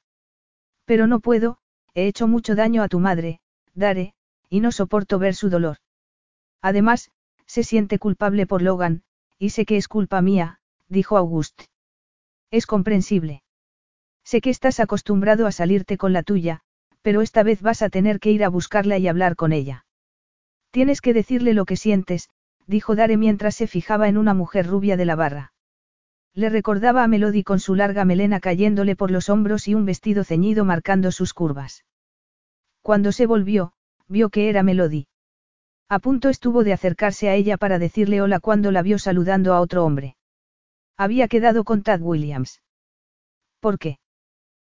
Pero 0.85 1.05
no 1.05 1.19
puedo, 1.19 1.57
he 1.93 2.07
hecho 2.07 2.27
mucho 2.27 2.55
daño 2.55 2.81
a 2.81 2.87
tu 2.87 2.99
madre, 2.99 3.39
Dare, 3.75 4.13
y 4.49 4.59
no 4.59 4.71
soporto 4.71 5.19
ver 5.19 5.35
su 5.35 5.49
dolor. 5.49 5.77
Además, 6.61 7.11
se 7.45 7.63
siente 7.63 7.99
culpable 7.99 8.45
por 8.45 8.61
Logan, 8.61 9.03
y 9.37 9.51
sé 9.51 9.65
que 9.65 9.77
es 9.77 9.87
culpa 9.87 10.21
mía, 10.21 10.59
dijo 10.87 11.17
August. 11.17 11.63
Es 12.51 12.65
comprensible. 12.65 13.43
Sé 14.23 14.41
que 14.41 14.49
estás 14.49 14.79
acostumbrado 14.79 15.47
a 15.47 15.51
salirte 15.51 15.97
con 15.97 16.13
la 16.13 16.23
tuya, 16.23 16.61
pero 17.01 17.21
esta 17.21 17.43
vez 17.43 17.61
vas 17.61 17.81
a 17.81 17.89
tener 17.89 18.19
que 18.19 18.31
ir 18.31 18.43
a 18.43 18.49
buscarla 18.49 18.97
y 18.97 19.07
hablar 19.07 19.35
con 19.35 19.53
ella. 19.53 19.85
Tienes 20.71 21.01
que 21.01 21.13
decirle 21.13 21.53
lo 21.53 21.65
que 21.65 21.77
sientes, 21.77 22.29
dijo 22.67 22.95
Dare 22.95 23.17
mientras 23.17 23.55
se 23.55 23.67
fijaba 23.67 24.07
en 24.07 24.17
una 24.17 24.33
mujer 24.33 24.67
rubia 24.67 24.97
de 24.97 25.05
la 25.05 25.15
barra. 25.15 25.53
Le 26.35 26.49
recordaba 26.49 27.03
a 27.03 27.07
Melody 27.07 27.43
con 27.43 27.59
su 27.59 27.73
larga 27.73 28.05
melena 28.05 28.39
cayéndole 28.39 28.95
por 28.95 29.09
los 29.09 29.29
hombros 29.29 29.67
y 29.67 29.73
un 29.73 29.85
vestido 29.85 30.23
ceñido 30.23 30.65
marcando 30.65 31.11
sus 31.11 31.33
curvas. 31.33 31.85
Cuando 32.81 33.11
se 33.11 33.25
volvió, 33.25 33.73
vio 34.09 34.29
que 34.29 34.49
era 34.49 34.63
Melody. 34.63 35.07
A 35.87 35.99
punto 35.99 36.29
estuvo 36.29 36.63
de 36.63 36.73
acercarse 36.73 37.29
a 37.29 37.35
ella 37.35 37.57
para 37.57 37.79
decirle 37.79 38.21
hola 38.21 38.39
cuando 38.39 38.71
la 38.71 38.81
vio 38.81 38.99
saludando 38.99 39.53
a 39.53 39.61
otro 39.61 39.85
hombre. 39.85 40.17
Había 40.97 41.27
quedado 41.27 41.63
con 41.63 41.81
Tad 41.83 42.01
Williams. 42.01 42.61
¿Por 43.59 43.79
qué? 43.79 43.99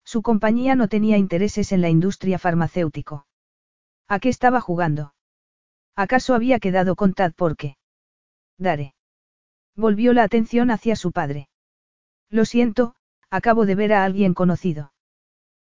Su 0.06 0.22
compañía 0.22 0.76
no 0.76 0.88
tenía 0.88 1.18
intereses 1.18 1.72
en 1.72 1.82
la 1.82 1.90
industria 1.90 2.40
farmacéutico. 2.40 3.26
¿A 4.08 4.20
qué 4.20 4.30
estaba 4.30 4.62
jugando? 4.62 5.14
¿Acaso 5.96 6.34
había 6.34 6.60
quedado 6.60 6.96
con 6.96 7.14
Tad 7.14 7.34
porque? 7.36 7.78
Dare. 8.58 8.96
Volvió 9.76 10.14
la 10.14 10.24
atención 10.24 10.72
hacia 10.72 10.96
su 10.96 11.12
padre. 11.12 11.50
Lo 12.30 12.46
siento, 12.46 12.96
acabo 13.30 13.66
de 13.66 13.76
ver 13.76 13.94
a 13.94 14.04
alguien 14.04 14.34
conocido. 14.34 14.94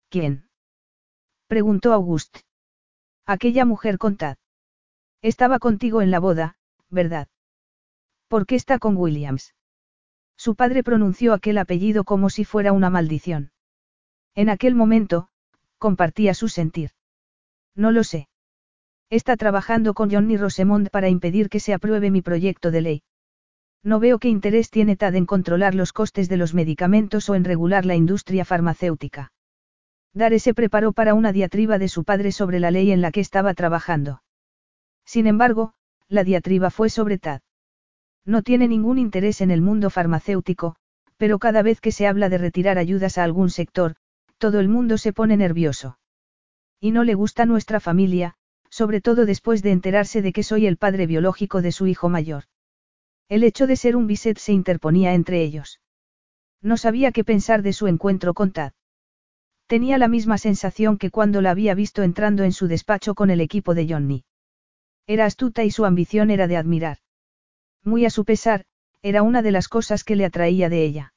¿Quién? 0.09 0.49
Preguntó 1.47 1.93
August. 1.93 2.39
Aquella 3.27 3.65
mujer 3.65 3.97
con 3.97 4.17
Tad. 4.17 4.37
Estaba 5.23 5.59
contigo 5.59 6.03
en 6.03 6.11
la 6.11 6.21
boda, 6.21 6.57
¿verdad? 6.91 7.29
¿Por 8.29 8.45
qué 8.45 8.55
está 8.55 8.79
con 8.79 8.99
Williams? 8.99 9.55
Su 10.37 10.57
padre 10.57 10.83
pronunció 10.83 11.33
aquel 11.33 11.57
apellido 11.57 12.05
como 12.05 12.29
si 12.29 12.45
fuera 12.45 12.73
una 12.73 12.91
maldición. 12.91 13.51
En 14.35 14.51
aquel 14.51 14.75
momento, 14.75 15.29
compartía 15.79 16.35
su 16.35 16.49
sentir. 16.49 16.91
No 17.75 17.93
lo 17.93 18.05
sé. 18.05 18.29
Está 19.09 19.37
trabajando 19.37 19.95
con 19.95 20.11
Johnny 20.11 20.37
Rosemond 20.37 20.91
para 20.91 21.09
impedir 21.09 21.49
que 21.49 21.61
se 21.61 21.73
apruebe 21.73 22.11
mi 22.11 22.21
proyecto 22.21 22.71
de 22.71 22.81
ley. 22.83 23.03
No 23.83 24.01
veo 24.01 24.19
qué 24.19 24.29
interés 24.29 24.71
tiene 24.71 24.97
TAD 24.97 25.15
en 25.15 25.27
controlar 25.27 25.75
los 25.75 25.93
costes 25.93 26.29
de 26.29 26.37
los 26.37 26.53
medicamentos 26.53 27.29
o 27.31 27.35
en 27.35 27.45
regular 27.45 27.87
la 27.87 27.95
industria 27.95 28.45
farmacéutica. 28.45 29.33
Dare 30.15 30.39
se 30.39 30.55
preparó 30.55 30.93
para 30.93 31.13
una 31.15 31.33
diatriba 31.33 31.79
de 31.79 31.89
su 31.89 32.05
padre 32.05 32.31
sobre 32.31 32.61
la 32.61 32.71
ley 32.71 32.93
en 32.93 33.01
la 33.01 33.11
que 33.11 33.21
estaba 33.21 33.53
trabajando. 33.53 34.23
Sin 35.05 35.27
embargo, 35.27 35.75
la 36.09 36.23
diatriba 36.23 36.71
fue 36.71 36.89
sobre 36.89 37.19
Tad. 37.19 37.41
No 38.25 38.43
tiene 38.43 38.69
ningún 38.69 38.99
interés 38.99 39.41
en 39.41 39.51
el 39.51 39.61
mundo 39.61 39.91
farmacéutico, 39.91 40.77
pero 41.17 41.39
cada 41.41 41.63
vez 41.63 41.81
que 41.81 41.93
se 41.93 42.07
habla 42.07 42.29
de 42.29 42.39
retirar 42.39 42.79
ayudas 42.79 43.19
a 43.19 43.25
algún 43.25 43.51
sector, 43.51 43.97
todo 44.39 44.61
el 44.61 44.69
mundo 44.69 44.99
se 44.99 45.13
pone 45.13 45.37
nervioso. 45.37 45.99
Y 46.81 46.93
no 46.93 47.03
le 47.03 47.15
gusta 47.15 47.45
nuestra 47.45 47.81
familia, 47.81 48.35
sobre 48.71 49.01
todo 49.01 49.27
después 49.27 49.63
de 49.63 49.73
enterarse 49.73 50.23
de 50.23 50.33
que 50.33 50.43
soy 50.43 50.67
el 50.67 50.77
padre 50.77 51.07
biológico 51.07 51.61
de 51.61 51.73
su 51.73 51.87
hijo 51.87 52.09
mayor. 52.09 52.45
El 53.29 53.43
hecho 53.43 53.67
de 53.67 53.77
ser 53.77 53.97
un 53.97 54.07
biset 54.07 54.39
se 54.39 54.53
interponía 54.53 55.15
entre 55.15 55.43
ellos. 55.43 55.81
No 56.63 56.77
sabía 56.77 57.11
qué 57.11 57.25
pensar 57.25 57.63
de 57.63 57.73
su 57.73 57.89
encuentro 57.89 58.33
con 58.33 58.53
Tad. 58.53 58.73
Tenía 59.67 59.97
la 59.99 60.09
misma 60.09 60.39
sensación 60.39 60.99
que 60.99 61.11
cuando 61.11 61.41
la 61.41 61.51
había 61.51 61.75
visto 61.75 62.03
entrando 62.03 62.45
en 62.45 62.53
su 62.53 62.69
despacho 62.69 63.15
con 63.15 63.31
el 63.31 63.41
equipo 63.41 63.75
de 63.75 63.87
Johnny. 63.89 64.25
Era 65.07 65.25
astuta 65.25 65.65
y 65.65 65.71
su 65.71 65.85
ambición 65.85 66.31
era 66.31 66.47
de 66.47 66.57
admirar. 66.57 66.99
Muy 67.83 68.05
a 68.05 68.11
su 68.11 68.25
pesar, 68.25 68.65
era 69.03 69.23
una 69.23 69.43
de 69.43 69.53
las 69.53 69.69
cosas 69.69 70.05
que 70.05 70.17
le 70.17 70.25
atraía 70.25 70.69
de 70.69 70.85
ella. 70.85 71.15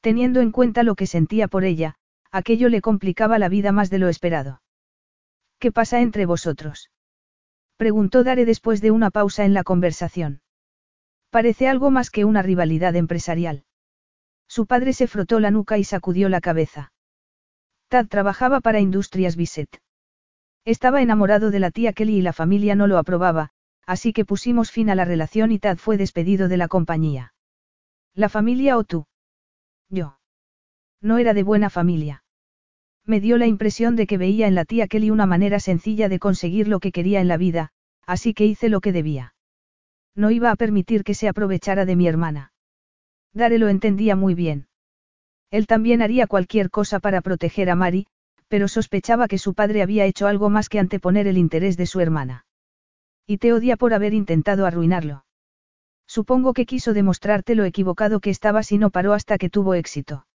Teniendo 0.00 0.40
en 0.40 0.52
cuenta 0.52 0.82
lo 0.82 0.94
que 0.94 1.06
sentía 1.06 1.48
por 1.48 1.64
ella, 1.64 1.96
aquello 2.30 2.68
le 2.68 2.80
complicaba 2.80 3.38
la 3.38 3.48
vida 3.48 3.72
más 3.72 3.90
de 3.90 3.98
lo 3.98 4.08
esperado. 4.08 4.62
¿Qué 5.58 5.72
pasa 5.72 6.00
entre 6.00 6.26
vosotros? 6.26 6.90
Preguntó 7.76 8.24
Dare 8.24 8.44
después 8.44 8.80
de 8.80 8.90
una 8.90 9.10
pausa 9.10 9.44
en 9.44 9.54
la 9.54 9.64
conversación. 9.64 10.40
Parece 11.30 11.68
algo 11.68 11.90
más 11.90 12.10
que 12.10 12.24
una 12.24 12.42
rivalidad 12.42 12.94
empresarial. 12.96 13.64
Su 14.48 14.66
padre 14.66 14.92
se 14.92 15.06
frotó 15.06 15.40
la 15.40 15.50
nuca 15.50 15.78
y 15.78 15.84
sacudió 15.84 16.28
la 16.28 16.40
cabeza. 16.40 16.92
Tad 17.88 18.08
trabajaba 18.08 18.60
para 18.60 18.80
Industrias 18.80 19.36
Bisset. 19.36 19.80
Estaba 20.64 21.02
enamorado 21.02 21.50
de 21.50 21.60
la 21.60 21.70
tía 21.70 21.92
Kelly 21.92 22.16
y 22.16 22.22
la 22.22 22.32
familia 22.32 22.74
no 22.74 22.88
lo 22.88 22.98
aprobaba, 22.98 23.50
así 23.86 24.12
que 24.12 24.24
pusimos 24.24 24.72
fin 24.72 24.90
a 24.90 24.96
la 24.96 25.04
relación 25.04 25.52
y 25.52 25.60
Tad 25.60 25.78
fue 25.78 25.96
despedido 25.96 26.48
de 26.48 26.56
la 26.56 26.66
compañía. 26.66 27.32
¿La 28.14 28.28
familia 28.28 28.76
o 28.76 28.84
tú? 28.84 29.06
Yo. 29.88 30.18
No 31.00 31.18
era 31.18 31.34
de 31.34 31.44
buena 31.44 31.70
familia. 31.70 32.24
Me 33.04 33.20
dio 33.20 33.38
la 33.38 33.46
impresión 33.46 33.94
de 33.94 34.08
que 34.08 34.18
veía 34.18 34.48
en 34.48 34.56
la 34.56 34.64
tía 34.64 34.88
Kelly 34.88 35.10
una 35.10 35.26
manera 35.26 35.60
sencilla 35.60 36.08
de 36.08 36.18
conseguir 36.18 36.66
lo 36.66 36.80
que 36.80 36.90
quería 36.90 37.20
en 37.20 37.28
la 37.28 37.36
vida, 37.36 37.70
así 38.04 38.34
que 38.34 38.46
hice 38.46 38.68
lo 38.68 38.80
que 38.80 38.90
debía. 38.90 39.34
No 40.16 40.32
iba 40.32 40.50
a 40.50 40.56
permitir 40.56 41.04
que 41.04 41.14
se 41.14 41.28
aprovechara 41.28 41.84
de 41.84 41.94
mi 41.94 42.08
hermana. 42.08 42.52
Dare 43.32 43.58
lo 43.58 43.68
entendía 43.68 44.16
muy 44.16 44.34
bien. 44.34 44.66
Él 45.50 45.66
también 45.66 46.02
haría 46.02 46.26
cualquier 46.26 46.70
cosa 46.70 47.00
para 47.00 47.20
proteger 47.20 47.70
a 47.70 47.74
Mari, 47.74 48.06
pero 48.48 48.68
sospechaba 48.68 49.28
que 49.28 49.38
su 49.38 49.54
padre 49.54 49.82
había 49.82 50.04
hecho 50.04 50.26
algo 50.26 50.50
más 50.50 50.68
que 50.68 50.78
anteponer 50.78 51.26
el 51.26 51.38
interés 51.38 51.76
de 51.76 51.86
su 51.86 52.00
hermana. 52.00 52.46
Y 53.26 53.38
te 53.38 53.52
odia 53.52 53.76
por 53.76 53.94
haber 53.94 54.14
intentado 54.14 54.66
arruinarlo. 54.66 55.24
Supongo 56.06 56.52
que 56.52 56.66
quiso 56.66 56.92
demostrarte 56.92 57.54
lo 57.54 57.64
equivocado 57.64 58.20
que 58.20 58.30
estabas 58.30 58.70
y 58.70 58.78
no 58.78 58.90
paró 58.90 59.12
hasta 59.12 59.38
que 59.38 59.50
tuvo 59.50 59.74
éxito. 59.74 60.26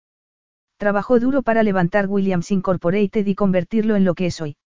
Trabajó 0.77 1.19
duro 1.19 1.43
para 1.43 1.64
levantar 1.64 2.07
Williams 2.07 2.51
Incorporated 2.51 3.25
y 3.25 3.35
convertirlo 3.35 3.95
en 3.95 4.03
lo 4.03 4.14
que 4.15 4.25
es 4.25 4.41
hoy. 4.41 4.57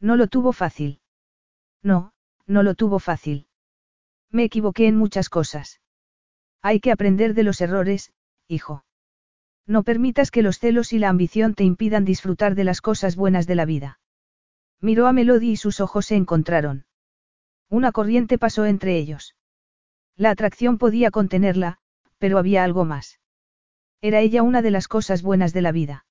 No 0.00 0.16
lo 0.16 0.26
tuvo 0.26 0.52
fácil. 0.52 1.00
No, 1.82 2.12
no 2.46 2.62
lo 2.62 2.74
tuvo 2.74 2.98
fácil. 2.98 3.46
Me 4.30 4.44
equivoqué 4.44 4.88
en 4.88 4.96
muchas 4.96 5.28
cosas. 5.28 5.80
Hay 6.62 6.80
que 6.80 6.90
aprender 6.90 7.34
de 7.34 7.44
los 7.44 7.60
errores, 7.60 8.12
hijo. 8.48 8.84
No 9.66 9.82
permitas 9.82 10.30
que 10.30 10.42
los 10.42 10.58
celos 10.58 10.92
y 10.92 10.98
la 10.98 11.08
ambición 11.08 11.54
te 11.54 11.64
impidan 11.64 12.04
disfrutar 12.04 12.54
de 12.54 12.64
las 12.64 12.80
cosas 12.80 13.16
buenas 13.16 13.46
de 13.46 13.54
la 13.54 13.64
vida. 13.64 13.98
Miró 14.80 15.06
a 15.06 15.12
Melody 15.12 15.52
y 15.52 15.56
sus 15.56 15.80
ojos 15.80 16.06
se 16.06 16.16
encontraron. 16.16 16.84
Una 17.70 17.90
corriente 17.90 18.38
pasó 18.38 18.66
entre 18.66 18.98
ellos. 18.98 19.36
La 20.16 20.30
atracción 20.30 20.76
podía 20.76 21.10
contenerla, 21.10 21.78
pero 22.18 22.38
había 22.38 22.62
algo 22.62 22.84
más. 22.84 23.20
Era 24.02 24.20
ella 24.20 24.42
una 24.42 24.60
de 24.60 24.70
las 24.70 24.86
cosas 24.86 25.22
buenas 25.22 25.54
de 25.54 25.62
la 25.62 25.72
vida. 25.72 26.04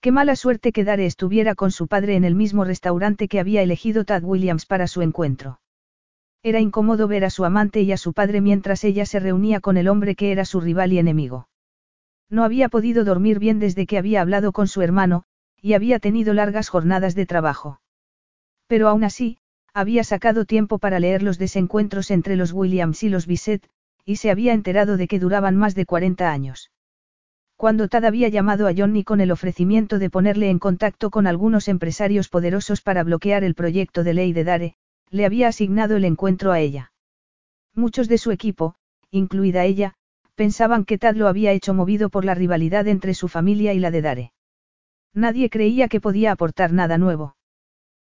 Qué 0.00 0.10
mala 0.10 0.36
suerte 0.36 0.72
que 0.72 0.84
Dare 0.84 1.06
estuviera 1.06 1.54
con 1.54 1.70
su 1.70 1.86
padre 1.86 2.16
en 2.16 2.24
el 2.24 2.34
mismo 2.34 2.64
restaurante 2.64 3.28
que 3.28 3.40
había 3.40 3.62
elegido 3.62 4.04
Tad 4.04 4.24
Williams 4.24 4.66
para 4.66 4.88
su 4.88 5.00
encuentro. 5.00 5.60
Era 6.42 6.60
incómodo 6.60 7.08
ver 7.08 7.24
a 7.24 7.30
su 7.30 7.44
amante 7.44 7.80
y 7.82 7.92
a 7.92 7.96
su 7.96 8.12
padre 8.12 8.40
mientras 8.42 8.84
ella 8.84 9.06
se 9.06 9.20
reunía 9.20 9.60
con 9.60 9.76
el 9.76 9.88
hombre 9.88 10.14
que 10.16 10.32
era 10.32 10.44
su 10.44 10.60
rival 10.60 10.92
y 10.92 10.98
enemigo. 10.98 11.48
No 12.30 12.44
había 12.44 12.68
podido 12.68 13.04
dormir 13.04 13.38
bien 13.38 13.58
desde 13.58 13.86
que 13.86 13.98
había 13.98 14.20
hablado 14.20 14.52
con 14.52 14.68
su 14.68 14.82
hermano, 14.82 15.24
y 15.60 15.74
había 15.74 15.98
tenido 15.98 16.34
largas 16.34 16.68
jornadas 16.68 17.14
de 17.14 17.26
trabajo. 17.26 17.80
Pero 18.66 18.88
aún 18.88 19.04
así, 19.04 19.38
había 19.72 20.04
sacado 20.04 20.44
tiempo 20.44 20.78
para 20.78 21.00
leer 21.00 21.22
los 21.22 21.38
desencuentros 21.38 22.10
entre 22.10 22.36
los 22.36 22.52
Williams 22.52 23.02
y 23.02 23.08
los 23.08 23.26
Bisset, 23.26 23.68
y 24.04 24.16
se 24.16 24.30
había 24.30 24.52
enterado 24.52 24.96
de 24.96 25.08
que 25.08 25.18
duraban 25.18 25.56
más 25.56 25.74
de 25.74 25.86
40 25.86 26.30
años. 26.30 26.70
Cuando 27.56 27.88
Tad 27.88 28.04
había 28.04 28.28
llamado 28.28 28.66
a 28.66 28.74
Johnny 28.76 29.04
con 29.04 29.20
el 29.20 29.30
ofrecimiento 29.30 29.98
de 29.98 30.10
ponerle 30.10 30.50
en 30.50 30.58
contacto 30.58 31.10
con 31.10 31.26
algunos 31.26 31.68
empresarios 31.68 32.28
poderosos 32.28 32.82
para 32.82 33.04
bloquear 33.04 33.44
el 33.44 33.54
proyecto 33.54 34.04
de 34.04 34.14
ley 34.14 34.32
de 34.32 34.44
Dare, 34.44 34.74
le 35.10 35.24
había 35.24 35.48
asignado 35.48 35.96
el 35.96 36.04
encuentro 36.04 36.52
a 36.52 36.60
ella. 36.60 36.92
Muchos 37.74 38.08
de 38.08 38.18
su 38.18 38.32
equipo, 38.32 38.74
incluida 39.10 39.64
ella, 39.64 39.94
pensaban 40.34 40.84
que 40.84 40.98
Tad 40.98 41.16
lo 41.16 41.28
había 41.28 41.52
hecho 41.52 41.74
movido 41.74 42.10
por 42.10 42.24
la 42.24 42.34
rivalidad 42.34 42.88
entre 42.88 43.14
su 43.14 43.28
familia 43.28 43.72
y 43.72 43.78
la 43.78 43.90
de 43.90 44.02
Dare. 44.02 44.32
Nadie 45.12 45.48
creía 45.48 45.88
que 45.88 46.00
podía 46.00 46.32
aportar 46.32 46.72
nada 46.72 46.98
nuevo. 46.98 47.36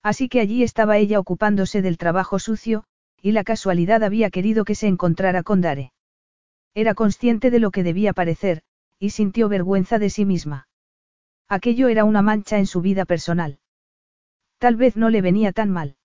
Así 0.03 0.30
que 0.30 0.39
allí 0.39 0.64
estaba 0.64 0.98
ella 0.98 1.19
ocupándose 1.19 1.81
del 1.81 1.98
trabajo 1.98 2.39
sucio, 2.39 2.83
y 3.22 3.31
la 3.31 3.43
casualidad 3.43 4.03
había 4.03 4.30
querido 4.30 4.65
que 4.65 4.75
se 4.75 4.88
encontrara 4.88 5.43
con 5.43 5.61
Dare. 5.61 5.91
Era 6.73 6.93
consciente 6.93 7.51
de 7.51 7.59
lo 7.59 7.72
que 7.72 7.83
debía 7.83 8.14
parecer, 8.14 8.61
y 8.99 9.11
sintió 9.11 9.49
vergüenza 9.49 9.99
de 9.99 10.09
sí 10.09 10.25
misma. 10.25 10.67
Aquello 11.48 11.88
era 11.88 12.03
una 12.03 12.22
mancha 12.22 12.57
en 12.57 12.67
su 12.67 12.81
vida 12.81 13.06
personal. 13.06 13.59
Tal 14.57 14.75
vez 14.75 14.95
no 14.95 15.09
le 15.09 15.22
venía 15.22 15.51
tan 15.51 15.69
mal. 15.69 15.95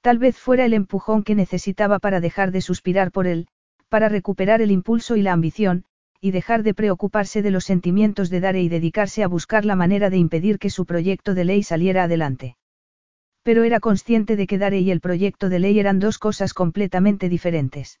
Tal 0.00 0.18
vez 0.18 0.38
fuera 0.38 0.64
el 0.64 0.72
empujón 0.72 1.22
que 1.24 1.34
necesitaba 1.34 1.98
para 1.98 2.20
dejar 2.20 2.52
de 2.52 2.62
suspirar 2.62 3.12
por 3.12 3.26
él, 3.26 3.48
para 3.88 4.08
recuperar 4.08 4.62
el 4.62 4.70
impulso 4.70 5.16
y 5.16 5.22
la 5.22 5.32
ambición, 5.32 5.84
y 6.20 6.30
dejar 6.30 6.62
de 6.62 6.74
preocuparse 6.74 7.42
de 7.42 7.50
los 7.50 7.64
sentimientos 7.64 8.30
de 8.30 8.40
Dare 8.40 8.62
y 8.62 8.68
dedicarse 8.68 9.22
a 9.22 9.28
buscar 9.28 9.64
la 9.64 9.76
manera 9.76 10.10
de 10.10 10.16
impedir 10.16 10.58
que 10.58 10.70
su 10.70 10.86
proyecto 10.86 11.34
de 11.34 11.44
ley 11.44 11.62
saliera 11.62 12.04
adelante. 12.04 12.56
Pero 13.42 13.62
era 13.64 13.80
consciente 13.80 14.34
de 14.34 14.46
que 14.46 14.58
Dare 14.58 14.80
y 14.80 14.90
el 14.90 15.00
proyecto 15.00 15.48
de 15.48 15.60
ley 15.60 15.78
eran 15.78 16.00
dos 16.00 16.18
cosas 16.18 16.52
completamente 16.52 17.28
diferentes. 17.28 18.00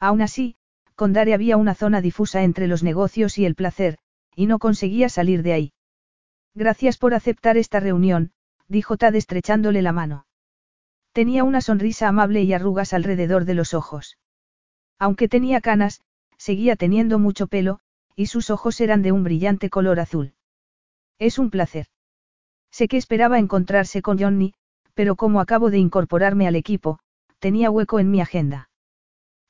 Aún 0.00 0.22
así, 0.22 0.56
con 0.94 1.12
Dare 1.12 1.34
había 1.34 1.56
una 1.56 1.74
zona 1.74 2.00
difusa 2.00 2.42
entre 2.44 2.66
los 2.66 2.82
negocios 2.82 3.36
y 3.36 3.44
el 3.44 3.54
placer, 3.54 3.98
y 4.34 4.46
no 4.46 4.58
conseguía 4.58 5.08
salir 5.08 5.42
de 5.42 5.52
ahí. 5.52 5.72
Gracias 6.54 6.98
por 6.98 7.14
aceptar 7.14 7.56
esta 7.56 7.80
reunión, 7.80 8.32
dijo 8.68 8.96
Tad 8.96 9.16
estrechándole 9.16 9.82
la 9.82 9.92
mano. 9.92 10.26
Tenía 11.12 11.44
una 11.44 11.60
sonrisa 11.60 12.08
amable 12.08 12.42
y 12.42 12.52
arrugas 12.52 12.92
alrededor 12.92 13.44
de 13.44 13.54
los 13.54 13.74
ojos. 13.74 14.16
Aunque 14.98 15.28
tenía 15.28 15.60
canas, 15.60 16.02
seguía 16.36 16.76
teniendo 16.76 17.18
mucho 17.18 17.46
pelo, 17.46 17.80
y 18.16 18.26
sus 18.26 18.50
ojos 18.50 18.80
eran 18.80 19.02
de 19.02 19.12
un 19.12 19.24
brillante 19.24 19.70
color 19.70 20.00
azul. 20.00 20.34
Es 21.18 21.38
un 21.38 21.50
placer. 21.50 21.86
Sé 22.70 22.88
que 22.88 22.96
esperaba 22.96 23.38
encontrarse 23.38 24.02
con 24.02 24.18
Johnny, 24.18 24.54
pero 24.94 25.16
como 25.16 25.40
acabo 25.40 25.70
de 25.70 25.78
incorporarme 25.78 26.46
al 26.46 26.56
equipo, 26.56 26.98
tenía 27.38 27.70
hueco 27.70 27.98
en 27.98 28.10
mi 28.10 28.20
agenda. 28.20 28.70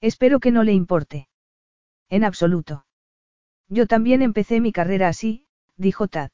Espero 0.01 0.41
que 0.41 0.51
no 0.51 0.63
le 0.63 0.73
importe. 0.73 1.29
En 2.09 2.25
absoluto. 2.25 2.87
Yo 3.69 3.87
también 3.87 4.23
empecé 4.23 4.61
mi 4.61 4.73
carrera 4.73 5.09
así, 5.09 5.47
dijo 5.77 6.09
Tad. 6.09 6.31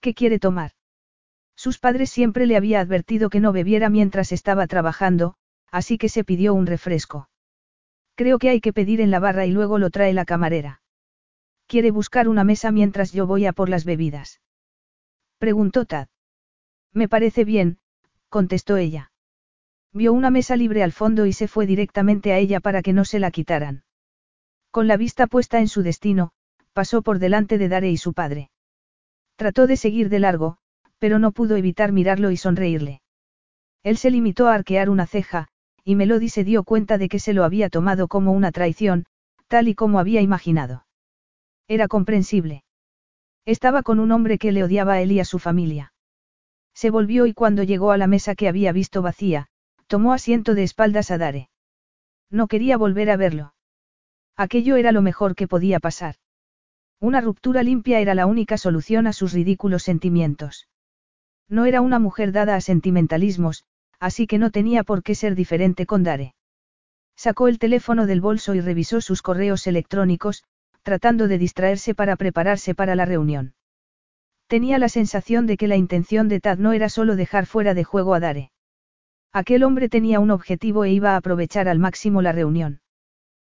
¿Qué 0.00 0.14
quiere 0.14 0.38
tomar? 0.38 0.72
Sus 1.56 1.78
padres 1.78 2.10
siempre 2.10 2.46
le 2.46 2.56
había 2.56 2.80
advertido 2.80 3.30
que 3.30 3.40
no 3.40 3.52
bebiera 3.52 3.88
mientras 3.88 4.32
estaba 4.32 4.66
trabajando, 4.66 5.36
así 5.70 5.98
que 5.98 6.08
se 6.08 6.24
pidió 6.24 6.54
un 6.54 6.66
refresco. 6.66 7.28
Creo 8.14 8.38
que 8.38 8.50
hay 8.50 8.60
que 8.60 8.72
pedir 8.72 9.00
en 9.00 9.10
la 9.10 9.18
barra 9.18 9.46
y 9.46 9.50
luego 9.50 9.78
lo 9.78 9.90
trae 9.90 10.12
la 10.12 10.24
camarera. 10.24 10.82
¿Quiere 11.66 11.90
buscar 11.90 12.28
una 12.28 12.44
mesa 12.44 12.70
mientras 12.70 13.12
yo 13.12 13.26
voy 13.26 13.46
a 13.46 13.52
por 13.52 13.68
las 13.68 13.84
bebidas? 13.84 14.40
Preguntó 15.38 15.84
Tad. 15.84 16.08
Me 16.92 17.08
parece 17.08 17.44
bien, 17.44 17.78
contestó 18.28 18.76
ella. 18.76 19.10
Vio 19.92 20.12
una 20.12 20.30
mesa 20.30 20.56
libre 20.56 20.82
al 20.82 20.92
fondo 20.92 21.26
y 21.26 21.32
se 21.32 21.48
fue 21.48 21.66
directamente 21.66 22.32
a 22.32 22.38
ella 22.38 22.60
para 22.60 22.82
que 22.82 22.92
no 22.92 23.04
se 23.04 23.18
la 23.18 23.30
quitaran. 23.30 23.84
Con 24.70 24.88
la 24.88 24.96
vista 24.96 25.26
puesta 25.26 25.60
en 25.60 25.68
su 25.68 25.82
destino, 25.82 26.32
pasó 26.72 27.02
por 27.02 27.18
delante 27.18 27.58
de 27.58 27.68
Dare 27.68 27.90
y 27.90 27.96
su 27.96 28.12
padre. 28.12 28.50
Trató 29.36 29.66
de 29.66 29.76
seguir 29.76 30.08
de 30.08 30.18
largo, 30.18 30.58
pero 30.98 31.18
no 31.18 31.32
pudo 31.32 31.56
evitar 31.56 31.92
mirarlo 31.92 32.30
y 32.30 32.36
sonreírle. 32.36 33.02
Él 33.82 33.96
se 33.96 34.10
limitó 34.10 34.48
a 34.48 34.54
arquear 34.54 34.90
una 34.90 35.06
ceja, 35.06 35.48
y 35.84 35.94
Melody 35.96 36.28
se 36.28 36.44
dio 36.44 36.64
cuenta 36.64 36.98
de 36.98 37.08
que 37.08 37.18
se 37.18 37.34
lo 37.34 37.44
había 37.44 37.68
tomado 37.68 38.08
como 38.08 38.32
una 38.32 38.52
traición, 38.52 39.04
tal 39.48 39.68
y 39.68 39.74
como 39.74 39.98
había 39.98 40.22
imaginado. 40.22 40.86
Era 41.68 41.88
comprensible. 41.88 42.64
Estaba 43.44 43.82
con 43.82 44.00
un 44.00 44.10
hombre 44.10 44.38
que 44.38 44.52
le 44.52 44.64
odiaba 44.64 44.94
a 44.94 45.00
él 45.02 45.12
y 45.12 45.20
a 45.20 45.24
su 45.24 45.38
familia. 45.38 45.92
Se 46.74 46.90
volvió 46.90 47.26
y 47.26 47.34
cuando 47.34 47.62
llegó 47.62 47.92
a 47.92 47.98
la 47.98 48.06
mesa 48.06 48.34
que 48.34 48.48
había 48.48 48.72
visto 48.72 49.02
vacía, 49.02 49.48
tomó 49.86 50.12
asiento 50.12 50.54
de 50.54 50.62
espaldas 50.62 51.10
a 51.10 51.18
Dare. 51.18 51.50
No 52.30 52.48
quería 52.48 52.76
volver 52.76 53.10
a 53.10 53.16
verlo. 53.16 53.54
Aquello 54.36 54.76
era 54.76 54.90
lo 54.90 55.02
mejor 55.02 55.36
que 55.36 55.46
podía 55.46 55.78
pasar. 55.78 56.16
Una 57.00 57.20
ruptura 57.20 57.62
limpia 57.62 58.00
era 58.00 58.14
la 58.14 58.26
única 58.26 58.56
solución 58.56 59.06
a 59.06 59.12
sus 59.12 59.32
ridículos 59.32 59.82
sentimientos. 59.82 60.68
No 61.48 61.66
era 61.66 61.82
una 61.82 61.98
mujer 61.98 62.32
dada 62.32 62.56
a 62.56 62.60
sentimentalismos, 62.60 63.64
así 64.00 64.26
que 64.26 64.38
no 64.38 64.50
tenía 64.50 64.84
por 64.84 65.02
qué 65.02 65.14
ser 65.14 65.34
diferente 65.34 65.86
con 65.86 66.02
Dare. 66.02 66.34
Sacó 67.16 67.48
el 67.48 67.58
teléfono 67.58 68.06
del 68.06 68.20
bolso 68.20 68.54
y 68.54 68.60
revisó 68.60 69.00
sus 69.00 69.22
correos 69.22 69.66
electrónicos, 69.66 70.44
tratando 70.82 71.28
de 71.28 71.38
distraerse 71.38 71.94
para 71.94 72.16
prepararse 72.16 72.74
para 72.74 72.94
la 72.94 73.04
reunión. 73.04 73.54
Tenía 74.46 74.78
la 74.78 74.88
sensación 74.88 75.46
de 75.46 75.56
que 75.56 75.68
la 75.68 75.76
intención 75.76 76.28
de 76.28 76.40
Tad 76.40 76.58
no 76.58 76.72
era 76.72 76.88
solo 76.88 77.16
dejar 77.16 77.46
fuera 77.46 77.74
de 77.74 77.84
juego 77.84 78.14
a 78.14 78.20
Dare. 78.20 78.50
Aquel 79.32 79.64
hombre 79.64 79.88
tenía 79.88 80.20
un 80.20 80.30
objetivo 80.30 80.84
e 80.84 80.90
iba 80.90 81.12
a 81.12 81.16
aprovechar 81.16 81.68
al 81.68 81.78
máximo 81.78 82.22
la 82.22 82.32
reunión. 82.32 82.80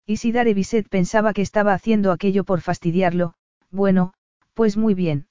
Y 0.07 0.19
si 0.19 0.33
Dare 0.33 0.55
Bisset 0.55 0.89
pensaba 0.89 1.33
que 1.33 1.43
estaba 1.43 1.75
haciendo 1.75 2.13
aquello 2.13 2.45
por 2.45 2.61
fastidiarlo, 2.61 3.35
bueno, 3.71 4.15
pues 4.55 4.77
muy 4.77 4.95
bien. 4.95 5.27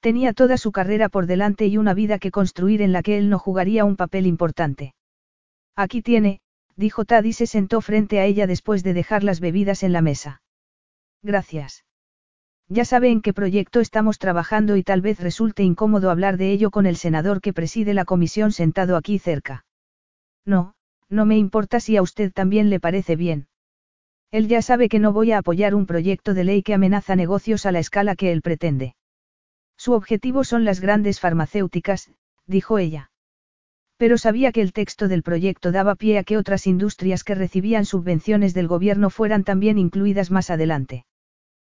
Tenía 0.00 0.32
toda 0.32 0.56
su 0.56 0.72
carrera 0.72 1.08
por 1.08 1.26
delante 1.26 1.66
y 1.66 1.78
una 1.78 1.94
vida 1.94 2.18
que 2.18 2.30
construir 2.30 2.82
en 2.82 2.92
la 2.92 3.02
que 3.02 3.18
él 3.18 3.28
no 3.28 3.38
jugaría 3.38 3.84
un 3.84 3.96
papel 3.96 4.26
importante. 4.26 4.94
Aquí 5.74 6.02
tiene, 6.02 6.40
dijo 6.76 7.04
Tad 7.04 7.24
y 7.24 7.32
se 7.32 7.46
sentó 7.46 7.80
frente 7.80 8.20
a 8.20 8.24
ella 8.24 8.46
después 8.46 8.82
de 8.82 8.94
dejar 8.94 9.24
las 9.24 9.40
bebidas 9.40 9.82
en 9.82 9.92
la 9.92 10.02
mesa. 10.02 10.42
Gracias. 11.22 11.84
Ya 12.68 12.84
sabe 12.84 13.10
en 13.10 13.20
qué 13.20 13.32
proyecto 13.32 13.80
estamos 13.80 14.18
trabajando 14.18 14.76
y 14.76 14.82
tal 14.82 15.00
vez 15.00 15.20
resulte 15.20 15.62
incómodo 15.62 16.10
hablar 16.10 16.36
de 16.36 16.50
ello 16.50 16.70
con 16.70 16.86
el 16.86 16.96
senador 16.96 17.40
que 17.40 17.52
preside 17.52 17.94
la 17.94 18.04
comisión 18.04 18.52
sentado 18.52 18.96
aquí 18.96 19.18
cerca. 19.18 19.64
No, 20.44 20.74
no 21.08 21.26
me 21.26 21.36
importa 21.36 21.78
si 21.78 21.96
a 21.96 22.02
usted 22.02 22.32
también 22.32 22.68
le 22.70 22.80
parece 22.80 23.14
bien. 23.14 23.46
Él 24.32 24.48
ya 24.48 24.62
sabe 24.62 24.88
que 24.88 24.98
no 24.98 25.12
voy 25.12 25.30
a 25.32 25.38
apoyar 25.38 25.74
un 25.74 25.86
proyecto 25.86 26.34
de 26.34 26.44
ley 26.44 26.62
que 26.62 26.74
amenaza 26.74 27.14
negocios 27.14 27.66
a 27.66 27.72
la 27.72 27.78
escala 27.78 28.16
que 28.16 28.32
él 28.32 28.42
pretende. 28.42 28.96
Su 29.76 29.92
objetivo 29.92 30.44
son 30.44 30.64
las 30.64 30.80
grandes 30.80 31.20
farmacéuticas, 31.20 32.10
dijo 32.46 32.78
ella. 32.78 33.10
Pero 33.96 34.18
sabía 34.18 34.52
que 34.52 34.60
el 34.60 34.72
texto 34.72 35.08
del 35.08 35.22
proyecto 35.22 35.72
daba 35.72 35.94
pie 35.94 36.18
a 36.18 36.24
que 36.24 36.36
otras 36.36 36.66
industrias 36.66 37.24
que 37.24 37.34
recibían 37.34 37.84
subvenciones 37.84 38.52
del 38.52 38.68
gobierno 38.68 39.10
fueran 39.10 39.44
también 39.44 39.78
incluidas 39.78 40.30
más 40.30 40.50
adelante. 40.50 41.06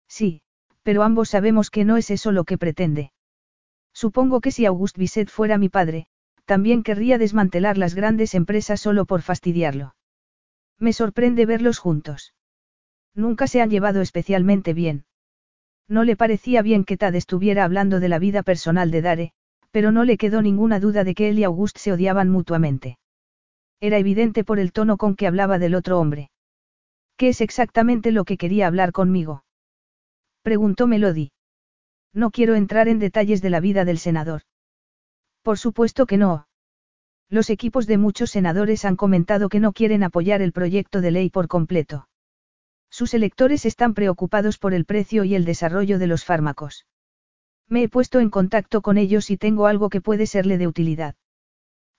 Sí, 0.08 0.42
pero 0.84 1.04
ambos 1.04 1.30
sabemos 1.30 1.70
que 1.70 1.86
no 1.86 1.98
es 1.98 2.10
eso 2.10 2.32
lo 2.32 2.44
que 2.44 2.58
pretende. 2.58 3.12
Supongo 3.94 4.42
que 4.42 4.52
si 4.52 4.66
Auguste 4.66 5.00
Bisset 5.00 5.30
fuera 5.30 5.58
mi 5.58 5.70
padre, 5.70 6.08
también 6.46 6.82
querría 6.82 7.18
desmantelar 7.18 7.78
las 7.78 7.94
grandes 7.94 8.36
empresas 8.36 8.80
solo 8.80 9.06
por 9.06 9.22
fastidiarlo. 9.22 9.96
Me 10.80 10.94
sorprende 10.94 11.46
verlos 11.46 11.80
juntos. 11.80 12.34
Nunca 13.14 13.48
se 13.48 13.62
han 13.62 13.70
llevado 13.70 14.02
especialmente 14.02 14.74
bien. 14.74 15.07
No 15.88 16.04
le 16.04 16.16
parecía 16.16 16.62
bien 16.62 16.84
que 16.84 16.98
Tad 16.98 17.16
estuviera 17.16 17.64
hablando 17.64 18.00
de 18.00 18.10
la 18.10 18.20
vida 18.20 18.44
personal 18.44 18.92
de 18.92 19.02
Dare, 19.02 19.32
pero 19.72 19.92
no 19.92 20.04
le 20.04 20.18
quedó 20.18 20.42
ninguna 20.42 20.80
duda 20.80 21.04
de 21.04 21.16
que 21.16 21.30
él 21.30 21.40
y 21.40 21.44
Auguste 21.44 21.80
se 21.80 21.94
odiaban 21.94 22.30
mutuamente. 22.30 22.98
Era 23.80 23.98
evidente 23.98 24.44
por 24.44 24.60
el 24.60 24.72
tono 24.72 24.98
con 24.98 25.16
que 25.16 25.28
hablaba 25.28 25.60
del 25.60 25.76
otro 25.76 26.00
hombre. 26.00 26.30
¿Qué 27.16 27.30
es 27.30 27.42
exactamente 27.42 28.12
lo 28.12 28.26
que 28.26 28.38
quería 28.38 28.68
hablar 28.68 28.92
conmigo? 28.92 29.44
Preguntó 30.42 30.88
Melody. 30.88 31.32
No 32.14 32.32
quiero 32.32 32.56
entrar 32.56 32.88
en 32.88 33.00
detalles 33.00 33.42
de 33.42 33.50
la 33.50 33.60
vida 33.60 33.86
del 33.86 33.98
senador. 33.98 34.42
Por 35.42 35.58
supuesto 35.58 36.06
que 36.06 36.18
no. 36.18 36.48
Los 37.30 37.50
equipos 37.50 37.88
de 37.88 37.98
muchos 37.98 38.32
senadores 38.32 38.86
han 38.86 38.96
comentado 38.96 39.50
que 39.50 39.60
no 39.60 39.74
quieren 39.74 40.04
apoyar 40.04 40.42
el 40.42 40.54
proyecto 40.54 41.02
de 41.02 41.12
ley 41.12 41.30
por 41.30 41.48
completo. 41.48 42.08
Sus 42.90 43.14
electores 43.14 43.66
están 43.66 43.94
preocupados 43.94 44.58
por 44.58 44.74
el 44.74 44.86
precio 44.86 45.24
y 45.24 45.36
el 45.36 45.46
desarrollo 45.46 46.00
de 46.00 46.08
los 46.08 46.26
fármacos. 46.26 46.86
Me 47.68 47.84
he 47.84 47.90
puesto 47.90 48.20
en 48.20 48.30
contacto 48.30 48.82
con 48.82 48.98
ellos 48.98 49.30
y 49.30 49.38
tengo 49.38 49.68
algo 49.68 49.90
que 49.90 50.02
puede 50.02 50.26
serle 50.26 50.58
de 50.58 50.68
utilidad. 50.68 51.16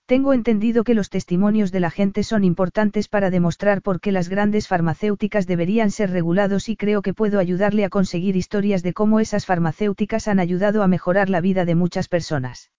Tengo 0.07 0.33
entendido 0.33 0.83
que 0.83 0.95
los 0.95 1.11
testimonios 1.11 1.71
de 1.71 1.79
la 1.79 1.91
gente 1.91 2.23
son 2.23 2.43
importantes 2.43 3.07
para 3.07 3.29
demostrar 3.29 3.83
por 3.83 4.01
qué 4.01 4.11
las 4.11 4.27
grandes 4.27 4.67
farmacéuticas 4.67 5.45
deberían 5.45 5.91
ser 5.91 6.09
regulados 6.09 6.67
y 6.67 6.75
creo 6.75 7.03
que 7.03 7.13
puedo 7.13 7.37
ayudarle 7.37 7.85
a 7.85 7.89
conseguir 7.89 8.35
historias 8.35 8.81
de 8.81 8.93
cómo 8.93 9.19
esas 9.19 9.45
farmacéuticas 9.45 10.27
han 10.27 10.39
ayudado 10.39 10.81
a 10.81 10.87
mejorar 10.87 11.29
la 11.29 11.41
vida 11.41 11.63
de 11.65 11.75
muchas 11.75 12.07
personas. 12.07 12.71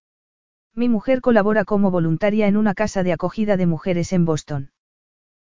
Mi 0.75 0.89
mujer 0.89 1.21
colabora 1.21 1.65
como 1.65 1.93
voluntaria 1.93 2.49
en 2.49 2.57
una 2.57 2.75
casa 2.75 3.05
de 3.05 3.13
acogida 3.13 3.57
de 3.57 3.67
mujeres 3.67 4.13
en 4.13 4.25
Boston. 4.25 4.73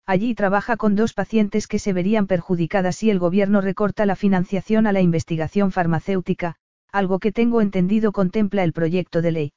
Allí 0.04 0.34
trabaja 0.34 0.76
con 0.76 0.96
dos 0.96 1.14
pacientes 1.14 1.66
que 1.66 1.78
se 1.78 1.92
verían 1.92 2.26
perjudicadas 2.26 2.96
si 2.96 3.10
el 3.10 3.18
gobierno 3.18 3.60
recorta 3.60 4.04
la 4.04 4.16
financiación 4.16 4.86
a 4.86 4.92
la 4.92 5.00
investigación 5.00 5.70
farmacéutica, 5.70 6.56
algo 6.90 7.18
que 7.18 7.32
tengo 7.32 7.60
entendido 7.60 8.12
contempla 8.12 8.64
el 8.64 8.72
proyecto 8.72 9.22
de 9.22 9.32
ley. 9.32 9.52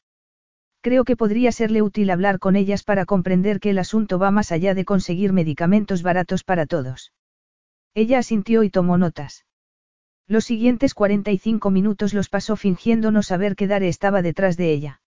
Creo 0.82 1.04
que 1.04 1.16
podría 1.16 1.52
serle 1.52 1.82
útil 1.82 2.12
hablar 2.12 2.38
con 2.38 2.56
ellas 2.56 2.84
para 2.84 3.06
comprender 3.06 3.60
que 3.60 3.72
el 3.72 3.80
asunto 3.80 4.20
va 4.20 4.30
más 4.30 4.52
allá 4.52 4.76
de 4.76 4.86
conseguir 4.86 5.34
medicamentos 5.34 6.04
baratos 6.04 6.44
para 6.44 6.68
todos. 6.68 7.12
Ella 7.96 8.20
asintió 8.20 8.62
y 8.62 8.70
tomó 8.70 8.98
notas. 9.00 9.46
Los 10.28 10.46
siguientes 10.46 10.94
45 10.94 11.72
minutos 11.72 12.14
los 12.14 12.30
pasó 12.30 12.56
fingiendo 12.56 13.10
no 13.10 13.24
saber 13.24 13.56
que 13.56 13.66
Dare 13.66 13.88
estaba 13.88 14.22
detrás 14.22 14.58
de 14.58 14.72
ella. 14.72 15.02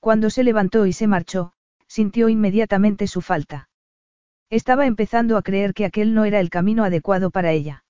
Cuando 0.00 0.30
se 0.30 0.42
levantó 0.42 0.86
y 0.86 0.92
se 0.92 1.06
marchó, 1.06 1.52
sintió 1.86 2.28
inmediatamente 2.28 3.06
su 3.06 3.20
falta. 3.20 3.68
Estaba 4.50 4.86
empezando 4.86 5.36
a 5.36 5.42
creer 5.42 5.74
que 5.74 5.84
aquel 5.84 6.14
no 6.14 6.24
era 6.24 6.40
el 6.40 6.48
camino 6.48 6.84
adecuado 6.84 7.30
para 7.30 7.52
ella. 7.52 7.84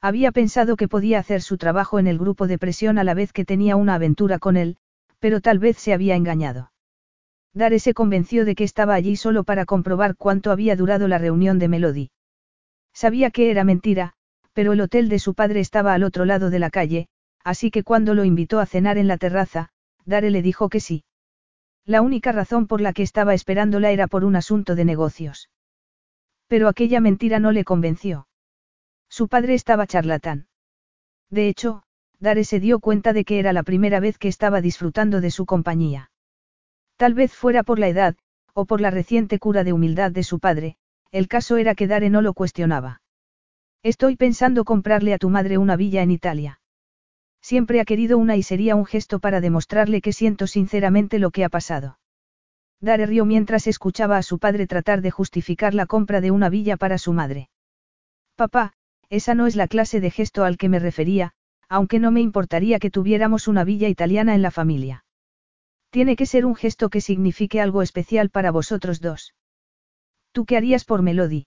Había 0.00 0.32
pensado 0.32 0.76
que 0.76 0.88
podía 0.88 1.18
hacer 1.18 1.42
su 1.42 1.58
trabajo 1.58 1.98
en 1.98 2.06
el 2.06 2.18
grupo 2.18 2.46
de 2.46 2.58
presión 2.58 2.98
a 2.98 3.04
la 3.04 3.14
vez 3.14 3.32
que 3.32 3.44
tenía 3.44 3.76
una 3.76 3.94
aventura 3.94 4.38
con 4.38 4.56
él, 4.56 4.76
pero 5.18 5.40
tal 5.40 5.58
vez 5.58 5.76
se 5.78 5.92
había 5.92 6.16
engañado. 6.16 6.72
Dare 7.52 7.78
se 7.78 7.94
convenció 7.94 8.44
de 8.44 8.54
que 8.54 8.64
estaba 8.64 8.94
allí 8.94 9.16
solo 9.16 9.44
para 9.44 9.64
comprobar 9.64 10.16
cuánto 10.16 10.50
había 10.50 10.74
durado 10.74 11.06
la 11.06 11.18
reunión 11.18 11.58
de 11.58 11.68
Melody. 11.68 12.10
Sabía 12.92 13.30
que 13.30 13.50
era 13.50 13.64
mentira, 13.64 14.14
pero 14.54 14.72
el 14.72 14.80
hotel 14.80 15.08
de 15.08 15.18
su 15.18 15.34
padre 15.34 15.60
estaba 15.60 15.94
al 15.94 16.02
otro 16.02 16.24
lado 16.24 16.50
de 16.50 16.58
la 16.58 16.70
calle, 16.70 17.08
así 17.44 17.70
que 17.70 17.82
cuando 17.82 18.14
lo 18.14 18.24
invitó 18.24 18.58
a 18.60 18.66
cenar 18.66 18.98
en 18.98 19.08
la 19.08 19.18
terraza, 19.18 19.70
Dare 20.04 20.30
le 20.30 20.42
dijo 20.42 20.68
que 20.68 20.80
sí. 20.80 21.04
La 21.84 22.02
única 22.02 22.32
razón 22.32 22.66
por 22.66 22.80
la 22.80 22.92
que 22.92 23.02
estaba 23.02 23.34
esperándola 23.34 23.90
era 23.90 24.06
por 24.06 24.24
un 24.24 24.36
asunto 24.36 24.74
de 24.74 24.84
negocios. 24.84 25.48
Pero 26.46 26.68
aquella 26.68 27.00
mentira 27.00 27.38
no 27.38 27.52
le 27.52 27.64
convenció. 27.64 28.28
Su 29.08 29.28
padre 29.28 29.54
estaba 29.54 29.86
charlatán. 29.86 30.46
De 31.30 31.48
hecho, 31.48 31.82
Dare 32.18 32.44
se 32.44 32.60
dio 32.60 32.80
cuenta 32.80 33.12
de 33.12 33.24
que 33.24 33.38
era 33.38 33.52
la 33.52 33.62
primera 33.62 34.00
vez 34.00 34.18
que 34.18 34.28
estaba 34.28 34.60
disfrutando 34.60 35.20
de 35.20 35.30
su 35.30 35.46
compañía. 35.46 36.10
Tal 36.96 37.14
vez 37.14 37.32
fuera 37.32 37.62
por 37.62 37.78
la 37.78 37.88
edad, 37.88 38.16
o 38.52 38.66
por 38.66 38.80
la 38.80 38.90
reciente 38.90 39.38
cura 39.38 39.64
de 39.64 39.72
humildad 39.72 40.10
de 40.10 40.22
su 40.22 40.38
padre, 40.38 40.76
el 41.10 41.28
caso 41.28 41.56
era 41.56 41.74
que 41.74 41.86
Dare 41.86 42.10
no 42.10 42.22
lo 42.22 42.34
cuestionaba. 42.34 43.02
Estoy 43.82 44.16
pensando 44.16 44.64
comprarle 44.64 45.12
a 45.12 45.18
tu 45.18 45.28
madre 45.28 45.58
una 45.58 45.76
villa 45.76 46.02
en 46.02 46.10
Italia. 46.10 46.60
Siempre 47.42 47.80
ha 47.80 47.84
querido 47.84 48.16
una 48.16 48.36
y 48.36 48.42
sería 48.42 48.74
un 48.74 48.86
gesto 48.86 49.18
para 49.18 49.40
demostrarle 49.40 50.00
que 50.00 50.12
siento 50.12 50.46
sinceramente 50.46 51.18
lo 51.18 51.30
que 51.30 51.44
ha 51.44 51.50
pasado. 51.50 51.98
Dare 52.84 53.06
rió 53.06 53.24
mientras 53.24 53.66
escuchaba 53.66 54.18
a 54.18 54.22
su 54.22 54.38
padre 54.38 54.66
tratar 54.66 55.00
de 55.00 55.10
justificar 55.10 55.74
la 55.74 55.86
compra 55.86 56.20
de 56.20 56.30
una 56.30 56.48
villa 56.48 56.76
para 56.76 56.98
su 56.98 57.12
madre. 57.12 57.48
Papá, 58.36 58.74
esa 59.08 59.34
no 59.34 59.46
es 59.46 59.56
la 59.56 59.68
clase 59.68 60.00
de 60.00 60.10
gesto 60.10 60.44
al 60.44 60.56
que 60.56 60.68
me 60.68 60.78
refería, 60.78 61.32
aunque 61.68 61.98
no 61.98 62.10
me 62.10 62.20
importaría 62.20 62.78
que 62.78 62.90
tuviéramos 62.90 63.48
una 63.48 63.64
villa 63.64 63.88
italiana 63.88 64.34
en 64.34 64.42
la 64.42 64.50
familia. 64.50 65.04
Tiene 65.90 66.16
que 66.16 66.26
ser 66.26 66.44
un 66.44 66.54
gesto 66.56 66.90
que 66.90 67.00
signifique 67.00 67.60
algo 67.60 67.82
especial 67.82 68.30
para 68.30 68.50
vosotros 68.50 69.00
dos. 69.00 69.34
¿Tú 70.32 70.44
qué 70.44 70.56
harías 70.56 70.84
por 70.84 71.02
Melody? 71.02 71.46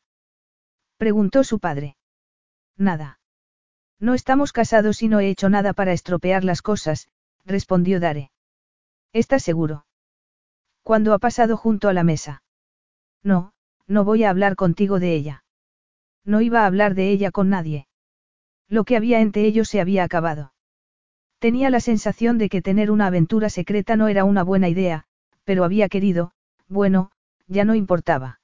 Preguntó 0.97 1.43
su 1.43 1.59
padre. 1.59 1.97
Nada. 2.77 3.19
No 3.99 4.13
estamos 4.13 4.53
casados 4.53 5.03
y 5.03 5.07
no 5.07 5.19
he 5.19 5.29
hecho 5.29 5.49
nada 5.49 5.73
para 5.73 5.91
estropear 5.91 6.43
las 6.43 6.61
cosas, 6.61 7.09
respondió 7.45 7.99
Dare. 7.99 8.31
¿Estás 9.13 9.43
seguro? 9.43 9.86
Cuando 10.87 11.13
ha 11.13 11.19
pasado 11.19 11.57
junto 11.57 11.89
a 11.89 11.93
la 11.93 12.05
mesa. 12.05 12.43
No, 13.21 13.51
no 13.87 14.05
voy 14.05 14.23
a 14.23 14.29
hablar 14.29 14.55
contigo 14.55 15.01
de 15.01 15.15
ella. 15.15 15.43
No 16.23 16.39
iba 16.39 16.61
a 16.61 16.65
hablar 16.65 16.95
de 16.95 17.09
ella 17.09 17.29
con 17.29 17.49
nadie. 17.49 17.89
Lo 18.69 18.85
que 18.85 18.95
había 18.95 19.19
entre 19.19 19.43
ellos 19.43 19.67
se 19.67 19.81
había 19.81 20.05
acabado. 20.05 20.53
Tenía 21.39 21.69
la 21.69 21.81
sensación 21.81 22.37
de 22.37 22.47
que 22.47 22.61
tener 22.61 22.89
una 22.89 23.07
aventura 23.07 23.49
secreta 23.49 23.97
no 23.97 24.07
era 24.07 24.23
una 24.23 24.43
buena 24.43 24.69
idea, 24.69 25.03
pero 25.43 25.65
había 25.65 25.89
querido, 25.89 26.31
bueno, 26.69 27.11
ya 27.47 27.65
no 27.65 27.75
importaba. 27.75 28.39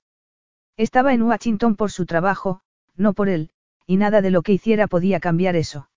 Estaba 0.76 1.14
en 1.14 1.22
Washington 1.22 1.78
por 1.78 1.92
su 1.92 2.06
trabajo, 2.06 2.60
no 2.98 3.14
por 3.14 3.30
él, 3.30 3.52
y 3.88 3.96
nada 3.96 4.22
de 4.22 4.32
lo 4.32 4.42
que 4.42 4.52
hiciera 4.52 4.88
podía 4.88 5.22
cambiar 5.22 5.56
eso. 5.56 5.90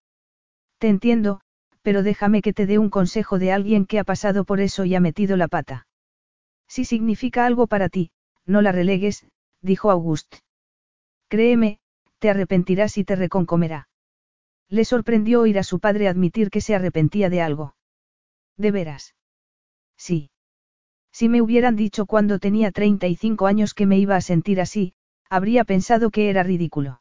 Te 0.79 0.87
entiendo, 0.87 1.41
pero 1.83 2.05
déjame 2.05 2.41
que 2.41 2.53
te 2.53 2.67
dé 2.67 2.79
un 2.79 2.89
consejo 2.89 3.41
de 3.41 3.51
alguien 3.51 3.85
que 3.85 3.99
ha 3.99 4.05
pasado 4.05 4.45
por 4.45 4.61
eso 4.61 4.85
y 4.85 4.95
ha 4.95 5.01
metido 5.01 5.37
la 5.37 5.49
pata. 5.49 5.89
Si 6.69 6.85
significa 6.85 7.47
algo 7.47 7.67
para 7.67 7.89
ti, 7.89 8.11
no 8.45 8.63
la 8.63 8.73
relegues, 8.73 9.27
dijo 9.61 9.91
Auguste. 9.91 10.39
Créeme, 11.29 11.81
te 12.19 12.31
arrepentirás 12.31 12.99
y 12.99 13.05
te 13.05 13.17
reconcomerá. 13.17 13.89
Le 14.69 14.85
sorprendió 14.85 15.43
oír 15.43 15.59
a 15.59 15.63
su 15.63 15.79
padre 15.81 16.09
admitir 16.09 16.51
que 16.51 16.61
se 16.61 16.75
arrepentía 16.75 17.31
de 17.31 17.41
algo. 17.41 17.77
¿De 18.57 18.71
veras? 18.71 19.15
Sí. 19.97 20.31
Si 21.13 21.29
me 21.29 21.41
hubieran 21.41 21.77
dicho 21.77 22.07
cuando 22.07 22.39
tenía 22.39 22.73
35 22.73 23.47
años 23.47 23.75
que 23.75 23.87
me 23.87 23.99
iba 23.99 24.17
a 24.17 24.21
sentir 24.21 24.61
así, 24.61 24.95
habría 25.31 25.65
pensado 25.65 26.11
que 26.11 26.31
era 26.31 26.43
ridículo. 26.43 27.01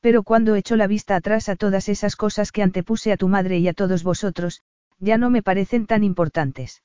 Pero 0.00 0.22
cuando 0.22 0.54
echo 0.54 0.76
la 0.76 0.86
vista 0.86 1.16
atrás 1.16 1.48
a 1.48 1.56
todas 1.56 1.88
esas 1.88 2.16
cosas 2.16 2.52
que 2.52 2.62
antepuse 2.62 3.12
a 3.12 3.16
tu 3.16 3.28
madre 3.28 3.58
y 3.58 3.68
a 3.68 3.74
todos 3.74 4.04
vosotros, 4.04 4.62
ya 4.98 5.18
no 5.18 5.30
me 5.30 5.42
parecen 5.42 5.86
tan 5.86 6.04
importantes. 6.04 6.82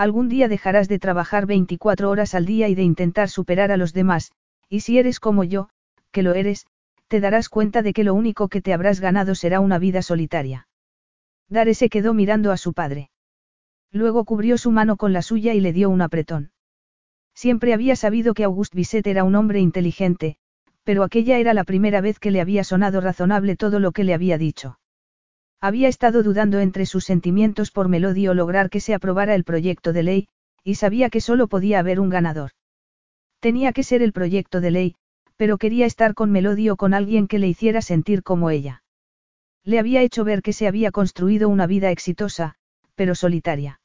Algún 0.00 0.30
día 0.30 0.48
dejarás 0.48 0.88
de 0.88 0.98
trabajar 0.98 1.44
24 1.44 2.08
horas 2.08 2.34
al 2.34 2.46
día 2.46 2.68
y 2.68 2.74
de 2.74 2.82
intentar 2.82 3.28
superar 3.28 3.70
a 3.70 3.76
los 3.76 3.92
demás, 3.92 4.32
y 4.70 4.80
si 4.80 4.98
eres 4.98 5.20
como 5.20 5.44
yo, 5.44 5.68
que 6.10 6.22
lo 6.22 6.32
eres, 6.32 6.64
te 7.08 7.20
darás 7.20 7.50
cuenta 7.50 7.82
de 7.82 7.92
que 7.92 8.02
lo 8.02 8.14
único 8.14 8.48
que 8.48 8.62
te 8.62 8.72
habrás 8.72 9.00
ganado 9.00 9.34
será 9.34 9.60
una 9.60 9.78
vida 9.78 10.00
solitaria. 10.00 10.68
Dare 11.50 11.74
se 11.74 11.90
quedó 11.90 12.14
mirando 12.14 12.50
a 12.50 12.56
su 12.56 12.72
padre. 12.72 13.10
Luego 13.92 14.24
cubrió 14.24 14.56
su 14.56 14.70
mano 14.70 14.96
con 14.96 15.12
la 15.12 15.20
suya 15.20 15.52
y 15.52 15.60
le 15.60 15.74
dio 15.74 15.90
un 15.90 16.00
apretón. 16.00 16.52
Siempre 17.34 17.74
había 17.74 17.94
sabido 17.94 18.32
que 18.32 18.44
Auguste 18.44 18.78
Bisset 18.78 19.06
era 19.06 19.24
un 19.24 19.34
hombre 19.34 19.60
inteligente, 19.60 20.38
pero 20.82 21.02
aquella 21.02 21.36
era 21.36 21.52
la 21.52 21.64
primera 21.64 22.00
vez 22.00 22.18
que 22.18 22.30
le 22.30 22.40
había 22.40 22.64
sonado 22.64 23.02
razonable 23.02 23.54
todo 23.54 23.80
lo 23.80 23.92
que 23.92 24.04
le 24.04 24.14
había 24.14 24.38
dicho. 24.38 24.78
Había 25.62 25.88
estado 25.88 26.22
dudando 26.22 26.58
entre 26.58 26.86
sus 26.86 27.04
sentimientos 27.04 27.70
por 27.70 27.88
Melody 27.88 28.28
o 28.28 28.34
lograr 28.34 28.70
que 28.70 28.80
se 28.80 28.94
aprobara 28.94 29.34
el 29.34 29.44
proyecto 29.44 29.92
de 29.92 30.02
ley, 30.02 30.28
y 30.64 30.76
sabía 30.76 31.10
que 31.10 31.20
solo 31.20 31.48
podía 31.48 31.78
haber 31.80 32.00
un 32.00 32.08
ganador. 32.08 32.52
Tenía 33.40 33.72
que 33.72 33.82
ser 33.82 34.02
el 34.02 34.12
proyecto 34.12 34.60
de 34.62 34.70
ley, 34.70 34.94
pero 35.36 35.58
quería 35.58 35.86
estar 35.86 36.14
con 36.14 36.30
Melody 36.30 36.70
o 36.70 36.76
con 36.76 36.94
alguien 36.94 37.28
que 37.28 37.38
le 37.38 37.48
hiciera 37.48 37.82
sentir 37.82 38.22
como 38.22 38.50
ella. 38.50 38.82
Le 39.64 39.78
había 39.78 40.02
hecho 40.02 40.24
ver 40.24 40.40
que 40.40 40.54
se 40.54 40.66
había 40.66 40.90
construido 40.90 41.48
una 41.48 41.66
vida 41.66 41.90
exitosa, 41.90 42.54
pero 42.94 43.14
solitaria. 43.14 43.80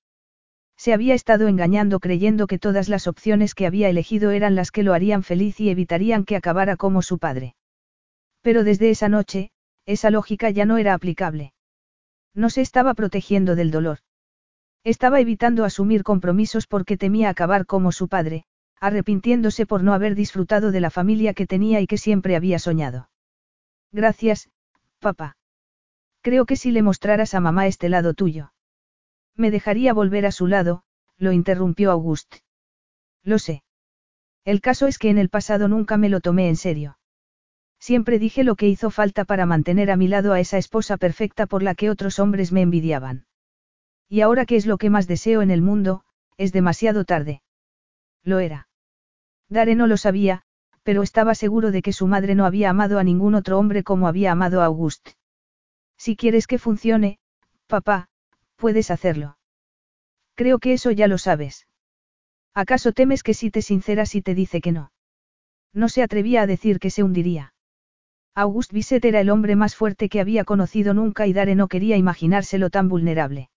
Se 0.78 0.94
había 0.94 1.14
estado 1.14 1.48
engañando 1.48 2.00
creyendo 2.00 2.48
que 2.48 2.60
todas 2.60 2.90
las 2.90 3.08
opciones 3.08 3.54
que 3.54 3.66
había 3.66 3.90
elegido 3.90 4.32
eran 4.32 4.56
las 4.56 4.72
que 4.72 4.84
lo 4.84 4.94
harían 4.94 5.24
feliz 5.24 5.60
y 5.60 5.70
evitarían 5.70 6.24
que 6.24 6.36
acabara 6.36 6.78
como 6.78 7.02
su 7.02 7.18
padre. 7.18 7.56
Pero 8.42 8.64
desde 8.64 8.90
esa 8.90 9.10
noche, 9.10 9.52
esa 9.86 10.10
lógica 10.10 10.50
ya 10.50 10.66
no 10.66 10.78
era 10.78 10.94
aplicable. 10.94 11.54
No 12.36 12.50
se 12.50 12.62
estaba 12.62 12.94
protegiendo 12.94 13.56
del 13.56 13.72
dolor. 13.72 14.00
Estaba 14.84 15.20
evitando 15.20 15.64
asumir 15.64 16.04
compromisos 16.04 16.68
porque 16.68 16.98
temía 16.98 17.30
acabar 17.30 17.66
como 17.66 17.92
su 17.92 18.08
padre, 18.08 18.46
arrepintiéndose 18.80 19.66
por 19.66 19.84
no 19.84 19.94
haber 19.94 20.14
disfrutado 20.14 20.72
de 20.72 20.82
la 20.82 20.92
familia 20.92 21.34
que 21.34 21.48
tenía 21.48 21.82
y 21.82 21.88
que 21.88 21.98
siempre 21.98 22.36
había 22.36 22.60
soñado. 22.60 23.10
Gracias, 23.92 24.50
papá. 25.00 25.38
Creo 26.22 26.46
que 26.46 26.58
si 26.58 26.72
le 26.72 26.82
mostraras 26.82 27.34
a 27.34 27.40
mamá 27.40 27.68
este 27.68 27.88
lado 27.90 28.14
tuyo. 28.14 28.52
Me 29.36 29.50
dejaría 29.50 29.94
volver 29.94 30.26
a 30.26 30.32
su 30.32 30.48
lado, 30.48 30.84
lo 31.18 31.32
interrumpió 31.32 31.92
Auguste. 31.92 32.42
Lo 33.24 33.40
sé. 33.40 33.64
El 34.44 34.62
caso 34.62 34.88
es 34.88 35.00
que 35.00 35.10
en 35.10 35.18
el 35.18 35.30
pasado 35.30 35.68
nunca 35.68 35.98
me 35.98 36.10
lo 36.10 36.20
tomé 36.20 36.50
en 36.50 36.58
serio. 36.58 36.98
Siempre 37.88 38.18
dije 38.18 38.44
lo 38.44 38.56
que 38.56 38.68
hizo 38.68 38.90
falta 38.90 39.26
para 39.26 39.46
mantener 39.46 39.92
a 39.92 39.96
mi 39.96 40.08
lado 40.08 40.34
a 40.34 40.40
esa 40.40 40.58
esposa 40.58 40.98
perfecta 40.98 41.46
por 41.46 41.62
la 41.62 41.76
que 41.76 41.92
otros 41.92 42.18
hombres 42.18 42.52
me 42.52 42.62
envidiaban. 42.64 43.28
Y 44.10 44.22
ahora 44.22 44.48
que 44.48 44.56
es 44.56 44.66
lo 44.66 44.80
que 44.80 44.90
más 44.90 45.06
deseo 45.06 45.44
en 45.44 45.52
el 45.52 45.62
mundo, 45.62 46.04
es 46.36 46.52
demasiado 46.52 47.06
tarde. 47.06 47.44
Lo 48.24 48.40
era. 48.40 48.70
Dare 49.50 49.76
no 49.76 49.86
lo 49.86 49.98
sabía, 49.98 50.42
pero 50.82 51.04
estaba 51.04 51.36
seguro 51.36 51.70
de 51.70 51.84
que 51.84 51.94
su 51.94 52.08
madre 52.08 52.34
no 52.34 52.48
había 52.48 52.72
amado 52.72 52.98
a 52.98 53.04
ningún 53.04 53.36
otro 53.36 53.60
hombre 53.60 53.84
como 53.84 54.08
había 54.08 54.32
amado 54.32 54.64
a 54.64 54.66
Auguste. 54.66 55.12
Si 55.96 56.16
quieres 56.16 56.48
que 56.48 56.58
funcione, 56.58 57.20
papá, 57.68 58.10
puedes 58.56 58.90
hacerlo. 58.90 59.38
Creo 60.34 60.58
que 60.58 60.74
eso 60.74 60.90
ya 60.90 61.08
lo 61.08 61.20
sabes. 61.20 61.68
¿Acaso 62.56 62.94
temes 62.94 63.22
que 63.22 63.36
si 63.36 63.52
te 63.52 63.62
sinceras 63.62 64.16
y 64.16 64.24
te 64.24 64.34
dice 64.34 64.60
que 64.60 64.72
no? 64.72 64.92
No 65.72 65.88
se 65.88 66.02
atrevía 66.02 66.42
a 66.42 66.48
decir 66.48 66.80
que 66.80 66.90
se 66.90 67.04
hundiría. 67.04 67.52
Auguste 68.38 68.76
Bisset 68.76 69.06
era 69.06 69.22
el 69.22 69.30
hombre 69.30 69.56
más 69.56 69.78
fuerte 69.78 70.10
que 70.10 70.20
había 70.20 70.44
conocido 70.44 70.94
nunca 70.94 71.26
y 71.26 71.32
Dare 71.32 71.56
no 71.56 71.70
quería 71.70 71.96
imaginárselo 71.96 72.70
tan 72.70 72.90
vulnerable. 72.90 73.50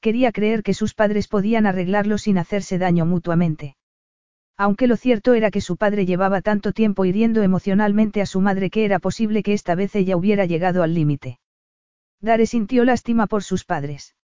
Quería 0.00 0.32
creer 0.32 0.62
que 0.62 0.72
sus 0.72 0.94
padres 0.94 1.28
podían 1.28 1.66
arreglarlo 1.66 2.16
sin 2.16 2.38
hacerse 2.38 2.78
daño 2.78 3.04
mutuamente. 3.04 3.76
Aunque 4.56 4.86
lo 4.86 4.96
cierto 4.96 5.34
era 5.34 5.50
que 5.50 5.60
su 5.60 5.76
padre 5.76 6.06
llevaba 6.06 6.40
tanto 6.40 6.72
tiempo 6.72 7.04
hiriendo 7.04 7.42
emocionalmente 7.42 8.22
a 8.22 8.26
su 8.26 8.40
madre 8.40 8.70
que 8.70 8.86
era 8.86 9.00
posible 9.00 9.42
que 9.42 9.52
esta 9.52 9.74
vez 9.74 9.94
ella 9.94 10.16
hubiera 10.16 10.46
llegado 10.46 10.82
al 10.82 10.94
límite. 10.94 11.38
Dare 12.22 12.46
sintió 12.46 12.84
lástima 12.86 13.26
por 13.26 13.42
sus 13.42 13.66
padres. 13.66 14.16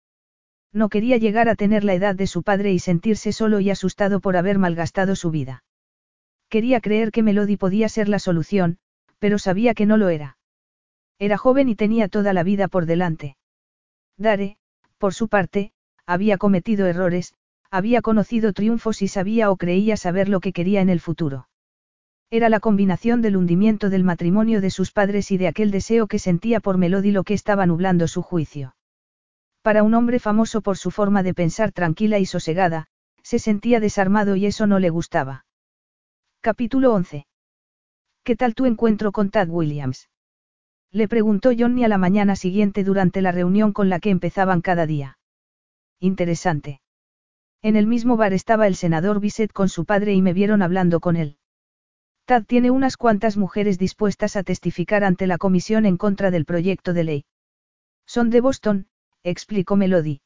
No 0.72 0.88
quería 0.88 1.18
llegar 1.18 1.50
a 1.50 1.54
tener 1.54 1.84
la 1.84 1.92
edad 1.92 2.14
de 2.14 2.26
su 2.26 2.42
padre 2.42 2.72
y 2.72 2.78
sentirse 2.78 3.30
solo 3.30 3.60
y 3.60 3.68
asustado 3.68 4.20
por 4.20 4.38
haber 4.38 4.58
malgastado 4.58 5.16
su 5.16 5.30
vida. 5.30 5.64
Quería 6.48 6.80
creer 6.80 7.12
que 7.12 7.22
Melody 7.22 7.58
podía 7.58 7.90
ser 7.90 8.08
la 8.08 8.18
solución, 8.18 8.78
pero 9.18 9.38
sabía 9.38 9.74
que 9.74 9.86
no 9.86 9.96
lo 9.96 10.08
era. 10.08 10.36
Era 11.18 11.38
joven 11.38 11.68
y 11.68 11.76
tenía 11.76 12.08
toda 12.08 12.32
la 12.32 12.42
vida 12.42 12.68
por 12.68 12.86
delante. 12.86 13.36
Dare, 14.18 14.58
por 14.98 15.14
su 15.14 15.28
parte, 15.28 15.72
había 16.06 16.38
cometido 16.38 16.86
errores, 16.86 17.34
había 17.70 18.02
conocido 18.02 18.52
triunfos 18.52 19.02
y 19.02 19.08
sabía 19.08 19.50
o 19.50 19.56
creía 19.56 19.96
saber 19.96 20.28
lo 20.28 20.40
que 20.40 20.52
quería 20.52 20.80
en 20.80 20.88
el 20.88 21.00
futuro. 21.00 21.48
Era 22.30 22.48
la 22.48 22.60
combinación 22.60 23.22
del 23.22 23.36
hundimiento 23.36 23.88
del 23.88 24.04
matrimonio 24.04 24.60
de 24.60 24.70
sus 24.70 24.92
padres 24.92 25.30
y 25.30 25.38
de 25.38 25.48
aquel 25.48 25.70
deseo 25.70 26.06
que 26.06 26.18
sentía 26.18 26.60
por 26.60 26.76
Melody 26.76 27.12
lo 27.12 27.24
que 27.24 27.34
estaba 27.34 27.66
nublando 27.66 28.08
su 28.08 28.22
juicio. 28.22 28.74
Para 29.62 29.82
un 29.82 29.94
hombre 29.94 30.18
famoso 30.18 30.60
por 30.60 30.76
su 30.76 30.90
forma 30.90 31.22
de 31.22 31.34
pensar 31.34 31.72
tranquila 31.72 32.18
y 32.18 32.26
sosegada, 32.26 32.86
se 33.22 33.38
sentía 33.38 33.80
desarmado 33.80 34.36
y 34.36 34.46
eso 34.46 34.66
no 34.66 34.78
le 34.78 34.90
gustaba. 34.90 35.44
Capítulo 36.40 36.92
11. 36.94 37.26
¿Qué 38.26 38.34
tal 38.34 38.56
tu 38.56 38.66
encuentro 38.66 39.12
con 39.12 39.30
Tad 39.30 39.48
Williams? 39.48 40.10
Le 40.90 41.06
preguntó 41.06 41.52
Johnny 41.56 41.84
a 41.84 41.88
la 41.88 41.96
mañana 41.96 42.34
siguiente 42.34 42.82
durante 42.82 43.22
la 43.22 43.30
reunión 43.30 43.72
con 43.72 43.88
la 43.88 44.00
que 44.00 44.10
empezaban 44.10 44.62
cada 44.62 44.84
día. 44.84 45.16
Interesante. 46.00 46.80
En 47.62 47.76
el 47.76 47.86
mismo 47.86 48.16
bar 48.16 48.32
estaba 48.32 48.66
el 48.66 48.74
senador 48.74 49.20
Bisset 49.20 49.52
con 49.52 49.68
su 49.68 49.84
padre 49.84 50.12
y 50.12 50.22
me 50.22 50.32
vieron 50.32 50.60
hablando 50.62 50.98
con 50.98 51.14
él. 51.14 51.38
Tad 52.24 52.42
tiene 52.46 52.72
unas 52.72 52.96
cuantas 52.96 53.36
mujeres 53.36 53.78
dispuestas 53.78 54.34
a 54.34 54.42
testificar 54.42 55.04
ante 55.04 55.28
la 55.28 55.38
comisión 55.38 55.86
en 55.86 55.96
contra 55.96 56.32
del 56.32 56.46
proyecto 56.46 56.94
de 56.94 57.04
ley. 57.04 57.24
Son 58.06 58.30
de 58.30 58.40
Boston, 58.40 58.88
explicó 59.22 59.76
Melody. 59.76 60.20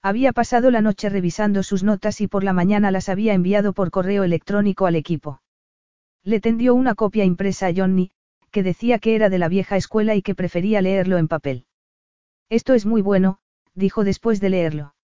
Había 0.00 0.32
pasado 0.32 0.70
la 0.70 0.80
noche 0.80 1.08
revisando 1.08 1.64
sus 1.64 1.82
notas 1.82 2.20
y 2.20 2.28
por 2.28 2.44
la 2.44 2.52
mañana 2.52 2.92
las 2.92 3.08
había 3.08 3.34
enviado 3.34 3.72
por 3.72 3.90
correo 3.90 4.22
electrónico 4.22 4.86
al 4.86 4.94
equipo. 4.94 5.40
Le 6.26 6.40
tendió 6.40 6.74
una 6.74 6.96
copia 6.96 7.24
impresa 7.24 7.68
a 7.68 7.72
Johnny, 7.72 8.10
que 8.50 8.64
decía 8.64 8.98
que 8.98 9.14
era 9.14 9.30
de 9.30 9.38
la 9.38 9.48
vieja 9.48 9.76
escuela 9.76 10.16
y 10.16 10.22
que 10.22 10.34
prefería 10.34 10.82
leerlo 10.82 11.18
en 11.18 11.28
papel. 11.28 11.66
Esto 12.50 12.74
es 12.74 12.84
muy 12.84 13.00
bueno, 13.00 13.38
dijo 13.74 14.02
después 14.02 14.40
de 14.40 14.50
leerlo. 14.50 14.96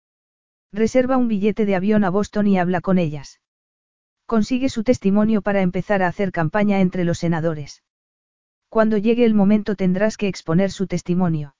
Reserva 0.72 1.16
un 1.16 1.28
billete 1.28 1.64
de 1.64 1.76
avión 1.76 2.02
a 2.02 2.10
Boston 2.10 2.48
y 2.48 2.58
habla 2.58 2.80
con 2.80 2.98
ellas. 2.98 3.40
Consigue 4.26 4.68
su 4.68 4.82
testimonio 4.82 5.42
para 5.42 5.62
empezar 5.62 6.02
a 6.02 6.08
hacer 6.08 6.32
campaña 6.32 6.80
entre 6.80 7.04
los 7.04 7.18
senadores. 7.18 7.84
Cuando 8.68 8.98
llegue 8.98 9.24
el 9.24 9.34
momento 9.34 9.76
tendrás 9.76 10.16
que 10.16 10.26
exponer 10.26 10.72
su 10.72 10.88
testimonio. 10.88 11.54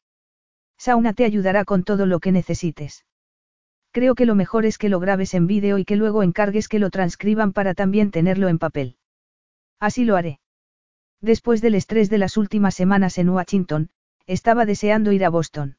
Sauna 0.76 1.12
te 1.12 1.24
ayudará 1.24 1.64
con 1.64 1.84
todo 1.84 2.06
lo 2.06 2.18
que 2.18 2.32
necesites. 2.32 3.06
Creo 3.92 4.16
que 4.16 4.26
lo 4.26 4.34
mejor 4.34 4.66
es 4.66 4.76
que 4.76 4.88
lo 4.88 4.98
grabes 4.98 5.34
en 5.34 5.46
vídeo 5.46 5.78
y 5.78 5.84
que 5.84 5.94
luego 5.94 6.24
encargues 6.24 6.66
que 6.66 6.80
lo 6.80 6.90
transcriban 6.90 7.52
para 7.52 7.74
también 7.74 8.10
tenerlo 8.10 8.48
en 8.48 8.58
papel. 8.58 8.96
Así 9.82 10.04
lo 10.04 10.14
haré. 10.14 10.38
Después 11.20 11.60
del 11.60 11.74
estrés 11.74 12.08
de 12.08 12.16
las 12.16 12.36
últimas 12.36 12.76
semanas 12.76 13.18
en 13.18 13.28
Washington, 13.28 13.90
estaba 14.28 14.64
deseando 14.64 15.10
ir 15.10 15.24
a 15.24 15.28
Boston. 15.28 15.76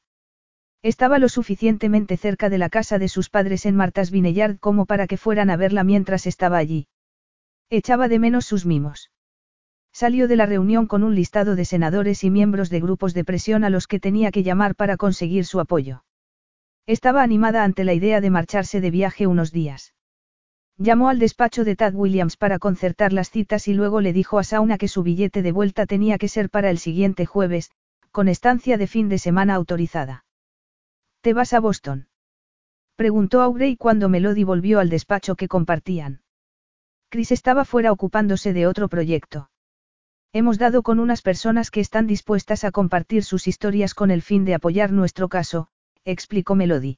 Estaba 0.82 1.20
lo 1.20 1.30
suficientemente 1.30 2.18
cerca 2.18 2.50
de 2.50 2.58
la 2.58 2.68
casa 2.68 3.00
de 3.00 3.08
sus 3.08 3.30
padres 3.30 3.66
en 3.66 3.78
Martas 3.78 4.12
Vineyard 4.12 4.60
como 4.60 4.86
para 4.86 5.08
que 5.08 5.16
fueran 5.16 5.50
a 5.50 5.56
verla 5.56 5.86
mientras 5.86 6.28
estaba 6.28 6.58
allí. 6.58 6.90
Echaba 7.70 8.10
de 8.10 8.20
menos 8.20 8.46
sus 8.46 8.66
mimos. 8.66 9.10
Salió 9.94 10.28
de 10.28 10.36
la 10.36 10.48
reunión 10.48 10.86
con 10.86 11.02
un 11.06 11.16
listado 11.16 11.56
de 11.56 11.64
senadores 11.64 12.26
y 12.26 12.30
miembros 12.30 12.70
de 12.70 12.82
grupos 12.82 13.14
de 13.14 13.24
presión 13.24 13.64
a 13.64 13.70
los 13.70 13.88
que 13.88 14.02
tenía 14.02 14.32
que 14.32 14.44
llamar 14.44 14.76
para 14.76 14.98
conseguir 14.98 15.46
su 15.46 15.62
apoyo. 15.62 16.04
Estaba 16.86 17.24
animada 17.24 17.64
ante 17.64 17.86
la 17.86 17.94
idea 17.94 18.20
de 18.20 18.32
marcharse 18.32 18.82
de 18.82 18.92
viaje 18.92 19.28
unos 19.28 19.54
días. 19.54 19.94
Llamó 20.78 21.10
al 21.10 21.20
despacho 21.20 21.64
de 21.64 21.76
Tad 21.76 21.94
Williams 21.94 22.36
para 22.36 22.58
concertar 22.58 23.14
las 23.14 23.30
citas 23.30 23.68
y 23.68 23.74
luego 23.74 24.02
le 24.02 24.12
dijo 24.12 24.40
a 24.40 24.44
Sauna 24.44 24.78
que 24.78 24.88
su 24.88 25.04
billete 25.04 25.42
de 25.42 25.52
vuelta 25.52 25.86
tenía 25.86 26.18
que 26.18 26.28
ser 26.28 26.50
para 26.50 26.70
el 26.70 26.80
siguiente 26.80 27.26
jueves, 27.26 27.72
con 28.12 28.28
estancia 28.28 28.78
de 28.78 28.88
fin 28.88 29.08
de 29.08 29.20
semana 29.20 29.54
autorizada. 29.54 30.26
¿Te 31.22 31.34
vas 31.34 31.54
a 31.54 31.60
Boston? 31.60 32.08
Preguntó 32.96 33.42
Aurey 33.42 33.78
cuando 33.78 34.10
Melody 34.10 34.44
volvió 34.44 34.80
al 34.80 34.90
despacho 34.90 35.36
que 35.36 35.48
compartían. 35.48 36.22
Chris 37.10 37.32
estaba 37.32 37.66
fuera 37.66 37.92
ocupándose 37.92 38.54
de 38.54 38.68
otro 38.68 38.88
proyecto. 38.88 39.50
Hemos 40.32 40.58
dado 40.58 40.82
con 40.82 41.00
unas 41.00 41.22
personas 41.22 41.70
que 41.70 41.80
están 41.80 42.08
dispuestas 42.08 42.64
a 42.64 42.72
compartir 42.72 43.24
sus 43.24 43.48
historias 43.48 43.94
con 43.94 44.10
el 44.10 44.24
fin 44.24 44.46
de 44.46 44.56
apoyar 44.56 44.92
nuestro 44.92 45.30
caso, 45.30 45.68
explicó 46.06 46.56
Melody. 46.56 46.98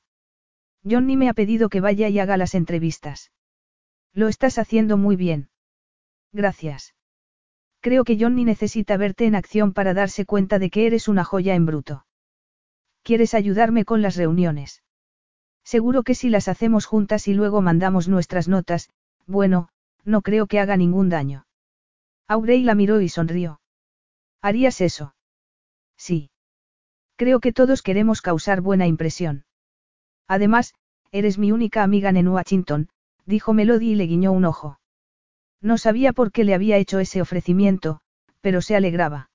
Johnny 0.89 1.17
me 1.17 1.27
ha 1.27 1.33
pedido 1.33 1.67
que 1.67 1.81
vaya 1.81 2.07
y 2.07 2.19
haga 2.19 2.37
las 2.37 2.55
entrevistas. 2.55 3.31
Lo 4.15 4.29
estás 4.29 4.57
haciendo 4.57 4.95
muy 4.95 5.17
bien. 5.17 5.49
Gracias. 6.31 6.95
Creo 7.81 8.05
que 8.05 8.17
Johnny 8.17 8.45
necesita 8.45 8.95
verte 8.95 9.25
en 9.25 9.35
acción 9.35 9.73
para 9.73 9.93
darse 9.93 10.25
cuenta 10.25 10.57
de 10.57 10.69
que 10.69 10.87
eres 10.87 11.09
una 11.09 11.25
joya 11.25 11.53
en 11.53 11.65
bruto. 11.65 12.05
¿Quieres 13.03 13.33
ayudarme 13.33 13.83
con 13.83 14.01
las 14.01 14.15
reuniones? 14.15 14.83
Seguro 15.65 16.03
que 16.03 16.15
si 16.15 16.29
las 16.29 16.47
hacemos 16.47 16.85
juntas 16.85 17.27
y 17.27 17.33
luego 17.33 17.61
mandamos 17.61 18.07
nuestras 18.07 18.47
notas, 18.47 18.89
bueno, 19.27 19.67
no 20.05 20.21
creo 20.21 20.47
que 20.47 20.59
haga 20.61 20.77
ningún 20.77 21.09
daño. 21.09 21.45
Aurey 22.27 22.63
la 22.63 22.73
miró 22.73 23.01
y 23.01 23.09
sonrió. 23.09 23.59
¿Harías 24.41 24.79
eso? 24.79 25.13
Sí. 25.97 26.31
Creo 27.17 27.41
que 27.41 27.51
todos 27.51 27.81
queremos 27.81 28.21
causar 28.21 28.61
buena 28.61 28.87
impresión. 28.87 29.45
Además, 30.27 30.73
eres 31.11 31.37
mi 31.37 31.51
única 31.51 31.83
amiga 31.83 32.09
en 32.09 32.27
Washington, 32.27 32.89
dijo 33.25 33.53
Melody 33.53 33.91
y 33.91 33.95
le 33.95 34.05
guiñó 34.07 34.31
un 34.31 34.45
ojo. 34.45 34.79
No 35.61 35.77
sabía 35.77 36.13
por 36.13 36.31
qué 36.31 36.43
le 36.43 36.53
había 36.53 36.77
hecho 36.77 36.99
ese 36.99 37.21
ofrecimiento, 37.21 37.99
pero 38.41 38.61
se 38.61 38.75
alegraba. 38.75 39.29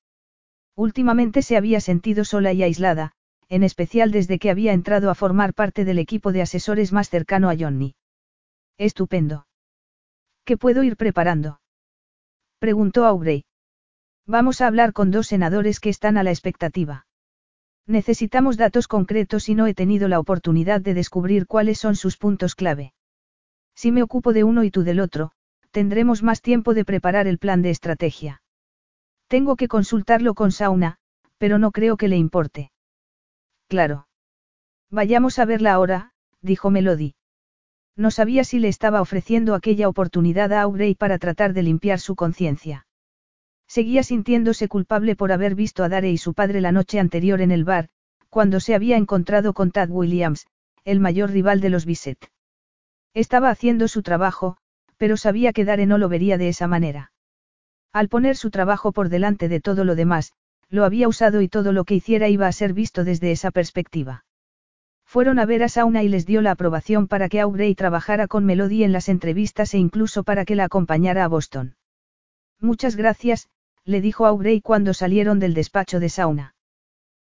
Últimamente 0.76 1.42
se 1.42 1.56
había 1.56 1.80
sentido 1.80 2.24
sola 2.24 2.52
y 2.52 2.62
aislada, 2.62 3.12
en 3.48 3.64
especial 3.64 4.12
desde 4.12 4.38
que 4.38 4.50
había 4.50 4.72
entrado 4.72 5.10
a 5.10 5.14
formar 5.14 5.54
parte 5.54 5.84
del 5.84 5.98
equipo 5.98 6.32
de 6.32 6.42
asesores 6.42 6.92
más 6.92 7.10
cercano 7.10 7.50
a 7.50 7.56
Johnny. 7.58 7.96
Estupendo. 8.78 9.46
¿Qué 10.44 10.56
puedo 10.56 10.84
ir 10.84 10.96
preparando? 10.96 11.60
Preguntó 12.60 13.04
Aubrey. 13.06 13.44
Vamos 14.26 14.60
a 14.60 14.68
hablar 14.68 14.92
con 14.92 15.10
dos 15.10 15.26
senadores 15.26 15.80
que 15.80 15.88
están 15.88 16.16
a 16.16 16.22
la 16.22 16.30
expectativa. 16.30 17.06
Necesitamos 17.86 18.56
datos 18.56 18.86
concretos 18.86 19.48
y 19.48 19.54
no 19.56 19.66
he 19.66 19.74
tenido 19.74 20.06
la 20.06 20.20
oportunidad 20.20 20.80
de 20.80 20.94
descubrir 20.94 21.46
cuáles 21.48 21.78
son 21.78 21.96
sus 21.96 22.16
puntos 22.16 22.54
clave. 22.54 22.92
Si 23.74 23.92
me 23.92 24.02
ocupo 24.02 24.32
de 24.32 24.44
uno 24.44 24.64
y 24.64 24.70
tú 24.70 24.82
del 24.82 25.00
otro, 25.00 25.32
tendremos 25.70 26.22
más 26.22 26.42
tiempo 26.42 26.74
de 26.74 26.84
preparar 26.84 27.26
el 27.26 27.38
plan 27.38 27.62
de 27.62 27.70
estrategia. 27.70 28.42
Tengo 29.28 29.56
que 29.56 29.68
consultarlo 29.68 30.34
con 30.34 30.52
Sauna, 30.52 30.98
pero 31.38 31.58
no 31.58 31.70
creo 31.70 31.96
que 31.96 32.08
le 32.08 32.16
importe. 32.16 32.72
Claro. 33.68 34.08
Vayamos 34.90 35.38
a 35.38 35.44
verla 35.44 35.72
ahora, 35.72 36.12
dijo 36.42 36.70
Melody. 36.70 37.14
No 37.96 38.10
sabía 38.10 38.44
si 38.44 38.58
le 38.58 38.68
estaba 38.68 39.00
ofreciendo 39.00 39.54
aquella 39.54 39.88
oportunidad 39.88 40.52
a 40.52 40.62
Aubrey 40.62 40.94
para 40.94 41.18
tratar 41.18 41.52
de 41.52 41.62
limpiar 41.62 42.00
su 42.00 42.16
conciencia. 42.16 42.86
Seguía 43.68 44.02
sintiéndose 44.02 44.66
culpable 44.66 45.14
por 45.14 45.30
haber 45.30 45.54
visto 45.54 45.84
a 45.84 45.88
Dare 45.88 46.10
y 46.10 46.18
su 46.18 46.34
padre 46.34 46.60
la 46.60 46.72
noche 46.72 46.98
anterior 46.98 47.40
en 47.40 47.52
el 47.52 47.64
bar, 47.64 47.88
cuando 48.28 48.58
se 48.58 48.74
había 48.74 48.96
encontrado 48.96 49.52
con 49.52 49.70
Tad 49.70 49.90
Williams, 49.90 50.46
el 50.84 50.98
mayor 50.98 51.30
rival 51.30 51.60
de 51.60 51.70
los 51.70 51.84
Bisset. 51.84 52.18
Estaba 53.14 53.50
haciendo 53.50 53.88
su 53.88 54.02
trabajo, 54.02 54.56
pero 54.96 55.16
sabía 55.16 55.52
que 55.52 55.64
Dare 55.64 55.86
no 55.86 55.98
lo 55.98 56.08
vería 56.08 56.38
de 56.38 56.48
esa 56.48 56.66
manera. 56.66 57.12
Al 57.92 58.08
poner 58.08 58.36
su 58.36 58.50
trabajo 58.50 58.92
por 58.92 59.08
delante 59.08 59.48
de 59.48 59.60
todo 59.60 59.84
lo 59.84 59.96
demás, 59.96 60.32
lo 60.68 60.84
había 60.84 61.08
usado 61.08 61.42
y 61.42 61.48
todo 61.48 61.72
lo 61.72 61.84
que 61.84 61.96
hiciera 61.96 62.28
iba 62.28 62.46
a 62.46 62.52
ser 62.52 62.72
visto 62.72 63.02
desde 63.02 63.32
esa 63.32 63.50
perspectiva. 63.50 64.24
Fueron 65.04 65.40
a 65.40 65.44
ver 65.44 65.64
a 65.64 65.68
Sauna 65.68 66.04
y 66.04 66.08
les 66.08 66.24
dio 66.24 66.40
la 66.40 66.52
aprobación 66.52 67.08
para 67.08 67.28
que 67.28 67.40
Aubrey 67.40 67.74
trabajara 67.74 68.28
con 68.28 68.44
Melody 68.44 68.84
en 68.84 68.92
las 68.92 69.08
entrevistas 69.08 69.74
e 69.74 69.78
incluso 69.78 70.22
para 70.22 70.44
que 70.44 70.54
la 70.54 70.64
acompañara 70.64 71.24
a 71.24 71.28
Boston. 71.28 71.74
Muchas 72.60 72.94
gracias, 72.94 73.48
le 73.84 74.00
dijo 74.00 74.26
Aubrey 74.26 74.60
cuando 74.60 74.94
salieron 74.94 75.40
del 75.40 75.54
despacho 75.54 75.98
de 75.98 76.10
Sauna. 76.10 76.54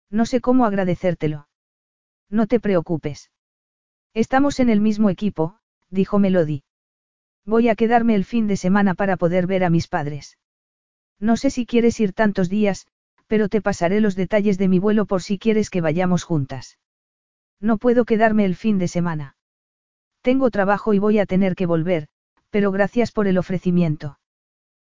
No 0.09 0.25
sé 0.25 0.41
cómo 0.41 0.65
agradecértelo. 0.65 1.47
No 2.27 2.47
te 2.47 2.59
preocupes. 2.59 3.30
Estamos 4.15 4.59
en 4.59 4.69
el 4.69 4.81
mismo 4.81 5.11
equipo, 5.11 5.59
dijo 5.89 6.19
Melody. 6.19 6.64
Voy 7.45 7.69
a 7.69 7.75
quedarme 7.75 8.15
el 8.15 8.25
fin 8.25 8.47
de 8.47 8.57
semana 8.57 8.95
para 8.95 9.17
poder 9.17 9.47
ver 9.47 9.64
a 9.64 9.69
mis 9.69 9.88
padres. 9.88 10.38
No 11.19 11.38
sé 11.38 11.49
si 11.49 11.65
quieres 11.65 11.99
ir 11.99 12.14
tantos 12.14 12.49
días, 12.49 12.88
pero 13.27 13.49
te 13.49 13.61
pasaré 13.61 14.01
los 14.01 14.15
detalles 14.15 14.57
de 14.57 14.67
mi 14.67 14.80
vuelo 14.80 15.05
por 15.05 15.22
si 15.22 15.38
quieres 15.38 15.69
que 15.69 15.81
vayamos 15.81 16.23
juntas. 16.23 16.77
No 17.59 17.77
puedo 17.77 18.05
quedarme 18.05 18.45
el 18.45 18.55
fin 18.55 18.77
de 18.77 18.88
semana. 18.88 19.35
Tengo 20.22 20.49
trabajo 20.49 20.93
y 20.93 20.99
voy 20.99 21.19
a 21.19 21.25
tener 21.25 21.55
que 21.55 21.65
volver, 21.65 22.07
pero 22.49 22.72
gracias 22.72 23.11
por 23.11 23.27
el 23.27 23.38
ofrecimiento. 23.38 24.17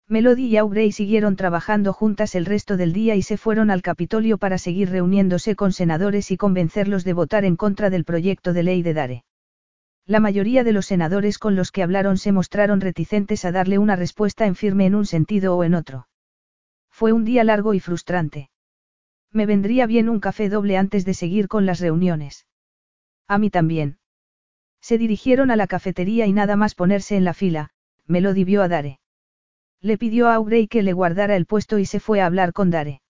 Melody 0.08 0.48
y 0.48 0.58
Aubrey 0.58 0.92
siguieron 0.92 1.38
trabajando 1.38 1.94
juntas 1.94 2.36
el 2.36 2.46
resto 2.46 2.76
del 2.76 2.92
día 2.92 3.16
y 3.16 3.22
se 3.22 3.38
fueron 3.38 3.72
al 3.72 3.82
Capitolio 3.82 4.38
para 4.38 4.58
seguir 4.58 4.90
reuniéndose 4.90 5.56
con 5.56 5.72
senadores 5.72 6.32
y 6.32 6.38
convencerlos 6.38 7.06
de 7.06 7.14
votar 7.14 7.46
en 7.46 7.56
contra 7.56 7.90
del 7.90 8.04
proyecto 8.04 8.52
de 8.52 8.64
ley 8.64 8.82
de 8.84 8.94
Dare. 8.94 9.24
La 10.12 10.20
mayoría 10.20 10.66
de 10.66 10.74
los 10.74 10.88
senadores 10.88 11.40
con 11.40 11.56
los 11.56 11.72
que 11.72 11.84
hablaron 11.84 12.18
se 12.18 12.34
mostraron 12.34 12.82
reticentes 12.82 13.46
a 13.46 13.54
darle 13.54 13.78
una 13.78 13.96
respuesta 13.96 14.46
en 14.46 14.56
firme 14.56 14.86
en 14.86 14.94
un 14.94 15.06
sentido 15.06 15.56
o 15.56 15.64
en 15.64 15.74
otro. 15.74 16.10
Fue 16.90 17.14
un 17.14 17.24
día 17.24 17.46
largo 17.46 17.74
y 17.74 17.80
frustrante. 17.80 18.50
Me 19.32 19.46
vendría 19.46 19.86
bien 19.86 20.10
un 20.10 20.20
café 20.20 20.50
doble 20.50 20.76
antes 20.76 21.06
de 21.06 21.14
seguir 21.14 21.48
con 21.48 21.66
las 21.66 21.80
reuniones. 21.80 22.46
A 23.30 23.38
mí 23.38 23.50
también. 23.50 24.00
Se 24.82 24.98
dirigieron 24.98 25.50
a 25.50 25.56
la 25.56 25.66
cafetería 25.66 26.26
y 26.26 26.34
nada 26.34 26.58
más 26.58 26.76
ponerse 26.76 27.16
en 27.16 27.24
la 27.24 27.34
fila, 27.34 27.70
Melody 28.06 28.44
vio 28.44 28.64
a 28.64 28.68
Dare. 28.68 29.00
Le 29.80 29.98
pidió 29.98 30.28
a 30.28 30.36
Aubrey 30.36 30.68
que 30.68 30.84
le 30.84 30.92
guardara 30.92 31.38
el 31.38 31.46
puesto 31.46 31.80
y 31.80 31.86
se 31.86 32.02
fue 32.02 32.20
a 32.20 32.26
hablar 32.26 32.52
con 32.52 32.70
Dare. 32.70 33.02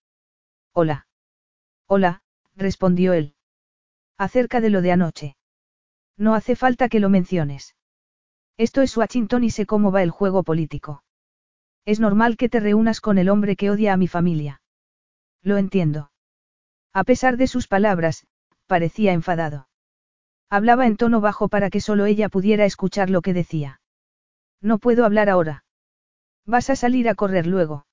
Hola. 0.72 1.08
Hola, 1.88 2.22
respondió 2.54 3.12
él. 3.12 3.34
Acerca 4.18 4.60
de 4.60 4.70
lo 4.70 4.82
de 4.82 4.92
anoche. 4.92 5.36
No 6.16 6.34
hace 6.34 6.56
falta 6.56 6.88
que 6.88 7.00
lo 7.00 7.08
menciones. 7.08 7.74
Esto 8.56 8.82
es 8.82 8.96
Washington 8.96 9.44
y 9.44 9.50
sé 9.50 9.66
cómo 9.66 9.92
va 9.92 10.02
el 10.02 10.10
juego 10.10 10.42
político. 10.42 11.02
Es 11.84 12.00
normal 12.00 12.36
que 12.36 12.48
te 12.48 12.60
reúnas 12.60 13.00
con 13.00 13.18
el 13.18 13.28
hombre 13.28 13.56
que 13.56 13.70
odia 13.70 13.92
a 13.92 13.96
mi 13.96 14.08
familia. 14.08 14.62
Lo 15.42 15.56
entiendo. 15.56 16.12
A 16.92 17.04
pesar 17.04 17.36
de 17.36 17.46
sus 17.46 17.66
palabras, 17.66 18.26
parecía 18.66 19.12
enfadado. 19.12 19.68
Hablaba 20.48 20.86
en 20.86 20.96
tono 20.96 21.20
bajo 21.20 21.48
para 21.48 21.70
que 21.70 21.80
solo 21.80 22.04
ella 22.04 22.28
pudiera 22.28 22.64
escuchar 22.64 23.10
lo 23.10 23.22
que 23.22 23.32
decía. 23.32 23.80
No 24.60 24.78
puedo 24.78 25.04
hablar 25.04 25.30
ahora. 25.30 25.64
¿Vas 26.44 26.70
a 26.70 26.76
salir 26.76 27.08
a 27.08 27.14
correr 27.14 27.46
luego? 27.46 27.86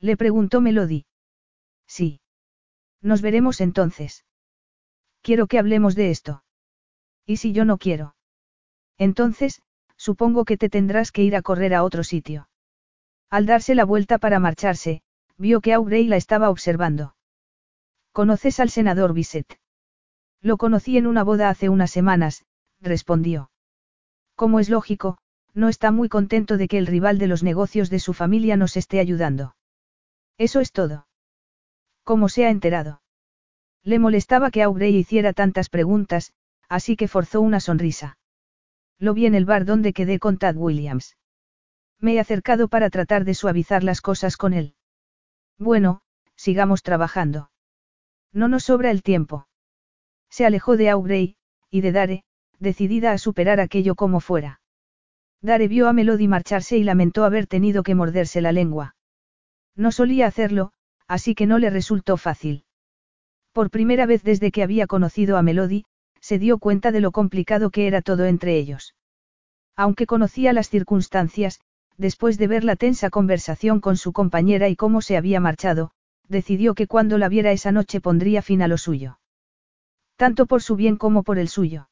Le 0.00 0.16
preguntó 0.16 0.60
Melody. 0.60 1.06
Sí. 1.86 2.20
Nos 3.00 3.20
veremos 3.20 3.60
entonces. 3.60 4.24
Quiero 5.20 5.46
que 5.46 5.58
hablemos 5.58 5.94
de 5.94 6.10
esto. 6.10 6.43
¿Y 7.26 7.38
si 7.38 7.52
yo 7.52 7.64
no 7.64 7.78
quiero? 7.78 8.14
Entonces, 8.98 9.62
supongo 9.96 10.44
que 10.44 10.56
te 10.56 10.68
tendrás 10.68 11.12
que 11.12 11.22
ir 11.22 11.36
a 11.36 11.42
correr 11.42 11.74
a 11.74 11.82
otro 11.84 12.04
sitio. 12.04 12.48
Al 13.30 13.46
darse 13.46 13.74
la 13.74 13.84
vuelta 13.84 14.18
para 14.18 14.38
marcharse, 14.38 15.02
vio 15.36 15.60
que 15.60 15.72
Aubrey 15.72 16.06
la 16.06 16.16
estaba 16.16 16.50
observando. 16.50 17.16
¿Conoces 18.12 18.60
al 18.60 18.70
senador 18.70 19.12
Bisset? 19.12 19.58
Lo 20.40 20.56
conocí 20.56 20.98
en 20.98 21.06
una 21.06 21.24
boda 21.24 21.48
hace 21.48 21.68
unas 21.68 21.90
semanas, 21.90 22.44
respondió. 22.80 23.50
Como 24.36 24.60
es 24.60 24.68
lógico, 24.68 25.18
no 25.54 25.68
está 25.68 25.90
muy 25.90 26.08
contento 26.08 26.56
de 26.56 26.68
que 26.68 26.78
el 26.78 26.86
rival 26.86 27.18
de 27.18 27.28
los 27.28 27.42
negocios 27.42 27.88
de 27.90 27.98
su 27.98 28.12
familia 28.12 28.56
nos 28.56 28.76
esté 28.76 29.00
ayudando. 29.00 29.56
Eso 30.36 30.60
es 30.60 30.72
todo. 30.72 31.06
¿Cómo 32.02 32.28
se 32.28 32.44
ha 32.44 32.50
enterado? 32.50 33.00
Le 33.82 33.98
molestaba 33.98 34.50
que 34.50 34.62
Aubrey 34.62 34.94
hiciera 34.96 35.32
tantas 35.32 35.68
preguntas, 35.68 36.32
así 36.68 36.96
que 36.96 37.08
forzó 37.08 37.40
una 37.40 37.60
sonrisa. 37.60 38.18
Lo 38.98 39.14
vi 39.14 39.26
en 39.26 39.34
el 39.34 39.44
bar 39.44 39.64
donde 39.64 39.92
quedé 39.92 40.18
con 40.18 40.38
Tad 40.38 40.56
Williams. 40.56 41.16
Me 42.00 42.14
he 42.14 42.20
acercado 42.20 42.68
para 42.68 42.90
tratar 42.90 43.24
de 43.24 43.34
suavizar 43.34 43.82
las 43.82 44.00
cosas 44.00 44.36
con 44.36 44.52
él. 44.52 44.74
Bueno, 45.58 46.02
sigamos 46.36 46.82
trabajando. 46.82 47.50
No 48.32 48.48
nos 48.48 48.64
sobra 48.64 48.90
el 48.90 49.02
tiempo. 49.02 49.46
Se 50.28 50.44
alejó 50.44 50.76
de 50.76 50.90
Aubrey, 50.90 51.36
y 51.70 51.80
de 51.80 51.92
Dare, 51.92 52.24
decidida 52.58 53.12
a 53.12 53.18
superar 53.18 53.60
aquello 53.60 53.94
como 53.94 54.20
fuera. 54.20 54.60
Dare 55.40 55.68
vio 55.68 55.88
a 55.88 55.92
Melody 55.92 56.26
marcharse 56.26 56.76
y 56.78 56.84
lamentó 56.84 57.24
haber 57.24 57.46
tenido 57.46 57.82
que 57.82 57.94
morderse 57.94 58.40
la 58.40 58.52
lengua. 58.52 58.96
No 59.76 59.92
solía 59.92 60.26
hacerlo, 60.26 60.72
así 61.06 61.34
que 61.34 61.46
no 61.46 61.58
le 61.58 61.70
resultó 61.70 62.16
fácil. 62.16 62.64
Por 63.52 63.70
primera 63.70 64.06
vez 64.06 64.22
desde 64.22 64.50
que 64.50 64.62
había 64.62 64.86
conocido 64.86 65.36
a 65.36 65.42
Melody, 65.42 65.84
se 66.24 66.38
dio 66.38 66.56
cuenta 66.56 66.90
de 66.90 67.02
lo 67.02 67.12
complicado 67.12 67.68
que 67.68 67.86
era 67.86 68.00
todo 68.00 68.24
entre 68.24 68.56
ellos. 68.56 68.94
Aunque 69.76 70.06
conocía 70.06 70.54
las 70.54 70.70
circunstancias, 70.70 71.60
después 71.98 72.38
de 72.38 72.46
ver 72.46 72.64
la 72.64 72.76
tensa 72.76 73.10
conversación 73.10 73.80
con 73.80 73.98
su 73.98 74.14
compañera 74.14 74.70
y 74.70 74.74
cómo 74.74 75.02
se 75.02 75.18
había 75.18 75.38
marchado, 75.38 75.90
decidió 76.26 76.74
que 76.74 76.86
cuando 76.86 77.18
la 77.18 77.28
viera 77.28 77.52
esa 77.52 77.72
noche 77.72 78.00
pondría 78.00 78.40
fin 78.40 78.62
a 78.62 78.68
lo 78.68 78.78
suyo. 78.78 79.18
Tanto 80.16 80.46
por 80.46 80.62
su 80.62 80.76
bien 80.76 80.96
como 80.96 81.24
por 81.24 81.38
el 81.38 81.48
suyo. 81.48 81.90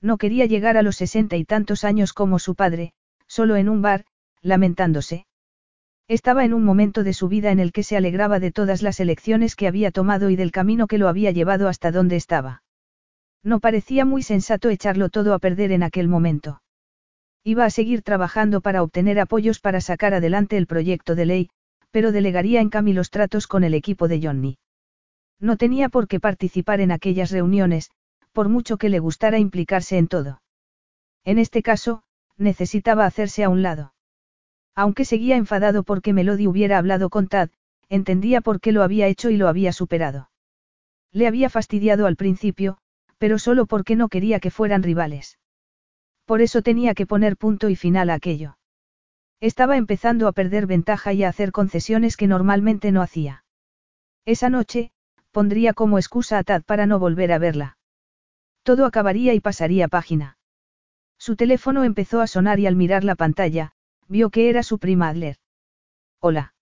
No 0.00 0.18
quería 0.18 0.46
llegar 0.46 0.76
a 0.76 0.82
los 0.82 0.96
sesenta 0.96 1.36
y 1.36 1.44
tantos 1.44 1.84
años 1.84 2.12
como 2.12 2.40
su 2.40 2.56
padre, 2.56 2.92
solo 3.28 3.54
en 3.54 3.68
un 3.68 3.82
bar, 3.82 4.04
lamentándose. 4.42 5.26
Estaba 6.08 6.44
en 6.44 6.54
un 6.54 6.64
momento 6.64 7.04
de 7.04 7.12
su 7.12 7.28
vida 7.28 7.52
en 7.52 7.60
el 7.60 7.70
que 7.70 7.84
se 7.84 7.96
alegraba 7.96 8.40
de 8.40 8.50
todas 8.50 8.82
las 8.82 8.98
elecciones 8.98 9.54
que 9.54 9.68
había 9.68 9.92
tomado 9.92 10.28
y 10.28 10.34
del 10.34 10.50
camino 10.50 10.88
que 10.88 10.98
lo 10.98 11.06
había 11.06 11.30
llevado 11.30 11.68
hasta 11.68 11.92
donde 11.92 12.16
estaba. 12.16 12.63
No 13.44 13.60
parecía 13.60 14.06
muy 14.06 14.22
sensato 14.22 14.70
echarlo 14.70 15.10
todo 15.10 15.34
a 15.34 15.38
perder 15.38 15.70
en 15.70 15.82
aquel 15.82 16.08
momento. 16.08 16.62
Iba 17.44 17.66
a 17.66 17.70
seguir 17.70 18.00
trabajando 18.00 18.62
para 18.62 18.82
obtener 18.82 19.20
apoyos 19.20 19.60
para 19.60 19.82
sacar 19.82 20.14
adelante 20.14 20.56
el 20.56 20.66
proyecto 20.66 21.14
de 21.14 21.26
ley, 21.26 21.50
pero 21.90 22.10
delegaría 22.10 22.62
en 22.62 22.70
Cami 22.70 22.94
los 22.94 23.10
tratos 23.10 23.46
con 23.46 23.62
el 23.62 23.74
equipo 23.74 24.08
de 24.08 24.20
Johnny. 24.22 24.56
No 25.38 25.58
tenía 25.58 25.90
por 25.90 26.08
qué 26.08 26.20
participar 26.20 26.80
en 26.80 26.90
aquellas 26.90 27.30
reuniones, 27.30 27.90
por 28.32 28.48
mucho 28.48 28.78
que 28.78 28.88
le 28.88 28.98
gustara 28.98 29.38
implicarse 29.38 29.98
en 29.98 30.08
todo. 30.08 30.40
En 31.22 31.38
este 31.38 31.62
caso, 31.62 32.02
necesitaba 32.38 33.04
hacerse 33.04 33.44
a 33.44 33.50
un 33.50 33.62
lado. 33.62 33.92
Aunque 34.74 35.04
seguía 35.04 35.36
enfadado 35.36 35.82
porque 35.82 36.14
Melody 36.14 36.46
hubiera 36.46 36.78
hablado 36.78 37.10
con 37.10 37.28
Tad, 37.28 37.50
entendía 37.90 38.40
por 38.40 38.60
qué 38.60 38.72
lo 38.72 38.82
había 38.82 39.06
hecho 39.06 39.28
y 39.28 39.36
lo 39.36 39.48
había 39.48 39.72
superado. 39.72 40.30
Le 41.12 41.26
había 41.26 41.50
fastidiado 41.50 42.06
al 42.06 42.16
principio, 42.16 42.78
pero 43.24 43.38
solo 43.38 43.64
porque 43.64 43.96
no 43.96 44.10
quería 44.10 44.38
que 44.38 44.50
fueran 44.50 44.82
rivales. 44.82 45.38
Por 46.26 46.42
eso 46.42 46.60
tenía 46.60 46.92
que 46.92 47.06
poner 47.06 47.38
punto 47.38 47.70
y 47.70 47.74
final 47.74 48.10
a 48.10 48.14
aquello. 48.16 48.58
Estaba 49.40 49.78
empezando 49.78 50.28
a 50.28 50.32
perder 50.32 50.66
ventaja 50.66 51.14
y 51.14 51.24
a 51.24 51.30
hacer 51.30 51.50
concesiones 51.50 52.18
que 52.18 52.26
normalmente 52.26 52.92
no 52.92 53.00
hacía. 53.00 53.46
Esa 54.26 54.50
noche, 54.50 54.92
pondría 55.30 55.72
como 55.72 55.96
excusa 55.96 56.36
a 56.36 56.44
Tad 56.44 56.64
para 56.64 56.84
no 56.84 56.98
volver 56.98 57.32
a 57.32 57.38
verla. 57.38 57.78
Todo 58.62 58.84
acabaría 58.84 59.32
y 59.32 59.40
pasaría 59.40 59.88
página. 59.88 60.36
Su 61.16 61.34
teléfono 61.34 61.82
empezó 61.82 62.20
a 62.20 62.26
sonar 62.26 62.60
y 62.60 62.66
al 62.66 62.76
mirar 62.76 63.04
la 63.04 63.14
pantalla, 63.14 63.72
vio 64.06 64.28
que 64.28 64.50
era 64.50 64.62
su 64.62 64.78
prima 64.78 65.08
Adler. 65.08 65.38
Hola. 66.20 66.52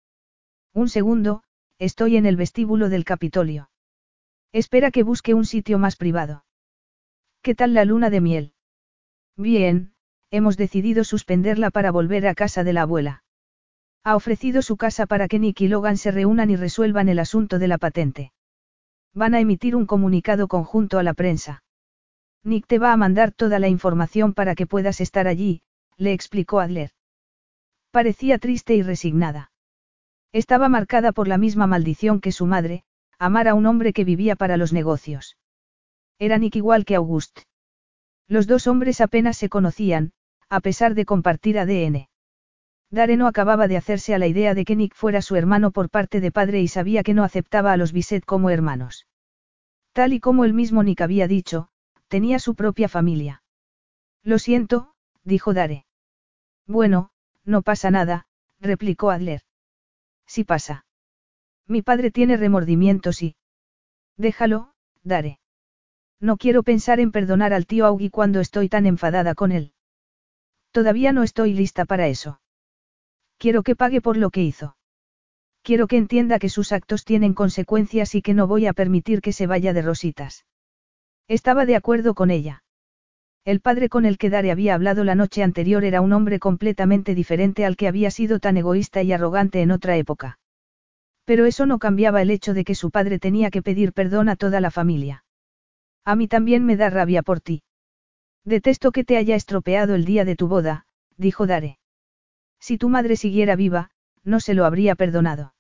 Un 0.73 0.89
segundo, 0.89 1.43
estoy 1.81 2.17
en 2.17 2.25
el 2.25 2.37
vestíbulo 2.37 2.89
del 2.89 3.05
Capitolio. 3.05 3.69
Espera 4.53 4.93
que 4.93 5.03
busque 5.03 5.35
un 5.35 5.45
sitio 5.45 5.81
más 5.81 5.97
privado. 5.97 6.45
¿Qué 7.45 7.57
tal 7.57 7.75
la 7.75 7.85
luna 7.85 8.09
de 8.09 8.21
miel? 8.21 8.53
Bien, 9.37 9.95
hemos 10.31 10.57
decidido 10.57 11.03
suspenderla 11.03 11.73
para 11.73 11.91
volver 11.91 12.29
a 12.29 12.37
casa 12.37 12.63
de 12.63 12.73
la 12.73 12.83
abuela. 12.83 13.25
Ha 14.05 14.15
ofrecido 14.15 14.63
su 14.63 14.77
casa 14.77 15.07
para 15.07 15.27
que 15.27 15.41
Nick 15.41 15.61
y 15.63 15.67
Logan 15.67 15.97
se 15.97 16.13
reúnan 16.13 16.51
y 16.51 16.57
resuelvan 16.57 17.09
el 17.09 17.19
asunto 17.19 17.59
de 17.59 17.67
la 17.67 17.79
patente. 17.79 18.33
Van 19.13 19.35
a 19.35 19.41
emitir 19.41 19.75
un 19.75 19.87
comunicado 19.87 20.47
conjunto 20.47 21.01
a 21.01 21.03
la 21.03 21.15
prensa. 21.15 21.65
Nick 22.45 22.69
te 22.69 22.79
va 22.79 22.93
a 22.93 22.97
mandar 22.97 23.33
toda 23.33 23.59
la 23.59 23.69
información 23.69 24.35
para 24.35 24.55
que 24.55 24.69
puedas 24.69 25.01
estar 25.01 25.27
allí, 25.27 25.63
le 25.97 26.13
explicó 26.13 26.61
Adler. 26.61 26.93
Parecía 27.91 28.39
triste 28.39 28.77
y 28.77 28.83
resignada. 28.83 29.51
Estaba 30.31 30.69
marcada 30.69 31.11
por 31.11 31.27
la 31.27 31.39
misma 31.39 31.67
maldición 31.67 32.21
que 32.21 32.31
su 32.31 32.47
madre, 32.47 32.85
amar 33.19 33.49
a 33.49 33.55
un 33.55 33.67
hombre 33.67 33.93
que 33.93 34.05
vivía 34.05 34.37
para 34.37 34.57
los 34.57 34.73
negocios. 34.73 35.37
Era 36.19 36.39
Nick 36.39 36.57
igual 36.57 36.85
que 36.85 36.95
August. 36.95 37.41
Los 38.29 38.47
dos 38.47 38.67
hombres 38.67 39.01
apenas 39.01 39.37
se 39.37 39.49
conocían, 39.49 40.13
a 40.49 40.61
pesar 40.61 40.95
de 40.95 41.05
compartir 41.05 41.59
ADN. 41.59 42.09
Dare 42.91 43.17
no 43.17 43.27
acababa 43.27 43.69
de 43.69 43.79
hacerse 43.79 44.15
a 44.15 44.19
la 44.19 44.27
idea 44.27 44.55
de 44.55 44.65
que 44.65 44.77
Nick 44.77 44.95
fuera 44.95 45.23
su 45.23 45.35
hermano 45.37 45.71
por 45.71 45.89
parte 45.89 46.21
de 46.21 46.31
padre 46.31 46.61
y 46.61 46.69
sabía 46.69 47.03
que 47.03 47.15
no 47.15 47.25
aceptaba 47.25 47.73
a 47.73 47.77
los 47.77 47.93
Bisset 47.93 48.25
como 48.25 48.51
hermanos. 48.51 49.07
Tal 49.93 50.13
y 50.13 50.21
como 50.21 50.45
el 50.45 50.53
mismo 50.53 50.83
Nick 50.83 51.01
había 51.01 51.27
dicho, 51.27 51.69
tenía 52.09 52.39
su 52.39 52.55
propia 52.55 52.89
familia. 52.89 53.43
Lo 54.23 54.39
siento, 54.39 54.95
dijo 55.25 55.55
Dare. 55.55 55.87
Bueno, 56.67 57.11
no 57.45 57.63
pasa 57.63 57.91
nada, 57.91 58.27
replicó 58.61 59.11
Adler. 59.11 59.43
Sí 60.27 60.45
pasa. 60.45 60.85
Mi 61.67 61.83
padre 61.83 62.11
tiene 62.11 62.37
remordimientos 62.37 63.23
y... 63.23 63.37
Déjalo, 64.17 64.75
Dare. 65.03 65.41
No 66.23 66.37
quiero 66.37 66.63
pensar 66.63 67.01
en 67.01 67.11
perdonar 67.11 67.53
al 67.53 67.67
tío 67.67 67.85
Augie 67.85 68.09
cuando 68.09 68.39
estoy 68.39 68.69
tan 68.69 68.87
enfadada 68.87 69.35
con 69.35 69.51
él. 69.51 69.73
Todavía 70.71 71.13
no 71.13 71.25
estoy 71.25 71.53
lista 71.53 71.85
para 71.85 72.07
eso. 72.07 72.41
Quiero 73.39 73.65
que 73.65 73.75
pague 73.75 74.01
por 74.01 74.17
lo 74.17 74.31
que 74.31 74.41
hizo. 74.41 74.77
Quiero 75.63 75.89
que 75.89 75.97
entienda 75.97 76.39
que 76.39 76.49
sus 76.49 76.71
actos 76.71 77.05
tienen 77.05 77.35
consecuencias 77.35 78.15
y 78.15 78.23
que 78.23 78.35
no 78.35 78.47
voy 78.47 78.67
a 78.67 78.73
permitir 78.73 79.21
que 79.21 79.33
se 79.33 79.49
vaya 79.49 79.73
de 79.73 79.83
rositas. 79.83 80.47
Estaba 81.27 81.67
de 81.67 81.75
acuerdo 81.75 82.15
con 82.15 82.31
ella. 82.31 82.63
El 83.45 83.61
padre 83.61 83.89
con 83.89 84.07
el 84.07 84.17
que 84.17 84.31
Dare 84.31 84.53
había 84.53 84.75
hablado 84.77 85.03
la 85.03 85.17
noche 85.17 85.43
anterior 85.43 85.83
era 85.85 86.01
un 86.01 86.13
hombre 86.13 86.39
completamente 86.39 87.17
diferente 87.17 87.65
al 87.65 87.77
que 87.77 87.89
había 87.89 88.13
sido 88.13 88.39
tan 88.39 88.57
egoísta 88.57 89.03
y 89.03 89.13
arrogante 89.13 89.61
en 89.61 89.73
otra 89.73 89.97
época. 89.97 90.39
Pero 91.25 91.47
eso 91.47 91.67
no 91.67 91.81
cambiaba 91.81 92.23
el 92.23 92.31
hecho 92.31 92.55
de 92.55 92.63
que 92.63 92.77
su 92.77 92.93
padre 92.93 93.19
tenía 93.19 93.51
que 93.51 93.63
pedir 93.63 93.93
perdón 93.93 94.29
a 94.29 94.37
toda 94.37 94.61
la 94.61 94.71
familia. 94.71 95.22
A 96.05 96.17
mí 96.17 96.29
también 96.29 96.65
me 96.65 96.77
da 96.77 96.91
rabia 96.91 97.23
por 97.23 97.41
ti. 97.41 97.63
Detesto 98.45 98.91
que 98.91 99.05
te 99.05 99.17
haya 99.17 99.37
estropeado 99.37 99.95
el 99.95 100.05
día 100.05 100.25
de 100.25 100.35
tu 100.35 100.49
boda, 100.49 100.87
dijo 101.17 101.47
Dare. 101.47 101.79
Si 102.59 102.77
tu 102.79 102.89
madre 102.89 103.17
siguiera 103.17 103.57
viva, 103.57 103.91
no 104.25 104.41
se 104.41 104.55
lo 104.55 104.65
habría 104.65 104.95
perdonado. 104.95 105.55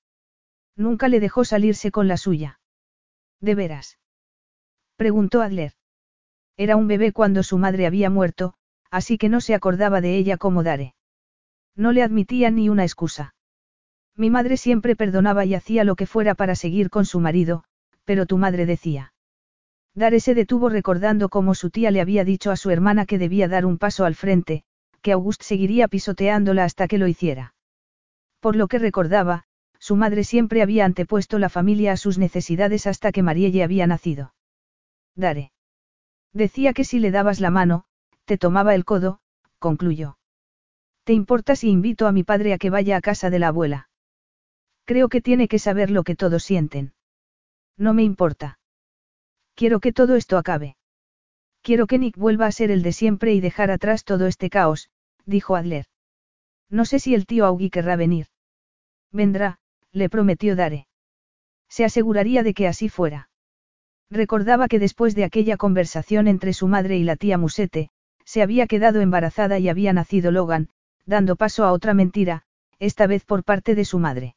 Nunca 0.76 1.08
le 1.08 1.20
dejó 1.20 1.44
salirse 1.44 1.90
con 1.90 2.08
la 2.08 2.16
suya. 2.16 2.60
¿De 3.40 3.54
veras? 3.54 3.98
Preguntó 4.96 5.42
Adler. 5.42 5.72
Era 6.56 6.76
un 6.76 6.88
bebé 6.88 7.12
cuando 7.12 7.42
su 7.42 7.58
madre 7.58 7.86
había 7.86 8.10
muerto, 8.10 8.54
así 8.90 9.18
que 9.18 9.28
no 9.28 9.40
se 9.40 9.54
acordaba 9.54 10.00
de 10.00 10.16
ella 10.16 10.36
como 10.36 10.62
Dare. 10.62 10.94
No 11.74 11.92
le 11.92 12.02
admitía 12.02 12.50
ni 12.50 12.68
una 12.68 12.84
excusa. 12.84 13.34
Mi 14.16 14.28
madre 14.28 14.56
siempre 14.56 14.96
perdonaba 14.96 15.44
y 15.44 15.54
hacía 15.54 15.84
lo 15.84 15.96
que 15.96 16.06
fuera 16.06 16.34
para 16.34 16.54
seguir 16.54 16.90
con 16.90 17.06
su 17.06 17.20
marido, 17.20 17.64
pero 18.04 18.26
tu 18.26 18.36
madre 18.38 18.66
decía. 18.66 19.11
Dare 19.94 20.20
se 20.20 20.34
detuvo 20.34 20.68
recordando 20.68 21.28
cómo 21.28 21.54
su 21.54 21.70
tía 21.70 21.90
le 21.90 22.00
había 22.00 22.24
dicho 22.24 22.50
a 22.50 22.56
su 22.56 22.70
hermana 22.70 23.04
que 23.04 23.18
debía 23.18 23.48
dar 23.48 23.66
un 23.66 23.78
paso 23.78 24.04
al 24.04 24.14
frente, 24.14 24.64
que 25.02 25.12
August 25.12 25.42
seguiría 25.42 25.88
pisoteándola 25.88 26.64
hasta 26.64 26.88
que 26.88 26.98
lo 26.98 27.08
hiciera. 27.08 27.54
Por 28.40 28.56
lo 28.56 28.68
que 28.68 28.78
recordaba, 28.78 29.44
su 29.78 29.96
madre 29.96 30.24
siempre 30.24 30.62
había 30.62 30.84
antepuesto 30.84 31.38
la 31.38 31.48
familia 31.48 31.92
a 31.92 31.96
sus 31.96 32.16
necesidades 32.16 32.86
hasta 32.86 33.12
que 33.12 33.22
Marielle 33.22 33.62
había 33.62 33.86
nacido. 33.86 34.32
Dare. 35.14 35.52
Decía 36.32 36.72
que 36.72 36.84
si 36.84 36.98
le 36.98 37.10
dabas 37.10 37.40
la 37.40 37.50
mano, 37.50 37.84
te 38.24 38.38
tomaba 38.38 38.74
el 38.74 38.84
codo, 38.84 39.20
concluyó. 39.58 40.18
¿Te 41.04 41.12
importa 41.12 41.56
si 41.56 41.68
invito 41.68 42.06
a 42.06 42.12
mi 42.12 42.22
padre 42.22 42.54
a 42.54 42.58
que 42.58 42.70
vaya 42.70 42.96
a 42.96 43.00
casa 43.00 43.28
de 43.28 43.40
la 43.40 43.48
abuela? 43.48 43.90
Creo 44.84 45.08
que 45.08 45.20
tiene 45.20 45.48
que 45.48 45.58
saber 45.58 45.90
lo 45.90 46.04
que 46.04 46.16
todos 46.16 46.44
sienten. 46.44 46.94
No 47.76 47.92
me 47.92 48.02
importa. 48.02 48.58
Quiero 49.54 49.80
que 49.80 49.92
todo 49.92 50.16
esto 50.16 50.38
acabe. 50.38 50.76
Quiero 51.62 51.86
que 51.86 51.98
Nick 51.98 52.16
vuelva 52.16 52.46
a 52.46 52.52
ser 52.52 52.70
el 52.70 52.82
de 52.82 52.92
siempre 52.92 53.34
y 53.34 53.40
dejar 53.40 53.70
atrás 53.70 54.04
todo 54.04 54.26
este 54.26 54.50
caos, 54.50 54.90
dijo 55.26 55.54
Adler. 55.54 55.86
No 56.68 56.84
sé 56.84 56.98
si 56.98 57.14
el 57.14 57.26
tío 57.26 57.46
Augie 57.46 57.70
querrá 57.70 57.96
venir. 57.96 58.26
Vendrá, 59.12 59.58
le 59.92 60.08
prometió 60.08 60.56
Dare. 60.56 60.86
Se 61.68 61.84
aseguraría 61.84 62.42
de 62.42 62.54
que 62.54 62.66
así 62.66 62.88
fuera. 62.88 63.28
Recordaba 64.10 64.68
que 64.68 64.78
después 64.78 65.14
de 65.14 65.24
aquella 65.24 65.56
conversación 65.56 66.28
entre 66.28 66.52
su 66.52 66.68
madre 66.68 66.96
y 66.98 67.04
la 67.04 67.16
tía 67.16 67.38
Musete, 67.38 67.90
se 68.24 68.42
había 68.42 68.66
quedado 68.66 69.00
embarazada 69.00 69.58
y 69.58 69.68
había 69.68 69.92
nacido 69.92 70.30
Logan, 70.30 70.68
dando 71.06 71.36
paso 71.36 71.64
a 71.64 71.72
otra 71.72 71.94
mentira, 71.94 72.42
esta 72.78 73.06
vez 73.06 73.24
por 73.24 73.44
parte 73.44 73.74
de 73.74 73.84
su 73.84 73.98
madre. 73.98 74.34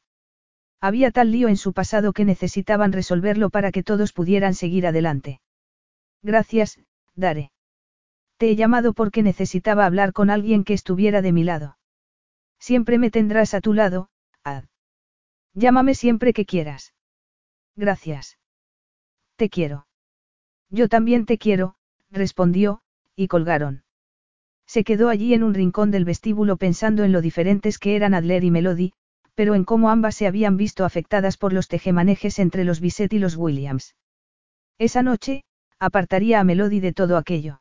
Había 0.80 1.10
tal 1.10 1.32
lío 1.32 1.48
en 1.48 1.56
su 1.56 1.72
pasado 1.72 2.12
que 2.12 2.24
necesitaban 2.24 2.92
resolverlo 2.92 3.50
para 3.50 3.72
que 3.72 3.82
todos 3.82 4.12
pudieran 4.12 4.54
seguir 4.54 4.86
adelante. 4.86 5.40
Gracias, 6.22 6.78
Dare. 7.14 7.50
Te 8.36 8.50
he 8.50 8.56
llamado 8.56 8.92
porque 8.92 9.22
necesitaba 9.22 9.86
hablar 9.86 10.12
con 10.12 10.28
alguien 10.28 10.64
que 10.64 10.74
estuviera 10.74 11.22
de 11.22 11.32
mi 11.32 11.44
lado. 11.44 11.78
Siempre 12.58 12.98
me 12.98 13.10
tendrás 13.10 13.54
a 13.54 13.60
tu 13.60 13.72
lado, 13.72 14.10
Ad. 14.44 14.64
Llámame 15.54 15.94
siempre 15.94 16.32
que 16.32 16.44
quieras. 16.44 16.94
Gracias. 17.76 18.38
Te 19.36 19.48
quiero. 19.48 19.86
Yo 20.68 20.88
también 20.88 21.24
te 21.26 21.38
quiero, 21.38 21.76
respondió, 22.10 22.82
y 23.14 23.28
colgaron. 23.28 23.84
Se 24.66 24.84
quedó 24.84 25.08
allí 25.08 25.32
en 25.32 25.42
un 25.42 25.54
rincón 25.54 25.90
del 25.90 26.04
vestíbulo 26.04 26.56
pensando 26.56 27.04
en 27.04 27.12
lo 27.12 27.20
diferentes 27.20 27.78
que 27.78 27.96
eran 27.96 28.14
Adler 28.14 28.44
y 28.44 28.50
Melody, 28.50 28.92
pero 29.36 29.54
en 29.54 29.64
cómo 29.64 29.90
ambas 29.90 30.16
se 30.16 30.26
habían 30.26 30.56
visto 30.56 30.84
afectadas 30.84 31.36
por 31.36 31.52
los 31.52 31.68
tejemanejes 31.68 32.38
entre 32.38 32.64
los 32.64 32.80
Bisset 32.80 33.12
y 33.12 33.18
los 33.18 33.36
Williams. 33.36 33.94
Esa 34.78 35.02
noche, 35.02 35.44
apartaría 35.78 36.40
a 36.40 36.44
Melody 36.44 36.80
de 36.80 36.92
todo 36.94 37.18
aquello. 37.18 37.60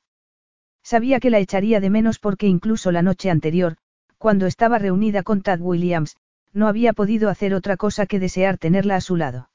Sabía 0.83 1.19
que 1.19 1.29
la 1.29 1.39
echaría 1.39 1.81
de 1.81 1.89
menos 1.89 2.17
porque 2.17 2.47
incluso 2.47 2.91
la 2.91 3.01
noche 3.01 3.29
anterior, 3.29 3.75
cuando 4.17 4.45
estaba 4.45 4.79
reunida 4.79 5.21
con 5.21 5.41
Tad 5.41 5.59
Williams, 5.59 6.15
no 6.53 6.69
había 6.69 6.93
podido 6.93 7.29
hacer 7.29 7.53
otra 7.53 7.75
cosa 7.75 8.05
que 8.05 8.19
desear 8.19 8.57
tenerla 8.57 8.95
a 8.95 9.01
su 9.01 9.17
lado. 9.17 9.49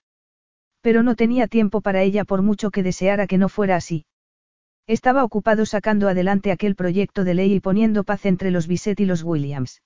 Pero 0.82 1.02
no 1.02 1.16
tenía 1.16 1.46
tiempo 1.46 1.80
para 1.80 2.02
ella 2.02 2.24
por 2.24 2.42
mucho 2.42 2.70
que 2.70 2.82
deseara 2.82 3.26
que 3.26 3.38
no 3.38 3.48
fuera 3.48 3.76
así. 3.76 4.04
Estaba 4.86 5.24
ocupado 5.24 5.64
sacando 5.64 6.08
adelante 6.08 6.52
aquel 6.52 6.74
proyecto 6.74 7.24
de 7.24 7.34
ley 7.34 7.54
y 7.54 7.60
poniendo 7.60 8.04
paz 8.04 8.26
entre 8.26 8.50
los 8.50 8.66
Bisset 8.66 9.00
y 9.00 9.06
los 9.06 9.22
Williams. 9.22 9.80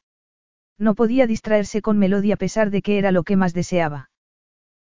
No 0.78 0.94
podía 0.94 1.27
distraerse 1.27 1.83
con 1.83 1.99
Melody 1.99 2.33
a 2.33 2.36
pesar 2.36 2.70
de 2.70 2.83
que 2.83 2.99
era 2.99 3.12
lo 3.12 3.23
que 3.23 3.36
más 3.36 3.55
deseaba. 3.55 4.11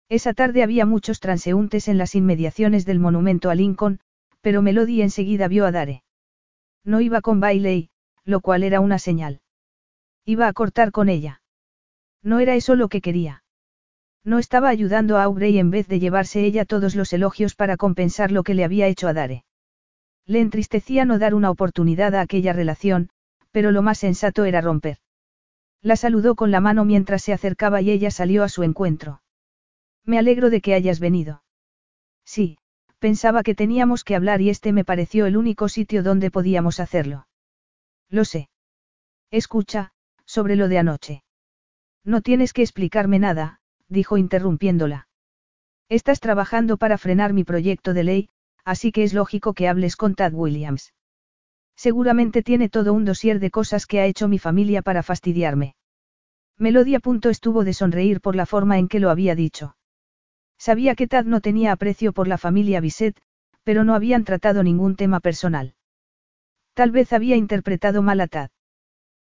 Esa 0.09 0.35
tarde 0.35 0.62
había 0.62 0.87
muchos 0.87 1.21
transeúntes 1.21 1.89
en 1.89 1.99
las 1.99 2.15
inmediaciones 2.15 2.85
del 2.85 2.99
monumento 2.99 3.51
a 3.51 3.55
Lincoln, 3.55 4.01
pero 4.41 4.62
Melody 4.62 5.03
enseguida 5.03 5.49
vio 5.49 5.67
a 5.67 5.73
Dare. 5.73 6.03
No 6.85 7.01
iba 7.01 7.21
con 7.21 7.41
Bailey, 7.41 7.91
lo 8.25 8.41
cual 8.41 8.62
era 8.62 8.81
una 8.81 8.99
señal. 8.99 9.41
Iba 10.25 10.49
a 10.49 10.53
cortar 10.53 10.93
con 10.93 11.09
ella. 11.09 11.43
No 12.23 12.41
era 12.41 12.55
eso 12.55 12.75
lo 12.75 12.89
que 12.89 13.01
quería. 13.01 13.43
No 14.25 14.39
estaba 14.39 14.69
ayudando 14.69 15.17
a 15.17 15.25
Aubrey 15.25 15.59
en 15.59 15.71
vez 15.71 15.89
de 15.89 15.99
llevarse 15.99 16.45
ella 16.45 16.65
todos 16.65 16.95
los 16.95 17.12
elogios 17.12 17.55
para 17.55 17.77
compensar 17.77 18.31
lo 18.31 18.45
que 18.45 18.55
le 18.55 18.65
había 18.65 18.87
hecho 18.87 19.09
a 19.09 19.12
Dare. 19.12 19.45
Le 20.27 20.41
entristecía 20.41 21.05
no 21.05 21.19
dar 21.19 21.35
una 21.35 21.51
oportunidad 21.51 22.15
a 22.15 22.21
aquella 22.21 22.53
relación, 22.53 23.09
pero 23.51 23.73
lo 23.73 23.83
más 23.83 23.99
sensato 23.99 24.45
era 24.45 24.61
romper. 24.61 24.99
La 25.83 25.97
saludó 25.97 26.36
con 26.36 26.51
la 26.51 26.61
mano 26.61 26.85
mientras 26.85 27.23
se 27.23 27.33
acercaba 27.33 27.81
y 27.81 27.91
ella 27.91 28.11
salió 28.11 28.44
a 28.44 28.49
su 28.49 28.62
encuentro. 28.62 29.20
Me 30.05 30.19
alegro 30.19 30.49
de 30.49 30.61
que 30.61 30.75
hayas 30.75 31.01
venido. 31.01 31.43
Sí, 32.25 32.59
pensaba 33.01 33.43
que 33.43 33.57
teníamos 33.57 34.05
que 34.05 34.15
hablar 34.15 34.41
y 34.41 34.49
este 34.49 34.73
me 34.73 34.85
pareció 34.85 35.27
el 35.27 35.36
único 35.36 35.69
sitio 35.69 36.02
donde 36.05 36.31
podíamos 36.31 36.78
hacerlo. 36.78 37.27
Lo 38.09 38.25
sé. 38.25 38.49
Escucha, 39.31 39.93
sobre 40.25 40.55
lo 40.55 40.69
de 40.69 40.78
anoche. 40.78 41.25
No 42.05 42.20
tienes 42.20 42.52
que 42.52 42.62
explicarme 42.62 43.19
nada, 43.19 43.61
dijo 43.89 44.17
interrumpiéndola. 44.17 45.09
Estás 45.89 46.20
trabajando 46.20 46.77
para 46.77 46.97
frenar 46.97 47.33
mi 47.33 47.44
proyecto 47.44 47.93
de 47.93 48.05
ley, 48.05 48.28
así 48.65 48.93
que 48.93 49.02
es 49.02 49.15
lógico 49.15 49.52
que 49.52 49.69
hables 49.69 49.97
con 49.97 50.15
Tad 50.15 50.33
Williams. 50.33 50.93
Seguramente 51.76 52.42
tiene 52.42 52.68
todo 52.68 52.92
un 52.92 53.05
dossier 53.05 53.41
de 53.41 53.51
cosas 53.51 53.86
que 53.86 54.01
ha 54.01 54.07
hecho 54.07 54.28
mi 54.28 54.39
familia 54.39 54.83
para 54.83 55.02
fastidiarme. 55.02 55.75
Melodia 56.59 57.01
punto 57.01 57.31
estuvo 57.31 57.65
de 57.65 57.73
sonreír 57.73 58.20
por 58.20 58.36
la 58.36 58.47
forma 58.47 58.78
en 58.78 58.89
que 58.89 59.01
lo 59.01 59.10
había 59.10 59.34
dicho. 59.34 59.76
Sabía 60.59 60.94
que 60.94 61.09
Tad 61.09 61.25
no 61.25 61.41
tenía 61.41 61.73
aprecio 61.73 62.12
por 62.12 62.28
la 62.28 62.39
familia 62.39 62.81
Bisset, 62.81 63.20
pero 63.65 63.84
no 63.84 63.94
habían 63.94 64.25
tratado 64.25 64.62
ningún 64.62 64.97
tema 64.97 65.20
personal. 65.20 65.75
Tal 66.75 66.91
vez 66.91 67.12
había 67.12 67.36
interpretado 67.36 68.02
mal 68.02 68.20
a 68.20 68.28
Tad. 68.28 68.51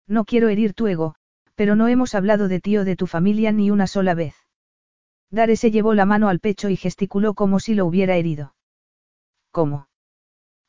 No 0.08 0.24
quiero 0.26 0.50
herir 0.50 0.74
tu 0.74 0.88
ego, 0.88 1.16
pero 1.56 1.76
no 1.76 1.88
hemos 1.88 2.16
hablado 2.16 2.48
de 2.48 2.60
ti 2.60 2.78
o 2.78 2.86
de 2.86 2.96
tu 2.96 3.08
familia 3.08 3.52
ni 3.52 3.72
una 3.72 3.88
sola 3.88 4.14
vez. 4.14 4.36
Dare 5.32 5.56
se 5.56 5.72
llevó 5.72 5.94
la 5.94 6.06
mano 6.06 6.30
al 6.30 6.40
pecho 6.40 6.70
y 6.70 6.78
gesticuló 6.78 7.34
como 7.34 7.60
si 7.60 7.76
lo 7.76 7.86
hubiera 7.86 8.16
herido. 8.16 8.56
¿Cómo? 9.52 9.88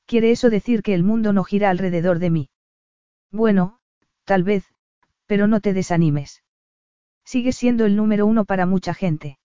¿Quiere 0.06 0.30
eso 0.30 0.50
decir 0.50 0.82
que 0.82 0.94
el 0.94 1.02
mundo 1.02 1.32
no 1.32 1.44
gira 1.44 1.68
alrededor 1.68 2.18
de 2.20 2.30
mí? 2.30 2.50
Bueno, 3.32 3.80
tal 4.24 4.44
vez, 4.44 4.64
pero 5.26 5.46
no 5.48 5.60
te 5.60 5.72
desanimes. 5.72 6.42
Sigues 7.24 7.56
siendo 7.56 7.84
el 7.84 7.96
número 7.96 8.24
uno 8.24 8.44
para 8.44 8.66
mucha 8.66 8.94
gente. 8.94 9.38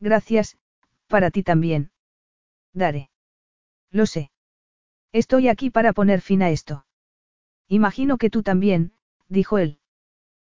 Gracias, 0.00 0.58
para 1.06 1.30
ti 1.30 1.44
también. 1.44 1.92
Daré. 2.72 3.10
Lo 3.90 4.06
sé. 4.06 4.30
Estoy 5.12 5.48
aquí 5.48 5.70
para 5.70 5.92
poner 5.92 6.20
fin 6.20 6.42
a 6.42 6.50
esto. 6.50 6.84
Imagino 7.68 8.18
que 8.18 8.28
tú 8.28 8.42
también, 8.42 8.92
dijo 9.28 9.58
él. 9.58 9.78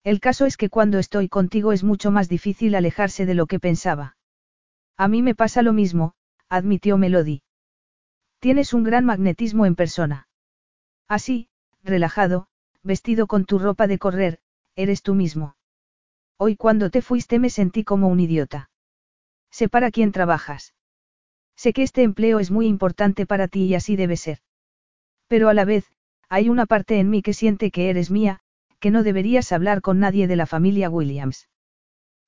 El 0.04 0.22
caso 0.22 0.46
es 0.46 0.56
que 0.56 0.70
cuando 0.70 1.00
estoy 1.00 1.28
contigo 1.28 1.74
es 1.74 1.84
mucho 1.84 2.12
más 2.12 2.30
difícil 2.30 2.76
alejarse 2.76 3.26
de 3.26 3.34
lo 3.34 3.46
que 3.46 3.60
pensaba. 3.60 4.16
A 4.96 5.10
mí 5.10 5.22
me 5.22 5.36
pasa 5.36 5.62
lo 5.62 5.74
mismo, 5.74 6.14
admitió 6.48 6.98
Melody. 6.98 7.42
Tienes 8.40 8.74
un 8.74 8.84
gran 8.84 9.04
magnetismo 9.04 9.66
en 9.66 9.76
persona. 9.76 10.28
Así, 11.08 11.50
relajado, 11.84 12.48
vestido 12.84 13.26
con 13.26 13.46
tu 13.46 13.58
ropa 13.58 13.88
de 13.88 13.98
correr, 13.98 14.40
eres 14.76 15.02
tú 15.02 15.16
mismo. 15.16 15.56
Hoy 16.38 16.56
cuando 16.56 16.92
te 16.92 17.02
fuiste 17.02 17.40
me 17.40 17.50
sentí 17.50 17.84
como 17.84 18.08
un 18.10 18.20
idiota. 18.20 18.70
Sé 19.50 19.70
para 19.70 19.90
quién 19.90 20.12
trabajas. 20.12 20.76
Sé 21.56 21.74
que 21.74 21.82
este 21.82 22.04
empleo 22.04 22.40
es 22.40 22.52
muy 22.52 22.68
importante 22.68 23.26
para 23.26 23.48
ti 23.48 23.64
y 23.64 23.74
así 23.74 23.96
debe 23.96 24.18
ser. 24.18 24.40
Pero 25.28 25.50
a 25.50 25.56
la 25.56 25.66
vez, 25.66 25.92
hay 26.30 26.50
una 26.50 26.68
parte 26.68 27.00
en 27.00 27.10
mí 27.10 27.24
que 27.24 27.34
siente 27.34 27.72
que 27.72 27.90
eres 27.90 28.12
mía, 28.12 28.42
que 28.80 28.92
no 28.92 29.02
deberías 29.02 29.52
hablar 29.52 29.82
con 29.82 30.00
nadie 30.00 30.28
de 30.28 30.36
la 30.36 30.46
familia 30.46 30.92
Williams. 30.92 31.50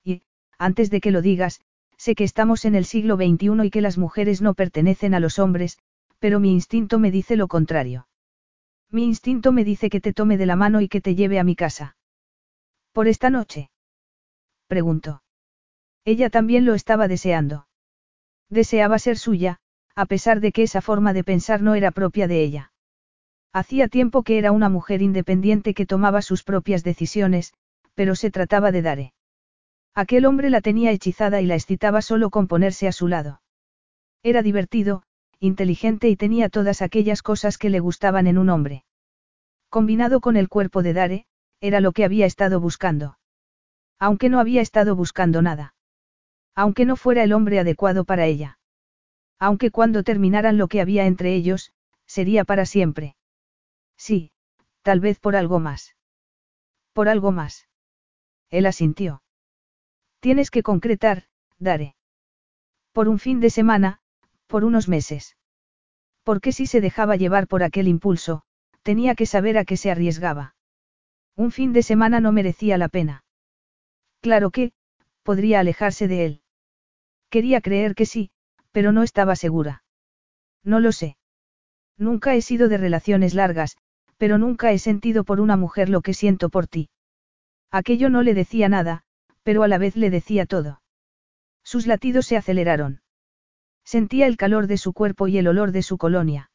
Y, 0.02 0.22
antes 0.58 0.90
de 0.90 1.00
que 1.00 1.12
lo 1.12 1.22
digas, 1.22 1.60
sé 1.96 2.16
que 2.16 2.24
estamos 2.24 2.64
en 2.64 2.74
el 2.74 2.84
siglo 2.84 3.14
XXI 3.14 3.66
y 3.66 3.70
que 3.70 3.80
las 3.80 3.96
mujeres 3.96 4.42
no 4.42 4.54
pertenecen 4.54 5.14
a 5.14 5.20
los 5.20 5.38
hombres, 5.38 5.78
pero 6.20 6.38
mi 6.38 6.52
instinto 6.52 7.00
me 7.00 7.10
dice 7.10 7.34
lo 7.34 7.48
contrario. 7.48 8.06
Mi 8.90 9.04
instinto 9.04 9.50
me 9.52 9.64
dice 9.64 9.90
que 9.90 10.00
te 10.00 10.12
tome 10.12 10.36
de 10.36 10.46
la 10.46 10.54
mano 10.54 10.80
y 10.80 10.88
que 10.88 11.00
te 11.00 11.14
lleve 11.14 11.40
a 11.40 11.44
mi 11.44 11.56
casa. 11.56 11.96
¿Por 12.92 13.08
esta 13.08 13.30
noche? 13.30 13.70
Preguntó. 14.68 15.22
Ella 16.04 16.30
también 16.30 16.64
lo 16.64 16.74
estaba 16.74 17.08
deseando. 17.08 17.66
Deseaba 18.48 18.98
ser 18.98 19.16
suya, 19.16 19.58
a 19.94 20.06
pesar 20.06 20.40
de 20.40 20.52
que 20.52 20.62
esa 20.62 20.80
forma 20.80 21.12
de 21.12 21.24
pensar 21.24 21.62
no 21.62 21.74
era 21.74 21.90
propia 21.90 22.28
de 22.28 22.42
ella. 22.42 22.72
Hacía 23.52 23.88
tiempo 23.88 24.22
que 24.22 24.38
era 24.38 24.52
una 24.52 24.68
mujer 24.68 25.02
independiente 25.02 25.74
que 25.74 25.86
tomaba 25.86 26.22
sus 26.22 26.44
propias 26.44 26.84
decisiones, 26.84 27.52
pero 27.94 28.14
se 28.14 28.30
trataba 28.30 28.72
de 28.72 28.82
Dare. 28.82 29.14
Aquel 29.94 30.24
hombre 30.26 30.50
la 30.50 30.60
tenía 30.60 30.92
hechizada 30.92 31.40
y 31.40 31.46
la 31.46 31.56
excitaba 31.56 32.02
solo 32.02 32.30
con 32.30 32.46
ponerse 32.46 32.86
a 32.86 32.92
su 32.92 33.08
lado. 33.08 33.42
Era 34.22 34.42
divertido, 34.42 35.02
inteligente 35.40 36.08
y 36.08 36.16
tenía 36.16 36.48
todas 36.48 36.82
aquellas 36.82 37.22
cosas 37.22 37.58
que 37.58 37.70
le 37.70 37.80
gustaban 37.80 38.26
en 38.26 38.38
un 38.38 38.50
hombre. 38.50 38.84
Combinado 39.70 40.20
con 40.20 40.36
el 40.36 40.48
cuerpo 40.48 40.82
de 40.82 40.92
Dare, 40.92 41.26
era 41.60 41.80
lo 41.80 41.92
que 41.92 42.04
había 42.04 42.26
estado 42.26 42.60
buscando. 42.60 43.18
Aunque 43.98 44.28
no 44.28 44.38
había 44.38 44.60
estado 44.60 44.94
buscando 44.96 45.42
nada. 45.42 45.74
Aunque 46.54 46.84
no 46.84 46.96
fuera 46.96 47.22
el 47.22 47.32
hombre 47.32 47.58
adecuado 47.58 48.04
para 48.04 48.26
ella. 48.26 48.58
Aunque 49.38 49.70
cuando 49.70 50.02
terminaran 50.02 50.58
lo 50.58 50.68
que 50.68 50.80
había 50.80 51.06
entre 51.06 51.34
ellos, 51.34 51.72
sería 52.06 52.44
para 52.44 52.66
siempre. 52.66 53.16
Sí, 53.96 54.32
tal 54.82 55.00
vez 55.00 55.18
por 55.18 55.36
algo 55.36 55.58
más. 55.58 55.96
Por 56.92 57.08
algo 57.08 57.32
más. 57.32 57.68
Él 58.50 58.66
asintió. 58.66 59.22
Tienes 60.20 60.50
que 60.50 60.62
concretar, 60.62 61.24
Dare. 61.58 61.94
Por 62.92 63.08
un 63.08 63.18
fin 63.18 63.40
de 63.40 63.50
semana, 63.50 64.00
por 64.50 64.64
unos 64.64 64.88
meses. 64.88 65.36
Porque 66.24 66.52
si 66.52 66.66
se 66.66 66.82
dejaba 66.82 67.16
llevar 67.16 67.46
por 67.46 67.62
aquel 67.62 67.88
impulso, 67.88 68.42
tenía 68.82 69.14
que 69.14 69.24
saber 69.24 69.56
a 69.56 69.64
qué 69.64 69.76
se 69.78 69.90
arriesgaba. 69.90 70.54
Un 71.36 71.52
fin 71.52 71.72
de 71.72 71.82
semana 71.82 72.20
no 72.20 72.32
merecía 72.32 72.76
la 72.76 72.88
pena. 72.88 73.24
Claro 74.20 74.50
que, 74.50 74.72
podría 75.22 75.60
alejarse 75.60 76.08
de 76.08 76.26
él. 76.26 76.42
Quería 77.30 77.60
creer 77.60 77.94
que 77.94 78.06
sí, 78.06 78.30
pero 78.72 78.92
no 78.92 79.02
estaba 79.04 79.36
segura. 79.36 79.84
No 80.64 80.80
lo 80.80 80.92
sé. 80.92 81.16
Nunca 81.96 82.34
he 82.34 82.42
sido 82.42 82.68
de 82.68 82.76
relaciones 82.76 83.34
largas, 83.34 83.76
pero 84.18 84.36
nunca 84.36 84.72
he 84.72 84.78
sentido 84.78 85.24
por 85.24 85.40
una 85.40 85.56
mujer 85.56 85.88
lo 85.88 86.02
que 86.02 86.12
siento 86.12 86.48
por 86.48 86.66
ti. 86.66 86.90
Aquello 87.70 88.10
no 88.10 88.22
le 88.22 88.34
decía 88.34 88.68
nada, 88.68 89.04
pero 89.44 89.62
a 89.62 89.68
la 89.68 89.78
vez 89.78 89.96
le 89.96 90.10
decía 90.10 90.44
todo. 90.44 90.82
Sus 91.62 91.86
latidos 91.86 92.26
se 92.26 92.36
aceleraron. 92.36 93.00
Sentía 93.90 94.28
el 94.28 94.36
calor 94.36 94.68
de 94.68 94.76
su 94.76 94.92
cuerpo 94.92 95.26
y 95.26 95.36
el 95.36 95.48
olor 95.48 95.72
de 95.72 95.82
su 95.82 95.98
colonia. 95.98 96.52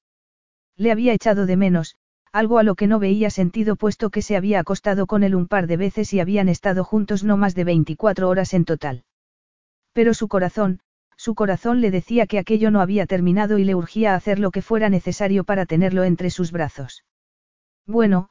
Le 0.77 0.89
había 0.89 1.11
echado 1.11 1.45
de 1.45 1.57
menos, 1.57 1.97
algo 2.31 2.59
a 2.59 2.63
lo 2.63 2.75
que 2.75 2.87
no 2.87 2.97
veía 2.97 3.29
sentido 3.29 3.75
puesto 3.75 4.09
que 4.09 4.21
se 4.21 4.37
había 4.37 4.61
acostado 4.61 5.05
con 5.05 5.21
él 5.21 5.35
un 5.35 5.45
par 5.49 5.67
de 5.67 5.75
veces 5.75 6.13
y 6.13 6.21
habían 6.21 6.47
estado 6.47 6.85
juntos 6.85 7.25
no 7.25 7.35
más 7.35 7.53
de 7.53 7.65
24 7.65 8.29
horas 8.29 8.53
en 8.53 8.63
total. 8.63 9.03
Pero 9.91 10.13
su 10.13 10.29
corazón, 10.29 10.79
su 11.17 11.35
corazón 11.35 11.81
le 11.81 11.91
decía 11.91 12.25
que 12.25 12.39
aquello 12.39 12.71
no 12.71 12.79
había 12.79 13.05
terminado 13.05 13.57
y 13.57 13.65
le 13.65 13.75
urgía 13.75 14.15
hacer 14.15 14.39
lo 14.39 14.49
que 14.49 14.61
fuera 14.61 14.87
necesario 14.87 15.43
para 15.43 15.65
tenerlo 15.65 16.05
entre 16.05 16.29
sus 16.29 16.53
brazos. 16.53 17.03
Bueno, 17.85 18.29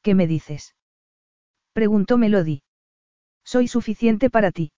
¿qué 0.00 0.14
me 0.14 0.26
dices? 0.26 0.74
Preguntó 1.74 2.16
Melody. 2.16 2.62
Soy 3.44 3.68
suficiente 3.68 4.30
para 4.30 4.50
ti. 4.50 4.72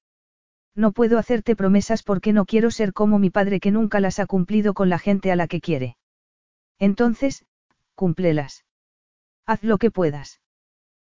No 0.78 0.92
puedo 0.92 1.18
hacerte 1.18 1.56
promesas 1.56 2.04
porque 2.04 2.32
no 2.32 2.44
quiero 2.44 2.70
ser 2.70 2.92
como 2.92 3.18
mi 3.18 3.30
padre 3.30 3.58
que 3.58 3.72
nunca 3.72 3.98
las 3.98 4.20
ha 4.20 4.26
cumplido 4.26 4.74
con 4.74 4.88
la 4.88 5.00
gente 5.00 5.32
a 5.32 5.34
la 5.34 5.48
que 5.48 5.60
quiere. 5.60 5.96
Entonces, 6.78 7.44
cúmplelas. 7.96 8.64
Haz 9.44 9.64
lo 9.64 9.78
que 9.78 9.90
puedas. 9.90 10.40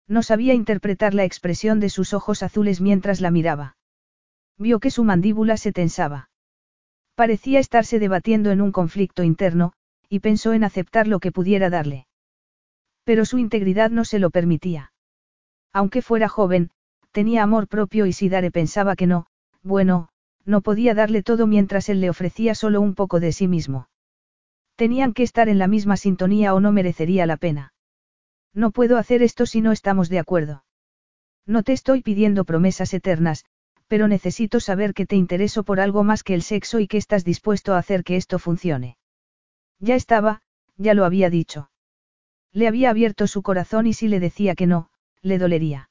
No 0.07 0.23
sabía 0.23 0.53
interpretar 0.53 1.15
la 1.15 1.25
expresión 1.25 1.81
de 1.81 1.89
sus 1.89 2.13
ojos 2.13 2.43
azules 2.43 2.83
mientras 2.83 3.23
la 3.23 3.31
miraba. 3.31 3.79
Vio 4.59 4.81
que 4.81 4.91
su 4.91 5.03
mandíbula 5.03 5.57
se 5.57 5.73
tensaba. 5.73 6.29
Parecía 7.15 7.59
estarse 7.59 7.99
debatiendo 7.99 8.51
en 8.51 8.61
un 8.61 8.71
conflicto 8.71 9.23
interno, 9.23 9.73
y 10.11 10.21
pensó 10.21 10.53
en 10.53 10.65
aceptar 10.65 11.09
lo 11.09 11.21
que 11.21 11.33
pudiera 11.33 11.71
darle. 11.71 12.07
Pero 13.05 13.25
su 13.25 13.39
integridad 13.39 13.91
no 13.91 14.05
se 14.05 14.19
lo 14.19 14.29
permitía. 14.29 14.93
Aunque 15.73 16.03
fuera 16.03 16.29
joven, 16.29 16.71
tenía 17.13 17.43
amor 17.43 17.67
propio 17.67 18.05
y 18.05 18.13
si 18.13 18.29
Dare 18.29 18.51
pensaba 18.51 18.95
que 18.95 19.07
no, 19.07 19.27
bueno, 19.65 20.11
no 20.45 20.61
podía 20.61 20.95
darle 20.95 21.23
todo 21.23 21.47
mientras 21.47 21.89
él 21.89 22.01
le 22.01 22.11
ofrecía 22.11 22.55
solo 22.55 22.81
un 22.81 22.95
poco 22.95 23.19
de 23.19 23.33
sí 23.33 23.49
mismo. 23.49 23.89
Tenían 24.77 25.15
que 25.15 25.23
estar 25.23 25.49
en 25.49 25.59
la 25.59 25.67
misma 25.67 25.97
sintonía 25.97 26.55
o 26.55 26.61
no 26.61 26.71
merecería 26.71 27.27
la 27.27 27.39
pena. 27.39 27.73
No 28.53 28.71
puedo 28.71 28.99
hacer 28.99 29.23
esto 29.23 29.47
si 29.47 29.63
no 29.63 29.73
estamos 29.73 30.09
de 30.09 30.19
acuerdo. 30.19 30.65
No 31.47 31.63
te 31.63 31.73
estoy 31.73 32.03
pidiendo 32.03 32.45
promesas 32.45 32.93
eternas, 32.95 33.45
pero 33.89 34.07
necesito 34.07 34.61
saber 34.61 34.95
que 34.95 35.07
te 35.07 35.17
intereso 35.17 35.63
por 35.63 35.81
algo 35.81 36.05
más 36.05 36.23
que 36.23 36.35
el 36.35 36.43
sexo 36.43 36.79
y 36.79 36.87
que 36.87 36.99
estás 36.99 37.25
dispuesto 37.25 37.75
a 37.75 37.79
hacer 37.79 38.05
que 38.05 38.17
esto 38.17 38.39
funcione. 38.39 38.97
Ya 39.79 39.95
estaba, 39.95 40.43
ya 40.77 40.95
lo 40.95 41.05
había 41.05 41.31
dicho. 41.31 41.71
Le 42.53 42.69
había 42.69 42.91
abierto 42.91 43.27
su 43.27 43.43
corazón 43.43 43.87
y 43.87 43.95
si 43.95 44.09
le 44.09 44.21
decía 44.21 44.55
que 44.55 44.67
no, 44.67 44.91
le 45.23 45.39
dolería. 45.39 45.91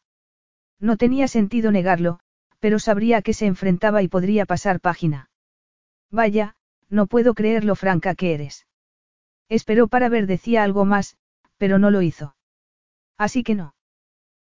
No 0.80 0.98
tenía 0.98 1.28
sentido 1.28 1.72
negarlo, 1.72 2.20
pero 2.64 2.80
sabría 2.80 3.22
que 3.22 3.34
se 3.34 3.46
enfrentaba 3.46 4.04
y 4.04 4.08
podría 4.08 4.46
pasar 4.46 4.80
página. 4.80 5.30
Vaya, 6.10 6.56
no 6.88 7.08
puedo 7.08 7.34
creer 7.34 7.66
lo 7.66 7.76
franca 7.76 8.16
que 8.16 8.34
eres. 8.34 8.68
Esperó 9.50 9.90
para 9.90 10.08
ver 10.08 10.28
decía 10.28 10.64
algo 10.64 10.86
más, 10.86 11.18
pero 11.58 11.78
no 11.78 11.92
lo 11.92 12.02
hizo. 12.02 12.38
Así 13.18 13.44
que 13.44 13.54
no. 13.54 13.76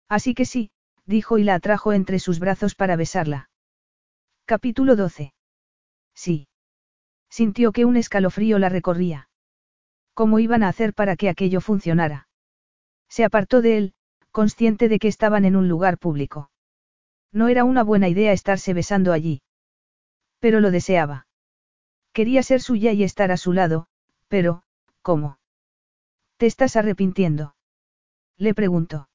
Así 0.09 0.33
que 0.33 0.47
sí, 0.47 0.71
dijo 1.05 1.37
y 1.37 1.45
la 1.45 1.57
atrajo 1.57 1.93
entre 1.93 2.19
sus 2.19 2.39
brazos 2.39 2.75
para 2.75 2.97
besarla. 2.97 3.51
Capítulo 4.47 4.97
12. 4.97 5.35
Sí. 6.15 6.49
Sintió 7.29 7.71
que 7.71 7.85
un 7.85 7.99
escalofrío 7.99 8.59
la 8.59 8.71
recorría. 8.71 9.29
¿Cómo 10.15 10.39
iban 10.39 10.63
a 10.63 10.69
hacer 10.69 10.95
para 10.95 11.17
que 11.17 11.29
aquello 11.29 11.61
funcionara? 11.61 12.29
Se 13.11 13.25
apartó 13.25 13.61
de 13.61 13.77
él, 13.77 13.95
consciente 14.31 14.89
de 14.89 14.99
que 14.99 15.09
estaban 15.09 15.45
en 15.45 15.55
un 15.55 15.69
lugar 15.69 15.99
público. 15.99 16.49
No 17.37 17.49
era 17.49 17.65
una 17.65 17.83
buena 17.85 18.09
idea 18.09 18.33
estarse 18.33 18.73
besando 18.73 19.13
allí. 19.13 19.43
Pero 20.41 20.61
lo 20.61 20.71
deseaba. 20.71 21.27
Quería 22.15 22.43
ser 22.43 22.63
suya 22.63 22.93
y 22.93 23.03
estar 23.03 23.31
a 23.31 23.37
su 23.37 23.53
lado, 23.53 23.89
pero, 24.29 24.63
¿cómo? 25.03 25.39
¿Te 26.39 26.47
estás 26.47 26.77
arrepintiendo? 26.77 27.55
Le 28.39 28.55
preguntó. 28.55 29.11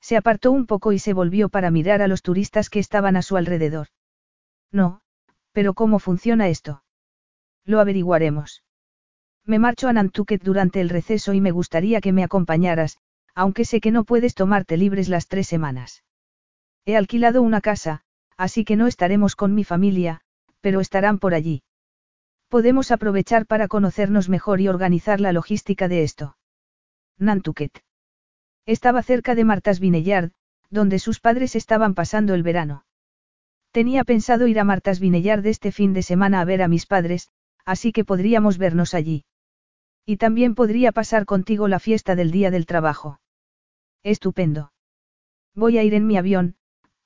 Se 0.00 0.16
apartó 0.16 0.50
un 0.50 0.66
poco 0.66 0.90
y 0.90 0.98
se 0.98 1.12
volvió 1.12 1.48
para 1.48 1.70
mirar 1.70 2.02
a 2.02 2.08
los 2.08 2.22
turistas 2.22 2.68
que 2.68 2.80
estaban 2.80 3.14
a 3.14 3.22
su 3.22 3.36
alrededor. 3.36 3.86
No, 4.72 5.02
pero 5.52 5.72
¿cómo 5.74 6.00
funciona 6.00 6.48
esto? 6.48 6.82
Lo 7.64 7.78
averiguaremos. 7.78 8.64
Me 9.44 9.60
marcho 9.60 9.86
a 9.86 9.92
Nantucket 9.92 10.42
durante 10.42 10.80
el 10.80 10.88
receso 10.88 11.32
y 11.32 11.40
me 11.40 11.52
gustaría 11.52 12.00
que 12.00 12.12
me 12.12 12.24
acompañaras, 12.24 12.98
aunque 13.36 13.64
sé 13.64 13.80
que 13.80 13.92
no 13.92 14.02
puedes 14.02 14.34
tomarte 14.34 14.76
libres 14.76 15.08
las 15.08 15.28
tres 15.28 15.46
semanas. 15.46 16.02
He 16.86 16.96
alquilado 16.96 17.42
una 17.42 17.60
casa, 17.60 18.02
así 18.36 18.64
que 18.64 18.76
no 18.76 18.86
estaremos 18.86 19.34
con 19.34 19.54
mi 19.54 19.64
familia, 19.64 20.20
pero 20.60 20.80
estarán 20.80 21.18
por 21.18 21.34
allí. 21.34 21.64
Podemos 22.48 22.92
aprovechar 22.92 23.44
para 23.46 23.66
conocernos 23.66 24.28
mejor 24.28 24.60
y 24.60 24.68
organizar 24.68 25.20
la 25.20 25.32
logística 25.32 25.88
de 25.88 26.04
esto. 26.04 26.36
Nantucket. 27.18 27.82
Estaba 28.66 29.02
cerca 29.02 29.34
de 29.34 29.44
Martas 29.44 29.80
Vineyard, 29.80 30.30
donde 30.70 31.00
sus 31.00 31.18
padres 31.18 31.56
estaban 31.56 31.94
pasando 31.94 32.34
el 32.34 32.44
verano. 32.44 32.84
Tenía 33.72 34.04
pensado 34.04 34.46
ir 34.46 34.60
a 34.60 34.64
Martas 34.64 35.00
Vineyard 35.00 35.44
este 35.46 35.72
fin 35.72 35.92
de 35.92 36.02
semana 36.02 36.40
a 36.40 36.44
ver 36.44 36.62
a 36.62 36.68
mis 36.68 36.86
padres, 36.86 37.30
así 37.64 37.90
que 37.92 38.04
podríamos 38.04 38.58
vernos 38.58 38.94
allí. 38.94 39.24
Y 40.04 40.18
también 40.18 40.54
podría 40.54 40.92
pasar 40.92 41.26
contigo 41.26 41.66
la 41.66 41.80
fiesta 41.80 42.14
del 42.14 42.30
Día 42.30 42.52
del 42.52 42.64
Trabajo. 42.64 43.20
Estupendo. 44.04 44.72
Voy 45.52 45.78
a 45.78 45.82
ir 45.82 45.94
en 45.94 46.06
mi 46.06 46.16
avión, 46.16 46.56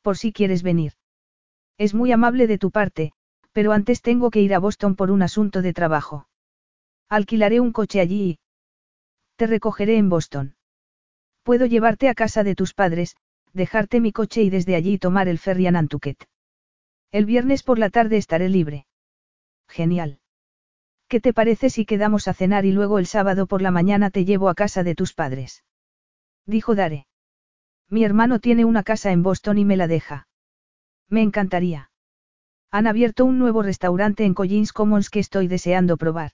por 0.03 0.17
si 0.17 0.33
quieres 0.33 0.63
venir. 0.63 0.93
Es 1.79 1.95
muy 1.95 2.13
amable 2.13 2.47
de 2.47 2.59
tu 2.59 2.71
parte, 2.71 3.13
pero 3.53 3.73
antes 3.73 4.03
tengo 4.03 4.31
que 4.31 4.41
ir 4.41 4.55
a 4.55 4.59
Boston 4.59 4.97
por 4.97 5.11
un 5.11 5.23
asunto 5.23 5.63
de 5.63 5.73
trabajo. 5.73 6.29
Alquilaré 7.09 7.61
un 7.61 7.73
coche 7.73 8.01
allí 8.01 8.23
y... 8.23 8.39
Te 9.37 9.47
recogeré 9.47 9.97
en 9.97 10.09
Boston. 10.09 10.55
Puedo 11.43 11.67
llevarte 11.67 12.09
a 12.09 12.15
casa 12.15 12.45
de 12.45 12.55
tus 12.55 12.75
padres, 12.75 13.17
dejarte 13.53 14.01
mi 14.01 14.13
coche 14.13 14.43
y 14.43 14.51
desde 14.51 14.77
allí 14.77 14.99
tomar 14.99 15.29
el 15.29 15.39
ferry 15.39 15.67
a 15.67 15.71
Nantucket. 15.71 16.29
El 17.11 17.25
viernes 17.25 17.63
por 17.63 17.79
la 17.79 17.91
tarde 17.91 18.17
estaré 18.19 18.49
libre. 18.49 18.87
Genial. 19.69 20.21
¿Qué 21.09 21.21
te 21.21 21.33
parece 21.33 21.71
si 21.71 21.85
quedamos 21.87 22.29
a 22.29 22.35
cenar 22.35 22.65
y 22.65 22.73
luego 22.73 23.01
el 23.01 23.07
sábado 23.07 23.47
por 23.47 23.63
la 23.63 23.73
mañana 23.73 24.11
te 24.11 24.25
llevo 24.25 24.49
a 24.49 24.55
casa 24.55 24.85
de 24.85 24.95
tus 24.95 25.13
padres? 25.13 25.65
Dijo 26.47 26.77
Dare. 26.77 27.07
Mi 27.91 28.05
hermano 28.05 28.39
tiene 28.39 28.65
una 28.65 28.85
casa 28.85 29.11
en 29.11 29.25
Boston 29.25 29.59
y 29.59 29.65
me 29.65 29.77
la 29.77 29.89
deja. 29.89 30.29
Me 31.09 31.23
encantaría. 31.23 31.91
Han 32.71 32.87
abierto 32.87 33.25
un 33.25 33.39
nuevo 33.39 33.63
restaurante 33.63 34.25
en 34.25 34.33
Collins 34.33 34.73
Commons 34.73 35.11
que 35.11 35.19
estoy 35.19 35.49
deseando 35.49 35.97
probar. 35.97 36.31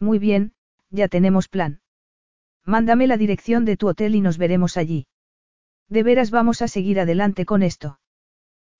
Muy 0.00 0.18
bien, 0.18 0.54
ya 0.88 1.08
tenemos 1.08 1.48
plan. 1.48 1.82
Mándame 2.64 3.06
la 3.06 3.18
dirección 3.18 3.66
de 3.66 3.76
tu 3.76 3.88
hotel 3.88 4.14
y 4.14 4.22
nos 4.22 4.38
veremos 4.38 4.78
allí. 4.78 5.06
¿De 5.88 6.02
veras 6.02 6.30
vamos 6.30 6.62
a 6.62 6.68
seguir 6.68 7.00
adelante 7.00 7.44
con 7.44 7.62
esto? 7.62 8.00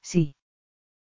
Sí. 0.00 0.34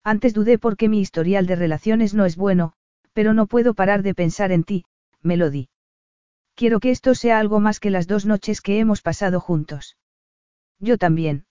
Antes 0.04 0.34
dudé 0.34 0.58
porque 0.58 0.88
mi 0.88 1.02
historial 1.02 1.46
de 1.46 1.58
relaciones 1.58 2.14
no 2.14 2.26
es 2.26 2.38
bueno, 2.38 2.74
pero 3.12 3.34
no 3.34 3.48
puedo 3.48 3.74
parar 3.74 4.02
de 4.02 4.16
pensar 4.16 4.54
en 4.54 4.64
ti, 4.64 4.86
Melody. 5.22 5.68
Quiero 6.56 6.80
que 6.80 6.92
esto 6.92 7.16
sea 7.16 7.38
algo 7.40 7.60
más 7.60 7.82
que 7.82 7.90
las 7.90 8.08
dos 8.08 8.26
noches 8.26 8.62
que 8.62 8.80
hemos 8.80 9.02
pasado 9.02 9.42
juntos. 9.42 9.98
Yo 10.80 10.98
también. 10.98 11.46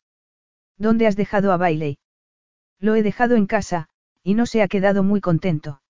¿Dónde 0.78 1.06
has 1.06 1.16
dejado 1.16 1.52
a 1.52 1.56
Bailey? 1.56 1.98
Lo 2.80 2.94
he 2.94 3.02
dejado 3.02 3.36
en 3.36 3.46
casa, 3.46 3.88
y 4.22 4.34
no 4.34 4.46
se 4.46 4.62
ha 4.62 4.68
quedado 4.68 5.02
muy 5.02 5.20
contento. 5.20 5.82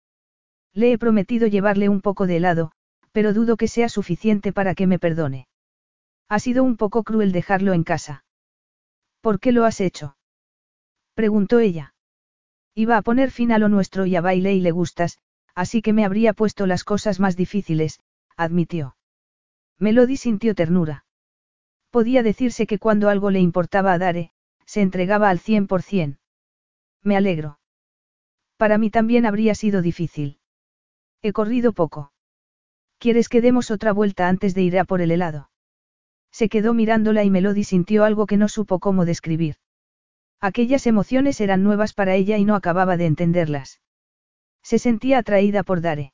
Le 0.73 0.92
he 0.92 0.99
prometido 0.99 1.47
llevarle 1.47 1.89
un 1.89 2.00
poco 2.00 2.26
de 2.26 2.36
helado, 2.36 2.73
pero 3.12 3.33
dudo 3.33 3.57
que 3.57 3.68
sea 3.68 3.89
suficiente 3.89 4.52
para 4.52 4.75
que 4.75 4.86
me 4.86 4.99
perdone. 4.99 5.49
Ha 6.28 6.39
sido 6.39 6.62
un 6.62 6.76
poco 6.76 7.02
cruel 7.05 7.33
dejarlo 7.33 7.73
en 7.73 7.84
casa. 7.84 8.25
¿Por 9.20 9.41
qué 9.41 9.52
lo 9.52 9.65
has 9.65 9.81
hecho? 9.81 10.17
preguntó 11.15 11.58
ella. 11.58 11.94
Iba 12.75 12.97
a 12.97 13.02
poner 13.02 13.31
fin 13.31 13.50
a 13.50 13.58
lo 13.58 13.68
nuestro 13.68 14.07
y 14.07 14.15
a 14.15 14.20
Bailey 14.20 14.60
le 14.60 14.70
gustas, 14.70 15.18
así 15.55 15.83
que 15.83 15.92
me 15.92 16.05
habría 16.05 16.33
puesto 16.33 16.67
las 16.67 16.84
cosas 16.84 17.18
más 17.18 17.36
difíciles, 17.36 17.99
admitió. 18.36 18.97
Melody 19.78 20.17
sintió 20.17 20.55
ternura. 20.55 21.05
Podía 21.91 22.23
decirse 22.23 22.67
que 22.67 22.78
cuando 22.78 23.08
algo 23.08 23.31
le 23.31 23.41
importaba 23.41 23.92
a 23.92 23.99
Dare, 23.99 24.33
se 24.67 24.83
entregaba 24.83 25.31
al 25.31 25.39
cien 25.39 25.67
por 25.67 25.83
cien. 25.83 26.18
Me 27.02 27.17
alegro. 27.17 27.58
Para 28.57 28.76
mí 28.76 28.91
también 28.91 29.25
habría 29.25 29.55
sido 29.55 29.83
difícil. 29.83 30.39
He 31.23 31.33
corrido 31.33 31.73
poco. 31.73 32.12
¿Quieres 32.99 33.28
que 33.28 33.41
demos 33.41 33.70
otra 33.70 33.92
vuelta 33.92 34.28
antes 34.28 34.55
de 34.55 34.62
ir 34.62 34.78
a 34.78 34.84
por 34.84 35.00
el 35.00 35.10
helado? 35.10 35.50
Se 36.31 36.49
quedó 36.49 36.75
mirándola 36.75 37.25
y 37.25 37.31
Melody 37.31 37.65
sintió 37.65 38.05
algo 38.05 38.26
que 38.26 38.36
no 38.36 38.49
supo 38.49 38.81
cómo 38.81 39.05
describir. 39.05 39.57
Aquellas 40.41 40.86
emociones 40.86 41.41
eran 41.41 41.62
nuevas 41.62 41.94
para 41.94 42.15
ella 42.15 42.36
y 42.39 42.44
no 42.44 42.55
acababa 42.55 42.97
de 42.97 43.07
entenderlas. 43.07 43.81
Se 44.62 44.78
sentía 44.78 45.18
atraída 45.18 45.62
por 45.62 45.81
Dare. 45.81 46.12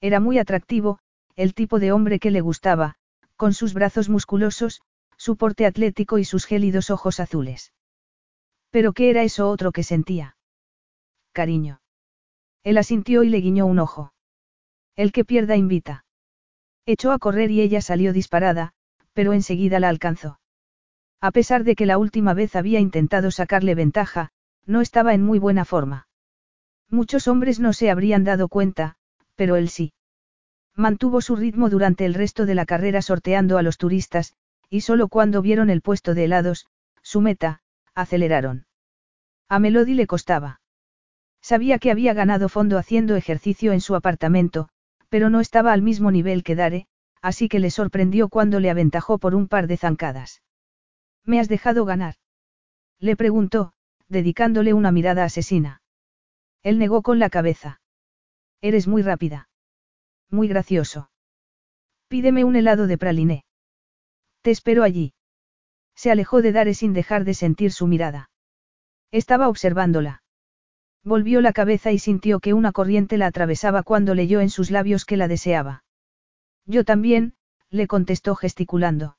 Era 0.00 0.20
muy 0.20 0.38
atractivo, 0.38 0.98
el 1.34 1.54
tipo 1.54 1.80
de 1.80 1.92
hombre 1.92 2.18
que 2.20 2.30
le 2.30 2.40
gustaba, 2.40 2.96
con 3.44 3.52
sus 3.52 3.74
brazos 3.74 4.08
musculosos, 4.08 4.80
su 5.18 5.36
porte 5.36 5.66
atlético 5.66 6.16
y 6.16 6.24
sus 6.24 6.46
gélidos 6.46 6.88
ojos 6.88 7.20
azules. 7.20 7.74
Pero 8.70 8.94
¿qué 8.94 9.10
era 9.10 9.22
eso 9.22 9.50
otro 9.50 9.70
que 9.70 9.82
sentía? 9.82 10.38
Cariño. 11.32 11.82
Él 12.62 12.78
asintió 12.78 13.22
y 13.22 13.28
le 13.28 13.42
guiñó 13.42 13.66
un 13.66 13.80
ojo. 13.80 14.14
El 14.96 15.12
que 15.12 15.26
pierda 15.26 15.56
invita. 15.56 16.06
Echó 16.86 17.12
a 17.12 17.18
correr 17.18 17.50
y 17.50 17.60
ella 17.60 17.82
salió 17.82 18.14
disparada, 18.14 18.72
pero 19.12 19.34
enseguida 19.34 19.78
la 19.78 19.90
alcanzó. 19.90 20.40
A 21.20 21.30
pesar 21.30 21.64
de 21.64 21.74
que 21.74 21.84
la 21.84 21.98
última 21.98 22.32
vez 22.32 22.56
había 22.56 22.80
intentado 22.80 23.30
sacarle 23.30 23.74
ventaja, 23.74 24.30
no 24.64 24.80
estaba 24.80 25.12
en 25.12 25.22
muy 25.22 25.38
buena 25.38 25.66
forma. 25.66 26.08
Muchos 26.88 27.28
hombres 27.28 27.60
no 27.60 27.74
se 27.74 27.90
habrían 27.90 28.24
dado 28.24 28.48
cuenta, 28.48 28.96
pero 29.34 29.56
él 29.56 29.68
sí. 29.68 29.92
Mantuvo 30.76 31.20
su 31.20 31.36
ritmo 31.36 31.70
durante 31.70 32.04
el 32.04 32.14
resto 32.14 32.46
de 32.46 32.54
la 32.54 32.66
carrera 32.66 33.00
sorteando 33.00 33.58
a 33.58 33.62
los 33.62 33.78
turistas, 33.78 34.34
y 34.68 34.80
solo 34.80 35.08
cuando 35.08 35.40
vieron 35.40 35.70
el 35.70 35.82
puesto 35.82 36.14
de 36.14 36.24
helados, 36.24 36.66
su 37.02 37.20
meta, 37.20 37.60
aceleraron. 37.94 38.66
A 39.48 39.60
Melody 39.60 39.94
le 39.94 40.06
costaba. 40.06 40.60
Sabía 41.40 41.78
que 41.78 41.90
había 41.90 42.14
ganado 42.14 42.48
fondo 42.48 42.78
haciendo 42.78 43.14
ejercicio 43.14 43.72
en 43.72 43.80
su 43.80 43.94
apartamento, 43.94 44.68
pero 45.08 45.30
no 45.30 45.40
estaba 45.40 45.72
al 45.72 45.82
mismo 45.82 46.10
nivel 46.10 46.42
que 46.42 46.56
Dare, 46.56 46.86
así 47.22 47.48
que 47.48 47.60
le 47.60 47.70
sorprendió 47.70 48.28
cuando 48.28 48.58
le 48.58 48.70
aventajó 48.70 49.18
por 49.18 49.34
un 49.34 49.46
par 49.46 49.68
de 49.68 49.76
zancadas. 49.76 50.42
¿Me 51.24 51.38
has 51.38 51.48
dejado 51.48 51.84
ganar? 51.84 52.16
Le 52.98 53.16
preguntó, 53.16 53.74
dedicándole 54.08 54.74
una 54.74 54.90
mirada 54.90 55.24
asesina. 55.24 55.82
Él 56.62 56.78
negó 56.78 57.02
con 57.02 57.18
la 57.18 57.30
cabeza. 57.30 57.80
Eres 58.60 58.88
muy 58.88 59.02
rápida. 59.02 59.48
Muy 60.30 60.48
gracioso. 60.48 61.10
Pídeme 62.08 62.44
un 62.44 62.56
helado 62.56 62.86
de 62.86 62.98
praliné. 62.98 63.44
Te 64.42 64.50
espero 64.50 64.82
allí. 64.82 65.14
Se 65.94 66.10
alejó 66.10 66.42
de 66.42 66.52
Dare 66.52 66.74
sin 66.74 66.92
dejar 66.92 67.24
de 67.24 67.34
sentir 67.34 67.72
su 67.72 67.86
mirada. 67.86 68.30
Estaba 69.10 69.48
observándola. 69.48 70.22
Volvió 71.02 71.40
la 71.40 71.52
cabeza 71.52 71.92
y 71.92 71.98
sintió 71.98 72.40
que 72.40 72.54
una 72.54 72.72
corriente 72.72 73.18
la 73.18 73.26
atravesaba 73.26 73.82
cuando 73.82 74.14
leyó 74.14 74.40
en 74.40 74.50
sus 74.50 74.70
labios 74.70 75.04
que 75.04 75.16
la 75.16 75.28
deseaba. 75.28 75.84
Yo 76.66 76.84
también, 76.84 77.34
le 77.70 77.86
contestó 77.86 78.34
gesticulando. 78.34 79.16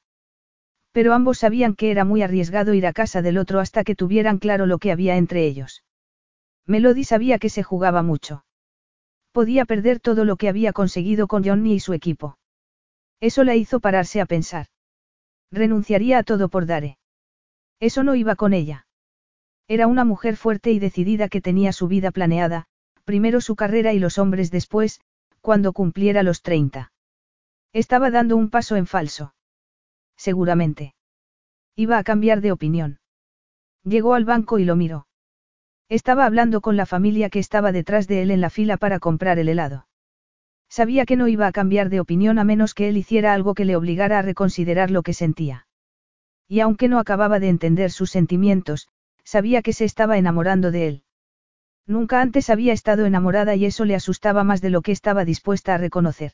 Pero 0.91 1.13
ambos 1.13 1.39
sabían 1.39 1.75
que 1.75 1.91
era 1.91 2.05
muy 2.05 2.21
arriesgado 2.21 2.73
ir 2.73 2.87
a 2.87 2.93
casa 2.93 3.21
del 3.21 3.37
otro 3.37 3.59
hasta 3.59 3.83
que 3.83 3.95
tuvieran 3.95 4.39
claro 4.39 4.65
lo 4.65 4.79
que 4.79 4.91
había 4.91 5.17
entre 5.17 5.45
ellos. 5.45 5.83
Melody 6.65 7.03
sabía 7.03 7.37
que 7.37 7.49
se 7.49 7.63
jugaba 7.63 8.01
mucho. 8.01 8.44
Podía 9.35 9.65
perder 9.65 9.99
todo 9.99 10.23
lo 10.23 10.37
que 10.37 10.47
había 10.47 10.71
conseguido 10.71 11.27
con 11.27 11.43
Johnny 11.43 11.73
y 11.73 11.81
su 11.81 11.91
equipo. 11.91 12.37
Eso 13.19 13.43
la 13.43 13.53
hizo 13.53 13.81
pararse 13.81 14.21
a 14.21 14.25
pensar. 14.25 14.67
Renunciaría 15.51 16.19
a 16.19 16.23
todo 16.23 16.47
por 16.47 16.65
Dare. 16.65 16.97
Eso 17.81 18.05
no 18.05 18.15
iba 18.15 18.37
con 18.37 18.53
ella. 18.53 18.87
Era 19.67 19.87
una 19.87 20.05
mujer 20.05 20.37
fuerte 20.37 20.71
y 20.71 20.79
decidida 20.79 21.27
que 21.27 21.41
tenía 21.41 21.73
su 21.73 21.89
vida 21.89 22.11
planeada, 22.11 22.67
primero 23.03 23.41
su 23.41 23.57
carrera 23.57 23.91
y 23.91 23.99
los 23.99 24.19
hombres 24.19 24.51
después, 24.51 25.01
cuando 25.41 25.73
cumpliera 25.73 26.23
los 26.23 26.41
30. 26.41 26.93
Estaba 27.73 28.11
dando 28.11 28.37
un 28.37 28.49
paso 28.49 28.77
en 28.77 28.87
falso. 28.87 29.35
Seguramente. 30.15 30.95
Iba 31.75 31.97
a 31.97 32.05
cambiar 32.05 32.39
de 32.39 32.53
opinión. 32.53 32.99
Llegó 33.83 34.13
al 34.13 34.23
banco 34.23 34.59
y 34.59 34.63
lo 34.63 34.77
miró. 34.77 35.07
Estaba 35.89 36.25
hablando 36.25 36.61
con 36.61 36.77
la 36.77 36.85
familia 36.85 37.29
que 37.29 37.39
estaba 37.39 37.71
detrás 37.71 38.07
de 38.07 38.23
él 38.23 38.31
en 38.31 38.41
la 38.41 38.49
fila 38.49 38.77
para 38.77 38.99
comprar 38.99 39.37
el 39.37 39.49
helado. 39.49 39.87
Sabía 40.67 41.05
que 41.05 41.15
no 41.15 41.27
iba 41.27 41.45
a 41.45 41.51
cambiar 41.51 41.89
de 41.89 41.99
opinión 41.99 42.39
a 42.39 42.43
menos 42.43 42.73
que 42.73 42.89
él 42.89 42.97
hiciera 42.97 43.33
algo 43.33 43.53
que 43.53 43.65
le 43.65 43.75
obligara 43.75 44.19
a 44.19 44.21
reconsiderar 44.23 44.89
lo 44.89 45.03
que 45.03 45.13
sentía. 45.13 45.67
Y 46.47 46.59
aunque 46.59 46.87
no 46.87 46.99
acababa 46.99 47.39
de 47.39 47.49
entender 47.49 47.91
sus 47.91 48.09
sentimientos, 48.09 48.87
sabía 49.23 49.61
que 49.61 49.73
se 49.73 49.85
estaba 49.85 50.17
enamorando 50.17 50.71
de 50.71 50.87
él. 50.87 51.03
Nunca 51.87 52.21
antes 52.21 52.49
había 52.49 52.73
estado 52.73 53.05
enamorada 53.05 53.55
y 53.55 53.65
eso 53.65 53.85
le 53.85 53.95
asustaba 53.95 54.43
más 54.43 54.61
de 54.61 54.71
lo 54.71 54.81
que 54.81 54.91
estaba 54.91 55.23
dispuesta 55.23 55.75
a 55.75 55.77
reconocer. 55.77 56.31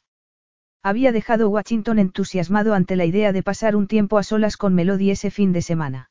Había 0.82 1.12
dejado 1.12 1.50
Washington 1.50 2.00
entusiasmado 2.00 2.74
ante 2.74 2.96
la 2.96 3.06
idea 3.06 3.34
de 3.34 3.44
pasar 3.44 3.76
un 3.76 3.88
tiempo 3.88 4.18
a 4.18 4.24
solas 4.24 4.56
con 4.56 4.74
Melody 4.74 5.12
ese 5.12 5.30
fin 5.30 5.52
de 5.52 5.62
semana. 5.62 6.11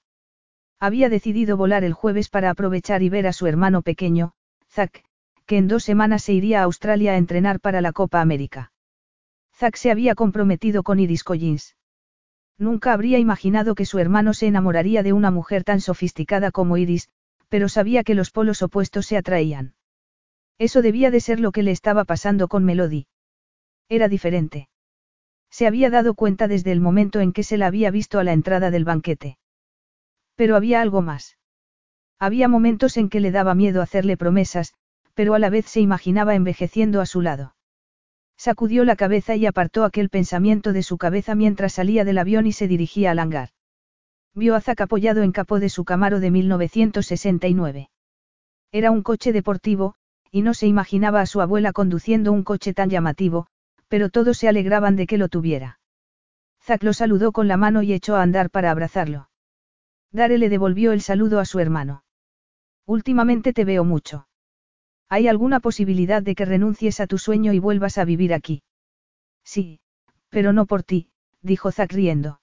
Había 0.80 1.10
decidido 1.10 1.58
volar 1.58 1.84
el 1.84 1.92
jueves 1.92 2.30
para 2.30 2.48
aprovechar 2.48 3.02
y 3.02 3.10
ver 3.10 3.26
a 3.26 3.34
su 3.34 3.46
hermano 3.46 3.82
pequeño, 3.82 4.32
Zack, 4.70 5.04
que 5.44 5.58
en 5.58 5.68
dos 5.68 5.84
semanas 5.84 6.22
se 6.24 6.32
iría 6.32 6.60
a 6.60 6.64
Australia 6.64 7.12
a 7.12 7.16
entrenar 7.18 7.60
para 7.60 7.82
la 7.82 7.92
Copa 7.92 8.22
América. 8.22 8.72
Zack 9.54 9.76
se 9.76 9.90
había 9.90 10.14
comprometido 10.14 10.82
con 10.82 10.98
Iris 10.98 11.22
Collins. 11.22 11.76
Nunca 12.56 12.94
habría 12.94 13.18
imaginado 13.18 13.74
que 13.74 13.84
su 13.84 13.98
hermano 13.98 14.32
se 14.32 14.46
enamoraría 14.46 15.02
de 15.02 15.12
una 15.12 15.30
mujer 15.30 15.64
tan 15.64 15.82
sofisticada 15.82 16.50
como 16.50 16.78
Iris, 16.78 17.10
pero 17.50 17.68
sabía 17.68 18.02
que 18.02 18.14
los 18.14 18.30
polos 18.30 18.62
opuestos 18.62 19.04
se 19.04 19.18
atraían. 19.18 19.74
Eso 20.56 20.80
debía 20.80 21.10
de 21.10 21.20
ser 21.20 21.40
lo 21.40 21.52
que 21.52 21.62
le 21.62 21.72
estaba 21.72 22.04
pasando 22.04 22.48
con 22.48 22.64
Melody. 22.64 23.06
Era 23.90 24.08
diferente. 24.08 24.68
Se 25.50 25.66
había 25.66 25.90
dado 25.90 26.14
cuenta 26.14 26.48
desde 26.48 26.72
el 26.72 26.80
momento 26.80 27.20
en 27.20 27.32
que 27.32 27.42
se 27.42 27.58
la 27.58 27.66
había 27.66 27.90
visto 27.90 28.18
a 28.18 28.24
la 28.24 28.32
entrada 28.32 28.70
del 28.70 28.84
banquete. 28.84 29.39
Pero 30.40 30.56
había 30.56 30.80
algo 30.80 31.02
más. 31.02 31.36
Había 32.18 32.48
momentos 32.48 32.96
en 32.96 33.10
que 33.10 33.20
le 33.20 33.30
daba 33.30 33.54
miedo 33.54 33.82
hacerle 33.82 34.16
promesas, 34.16 34.72
pero 35.12 35.34
a 35.34 35.38
la 35.38 35.50
vez 35.50 35.66
se 35.66 35.80
imaginaba 35.80 36.34
envejeciendo 36.34 37.02
a 37.02 37.04
su 37.04 37.20
lado. 37.20 37.56
Sacudió 38.38 38.86
la 38.86 38.96
cabeza 38.96 39.36
y 39.36 39.44
apartó 39.44 39.84
aquel 39.84 40.08
pensamiento 40.08 40.72
de 40.72 40.82
su 40.82 40.96
cabeza 40.96 41.34
mientras 41.34 41.74
salía 41.74 42.06
del 42.06 42.16
avión 42.16 42.46
y 42.46 42.52
se 42.52 42.68
dirigía 42.68 43.10
al 43.10 43.18
hangar. 43.18 43.50
Vio 44.34 44.54
a 44.54 44.62
Zack 44.62 44.80
apoyado 44.80 45.22
en 45.22 45.32
capó 45.32 45.60
de 45.60 45.68
su 45.68 45.84
Camaro 45.84 46.20
de 46.20 46.30
1969. 46.30 47.90
Era 48.72 48.90
un 48.90 49.02
coche 49.02 49.34
deportivo, 49.34 49.94
y 50.30 50.40
no 50.40 50.54
se 50.54 50.66
imaginaba 50.66 51.20
a 51.20 51.26
su 51.26 51.42
abuela 51.42 51.74
conduciendo 51.74 52.32
un 52.32 52.44
coche 52.44 52.72
tan 52.72 52.88
llamativo, 52.88 53.46
pero 53.88 54.08
todos 54.08 54.38
se 54.38 54.48
alegraban 54.48 54.96
de 54.96 55.06
que 55.06 55.18
lo 55.18 55.28
tuviera. 55.28 55.80
Zack 56.62 56.82
lo 56.82 56.94
saludó 56.94 57.30
con 57.30 57.46
la 57.46 57.58
mano 57.58 57.82
y 57.82 57.92
echó 57.92 58.16
a 58.16 58.22
andar 58.22 58.48
para 58.48 58.70
abrazarlo. 58.70 59.29
Dare 60.12 60.38
le 60.38 60.48
devolvió 60.48 60.92
el 60.92 61.00
saludo 61.00 61.38
a 61.38 61.44
su 61.44 61.60
hermano. 61.60 62.04
Últimamente 62.86 63.52
te 63.52 63.64
veo 63.64 63.84
mucho. 63.84 64.26
¿Hay 65.08 65.28
alguna 65.28 65.60
posibilidad 65.60 66.22
de 66.22 66.34
que 66.34 66.44
renuncies 66.44 67.00
a 67.00 67.06
tu 67.06 67.18
sueño 67.18 67.52
y 67.52 67.58
vuelvas 67.58 67.98
a 67.98 68.04
vivir 68.04 68.34
aquí? 68.34 68.62
Sí, 69.44 69.80
pero 70.28 70.52
no 70.52 70.66
por 70.66 70.82
ti, 70.82 71.10
dijo 71.42 71.70
Zack 71.70 71.92
riendo. 71.92 72.40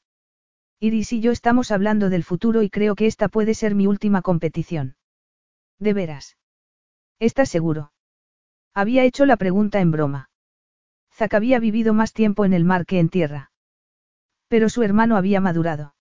Iris 0.80 1.12
y 1.12 1.22
yo 1.22 1.32
estamos 1.32 1.72
hablando 1.72 2.10
del 2.10 2.24
futuro 2.24 2.62
y 2.62 2.70
creo 2.70 2.96
que 2.96 3.08
esta 3.08 3.30
puede 3.30 3.54
ser 3.54 3.74
mi 3.74 3.88
última 3.88 4.22
competición. 4.22 4.96
¿De 5.80 5.94
veras? 5.94 6.38
¿Estás 7.20 7.50
seguro? 7.50 7.92
Había 8.74 9.04
hecho 9.04 9.26
la 9.26 9.38
pregunta 9.38 9.80
en 9.82 9.92
broma. 9.92 10.30
Zack 11.14 11.34
había 11.34 11.60
vivido 11.60 11.94
más 11.94 12.14
tiempo 12.14 12.46
en 12.46 12.54
el 12.54 12.64
mar 12.64 12.86
que 12.86 13.00
en 13.00 13.10
tierra. 13.10 13.52
Pero 14.48 14.70
su 14.70 14.84
hermano 14.84 15.18
había 15.18 15.42
madurado. 15.42 15.96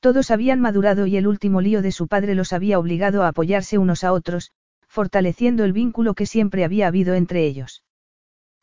Todos 0.00 0.30
habían 0.30 0.60
madurado 0.60 1.06
y 1.06 1.16
el 1.16 1.26
último 1.26 1.60
lío 1.60 1.82
de 1.82 1.92
su 1.92 2.06
padre 2.06 2.34
los 2.34 2.52
había 2.52 2.78
obligado 2.78 3.22
a 3.22 3.28
apoyarse 3.28 3.78
unos 3.78 4.04
a 4.04 4.12
otros, 4.12 4.52
fortaleciendo 4.86 5.64
el 5.64 5.72
vínculo 5.72 6.14
que 6.14 6.26
siempre 6.26 6.64
había 6.64 6.86
habido 6.86 7.14
entre 7.14 7.44
ellos. 7.44 7.82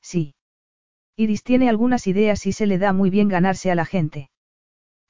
Sí. 0.02 0.36
Iris 1.16 1.44
tiene 1.44 1.70
algunas 1.70 2.08
ideas 2.08 2.46
y 2.46 2.54
se 2.54 2.66
le 2.66 2.78
da 2.78 2.94
muy 2.94 3.10
bien 3.10 3.28
ganarse 3.28 3.72
a 3.72 3.76
la 3.76 3.86
gente. 3.86 4.30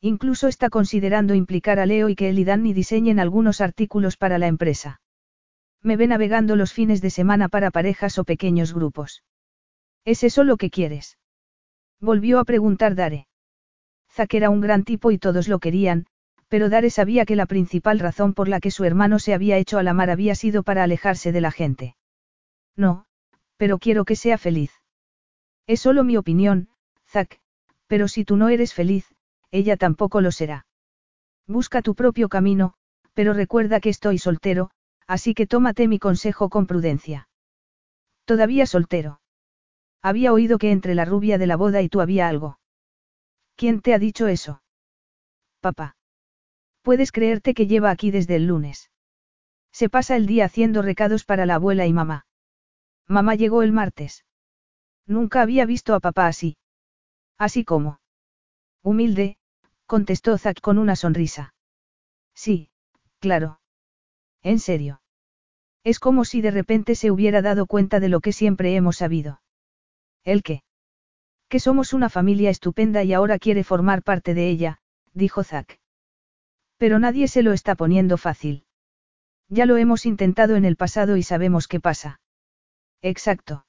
Incluso 0.01 0.47
está 0.47 0.69
considerando 0.69 1.33
implicar 1.33 1.79
a 1.79 1.85
Leo 1.85 2.09
y 2.09 2.15
que 2.15 2.29
él 2.29 2.39
y 2.39 2.43
Danny 2.43 2.73
diseñen 2.73 3.19
algunos 3.19 3.61
artículos 3.61 4.17
para 4.17 4.37
la 4.37 4.47
empresa. 4.47 4.99
Me 5.81 5.95
ve 5.95 6.07
navegando 6.07 6.55
los 6.55 6.73
fines 6.73 7.01
de 7.01 7.09
semana 7.09 7.47
para 7.47 7.71
parejas 7.71 8.17
o 8.17 8.25
pequeños 8.25 8.73
grupos. 8.73 9.23
¿Es 10.03 10.23
eso 10.23 10.43
lo 10.43 10.57
que 10.57 10.69
quieres? 10.69 11.17
Volvió 12.01 12.39
a 12.39 12.43
preguntar 12.43 12.95
Dare. 12.95 13.27
Zack 14.11 14.33
era 14.33 14.49
un 14.49 14.59
gran 14.59 14.83
tipo 14.83 15.11
y 15.11 15.17
todos 15.17 15.47
lo 15.47 15.59
querían, 15.59 16.05
pero 16.53 16.69
Dare 16.69 16.91
sabía 16.91 17.25
que 17.25 17.35
la 17.35 17.47
principal 17.47 17.97
razón 17.97 18.35
por 18.35 18.47
la 18.47 18.59
que 18.59 18.69
su 18.69 18.83
hermano 18.83 19.17
se 19.17 19.33
había 19.33 19.57
hecho 19.57 19.79
a 19.79 19.81
la 19.81 19.95
mar 19.95 20.11
había 20.11 20.35
sido 20.35 20.61
para 20.61 20.83
alejarse 20.83 21.31
de 21.31 21.41
la 21.41 21.49
gente. 21.49 21.95
No, 22.75 23.05
pero 23.57 23.79
quiero 23.79 24.05
que 24.05 24.15
sea 24.15 24.37
feliz. 24.37 24.71
Es 25.65 25.79
solo 25.79 26.03
mi 26.03 26.15
opinión, 26.15 26.69
Zack, 27.07 27.41
pero 27.87 28.07
si 28.07 28.23
tú 28.23 28.37
no 28.37 28.49
eres 28.49 28.71
feliz, 28.71 29.15
ella 29.49 29.77
tampoco 29.77 30.21
lo 30.21 30.31
será. 30.31 30.67
Busca 31.47 31.81
tu 31.81 31.95
propio 31.95 32.29
camino, 32.29 32.75
pero 33.15 33.33
recuerda 33.33 33.79
que 33.79 33.89
estoy 33.89 34.19
soltero, 34.19 34.69
así 35.07 35.33
que 35.33 35.47
tómate 35.47 35.87
mi 35.87 35.97
consejo 35.97 36.49
con 36.49 36.67
prudencia. 36.67 37.29
Todavía 38.25 38.67
soltero. 38.67 39.21
Había 40.03 40.31
oído 40.31 40.59
que 40.59 40.69
entre 40.69 40.93
la 40.93 41.05
rubia 41.05 41.39
de 41.39 41.47
la 41.47 41.55
boda 41.55 41.81
y 41.81 41.89
tú 41.89 41.99
había 41.99 42.27
algo. 42.27 42.59
¿Quién 43.55 43.81
te 43.81 43.95
ha 43.95 43.97
dicho 43.97 44.27
eso? 44.27 44.61
Papá. 45.59 45.95
Puedes 46.83 47.13
creerte 47.13 47.53
que 47.53 47.65
lleva 47.65 47.89
aquí 47.91 48.11
desde 48.11 48.35
el 48.35 48.45
lunes. 48.45 48.91
Se 49.71 49.89
pasa 49.89 50.17
el 50.17 50.27
día 50.27 50.45
haciendo 50.45 50.81
recados 50.81 51.23
para 51.23 51.45
la 51.45 51.55
abuela 51.55 51.87
y 51.87 51.93
mamá. 51.93 52.27
Mamá 53.07 53.35
llegó 53.35 53.63
el 53.63 53.71
martes. 53.71 54.25
Nunca 55.07 55.41
había 55.41 55.65
visto 55.65 55.95
a 55.95 56.01
papá 56.01 56.27
así. 56.27 56.57
Así 57.37 57.63
como. 57.63 57.99
Humilde, 58.83 59.37
contestó 59.85 60.37
Zack 60.37 60.59
con 60.59 60.77
una 60.77 60.97
sonrisa. 60.97 61.55
Sí, 62.35 62.69
claro. 63.19 63.61
En 64.41 64.59
serio. 64.59 65.01
Es 65.85 65.99
como 65.99 66.25
si 66.25 66.41
de 66.41 66.51
repente 66.51 66.95
se 66.95 67.11
hubiera 67.11 67.41
dado 67.41 67.65
cuenta 67.65 68.01
de 68.01 68.09
lo 68.09 68.19
que 68.19 68.33
siempre 68.33 68.75
hemos 68.75 68.97
sabido. 68.97 69.41
¿El 70.25 70.43
qué? 70.43 70.63
Que 71.47 71.61
somos 71.61 71.93
una 71.93 72.09
familia 72.09 72.49
estupenda 72.49 73.03
y 73.03 73.13
ahora 73.13 73.39
quiere 73.39 73.63
formar 73.63 74.03
parte 74.03 74.33
de 74.33 74.49
ella, 74.49 74.81
dijo 75.13 75.43
Zack. 75.43 75.79
Pero 76.83 76.99
nadie 76.99 77.29
se 77.29 77.43
lo 77.43 77.53
está 77.53 77.75
poniendo 77.75 78.17
fácil. 78.17 78.65
Ya 79.47 79.65
lo 79.65 79.77
hemos 79.77 80.05
intentado 80.05 80.57
en 80.57 80.65
el 80.65 80.75
pasado 80.75 81.15
y 81.15 81.23
sabemos 81.23 81.69
qué 81.69 81.79
pasa. 81.79 82.19
Exacto. 83.01 83.65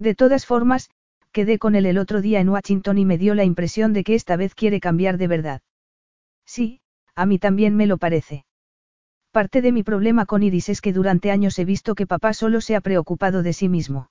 De 0.00 0.16
todas 0.16 0.44
formas, 0.44 0.90
quedé 1.30 1.60
con 1.60 1.76
él 1.76 1.86
el 1.86 1.96
otro 1.96 2.20
día 2.22 2.40
en 2.40 2.48
Washington 2.48 2.98
y 2.98 3.04
me 3.04 3.18
dio 3.18 3.36
la 3.36 3.44
impresión 3.44 3.92
de 3.92 4.02
que 4.02 4.16
esta 4.16 4.34
vez 4.34 4.56
quiere 4.56 4.80
cambiar 4.80 5.16
de 5.16 5.28
verdad. 5.28 5.60
Sí, 6.44 6.80
a 7.14 7.24
mí 7.24 7.38
también 7.38 7.76
me 7.76 7.86
lo 7.86 7.98
parece. 7.98 8.44
Parte 9.30 9.62
de 9.62 9.70
mi 9.70 9.84
problema 9.84 10.26
con 10.26 10.42
Iris 10.42 10.70
es 10.70 10.80
que 10.80 10.92
durante 10.92 11.30
años 11.30 11.56
he 11.60 11.64
visto 11.64 11.94
que 11.94 12.08
papá 12.08 12.32
solo 12.32 12.60
se 12.60 12.74
ha 12.74 12.80
preocupado 12.80 13.44
de 13.44 13.52
sí 13.52 13.68
mismo. 13.68 14.10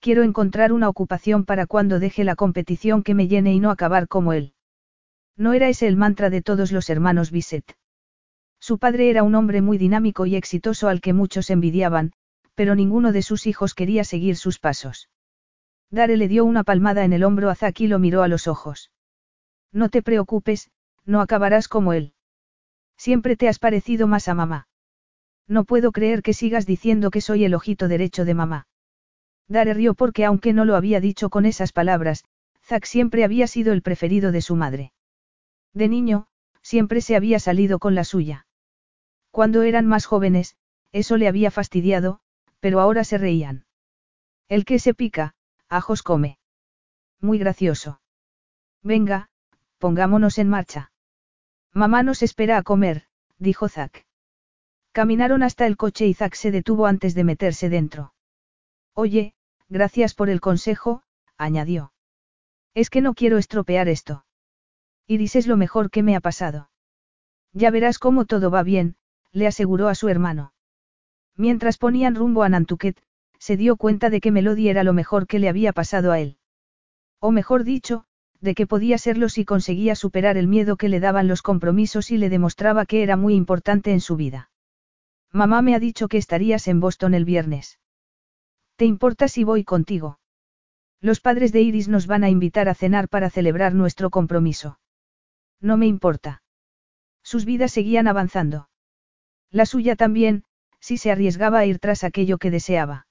Quiero 0.00 0.24
encontrar 0.24 0.72
una 0.72 0.88
ocupación 0.88 1.44
para 1.44 1.66
cuando 1.68 2.00
deje 2.00 2.24
la 2.24 2.34
competición 2.34 3.04
que 3.04 3.14
me 3.14 3.28
llene 3.28 3.52
y 3.54 3.60
no 3.60 3.70
acabar 3.70 4.08
como 4.08 4.32
él. 4.32 4.54
No 5.38 5.52
era 5.52 5.68
ese 5.68 5.86
el 5.86 5.96
mantra 5.96 6.30
de 6.30 6.42
todos 6.42 6.72
los 6.72 6.90
hermanos 6.90 7.30
Bisset. 7.30 7.76
Su 8.58 8.78
padre 8.78 9.08
era 9.08 9.22
un 9.22 9.36
hombre 9.36 9.62
muy 9.62 9.78
dinámico 9.78 10.26
y 10.26 10.34
exitoso 10.34 10.88
al 10.88 11.00
que 11.00 11.12
muchos 11.12 11.48
envidiaban, 11.48 12.12
pero 12.56 12.74
ninguno 12.74 13.12
de 13.12 13.22
sus 13.22 13.46
hijos 13.46 13.74
quería 13.74 14.02
seguir 14.02 14.36
sus 14.36 14.58
pasos. 14.58 15.08
Dare 15.90 16.16
le 16.16 16.26
dio 16.26 16.44
una 16.44 16.64
palmada 16.64 17.04
en 17.04 17.12
el 17.12 17.22
hombro 17.22 17.50
a 17.50 17.54
Zack 17.54 17.80
y 17.82 17.86
lo 17.86 18.00
miró 18.00 18.22
a 18.22 18.28
los 18.28 18.48
ojos. 18.48 18.90
No 19.72 19.88
te 19.90 20.02
preocupes, 20.02 20.72
no 21.04 21.20
acabarás 21.20 21.68
como 21.68 21.92
él. 21.92 22.14
Siempre 22.96 23.36
te 23.36 23.48
has 23.48 23.60
parecido 23.60 24.08
más 24.08 24.26
a 24.26 24.34
mamá. 24.34 24.66
No 25.46 25.64
puedo 25.64 25.92
creer 25.92 26.22
que 26.22 26.34
sigas 26.34 26.66
diciendo 26.66 27.12
que 27.12 27.20
soy 27.20 27.44
el 27.44 27.54
ojito 27.54 27.86
derecho 27.86 28.24
de 28.24 28.34
mamá. 28.34 28.66
Dare 29.46 29.72
rió 29.72 29.94
porque 29.94 30.24
aunque 30.24 30.52
no 30.52 30.64
lo 30.64 30.74
había 30.74 31.00
dicho 31.00 31.30
con 31.30 31.46
esas 31.46 31.72
palabras, 31.72 32.24
Zack 32.66 32.84
siempre 32.86 33.22
había 33.22 33.46
sido 33.46 33.72
el 33.72 33.82
preferido 33.82 34.32
de 34.32 34.42
su 34.42 34.56
madre. 34.56 34.92
De 35.74 35.88
niño, 35.88 36.26
siempre 36.62 37.00
se 37.00 37.16
había 37.16 37.38
salido 37.38 37.78
con 37.78 37.94
la 37.94 38.04
suya. 38.04 38.46
Cuando 39.30 39.62
eran 39.62 39.86
más 39.86 40.06
jóvenes, 40.06 40.56
eso 40.92 41.16
le 41.16 41.28
había 41.28 41.50
fastidiado, 41.50 42.20
pero 42.60 42.80
ahora 42.80 43.04
se 43.04 43.18
reían. 43.18 43.66
El 44.48 44.64
que 44.64 44.78
se 44.78 44.94
pica, 44.94 45.34
ajos 45.68 46.02
come. 46.02 46.38
Muy 47.20 47.38
gracioso. 47.38 48.00
Venga, 48.82 49.28
pongámonos 49.78 50.38
en 50.38 50.48
marcha. 50.48 50.92
Mamá 51.72 52.02
nos 52.02 52.22
espera 52.22 52.56
a 52.56 52.62
comer, 52.62 53.06
dijo 53.38 53.68
Zack. 53.68 54.06
Caminaron 54.92 55.42
hasta 55.42 55.66
el 55.66 55.76
coche 55.76 56.06
y 56.06 56.14
Zack 56.14 56.34
se 56.34 56.50
detuvo 56.50 56.86
antes 56.86 57.14
de 57.14 57.24
meterse 57.24 57.68
dentro. 57.68 58.14
Oye, 58.94 59.34
gracias 59.68 60.14
por 60.14 60.30
el 60.30 60.40
consejo, 60.40 61.02
añadió. 61.36 61.92
Es 62.74 62.90
que 62.90 63.00
no 63.00 63.14
quiero 63.14 63.38
estropear 63.38 63.88
esto. 63.88 64.24
Iris 65.10 65.36
es 65.36 65.46
lo 65.46 65.56
mejor 65.56 65.90
que 65.90 66.02
me 66.02 66.14
ha 66.14 66.20
pasado. 66.20 66.68
Ya 67.54 67.70
verás 67.70 67.98
cómo 67.98 68.26
todo 68.26 68.50
va 68.50 68.62
bien, 68.62 68.96
le 69.32 69.46
aseguró 69.46 69.88
a 69.88 69.94
su 69.94 70.10
hermano. 70.10 70.52
Mientras 71.34 71.78
ponían 71.78 72.14
rumbo 72.14 72.42
a 72.42 72.50
Nantucket, 72.50 73.00
se 73.38 73.56
dio 73.56 73.76
cuenta 73.76 74.10
de 74.10 74.20
que 74.20 74.30
Melody 74.30 74.68
era 74.68 74.84
lo 74.84 74.92
mejor 74.92 75.26
que 75.26 75.38
le 75.38 75.48
había 75.48 75.72
pasado 75.72 76.12
a 76.12 76.20
él. 76.20 76.36
O 77.20 77.30
mejor 77.30 77.64
dicho, 77.64 78.04
de 78.42 78.54
que 78.54 78.66
podía 78.66 78.98
serlo 78.98 79.30
si 79.30 79.46
conseguía 79.46 79.94
superar 79.94 80.36
el 80.36 80.46
miedo 80.46 80.76
que 80.76 80.90
le 80.90 81.00
daban 81.00 81.26
los 81.26 81.40
compromisos 81.40 82.10
y 82.10 82.18
le 82.18 82.28
demostraba 82.28 82.84
que 82.84 83.02
era 83.02 83.16
muy 83.16 83.34
importante 83.34 83.92
en 83.92 84.02
su 84.02 84.14
vida. 84.14 84.50
Mamá 85.32 85.62
me 85.62 85.74
ha 85.74 85.78
dicho 85.78 86.08
que 86.08 86.18
estarías 86.18 86.68
en 86.68 86.80
Boston 86.80 87.14
el 87.14 87.24
viernes. 87.24 87.78
¿Te 88.76 88.84
importa 88.84 89.26
si 89.26 89.42
voy 89.42 89.64
contigo? 89.64 90.20
Los 91.00 91.20
padres 91.20 91.50
de 91.52 91.62
Iris 91.62 91.88
nos 91.88 92.06
van 92.06 92.24
a 92.24 92.28
invitar 92.28 92.68
a 92.68 92.74
cenar 92.74 93.08
para 93.08 93.30
celebrar 93.30 93.74
nuestro 93.74 94.10
compromiso. 94.10 94.78
No 95.60 95.76
me 95.76 95.86
importa. 95.86 96.42
Sus 97.22 97.44
vidas 97.44 97.72
seguían 97.72 98.08
avanzando. 98.08 98.68
La 99.50 99.66
suya 99.66 99.96
también, 99.96 100.44
si 100.80 100.98
se 100.98 101.10
arriesgaba 101.10 101.58
a 101.58 101.66
ir 101.66 101.78
tras 101.78 102.04
aquello 102.04 102.38
que 102.38 102.50
deseaba. 102.50 103.06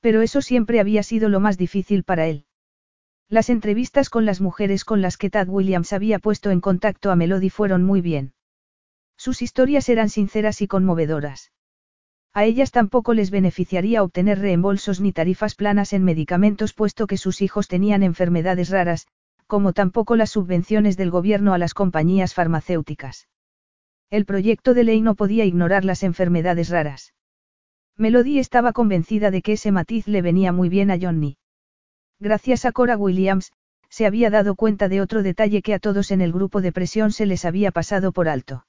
Pero 0.00 0.22
eso 0.22 0.42
siempre 0.42 0.80
había 0.80 1.02
sido 1.02 1.28
lo 1.28 1.40
más 1.40 1.58
difícil 1.58 2.04
para 2.04 2.26
él. 2.26 2.46
Las 3.28 3.50
entrevistas 3.50 4.08
con 4.08 4.24
las 4.24 4.40
mujeres 4.40 4.84
con 4.84 5.02
las 5.02 5.16
que 5.16 5.30
Tad 5.30 5.48
Williams 5.48 5.92
había 5.92 6.20
puesto 6.20 6.50
en 6.50 6.60
contacto 6.60 7.10
a 7.10 7.16
Melody 7.16 7.50
fueron 7.50 7.82
muy 7.82 8.00
bien. 8.00 8.34
Sus 9.16 9.42
historias 9.42 9.88
eran 9.88 10.10
sinceras 10.10 10.62
y 10.62 10.68
conmovedoras. 10.68 11.50
A 12.32 12.44
ellas 12.44 12.70
tampoco 12.70 13.14
les 13.14 13.30
beneficiaría 13.30 14.02
obtener 14.02 14.38
reembolsos 14.38 15.00
ni 15.00 15.12
tarifas 15.12 15.54
planas 15.54 15.92
en 15.92 16.04
medicamentos 16.04 16.74
puesto 16.74 17.06
que 17.06 17.16
sus 17.16 17.40
hijos 17.40 17.66
tenían 17.66 18.02
enfermedades 18.02 18.68
raras, 18.68 19.06
como 19.46 19.72
tampoco 19.72 20.16
las 20.16 20.30
subvenciones 20.30 20.96
del 20.96 21.10
gobierno 21.10 21.54
a 21.54 21.58
las 21.58 21.74
compañías 21.74 22.34
farmacéuticas. 22.34 23.28
El 24.10 24.24
proyecto 24.24 24.74
de 24.74 24.84
ley 24.84 25.00
no 25.00 25.14
podía 25.14 25.44
ignorar 25.44 25.84
las 25.84 26.02
enfermedades 26.02 26.68
raras. 26.68 27.14
Melody 27.96 28.38
estaba 28.38 28.72
convencida 28.72 29.30
de 29.30 29.42
que 29.42 29.52
ese 29.52 29.72
matiz 29.72 30.06
le 30.06 30.22
venía 30.22 30.52
muy 30.52 30.68
bien 30.68 30.90
a 30.90 30.98
Johnny. 31.00 31.38
Gracias 32.20 32.64
a 32.64 32.72
Cora 32.72 32.96
Williams, 32.96 33.52
se 33.88 34.06
había 34.06 34.30
dado 34.30 34.54
cuenta 34.54 34.88
de 34.88 35.00
otro 35.00 35.22
detalle 35.22 35.62
que 35.62 35.74
a 35.74 35.78
todos 35.78 36.10
en 36.10 36.20
el 36.20 36.32
grupo 36.32 36.60
de 36.60 36.72
presión 36.72 37.12
se 37.12 37.26
les 37.26 37.44
había 37.44 37.72
pasado 37.72 38.12
por 38.12 38.28
alto. 38.28 38.66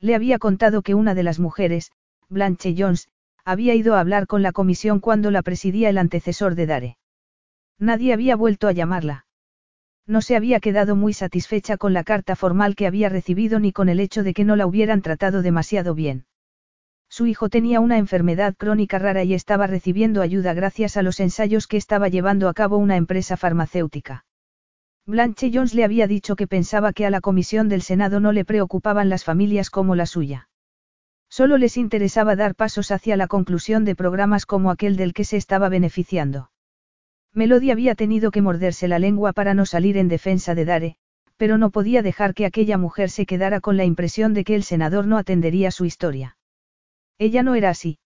Le 0.00 0.14
había 0.14 0.38
contado 0.38 0.82
que 0.82 0.94
una 0.94 1.14
de 1.14 1.22
las 1.22 1.38
mujeres, 1.38 1.90
Blanche 2.28 2.74
Jones, 2.76 3.08
había 3.44 3.74
ido 3.74 3.94
a 3.94 4.00
hablar 4.00 4.26
con 4.26 4.42
la 4.42 4.52
comisión 4.52 5.00
cuando 5.00 5.30
la 5.30 5.42
presidía 5.42 5.88
el 5.88 5.98
antecesor 5.98 6.54
de 6.54 6.66
Dare. 6.66 6.98
Nadie 7.78 8.12
había 8.12 8.36
vuelto 8.36 8.68
a 8.68 8.72
llamarla. 8.72 9.26
No 10.08 10.22
se 10.22 10.36
había 10.36 10.58
quedado 10.58 10.96
muy 10.96 11.12
satisfecha 11.12 11.76
con 11.76 11.92
la 11.92 12.02
carta 12.02 12.34
formal 12.34 12.74
que 12.76 12.86
había 12.86 13.10
recibido 13.10 13.60
ni 13.60 13.72
con 13.72 13.90
el 13.90 14.00
hecho 14.00 14.22
de 14.22 14.32
que 14.32 14.42
no 14.42 14.56
la 14.56 14.66
hubieran 14.66 15.02
tratado 15.02 15.42
demasiado 15.42 15.94
bien. 15.94 16.24
Su 17.10 17.26
hijo 17.26 17.50
tenía 17.50 17.80
una 17.80 17.98
enfermedad 17.98 18.56
crónica 18.56 18.98
rara 18.98 19.22
y 19.22 19.34
estaba 19.34 19.66
recibiendo 19.66 20.22
ayuda 20.22 20.54
gracias 20.54 20.96
a 20.96 21.02
los 21.02 21.20
ensayos 21.20 21.66
que 21.66 21.76
estaba 21.76 22.08
llevando 22.08 22.48
a 22.48 22.54
cabo 22.54 22.78
una 22.78 22.96
empresa 22.96 23.36
farmacéutica. 23.36 24.24
Blanche 25.04 25.50
Jones 25.52 25.74
le 25.74 25.84
había 25.84 26.06
dicho 26.06 26.36
que 26.36 26.46
pensaba 26.46 26.94
que 26.94 27.04
a 27.04 27.10
la 27.10 27.20
comisión 27.20 27.68
del 27.68 27.82
Senado 27.82 28.18
no 28.18 28.32
le 28.32 28.46
preocupaban 28.46 29.10
las 29.10 29.24
familias 29.24 29.68
como 29.68 29.94
la 29.94 30.06
suya. 30.06 30.48
Solo 31.28 31.58
les 31.58 31.76
interesaba 31.76 32.34
dar 32.34 32.54
pasos 32.54 32.90
hacia 32.92 33.18
la 33.18 33.26
conclusión 33.26 33.84
de 33.84 33.94
programas 33.94 34.46
como 34.46 34.70
aquel 34.70 34.96
del 34.96 35.12
que 35.12 35.24
se 35.24 35.36
estaba 35.36 35.68
beneficiando. 35.68 36.50
Melody 37.38 37.70
había 37.70 37.94
tenido 37.94 38.32
que 38.32 38.42
morderse 38.42 38.88
la 38.88 38.98
lengua 38.98 39.32
para 39.32 39.54
no 39.54 39.64
salir 39.64 39.96
en 39.96 40.08
defensa 40.08 40.56
de 40.56 40.64
Dare, 40.64 40.96
pero 41.36 41.56
no 41.56 41.70
podía 41.70 42.02
dejar 42.02 42.34
que 42.34 42.44
aquella 42.44 42.78
mujer 42.78 43.10
se 43.10 43.26
quedara 43.26 43.60
con 43.60 43.76
la 43.76 43.84
impresión 43.84 44.34
de 44.34 44.42
que 44.42 44.56
el 44.56 44.64
senador 44.64 45.06
no 45.06 45.16
atendería 45.16 45.70
su 45.70 45.84
historia. 45.84 46.36
Ella 47.16 47.44
no 47.44 47.54
era 47.54 47.70
así. 47.70 48.00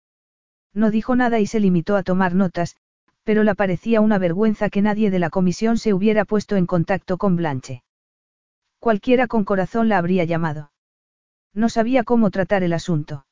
No 0.74 0.90
dijo 0.90 1.16
nada 1.16 1.40
y 1.40 1.46
se 1.46 1.60
limitó 1.60 1.96
a 1.96 2.02
tomar 2.02 2.34
notas, 2.34 2.76
pero 3.24 3.42
le 3.42 3.54
parecía 3.54 4.02
una 4.02 4.18
vergüenza 4.18 4.68
que 4.68 4.82
nadie 4.82 5.10
de 5.10 5.18
la 5.18 5.30
comisión 5.30 5.78
se 5.78 5.94
hubiera 5.94 6.26
puesto 6.26 6.56
en 6.56 6.66
contacto 6.66 7.16
con 7.16 7.34
Blanche. 7.34 7.82
Cualquiera 8.80 9.28
con 9.28 9.44
corazón 9.46 9.88
la 9.88 9.96
habría 9.96 10.24
llamado. 10.24 10.72
No 11.54 11.70
sabía 11.70 12.04
cómo 12.04 12.30
tratar 12.30 12.64
el 12.64 12.74
asunto. 12.74 13.24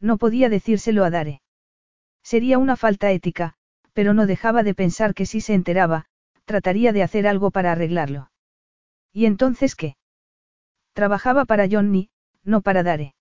No 0.00 0.18
podía 0.18 0.50
decírselo 0.50 1.02
a 1.02 1.08
Dare. 1.08 1.40
Sería 2.22 2.58
una 2.58 2.76
falta 2.76 3.10
ética, 3.10 3.56
pero 3.94 4.12
no 4.12 4.26
dejaba 4.26 4.62
de 4.62 4.74
pensar 4.74 5.14
que 5.14 5.24
si 5.24 5.40
se 5.40 5.54
enteraba, 5.54 6.04
trataría 6.44 6.92
de 6.92 7.02
hacer 7.02 7.26
algo 7.26 7.50
para 7.50 7.72
arreglarlo. 7.72 8.30
¿Y 9.12 9.26
entonces 9.26 9.74
qué? 9.76 9.96
Trabajaba 10.92 11.44
para 11.44 11.66
Johnny, 11.70 12.10
no 12.44 12.60
para 12.60 12.82
Dare. 12.82 13.14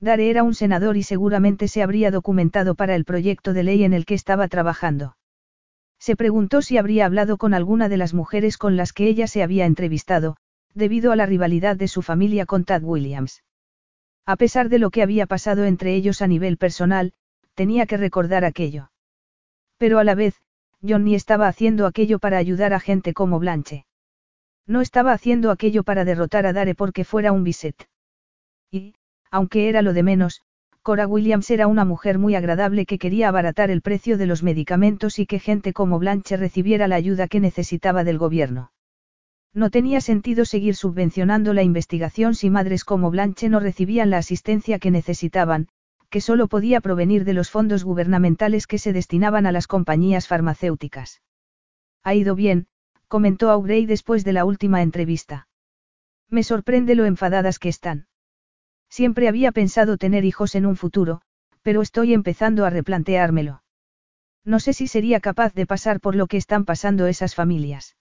Dare 0.00 0.30
era 0.30 0.44
un 0.44 0.54
senador 0.54 0.96
y 0.96 1.02
seguramente 1.02 1.68
se 1.68 1.82
habría 1.82 2.10
documentado 2.10 2.76
para 2.76 2.94
el 2.94 3.04
proyecto 3.04 3.52
de 3.52 3.64
ley 3.64 3.84
en 3.84 3.92
el 3.92 4.06
que 4.06 4.14
estaba 4.14 4.48
trabajando. 4.48 5.16
Se 5.98 6.14
preguntó 6.14 6.62
si 6.62 6.78
habría 6.78 7.06
hablado 7.06 7.36
con 7.36 7.52
alguna 7.52 7.88
de 7.88 7.96
las 7.96 8.14
mujeres 8.14 8.56
con 8.56 8.76
las 8.76 8.92
que 8.92 9.08
ella 9.08 9.26
se 9.26 9.42
había 9.42 9.66
entrevistado, 9.66 10.36
debido 10.72 11.10
a 11.10 11.16
la 11.16 11.26
rivalidad 11.26 11.76
de 11.76 11.88
su 11.88 12.02
familia 12.02 12.46
con 12.46 12.64
Tad 12.64 12.84
Williams. 12.84 13.42
A 14.24 14.36
pesar 14.36 14.68
de 14.68 14.78
lo 14.78 14.90
que 14.90 15.02
había 15.02 15.26
pasado 15.26 15.64
entre 15.64 15.94
ellos 15.94 16.22
a 16.22 16.28
nivel 16.28 16.56
personal, 16.56 17.12
tenía 17.54 17.86
que 17.86 17.96
recordar 17.96 18.44
aquello. 18.44 18.90
Pero 19.78 19.98
a 19.98 20.04
la 20.04 20.14
vez, 20.14 20.34
Johnny 20.86 21.14
estaba 21.14 21.48
haciendo 21.48 21.86
aquello 21.86 22.18
para 22.18 22.38
ayudar 22.38 22.72
a 22.72 22.80
gente 22.80 23.14
como 23.14 23.38
Blanche. 23.38 23.86
No 24.66 24.80
estaba 24.80 25.12
haciendo 25.12 25.50
aquello 25.50 25.82
para 25.82 26.04
derrotar 26.04 26.46
a 26.46 26.52
Dare 26.52 26.74
porque 26.74 27.04
fuera 27.04 27.32
un 27.32 27.42
biset. 27.42 27.88
Y, 28.70 28.94
aunque 29.30 29.68
era 29.68 29.80
lo 29.80 29.92
de 29.94 30.02
menos, 30.02 30.42
Cora 30.82 31.06
Williams 31.06 31.50
era 31.50 31.66
una 31.66 31.84
mujer 31.84 32.18
muy 32.18 32.34
agradable 32.34 32.86
que 32.86 32.98
quería 32.98 33.28
abaratar 33.28 33.70
el 33.70 33.82
precio 33.82 34.18
de 34.18 34.26
los 34.26 34.42
medicamentos 34.42 35.18
y 35.18 35.26
que 35.26 35.38
gente 35.38 35.72
como 35.72 35.98
Blanche 35.98 36.36
recibiera 36.36 36.88
la 36.88 36.96
ayuda 36.96 37.28
que 37.28 37.40
necesitaba 37.40 38.04
del 38.04 38.18
gobierno. 38.18 38.72
No 39.54 39.70
tenía 39.70 40.00
sentido 40.00 40.44
seguir 40.44 40.76
subvencionando 40.76 41.52
la 41.52 41.62
investigación 41.62 42.34
si 42.34 42.50
madres 42.50 42.84
como 42.84 43.10
Blanche 43.10 43.48
no 43.48 43.60
recibían 43.60 44.10
la 44.10 44.18
asistencia 44.18 44.78
que 44.78 44.90
necesitaban, 44.90 45.68
que 46.10 46.20
solo 46.20 46.48
podía 46.48 46.80
provenir 46.80 47.24
de 47.24 47.34
los 47.34 47.50
fondos 47.50 47.84
gubernamentales 47.84 48.66
que 48.66 48.78
se 48.78 48.92
destinaban 48.92 49.46
a 49.46 49.52
las 49.52 49.66
compañías 49.66 50.26
farmacéuticas. 50.26 51.22
Ha 52.02 52.14
ido 52.14 52.34
bien, 52.34 52.66
comentó 53.08 53.50
Aubrey 53.50 53.86
después 53.86 54.24
de 54.24 54.32
la 54.32 54.44
última 54.44 54.82
entrevista. 54.82 55.48
Me 56.30 56.42
sorprende 56.42 56.94
lo 56.94 57.04
enfadadas 57.04 57.58
que 57.58 57.68
están. 57.68 58.06
Siempre 58.88 59.28
había 59.28 59.52
pensado 59.52 59.96
tener 59.98 60.24
hijos 60.24 60.54
en 60.54 60.66
un 60.66 60.76
futuro, 60.76 61.20
pero 61.62 61.82
estoy 61.82 62.14
empezando 62.14 62.64
a 62.64 62.70
replanteármelo. 62.70 63.62
No 64.44 64.60
sé 64.60 64.72
si 64.72 64.86
sería 64.86 65.20
capaz 65.20 65.52
de 65.54 65.66
pasar 65.66 66.00
por 66.00 66.14
lo 66.14 66.26
que 66.26 66.38
están 66.38 66.64
pasando 66.64 67.06
esas 67.06 67.34
familias. 67.34 67.96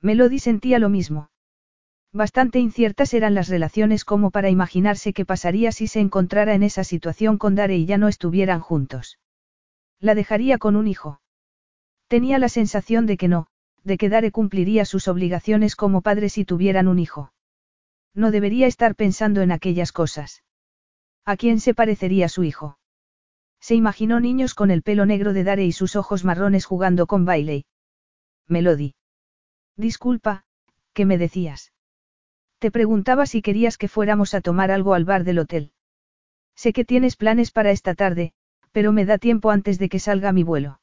Melody 0.00 0.38
sentía 0.38 0.78
lo 0.78 0.88
mismo. 0.88 1.30
Bastante 2.12 2.58
inciertas 2.58 3.14
eran 3.14 3.34
las 3.34 3.48
relaciones 3.48 4.04
como 4.04 4.32
para 4.32 4.50
imaginarse 4.50 5.12
qué 5.12 5.24
pasaría 5.24 5.70
si 5.70 5.86
se 5.86 6.00
encontrara 6.00 6.54
en 6.54 6.64
esa 6.64 6.82
situación 6.82 7.38
con 7.38 7.54
Dare 7.54 7.76
y 7.76 7.86
ya 7.86 7.98
no 7.98 8.08
estuvieran 8.08 8.60
juntos. 8.60 9.18
La 10.00 10.16
dejaría 10.16 10.58
con 10.58 10.74
un 10.74 10.88
hijo. 10.88 11.20
Tenía 12.08 12.40
la 12.40 12.48
sensación 12.48 13.06
de 13.06 13.16
que 13.16 13.28
no, 13.28 13.46
de 13.84 13.96
que 13.96 14.08
Dare 14.08 14.32
cumpliría 14.32 14.84
sus 14.84 15.06
obligaciones 15.06 15.76
como 15.76 16.02
padre 16.02 16.28
si 16.28 16.44
tuvieran 16.44 16.88
un 16.88 16.98
hijo. 16.98 17.32
No 18.12 18.32
debería 18.32 18.66
estar 18.66 18.96
pensando 18.96 19.40
en 19.40 19.52
aquellas 19.52 19.92
cosas. 19.92 20.42
¿A 21.24 21.36
quién 21.36 21.60
se 21.60 21.74
parecería 21.74 22.28
su 22.28 22.42
hijo? 22.42 22.78
Se 23.60 23.76
imaginó 23.76 24.18
niños 24.18 24.54
con 24.54 24.72
el 24.72 24.82
pelo 24.82 25.06
negro 25.06 25.32
de 25.32 25.44
Dare 25.44 25.64
y 25.64 25.70
sus 25.70 25.94
ojos 25.94 26.24
marrones 26.24 26.64
jugando 26.64 27.06
con 27.06 27.24
Bailey. 27.24 27.66
Melody. 28.48 28.94
Disculpa, 29.76 30.44
¿qué 30.92 31.04
me 31.04 31.16
decías? 31.16 31.72
Te 32.60 32.70
preguntaba 32.70 33.24
si 33.24 33.40
querías 33.40 33.78
que 33.78 33.88
fuéramos 33.88 34.34
a 34.34 34.42
tomar 34.42 34.70
algo 34.70 34.92
al 34.92 35.06
bar 35.06 35.24
del 35.24 35.38
hotel. 35.38 35.72
Sé 36.54 36.74
que 36.74 36.84
tienes 36.84 37.16
planes 37.16 37.52
para 37.52 37.70
esta 37.70 37.94
tarde, 37.94 38.34
pero 38.70 38.92
me 38.92 39.06
da 39.06 39.16
tiempo 39.16 39.50
antes 39.50 39.78
de 39.78 39.88
que 39.88 39.98
salga 39.98 40.30
mi 40.30 40.42
vuelo. 40.42 40.78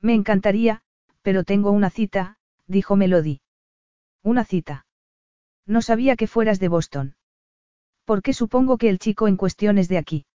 Me 0.00 0.14
encantaría, 0.14 0.82
pero 1.22 1.44
tengo 1.44 1.70
una 1.70 1.88
cita, 1.88 2.36
dijo 2.66 2.96
Melody. 2.96 3.40
Una 4.24 4.44
cita. 4.44 4.86
No 5.66 5.82
sabía 5.82 6.16
que 6.16 6.26
fueras 6.26 6.58
de 6.58 6.66
Boston. 6.66 7.14
¿Por 8.04 8.20
qué 8.20 8.32
supongo 8.32 8.76
que 8.76 8.88
el 8.88 8.98
chico 8.98 9.28
en 9.28 9.36
cuestión 9.36 9.78
es 9.78 9.88
de 9.88 9.98
aquí? 9.98 10.26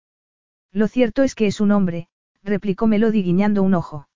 Lo 0.71 0.87
cierto 0.87 1.23
es 1.23 1.35
que 1.35 1.47
es 1.47 1.59
un 1.59 1.71
hombre, 1.71 2.07
replicó 2.41 2.87
Melody 2.87 3.21
guiñando 3.21 3.63
un 3.63 3.73
ojo. 3.73 4.07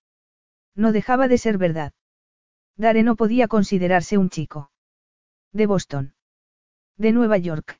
No 0.74 0.92
dejaba 0.92 1.28
de 1.28 1.36
ser 1.36 1.58
verdad. 1.58 1.92
Dare 2.76 3.02
no 3.02 3.16
podía 3.16 3.48
considerarse 3.48 4.16
un 4.16 4.30
chico. 4.30 4.70
De 5.52 5.66
Boston. 5.66 6.14
De 6.98 7.12
Nueva 7.12 7.38
York. 7.38 7.78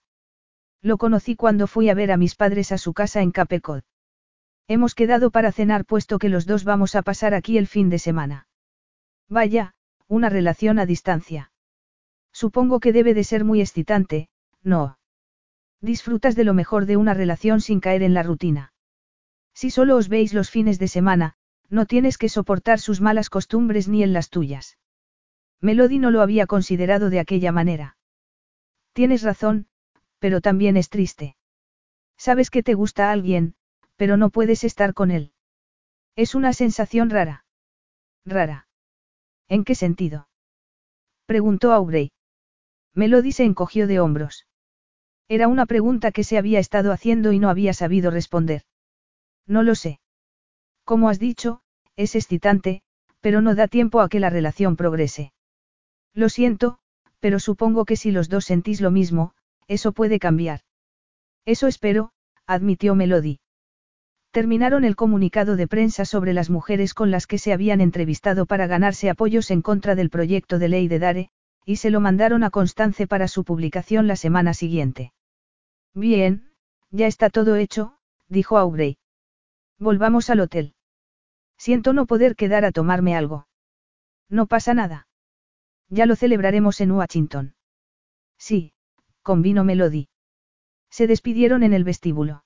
Lo 0.80 0.96
conocí 0.96 1.34
cuando 1.34 1.66
fui 1.66 1.90
a 1.90 1.94
ver 1.94 2.12
a 2.12 2.16
mis 2.16 2.36
padres 2.36 2.70
a 2.70 2.78
su 2.78 2.94
casa 2.94 3.20
en 3.20 3.32
Cape 3.32 3.60
Cod. 3.60 3.82
Hemos 4.68 4.94
quedado 4.94 5.32
para 5.32 5.50
cenar 5.50 5.84
puesto 5.84 6.20
que 6.20 6.28
los 6.28 6.46
dos 6.46 6.62
vamos 6.62 6.94
a 6.94 7.02
pasar 7.02 7.34
aquí 7.34 7.58
el 7.58 7.66
fin 7.66 7.90
de 7.90 7.98
semana. 7.98 8.46
Vaya, 9.28 9.74
una 10.06 10.28
relación 10.28 10.78
a 10.78 10.86
distancia. 10.86 11.50
Supongo 12.32 12.78
que 12.78 12.92
debe 12.92 13.12
de 13.12 13.24
ser 13.24 13.44
muy 13.44 13.60
excitante, 13.60 14.28
¿no? 14.62 14.98
Disfrutas 15.80 16.36
de 16.36 16.44
lo 16.44 16.54
mejor 16.54 16.86
de 16.86 16.96
una 16.96 17.12
relación 17.12 17.60
sin 17.60 17.80
caer 17.80 18.04
en 18.04 18.14
la 18.14 18.22
rutina. 18.22 18.72
Si 19.52 19.70
solo 19.70 19.96
os 19.96 20.08
veis 20.08 20.32
los 20.32 20.48
fines 20.48 20.78
de 20.78 20.86
semana, 20.86 21.34
no 21.68 21.86
tienes 21.86 22.18
que 22.18 22.28
soportar 22.28 22.78
sus 22.78 23.00
malas 23.00 23.30
costumbres 23.30 23.88
ni 23.88 24.04
en 24.04 24.12
las 24.12 24.30
tuyas. 24.30 24.78
Melody 25.60 25.98
no 25.98 26.12
lo 26.12 26.22
había 26.22 26.46
considerado 26.46 27.10
de 27.10 27.18
aquella 27.18 27.50
manera. 27.50 27.97
Tienes 28.98 29.22
razón, 29.22 29.68
pero 30.18 30.40
también 30.40 30.76
es 30.76 30.88
triste. 30.88 31.36
Sabes 32.16 32.50
que 32.50 32.64
te 32.64 32.74
gusta 32.74 33.12
alguien, 33.12 33.54
pero 33.94 34.16
no 34.16 34.30
puedes 34.30 34.64
estar 34.64 34.92
con 34.92 35.12
él. 35.12 35.30
Es 36.16 36.34
una 36.34 36.52
sensación 36.52 37.08
rara. 37.08 37.44
Rara. 38.26 38.66
¿En 39.46 39.62
qué 39.62 39.76
sentido? 39.76 40.28
Preguntó 41.26 41.72
Aubrey. 41.72 42.10
Melody 42.92 43.30
se 43.30 43.44
encogió 43.44 43.86
de 43.86 44.00
hombros. 44.00 44.48
Era 45.28 45.46
una 45.46 45.66
pregunta 45.66 46.10
que 46.10 46.24
se 46.24 46.36
había 46.36 46.58
estado 46.58 46.90
haciendo 46.90 47.30
y 47.30 47.38
no 47.38 47.50
había 47.50 47.74
sabido 47.74 48.10
responder. 48.10 48.62
No 49.46 49.62
lo 49.62 49.76
sé. 49.76 50.00
Como 50.82 51.08
has 51.08 51.20
dicho, 51.20 51.62
es 51.94 52.16
excitante, 52.16 52.82
pero 53.20 53.42
no 53.42 53.54
da 53.54 53.68
tiempo 53.68 54.00
a 54.00 54.08
que 54.08 54.18
la 54.18 54.28
relación 54.28 54.74
progrese. 54.74 55.32
Lo 56.14 56.28
siento, 56.28 56.80
pero 57.20 57.38
supongo 57.40 57.84
que 57.84 57.96
si 57.96 58.10
los 58.10 58.28
dos 58.28 58.44
sentís 58.44 58.80
lo 58.80 58.90
mismo, 58.90 59.34
eso 59.66 59.92
puede 59.92 60.18
cambiar. 60.18 60.60
Eso 61.44 61.66
espero, 61.66 62.12
admitió 62.46 62.94
Melody. 62.94 63.40
Terminaron 64.30 64.84
el 64.84 64.94
comunicado 64.94 65.56
de 65.56 65.66
prensa 65.66 66.04
sobre 66.04 66.32
las 66.32 66.50
mujeres 66.50 66.94
con 66.94 67.10
las 67.10 67.26
que 67.26 67.38
se 67.38 67.52
habían 67.52 67.80
entrevistado 67.80 68.46
para 68.46 68.66
ganarse 68.66 69.10
apoyos 69.10 69.50
en 69.50 69.62
contra 69.62 69.94
del 69.94 70.10
proyecto 70.10 70.58
de 70.58 70.68
ley 70.68 70.86
de 70.88 70.98
Dare, 70.98 71.30
y 71.64 71.76
se 71.76 71.90
lo 71.90 72.00
mandaron 72.00 72.44
a 72.44 72.50
Constance 72.50 73.06
para 73.06 73.28
su 73.28 73.44
publicación 73.44 74.06
la 74.06 74.16
semana 74.16 74.54
siguiente. 74.54 75.12
Bien, 75.94 76.52
ya 76.90 77.06
está 77.06 77.30
todo 77.30 77.56
hecho, 77.56 77.98
dijo 78.28 78.58
Aubrey. 78.58 78.98
Volvamos 79.78 80.30
al 80.30 80.40
hotel. 80.40 80.74
Siento 81.56 81.92
no 81.92 82.06
poder 82.06 82.36
quedar 82.36 82.64
a 82.64 82.72
tomarme 82.72 83.16
algo. 83.16 83.48
No 84.28 84.46
pasa 84.46 84.74
nada. 84.74 85.07
Ya 85.90 86.06
lo 86.06 86.16
celebraremos 86.16 86.80
en 86.80 86.92
Washington. 86.92 87.54
Sí, 88.38 88.72
convino 89.22 89.64
Melody. 89.64 90.08
Se 90.90 91.06
despidieron 91.06 91.62
en 91.62 91.72
el 91.72 91.84
vestíbulo. 91.84 92.44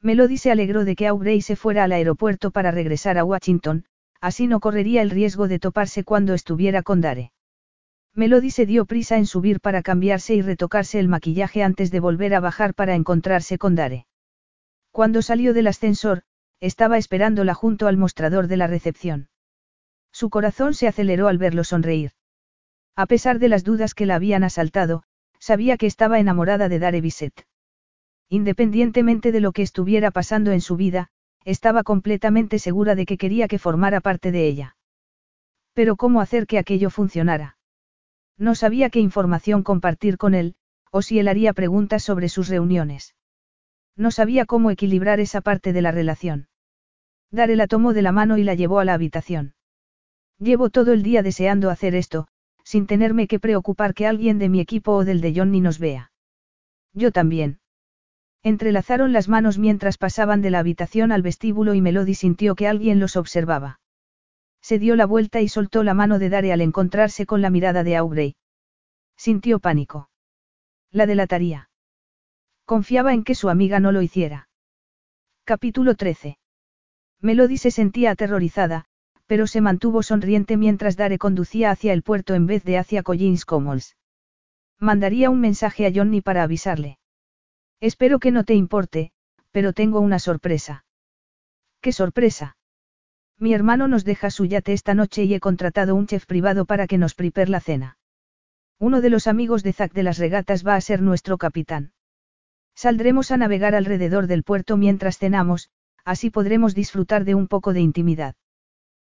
Melody 0.00 0.36
se 0.36 0.50
alegró 0.50 0.84
de 0.84 0.96
que 0.96 1.06
Aubrey 1.06 1.42
se 1.42 1.56
fuera 1.56 1.84
al 1.84 1.92
aeropuerto 1.92 2.50
para 2.50 2.70
regresar 2.70 3.18
a 3.18 3.24
Washington, 3.24 3.84
así 4.20 4.46
no 4.46 4.60
correría 4.60 5.02
el 5.02 5.10
riesgo 5.10 5.48
de 5.48 5.58
toparse 5.58 6.04
cuando 6.04 6.34
estuviera 6.34 6.82
con 6.82 7.00
Dare. 7.00 7.32
Melody 8.14 8.50
se 8.50 8.66
dio 8.66 8.84
prisa 8.84 9.16
en 9.16 9.26
subir 9.26 9.60
para 9.60 9.82
cambiarse 9.82 10.34
y 10.34 10.42
retocarse 10.42 10.98
el 10.98 11.08
maquillaje 11.08 11.62
antes 11.62 11.90
de 11.90 12.00
volver 12.00 12.34
a 12.34 12.40
bajar 12.40 12.74
para 12.74 12.94
encontrarse 12.94 13.58
con 13.58 13.74
Dare. 13.74 14.06
Cuando 14.90 15.22
salió 15.22 15.54
del 15.54 15.68
ascensor, 15.68 16.22
estaba 16.60 16.98
esperándola 16.98 17.54
junto 17.54 17.86
al 17.86 17.96
mostrador 17.96 18.48
de 18.48 18.56
la 18.56 18.66
recepción. 18.66 19.28
Su 20.12 20.30
corazón 20.30 20.74
se 20.74 20.88
aceleró 20.88 21.28
al 21.28 21.38
verlo 21.38 21.64
sonreír. 21.64 22.12
A 22.94 23.06
pesar 23.06 23.38
de 23.38 23.48
las 23.48 23.64
dudas 23.64 23.94
que 23.94 24.06
la 24.06 24.16
habían 24.16 24.44
asaltado, 24.44 25.02
sabía 25.38 25.76
que 25.76 25.86
estaba 25.86 26.18
enamorada 26.18 26.68
de 26.68 26.78
Dare 26.78 27.00
Bisset. 27.00 27.46
Independientemente 28.28 29.32
de 29.32 29.40
lo 29.40 29.52
que 29.52 29.62
estuviera 29.62 30.10
pasando 30.10 30.52
en 30.52 30.60
su 30.60 30.76
vida, 30.76 31.08
estaba 31.44 31.82
completamente 31.82 32.58
segura 32.58 32.94
de 32.94 33.06
que 33.06 33.18
quería 33.18 33.48
que 33.48 33.58
formara 33.58 34.00
parte 34.00 34.30
de 34.30 34.46
ella. 34.46 34.76
Pero 35.72 35.96
¿cómo 35.96 36.20
hacer 36.20 36.46
que 36.46 36.58
aquello 36.58 36.90
funcionara? 36.90 37.56
No 38.38 38.54
sabía 38.54 38.90
qué 38.90 39.00
información 39.00 39.62
compartir 39.62 40.18
con 40.18 40.34
él, 40.34 40.54
o 40.90 41.02
si 41.02 41.18
él 41.18 41.28
haría 41.28 41.52
preguntas 41.52 42.02
sobre 42.02 42.28
sus 42.28 42.48
reuniones. 42.48 43.14
No 43.96 44.10
sabía 44.10 44.46
cómo 44.46 44.70
equilibrar 44.70 45.20
esa 45.20 45.40
parte 45.40 45.72
de 45.72 45.82
la 45.82 45.92
relación. 45.92 46.48
Dare 47.30 47.56
la 47.56 47.66
tomó 47.66 47.94
de 47.94 48.02
la 48.02 48.12
mano 48.12 48.36
y 48.36 48.44
la 48.44 48.54
llevó 48.54 48.78
a 48.78 48.84
la 48.84 48.94
habitación. 48.94 49.54
Llevo 50.38 50.70
todo 50.70 50.92
el 50.92 51.02
día 51.02 51.22
deseando 51.22 51.70
hacer 51.70 51.94
esto, 51.94 52.28
sin 52.64 52.86
tenerme 52.86 53.26
que 53.26 53.40
preocupar 53.40 53.94
que 53.94 54.06
alguien 54.06 54.38
de 54.38 54.48
mi 54.48 54.60
equipo 54.60 54.92
o 54.92 55.04
del 55.04 55.20
de 55.20 55.34
Johnny 55.34 55.60
nos 55.60 55.78
vea. 55.78 56.12
Yo 56.92 57.10
también. 57.10 57.60
Entrelazaron 58.42 59.12
las 59.12 59.28
manos 59.28 59.58
mientras 59.58 59.98
pasaban 59.98 60.42
de 60.42 60.50
la 60.50 60.58
habitación 60.58 61.12
al 61.12 61.22
vestíbulo 61.22 61.74
y 61.74 61.80
Melody 61.80 62.14
sintió 62.14 62.54
que 62.54 62.66
alguien 62.66 62.98
los 62.98 63.16
observaba. 63.16 63.80
Se 64.60 64.78
dio 64.78 64.96
la 64.96 65.06
vuelta 65.06 65.40
y 65.40 65.48
soltó 65.48 65.82
la 65.82 65.94
mano 65.94 66.18
de 66.18 66.28
Dare 66.28 66.52
al 66.52 66.60
encontrarse 66.60 67.26
con 67.26 67.40
la 67.40 67.50
mirada 67.50 67.84
de 67.84 67.96
Aubrey. 67.96 68.36
Sintió 69.16 69.60
pánico. 69.60 70.10
La 70.90 71.06
delataría. 71.06 71.70
Confiaba 72.64 73.12
en 73.12 73.24
que 73.24 73.34
su 73.34 73.48
amiga 73.48 73.80
no 73.80 73.92
lo 73.92 74.02
hiciera. 74.02 74.48
Capítulo 75.44 75.94
13. 75.94 76.38
Melody 77.20 77.56
se 77.56 77.70
sentía 77.70 78.12
aterrorizada, 78.12 78.86
pero 79.32 79.46
se 79.46 79.62
mantuvo 79.62 80.02
sonriente 80.02 80.58
mientras 80.58 80.94
Dare 80.94 81.16
conducía 81.16 81.70
hacia 81.70 81.94
el 81.94 82.02
puerto 82.02 82.34
en 82.34 82.44
vez 82.44 82.64
de 82.64 82.76
hacia 82.76 83.02
Collins 83.02 83.46
Commons. 83.46 83.96
Mandaría 84.78 85.30
un 85.30 85.40
mensaje 85.40 85.86
a 85.86 85.90
Johnny 85.90 86.20
para 86.20 86.42
avisarle. 86.42 86.98
Espero 87.80 88.18
que 88.18 88.30
no 88.30 88.44
te 88.44 88.52
importe, 88.52 89.10
pero 89.50 89.72
tengo 89.72 90.00
una 90.00 90.18
sorpresa. 90.18 90.84
¿Qué 91.80 91.92
sorpresa? 91.92 92.58
Mi 93.38 93.54
hermano 93.54 93.88
nos 93.88 94.04
deja 94.04 94.28
su 94.28 94.44
yate 94.44 94.74
esta 94.74 94.92
noche 94.92 95.24
y 95.24 95.32
he 95.32 95.40
contratado 95.40 95.94
un 95.94 96.06
chef 96.06 96.26
privado 96.26 96.66
para 96.66 96.86
que 96.86 96.98
nos 96.98 97.14
prepare 97.14 97.48
la 97.48 97.60
cena. 97.60 97.96
Uno 98.78 99.00
de 99.00 99.08
los 99.08 99.26
amigos 99.26 99.62
de 99.62 99.72
Zack 99.72 99.94
de 99.94 100.02
las 100.02 100.18
regatas 100.18 100.62
va 100.62 100.74
a 100.74 100.80
ser 100.82 101.00
nuestro 101.00 101.38
capitán. 101.38 101.94
Saldremos 102.74 103.30
a 103.30 103.38
navegar 103.38 103.74
alrededor 103.74 104.26
del 104.26 104.42
puerto 104.42 104.76
mientras 104.76 105.16
cenamos, 105.16 105.70
así 106.04 106.28
podremos 106.28 106.74
disfrutar 106.74 107.24
de 107.24 107.34
un 107.34 107.48
poco 107.48 107.72
de 107.72 107.80
intimidad. 107.80 108.34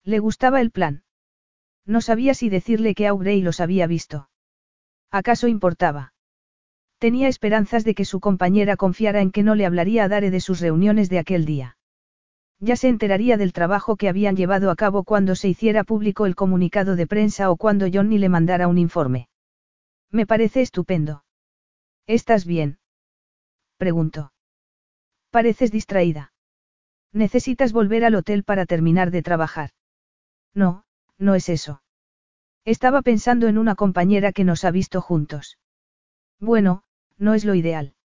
Le 0.04 0.20
gustaba 0.20 0.62
el 0.62 0.72
plan. 0.72 1.04
No 1.86 2.02
sabía 2.02 2.34
si 2.34 2.50
decirle 2.50 2.96
que 2.96 3.08
Aubrey 3.08 3.42
los 3.42 3.60
había 3.60 3.88
visto. 3.88 4.30
¿Acaso 5.12 5.48
importaba? 5.48 6.14
Tenía 6.98 7.28
esperanzas 7.28 7.84
de 7.84 7.96
que 7.96 8.06
su 8.06 8.20
compañera 8.20 8.76
confiara 8.76 9.22
en 9.22 9.32
que 9.32 9.44
no 9.44 9.56
le 9.56 9.66
hablaría 9.66 10.04
a 10.04 10.08
Dare 10.08 10.32
de 10.32 10.42
sus 10.42 10.60
reuniones 10.60 11.10
de 11.10 11.20
aquel 11.20 11.46
día. 11.46 11.78
Ya 12.60 12.76
se 12.76 12.88
enteraría 12.88 13.38
del 13.38 13.54
trabajo 13.54 13.98
que 13.98 14.10
habían 14.10 14.36
llevado 14.36 14.72
a 14.72 14.76
cabo 14.76 15.04
cuando 15.04 15.36
se 15.36 15.48
hiciera 15.48 15.84
público 15.84 16.26
el 16.26 16.36
comunicado 16.36 16.96
de 16.96 17.06
prensa 17.06 17.52
o 17.52 17.56
cuando 17.56 17.86
Johnny 17.92 18.18
le 18.18 18.30
mandara 18.30 18.68
un 18.68 18.80
informe. 18.80 19.30
Me 20.12 20.26
parece 20.26 20.62
estupendo. 20.62 21.24
¿Estás 22.08 22.46
bien? 22.46 22.80
Preguntó. 23.78 24.32
Pareces 25.30 25.72
distraída. 25.72 26.34
Necesitas 27.14 27.74
volver 27.74 28.06
al 28.06 28.16
hotel 28.16 28.44
para 28.44 28.66
terminar 28.66 29.12
de 29.12 29.22
trabajar. 29.22 29.70
No, 30.54 30.86
no 31.18 31.36
es 31.36 31.50
eso. 31.50 31.82
Estaba 32.66 33.02
pensando 33.02 33.48
en 33.48 33.58
una 33.58 33.76
compañera 33.76 34.32
que 34.32 34.44
nos 34.44 34.66
ha 34.66 34.72
visto 34.72 35.02
juntos. 35.02 35.58
Bueno, 36.40 36.84
no 37.18 37.34
es 37.34 37.46
lo 37.46 37.56
ideal. 37.56 37.96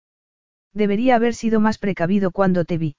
Debería 0.73 1.17
haber 1.17 1.35
sido 1.35 1.61
más 1.61 1.79
precavido 1.79 2.31
cuando 2.31 2.65
te 2.65 2.79
vi. 2.79 2.97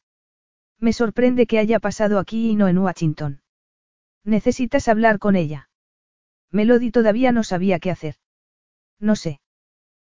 Me 0.79 0.93
sorprende 0.93 1.47
que 1.47 1.59
haya 1.59 1.79
pasado 1.79 2.19
aquí 2.19 2.49
y 2.49 2.55
no 2.55 2.67
en 2.67 2.77
Washington. 2.77 3.41
Necesitas 4.23 4.87
hablar 4.87 5.19
con 5.19 5.35
ella. 5.35 5.69
Melody 6.51 6.91
todavía 6.91 7.31
no 7.31 7.43
sabía 7.43 7.79
qué 7.79 7.89
hacer. 7.89 8.15
No 8.99 9.15
sé. 9.15 9.41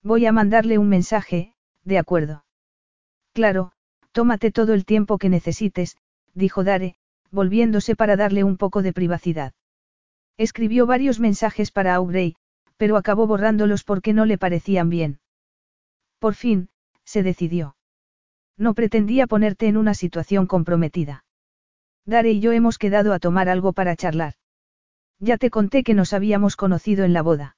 Voy 0.02 0.26
a 0.26 0.32
mandarle 0.32 0.78
un 0.78 0.88
mensaje, 0.88 1.54
de 1.84 1.98
acuerdo. 1.98 2.44
Claro, 3.32 3.72
tómate 4.12 4.50
todo 4.50 4.74
el 4.74 4.84
tiempo 4.84 5.18
que 5.18 5.28
necesites, 5.28 5.96
dijo 6.34 6.64
Dare, 6.64 6.96
volviéndose 7.30 7.96
para 7.96 8.16
darle 8.16 8.44
un 8.44 8.56
poco 8.56 8.82
de 8.82 8.92
privacidad. 8.92 9.52
Escribió 10.36 10.86
varios 10.86 11.20
mensajes 11.20 11.70
para 11.70 11.94
Aubrey, 11.94 12.36
pero 12.76 12.96
acabó 12.96 13.26
borrándolos 13.26 13.84
porque 13.84 14.12
no 14.12 14.26
le 14.26 14.38
parecían 14.38 14.90
bien. 14.90 15.20
Por 16.18 16.34
fin, 16.34 16.68
se 17.04 17.22
decidió. 17.22 17.76
No 18.56 18.74
pretendía 18.74 19.26
ponerte 19.26 19.66
en 19.66 19.76
una 19.76 19.94
situación 19.94 20.46
comprometida. 20.46 21.24
Dare 22.06 22.30
y 22.30 22.40
yo 22.40 22.52
hemos 22.52 22.78
quedado 22.78 23.12
a 23.12 23.18
tomar 23.18 23.48
algo 23.48 23.72
para 23.72 23.96
charlar. 23.96 24.34
Ya 25.18 25.38
te 25.38 25.50
conté 25.50 25.82
que 25.82 25.94
nos 25.94 26.12
habíamos 26.12 26.56
conocido 26.56 27.04
en 27.04 27.12
la 27.12 27.22
boda. 27.22 27.56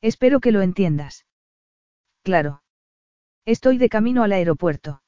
Espero 0.00 0.40
que 0.40 0.52
lo 0.52 0.62
entiendas. 0.62 1.26
Claro. 2.22 2.62
Estoy 3.44 3.78
de 3.78 3.88
camino 3.88 4.22
al 4.22 4.32
aeropuerto. 4.32 5.02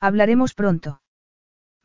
Hablaremos 0.00 0.54
pronto. 0.54 1.00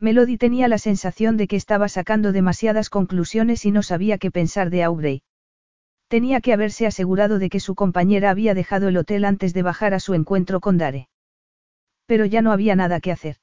Melody 0.02 0.38
tenía 0.38 0.68
la 0.70 0.78
sensación 0.78 1.36
de 1.36 1.48
que 1.48 1.58
estaba 1.58 1.90
sacando 1.90 2.32
demasiadas 2.32 2.90
conclusiones 2.90 3.66
y 3.66 3.72
no 3.72 3.84
sabía 3.84 4.18
qué 4.18 4.32
pensar 4.32 4.70
de 4.70 4.84
Aubrey. 4.84 5.24
Tenía 6.08 6.40
que 6.40 6.54
haberse 6.54 6.88
asegurado 6.88 7.38
de 7.38 7.50
que 7.50 7.60
su 7.60 7.76
compañera 7.76 8.30
había 8.30 8.54
dejado 8.54 8.88
el 8.88 8.98
hotel 8.98 9.26
antes 9.26 9.54
de 9.54 9.62
bajar 9.62 9.94
a 9.94 10.00
su 10.00 10.14
encuentro 10.14 10.62
con 10.62 10.78
Dare. 10.78 11.10
Pero 12.06 12.26
ya 12.26 12.42
no 12.42 12.52
había 12.52 12.76
nada 12.76 13.00
que 13.02 13.12
hacer. 13.12 13.38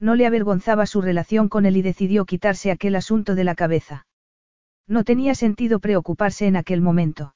No 0.00 0.14
le 0.14 0.26
avergonzaba 0.26 0.84
su 0.86 1.00
relación 1.00 1.48
con 1.48 1.64
él 1.64 1.76
y 1.76 1.82
decidió 1.82 2.24
quitarse 2.24 2.70
aquel 2.70 2.96
asunto 2.96 3.34
de 3.34 3.44
la 3.44 3.54
cabeza. 3.54 4.06
No 4.86 5.04
tenía 5.04 5.34
sentido 5.34 5.80
preocuparse 5.80 6.46
en 6.46 6.56
aquel 6.56 6.80
momento. 6.80 7.34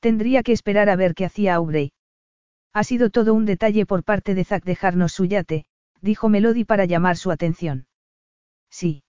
Tendría 0.00 0.42
que 0.42 0.52
esperar 0.52 0.90
a 0.90 0.96
ver 0.96 1.14
qué 1.14 1.24
hacía 1.24 1.54
Aubrey. 1.54 1.92
Ha 2.72 2.84
sido 2.84 3.10
todo 3.10 3.34
un 3.34 3.46
detalle 3.46 3.86
por 3.86 4.04
parte 4.04 4.34
de 4.34 4.44
Zack 4.44 4.64
dejarnos 4.64 5.12
su 5.12 5.24
yate, 5.24 5.64
dijo 6.00 6.28
Melody 6.28 6.64
para 6.64 6.84
llamar 6.84 7.16
su 7.16 7.30
atención. 7.30 7.86
Sí. 8.70 9.02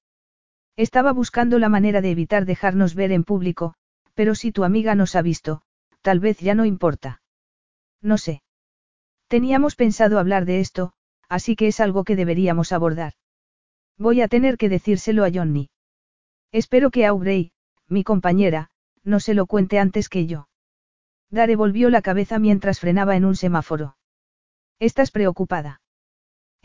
Estaba 0.75 1.11
buscando 1.11 1.59
la 1.59 1.69
manera 1.69 2.01
de 2.01 2.11
evitar 2.11 2.45
dejarnos 2.45 2.95
ver 2.95 3.11
en 3.11 3.23
público, 3.23 3.73
pero 4.13 4.35
si 4.35 4.51
tu 4.51 4.63
amiga 4.63 4.95
nos 4.95 5.15
ha 5.15 5.21
visto, 5.21 5.61
tal 6.01 6.19
vez 6.19 6.39
ya 6.39 6.55
no 6.55 6.65
importa. 6.65 7.21
No 8.01 8.17
sé. 8.17 8.41
Teníamos 9.27 9.75
pensado 9.75 10.19
hablar 10.19 10.45
de 10.45 10.59
esto, 10.59 10.93
así 11.27 11.55
que 11.55 11.67
es 11.67 11.79
algo 11.79 12.03
que 12.03 12.15
deberíamos 12.15 12.71
abordar. 12.71 13.13
Voy 13.97 14.21
a 14.21 14.27
tener 14.27 14.57
que 14.57 14.69
decírselo 14.69 15.25
a 15.25 15.31
Johnny. 15.33 15.69
Espero 16.51 16.91
que 16.91 17.05
Aubrey, 17.05 17.51
mi 17.87 18.03
compañera, 18.03 18.69
no 19.03 19.19
se 19.19 19.33
lo 19.33 19.47
cuente 19.47 19.79
antes 19.79 20.09
que 20.09 20.27
yo. 20.27 20.47
Dare 21.29 21.55
volvió 21.55 21.89
la 21.89 22.01
cabeza 22.01 22.39
mientras 22.39 22.79
frenaba 22.79 23.15
en 23.15 23.25
un 23.25 23.35
semáforo. 23.35 23.97
¿Estás 24.79 25.11
preocupada? 25.11 25.81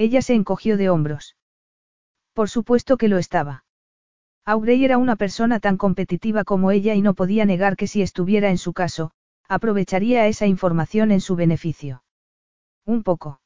Ella 0.05 0.21
se 0.21 0.35
encogió 0.35 0.77
de 0.77 0.91
hombros. 0.91 1.37
Por 2.33 2.51
supuesto 2.51 2.97
que 2.97 3.07
lo 3.07 3.19
estaba. 3.19 3.65
Aubrey 4.45 4.85
era 4.85 4.99
una 4.99 5.15
persona 5.15 5.61
tan 5.61 5.77
competitiva 5.77 6.43
como 6.43 6.73
ella 6.73 6.97
y 6.97 7.03
no 7.03 7.15
podía 7.15 7.45
negar 7.45 7.77
que 7.77 7.87
si 7.87 8.03
estuviera 8.03 8.51
en 8.51 8.59
su 8.59 8.73
caso, 8.73 9.13
aprovecharía 9.47 10.27
esa 10.27 10.49
información 10.49 11.13
en 11.13 11.21
su 11.21 11.37
beneficio. 11.37 12.03
Un 12.85 13.05
poco. 13.05 13.41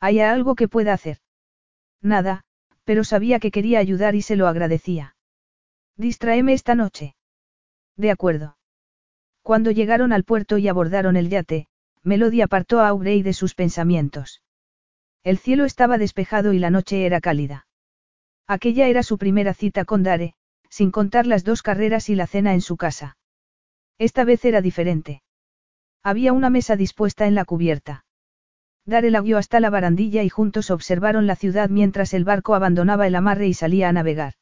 ¿Hay 0.00 0.20
algo 0.20 0.54
que 0.54 0.68
pueda 0.68 0.92
hacer? 0.92 1.16
Nada, 2.02 2.44
pero 2.84 3.02
sabía 3.02 3.40
que 3.40 3.50
quería 3.50 3.78
ayudar 3.78 4.14
y 4.14 4.20
se 4.20 4.36
lo 4.36 4.48
agradecía. 4.48 5.16
Distráeme 5.96 6.52
esta 6.52 6.74
noche. 6.74 7.16
De 7.96 8.10
acuerdo. 8.10 8.58
Cuando 9.40 9.70
llegaron 9.70 10.12
al 10.12 10.24
puerto 10.24 10.58
y 10.58 10.68
abordaron 10.68 11.16
el 11.16 11.30
yate, 11.30 11.68
Melody 12.02 12.42
apartó 12.42 12.80
a 12.80 12.88
Aubrey 12.88 13.22
de 13.22 13.32
sus 13.32 13.54
pensamientos. 13.54 14.42
El 15.22 15.38
cielo 15.38 15.64
estaba 15.64 15.98
despejado 15.98 16.52
y 16.52 16.58
la 16.58 16.70
noche 16.70 17.04
era 17.04 17.20
cálida. 17.20 17.66
Aquella 18.46 18.88
era 18.88 19.02
su 19.02 19.18
primera 19.18 19.54
cita 19.54 19.84
con 19.84 20.02
Dare, 20.02 20.34
sin 20.70 20.90
contar 20.90 21.26
las 21.26 21.44
dos 21.44 21.62
carreras 21.62 22.08
y 22.08 22.14
la 22.14 22.26
cena 22.26 22.54
en 22.54 22.62
su 22.62 22.76
casa. 22.76 23.18
Esta 23.98 24.24
vez 24.24 24.44
era 24.44 24.62
diferente. 24.62 25.22
Había 26.02 26.32
una 26.32 26.48
mesa 26.48 26.76
dispuesta 26.76 27.26
en 27.26 27.34
la 27.34 27.44
cubierta. 27.44 28.06
Dare 28.86 29.10
la 29.10 29.20
guió 29.20 29.36
hasta 29.36 29.60
la 29.60 29.68
barandilla 29.68 30.22
y 30.22 30.30
juntos 30.30 30.70
observaron 30.70 31.26
la 31.26 31.36
ciudad 31.36 31.68
mientras 31.68 32.14
el 32.14 32.24
barco 32.24 32.54
abandonaba 32.54 33.06
el 33.06 33.14
amarre 33.14 33.46
y 33.46 33.54
salía 33.54 33.90
a 33.90 33.92
navegar. 33.92 34.34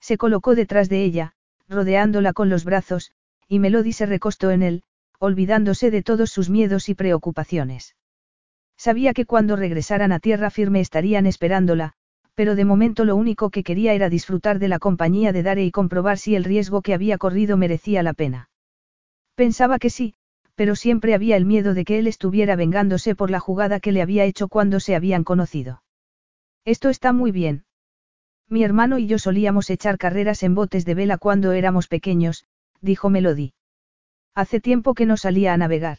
Se 0.00 0.18
colocó 0.18 0.56
detrás 0.56 0.88
de 0.88 1.04
ella, 1.04 1.34
rodeándola 1.68 2.32
con 2.32 2.48
los 2.48 2.64
brazos, 2.64 3.12
y 3.46 3.60
Melody 3.60 3.92
se 3.92 4.06
recostó 4.06 4.50
en 4.50 4.62
él, 4.62 4.82
olvidándose 5.20 5.92
de 5.92 6.02
todos 6.02 6.30
sus 6.30 6.50
miedos 6.50 6.88
y 6.88 6.96
preocupaciones. 6.96 7.94
Sabía 8.82 9.14
que 9.14 9.26
cuando 9.26 9.54
regresaran 9.54 10.10
a 10.10 10.18
tierra 10.18 10.50
firme 10.50 10.80
estarían 10.80 11.24
esperándola, 11.26 11.92
pero 12.34 12.56
de 12.56 12.64
momento 12.64 13.04
lo 13.04 13.14
único 13.14 13.48
que 13.50 13.62
quería 13.62 13.94
era 13.94 14.08
disfrutar 14.08 14.58
de 14.58 14.66
la 14.66 14.80
compañía 14.80 15.32
de 15.32 15.44
Dare 15.44 15.64
y 15.64 15.70
comprobar 15.70 16.18
si 16.18 16.34
el 16.34 16.42
riesgo 16.42 16.82
que 16.82 16.92
había 16.92 17.16
corrido 17.16 17.56
merecía 17.56 18.02
la 18.02 18.12
pena. 18.12 18.50
Pensaba 19.36 19.78
que 19.78 19.88
sí, 19.88 20.14
pero 20.56 20.74
siempre 20.74 21.14
había 21.14 21.36
el 21.36 21.44
miedo 21.44 21.74
de 21.74 21.84
que 21.84 22.00
él 22.00 22.08
estuviera 22.08 22.56
vengándose 22.56 23.14
por 23.14 23.30
la 23.30 23.38
jugada 23.38 23.78
que 23.78 23.92
le 23.92 24.02
había 24.02 24.24
hecho 24.24 24.48
cuando 24.48 24.80
se 24.80 24.96
habían 24.96 25.22
conocido. 25.22 25.84
Esto 26.64 26.88
está 26.88 27.12
muy 27.12 27.30
bien. 27.30 27.64
Mi 28.48 28.64
hermano 28.64 28.98
y 28.98 29.06
yo 29.06 29.20
solíamos 29.20 29.70
echar 29.70 29.96
carreras 29.96 30.42
en 30.42 30.56
botes 30.56 30.84
de 30.84 30.96
vela 30.96 31.18
cuando 31.18 31.52
éramos 31.52 31.86
pequeños, 31.86 32.46
dijo 32.80 33.10
Melody. 33.10 33.52
Hace 34.34 34.58
tiempo 34.58 34.94
que 34.94 35.06
no 35.06 35.16
salía 35.16 35.52
a 35.52 35.56
navegar. 35.56 35.98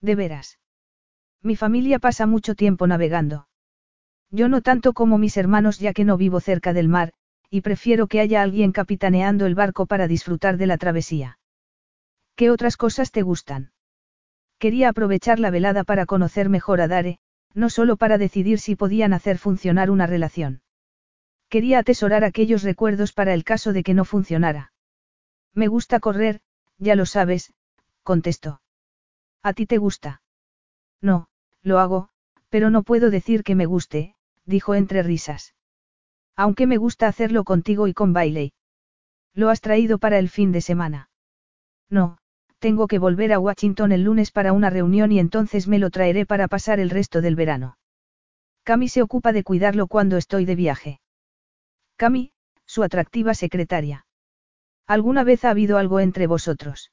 De 0.00 0.14
veras. 0.14 0.59
Mi 1.42 1.56
familia 1.56 1.98
pasa 1.98 2.26
mucho 2.26 2.54
tiempo 2.54 2.86
navegando. 2.86 3.48
Yo 4.30 4.48
no 4.48 4.60
tanto 4.60 4.92
como 4.92 5.18
mis 5.18 5.36
hermanos 5.36 5.78
ya 5.78 5.92
que 5.92 6.04
no 6.04 6.16
vivo 6.16 6.40
cerca 6.40 6.72
del 6.72 6.88
mar, 6.88 7.12
y 7.48 7.62
prefiero 7.62 8.06
que 8.06 8.20
haya 8.20 8.42
alguien 8.42 8.72
capitaneando 8.72 9.46
el 9.46 9.54
barco 9.54 9.86
para 9.86 10.06
disfrutar 10.06 10.56
de 10.56 10.66
la 10.66 10.78
travesía. 10.78 11.38
¿Qué 12.36 12.50
otras 12.50 12.76
cosas 12.76 13.10
te 13.10 13.22
gustan? 13.22 13.72
Quería 14.58 14.90
aprovechar 14.90 15.40
la 15.40 15.50
velada 15.50 15.84
para 15.84 16.06
conocer 16.06 16.48
mejor 16.48 16.80
a 16.80 16.88
Dare, 16.88 17.18
no 17.54 17.70
solo 17.70 17.96
para 17.96 18.18
decidir 18.18 18.60
si 18.60 18.76
podían 18.76 19.12
hacer 19.12 19.38
funcionar 19.38 19.90
una 19.90 20.06
relación. 20.06 20.62
Quería 21.48 21.80
atesorar 21.80 22.22
aquellos 22.22 22.62
recuerdos 22.62 23.12
para 23.12 23.34
el 23.34 23.42
caso 23.42 23.72
de 23.72 23.82
que 23.82 23.94
no 23.94 24.04
funcionara. 24.04 24.72
Me 25.54 25.66
gusta 25.66 25.98
correr, 25.98 26.40
ya 26.78 26.94
lo 26.94 27.06
sabes, 27.06 27.52
contestó. 28.04 28.60
¿A 29.42 29.52
ti 29.52 29.66
te 29.66 29.78
gusta? 29.78 30.22
No, 31.00 31.28
lo 31.62 31.78
hago, 31.78 32.08
pero 32.48 32.70
no 32.70 32.82
puedo 32.82 33.10
decir 33.10 33.42
que 33.42 33.54
me 33.54 33.66
guste, 33.66 34.14
dijo 34.44 34.74
entre 34.74 35.02
risas. 35.02 35.54
Aunque 36.36 36.66
me 36.66 36.76
gusta 36.76 37.08
hacerlo 37.08 37.44
contigo 37.44 37.86
y 37.86 37.94
con 37.94 38.12
Bailey. 38.12 38.52
¿Lo 39.34 39.48
has 39.48 39.60
traído 39.60 39.98
para 39.98 40.18
el 40.18 40.28
fin 40.28 40.52
de 40.52 40.60
semana? 40.60 41.10
No, 41.88 42.18
tengo 42.58 42.86
que 42.86 42.98
volver 42.98 43.32
a 43.32 43.38
Washington 43.38 43.92
el 43.92 44.04
lunes 44.04 44.30
para 44.30 44.52
una 44.52 44.70
reunión 44.70 45.12
y 45.12 45.18
entonces 45.18 45.68
me 45.68 45.78
lo 45.78 45.90
traeré 45.90 46.26
para 46.26 46.48
pasar 46.48 46.80
el 46.80 46.90
resto 46.90 47.20
del 47.20 47.36
verano. 47.36 47.78
Cami 48.64 48.88
se 48.88 49.02
ocupa 49.02 49.32
de 49.32 49.42
cuidarlo 49.42 49.86
cuando 49.86 50.16
estoy 50.16 50.44
de 50.44 50.54
viaje. 50.54 51.00
Cami, 51.96 52.32
su 52.66 52.82
atractiva 52.82 53.34
secretaria. 53.34 54.06
¿Alguna 54.86 55.24
vez 55.24 55.44
ha 55.44 55.50
habido 55.50 55.78
algo 55.78 56.00
entre 56.00 56.26
vosotros? 56.26 56.92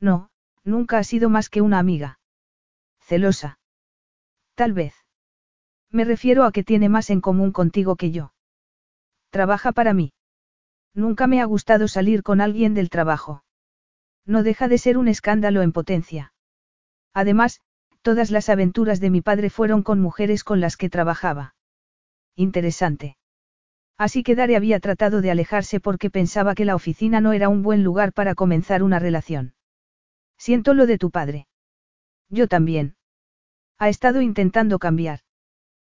No, 0.00 0.30
nunca 0.64 0.98
ha 0.98 1.04
sido 1.04 1.28
más 1.28 1.50
que 1.50 1.60
una 1.60 1.78
amiga. 1.78 2.17
Celosa. 3.08 3.58
Tal 4.54 4.74
vez. 4.74 4.94
Me 5.90 6.04
refiero 6.04 6.44
a 6.44 6.52
que 6.52 6.62
tiene 6.62 6.90
más 6.90 7.08
en 7.08 7.22
común 7.22 7.52
contigo 7.52 7.96
que 7.96 8.10
yo. 8.10 8.34
Trabaja 9.30 9.72
para 9.72 9.94
mí. 9.94 10.12
Nunca 10.92 11.26
me 11.26 11.40
ha 11.40 11.46
gustado 11.46 11.88
salir 11.88 12.22
con 12.22 12.42
alguien 12.42 12.74
del 12.74 12.90
trabajo. 12.90 13.44
No 14.26 14.42
deja 14.42 14.68
de 14.68 14.76
ser 14.76 14.98
un 14.98 15.08
escándalo 15.08 15.62
en 15.62 15.72
potencia. 15.72 16.34
Además, 17.14 17.62
todas 18.02 18.30
las 18.30 18.50
aventuras 18.50 19.00
de 19.00 19.08
mi 19.08 19.22
padre 19.22 19.48
fueron 19.48 19.82
con 19.82 20.00
mujeres 20.00 20.44
con 20.44 20.60
las 20.60 20.76
que 20.76 20.90
trabajaba. 20.90 21.54
Interesante. 22.36 23.16
Así 23.96 24.22
que 24.22 24.34
Dare 24.34 24.54
había 24.54 24.80
tratado 24.80 25.22
de 25.22 25.30
alejarse 25.30 25.80
porque 25.80 26.10
pensaba 26.10 26.54
que 26.54 26.66
la 26.66 26.74
oficina 26.74 27.22
no 27.22 27.32
era 27.32 27.48
un 27.48 27.62
buen 27.62 27.82
lugar 27.82 28.12
para 28.12 28.34
comenzar 28.34 28.82
una 28.82 28.98
relación. 28.98 29.54
Siento 30.36 30.74
lo 30.74 30.84
de 30.84 30.98
tu 30.98 31.10
padre. 31.10 31.48
Yo 32.28 32.48
también. 32.48 32.97
Ha 33.78 33.88
estado 33.88 34.20
intentando 34.20 34.78
cambiar. 34.78 35.20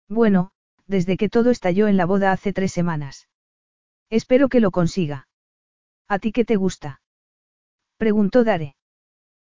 Bueno, 0.08 0.52
desde 0.86 1.16
que 1.16 1.28
todo 1.28 1.50
estalló 1.50 1.88
en 1.88 1.96
la 1.96 2.06
boda 2.06 2.30
hace 2.30 2.52
tres 2.52 2.72
semanas. 2.72 3.28
Espero 4.08 4.48
que 4.48 4.60
lo 4.60 4.70
consiga. 4.70 5.26
¿A 6.06 6.18
ti 6.18 6.32
qué 6.32 6.44
te 6.44 6.56
gusta? 6.56 7.00
Preguntó 7.96 8.44
Dare. 8.44 8.76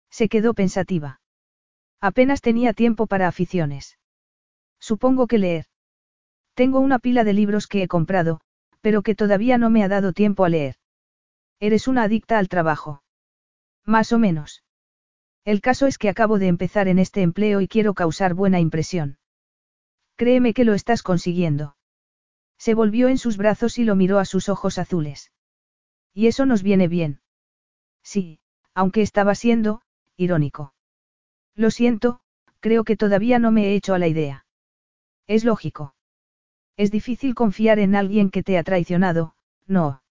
Se 0.09 0.27
quedó 0.27 0.53
pensativa. 0.53 1.21
Apenas 2.01 2.41
tenía 2.41 2.73
tiempo 2.73 3.07
para 3.07 3.27
aficiones. 3.27 3.97
Supongo 4.79 5.27
que 5.27 5.37
leer. 5.37 5.65
Tengo 6.55 6.79
una 6.79 6.99
pila 6.99 7.23
de 7.23 7.33
libros 7.33 7.67
que 7.67 7.83
he 7.83 7.87
comprado, 7.87 8.41
pero 8.81 9.01
que 9.01 9.15
todavía 9.15 9.57
no 9.57 9.69
me 9.69 9.83
ha 9.83 9.87
dado 9.87 10.13
tiempo 10.13 10.43
a 10.43 10.49
leer. 10.49 10.75
Eres 11.59 11.87
una 11.87 12.03
adicta 12.03 12.37
al 12.37 12.49
trabajo. 12.49 13.01
Más 13.85 14.11
o 14.11 14.19
menos. 14.19 14.64
El 15.45 15.61
caso 15.61 15.85
es 15.85 15.99
que 15.99 16.09
acabo 16.09 16.39
de 16.39 16.47
empezar 16.47 16.87
en 16.87 16.97
este 16.97 17.21
empleo 17.21 17.61
y 17.61 17.67
quiero 17.67 17.93
causar 17.93 18.33
buena 18.33 18.59
impresión. 18.59 19.19
Créeme 20.15 20.53
que 20.53 20.65
lo 20.65 20.73
estás 20.73 21.03
consiguiendo. 21.03 21.77
Se 22.57 22.73
volvió 22.73 23.09
en 23.09 23.19
sus 23.19 23.37
brazos 23.37 23.77
y 23.77 23.83
lo 23.83 23.95
miró 23.95 24.17
a 24.17 24.25
sus 24.25 24.49
ojos 24.49 24.79
azules. 24.79 25.31
Y 26.13 26.27
eso 26.27 26.47
nos 26.47 26.63
viene 26.63 26.87
bien. 26.87 27.21
Sí, 28.01 28.39
aunque 28.73 29.01
estaba 29.01 29.35
siendo, 29.35 29.81
irónico. 30.17 30.73
Lo 31.53 31.69
siento, 31.69 32.21
creo 32.59 32.83
que 32.83 32.97
todavía 32.97 33.37
no 33.37 33.51
me 33.51 33.67
he 33.67 33.75
hecho 33.75 33.93
a 33.93 33.99
la 33.99 34.07
idea. 34.07 34.45
Es 35.27 35.43
lógico. 35.43 35.95
Es 36.77 36.91
difícil 36.91 37.35
confiar 37.35 37.77
en 37.79 37.95
alguien 37.95 38.31
que 38.31 38.41
te 38.41 38.57
ha 38.57 38.63
traicionado, 38.63 39.35
no. 39.67 40.01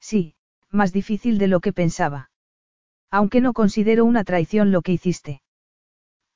Sí, 0.00 0.34
más 0.70 0.92
difícil 0.92 1.38
de 1.38 1.48
lo 1.48 1.60
que 1.60 1.72
pensaba. 1.72 2.29
Aunque 3.10 3.40
no 3.40 3.52
considero 3.52 4.04
una 4.04 4.24
traición 4.24 4.70
lo 4.70 4.82
que 4.82 4.92
hiciste. 4.92 5.42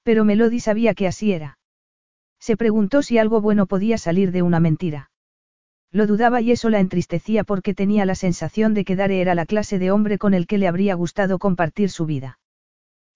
Pero 0.03 0.25
Melody 0.25 0.61
sabía 0.61 0.95
que 0.95 1.07
así 1.07 1.33
era. 1.33 1.59
Se 2.41 2.57
preguntó 2.57 3.03
si 3.03 3.19
algo 3.19 3.41
bueno 3.41 3.67
podía 3.67 3.97
salir 3.97 4.33
de 4.33 4.43
una 4.43 4.61
mentira. 4.61 5.11
Lo 5.91 6.07
dudaba 6.07 6.41
y 6.41 6.51
eso 6.51 6.71
la 6.71 6.81
entristecía 6.81 7.45
porque 7.45 7.73
tenía 7.73 8.05
la 8.05 8.17
sensación 8.17 8.75
de 8.75 8.85
que 8.85 8.97
Dare 8.97 9.21
era 9.21 9.35
la 9.35 9.47
clase 9.47 9.79
de 9.79 9.93
hombre 9.93 10.19
con 10.19 10.35
el 10.35 10.47
que 10.47 10.59
le 10.59 10.67
habría 10.67 10.95
gustado 10.95 11.39
compartir 11.39 11.89
su 11.89 12.05
vida. 12.05 12.41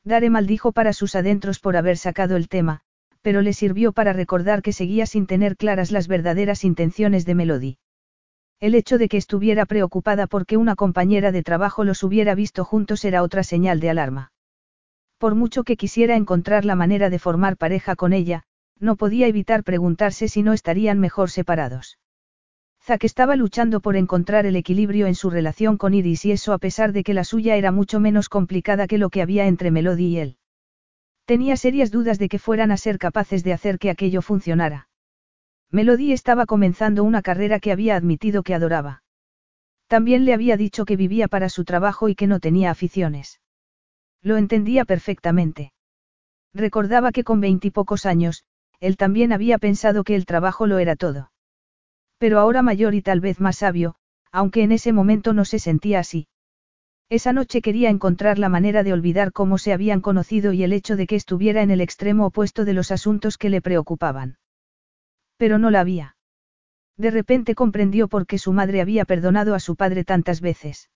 Dare 0.04 0.30
maldijo 0.30 0.72
para 0.72 0.92
sus 0.92 1.16
adentros 1.16 1.58
por 1.58 1.76
haber 1.76 1.98
sacado 1.98 2.36
el 2.36 2.48
tema, 2.48 2.82
pero 3.20 3.42
le 3.42 3.52
sirvió 3.52 3.92
para 3.92 4.12
recordar 4.12 4.62
que 4.62 4.72
seguía 4.72 5.06
sin 5.06 5.26
tener 5.26 5.56
claras 5.56 5.90
las 5.90 6.06
verdaderas 6.06 6.64
intenciones 6.64 7.26
de 7.26 7.34
Melody. 7.34 7.78
El 8.60 8.74
hecho 8.74 8.98
de 8.98 9.08
que 9.08 9.16
estuviera 9.16 9.66
preocupada 9.66 10.26
porque 10.26 10.56
una 10.56 10.74
compañera 10.74 11.30
de 11.30 11.44
trabajo 11.44 11.84
los 11.84 12.02
hubiera 12.02 12.34
visto 12.34 12.64
juntos 12.64 13.04
era 13.04 13.22
otra 13.22 13.44
señal 13.44 13.78
de 13.78 13.90
alarma. 13.90 14.32
Por 15.18 15.36
mucho 15.36 15.62
que 15.62 15.76
quisiera 15.76 16.16
encontrar 16.16 16.64
la 16.64 16.74
manera 16.74 17.08
de 17.08 17.20
formar 17.20 17.56
pareja 17.56 17.94
con 17.94 18.12
ella, 18.12 18.42
no 18.80 18.96
podía 18.96 19.28
evitar 19.28 19.62
preguntarse 19.62 20.26
si 20.26 20.42
no 20.42 20.52
estarían 20.52 20.98
mejor 20.98 21.30
separados. 21.30 21.98
Zack 22.82 23.04
estaba 23.04 23.36
luchando 23.36 23.80
por 23.80 23.96
encontrar 23.96 24.44
el 24.44 24.56
equilibrio 24.56 25.06
en 25.06 25.14
su 25.14 25.30
relación 25.30 25.76
con 25.76 25.94
Iris 25.94 26.24
y 26.24 26.32
eso 26.32 26.52
a 26.52 26.58
pesar 26.58 26.92
de 26.92 27.04
que 27.04 27.14
la 27.14 27.22
suya 27.22 27.54
era 27.54 27.70
mucho 27.70 28.00
menos 28.00 28.28
complicada 28.28 28.88
que 28.88 28.98
lo 28.98 29.10
que 29.10 29.22
había 29.22 29.46
entre 29.46 29.70
Melody 29.70 30.06
y 30.06 30.18
él. 30.18 30.36
Tenía 31.26 31.56
serias 31.56 31.92
dudas 31.92 32.18
de 32.18 32.28
que 32.28 32.38
fueran 32.38 32.72
a 32.72 32.76
ser 32.76 32.98
capaces 32.98 33.44
de 33.44 33.52
hacer 33.52 33.78
que 33.78 33.90
aquello 33.90 34.22
funcionara. 34.22 34.88
Melody 35.70 36.12
estaba 36.12 36.47
comenzando 36.47 37.05
una 37.05 37.20
carrera 37.20 37.60
que 37.60 37.72
había 37.72 37.97
admitido 37.97 38.42
que 38.42 38.55
adoraba. 38.55 39.02
También 39.86 40.24
le 40.24 40.32
había 40.32 40.56
dicho 40.56 40.84
que 40.84 40.97
vivía 40.97 41.28
para 41.28 41.48
su 41.48 41.64
trabajo 41.64 42.08
y 42.08 42.14
que 42.14 42.26
no 42.26 42.40
tenía 42.40 42.70
aficiones. 42.70 43.40
Lo 44.22 44.36
entendía 44.36 44.84
perfectamente. 44.84 45.72
Recordaba 46.55 47.12
que 47.12 47.24
con 47.24 47.40
veintipocos 47.40 48.06
años, 48.06 48.44
él 48.80 48.97
también 48.97 49.32
había 49.32 49.58
pensado 49.58 50.05
que 50.05 50.14
el 50.14 50.24
trabajo 50.24 50.66
lo 50.66 50.78
era 50.78 50.97
todo. 50.97 51.32
Pero 52.18 52.38
ahora 52.38 52.62
mayor 52.62 52.94
y 52.94 53.02
tal 53.02 53.20
vez 53.20 53.40
más 53.40 53.58
sabio, 53.58 53.94
aunque 54.32 54.62
en 54.62 54.72
ese 54.72 54.92
momento 54.92 55.32
no 55.32 55.44
se 55.44 55.58
sentía 55.58 56.00
así. 56.00 56.28
Esa 57.10 57.32
noche 57.32 57.62
quería 57.62 57.90
encontrar 57.90 58.38
la 58.38 58.48
manera 58.48 58.82
de 58.82 58.92
olvidar 58.92 59.32
cómo 59.32 59.56
se 59.58 59.72
habían 59.72 60.00
conocido 60.00 60.52
y 60.52 60.62
el 60.62 60.72
hecho 60.72 60.97
de 60.97 61.06
que 61.06 61.16
estuviera 61.16 61.62
en 61.62 61.70
el 61.70 61.80
extremo 61.80 62.26
opuesto 62.26 62.64
de 62.64 62.74
los 62.74 62.90
asuntos 62.90 63.38
que 63.38 63.50
le 63.50 63.62
preocupaban. 63.62 64.36
Pero 65.39 65.58
no 65.58 65.70
la 65.70 65.81
había. 65.81 66.17
De 66.99 67.10
repente 67.10 67.55
comprendió 67.55 68.08
por 68.08 68.26
qué 68.26 68.39
su 68.39 68.52
madre 68.52 68.81
había 68.81 69.05
perdonado 69.05 69.55
a 69.55 69.60
su 69.60 69.76
padre 69.76 70.05
tantas 70.05 70.41
veces. 70.41 70.91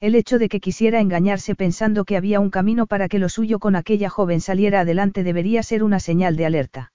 El 0.00 0.14
hecho 0.14 0.38
de 0.38 0.48
que 0.48 0.60
quisiera 0.60 1.00
engañarse 1.00 1.54
pensando 1.54 2.04
que 2.04 2.16
había 2.16 2.38
un 2.38 2.50
camino 2.50 2.86
para 2.86 3.08
que 3.08 3.18
lo 3.18 3.28
suyo 3.28 3.58
con 3.58 3.76
aquella 3.76 4.08
joven 4.08 4.40
saliera 4.40 4.80
adelante 4.80 5.24
debería 5.24 5.62
ser 5.62 5.82
una 5.82 6.00
señal 6.00 6.36
de 6.36 6.46
alerta. 6.46 6.92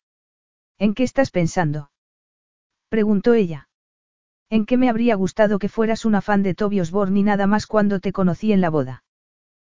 ¿En 0.80 0.94
qué 0.94 1.04
estás 1.04 1.30
pensando? 1.30 1.92
Preguntó 2.90 3.34
ella. 3.34 3.70
¿En 4.50 4.66
qué 4.66 4.78
me 4.78 4.90
habría 4.90 5.16
gustado 5.16 5.60
que 5.60 5.70
fueras 5.70 6.06
un 6.06 6.16
afán 6.16 6.44
de 6.44 6.54
Toby 6.54 6.80
Osborne 6.80 7.20
y 7.20 7.24
nada 7.24 7.48
más 7.48 7.68
cuando 7.68 8.00
te 8.00 8.12
conocí 8.12 8.54
en 8.54 8.62
la 8.62 8.70
boda? 8.70 9.04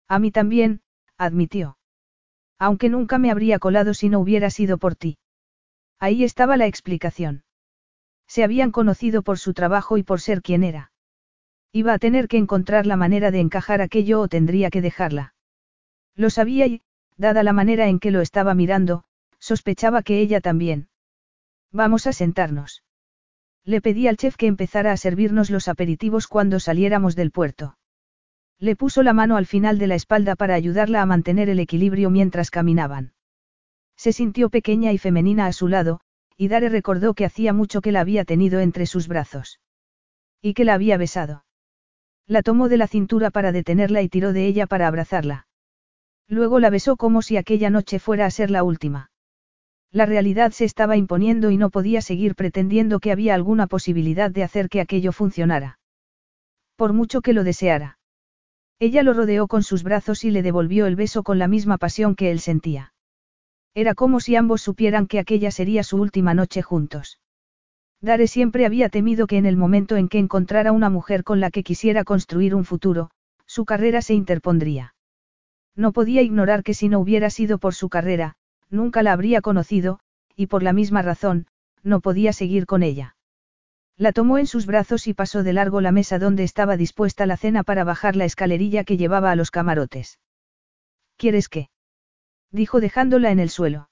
A 0.07 0.19
mí 0.19 0.32
también, 0.32 0.82
admitió. 1.17 1.77
Aunque 2.59 2.90
nunca 2.90 3.17
me 3.17 3.32
habría 3.32 3.59
colado 3.59 3.93
si 3.93 4.09
no 4.09 4.19
hubiera 4.19 4.49
sido 4.49 4.77
por 4.77 4.95
ti. 4.95 5.17
Ahí 5.99 6.24
estaba 6.24 6.57
la 6.57 6.67
explicación. 6.67 7.43
Se 8.27 8.43
habían 8.43 8.72
conocido 8.72 9.22
por 9.22 9.40
su 9.40 9.53
trabajo 9.53 9.98
y 9.98 10.03
por 10.03 10.22
ser 10.22 10.41
quien 10.41 10.64
era. 10.64 10.91
Iba 11.72 11.93
a 11.93 11.99
tener 11.99 12.27
que 12.27 12.38
encontrar 12.38 12.85
la 12.85 12.95
manera 12.95 13.32
de 13.32 13.40
encajar 13.40 13.82
aquello 13.82 14.22
o 14.22 14.27
tendría 14.27 14.69
que 14.69 14.82
dejarla. 14.82 15.33
Lo 16.15 16.30
sabía 16.30 16.67
y, 16.67 16.82
dada 17.17 17.43
la 17.43 17.53
manera 17.53 17.88
en 17.88 17.99
que 17.99 18.11
lo 18.11 18.22
estaba 18.22 18.53
mirando, 18.53 19.03
sospechaba 19.40 20.01
que 20.01 20.19
ella 20.19 20.41
también. 20.41 20.88
Vamos 21.72 22.07
a 22.07 22.14
sentarnos. 22.14 22.83
Le 23.65 23.82
pedí 23.82 24.07
al 24.07 24.17
chef 24.17 24.38
que 24.38 24.48
empezara 24.48 24.91
a 24.91 24.98
servirnos 24.98 25.49
los 25.49 25.67
aperitivos 25.67 26.27
cuando 26.27 26.59
saliéramos 26.59 27.15
del 27.15 27.32
puerto. 27.32 27.77
Le 28.59 28.75
puso 28.75 29.03
la 29.03 29.14
mano 29.14 29.35
al 29.38 29.45
final 29.45 29.80
de 29.80 29.88
la 29.88 29.95
espalda 29.95 30.35
para 30.35 30.53
ayudarla 30.53 31.01
a 31.01 31.06
mantener 31.06 31.49
el 31.49 31.59
equilibrio 31.59 32.09
mientras 32.09 32.51
caminaban. 32.51 33.14
Se 33.95 34.11
sintió 34.14 34.49
pequeña 34.49 34.91
y 34.91 34.98
femenina 34.98 35.45
a 35.45 35.53
su 35.53 35.67
lado, 35.67 36.01
y 36.38 36.48
Dare 36.48 36.69
recordó 36.69 37.14
que 37.14 37.25
hacía 37.25 37.53
mucho 37.53 37.82
que 37.82 37.91
la 37.91 38.01
había 38.01 38.25
tenido 38.25 38.59
entre 38.59 38.85
sus 38.85 39.07
brazos. 39.07 39.59
Y 40.41 40.53
que 40.53 40.65
la 40.65 40.74
había 40.74 40.98
besado. 40.98 41.45
La 42.27 42.41
tomó 42.41 42.69
de 42.69 42.77
la 42.77 42.88
cintura 42.88 43.30
para 43.30 43.51
detenerla 43.51 44.01
y 44.01 44.09
tiró 44.09 44.33
de 44.33 44.48
ella 44.48 44.67
para 44.67 44.88
abrazarla. 44.88 45.48
Luego 46.27 46.59
la 46.59 46.69
besó 46.69 46.98
como 46.98 47.22
si 47.22 47.38
aquella 47.38 47.69
noche 47.69 47.99
fuera 47.99 48.25
a 48.25 48.32
ser 48.32 48.49
la 48.49 48.64
última. 48.64 49.11
La 49.91 50.06
realidad 50.06 50.51
se 50.51 50.65
estaba 50.65 50.98
imponiendo 50.98 51.51
y 51.51 51.57
no 51.57 51.69
podía 51.69 52.01
seguir 52.01 52.35
pretendiendo 52.35 52.99
que 52.99 53.11
había 53.11 53.35
alguna 53.35 53.67
posibilidad 53.67 54.32
de 54.32 54.43
hacer 54.43 54.69
que 54.69 54.82
aquello 54.82 55.11
funcionara. 55.11 55.80
Por 56.75 56.93
mucho 56.93 57.22
que 57.22 57.33
lo 57.33 57.43
deseara. 57.43 57.99
Ella 58.80 59.03
lo 59.03 59.14
rodeó 59.14 59.48
con 59.48 59.64
sus 59.64 59.83
brazos 59.83 60.25
y 60.25 60.32
le 60.32 60.41
devolvió 60.41 60.88
el 60.88 60.98
beso 60.98 61.24
con 61.24 61.40
la 61.40 61.48
misma 61.48 61.77
pasión 61.77 62.15
que 62.15 62.32
él 62.32 62.41
sentía. 62.41 62.94
Era 63.75 63.93
como 63.93 64.21
si 64.21 64.37
ambos 64.37 64.61
supieran 64.61 65.05
que 65.05 65.19
aquella 65.19 65.51
sería 65.51 65.83
su 65.83 65.97
última 65.97 66.33
noche 66.33 66.61
juntos. 66.61 67.19
Dare 68.01 68.27
siempre 68.27 68.65
había 68.65 68.87
temido 68.87 69.27
que 69.27 69.37
en 69.37 69.45
el 69.45 69.57
momento 69.57 69.97
en 69.97 70.07
que 70.07 70.17
encontrara 70.17 70.71
una 70.71 70.89
mujer 70.89 71.25
con 71.25 71.41
la 71.41 71.51
que 71.51 71.63
quisiera 71.63 72.05
construir 72.05 72.55
un 72.55 72.63
futuro, 72.63 73.11
su 73.45 73.65
carrera 73.65 74.01
se 74.01 74.13
interpondría. 74.13 74.95
No 75.75 75.91
podía 75.91 76.21
ignorar 76.21 76.63
que 76.63 76.73
si 76.73 76.87
no 76.87 76.99
hubiera 76.99 77.29
sido 77.29 77.57
por 77.57 77.75
su 77.75 77.89
carrera, 77.89 78.35
nunca 78.69 79.03
la 79.03 79.11
habría 79.11 79.41
conocido, 79.41 79.99
y 80.37 80.47
por 80.47 80.63
la 80.63 80.71
misma 80.71 81.01
razón, 81.01 81.47
no 81.83 81.99
podía 81.99 82.31
seguir 82.31 82.65
con 82.65 82.81
ella. 82.81 83.17
La 83.97 84.13
tomó 84.13 84.37
en 84.37 84.47
sus 84.47 84.65
brazos 84.65 85.05
y 85.07 85.13
pasó 85.13 85.43
de 85.43 85.51
largo 85.51 85.81
la 85.81 85.91
mesa 85.91 86.17
donde 86.17 86.43
estaba 86.43 86.77
dispuesta 86.77 87.25
la 87.25 87.35
cena 87.35 87.63
para 87.63 87.83
bajar 87.83 88.15
la 88.15 88.25
escalerilla 88.25 88.85
que 88.85 88.97
llevaba 88.97 89.31
a 89.31 89.35
los 89.35 89.51
camarotes. 89.51 90.19
¿Quieres 91.17 91.49
qué? 91.49 91.69
Dijo 92.51 92.80
dejándola 92.80 93.32
en 93.32 93.40
el 93.40 93.49
suelo. 93.49 93.90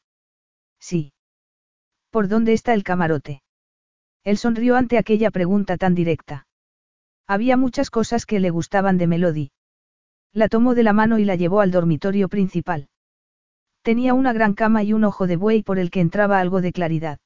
Sí. 0.79 1.13
¿Por 2.09 2.27
dónde 2.27 2.53
está 2.53 2.73
el 2.73 2.83
camarote? 2.83 3.41
Él 4.23 4.37
sonrió 4.37 4.75
ante 4.75 4.97
aquella 4.97 5.31
pregunta 5.31 5.77
tan 5.77 5.95
directa. 5.95 6.47
Había 7.27 7.57
muchas 7.57 7.89
cosas 7.89 8.25
que 8.25 8.39
le 8.39 8.49
gustaban 8.49 8.97
de 8.97 9.07
Melody. 9.07 9.51
La 10.33 10.49
tomó 10.49 10.75
de 10.75 10.83
la 10.83 10.93
mano 10.93 11.19
y 11.19 11.25
la 11.25 11.35
llevó 11.35 11.61
al 11.61 11.71
dormitorio 11.71 12.29
principal. 12.29 12.89
Tenía 13.81 14.13
una 14.13 14.33
gran 14.33 14.53
cama 14.53 14.83
y 14.83 14.93
un 14.93 15.03
ojo 15.03 15.27
de 15.27 15.35
buey 15.35 15.61
por 15.61 15.77
el 15.77 15.91
que 15.91 15.99
entraba 15.99 16.39
algo 16.39 16.61
de 16.61 16.71
claridad. 16.71 17.19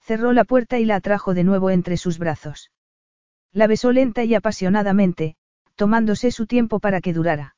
Cerró 0.00 0.32
la 0.32 0.44
puerta 0.44 0.78
y 0.78 0.84
la 0.84 0.96
atrajo 0.96 1.34
de 1.34 1.44
nuevo 1.44 1.70
entre 1.70 1.96
sus 1.96 2.18
brazos. 2.18 2.70
La 3.52 3.66
besó 3.66 3.90
lenta 3.90 4.24
y 4.24 4.34
apasionadamente, 4.34 5.36
tomándose 5.74 6.30
su 6.30 6.46
tiempo 6.46 6.80
para 6.80 7.00
que 7.00 7.12
durara. 7.12 7.56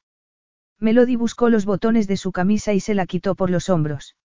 Melody 0.83 1.15
buscó 1.15 1.49
los 1.49 1.65
botones 1.65 2.09
de 2.09 2.17
su 2.17 2.33
camisa 2.33 2.73
y 2.73 2.81
se 2.81 2.95
la 2.95 3.07
quitó 3.07 3.37
por 3.37 3.51
los 3.51 3.69
hombros. 3.69 4.17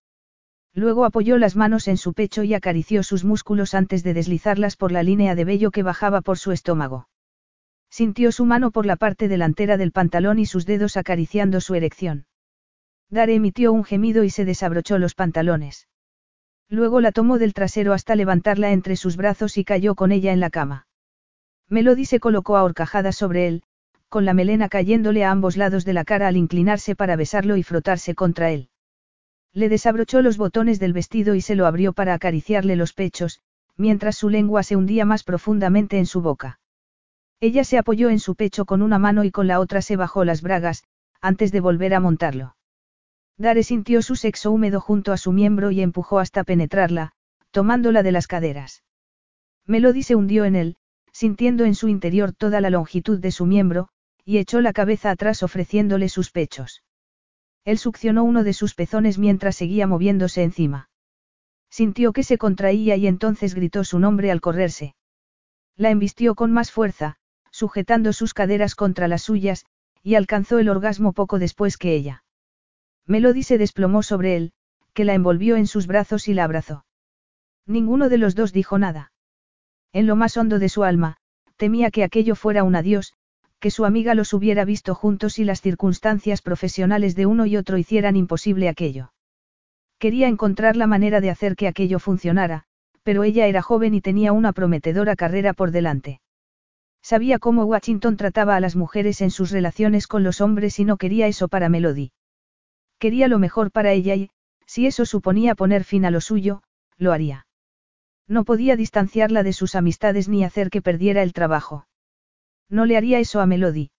Luego 0.74 1.04
apoyó 1.04 1.38
las 1.38 1.54
manos 1.54 1.86
en 1.86 1.96
su 1.96 2.14
pecho 2.14 2.42
y 2.42 2.52
acarició 2.52 3.04
sus 3.04 3.24
músculos 3.24 3.74
antes 3.74 4.02
de 4.02 4.12
deslizarlas 4.12 4.76
por 4.76 4.90
la 4.90 5.04
línea 5.04 5.36
de 5.36 5.44
vello 5.44 5.70
que 5.70 5.84
bajaba 5.84 6.20
por 6.20 6.36
su 6.36 6.50
estómago. 6.50 7.08
Sintió 7.90 8.32
su 8.32 8.44
mano 8.44 8.72
por 8.72 8.86
la 8.86 8.96
parte 8.96 9.28
delantera 9.28 9.76
del 9.76 9.92
pantalón 9.92 10.40
y 10.40 10.46
sus 10.46 10.66
dedos 10.66 10.96
acariciando 10.96 11.60
su 11.60 11.76
erección. 11.76 12.26
Dare 13.08 13.36
emitió 13.36 13.72
un 13.72 13.84
gemido 13.84 14.24
y 14.24 14.30
se 14.30 14.44
desabrochó 14.44 14.98
los 14.98 15.14
pantalones. 15.14 15.86
Luego 16.68 17.00
la 17.00 17.12
tomó 17.12 17.38
del 17.38 17.54
trasero 17.54 17.92
hasta 17.92 18.16
levantarla 18.16 18.72
entre 18.72 18.96
sus 18.96 19.16
brazos 19.16 19.58
y 19.58 19.64
cayó 19.64 19.94
con 19.94 20.10
ella 20.10 20.32
en 20.32 20.40
la 20.40 20.50
cama. 20.50 20.88
Melody 21.68 22.04
se 22.04 22.18
colocó 22.18 22.56
a 22.56 22.64
horcajadas 22.64 23.14
sobre 23.14 23.46
él, 23.46 23.62
con 24.08 24.24
la 24.24 24.34
melena 24.34 24.68
cayéndole 24.68 25.24
a 25.24 25.30
ambos 25.30 25.56
lados 25.56 25.84
de 25.84 25.92
la 25.92 26.04
cara 26.04 26.28
al 26.28 26.36
inclinarse 26.36 26.96
para 26.96 27.16
besarlo 27.16 27.56
y 27.56 27.62
frotarse 27.62 28.14
contra 28.14 28.50
él. 28.50 28.70
Le 29.52 29.68
desabrochó 29.68 30.22
los 30.22 30.36
botones 30.36 30.78
del 30.78 30.92
vestido 30.92 31.34
y 31.34 31.40
se 31.40 31.54
lo 31.54 31.66
abrió 31.66 31.92
para 31.92 32.14
acariciarle 32.14 32.76
los 32.76 32.92
pechos, 32.92 33.40
mientras 33.76 34.16
su 34.16 34.28
lengua 34.28 34.62
se 34.62 34.76
hundía 34.76 35.04
más 35.04 35.24
profundamente 35.24 35.98
en 35.98 36.06
su 36.06 36.20
boca. 36.20 36.60
Ella 37.40 37.64
se 37.64 37.78
apoyó 37.78 38.10
en 38.10 38.18
su 38.18 38.34
pecho 38.34 38.64
con 38.64 38.82
una 38.82 38.98
mano 38.98 39.24
y 39.24 39.30
con 39.30 39.46
la 39.46 39.60
otra 39.60 39.82
se 39.82 39.96
bajó 39.96 40.24
las 40.24 40.42
bragas, 40.42 40.84
antes 41.20 41.52
de 41.52 41.60
volver 41.60 41.94
a 41.94 42.00
montarlo. 42.00 42.56
Dare 43.36 43.62
sintió 43.62 44.02
su 44.02 44.16
sexo 44.16 44.50
húmedo 44.50 44.80
junto 44.80 45.12
a 45.12 45.16
su 45.16 45.32
miembro 45.32 45.70
y 45.70 45.80
empujó 45.80 46.18
hasta 46.18 46.42
penetrarla, 46.42 47.12
tomándola 47.52 48.02
de 48.02 48.12
las 48.12 48.26
caderas. 48.26 48.82
Melody 49.66 50.02
se 50.02 50.16
hundió 50.16 50.44
en 50.44 50.56
él, 50.56 50.76
sintiendo 51.12 51.64
en 51.64 51.74
su 51.74 51.88
interior 51.88 52.32
toda 52.32 52.60
la 52.60 52.70
longitud 52.70 53.20
de 53.20 53.30
su 53.30 53.46
miembro, 53.46 53.88
y 54.28 54.36
echó 54.36 54.60
la 54.60 54.74
cabeza 54.74 55.10
atrás 55.10 55.42
ofreciéndole 55.42 56.10
sus 56.10 56.30
pechos. 56.30 56.82
Él 57.64 57.78
succionó 57.78 58.24
uno 58.24 58.44
de 58.44 58.52
sus 58.52 58.74
pezones 58.74 59.16
mientras 59.16 59.56
seguía 59.56 59.86
moviéndose 59.86 60.42
encima. 60.42 60.90
Sintió 61.70 62.12
que 62.12 62.22
se 62.22 62.36
contraía 62.36 62.96
y 62.96 63.06
entonces 63.06 63.54
gritó 63.54 63.84
su 63.84 63.98
nombre 63.98 64.30
al 64.30 64.42
correrse. 64.42 64.94
La 65.76 65.88
embistió 65.88 66.34
con 66.34 66.52
más 66.52 66.70
fuerza, 66.70 67.16
sujetando 67.50 68.12
sus 68.12 68.34
caderas 68.34 68.74
contra 68.74 69.08
las 69.08 69.22
suyas, 69.22 69.64
y 70.02 70.14
alcanzó 70.14 70.58
el 70.58 70.68
orgasmo 70.68 71.14
poco 71.14 71.38
después 71.38 71.78
que 71.78 71.94
ella. 71.94 72.22
Melody 73.06 73.42
se 73.42 73.56
desplomó 73.56 74.02
sobre 74.02 74.36
él, 74.36 74.52
que 74.92 75.06
la 75.06 75.14
envolvió 75.14 75.56
en 75.56 75.66
sus 75.66 75.86
brazos 75.86 76.28
y 76.28 76.34
la 76.34 76.44
abrazó. 76.44 76.84
Ninguno 77.64 78.10
de 78.10 78.18
los 78.18 78.34
dos 78.34 78.52
dijo 78.52 78.78
nada. 78.78 79.10
En 79.94 80.06
lo 80.06 80.16
más 80.16 80.36
hondo 80.36 80.58
de 80.58 80.68
su 80.68 80.84
alma, 80.84 81.16
temía 81.56 81.90
que 81.90 82.04
aquello 82.04 82.36
fuera 82.36 82.62
un 82.62 82.76
adiós, 82.76 83.14
que 83.60 83.70
su 83.70 83.84
amiga 83.84 84.14
los 84.14 84.32
hubiera 84.32 84.64
visto 84.64 84.94
juntos 84.94 85.38
y 85.38 85.44
las 85.44 85.60
circunstancias 85.60 86.42
profesionales 86.42 87.16
de 87.16 87.26
uno 87.26 87.46
y 87.46 87.56
otro 87.56 87.76
hicieran 87.76 88.16
imposible 88.16 88.68
aquello. 88.68 89.12
Quería 89.98 90.28
encontrar 90.28 90.76
la 90.76 90.86
manera 90.86 91.20
de 91.20 91.30
hacer 91.30 91.56
que 91.56 91.66
aquello 91.66 91.98
funcionara, 91.98 92.64
pero 93.02 93.24
ella 93.24 93.46
era 93.46 93.62
joven 93.62 93.94
y 93.94 94.00
tenía 94.00 94.32
una 94.32 94.52
prometedora 94.52 95.16
carrera 95.16 95.54
por 95.54 95.72
delante. 95.72 96.20
Sabía 97.02 97.38
cómo 97.38 97.64
Washington 97.64 98.16
trataba 98.16 98.54
a 98.54 98.60
las 98.60 98.76
mujeres 98.76 99.20
en 99.22 99.30
sus 99.30 99.50
relaciones 99.50 100.06
con 100.06 100.22
los 100.22 100.40
hombres 100.40 100.78
y 100.78 100.84
no 100.84 100.96
quería 100.96 101.26
eso 101.26 101.48
para 101.48 101.68
Melody. 101.68 102.12
Quería 102.98 103.26
lo 103.26 103.38
mejor 103.38 103.72
para 103.72 103.92
ella 103.92 104.14
y, 104.14 104.30
si 104.66 104.86
eso 104.86 105.04
suponía 105.04 105.54
poner 105.54 105.84
fin 105.84 106.04
a 106.04 106.10
lo 106.10 106.20
suyo, 106.20 106.62
lo 106.96 107.12
haría. 107.12 107.46
No 108.28 108.44
podía 108.44 108.76
distanciarla 108.76 109.42
de 109.42 109.52
sus 109.52 109.74
amistades 109.74 110.28
ni 110.28 110.44
hacer 110.44 110.70
que 110.70 110.82
perdiera 110.82 111.22
el 111.22 111.32
trabajo. 111.32 111.87
No 112.70 112.86
le 112.86 112.96
haría 112.96 113.18
eso 113.18 113.40
a 113.40 113.46
Melody. 113.46 113.90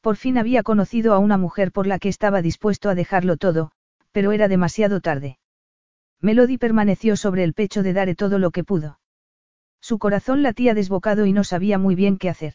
Por 0.00 0.16
fin 0.16 0.38
había 0.38 0.62
conocido 0.62 1.14
a 1.14 1.18
una 1.18 1.36
mujer 1.36 1.72
por 1.72 1.86
la 1.86 1.98
que 1.98 2.08
estaba 2.08 2.42
dispuesto 2.42 2.88
a 2.88 2.94
dejarlo 2.94 3.36
todo, 3.36 3.70
pero 4.10 4.32
era 4.32 4.48
demasiado 4.48 5.00
tarde. 5.00 5.38
Melody 6.20 6.58
permaneció 6.58 7.16
sobre 7.16 7.44
el 7.44 7.54
pecho 7.54 7.82
de 7.82 7.92
Dare 7.92 8.14
todo 8.14 8.38
lo 8.38 8.50
que 8.50 8.64
pudo. 8.64 8.98
Su 9.80 9.98
corazón 9.98 10.42
latía 10.42 10.74
desbocado 10.74 11.26
y 11.26 11.32
no 11.32 11.44
sabía 11.44 11.78
muy 11.78 11.94
bien 11.94 12.18
qué 12.18 12.28
hacer. 12.28 12.54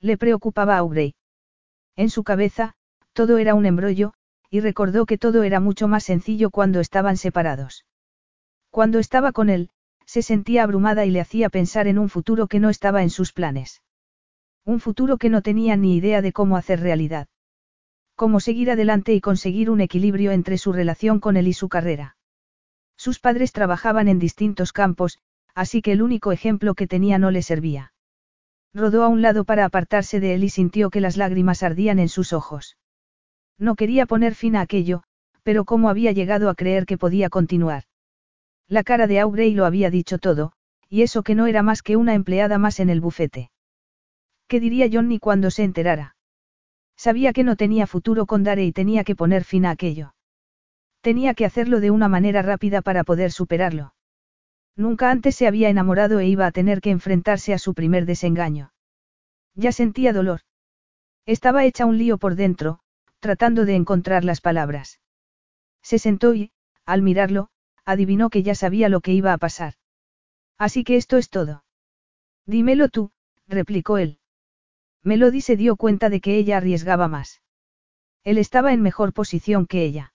Le 0.00 0.18
preocupaba 0.18 0.76
a 0.76 0.78
Aubrey. 0.78 1.14
En 1.96 2.10
su 2.10 2.24
cabeza, 2.24 2.74
todo 3.14 3.38
era 3.38 3.54
un 3.54 3.64
embrollo, 3.64 4.12
y 4.50 4.60
recordó 4.60 5.06
que 5.06 5.18
todo 5.18 5.42
era 5.42 5.60
mucho 5.60 5.88
más 5.88 6.04
sencillo 6.04 6.50
cuando 6.50 6.80
estaban 6.80 7.16
separados. 7.16 7.86
Cuando 8.70 8.98
estaba 8.98 9.32
con 9.32 9.48
él, 9.48 9.70
se 10.04 10.20
sentía 10.20 10.62
abrumada 10.64 11.06
y 11.06 11.10
le 11.10 11.20
hacía 11.20 11.48
pensar 11.48 11.86
en 11.86 11.98
un 11.98 12.08
futuro 12.08 12.46
que 12.46 12.60
no 12.60 12.68
estaba 12.68 13.02
en 13.02 13.10
sus 13.10 13.32
planes. 13.32 13.82
Un 14.66 14.80
futuro 14.80 15.18
que 15.18 15.28
no 15.28 15.42
tenía 15.42 15.76
ni 15.76 15.96
idea 15.96 16.22
de 16.22 16.32
cómo 16.32 16.56
hacer 16.56 16.80
realidad. 16.80 17.28
Cómo 18.16 18.40
seguir 18.40 18.70
adelante 18.70 19.12
y 19.12 19.20
conseguir 19.20 19.68
un 19.68 19.80
equilibrio 19.80 20.32
entre 20.32 20.56
su 20.56 20.72
relación 20.72 21.20
con 21.20 21.36
él 21.36 21.48
y 21.48 21.52
su 21.52 21.68
carrera. 21.68 22.16
Sus 22.96 23.18
padres 23.18 23.52
trabajaban 23.52 24.08
en 24.08 24.18
distintos 24.18 24.72
campos, 24.72 25.18
así 25.54 25.82
que 25.82 25.92
el 25.92 26.00
único 26.00 26.32
ejemplo 26.32 26.74
que 26.74 26.86
tenía 26.86 27.18
no 27.18 27.30
le 27.30 27.42
servía. 27.42 27.92
Rodó 28.72 29.04
a 29.04 29.08
un 29.08 29.20
lado 29.20 29.44
para 29.44 29.64
apartarse 29.64 30.18
de 30.18 30.34
él 30.34 30.44
y 30.44 30.48
sintió 30.48 30.90
que 30.90 31.00
las 31.00 31.16
lágrimas 31.16 31.62
ardían 31.62 31.98
en 31.98 32.08
sus 32.08 32.32
ojos. 32.32 32.76
No 33.58 33.74
quería 33.74 34.06
poner 34.06 34.34
fin 34.34 34.56
a 34.56 34.62
aquello, 34.62 35.02
pero 35.42 35.64
cómo 35.64 35.90
había 35.90 36.12
llegado 36.12 36.48
a 36.48 36.54
creer 36.54 36.86
que 36.86 36.98
podía 36.98 37.28
continuar. 37.28 37.84
La 38.66 38.82
cara 38.82 39.06
de 39.06 39.20
Aubrey 39.20 39.52
lo 39.54 39.66
había 39.66 39.90
dicho 39.90 40.18
todo, 40.18 40.52
y 40.88 41.02
eso 41.02 41.22
que 41.22 41.34
no 41.34 41.46
era 41.46 41.62
más 41.62 41.82
que 41.82 41.96
una 41.96 42.14
empleada 42.14 42.58
más 42.58 42.80
en 42.80 42.88
el 42.88 43.00
bufete. 43.00 43.50
¿Qué 44.48 44.60
diría 44.60 44.88
Johnny 44.92 45.18
cuando 45.18 45.50
se 45.50 45.64
enterara? 45.64 46.16
Sabía 46.96 47.32
que 47.32 47.44
no 47.44 47.56
tenía 47.56 47.86
futuro 47.86 48.26
con 48.26 48.44
Dare 48.44 48.64
y 48.64 48.72
tenía 48.72 49.04
que 49.04 49.16
poner 49.16 49.44
fin 49.44 49.66
a 49.66 49.70
aquello. 49.70 50.14
Tenía 51.00 51.34
que 51.34 51.44
hacerlo 51.44 51.80
de 51.80 51.90
una 51.90 52.08
manera 52.08 52.42
rápida 52.42 52.82
para 52.82 53.04
poder 53.04 53.32
superarlo. 53.32 53.94
Nunca 54.76 55.10
antes 55.10 55.36
se 55.36 55.46
había 55.46 55.68
enamorado 55.68 56.18
e 56.18 56.26
iba 56.26 56.46
a 56.46 56.52
tener 56.52 56.80
que 56.80 56.90
enfrentarse 56.90 57.52
a 57.52 57.58
su 57.58 57.74
primer 57.74 58.06
desengaño. 58.06 58.72
Ya 59.54 59.70
sentía 59.72 60.12
dolor. 60.12 60.40
Estaba 61.26 61.64
hecha 61.64 61.86
un 61.86 61.98
lío 61.98 62.18
por 62.18 62.34
dentro, 62.34 62.80
tratando 63.20 63.64
de 63.64 63.76
encontrar 63.76 64.24
las 64.24 64.40
palabras. 64.40 65.00
Se 65.82 65.98
sentó 65.98 66.34
y, 66.34 66.50
al 66.84 67.02
mirarlo, 67.02 67.48
adivinó 67.84 68.30
que 68.30 68.42
ya 68.42 68.54
sabía 68.54 68.88
lo 68.88 69.00
que 69.00 69.12
iba 69.12 69.32
a 69.32 69.38
pasar. 69.38 69.74
Así 70.58 70.84
que 70.84 70.96
esto 70.96 71.16
es 71.18 71.30
todo. 71.30 71.64
Dímelo 72.46 72.88
tú, 72.88 73.12
replicó 73.46 73.98
él. 73.98 74.18
Melody 75.04 75.42
se 75.42 75.56
dio 75.56 75.76
cuenta 75.76 76.08
de 76.08 76.20
que 76.20 76.36
ella 76.36 76.56
arriesgaba 76.56 77.08
más. 77.08 77.42
Él 78.24 78.38
estaba 78.38 78.72
en 78.72 78.80
mejor 78.80 79.12
posición 79.12 79.66
que 79.66 79.84
ella. 79.84 80.14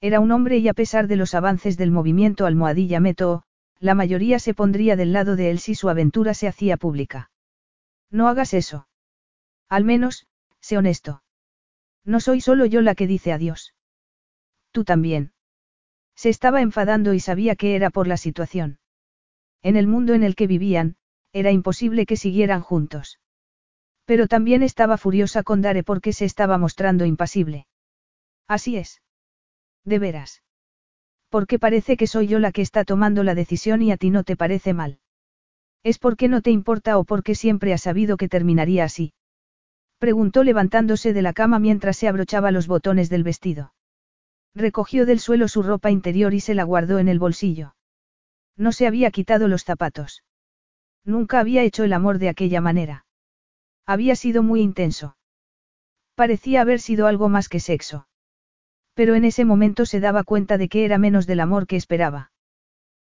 Era 0.00 0.18
un 0.18 0.32
hombre 0.32 0.58
y 0.58 0.68
a 0.68 0.74
pesar 0.74 1.06
de 1.06 1.16
los 1.16 1.34
avances 1.34 1.76
del 1.76 1.92
movimiento 1.92 2.44
almohadilla 2.44 2.98
Meto, 2.98 3.44
la 3.78 3.94
mayoría 3.94 4.38
se 4.40 4.52
pondría 4.52 4.96
del 4.96 5.12
lado 5.12 5.36
de 5.36 5.50
él 5.50 5.60
si 5.60 5.74
su 5.74 5.88
aventura 5.88 6.34
se 6.34 6.48
hacía 6.48 6.76
pública. 6.76 7.30
No 8.10 8.28
hagas 8.28 8.52
eso. 8.52 8.88
Al 9.68 9.84
menos, 9.84 10.26
sé 10.60 10.76
honesto. 10.76 11.22
No 12.04 12.18
soy 12.18 12.40
solo 12.40 12.66
yo 12.66 12.80
la 12.80 12.94
que 12.94 13.06
dice 13.06 13.32
adiós. 13.32 13.74
Tú 14.72 14.84
también. 14.84 15.32
Se 16.16 16.28
estaba 16.28 16.60
enfadando 16.60 17.14
y 17.14 17.20
sabía 17.20 17.54
que 17.54 17.76
era 17.76 17.90
por 17.90 18.08
la 18.08 18.16
situación. 18.16 18.80
En 19.62 19.76
el 19.76 19.86
mundo 19.86 20.14
en 20.14 20.24
el 20.24 20.34
que 20.34 20.46
vivían, 20.46 20.96
era 21.32 21.52
imposible 21.52 22.06
que 22.06 22.16
siguieran 22.16 22.60
juntos. 22.60 23.20
Pero 24.10 24.26
también 24.26 24.64
estaba 24.64 24.98
furiosa 24.98 25.44
con 25.44 25.62
Dare 25.62 25.84
porque 25.84 26.12
se 26.12 26.24
estaba 26.24 26.58
mostrando 26.58 27.04
impasible. 27.04 27.68
Así 28.48 28.76
es. 28.76 29.02
De 29.84 30.00
veras. 30.00 30.42
Porque 31.28 31.60
parece 31.60 31.96
que 31.96 32.08
soy 32.08 32.26
yo 32.26 32.40
la 32.40 32.50
que 32.50 32.60
está 32.60 32.84
tomando 32.84 33.22
la 33.22 33.36
decisión 33.36 33.82
y 33.82 33.92
a 33.92 33.96
ti 33.96 34.10
no 34.10 34.24
te 34.24 34.34
parece 34.34 34.74
mal. 34.74 34.98
¿Es 35.84 36.00
porque 36.00 36.26
no 36.26 36.42
te 36.42 36.50
importa 36.50 36.98
o 36.98 37.04
porque 37.04 37.36
siempre 37.36 37.72
has 37.72 37.82
sabido 37.82 38.16
que 38.16 38.28
terminaría 38.28 38.82
así? 38.82 39.12
Preguntó 39.98 40.42
levantándose 40.42 41.12
de 41.12 41.22
la 41.22 41.32
cama 41.32 41.60
mientras 41.60 41.96
se 41.96 42.08
abrochaba 42.08 42.50
los 42.50 42.66
botones 42.66 43.10
del 43.10 43.22
vestido. 43.22 43.74
Recogió 44.56 45.06
del 45.06 45.20
suelo 45.20 45.46
su 45.46 45.62
ropa 45.62 45.92
interior 45.92 46.34
y 46.34 46.40
se 46.40 46.56
la 46.56 46.64
guardó 46.64 46.98
en 46.98 47.06
el 47.06 47.20
bolsillo. 47.20 47.76
No 48.56 48.72
se 48.72 48.88
había 48.88 49.12
quitado 49.12 49.46
los 49.46 49.62
zapatos. 49.62 50.24
Nunca 51.04 51.38
había 51.38 51.62
hecho 51.62 51.84
el 51.84 51.92
amor 51.92 52.18
de 52.18 52.30
aquella 52.30 52.60
manera. 52.60 53.04
Había 53.90 54.14
sido 54.14 54.44
muy 54.44 54.60
intenso. 54.60 55.16
Parecía 56.14 56.60
haber 56.60 56.78
sido 56.78 57.08
algo 57.08 57.28
más 57.28 57.48
que 57.48 57.58
sexo. 57.58 58.06
Pero 58.94 59.16
en 59.16 59.24
ese 59.24 59.44
momento 59.44 59.84
se 59.84 59.98
daba 59.98 60.22
cuenta 60.22 60.58
de 60.58 60.68
que 60.68 60.84
era 60.84 60.96
menos 60.96 61.26
del 61.26 61.40
amor 61.40 61.66
que 61.66 61.74
esperaba. 61.74 62.30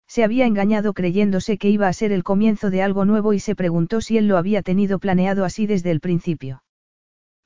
Se 0.06 0.24
había 0.24 0.46
engañado 0.46 0.94
creyéndose 0.94 1.58
que 1.58 1.72
iba 1.72 1.88
a 1.88 1.94
ser 1.94 2.12
el 2.12 2.24
comienzo 2.24 2.70
de 2.70 2.84
algo 2.84 3.04
nuevo 3.04 3.34
y 3.34 3.40
se 3.40 3.56
preguntó 3.56 4.00
si 4.00 4.20
él 4.20 4.28
lo 4.28 4.38
había 4.38 4.62
tenido 4.62 5.00
planeado 5.00 5.44
así 5.44 5.66
desde 5.66 5.90
el 5.90 6.02
principio. 6.02 6.64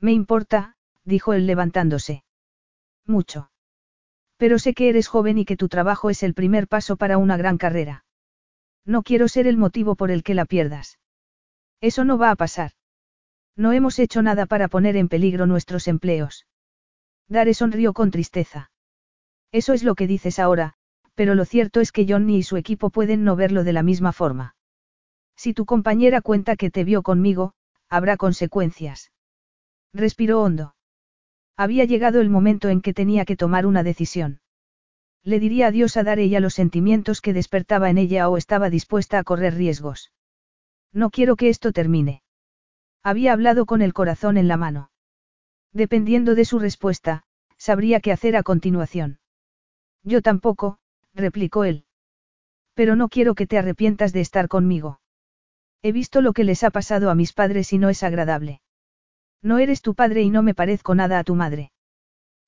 Me 0.02 0.12
importa, 0.12 0.76
dijo 1.06 1.32
él 1.32 1.48
levantándose. 1.48 2.26
Mucho. 3.06 3.52
Pero 4.36 4.60
sé 4.60 4.74
que 4.74 4.90
eres 4.90 5.08
joven 5.08 5.38
y 5.38 5.46
que 5.46 5.56
tu 5.56 5.70
trabajo 5.70 6.10
es 6.10 6.24
el 6.24 6.34
primer 6.34 6.68
paso 6.68 6.98
para 6.98 7.18
una 7.18 7.38
gran 7.38 7.58
carrera. 7.58 8.04
No 8.84 9.02
quiero 9.02 9.30
ser 9.30 9.48
el 9.48 9.56
motivo 9.56 9.96
por 9.96 10.12
el 10.12 10.24
que 10.24 10.34
la 10.34 10.44
pierdas. 10.44 11.00
Eso 11.80 12.04
no 12.04 12.18
va 12.18 12.32
a 12.32 12.36
pasar. 12.36 12.74
No 13.60 13.74
hemos 13.74 14.00
hecho 14.00 14.22
nada 14.22 14.46
para 14.46 14.70
poner 14.70 14.96
en 14.96 15.10
peligro 15.10 15.46
nuestros 15.46 15.90
empleos. 15.90 16.48
Dare 17.28 17.54
sonrió 17.54 17.92
con 17.92 18.10
tristeza. 18.10 18.72
Eso 19.52 19.74
es 19.74 19.84
lo 19.84 19.96
que 19.96 20.08
dices 20.08 20.40
ahora, 20.40 20.76
pero 21.14 21.36
lo 21.36 21.44
cierto 21.44 21.82
es 21.82 21.92
que 21.92 22.06
Johnny 22.08 22.38
y 22.38 22.44
su 22.44 22.56
equipo 22.56 22.90
pueden 22.90 23.26
no 23.26 23.36
verlo 23.36 23.66
de 23.66 23.74
la 23.74 23.84
misma 23.84 24.14
forma. 24.14 24.56
Si 25.36 25.54
tu 25.54 25.66
compañera 25.66 26.22
cuenta 26.22 26.56
que 26.56 26.72
te 26.72 26.86
vio 26.86 27.04
conmigo, 27.04 27.52
habrá 27.90 28.16
consecuencias. 28.16 29.12
Respiró 29.94 30.42
hondo. 30.42 30.76
Había 31.58 31.84
llegado 31.84 32.22
el 32.22 32.30
momento 32.30 32.70
en 32.70 32.80
que 32.80 32.94
tenía 32.94 33.26
que 33.26 33.36
tomar 33.36 33.66
una 33.66 33.84
decisión. 33.84 34.40
Le 35.22 35.38
diría 35.42 35.68
adiós 35.68 35.98
a 35.98 36.04
Dare 36.04 36.24
y 36.24 36.34
a 36.34 36.40
los 36.40 36.54
sentimientos 36.54 37.20
que 37.20 37.34
despertaba 37.34 37.90
en 37.90 37.98
ella 37.98 38.30
o 38.30 38.38
estaba 38.38 38.70
dispuesta 38.70 39.20
a 39.20 39.26
correr 39.26 39.56
riesgos. 39.56 40.14
No 40.94 41.10
quiero 41.10 41.36
que 41.36 41.50
esto 41.50 41.74
termine. 41.74 42.24
Había 43.04 43.34
hablado 43.34 43.66
con 43.66 43.82
el 43.82 43.94
corazón 43.94 44.38
en 44.38 44.48
la 44.48 44.58
mano. 44.58 44.92
Dependiendo 45.74 46.36
de 46.36 46.46
su 46.46 46.60
respuesta, 46.60 47.24
sabría 47.58 48.00
qué 48.00 48.12
hacer 48.12 48.36
a 48.36 48.44
continuación. 48.44 49.20
Yo 50.04 50.22
tampoco, 50.22 50.80
replicó 51.14 51.64
él. 51.64 51.86
Pero 52.74 52.96
no 52.96 53.10
quiero 53.10 53.36
que 53.36 53.48
te 53.48 53.58
arrepientas 53.58 54.14
de 54.14 54.22
estar 54.22 54.48
conmigo. 54.48 55.00
He 55.82 55.92
visto 55.92 56.22
lo 56.22 56.34
que 56.34 56.44
les 56.44 56.64
ha 56.64 56.72
pasado 56.72 57.10
a 57.10 57.16
mis 57.16 57.34
padres 57.34 57.72
y 57.72 57.78
no 57.78 57.90
es 57.90 58.04
agradable. 58.04 58.62
No 59.42 59.60
eres 59.60 59.82
tu 59.82 59.96
padre 59.96 60.22
y 60.22 60.30
no 60.30 60.44
me 60.44 60.54
parezco 60.54 60.96
nada 60.96 61.20
a 61.20 61.24
tu 61.24 61.36
madre. 61.36 61.72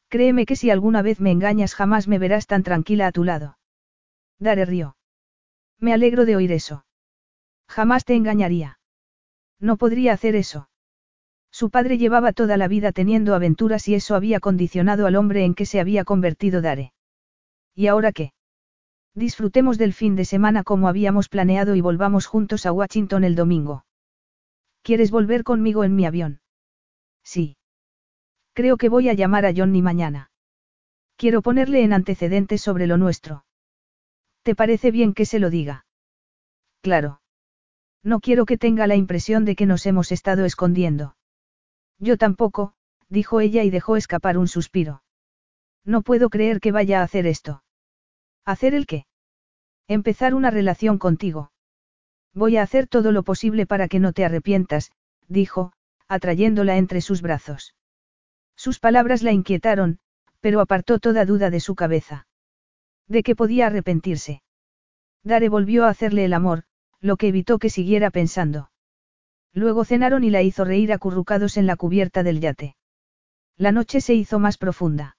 Créeme 0.10 0.46
que 0.46 0.58
si 0.58 0.70
alguna 0.70 1.02
vez 1.02 1.22
me 1.22 1.32
engañas 1.32 1.74
jamás 1.74 2.10
me 2.10 2.20
verás 2.20 2.48
tan 2.48 2.64
tranquila 2.64 3.08
a 3.08 3.12
tu 3.14 3.24
lado. 3.24 3.58
Dare 4.40 4.66
río. 4.66 4.98
Me 5.80 5.94
alegro 5.94 6.26
de 6.26 6.36
oír 6.36 6.52
eso. 6.52 6.86
Jamás 7.70 8.04
te 8.04 8.16
engañaría. 8.16 8.81
No 9.62 9.78
podría 9.78 10.14
hacer 10.14 10.36
eso. 10.36 10.68
Su 11.52 11.70
padre 11.70 11.98
llevaba 11.98 12.34
toda 12.34 12.58
la 12.58 12.68
vida 12.68 12.92
teniendo 12.92 13.36
aventuras 13.36 13.88
y 13.88 13.94
eso 13.96 14.16
había 14.16 14.40
condicionado 14.40 15.06
al 15.06 15.16
hombre 15.16 15.46
en 15.46 15.54
que 15.54 15.66
se 15.66 15.80
había 15.80 16.04
convertido 16.04 16.62
Dare. 16.62 16.94
¿Y 17.76 17.88
ahora 17.88 18.12
qué? 18.12 18.34
Disfrutemos 19.14 19.78
del 19.78 19.94
fin 19.94 20.16
de 20.16 20.26
semana 20.26 20.64
como 20.64 20.88
habíamos 20.88 21.30
planeado 21.30 21.76
y 21.76 21.82
volvamos 21.82 22.26
juntos 22.26 22.66
a 22.66 22.72
Washington 22.72 23.24
el 23.24 23.36
domingo. 23.36 23.86
¿Quieres 24.82 25.12
volver 25.12 25.44
conmigo 25.44 25.84
en 25.84 25.96
mi 25.96 26.06
avión? 26.06 26.42
Sí. 27.24 27.58
Creo 28.54 28.78
que 28.78 28.90
voy 28.90 29.10
a 29.10 29.14
llamar 29.14 29.46
a 29.46 29.54
Johnny 29.56 29.82
mañana. 29.82 30.32
Quiero 31.18 31.42
ponerle 31.42 31.84
en 31.84 31.94
antecedentes 31.94 32.62
sobre 32.62 32.88
lo 32.88 32.98
nuestro. 32.98 33.46
¿Te 34.42 34.56
parece 34.56 34.90
bien 34.90 35.14
que 35.14 35.26
se 35.26 35.38
lo 35.38 35.52
diga? 35.52 35.86
Claro. 36.82 37.21
No 38.04 38.20
quiero 38.20 38.46
que 38.46 38.58
tenga 38.58 38.88
la 38.88 38.96
impresión 38.96 39.46
de 39.46 39.56
que 39.56 39.66
nos 39.66 39.86
hemos 39.86 40.12
estado 40.12 40.46
escondiendo. 40.46 41.16
Yo 42.00 42.18
tampoco, 42.18 42.74
dijo 43.10 43.42
ella 43.42 43.64
y 43.64 43.70
dejó 43.70 43.96
escapar 43.96 44.38
un 44.38 44.48
suspiro. 44.48 45.04
No 45.86 46.02
puedo 46.02 46.30
creer 46.30 46.60
que 46.60 46.72
vaya 46.72 47.02
a 47.02 47.04
hacer 47.04 47.28
esto. 47.28 47.64
¿Hacer 48.46 48.74
el 48.74 48.88
qué? 48.88 49.06
Empezar 49.88 50.34
una 50.34 50.50
relación 50.50 50.98
contigo. 50.98 51.52
Voy 52.34 52.58
a 52.58 52.64
hacer 52.64 52.88
todo 52.88 53.12
lo 53.12 53.24
posible 53.24 53.66
para 53.66 53.88
que 53.88 54.00
no 54.00 54.14
te 54.14 54.26
arrepientas, 54.26 54.92
dijo, 55.28 55.74
atrayéndola 56.08 56.78
entre 56.78 57.02
sus 57.02 57.22
brazos. 57.22 57.76
Sus 58.56 58.80
palabras 58.80 59.22
la 59.22 59.32
inquietaron, 59.32 60.00
pero 60.40 60.60
apartó 60.62 61.00
toda 61.00 61.26
duda 61.26 61.50
de 61.50 61.60
su 61.60 61.76
cabeza. 61.76 62.28
De 63.08 63.22
que 63.24 63.36
podía 63.36 63.68
arrepentirse. 63.68 64.42
Dare 65.24 65.50
volvió 65.50 65.86
a 65.86 65.90
hacerle 65.90 66.26
el 66.26 66.34
amor, 66.34 66.64
lo 67.02 67.18
que 67.18 67.28
evitó 67.28 67.58
que 67.60 67.70
siguiera 67.70 68.12
pensando. 68.12 68.72
Luego 69.54 69.84
cenaron 69.84 70.24
y 70.24 70.30
la 70.30 70.44
hizo 70.44 70.64
reír 70.64 70.94
acurrucados 70.94 71.58
en 71.58 71.66
la 71.66 71.76
cubierta 71.76 72.24
del 72.24 72.40
yate. 72.40 72.76
La 73.58 73.72
noche 73.72 74.00
se 74.02 74.14
hizo 74.14 74.40
más 74.40 74.58
profunda. 74.58 75.18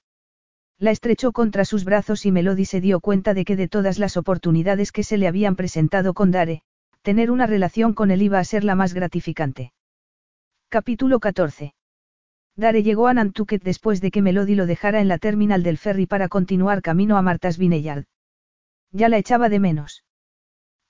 La 0.78 0.90
estrechó 0.90 1.32
contra 1.32 1.64
sus 1.64 1.84
brazos 1.84 2.24
y 2.24 2.32
Melody 2.32 2.64
se 2.64 2.80
dio 2.80 3.00
cuenta 3.00 3.34
de 3.34 3.44
que 3.44 3.56
de 3.56 3.68
todas 3.68 3.98
las 3.98 4.16
oportunidades 4.16 4.90
que 4.90 5.04
se 5.04 5.18
le 5.18 5.28
habían 5.28 5.54
presentado 5.54 6.14
con 6.14 6.30
Dare, 6.30 6.62
tener 7.02 7.30
una 7.30 7.46
relación 7.46 7.94
con 7.94 8.10
él 8.10 8.22
iba 8.22 8.38
a 8.38 8.44
ser 8.44 8.64
la 8.64 8.74
más 8.74 8.94
gratificante. 8.94 9.72
Capítulo 10.68 11.20
14. 11.20 11.74
Dare 12.56 12.82
llegó 12.82 13.06
a 13.06 13.14
Nantucket 13.14 13.62
después 13.62 14.00
de 14.00 14.10
que 14.10 14.22
Melody 14.22 14.54
lo 14.54 14.66
dejara 14.66 15.00
en 15.00 15.08
la 15.08 15.18
terminal 15.18 15.62
del 15.62 15.78
ferry 15.78 16.06
para 16.06 16.28
continuar 16.28 16.82
camino 16.82 17.16
a 17.16 17.22
Martas 17.22 17.58
Vineyard. 17.58 18.04
Ya 18.90 19.08
la 19.08 19.18
echaba 19.18 19.48
de 19.48 19.60
menos. 19.60 20.04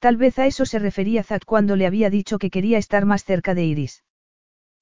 Tal 0.03 0.17
vez 0.17 0.37
a 0.41 0.47
eso 0.47 0.67
se 0.67 0.81
refería 0.81 1.23
Zack 1.23 1.45
cuando 1.45 1.77
le 1.77 1.87
había 1.87 2.11
dicho 2.11 2.41
que 2.41 2.51
quería 2.51 2.77
estar 2.77 3.07
más 3.07 3.23
cerca 3.23 3.55
de 3.55 3.65
Iris. 3.65 4.03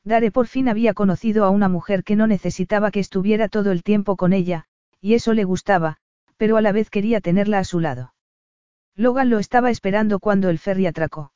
Dare 0.03 0.31
por 0.31 0.47
fin 0.47 0.67
había 0.67 0.95
conocido 0.95 1.45
a 1.45 1.51
una 1.51 1.69
mujer 1.69 2.05
que 2.05 2.17
no 2.17 2.27
necesitaba 2.27 2.91
que 2.91 3.01
estuviera 3.01 3.51
todo 3.51 3.71
el 3.71 3.83
tiempo 3.83 4.17
con 4.17 4.33
ella, 4.33 4.65
y 4.99 5.13
eso 5.13 5.35
le 5.35 5.45
gustaba, 5.45 5.99
pero 6.39 6.57
a 6.57 6.63
la 6.63 6.73
vez 6.73 6.89
quería 6.89 7.21
tenerla 7.21 7.59
a 7.59 7.65
su 7.65 7.81
lado. 7.81 8.15
Logan 8.97 9.29
lo 9.29 9.39
estaba 9.39 9.71
esperando 9.71 10.21
cuando 10.21 10.49
el 10.49 10.59
ferry 10.59 10.87
atracó. 10.87 11.35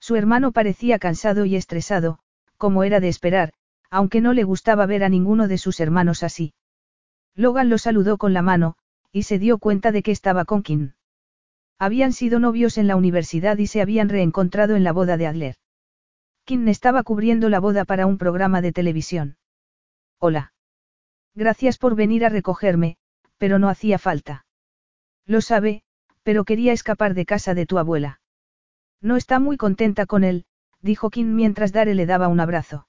Su 0.00 0.16
hermano 0.16 0.50
parecía 0.50 0.98
cansado 0.98 1.44
y 1.44 1.54
estresado, 1.54 2.18
como 2.56 2.82
era 2.82 2.98
de 2.98 3.06
esperar, 3.06 3.52
aunque 3.88 4.20
no 4.20 4.32
le 4.32 4.42
gustaba 4.42 4.84
ver 4.84 5.04
a 5.04 5.08
ninguno 5.08 5.46
de 5.46 5.58
sus 5.58 5.78
hermanos 5.78 6.24
así. 6.24 6.54
Logan 7.36 7.70
lo 7.70 7.78
saludó 7.78 8.18
con 8.18 8.32
la 8.32 8.42
mano, 8.42 8.74
y 9.12 9.22
se 9.22 9.38
dio 9.38 9.58
cuenta 9.58 9.92
de 9.92 10.02
que 10.02 10.10
estaba 10.10 10.44
con 10.44 10.64
Kim. 10.64 10.94
Habían 11.78 12.12
sido 12.12 12.38
novios 12.38 12.78
en 12.78 12.86
la 12.86 12.96
universidad 12.96 13.58
y 13.58 13.66
se 13.66 13.82
habían 13.82 14.08
reencontrado 14.08 14.76
en 14.76 14.84
la 14.84 14.92
boda 14.92 15.16
de 15.16 15.26
Adler. 15.26 15.56
Kim 16.44 16.66
estaba 16.68 17.02
cubriendo 17.02 17.48
la 17.48 17.60
boda 17.60 17.84
para 17.84 18.06
un 18.06 18.18
programa 18.18 18.62
de 18.62 18.72
televisión. 18.72 19.36
Hola. 20.18 20.52
Gracias 21.34 21.76
por 21.76 21.94
venir 21.96 22.24
a 22.24 22.30
recogerme, 22.30 22.96
pero 23.36 23.58
no 23.58 23.68
hacía 23.68 23.98
falta. 23.98 24.46
Lo 25.26 25.40
sabe, 25.40 25.82
pero 26.22 26.44
quería 26.44 26.72
escapar 26.72 27.14
de 27.14 27.26
casa 27.26 27.52
de 27.52 27.66
tu 27.66 27.78
abuela. 27.78 28.20
No 29.02 29.16
está 29.16 29.38
muy 29.38 29.56
contenta 29.56 30.06
con 30.06 30.24
él, 30.24 30.46
dijo 30.80 31.10
Kim 31.10 31.34
mientras 31.34 31.72
Dare 31.72 31.94
le 31.94 32.06
daba 32.06 32.28
un 32.28 32.40
abrazo. 32.40 32.88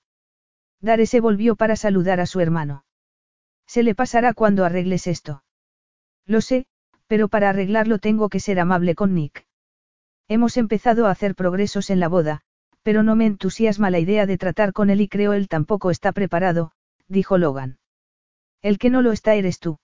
Dare 0.80 1.06
se 1.08 1.20
volvió 1.20 1.56
para 1.56 1.76
saludar 1.76 2.20
a 2.20 2.26
su 2.26 2.40
hermano. 2.40 2.86
Se 3.66 3.84
le 3.84 3.96
pasará 3.96 4.34
cuando 4.34 4.64
arregles 4.64 5.08
esto. 5.08 5.44
Lo 6.26 6.42
sé, 6.42 6.68
pero 7.08 7.28
para 7.28 7.50
arreglarlo 7.50 8.00
tengo 8.00 8.30
que 8.30 8.40
ser 8.40 8.60
amable 8.60 8.96
con 8.96 9.14
Nick. 9.14 9.46
Hemos 10.28 10.58
empezado 10.58 11.08
a 11.08 11.12
hacer 11.12 11.36
progresos 11.36 11.90
en 11.90 12.00
la 12.00 12.10
boda, 12.10 12.42
pero 12.84 13.04
no 13.04 13.16
me 13.16 13.26
entusiasma 13.26 13.90
la 13.90 14.00
idea 14.00 14.26
de 14.26 14.38
tratar 14.38 14.74
con 14.74 14.90
él 14.90 15.02
y 15.02 15.08
creo 15.08 15.34
él 15.34 15.48
tampoco 15.48 15.92
está 15.92 16.12
preparado, 16.12 16.72
dijo 17.08 17.38
Logan. 17.38 17.80
El 18.62 18.78
que 18.78 18.90
no 18.90 19.02
lo 19.02 19.12
está 19.12 19.36
eres 19.36 19.60
tú. 19.60 19.80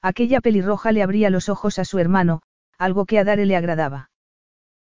Aquella 0.00 0.40
pelirroja 0.40 0.92
le 0.92 1.02
abría 1.02 1.30
los 1.30 1.48
ojos 1.48 1.78
a 1.78 1.84
su 1.84 1.98
hermano, 1.98 2.42
algo 2.78 3.04
que 3.04 3.18
a 3.18 3.24
Dare 3.24 3.46
le 3.46 3.56
agradaba. 3.56 4.10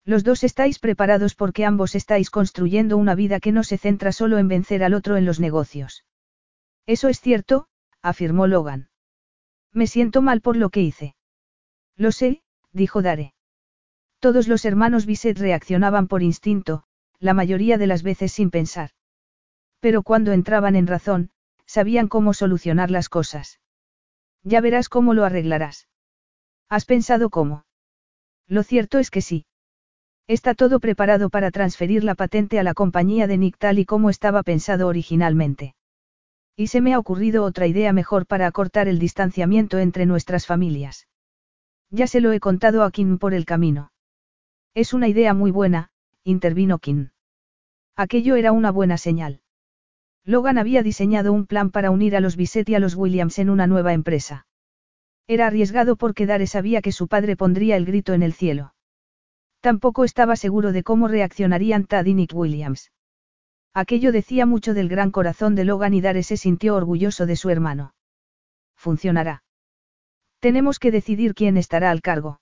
Los 0.05 0.25
dos 0.25 0.43
estáis 0.43 0.79
preparados 0.79 1.35
porque 1.35 1.65
ambos 1.65 1.95
estáis 1.95 2.31
construyendo 2.31 2.97
una 2.97 3.15
vida 3.15 3.39
que 3.39 3.53
no 3.53 3.63
se 3.63 3.79
centra 3.79 4.11
solo 4.11 4.39
en 4.39 4.49
vencer 4.49 4.83
al 4.83 4.95
otro 4.95 5.17
en 5.17 5.27
los 5.27 5.39
negocios. 5.39 6.05
Eso 6.87 7.09
es 7.09 7.21
cierto, 7.21 7.69
afirmó 8.03 8.49
Logan. 8.49 8.89
Me 9.73 9.87
siento 9.87 10.21
mal 10.23 10.41
por 10.41 10.57
lo 10.57 10.71
que 10.71 10.81
hice. 10.81 11.15
Lo 12.03 12.11
sé, 12.11 12.43
dijo 12.73 13.01
Dare. 13.01 13.33
Todos 14.19 14.49
los 14.49 14.65
hermanos 14.65 15.07
Bisset 15.07 15.39
reaccionaban 15.39 16.09
por 16.09 16.25
instinto, 16.25 16.83
la 17.21 17.33
mayoría 17.33 17.79
de 17.79 17.87
las 17.87 18.03
veces 18.03 18.33
sin 18.33 18.51
pensar. 18.51 18.91
Pero 19.79 20.03
cuando 20.03 20.33
entraban 20.33 20.75
en 20.75 20.89
razón, 20.89 21.31
sabían 21.65 22.09
cómo 22.09 22.35
solucionar 22.35 22.91
las 22.91 23.09
cosas. 23.09 23.61
Ya 24.43 24.61
verás 24.61 24.89
cómo 24.89 25.15
lo 25.15 25.25
arreglarás. 25.25 25.87
¿Has 26.69 26.87
pensado 26.87 27.31
cómo? 27.31 27.67
Lo 28.49 28.65
cierto 28.65 28.99
es 28.99 29.09
que 29.09 29.21
sí. 29.21 29.47
Está 30.27 30.55
todo 30.55 30.81
preparado 30.81 31.31
para 31.31 31.53
transferir 31.53 32.03
la 32.03 32.17
patente 32.17 32.59
a 32.59 32.65
la 32.65 32.75
compañía 32.75 33.29
de 33.29 33.39
Nick 33.39 33.59
tal 33.59 33.79
y 33.79 33.85
como 33.85 34.11
estaba 34.11 34.43
pensado 34.43 34.89
originalmente. 34.89 35.77
Y 36.57 36.67
se 36.67 36.81
me 36.81 36.95
ha 36.95 36.99
ocurrido 36.99 37.45
otra 37.45 37.69
idea 37.69 37.93
mejor 37.93 38.27
para 38.27 38.49
acortar 38.49 38.89
el 38.89 38.99
distanciamiento 38.99 39.79
entre 39.79 40.05
nuestras 40.05 40.49
familias. 40.49 41.07
Ya 41.93 42.07
se 42.07 42.23
lo 42.23 42.33
he 42.33 42.41
contado 42.41 42.85
a 42.85 42.91
Kim 42.91 43.19
por 43.19 43.35
el 43.35 43.45
camino. 43.45 43.93
Es 44.75 44.95
una 44.95 45.09
idea 45.09 45.35
muy 45.35 45.51
buena, 45.51 45.91
intervino 46.25 46.79
Kim. 46.79 47.11
Aquello 47.95 48.37
era 48.37 48.53
una 48.53 48.71
buena 48.71 48.97
señal. 48.97 49.43
Logan 50.25 50.57
había 50.57 50.83
diseñado 50.83 51.35
un 51.35 51.47
plan 51.47 51.71
para 51.71 51.91
unir 51.91 52.17
a 52.17 52.21
los 52.21 52.37
Bisset 52.37 52.67
y 52.71 52.75
a 52.75 52.79
los 52.79 52.95
Williams 52.95 53.39
en 53.39 53.51
una 53.51 53.67
nueva 53.67 53.93
empresa. 53.93 54.47
Era 55.27 55.49
arriesgado 55.49 55.97
porque 55.97 56.25
Dare 56.25 56.47
sabía 56.47 56.81
que 56.81 56.93
su 56.93 57.09
padre 57.09 57.37
pondría 57.37 57.77
el 57.77 57.85
grito 57.85 58.15
en 58.15 58.23
el 58.23 58.33
cielo. 58.33 58.75
Tampoco 59.61 60.05
estaba 60.05 60.37
seguro 60.37 60.73
de 60.73 60.83
cómo 60.83 61.09
reaccionarían 61.09 61.85
Tad 61.85 62.07
y 62.07 62.15
Nick 62.15 62.35
Williams. 62.35 62.91
Aquello 63.75 64.13
decía 64.13 64.47
mucho 64.47 64.73
del 64.73 64.89
gran 64.89 65.11
corazón 65.11 65.55
de 65.55 65.65
Logan 65.65 65.93
y 65.93 66.01
Dare 66.01 66.23
se 66.23 66.39
sintió 66.39 66.75
orgulloso 66.75 67.27
de 67.27 67.37
su 67.37 67.51
hermano. 67.51 67.95
Funcionará. 68.77 69.45
Tenemos 70.43 70.81
que 70.81 70.91
decidir 70.91 71.37
quién 71.37 71.57
estará 71.57 71.93
al 71.93 72.03
cargo. 72.03 72.41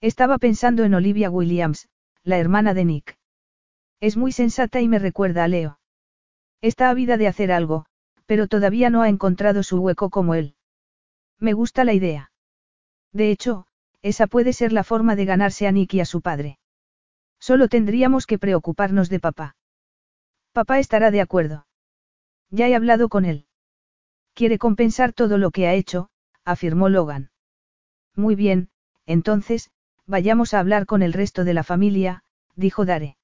Estaba 0.00 0.38
pensando 0.38 0.84
en 0.84 0.94
Olivia 0.94 1.28
Williams, 1.28 1.86
la 2.22 2.38
hermana 2.38 2.72
de 2.72 2.86
Nick. 2.86 3.18
Es 4.00 4.16
muy 4.16 4.32
sensata 4.32 4.80
y 4.80 4.88
me 4.88 4.98
recuerda 4.98 5.44
a 5.44 5.48
Leo. 5.48 5.80
Está 6.62 6.88
ávida 6.88 7.18
de 7.18 7.28
hacer 7.28 7.52
algo, 7.52 7.84
pero 8.24 8.46
todavía 8.46 8.88
no 8.88 9.02
ha 9.02 9.10
encontrado 9.10 9.62
su 9.62 9.82
hueco 9.82 10.08
como 10.08 10.34
él. 10.34 10.54
Me 11.38 11.52
gusta 11.52 11.84
la 11.84 11.92
idea. 11.92 12.32
De 13.12 13.30
hecho, 13.30 13.66
esa 14.00 14.26
puede 14.26 14.54
ser 14.54 14.72
la 14.72 14.82
forma 14.82 15.14
de 15.14 15.26
ganarse 15.26 15.66
a 15.66 15.72
Nick 15.72 15.92
y 15.92 16.00
a 16.00 16.06
su 16.06 16.22
padre. 16.22 16.58
Solo 17.38 17.68
tendríamos 17.68 18.24
que 18.24 18.38
preocuparnos 18.38 19.10
de 19.10 19.20
papá. 19.20 19.56
Papá 20.52 20.78
estará 20.78 21.10
de 21.10 21.20
acuerdo. 21.20 21.66
Ya 22.48 22.66
he 22.66 22.74
hablado 22.74 23.10
con 23.10 23.26
él. 23.26 23.44
Quiere 24.32 24.56
compensar 24.56 25.12
todo 25.12 25.36
lo 25.36 25.50
que 25.50 25.66
ha 25.66 25.74
hecho, 25.74 26.08
afirmó 26.50 26.88
Logan. 26.88 27.30
Muy 28.16 28.34
bien, 28.34 28.70
entonces, 29.06 29.70
vayamos 30.06 30.54
a 30.54 30.60
hablar 30.60 30.86
con 30.86 31.02
el 31.02 31.12
resto 31.12 31.44
de 31.44 31.54
la 31.54 31.62
familia, 31.62 32.24
dijo 32.56 32.84
Dare. 32.84 33.16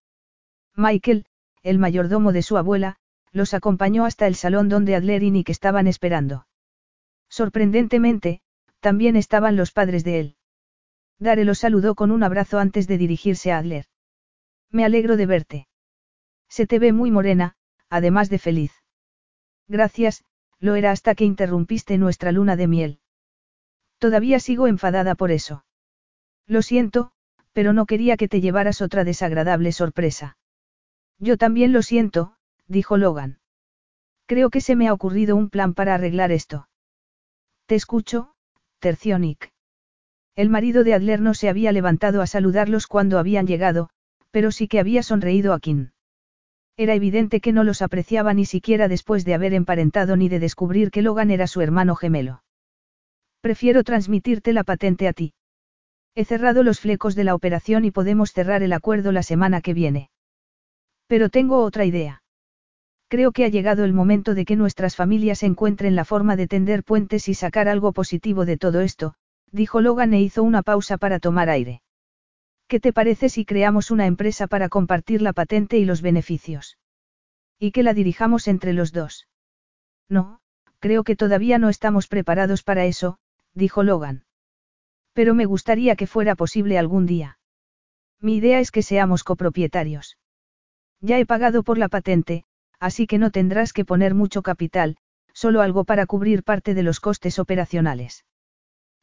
Michael, 0.74 1.26
el 1.62 1.78
mayordomo 1.78 2.32
de 2.32 2.42
su 2.42 2.56
abuela, 2.56 2.96
los 3.32 3.54
acompañó 3.54 4.04
hasta 4.04 4.26
el 4.26 4.34
salón 4.34 4.68
donde 4.68 4.94
Adler 4.94 5.22
y 5.22 5.30
Nick 5.30 5.50
estaban 5.50 5.86
esperando. 5.86 6.46
Sorprendentemente, 7.28 8.40
también 8.80 9.16
estaban 9.16 9.56
los 9.56 9.72
padres 9.72 10.04
de 10.04 10.20
él. 10.20 10.36
Dare 11.18 11.44
los 11.44 11.58
saludó 11.58 11.94
con 11.94 12.10
un 12.10 12.22
abrazo 12.22 12.58
antes 12.58 12.86
de 12.86 12.98
dirigirse 12.98 13.52
a 13.52 13.58
Adler. 13.58 13.86
Me 14.70 14.84
alegro 14.84 15.16
de 15.16 15.26
verte. 15.26 15.68
Se 16.48 16.66
te 16.66 16.78
ve 16.78 16.92
muy 16.92 17.10
morena, 17.10 17.56
además 17.88 18.30
de 18.30 18.38
feliz. 18.38 18.72
Gracias, 19.66 20.24
lo 20.58 20.74
era 20.74 20.90
hasta 20.90 21.14
que 21.14 21.24
interrumpiste 21.24 21.98
nuestra 21.98 22.32
luna 22.32 22.56
de 22.56 22.66
miel. 22.66 23.00
Todavía 23.98 24.40
sigo 24.40 24.66
enfadada 24.66 25.14
por 25.14 25.30
eso. 25.30 25.64
Lo 26.46 26.62
siento, 26.62 27.12
pero 27.52 27.72
no 27.72 27.86
quería 27.86 28.16
que 28.16 28.28
te 28.28 28.40
llevaras 28.40 28.82
otra 28.82 29.04
desagradable 29.04 29.72
sorpresa. 29.72 30.36
Yo 31.18 31.36
también 31.36 31.72
lo 31.72 31.82
siento, 31.82 32.36
dijo 32.68 32.96
Logan. 32.96 33.38
Creo 34.26 34.50
que 34.50 34.60
se 34.60 34.76
me 34.76 34.88
ha 34.88 34.92
ocurrido 34.92 35.36
un 35.36 35.48
plan 35.48 35.72
para 35.72 35.94
arreglar 35.94 36.32
esto. 36.32 36.68
Te 37.66 37.74
escucho, 37.74 38.34
terció 38.78 39.18
Nick. 39.18 39.52
El 40.34 40.50
marido 40.50 40.84
de 40.84 40.92
Adler 40.92 41.20
no 41.20 41.32
se 41.32 41.48
había 41.48 41.72
levantado 41.72 42.20
a 42.20 42.26
saludarlos 42.26 42.86
cuando 42.86 43.18
habían 43.18 43.46
llegado, 43.46 43.88
pero 44.30 44.50
sí 44.50 44.68
que 44.68 44.78
había 44.78 45.02
sonreído 45.02 45.54
a 45.54 45.60
Kim. 45.60 45.92
Era 46.76 46.94
evidente 46.94 47.40
que 47.40 47.52
no 47.52 47.64
los 47.64 47.80
apreciaba 47.80 48.34
ni 48.34 48.44
siquiera 48.44 48.86
después 48.88 49.24
de 49.24 49.32
haber 49.32 49.54
emparentado 49.54 50.16
ni 50.16 50.28
de 50.28 50.40
descubrir 50.40 50.90
que 50.90 51.00
Logan 51.00 51.30
era 51.30 51.46
su 51.46 51.62
hermano 51.62 51.96
gemelo. 51.96 52.42
Prefiero 53.46 53.84
transmitirte 53.84 54.52
la 54.52 54.64
patente 54.64 55.06
a 55.06 55.12
ti. 55.12 55.32
He 56.16 56.24
cerrado 56.24 56.64
los 56.64 56.80
flecos 56.80 57.14
de 57.14 57.22
la 57.22 57.36
operación 57.36 57.84
y 57.84 57.92
podemos 57.92 58.32
cerrar 58.32 58.64
el 58.64 58.72
acuerdo 58.72 59.12
la 59.12 59.22
semana 59.22 59.60
que 59.60 59.72
viene. 59.72 60.10
Pero 61.06 61.28
tengo 61.28 61.62
otra 61.62 61.84
idea. 61.84 62.24
Creo 63.06 63.30
que 63.30 63.44
ha 63.44 63.48
llegado 63.48 63.84
el 63.84 63.92
momento 63.92 64.34
de 64.34 64.44
que 64.44 64.56
nuestras 64.56 64.96
familias 64.96 65.44
encuentren 65.44 65.94
la 65.94 66.04
forma 66.04 66.34
de 66.34 66.48
tender 66.48 66.82
puentes 66.82 67.28
y 67.28 67.34
sacar 67.34 67.68
algo 67.68 67.92
positivo 67.92 68.46
de 68.46 68.56
todo 68.56 68.80
esto, 68.80 69.14
dijo 69.52 69.80
Logan 69.80 70.12
e 70.14 70.22
hizo 70.22 70.42
una 70.42 70.64
pausa 70.64 70.98
para 70.98 71.20
tomar 71.20 71.48
aire. 71.48 71.82
¿Qué 72.66 72.80
te 72.80 72.92
parece 72.92 73.28
si 73.28 73.44
creamos 73.44 73.92
una 73.92 74.06
empresa 74.06 74.48
para 74.48 74.68
compartir 74.68 75.22
la 75.22 75.32
patente 75.32 75.78
y 75.78 75.84
los 75.84 76.02
beneficios? 76.02 76.78
Y 77.60 77.70
que 77.70 77.84
la 77.84 77.94
dirijamos 77.94 78.48
entre 78.48 78.72
los 78.72 78.90
dos. 78.90 79.28
No, 80.08 80.40
creo 80.80 81.04
que 81.04 81.14
todavía 81.14 81.60
no 81.60 81.68
estamos 81.68 82.08
preparados 82.08 82.64
para 82.64 82.86
eso, 82.86 83.20
dijo 83.56 83.82
Logan. 83.82 84.24
Pero 85.12 85.34
me 85.34 85.46
gustaría 85.46 85.96
que 85.96 86.06
fuera 86.06 86.36
posible 86.36 86.78
algún 86.78 87.06
día. 87.06 87.38
Mi 88.20 88.36
idea 88.36 88.60
es 88.60 88.70
que 88.70 88.82
seamos 88.82 89.24
copropietarios. 89.24 90.18
Ya 91.00 91.18
he 91.18 91.26
pagado 91.26 91.62
por 91.62 91.78
la 91.78 91.88
patente, 91.88 92.44
así 92.78 93.06
que 93.06 93.18
no 93.18 93.30
tendrás 93.30 93.72
que 93.72 93.84
poner 93.84 94.14
mucho 94.14 94.42
capital, 94.42 94.96
solo 95.32 95.62
algo 95.62 95.84
para 95.84 96.06
cubrir 96.06 96.42
parte 96.42 96.74
de 96.74 96.82
los 96.82 97.00
costes 97.00 97.38
operacionales. 97.38 98.24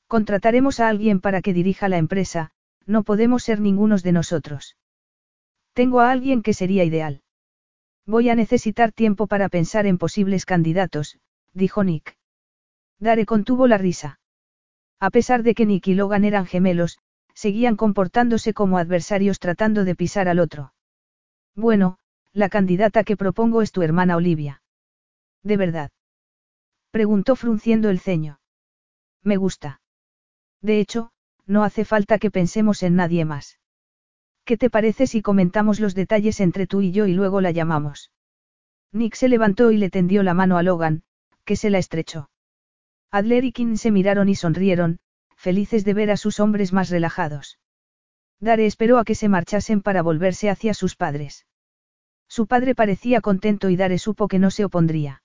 Contrataremos 0.08 0.80
a 0.80 0.88
alguien 0.88 1.20
para 1.20 1.42
que 1.42 1.54
dirija 1.54 1.90
la 1.90 1.98
empresa, 1.98 2.52
no 2.86 3.04
podemos 3.04 3.44
ser 3.44 3.60
ningunos 3.60 4.04
de 4.04 4.12
nosotros. 4.12 4.78
Tengo 5.74 6.00
a 6.02 6.12
alguien 6.12 6.44
que 6.44 6.54
sería 6.54 6.84
ideal. 6.84 7.22
Voy 8.06 8.30
a 8.30 8.36
necesitar 8.36 8.92
tiempo 8.92 9.28
para 9.28 9.50
pensar 9.50 9.88
en 9.88 9.98
posibles 9.98 10.46
candidatos, 10.46 11.18
dijo 11.54 11.84
Nick. 11.84 12.18
Dare 13.00 13.26
contuvo 13.26 13.68
la 13.68 13.78
risa. 13.78 14.20
A 15.04 15.10
pesar 15.10 15.44
de 15.44 15.54
que 15.54 15.66
Nick 15.66 15.90
y 15.90 15.96
Logan 15.96 16.24
eran 16.24 16.46
gemelos, 16.46 16.98
seguían 17.34 17.76
comportándose 17.76 18.54
como 18.54 18.78
adversarios 18.78 19.38
tratando 19.38 19.84
de 19.84 19.96
pisar 19.96 20.30
al 20.30 20.40
otro. 20.40 20.74
Bueno, 21.58 21.98
la 22.32 22.48
candidata 22.48 23.04
que 23.04 23.18
propongo 23.18 23.62
es 23.62 23.74
tu 23.74 23.82
hermana 23.82 24.16
Olivia. 24.16 24.62
¿De 25.44 25.58
verdad? 25.58 25.92
Preguntó 26.90 27.36
frunciendo 27.36 27.90
el 27.90 28.00
ceño. 28.00 28.40
Me 29.24 29.36
gusta. 29.36 29.82
De 30.62 30.80
hecho, 30.80 31.12
no 31.46 31.66
hace 31.66 31.84
falta 31.84 32.18
que 32.18 32.32
pensemos 32.32 32.82
en 32.82 32.96
nadie 32.96 33.26
más. 33.26 33.60
¿Qué 34.46 34.56
te 34.56 34.70
parece 34.70 35.06
si 35.06 35.22
comentamos 35.22 35.82
los 35.82 35.96
detalles 35.96 36.40
entre 36.40 36.66
tú 36.66 36.80
y 36.80 36.94
yo 36.94 37.08
y 37.08 37.14
luego 37.14 37.42
la 37.42 37.52
llamamos? 37.52 38.14
Nick 38.94 39.16
se 39.16 39.28
levantó 39.28 39.74
y 39.74 39.78
le 39.78 39.90
tendió 39.90 40.24
la 40.24 40.34
mano 40.34 40.58
a 40.58 40.64
Logan, 40.64 41.04
que 41.44 41.58
se 41.58 41.70
la 41.70 41.80
estrechó. 41.80 42.30
Adler 43.14 43.44
y 43.46 43.52
King 43.52 43.76
se 43.76 43.92
miraron 43.92 44.28
y 44.28 44.34
sonrieron, 44.34 44.98
felices 45.36 45.86
de 45.86 45.94
ver 45.94 46.10
a 46.10 46.18
sus 46.18 46.40
hombres 46.40 46.74
más 46.74 46.90
relajados. 46.90 47.60
Dare 48.40 48.66
esperó 48.66 48.98
a 48.98 49.06
que 49.06 49.14
se 49.14 49.30
marchasen 49.30 49.84
para 49.84 50.02
volverse 50.02 50.50
hacia 50.50 50.74
sus 50.74 50.96
padres. 50.96 51.46
Su 52.28 52.48
padre 52.48 52.74
parecía 52.74 53.22
contento 53.22 53.70
y 53.70 53.76
Dare 53.76 54.00
supo 54.00 54.28
que 54.28 54.40
no 54.40 54.50
se 54.50 54.66
opondría. 54.66 55.22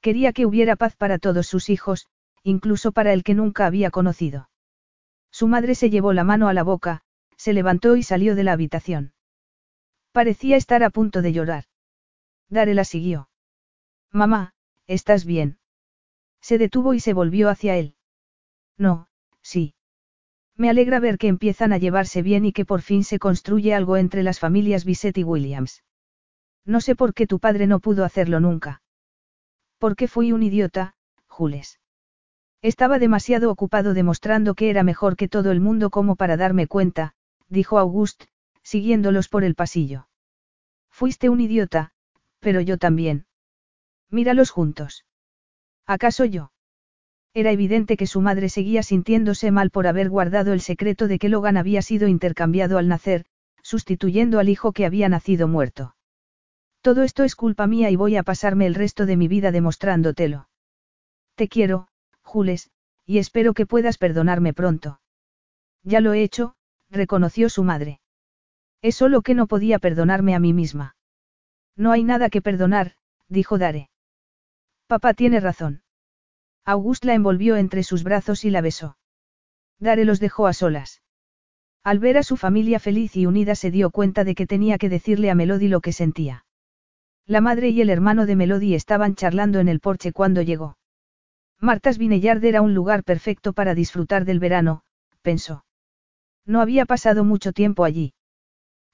Quería 0.00 0.32
que 0.32 0.46
hubiera 0.46 0.74
paz 0.74 0.96
para 0.96 1.20
todos 1.20 1.46
sus 1.46 1.70
hijos, 1.70 2.08
incluso 2.42 2.90
para 2.90 3.12
el 3.12 3.22
que 3.22 3.34
nunca 3.34 3.66
había 3.66 3.92
conocido. 3.92 4.50
Su 5.30 5.46
madre 5.46 5.76
se 5.76 5.90
llevó 5.90 6.12
la 6.12 6.24
mano 6.24 6.48
a 6.48 6.54
la 6.54 6.64
boca, 6.64 7.02
se 7.36 7.52
levantó 7.52 7.94
y 7.94 8.02
salió 8.02 8.34
de 8.34 8.42
la 8.42 8.52
habitación. 8.52 9.14
Parecía 10.10 10.56
estar 10.56 10.82
a 10.82 10.90
punto 10.90 11.22
de 11.22 11.32
llorar. 11.32 11.66
Dare 12.48 12.74
la 12.74 12.82
siguió. 12.82 13.28
Mamá, 14.10 14.54
¿estás 14.88 15.24
bien? 15.24 15.60
Se 16.46 16.58
detuvo 16.58 16.94
y 16.94 17.00
se 17.00 17.12
volvió 17.12 17.48
hacia 17.48 17.74
él. 17.74 17.96
No, 18.78 19.08
sí. 19.42 19.74
Me 20.54 20.70
alegra 20.70 21.00
ver 21.00 21.18
que 21.18 21.26
empiezan 21.26 21.72
a 21.72 21.78
llevarse 21.78 22.22
bien 22.22 22.44
y 22.44 22.52
que 22.52 22.64
por 22.64 22.82
fin 22.82 23.02
se 23.02 23.18
construye 23.18 23.74
algo 23.74 23.96
entre 23.96 24.22
las 24.22 24.38
familias 24.38 24.84
Bissett 24.84 25.18
y 25.18 25.24
Williams. 25.24 25.82
No 26.64 26.80
sé 26.80 26.94
por 26.94 27.14
qué 27.14 27.26
tu 27.26 27.40
padre 27.40 27.66
no 27.66 27.80
pudo 27.80 28.04
hacerlo 28.04 28.38
nunca. 28.38 28.80
Porque 29.78 30.06
fui 30.06 30.30
un 30.30 30.44
idiota, 30.44 30.94
Jules. 31.26 31.80
Estaba 32.62 33.00
demasiado 33.00 33.50
ocupado 33.50 33.92
demostrando 33.92 34.54
que 34.54 34.70
era 34.70 34.84
mejor 34.84 35.16
que 35.16 35.26
todo 35.26 35.50
el 35.50 35.60
mundo 35.60 35.90
como 35.90 36.14
para 36.14 36.36
darme 36.36 36.68
cuenta, 36.68 37.16
dijo 37.48 37.76
August, 37.76 38.26
siguiéndolos 38.62 39.28
por 39.28 39.42
el 39.42 39.56
pasillo. 39.56 40.06
Fuiste 40.90 41.28
un 41.28 41.40
idiota, 41.40 41.90
pero 42.38 42.60
yo 42.60 42.78
también. 42.78 43.26
Míralos 44.10 44.50
juntos. 44.50 45.04
¿Acaso 45.86 46.24
yo? 46.24 46.50
Era 47.32 47.52
evidente 47.52 47.96
que 47.96 48.06
su 48.06 48.20
madre 48.20 48.48
seguía 48.48 48.82
sintiéndose 48.82 49.50
mal 49.50 49.70
por 49.70 49.86
haber 49.86 50.08
guardado 50.08 50.52
el 50.52 50.60
secreto 50.60 51.06
de 51.06 51.18
que 51.18 51.28
Logan 51.28 51.56
había 51.56 51.82
sido 51.82 52.08
intercambiado 52.08 52.78
al 52.78 52.88
nacer, 52.88 53.26
sustituyendo 53.62 54.38
al 54.38 54.48
hijo 54.48 54.72
que 54.72 54.86
había 54.86 55.08
nacido 55.08 55.48
muerto. 55.48 55.94
Todo 56.80 57.02
esto 57.02 57.24
es 57.24 57.36
culpa 57.36 57.66
mía 57.66 57.90
y 57.90 57.96
voy 57.96 58.16
a 58.16 58.22
pasarme 58.22 58.66
el 58.66 58.74
resto 58.74 59.06
de 59.06 59.16
mi 59.16 59.28
vida 59.28 59.52
demostrándotelo. 59.52 60.48
Te 61.34 61.48
quiero, 61.48 61.88
Jules, 62.22 62.70
y 63.04 63.18
espero 63.18 63.54
que 63.54 63.66
puedas 63.66 63.98
perdonarme 63.98 64.54
pronto. 64.54 65.00
Ya 65.82 66.00
lo 66.00 66.12
he 66.14 66.22
hecho, 66.22 66.54
reconoció 66.90 67.48
su 67.48 67.64
madre. 67.64 68.00
Es 68.82 68.96
solo 68.96 69.22
que 69.22 69.34
no 69.34 69.46
podía 69.46 69.78
perdonarme 69.78 70.34
a 70.34 70.38
mí 70.38 70.52
misma. 70.52 70.96
No 71.76 71.92
hay 71.92 72.02
nada 72.02 72.30
que 72.30 72.40
perdonar, 72.40 72.94
dijo 73.28 73.58
Dare. 73.58 73.90
Papá 74.86 75.14
tiene 75.14 75.40
razón. 75.40 75.82
August 76.64 77.04
la 77.04 77.14
envolvió 77.14 77.56
entre 77.56 77.82
sus 77.82 78.04
brazos 78.04 78.44
y 78.44 78.50
la 78.50 78.60
besó. 78.60 78.96
Dare 79.78 80.04
los 80.04 80.20
dejó 80.20 80.46
a 80.46 80.52
solas. 80.52 81.02
Al 81.82 81.98
ver 81.98 82.18
a 82.18 82.22
su 82.22 82.36
familia 82.36 82.78
feliz 82.78 83.16
y 83.16 83.26
unida 83.26 83.54
se 83.54 83.70
dio 83.70 83.90
cuenta 83.90 84.24
de 84.24 84.34
que 84.34 84.46
tenía 84.46 84.78
que 84.78 84.88
decirle 84.88 85.30
a 85.30 85.34
Melody 85.34 85.68
lo 85.68 85.80
que 85.80 85.92
sentía. 85.92 86.44
La 87.26 87.40
madre 87.40 87.70
y 87.70 87.80
el 87.80 87.90
hermano 87.90 88.26
de 88.26 88.36
Melody 88.36 88.74
estaban 88.74 89.14
charlando 89.16 89.58
en 89.58 89.68
el 89.68 89.80
porche 89.80 90.12
cuando 90.12 90.42
llegó. 90.42 90.78
Martas 91.60 91.98
Vineyard 91.98 92.44
era 92.44 92.62
un 92.62 92.74
lugar 92.74 93.02
perfecto 93.02 93.52
para 93.52 93.74
disfrutar 93.74 94.24
del 94.24 94.38
verano, 94.38 94.82
pensó. 95.22 95.64
No 96.44 96.60
había 96.60 96.86
pasado 96.86 97.24
mucho 97.24 97.52
tiempo 97.52 97.84
allí. 97.84 98.14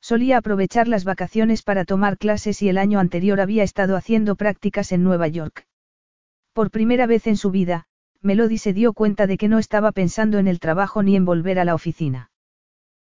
Solía 0.00 0.38
aprovechar 0.38 0.88
las 0.88 1.04
vacaciones 1.04 1.62
para 1.62 1.84
tomar 1.84 2.16
clases 2.16 2.62
y 2.62 2.68
el 2.68 2.78
año 2.78 2.98
anterior 2.98 3.40
había 3.40 3.62
estado 3.62 3.96
haciendo 3.96 4.36
prácticas 4.36 4.92
en 4.92 5.04
Nueva 5.04 5.28
York. 5.28 5.66
Por 6.52 6.70
primera 6.70 7.06
vez 7.06 7.26
en 7.26 7.36
su 7.36 7.50
vida, 7.50 7.86
Melody 8.20 8.58
se 8.58 8.72
dio 8.72 8.92
cuenta 8.92 9.26
de 9.26 9.38
que 9.38 9.48
no 9.48 9.58
estaba 9.58 9.90
pensando 9.90 10.38
en 10.38 10.46
el 10.46 10.60
trabajo 10.60 11.02
ni 11.02 11.16
en 11.16 11.24
volver 11.24 11.58
a 11.58 11.64
la 11.64 11.74
oficina. 11.74 12.30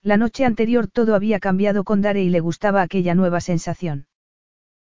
La 0.01 0.17
noche 0.17 0.45
anterior 0.45 0.87
todo 0.87 1.15
había 1.15 1.39
cambiado 1.39 1.83
con 1.83 2.01
Dare 2.01 2.23
y 2.23 2.29
le 2.29 2.39
gustaba 2.39 2.81
aquella 2.81 3.15
nueva 3.15 3.41
sensación. 3.41 4.07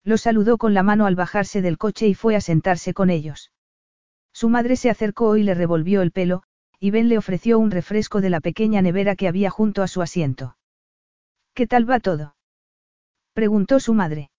Lo 0.03 0.17
saludó 0.17 0.57
con 0.57 0.73
la 0.73 0.83
mano 0.83 1.05
al 1.05 1.15
bajarse 1.15 1.61
del 1.61 1.77
coche 1.77 2.07
y 2.07 2.13
fue 2.13 2.35
a 2.35 2.41
sentarse 2.41 2.93
con 2.93 3.09
ellos. 3.09 3.51
Su 4.33 4.49
madre 4.49 4.75
se 4.75 4.89
acercó 4.89 5.37
y 5.37 5.43
le 5.43 5.53
revolvió 5.53 6.01
el 6.01 6.11
pelo, 6.11 6.43
y 6.79 6.91
Ben 6.91 7.09
le 7.09 7.17
ofreció 7.17 7.57
un 7.57 7.71
refresco 7.71 8.21
de 8.21 8.29
la 8.29 8.39
pequeña 8.39 8.81
nevera 8.81 9.15
que 9.15 9.27
había 9.27 9.49
junto 9.49 9.81
a 9.81 9.87
su 9.87 10.01
asiento. 10.01 10.57
¿Qué 11.53 11.67
tal 11.67 11.89
va 11.89 11.99
todo? 11.99 12.35
preguntó 13.33 13.79
su 13.79 13.93
madre. 13.93 14.29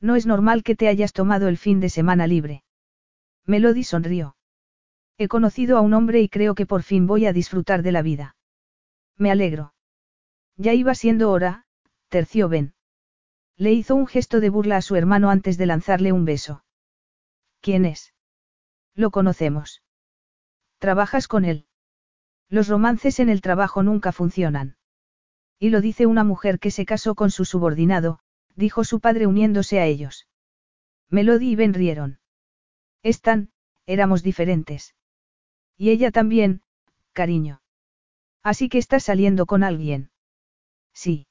No 0.00 0.14
es 0.14 0.26
normal 0.26 0.62
que 0.62 0.76
te 0.76 0.88
hayas 0.88 1.12
tomado 1.12 1.48
el 1.48 1.58
fin 1.58 1.80
de 1.80 1.88
semana 1.88 2.26
libre. 2.26 2.62
Melody 3.46 3.84
sonrió. 3.84 4.36
He 5.18 5.28
conocido 5.28 5.78
a 5.78 5.80
un 5.80 5.94
hombre 5.94 6.20
y 6.20 6.28
creo 6.28 6.54
que 6.54 6.66
por 6.66 6.82
fin 6.82 7.06
voy 7.06 7.26
a 7.26 7.32
disfrutar 7.32 7.82
de 7.82 7.92
la 7.92 8.02
vida. 8.02 8.36
Me 9.16 9.30
alegro. 9.30 9.72
Ya 10.56 10.74
iba 10.74 10.94
siendo 10.94 11.30
hora, 11.30 11.66
terció 12.08 12.48
Ben. 12.48 12.74
Le 13.56 13.72
hizo 13.72 13.94
un 13.94 14.06
gesto 14.06 14.40
de 14.40 14.50
burla 14.50 14.76
a 14.76 14.82
su 14.82 14.96
hermano 14.96 15.30
antes 15.30 15.56
de 15.56 15.66
lanzarle 15.66 16.12
un 16.12 16.24
beso. 16.24 16.64
¿Quién 17.60 17.86
es? 17.86 18.14
Lo 18.94 19.10
conocemos. 19.10 19.82
¿Trabajas 20.78 21.28
con 21.28 21.44
él? 21.44 21.66
Los 22.48 22.68
romances 22.68 23.18
en 23.18 23.30
el 23.30 23.40
trabajo 23.40 23.82
nunca 23.82 24.12
funcionan. 24.12 24.76
Y 25.58 25.70
lo 25.70 25.80
dice 25.80 26.04
una 26.06 26.24
mujer 26.24 26.58
que 26.58 26.70
se 26.70 26.84
casó 26.84 27.14
con 27.14 27.30
su 27.30 27.44
subordinado, 27.44 28.18
dijo 28.54 28.84
su 28.84 29.00
padre 29.00 29.26
uniéndose 29.26 29.80
a 29.80 29.86
ellos. 29.86 30.28
Melody 31.08 31.52
y 31.52 31.56
Ben 31.56 31.72
rieron. 31.72 32.18
Están, 33.06 33.50
éramos 33.86 34.24
diferentes. 34.24 34.96
Y 35.76 35.90
ella 35.90 36.10
también, 36.10 36.62
cariño. 37.12 37.62
Así 38.42 38.68
que 38.68 38.78
estás 38.78 39.04
saliendo 39.04 39.46
con 39.46 39.62
alguien. 39.62 40.10
Sí. 40.92 41.28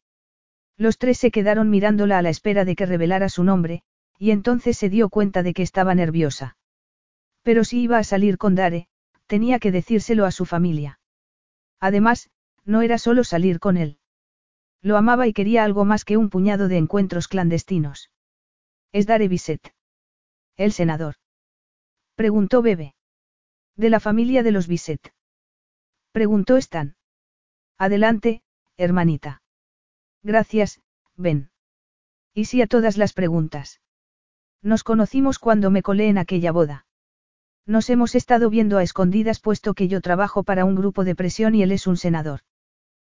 Los 0.77 0.97
tres 0.97 1.17
se 1.17 1.31
quedaron 1.31 1.69
mirándola 1.69 2.17
a 2.17 2.21
la 2.21 2.29
espera 2.29 2.63
de 2.63 2.77
que 2.77 2.85
revelara 2.85 3.27
su 3.27 3.43
nombre, 3.43 3.83
y 4.17 4.31
entonces 4.31 4.77
se 4.77 4.89
dio 4.89 5.09
cuenta 5.09 5.43
de 5.43 5.53
que 5.53 5.63
estaba 5.63 5.93
nerviosa. 5.95 6.55
Pero 7.41 7.65
si 7.65 7.81
iba 7.81 7.97
a 7.97 8.05
salir 8.05 8.37
con 8.37 8.55
Dare, 8.55 8.87
tenía 9.27 9.59
que 9.59 9.73
decírselo 9.73 10.23
a 10.25 10.31
su 10.31 10.45
familia. 10.45 11.01
Además, 11.81 12.29
no 12.63 12.83
era 12.83 12.97
solo 12.97 13.25
salir 13.25 13.59
con 13.59 13.75
él. 13.75 13.99
Lo 14.81 14.95
amaba 14.95 15.27
y 15.27 15.33
quería 15.33 15.65
algo 15.65 15.83
más 15.83 16.05
que 16.05 16.15
un 16.15 16.29
puñado 16.29 16.69
de 16.69 16.77
encuentros 16.77 17.27
clandestinos. 17.27 18.11
¿Es 18.93 19.07
Dare 19.07 19.27
Bisset? 19.27 19.75
El 20.55 20.71
senador. 20.71 21.15
Preguntó 22.15 22.61
Bebe. 22.61 22.95
De 23.75 23.89
la 23.89 23.99
familia 23.99 24.41
de 24.41 24.51
los 24.51 24.67
Bisset. 24.67 25.13
Preguntó 26.13 26.55
Stan. 26.55 26.95
Adelante, 27.77 28.41
hermanita. 28.77 29.41
Gracias, 30.23 30.81
Ben. 31.17 31.51
¿Y 32.33 32.45
si 32.45 32.61
a 32.61 32.67
todas 32.67 32.97
las 32.97 33.11
preguntas? 33.11 33.81
Nos 34.61 34.85
conocimos 34.85 35.39
cuando 35.39 35.69
me 35.71 35.81
colé 35.83 36.07
en 36.07 36.17
aquella 36.17 36.53
boda. 36.53 36.85
Nos 37.65 37.89
hemos 37.89 38.15
estado 38.15 38.49
viendo 38.49 38.77
a 38.77 38.83
escondidas 38.83 39.41
puesto 39.41 39.73
que 39.73 39.89
yo 39.89 39.99
trabajo 39.99 40.43
para 40.43 40.63
un 40.63 40.75
grupo 40.75 41.03
de 41.03 41.15
presión 41.15 41.53
y 41.53 41.63
él 41.63 41.73
es 41.73 41.85
un 41.85 41.97
senador. 41.97 42.41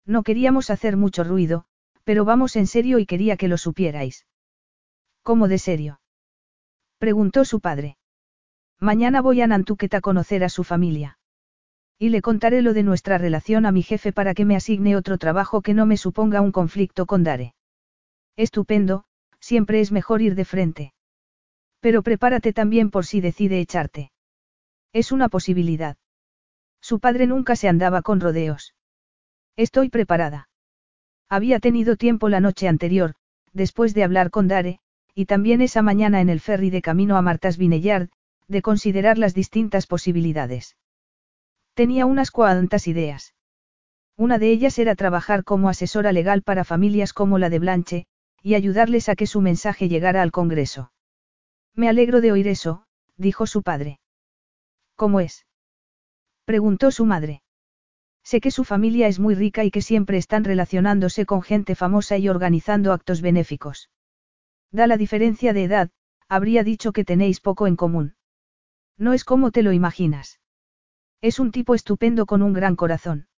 No 0.06 0.22
queríamos 0.22 0.70
hacer 0.70 0.96
mucho 0.96 1.22
ruido, 1.22 1.66
pero 2.04 2.24
vamos 2.24 2.56
en 2.56 2.66
serio 2.66 2.98
y 2.98 3.04
quería 3.04 3.36
que 3.36 3.48
lo 3.48 3.58
supierais. 3.58 4.26
¿Cómo 5.22 5.48
de 5.48 5.58
serio? 5.58 6.00
Preguntó 6.98 7.44
su 7.44 7.60
padre. 7.60 7.98
Mañana 8.80 9.22
voy 9.22 9.40
a 9.40 9.46
Nantucket 9.46 9.94
a 9.94 10.00
conocer 10.00 10.44
a 10.44 10.48
su 10.48 10.62
familia. 10.62 11.18
Y 11.98 12.10
le 12.10 12.20
contaré 12.20 12.60
lo 12.60 12.74
de 12.74 12.82
nuestra 12.82 13.16
relación 13.16 13.64
a 13.64 13.72
mi 13.72 13.82
jefe 13.82 14.12
para 14.12 14.34
que 14.34 14.44
me 14.44 14.54
asigne 14.54 14.96
otro 14.96 15.16
trabajo 15.16 15.62
que 15.62 15.72
no 15.72 15.86
me 15.86 15.96
suponga 15.96 16.42
un 16.42 16.52
conflicto 16.52 17.06
con 17.06 17.24
Dare. 17.24 17.54
Estupendo, 18.36 19.04
siempre 19.40 19.80
es 19.80 19.92
mejor 19.92 20.20
ir 20.20 20.34
de 20.34 20.44
frente. 20.44 20.92
Pero 21.80 22.02
prepárate 22.02 22.52
también 22.52 22.90
por 22.90 23.06
si 23.06 23.22
decide 23.22 23.60
echarte. 23.60 24.12
Es 24.92 25.10
una 25.10 25.28
posibilidad. 25.30 25.96
Su 26.82 27.00
padre 27.00 27.26
nunca 27.26 27.56
se 27.56 27.68
andaba 27.68 28.02
con 28.02 28.20
rodeos. 28.20 28.74
Estoy 29.56 29.88
preparada. 29.88 30.50
Había 31.30 31.60
tenido 31.60 31.96
tiempo 31.96 32.28
la 32.28 32.40
noche 32.40 32.68
anterior, 32.68 33.14
después 33.54 33.94
de 33.94 34.04
hablar 34.04 34.30
con 34.30 34.48
Dare, 34.48 34.80
y 35.14 35.24
también 35.24 35.62
esa 35.62 35.80
mañana 35.80 36.20
en 36.20 36.28
el 36.28 36.40
ferry 36.40 36.68
de 36.68 36.82
camino 36.82 37.16
a 37.16 37.22
Martas 37.22 37.56
Vineyard, 37.56 38.10
de 38.48 38.62
considerar 38.62 39.18
las 39.18 39.34
distintas 39.34 39.86
posibilidades. 39.86 40.76
Tenía 41.74 42.06
unas 42.06 42.30
cuantas 42.30 42.86
ideas. 42.86 43.34
Una 44.16 44.38
de 44.38 44.50
ellas 44.50 44.78
era 44.78 44.94
trabajar 44.94 45.44
como 45.44 45.68
asesora 45.68 46.12
legal 46.12 46.42
para 46.42 46.64
familias 46.64 47.12
como 47.12 47.38
la 47.38 47.50
de 47.50 47.58
Blanche, 47.58 48.06
y 48.42 48.54
ayudarles 48.54 49.08
a 49.08 49.16
que 49.16 49.26
su 49.26 49.40
mensaje 49.40 49.88
llegara 49.88 50.22
al 50.22 50.32
Congreso. 50.32 50.92
Me 51.74 51.88
alegro 51.88 52.20
de 52.20 52.32
oír 52.32 52.48
eso, 52.48 52.86
dijo 53.16 53.46
su 53.46 53.62
padre. 53.62 54.00
¿Cómo 54.94 55.20
es? 55.20 55.46
preguntó 56.46 56.90
su 56.90 57.04
madre. 57.04 57.42
Sé 58.22 58.40
que 58.40 58.50
su 58.50 58.64
familia 58.64 59.06
es 59.06 59.20
muy 59.20 59.34
rica 59.34 59.62
y 59.62 59.70
que 59.70 59.82
siempre 59.82 60.16
están 60.16 60.44
relacionándose 60.44 61.26
con 61.26 61.42
gente 61.42 61.74
famosa 61.74 62.16
y 62.16 62.28
organizando 62.28 62.92
actos 62.92 63.20
benéficos. 63.20 63.90
Da 64.72 64.86
la 64.86 64.96
diferencia 64.96 65.52
de 65.52 65.64
edad, 65.64 65.90
habría 66.28 66.64
dicho 66.64 66.92
que 66.92 67.04
tenéis 67.04 67.40
poco 67.40 67.66
en 67.66 67.76
común. 67.76 68.15
No 68.98 69.12
es 69.12 69.24
como 69.24 69.50
te 69.50 69.62
lo 69.62 69.72
imaginas. 69.72 70.40
Es 71.20 71.38
un 71.38 71.50
tipo 71.50 71.74
estupendo 71.74 72.26
con 72.26 72.42
un 72.42 72.52
gran 72.52 72.76
corazón. 72.76 73.28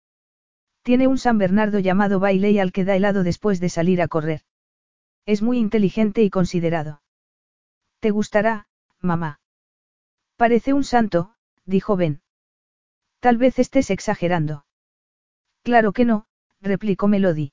Tiene 0.83 1.07
un 1.07 1.17
San 1.17 1.37
Bernardo 1.37 1.79
llamado 1.79 2.19
Bailey 2.19 2.59
al 2.59 2.71
que 2.71 2.85
da 2.85 2.95
helado 2.95 3.23
después 3.23 3.59
de 3.59 3.69
salir 3.69 4.01
a 4.01 4.07
correr. 4.07 4.41
Es 5.25 5.41
muy 5.41 5.57
inteligente 5.57 6.23
y 6.23 6.29
considerado. 6.29 7.01
¿Te 7.99 8.11
gustará, 8.11 8.67
mamá? 9.01 9.39
Parece 10.37 10.73
un 10.73 10.83
santo, 10.83 11.35
dijo 11.65 11.97
Ben. 11.97 12.21
Tal 13.19 13.37
vez 13.37 13.59
estés 13.59 13.89
exagerando. 13.89 14.65
Claro 15.63 15.91
que 15.91 16.05
no, 16.05 16.25
replicó 16.61 17.07
Melody. 17.07 17.51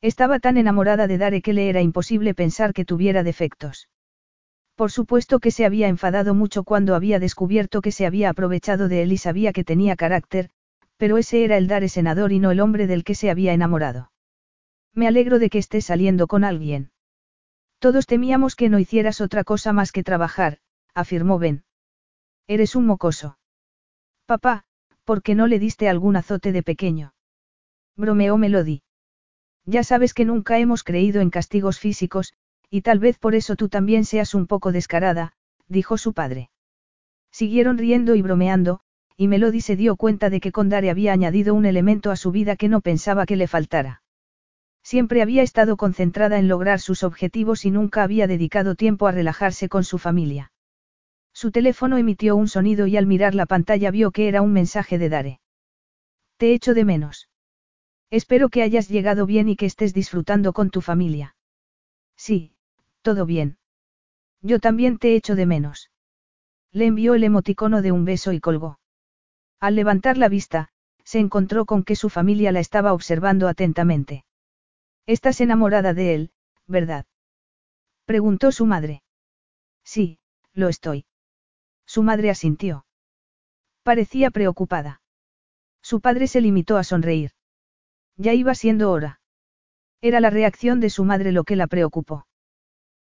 Estaba 0.00 0.38
tan 0.38 0.56
enamorada 0.56 1.08
de 1.08 1.18
Dare 1.18 1.42
que 1.42 1.52
le 1.52 1.68
era 1.68 1.82
imposible 1.82 2.34
pensar 2.34 2.72
que 2.72 2.84
tuviera 2.84 3.24
defectos. 3.24 3.88
Por 4.76 4.92
supuesto 4.92 5.40
que 5.40 5.50
se 5.50 5.64
había 5.64 5.88
enfadado 5.88 6.34
mucho 6.34 6.62
cuando 6.62 6.94
había 6.94 7.18
descubierto 7.18 7.80
que 7.80 7.92
se 7.92 8.04
había 8.04 8.28
aprovechado 8.28 8.88
de 8.88 9.02
él 9.02 9.12
y 9.12 9.16
sabía 9.16 9.54
que 9.54 9.64
tenía 9.64 9.96
carácter, 9.96 10.50
pero 10.98 11.16
ese 11.16 11.44
era 11.44 11.56
el 11.56 11.66
Dare 11.66 11.88
senador 11.88 12.30
y 12.30 12.38
no 12.38 12.50
el 12.50 12.60
hombre 12.60 12.86
del 12.86 13.02
que 13.02 13.14
se 13.14 13.30
había 13.30 13.54
enamorado. 13.54 14.12
Me 14.92 15.08
alegro 15.08 15.38
de 15.38 15.48
que 15.48 15.58
estés 15.58 15.86
saliendo 15.86 16.26
con 16.26 16.44
alguien. 16.44 16.90
Todos 17.78 18.06
temíamos 18.06 18.54
que 18.54 18.68
no 18.68 18.78
hicieras 18.78 19.20
otra 19.22 19.44
cosa 19.44 19.72
más 19.72 19.92
que 19.92 20.02
trabajar, 20.02 20.58
afirmó 20.94 21.38
Ben. 21.38 21.64
Eres 22.46 22.76
un 22.76 22.86
mocoso. 22.86 23.38
Papá, 24.26 24.64
¿por 25.04 25.22
qué 25.22 25.34
no 25.34 25.46
le 25.46 25.58
diste 25.58 25.88
algún 25.88 26.16
azote 26.16 26.52
de 26.52 26.62
pequeño? 26.62 27.14
Bromeó 27.96 28.36
Melody. 28.36 28.82
Ya 29.64 29.84
sabes 29.84 30.12
que 30.14 30.26
nunca 30.26 30.58
hemos 30.58 30.84
creído 30.84 31.20
en 31.22 31.30
castigos 31.30 31.78
físicos, 31.78 32.34
y 32.70 32.82
tal 32.82 32.98
vez 32.98 33.18
por 33.18 33.34
eso 33.34 33.56
tú 33.56 33.68
también 33.68 34.04
seas 34.04 34.34
un 34.34 34.46
poco 34.46 34.72
descarada, 34.72 35.32
dijo 35.68 35.98
su 35.98 36.12
padre. 36.12 36.50
Siguieron 37.30 37.78
riendo 37.78 38.14
y 38.14 38.22
bromeando, 38.22 38.80
y 39.16 39.28
Melody 39.28 39.60
se 39.60 39.76
dio 39.76 39.96
cuenta 39.96 40.30
de 40.30 40.40
que 40.40 40.52
Condare 40.52 40.90
había 40.90 41.12
añadido 41.12 41.54
un 41.54 41.66
elemento 41.66 42.10
a 42.10 42.16
su 42.16 42.30
vida 42.30 42.56
que 42.56 42.68
no 42.68 42.80
pensaba 42.80 43.26
que 43.26 43.36
le 43.36 43.46
faltara. 43.46 44.02
Siempre 44.82 45.22
había 45.22 45.42
estado 45.42 45.76
concentrada 45.76 46.38
en 46.38 46.48
lograr 46.48 46.80
sus 46.80 47.02
objetivos 47.02 47.64
y 47.64 47.70
nunca 47.70 48.02
había 48.02 48.26
dedicado 48.26 48.74
tiempo 48.74 49.06
a 49.06 49.12
relajarse 49.12 49.68
con 49.68 49.84
su 49.84 49.98
familia. 49.98 50.52
Su 51.32 51.50
teléfono 51.50 51.98
emitió 51.98 52.36
un 52.36 52.48
sonido 52.48 52.86
y 52.86 52.96
al 52.96 53.06
mirar 53.06 53.34
la 53.34 53.46
pantalla 53.46 53.90
vio 53.90 54.10
que 54.10 54.28
era 54.28 54.42
un 54.42 54.52
mensaje 54.52 54.96
de 54.96 55.08
Dare. 55.08 55.40
Te 56.36 56.54
echo 56.54 56.72
de 56.72 56.84
menos. 56.84 57.28
Espero 58.10 58.48
que 58.48 58.62
hayas 58.62 58.88
llegado 58.88 59.26
bien 59.26 59.48
y 59.48 59.56
que 59.56 59.66
estés 59.66 59.92
disfrutando 59.92 60.52
con 60.52 60.70
tu 60.70 60.80
familia. 60.80 61.36
Sí, 62.16 62.55
todo 63.06 63.24
bien. 63.24 63.56
Yo 64.42 64.58
también 64.58 64.98
te 64.98 65.14
echo 65.14 65.36
de 65.36 65.46
menos. 65.46 65.92
Le 66.72 66.86
envió 66.86 67.14
el 67.14 67.22
emoticono 67.22 67.80
de 67.80 67.92
un 67.92 68.04
beso 68.04 68.32
y 68.32 68.40
colgó. 68.40 68.80
Al 69.60 69.76
levantar 69.76 70.18
la 70.18 70.28
vista, 70.28 70.70
se 71.04 71.20
encontró 71.20 71.66
con 71.66 71.84
que 71.84 71.94
su 71.94 72.08
familia 72.08 72.50
la 72.50 72.58
estaba 72.58 72.92
observando 72.92 73.46
atentamente. 73.46 74.24
Estás 75.06 75.40
enamorada 75.40 75.94
de 75.94 76.14
él, 76.16 76.30
¿verdad? 76.66 77.06
Preguntó 78.06 78.50
su 78.50 78.66
madre. 78.66 79.04
Sí, 79.84 80.18
lo 80.52 80.68
estoy. 80.68 81.06
Su 81.86 82.02
madre 82.02 82.30
asintió. 82.30 82.86
Parecía 83.84 84.32
preocupada. 84.32 85.00
Su 85.80 86.00
padre 86.00 86.26
se 86.26 86.40
limitó 86.40 86.76
a 86.76 86.82
sonreír. 86.82 87.30
Ya 88.16 88.32
iba 88.32 88.56
siendo 88.56 88.90
hora. 88.90 89.20
Era 90.00 90.18
la 90.18 90.30
reacción 90.30 90.80
de 90.80 90.90
su 90.90 91.04
madre 91.04 91.30
lo 91.30 91.44
que 91.44 91.54
la 91.54 91.68
preocupó. 91.68 92.26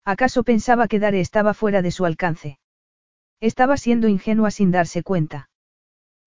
¿Acaso 0.06 0.44
pensaba 0.44 0.88
que 0.88 1.00
Dare 1.00 1.20
estaba 1.20 1.54
fuera 1.54 1.82
de 1.82 1.92
su 1.92 2.06
alcance? 2.06 2.60
Estaba 3.40 3.78
siendo 3.78 4.08
ingenua 4.08 4.52
sin 4.52 4.72
darse 4.72 5.04
cuenta. 5.04 5.50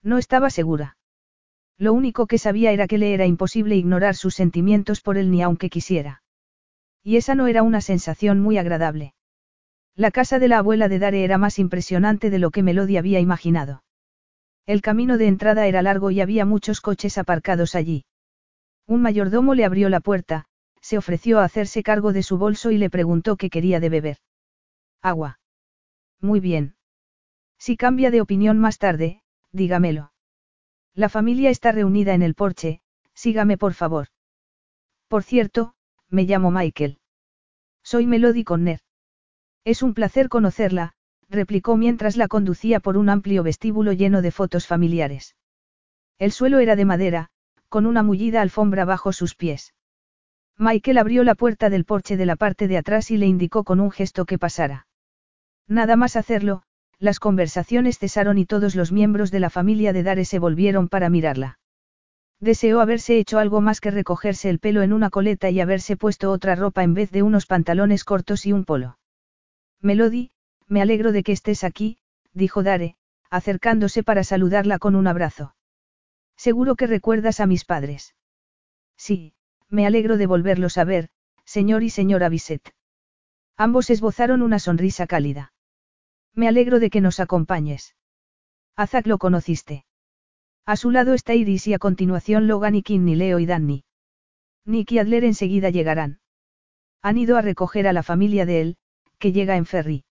No 0.03 0.19
estaba 0.19 0.51
segura. 0.51 0.97
Lo 1.79 1.93
único 1.93 2.27
que 2.27 2.39
sabía 2.39 2.73
era 2.73 2.87
que 2.87 2.97
le 2.97 3.13
era 3.13 3.27
imposible 3.27 3.77
ignorar 3.77 4.15
sus 4.15 4.35
sentimientos 4.35 5.03
por 5.03 5.19
él 5.19 5.31
ni 5.31 5.43
aunque 5.43 5.69
quisiera. 5.69 6.23
Y 7.03 7.17
esa 7.17 7.35
no 7.35 7.47
era 7.47 7.63
una 7.63 7.81
sensación 7.81 8.41
muy 8.41 8.57
agradable. 8.57 9.15
La 9.95 10.11
casa 10.11 10.39
de 10.39 10.49
la 10.49 10.59
abuela 10.59 10.89
de 10.89 10.99
Dare 10.99 11.25
era 11.25 11.39
más 11.39 11.59
impresionante 11.59 12.31
de 12.31 12.39
lo 12.39 12.51
que 12.51 12.63
Melody 12.63 12.97
había 12.97 13.21
imaginado. 13.21 13.83
El 14.67 14.83
camino 14.83 15.17
de 15.19 15.29
entrada 15.29 15.67
era 15.67 15.83
largo 15.83 16.11
y 16.11 16.21
había 16.21 16.45
muchos 16.45 16.81
coches 16.81 17.19
aparcados 17.19 17.75
allí. 17.75 18.05
Un 18.87 19.03
mayordomo 19.03 19.55
le 19.55 19.65
abrió 19.65 19.89
la 19.89 20.01
puerta, 20.01 20.47
se 20.87 20.99
ofreció 20.99 21.41
a 21.41 21.45
hacerse 21.45 21.83
cargo 21.83 22.13
de 22.13 22.23
su 22.23 22.39
bolso 22.39 22.71
y 22.71 22.79
le 22.79 22.91
preguntó 22.91 23.37
qué 23.37 23.51
quería 23.51 23.81
de 23.81 23.89
beber. 23.89 24.19
Agua. 25.03 25.41
Muy 26.21 26.39
bien. 26.39 26.77
Si 27.59 27.77
cambia 27.77 28.13
de 28.13 28.21
opinión 28.21 28.61
más 28.61 28.79
tarde, 28.79 29.21
dígamelo. 29.51 30.13
La 30.95 31.09
familia 31.09 31.51
está 31.51 31.73
reunida 31.73 32.15
en 32.15 32.23
el 32.23 32.37
porche, 32.37 32.83
sígame 33.15 33.59
por 33.59 33.75
favor. 33.75 34.07
Por 35.09 35.25
cierto, 35.25 35.75
me 36.09 36.23
llamo 36.23 36.53
Michael. 36.53 37.01
Soy 37.83 38.07
Melody 38.07 38.45
Conner. 38.45 38.79
Es 39.65 39.83
un 39.83 39.93
placer 39.93 40.29
conocerla, 40.29 40.93
replicó 41.29 41.77
mientras 41.77 42.17
la 42.17 42.29
conducía 42.29 42.79
por 42.79 42.97
un 42.97 43.09
amplio 43.09 43.43
vestíbulo 43.43 43.93
lleno 43.93 44.23
de 44.23 44.31
fotos 44.31 44.69
familiares. 44.69 45.35
El 46.21 46.31
suelo 46.31 46.61
era 46.61 46.77
de 46.77 46.85
madera, 46.85 47.31
con 47.69 47.87
una 47.87 48.05
mullida 48.05 48.41
alfombra 48.41 48.85
bajo 48.85 49.13
sus 49.13 49.35
pies. 49.35 49.75
Michael 50.59 50.99
abrió 50.99 51.23
la 51.23 51.35
puerta 51.35 51.69
del 51.69 51.85
porche 51.85 52.17
de 52.17 52.27
la 52.27 52.37
parte 52.37 52.67
de 52.67 52.79
atrás 52.79 53.11
y 53.11 53.19
le 53.19 53.27
indicó 53.27 53.63
con 53.65 53.79
un 53.81 53.91
gesto 53.91 54.25
que 54.25 54.39
pasara. 54.39 54.87
Nada 55.69 55.97
más 55.97 56.17
hacerlo, 56.17 56.63
las 56.99 57.21
conversaciones 57.21 57.99
cesaron 57.99 58.39
y 58.39 58.47
todos 58.47 58.75
los 58.75 58.91
miembros 58.91 59.31
de 59.31 59.41
la 59.41 59.51
familia 59.51 59.93
de 59.93 60.03
Dare 60.03 60.25
se 60.25 60.39
volvieron 60.39 60.89
para 60.89 61.11
mirarla. 61.11 61.59
Deseó 62.41 62.81
haberse 62.81 63.19
hecho 63.19 63.39
algo 63.39 63.61
más 63.61 63.81
que 63.81 63.91
recogerse 63.91 64.49
el 64.49 64.59
pelo 64.59 64.83
en 64.83 64.93
una 64.93 65.11
coleta 65.11 65.51
y 65.51 65.61
haberse 65.61 65.97
puesto 65.97 66.31
otra 66.31 66.55
ropa 66.55 66.83
en 66.83 66.95
vez 66.95 67.11
de 67.11 67.23
unos 67.23 67.47
pantalones 67.47 68.05
cortos 68.05 68.47
y 68.47 68.53
un 68.53 68.65
polo. 68.65 68.99
Melody, 69.81 70.31
me 70.67 70.83
alegro 70.83 71.13
de 71.13 71.23
que 71.23 71.33
estés 71.33 71.65
aquí, 71.65 71.99
dijo 72.33 72.63
Dare, 72.63 72.97
acercándose 73.31 74.03
para 74.03 74.25
saludarla 74.25 74.79
con 74.79 74.97
un 74.97 75.07
abrazo. 75.07 75.55
Seguro 76.37 76.77
que 76.77 76.87
recuerdas 76.87 77.41
a 77.41 77.47
mis 77.47 77.65
padres. 77.65 78.15
Sí, 78.97 79.35
me 79.69 79.87
alegro 79.87 80.17
de 80.17 80.27
volverlos 80.27 80.79
a 80.79 80.85
ver, 80.85 81.09
señor 81.45 81.83
y 81.83 81.91
señora 81.91 82.29
Bisset. 82.29 82.75
Ambos 83.57 83.91
esbozaron 83.91 84.43
una 84.43 84.59
sonrisa 84.59 85.07
cálida. 85.07 85.53
Me 86.35 86.49
alegro 86.49 86.79
de 86.81 86.91
que 86.91 87.01
nos 87.01 87.21
acompañes. 87.21 87.97
A 88.77 88.87
Zack 88.87 89.07
lo 89.07 89.19
conociste. 89.19 89.87
A 90.67 90.77
su 90.77 90.91
lado 90.91 91.15
está 91.15 91.35
Iris 91.35 91.67
y 91.67 91.75
a 91.75 91.79
continuación 91.79 92.47
Logan 92.47 92.75
y 92.75 92.83
Kim, 92.83 93.07
Leo 93.07 93.39
y 93.39 93.47
Danny. 93.47 93.85
Nick 94.65 94.93
y 94.93 94.99
Adler 94.99 95.25
enseguida 95.25 95.71
llegarán. 95.71 96.21
Han 97.01 97.19
ido 97.19 97.37
a 97.37 97.43
recoger 97.43 97.87
a 97.87 97.93
la 97.93 98.03
familia 98.03 98.45
de 98.47 98.61
él, 98.61 98.77
que 99.19 99.33
llega 99.33 99.57
en 99.57 99.65
ferry. 99.65 100.05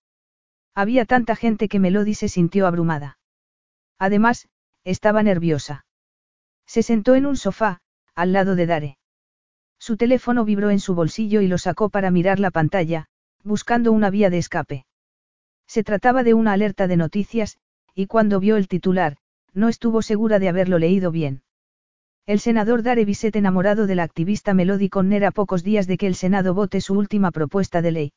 Había 0.73 1.05
tanta 1.05 1.35
gente 1.35 1.67
que 1.67 1.79
Melody 1.79 2.15
se 2.15 2.29
sintió 2.29 2.65
abrumada. 2.65 3.19
Además, 3.99 4.47
estaba 4.83 5.23
nerviosa. 5.23 5.85
Se 6.65 6.83
sentó 6.83 7.15
en 7.15 7.25
un 7.25 7.37
sofá, 7.37 7.81
al 8.15 8.33
lado 8.33 8.55
de 8.55 8.65
Dare. 8.65 8.97
Su 9.85 9.97
teléfono 9.97 10.45
vibró 10.45 10.71
en 10.71 10.79
su 10.79 10.95
bolsillo 10.95 11.41
y 11.41 11.47
lo 11.47 11.59
sacó 11.59 11.89
para 11.89 12.09
mirar 12.09 12.39
la 12.39 12.49
pantalla, 12.49 13.05
buscando 13.43 13.91
una 13.91 14.09
vía 14.09 14.31
de 14.31 14.39
escape. 14.39 14.87
Se 15.67 15.83
trataba 15.83 16.23
de 16.23 16.33
una 16.33 16.53
alerta 16.53 16.87
de 16.87 16.97
noticias, 16.97 17.59
y 17.93 18.07
cuando 18.07 18.39
vio 18.39 18.57
el 18.57 18.67
titular, 18.67 19.17
no 19.53 19.69
estuvo 19.69 20.01
segura 20.01 20.39
de 20.39 20.49
haberlo 20.49 20.79
leído 20.79 21.11
bien. 21.11 21.43
El 22.25 22.39
senador 22.39 22.81
Dare 22.81 23.05
Bisset 23.05 23.35
enamorado 23.35 23.85
de 23.85 23.93
la 23.93 24.01
activista 24.01 24.55
Melody 24.55 24.89
Conner 24.89 25.23
a 25.23 25.29
pocos 25.29 25.63
días 25.63 25.85
de 25.85 25.99
que 25.99 26.07
el 26.07 26.15
Senado 26.15 26.55
vote 26.55 26.81
su 26.81 26.95
última 26.95 27.29
propuesta 27.29 27.83
de 27.83 27.91
ley. 27.91 28.13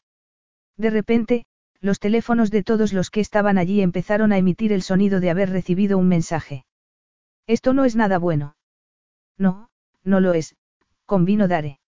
De 0.78 0.88
repente, 0.88 1.44
los 1.82 2.00
teléfonos 2.00 2.50
de 2.50 2.62
todos 2.62 2.94
los 2.94 3.10
que 3.10 3.20
estaban 3.20 3.58
allí 3.58 3.82
empezaron 3.82 4.32
a 4.32 4.38
emitir 4.38 4.72
el 4.72 4.80
sonido 4.80 5.20
de 5.20 5.28
haber 5.28 5.50
recibido 5.50 5.98
un 5.98 6.08
mensaje. 6.08 6.64
Esto 7.46 7.74
no 7.74 7.84
es 7.84 7.94
nada 7.94 8.16
bueno. 8.16 8.56
No, 9.36 9.68
no 10.02 10.20
lo 10.20 10.32
es, 10.32 10.56
convino 11.08 11.48
Dare. 11.48 11.80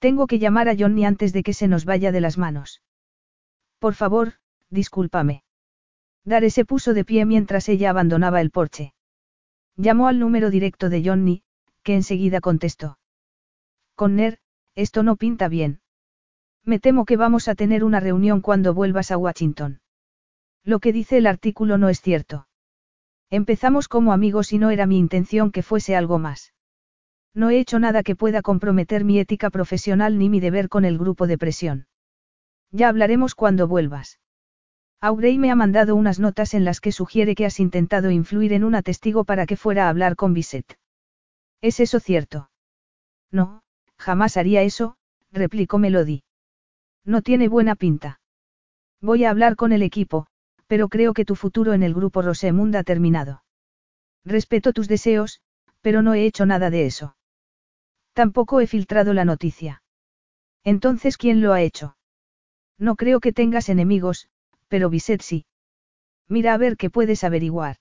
Tengo 0.00 0.26
que 0.26 0.40
llamar 0.40 0.68
a 0.68 0.74
Johnny 0.76 1.04
antes 1.04 1.32
de 1.32 1.44
que 1.44 1.54
se 1.54 1.68
nos 1.68 1.84
vaya 1.84 2.10
de 2.10 2.20
las 2.20 2.36
manos. 2.36 2.82
Por 3.78 3.94
favor, 3.94 4.34
discúlpame. 4.68 5.44
Dare 6.24 6.50
se 6.50 6.64
puso 6.64 6.92
de 6.92 7.04
pie 7.04 7.24
mientras 7.24 7.68
ella 7.68 7.90
abandonaba 7.90 8.40
el 8.40 8.50
porche. 8.50 8.94
Llamó 9.76 10.08
al 10.08 10.18
número 10.18 10.50
directo 10.50 10.88
de 10.88 11.02
Johnny, 11.04 11.44
que 11.84 11.94
enseguida 11.94 12.40
contestó. 12.40 12.98
Conner, 13.94 14.38
esto 14.74 15.04
no 15.04 15.14
pinta 15.14 15.46
bien. 15.46 15.80
Me 16.64 16.80
temo 16.80 17.04
que 17.04 17.16
vamos 17.16 17.46
a 17.46 17.54
tener 17.54 17.84
una 17.84 18.00
reunión 18.00 18.40
cuando 18.40 18.74
vuelvas 18.74 19.12
a 19.12 19.18
Washington. 19.18 19.80
Lo 20.64 20.80
que 20.80 20.92
dice 20.92 21.16
el 21.18 21.28
artículo 21.28 21.78
no 21.78 21.88
es 21.88 22.00
cierto. 22.00 22.48
Empezamos 23.30 23.86
como 23.86 24.12
amigos 24.12 24.52
y 24.52 24.58
no 24.58 24.70
era 24.70 24.86
mi 24.86 24.98
intención 24.98 25.52
que 25.52 25.62
fuese 25.62 25.94
algo 25.94 26.18
más. 26.18 26.52
No 27.34 27.50
he 27.50 27.58
hecho 27.58 27.78
nada 27.78 28.02
que 28.02 28.16
pueda 28.16 28.42
comprometer 28.42 29.04
mi 29.04 29.18
ética 29.18 29.50
profesional 29.50 30.18
ni 30.18 30.28
mi 30.28 30.40
deber 30.40 30.68
con 30.68 30.84
el 30.84 30.98
grupo 30.98 31.26
de 31.26 31.38
presión. 31.38 31.86
Ya 32.70 32.88
hablaremos 32.88 33.34
cuando 33.34 33.68
vuelvas. 33.68 34.20
Aurey 35.00 35.38
me 35.38 35.50
ha 35.50 35.56
mandado 35.56 35.96
unas 35.96 36.20
notas 36.20 36.54
en 36.54 36.64
las 36.64 36.80
que 36.80 36.92
sugiere 36.92 37.34
que 37.34 37.46
has 37.46 37.58
intentado 37.58 38.10
influir 38.10 38.52
en 38.52 38.64
una 38.64 38.82
testigo 38.82 39.24
para 39.24 39.46
que 39.46 39.56
fuera 39.56 39.86
a 39.86 39.88
hablar 39.88 40.14
con 40.14 40.34
Bisset. 40.34 40.78
¿Es 41.60 41.80
eso 41.80 42.00
cierto? 42.00 42.50
No, 43.30 43.62
jamás 43.98 44.36
haría 44.36 44.62
eso, 44.62 44.96
replicó 45.32 45.78
Melody. 45.78 46.22
No 47.04 47.22
tiene 47.22 47.48
buena 47.48 47.74
pinta. 47.74 48.20
Voy 49.00 49.24
a 49.24 49.30
hablar 49.30 49.56
con 49.56 49.72
el 49.72 49.82
equipo, 49.82 50.26
pero 50.66 50.88
creo 50.88 51.14
que 51.14 51.24
tu 51.24 51.34
futuro 51.34 51.72
en 51.72 51.82
el 51.82 51.94
grupo 51.94 52.22
Rosemund 52.22 52.76
ha 52.76 52.84
terminado. 52.84 53.42
Respeto 54.24 54.72
tus 54.72 54.86
deseos, 54.86 55.40
pero 55.80 56.02
no 56.02 56.14
he 56.14 56.26
hecho 56.26 56.46
nada 56.46 56.70
de 56.70 56.86
eso. 56.86 57.16
Tampoco 58.12 58.60
he 58.60 58.66
filtrado 58.66 59.14
la 59.14 59.24
noticia. 59.24 59.82
Entonces, 60.64 61.16
¿quién 61.16 61.40
lo 61.40 61.52
ha 61.52 61.62
hecho? 61.62 61.96
No 62.78 62.96
creo 62.96 63.20
que 63.20 63.32
tengas 63.32 63.68
enemigos, 63.68 64.28
pero 64.68 64.90
Bisset 64.90 65.22
sí. 65.22 65.46
Mira 66.28 66.54
a 66.54 66.58
ver 66.58 66.76
qué 66.76 66.90
puedes 66.90 67.24
averiguar. 67.24 67.76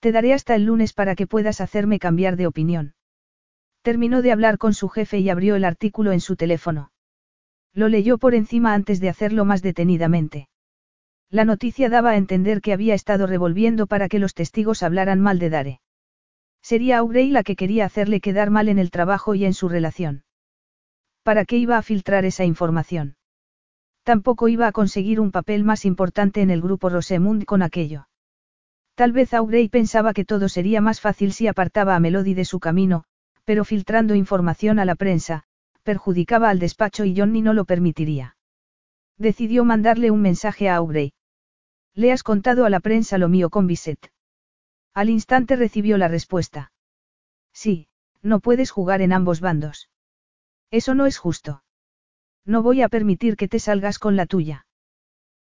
Te 0.00 0.12
daré 0.12 0.32
hasta 0.34 0.54
el 0.54 0.64
lunes 0.64 0.92
para 0.92 1.14
que 1.14 1.26
puedas 1.26 1.60
hacerme 1.60 1.98
cambiar 1.98 2.36
de 2.36 2.46
opinión. 2.46 2.94
Terminó 3.82 4.22
de 4.22 4.32
hablar 4.32 4.58
con 4.58 4.74
su 4.74 4.88
jefe 4.88 5.18
y 5.18 5.30
abrió 5.30 5.56
el 5.56 5.64
artículo 5.64 6.12
en 6.12 6.20
su 6.20 6.36
teléfono. 6.36 6.90
Lo 7.72 7.88
leyó 7.88 8.18
por 8.18 8.34
encima 8.34 8.74
antes 8.74 9.00
de 9.00 9.08
hacerlo 9.08 9.44
más 9.44 9.62
detenidamente. 9.62 10.48
La 11.30 11.44
noticia 11.44 11.88
daba 11.88 12.10
a 12.10 12.16
entender 12.16 12.60
que 12.60 12.72
había 12.72 12.94
estado 12.94 13.26
revolviendo 13.26 13.86
para 13.86 14.08
que 14.08 14.18
los 14.18 14.34
testigos 14.34 14.82
hablaran 14.82 15.20
mal 15.20 15.38
de 15.38 15.50
Dare. 15.50 15.80
Sería 16.68 16.98
Aurey 16.98 17.30
la 17.30 17.44
que 17.44 17.54
quería 17.54 17.84
hacerle 17.84 18.20
quedar 18.20 18.50
mal 18.50 18.68
en 18.68 18.80
el 18.80 18.90
trabajo 18.90 19.36
y 19.36 19.44
en 19.44 19.54
su 19.54 19.68
relación. 19.68 20.24
¿Para 21.22 21.44
qué 21.44 21.58
iba 21.58 21.78
a 21.78 21.82
filtrar 21.82 22.24
esa 22.24 22.44
información? 22.44 23.14
Tampoco 24.02 24.48
iba 24.48 24.66
a 24.66 24.72
conseguir 24.72 25.20
un 25.20 25.30
papel 25.30 25.62
más 25.62 25.84
importante 25.84 26.40
en 26.40 26.50
el 26.50 26.60
grupo 26.60 26.88
Rosemund 26.88 27.44
con 27.44 27.62
aquello. 27.62 28.08
Tal 28.96 29.12
vez 29.12 29.32
Aubrey 29.32 29.68
pensaba 29.68 30.12
que 30.12 30.24
todo 30.24 30.48
sería 30.48 30.80
más 30.80 31.00
fácil 31.00 31.32
si 31.32 31.46
apartaba 31.46 31.94
a 31.94 32.00
Melody 32.00 32.34
de 32.34 32.44
su 32.44 32.58
camino, 32.58 33.04
pero 33.44 33.64
filtrando 33.64 34.16
información 34.16 34.80
a 34.80 34.84
la 34.84 34.96
prensa, 34.96 35.44
perjudicaba 35.84 36.50
al 36.50 36.58
despacho 36.58 37.04
y 37.04 37.16
Johnny 37.16 37.42
no 37.42 37.52
lo 37.52 37.64
permitiría. 37.64 38.36
Decidió 39.18 39.64
mandarle 39.64 40.10
un 40.10 40.20
mensaje 40.20 40.68
a 40.68 40.74
Aubrey. 40.74 41.12
Le 41.94 42.10
has 42.10 42.24
contado 42.24 42.64
a 42.64 42.70
la 42.70 42.80
prensa 42.80 43.18
lo 43.18 43.28
mío 43.28 43.50
con 43.50 43.68
Bisset. 43.68 44.10
Al 44.96 45.10
instante 45.10 45.56
recibió 45.56 45.98
la 45.98 46.08
respuesta. 46.08 46.72
Sí, 47.52 47.88
no 48.22 48.40
puedes 48.40 48.70
jugar 48.70 49.02
en 49.02 49.12
ambos 49.12 49.40
bandos. 49.40 49.90
Eso 50.70 50.94
no 50.94 51.04
es 51.04 51.18
justo. 51.18 51.62
No 52.46 52.62
voy 52.62 52.80
a 52.80 52.88
permitir 52.88 53.36
que 53.36 53.46
te 53.46 53.58
salgas 53.58 53.98
con 53.98 54.16
la 54.16 54.24
tuya. 54.24 54.66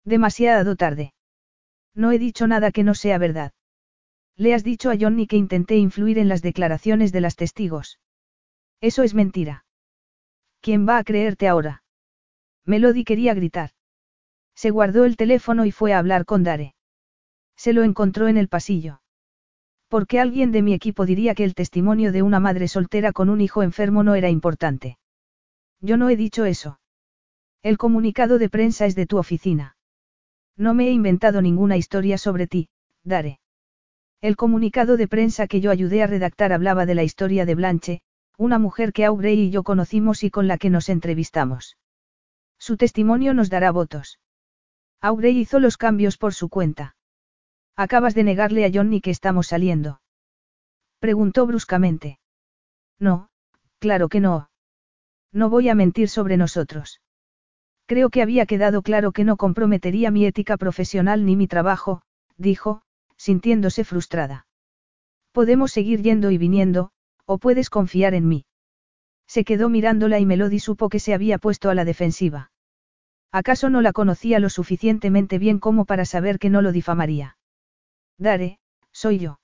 Demasiado 0.05 0.75
tarde. 0.75 1.13
No 1.93 2.11
he 2.11 2.17
dicho 2.17 2.47
nada 2.47 2.71
que 2.71 2.83
no 2.83 2.95
sea 2.95 3.19
verdad. 3.19 3.53
Le 4.35 4.55
has 4.55 4.63
dicho 4.63 4.89
a 4.89 4.95
Johnny 4.99 5.27
que 5.27 5.37
intenté 5.37 5.75
influir 5.75 6.17
en 6.17 6.29
las 6.29 6.41
declaraciones 6.41 7.11
de 7.11 7.21
las 7.21 7.35
testigos. 7.35 7.99
Eso 8.81 9.03
es 9.03 9.13
mentira. 9.13 9.65
¿Quién 10.61 10.89
va 10.89 10.97
a 10.97 11.03
creerte 11.03 11.47
ahora? 11.47 11.83
Melody 12.65 13.03
quería 13.03 13.35
gritar. 13.35 13.69
Se 14.55 14.71
guardó 14.71 15.05
el 15.05 15.15
teléfono 15.15 15.63
y 15.65 15.71
fue 15.71 15.93
a 15.93 15.99
hablar 15.99 16.25
con 16.25 16.41
Dare. 16.41 16.73
Se 17.55 17.71
lo 17.71 17.83
encontró 17.83 18.27
en 18.27 18.37
el 18.37 18.49
pasillo. 18.49 19.02
Porque 19.93 20.19
alguien 20.19 20.51
de 20.51 20.63
mi 20.63 20.73
equipo 20.73 21.05
diría 21.05 21.35
que 21.35 21.43
el 21.43 21.53
testimonio 21.53 22.11
de 22.11 22.23
una 22.23 22.39
madre 22.39 22.67
soltera 22.67 23.11
con 23.11 23.29
un 23.29 23.41
hijo 23.41 23.61
enfermo 23.61 24.01
no 24.01 24.15
era 24.15 24.27
importante. 24.27 24.97
Yo 25.81 25.97
no 25.97 26.09
he 26.09 26.15
dicho 26.15 26.45
eso. 26.45 26.79
El 27.61 27.77
comunicado 27.77 28.39
de 28.39 28.49
prensa 28.49 28.87
es 28.87 28.95
de 28.95 29.05
tu 29.05 29.19
oficina. 29.19 29.77
No 30.57 30.73
me 30.73 30.87
he 30.87 30.91
inventado 30.91 31.43
ninguna 31.43 31.77
historia 31.77 32.17
sobre 32.17 32.47
ti, 32.47 32.69
Dare. 33.03 33.39
El 34.19 34.35
comunicado 34.35 34.97
de 34.97 35.07
prensa 35.07 35.45
que 35.45 35.61
yo 35.61 35.69
ayudé 35.69 36.01
a 36.01 36.07
redactar 36.07 36.53
hablaba 36.53 36.87
de 36.87 36.95
la 36.95 37.03
historia 37.03 37.45
de 37.45 37.53
Blanche, 37.53 38.01
una 38.35 38.57
mujer 38.57 38.93
que 38.93 39.05
Aubrey 39.05 39.39
y 39.39 39.51
yo 39.51 39.61
conocimos 39.61 40.23
y 40.23 40.31
con 40.31 40.47
la 40.47 40.57
que 40.57 40.71
nos 40.71 40.89
entrevistamos. 40.89 41.77
Su 42.57 42.77
testimonio 42.77 43.35
nos 43.35 43.51
dará 43.51 43.69
votos. 43.69 44.19
Aubrey 45.01 45.37
hizo 45.37 45.59
los 45.59 45.77
cambios 45.77 46.17
por 46.17 46.33
su 46.33 46.49
cuenta. 46.49 46.95
Acabas 47.75 48.13
de 48.13 48.23
negarle 48.23 48.65
a 48.65 48.71
Johnny 48.73 49.01
que 49.01 49.09
estamos 49.09 49.47
saliendo. 49.47 50.01
Preguntó 50.99 51.47
bruscamente. 51.47 52.19
No, 52.99 53.29
claro 53.79 54.09
que 54.09 54.19
no. 54.19 54.49
No 55.31 55.49
voy 55.49 55.69
a 55.69 55.75
mentir 55.75 56.09
sobre 56.09 56.37
nosotros. 56.37 57.01
Creo 57.85 58.09
que 58.09 58.21
había 58.21 58.45
quedado 58.45 58.81
claro 58.81 59.11
que 59.11 59.23
no 59.23 59.35
comprometería 59.35 60.11
mi 60.11 60.25
ética 60.25 60.57
profesional 60.57 61.25
ni 61.25 61.35
mi 61.35 61.47
trabajo, 61.47 62.01
dijo, 62.37 62.83
sintiéndose 63.17 63.83
frustrada. 63.83 64.45
Podemos 65.31 65.71
seguir 65.71 66.01
yendo 66.01 66.29
y 66.29 66.37
viniendo, 66.37 66.91
o 67.25 67.39
puedes 67.39 67.69
confiar 67.69 68.13
en 68.13 68.27
mí. 68.27 68.45
Se 69.27 69.43
quedó 69.43 69.67
mirándola 69.67 70.19
y 70.19 70.25
Melody 70.25 70.59
supo 70.59 70.89
que 70.89 70.99
se 70.99 71.13
había 71.13 71.39
puesto 71.39 71.69
a 71.69 71.75
la 71.75 71.85
defensiva. 71.85 72.51
¿Acaso 73.31 73.69
no 73.71 73.81
la 73.81 73.93
conocía 73.93 74.39
lo 74.39 74.49
suficientemente 74.49 75.39
bien 75.39 75.59
como 75.59 75.85
para 75.85 76.05
saber 76.05 76.37
que 76.37 76.51
no 76.51 76.61
lo 76.61 76.71
difamaría? 76.71 77.35
Dare, 78.17 78.59
soy 78.91 79.19
yo. 79.19 79.39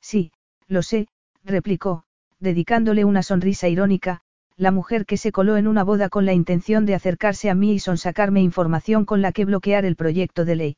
Sí, 0.00 0.32
lo 0.66 0.82
sé, 0.82 1.08
replicó, 1.44 2.04
dedicándole 2.38 3.04
una 3.04 3.22
sonrisa 3.22 3.68
irónica, 3.68 4.22
la 4.56 4.70
mujer 4.70 5.06
que 5.06 5.16
se 5.16 5.32
coló 5.32 5.56
en 5.56 5.66
una 5.66 5.84
boda 5.84 6.08
con 6.08 6.26
la 6.26 6.32
intención 6.32 6.86
de 6.86 6.94
acercarse 6.94 7.50
a 7.50 7.54
mí 7.54 7.72
y 7.72 7.78
sonsacarme 7.78 8.40
información 8.42 9.04
con 9.04 9.22
la 9.22 9.32
que 9.32 9.44
bloquear 9.44 9.84
el 9.84 9.96
proyecto 9.96 10.44
de 10.44 10.56
ley. 10.56 10.76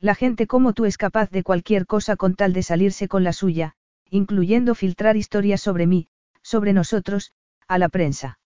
La 0.00 0.14
gente 0.14 0.46
como 0.46 0.72
tú 0.72 0.84
es 0.84 0.96
capaz 0.96 1.30
de 1.30 1.42
cualquier 1.42 1.86
cosa 1.86 2.16
con 2.16 2.34
tal 2.34 2.52
de 2.52 2.62
salirse 2.62 3.08
con 3.08 3.24
la 3.24 3.32
suya, 3.32 3.74
incluyendo 4.10 4.74
filtrar 4.74 5.16
historias 5.16 5.60
sobre 5.60 5.86
mí, 5.86 6.08
sobre 6.42 6.72
nosotros, 6.72 7.32
a 7.66 7.78
la 7.78 7.88
prensa. 7.88 8.38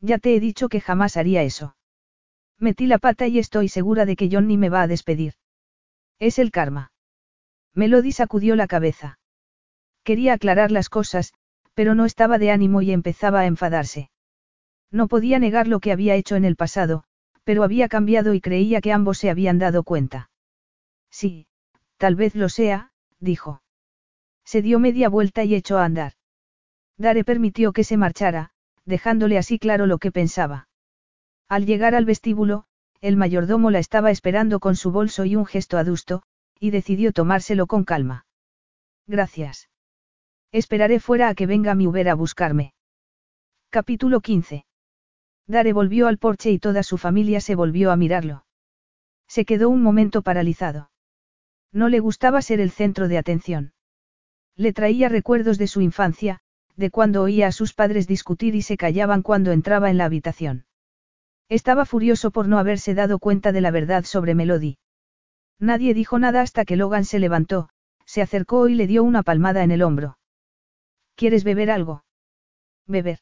Ya 0.00 0.18
te 0.18 0.34
he 0.34 0.40
dicho 0.40 0.68
que 0.68 0.80
jamás 0.80 1.16
haría 1.16 1.42
eso. 1.42 1.76
Metí 2.58 2.86
la 2.86 2.98
pata 2.98 3.26
y 3.26 3.38
estoy 3.38 3.68
segura 3.68 4.04
de 4.04 4.16
que 4.16 4.28
Johnny 4.30 4.56
me 4.56 4.68
va 4.68 4.82
a 4.82 4.86
despedir. 4.86 5.34
Es 6.18 6.38
el 6.38 6.50
karma. 6.50 6.92
Melody 7.74 8.12
sacudió 8.12 8.56
la 8.56 8.66
cabeza. 8.66 9.18
Quería 10.04 10.34
aclarar 10.34 10.70
las 10.70 10.88
cosas, 10.88 11.32
pero 11.74 11.94
no 11.94 12.04
estaba 12.04 12.38
de 12.38 12.50
ánimo 12.50 12.82
y 12.82 12.92
empezaba 12.92 13.40
a 13.40 13.46
enfadarse. 13.46 14.10
No 14.90 15.08
podía 15.08 15.38
negar 15.38 15.66
lo 15.66 15.80
que 15.80 15.92
había 15.92 16.14
hecho 16.14 16.36
en 16.36 16.44
el 16.44 16.56
pasado, 16.56 17.04
pero 17.42 17.64
había 17.64 17.88
cambiado 17.88 18.32
y 18.34 18.40
creía 18.40 18.80
que 18.80 18.92
ambos 18.92 19.18
se 19.18 19.30
habían 19.30 19.58
dado 19.58 19.82
cuenta. 19.82 20.30
Sí, 21.10 21.46
tal 21.96 22.14
vez 22.14 22.34
lo 22.34 22.48
sea, 22.48 22.92
dijo. 23.18 23.62
Se 24.44 24.62
dio 24.62 24.78
media 24.78 25.08
vuelta 25.08 25.42
y 25.44 25.54
echó 25.54 25.78
a 25.78 25.84
andar. 25.84 26.12
Dare 26.96 27.24
permitió 27.24 27.72
que 27.72 27.82
se 27.82 27.96
marchara, 27.96 28.50
dejándole 28.84 29.36
así 29.36 29.58
claro 29.58 29.86
lo 29.86 29.98
que 29.98 30.12
pensaba. 30.12 30.68
Al 31.48 31.66
llegar 31.66 31.94
al 31.94 32.04
vestíbulo, 32.04 32.66
el 33.00 33.16
mayordomo 33.16 33.70
la 33.70 33.78
estaba 33.80 34.10
esperando 34.10 34.60
con 34.60 34.76
su 34.76 34.92
bolso 34.92 35.24
y 35.24 35.36
un 35.36 35.44
gesto 35.44 35.76
adusto, 35.76 36.22
y 36.64 36.70
decidió 36.70 37.12
tomárselo 37.12 37.66
con 37.66 37.84
calma. 37.84 38.24
Gracias. 39.06 39.68
Esperaré 40.50 40.98
fuera 40.98 41.28
a 41.28 41.34
que 41.34 41.46
venga 41.46 41.74
mi 41.74 41.86
Uber 41.86 42.08
a 42.08 42.14
buscarme. 42.14 42.72
Capítulo 43.68 44.22
15. 44.22 44.64
Dare 45.46 45.74
volvió 45.74 46.08
al 46.08 46.16
porche 46.16 46.50
y 46.50 46.58
toda 46.58 46.82
su 46.82 46.96
familia 46.96 47.42
se 47.42 47.54
volvió 47.54 47.90
a 47.90 47.96
mirarlo. 47.96 48.46
Se 49.28 49.44
quedó 49.44 49.68
un 49.68 49.82
momento 49.82 50.22
paralizado. 50.22 50.90
No 51.70 51.90
le 51.90 52.00
gustaba 52.00 52.40
ser 52.40 52.60
el 52.60 52.70
centro 52.70 53.08
de 53.08 53.18
atención. 53.18 53.74
Le 54.56 54.72
traía 54.72 55.10
recuerdos 55.10 55.58
de 55.58 55.66
su 55.66 55.82
infancia, 55.82 56.40
de 56.76 56.90
cuando 56.90 57.20
oía 57.20 57.48
a 57.48 57.52
sus 57.52 57.74
padres 57.74 58.06
discutir 58.06 58.54
y 58.54 58.62
se 58.62 58.78
callaban 58.78 59.20
cuando 59.20 59.52
entraba 59.52 59.90
en 59.90 59.98
la 59.98 60.06
habitación. 60.06 60.64
Estaba 61.50 61.84
furioso 61.84 62.30
por 62.30 62.48
no 62.48 62.58
haberse 62.58 62.94
dado 62.94 63.18
cuenta 63.18 63.52
de 63.52 63.60
la 63.60 63.70
verdad 63.70 64.04
sobre 64.04 64.34
Melody. 64.34 64.78
Nadie 65.60 65.94
dijo 65.94 66.18
nada 66.18 66.40
hasta 66.40 66.64
que 66.64 66.76
Logan 66.76 67.04
se 67.04 67.18
levantó, 67.18 67.68
se 68.04 68.22
acercó 68.22 68.68
y 68.68 68.74
le 68.74 68.86
dio 68.86 69.02
una 69.02 69.22
palmada 69.22 69.62
en 69.62 69.70
el 69.70 69.82
hombro. 69.82 70.18
¿Quieres 71.14 71.44
beber 71.44 71.70
algo? 71.70 72.04
Beber. 72.86 73.20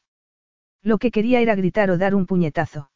Lo 0.81 0.97
que 0.97 1.11
quería 1.11 1.39
era 1.39 1.55
gritar 1.55 1.89
o 1.91 1.97
dar 1.97 2.15
un 2.15 2.25
puñetazo. 2.25 2.89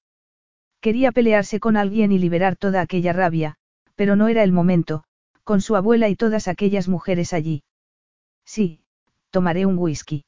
Quería 0.82 1.12
pelearse 1.12 1.60
con 1.60 1.78
alguien 1.78 2.12
y 2.12 2.20
liberar 2.20 2.56
toda 2.56 2.82
aquella 2.82 3.14
rabia, 3.14 3.56
pero 3.96 4.16
no 4.16 4.28
era 4.28 4.44
el 4.44 4.52
momento, 4.52 5.04
con 5.44 5.62
su 5.62 5.76
abuela 5.76 6.10
y 6.10 6.16
todas 6.16 6.48
aquellas 6.48 6.88
mujeres 6.88 7.34
allí. 7.34 7.64
Sí, 8.46 8.82
tomaré 9.32 9.66
un 9.66 9.78
whisky. 9.78 10.26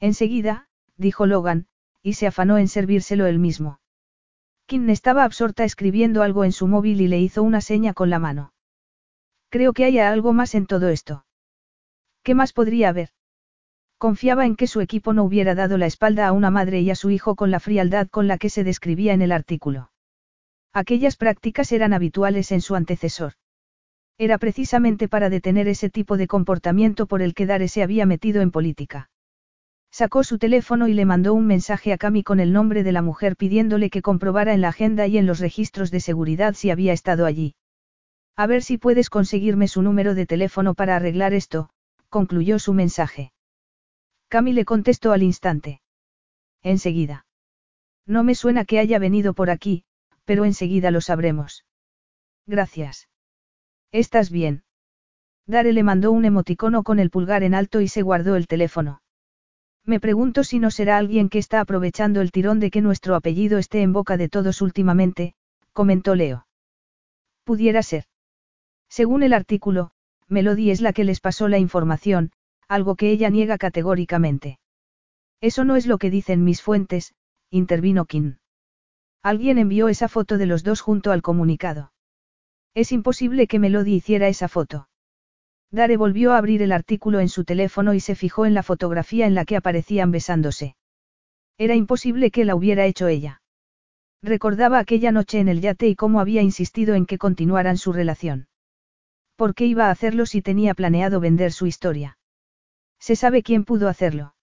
Enseguida, 0.00 0.68
dijo 0.96 1.26
Logan, 1.26 1.66
y 2.02 2.14
se 2.14 2.26
afanó 2.26 2.58
en 2.58 2.68
servírselo 2.68 3.26
él 3.26 3.38
mismo. 3.38 3.80
Kim 4.70 4.88
estaba 4.88 5.24
absorta 5.24 5.64
escribiendo 5.64 6.22
algo 6.22 6.44
en 6.44 6.52
su 6.52 6.68
móvil 6.68 7.00
y 7.00 7.08
le 7.08 7.18
hizo 7.18 7.42
una 7.42 7.60
seña 7.60 7.92
con 7.92 8.08
la 8.08 8.20
mano. 8.20 8.52
Creo 9.48 9.72
que 9.72 9.84
haya 9.84 10.12
algo 10.12 10.32
más 10.32 10.54
en 10.54 10.66
todo 10.66 10.90
esto. 10.90 11.24
¿Qué 12.22 12.36
más 12.36 12.52
podría 12.52 12.90
haber? 12.90 13.08
Confiaba 13.98 14.46
en 14.46 14.54
que 14.54 14.68
su 14.68 14.80
equipo 14.80 15.12
no 15.12 15.24
hubiera 15.24 15.56
dado 15.56 15.76
la 15.76 15.86
espalda 15.86 16.28
a 16.28 16.30
una 16.30 16.52
madre 16.52 16.82
y 16.82 16.90
a 16.92 16.94
su 16.94 17.10
hijo 17.10 17.34
con 17.34 17.50
la 17.50 17.58
frialdad 17.58 18.06
con 18.06 18.28
la 18.28 18.38
que 18.38 18.48
se 18.48 18.62
describía 18.62 19.12
en 19.12 19.22
el 19.22 19.32
artículo. 19.32 19.90
Aquellas 20.72 21.16
prácticas 21.16 21.72
eran 21.72 21.92
habituales 21.92 22.52
en 22.52 22.60
su 22.60 22.76
antecesor. 22.76 23.32
Era 24.18 24.38
precisamente 24.38 25.08
para 25.08 25.30
detener 25.30 25.66
ese 25.66 25.90
tipo 25.90 26.16
de 26.16 26.28
comportamiento 26.28 27.08
por 27.08 27.22
el 27.22 27.34
que 27.34 27.46
Dare 27.46 27.66
se 27.66 27.82
había 27.82 28.06
metido 28.06 28.40
en 28.40 28.52
política. 28.52 29.09
Sacó 29.90 30.22
su 30.22 30.38
teléfono 30.38 30.86
y 30.86 30.94
le 30.94 31.04
mandó 31.04 31.34
un 31.34 31.46
mensaje 31.46 31.92
a 31.92 31.98
Cami 31.98 32.22
con 32.22 32.38
el 32.38 32.52
nombre 32.52 32.82
de 32.84 32.92
la 32.92 33.02
mujer 33.02 33.36
pidiéndole 33.36 33.90
que 33.90 34.02
comprobara 34.02 34.54
en 34.54 34.60
la 34.60 34.68
agenda 34.68 35.06
y 35.06 35.18
en 35.18 35.26
los 35.26 35.40
registros 35.40 35.90
de 35.90 36.00
seguridad 36.00 36.54
si 36.54 36.70
había 36.70 36.92
estado 36.92 37.26
allí. 37.26 37.54
A 38.36 38.46
ver 38.46 38.62
si 38.62 38.78
puedes 38.78 39.10
conseguirme 39.10 39.68
su 39.68 39.82
número 39.82 40.14
de 40.14 40.26
teléfono 40.26 40.74
para 40.74 40.96
arreglar 40.96 41.34
esto, 41.34 41.70
concluyó 42.08 42.58
su 42.58 42.72
mensaje. 42.72 43.32
Cami 44.28 44.52
le 44.52 44.64
contestó 44.64 45.12
al 45.12 45.22
instante. 45.22 45.80
Enseguida. 46.62 47.26
No 48.06 48.22
me 48.22 48.34
suena 48.34 48.64
que 48.64 48.78
haya 48.78 48.98
venido 48.98 49.34
por 49.34 49.50
aquí, 49.50 49.84
pero 50.24 50.44
enseguida 50.44 50.90
lo 50.90 51.00
sabremos. 51.00 51.64
Gracias. 52.46 53.08
¿Estás 53.92 54.30
bien? 54.30 54.62
Dare 55.46 55.72
le 55.72 55.82
mandó 55.82 56.12
un 56.12 56.24
emoticono 56.24 56.84
con 56.84 57.00
el 57.00 57.10
pulgar 57.10 57.42
en 57.42 57.54
alto 57.54 57.80
y 57.80 57.88
se 57.88 58.02
guardó 58.02 58.36
el 58.36 58.46
teléfono. 58.46 59.00
Me 59.90 59.98
pregunto 59.98 60.44
si 60.44 60.60
no 60.60 60.70
será 60.70 60.98
alguien 60.98 61.28
que 61.28 61.40
está 61.40 61.60
aprovechando 61.60 62.20
el 62.20 62.30
tirón 62.30 62.60
de 62.60 62.70
que 62.70 62.80
nuestro 62.80 63.16
apellido 63.16 63.58
esté 63.58 63.82
en 63.82 63.92
boca 63.92 64.16
de 64.16 64.28
todos 64.28 64.62
últimamente, 64.62 65.34
comentó 65.72 66.14
Leo. 66.14 66.46
Pudiera 67.42 67.82
ser. 67.82 68.04
Según 68.88 69.24
el 69.24 69.32
artículo, 69.32 69.90
Melody 70.28 70.70
es 70.70 70.80
la 70.80 70.92
que 70.92 71.02
les 71.02 71.18
pasó 71.18 71.48
la 71.48 71.58
información, 71.58 72.30
algo 72.68 72.94
que 72.94 73.10
ella 73.10 73.30
niega 73.30 73.58
categóricamente. 73.58 74.60
Eso 75.40 75.64
no 75.64 75.74
es 75.74 75.88
lo 75.88 75.98
que 75.98 76.08
dicen 76.08 76.44
mis 76.44 76.62
fuentes, 76.62 77.12
intervino 77.50 78.04
Kim. 78.04 78.36
Alguien 79.24 79.58
envió 79.58 79.88
esa 79.88 80.06
foto 80.06 80.38
de 80.38 80.46
los 80.46 80.62
dos 80.62 80.82
junto 80.82 81.10
al 81.10 81.20
comunicado. 81.20 81.92
Es 82.74 82.92
imposible 82.92 83.48
que 83.48 83.58
Melody 83.58 83.94
hiciera 83.94 84.28
esa 84.28 84.46
foto. 84.46 84.88
Dare 85.72 85.96
volvió 85.96 86.32
a 86.32 86.38
abrir 86.38 86.62
el 86.62 86.72
artículo 86.72 87.20
en 87.20 87.28
su 87.28 87.44
teléfono 87.44 87.94
y 87.94 88.00
se 88.00 88.14
fijó 88.14 88.44
en 88.44 88.54
la 88.54 88.62
fotografía 88.62 89.26
en 89.26 89.34
la 89.34 89.44
que 89.44 89.56
aparecían 89.56 90.10
besándose. 90.10 90.74
Era 91.58 91.76
imposible 91.76 92.30
que 92.30 92.44
la 92.44 92.56
hubiera 92.56 92.86
hecho 92.86 93.06
ella. 93.06 93.42
Recordaba 94.22 94.78
aquella 94.78 95.12
noche 95.12 95.38
en 95.38 95.48
el 95.48 95.60
yate 95.60 95.86
y 95.86 95.94
cómo 95.94 96.20
había 96.20 96.42
insistido 96.42 96.94
en 96.94 97.06
que 97.06 97.18
continuaran 97.18 97.78
su 97.78 97.92
relación. 97.92 98.48
¿Por 99.36 99.54
qué 99.54 99.66
iba 99.66 99.86
a 99.86 99.90
hacerlo 99.90 100.26
si 100.26 100.42
tenía 100.42 100.74
planeado 100.74 101.20
vender 101.20 101.52
su 101.52 101.66
historia? 101.66 102.18
¿Se 102.98 103.16
sabe 103.16 103.42
quién 103.42 103.64
pudo 103.64 103.88
hacerlo? 103.88 104.34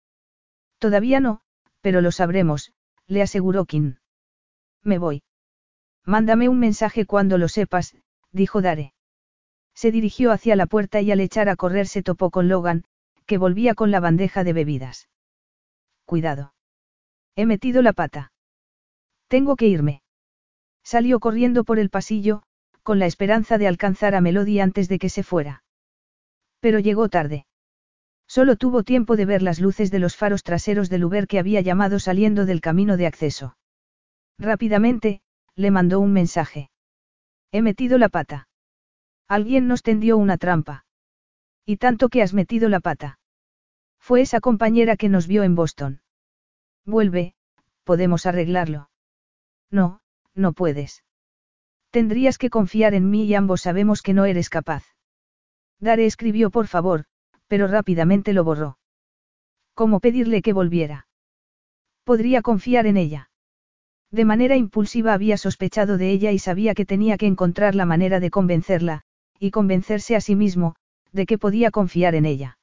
Todavía 0.80 1.20
no, 1.20 1.42
pero 1.82 2.02
lo 2.02 2.12
sabremos, 2.12 2.74
le 3.06 3.22
aseguró 3.22 3.66
Kim. 3.66 3.98
Me 4.84 4.98
voy. 4.98 5.24
Mándame 6.06 6.50
un 6.50 6.60
mensaje 6.60 7.06
cuando 7.06 7.38
lo 7.38 7.48
sepas, 7.48 7.96
dijo 8.32 8.62
Dare. 8.62 8.94
Se 9.78 9.92
dirigió 9.92 10.32
hacia 10.32 10.56
la 10.56 10.66
puerta 10.66 11.02
y 11.02 11.12
al 11.12 11.20
echar 11.20 11.50
a 11.50 11.56
correr 11.56 11.86
se 11.86 12.02
topó 12.02 12.32
con 12.32 12.48
Logan, 12.48 12.84
que 13.28 13.38
volvía 13.38 13.76
con 13.76 13.92
la 13.92 14.00
bandeja 14.00 14.44
de 14.44 14.52
bebidas. 14.52 15.08
Cuidado. 16.04 16.56
He 17.36 17.46
metido 17.46 17.84
la 17.84 17.94
pata. 17.94 18.32
Tengo 19.28 19.56
que 19.56 19.68
irme. 19.68 20.02
Salió 20.84 21.20
corriendo 21.20 21.64
por 21.64 21.78
el 21.78 21.92
pasillo, 21.92 22.42
con 22.82 22.98
la 22.98 23.06
esperanza 23.06 23.60
de 23.60 23.68
alcanzar 23.68 24.16
a 24.16 24.22
Melody 24.22 24.62
antes 24.62 24.90
de 24.90 24.98
que 24.98 25.10
se 25.10 25.22
fuera. 25.22 25.64
Pero 26.60 26.80
llegó 26.80 27.08
tarde. 27.08 27.46
Solo 28.26 28.56
tuvo 28.56 28.82
tiempo 28.82 29.16
de 29.16 29.26
ver 29.26 29.44
las 29.44 29.60
luces 29.60 29.92
de 29.92 30.00
los 30.00 30.16
faros 30.16 30.42
traseros 30.42 30.90
del 30.90 31.06
Uber 31.06 31.28
que 31.28 31.38
había 31.38 31.62
llamado 31.62 32.00
saliendo 32.00 32.48
del 32.48 32.62
camino 32.62 32.98
de 32.98 33.06
acceso. 33.06 33.58
Rápidamente, 34.40 35.22
le 35.56 35.70
mandó 35.70 36.00
un 36.00 36.14
mensaje. 36.14 36.72
He 37.52 37.62
metido 37.62 38.00
la 38.00 38.10
pata. 38.10 38.48
Alguien 39.28 39.68
nos 39.68 39.84
tendió 39.84 40.18
una 40.18 40.38
trampa. 40.38 40.86
Y 41.66 41.78
tanto 41.78 42.10
que 42.10 42.22
has 42.22 42.34
metido 42.34 42.70
la 42.70 42.80
pata. 42.80 43.20
Fue 44.00 44.22
esa 44.22 44.40
compañera 44.40 44.96
que 44.96 45.10
nos 45.10 45.28
vio 45.28 45.44
en 45.44 45.56
Boston. 45.56 46.02
Vuelve, 46.86 47.34
podemos 47.84 48.26
arreglarlo. 48.26 48.90
No, 49.70 50.00
no 50.34 50.54
puedes. 50.54 51.04
Tendrías 51.90 52.38
que 52.38 52.50
confiar 52.50 52.94
en 52.94 53.10
mí 53.10 53.26
y 53.26 53.36
ambos 53.36 53.62
sabemos 53.62 54.02
que 54.02 54.14
no 54.14 54.26
eres 54.26 54.50
capaz. 54.50 54.86
Dare 55.80 56.06
escribió 56.06 56.50
por 56.50 56.68
favor, 56.68 57.06
pero 57.48 57.68
rápidamente 57.68 58.32
lo 58.34 58.44
borró. 58.44 58.78
¿Cómo 59.74 60.00
pedirle 60.00 60.42
que 60.42 60.54
volviera? 60.54 61.08
Podría 62.04 62.42
confiar 62.42 62.88
en 62.88 62.96
ella. 62.96 63.30
De 64.10 64.24
manera 64.24 64.56
impulsiva 64.56 65.14
había 65.14 65.38
sospechado 65.38 65.98
de 65.98 66.12
ella 66.12 66.32
y 66.32 66.40
sabía 66.40 66.74
que 66.74 66.86
tenía 66.86 67.18
que 67.18 67.28
encontrar 67.28 67.76
la 67.76 67.86
manera 67.86 68.22
de 68.22 68.30
convencerla, 68.30 69.04
y 69.40 69.52
convencerse 69.52 70.16
a 70.16 70.22
sí 70.22 70.36
mismo, 70.36 70.76
de 71.12 71.26
que 71.26 71.38
podía 71.38 71.72
confiar 71.72 72.16
en 72.16 72.26
ella. 72.26 72.58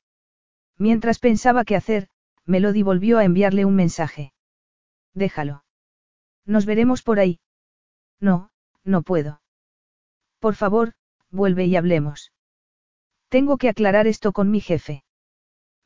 Mientras 0.79 1.19
pensaba 1.19 1.65
qué 1.65 1.77
hacer, 1.77 2.09
Melody 2.47 2.83
volvió 2.83 3.19
a 3.19 3.25
enviarle 3.25 3.65
un 3.65 3.75
mensaje. 3.75 4.33
Déjalo. 5.15 5.65
Nos 6.45 6.67
veremos 6.67 7.03
por 7.03 7.21
ahí. 7.21 7.41
No, 8.21 8.51
no 8.85 9.03
puedo. 9.03 9.41
Por 10.41 10.55
favor, 10.55 10.93
vuelve 11.31 11.65
y 11.67 11.77
hablemos. 11.77 12.33
Tengo 13.29 13.57
que 13.57 13.69
aclarar 13.69 14.07
esto 14.07 14.33
con 14.33 14.51
mi 14.51 14.61
jefe. 14.61 15.05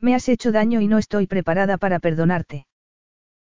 Me 0.00 0.14
has 0.14 0.28
hecho 0.28 0.52
daño 0.52 0.80
y 0.80 0.88
no 0.88 0.98
estoy 0.98 1.26
preparada 1.26 1.78
para 1.78 1.98
perdonarte. 1.98 2.66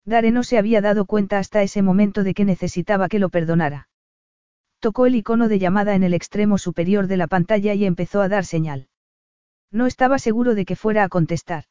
Dare 0.05 0.31
no 0.31 0.43
se 0.43 0.57
había 0.57 0.81
dado 0.81 1.05
cuenta 1.05 1.39
hasta 1.39 1.63
ese 1.63 1.81
momento 1.81 2.23
de 2.23 2.33
que 2.33 2.45
necesitaba 2.45 3.09
que 3.09 3.19
lo 3.19 3.29
perdonara. 3.29 3.87
Tocó 4.85 5.07
el 5.07 5.15
icono 5.15 5.47
de 5.47 5.57
llamada 5.57 5.95
en 5.95 6.03
el 6.03 6.13
extremo 6.13 6.59
superior 6.59 7.07
de 7.07 7.17
la 7.17 7.25
pantalla 7.25 7.73
y 7.73 7.85
empezó 7.85 8.21
a 8.21 8.29
dar 8.29 8.45
señal. 8.45 8.87
No 9.71 9.87
estaba 9.87 10.19
seguro 10.19 10.53
de 10.53 10.63
que 10.63 10.75
fuera 10.75 11.03
a 11.03 11.09
contestar. 11.09 11.63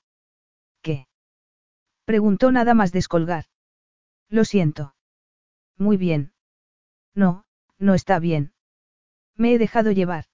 ¿Qué? 0.83 1.07
Preguntó 2.05 2.51
nada 2.51 2.75
más 2.75 2.91
descolgar. 2.91 3.45
Lo 4.29 4.45
siento. 4.45 4.97
Muy 5.79 5.97
bien. 5.97 6.33
No, 7.15 7.45
no 7.79 7.95
está 7.95 8.19
bien. 8.19 8.53
Me 9.37 9.55
he 9.55 9.59
dejado 9.59 9.93
llevar. 9.93 10.25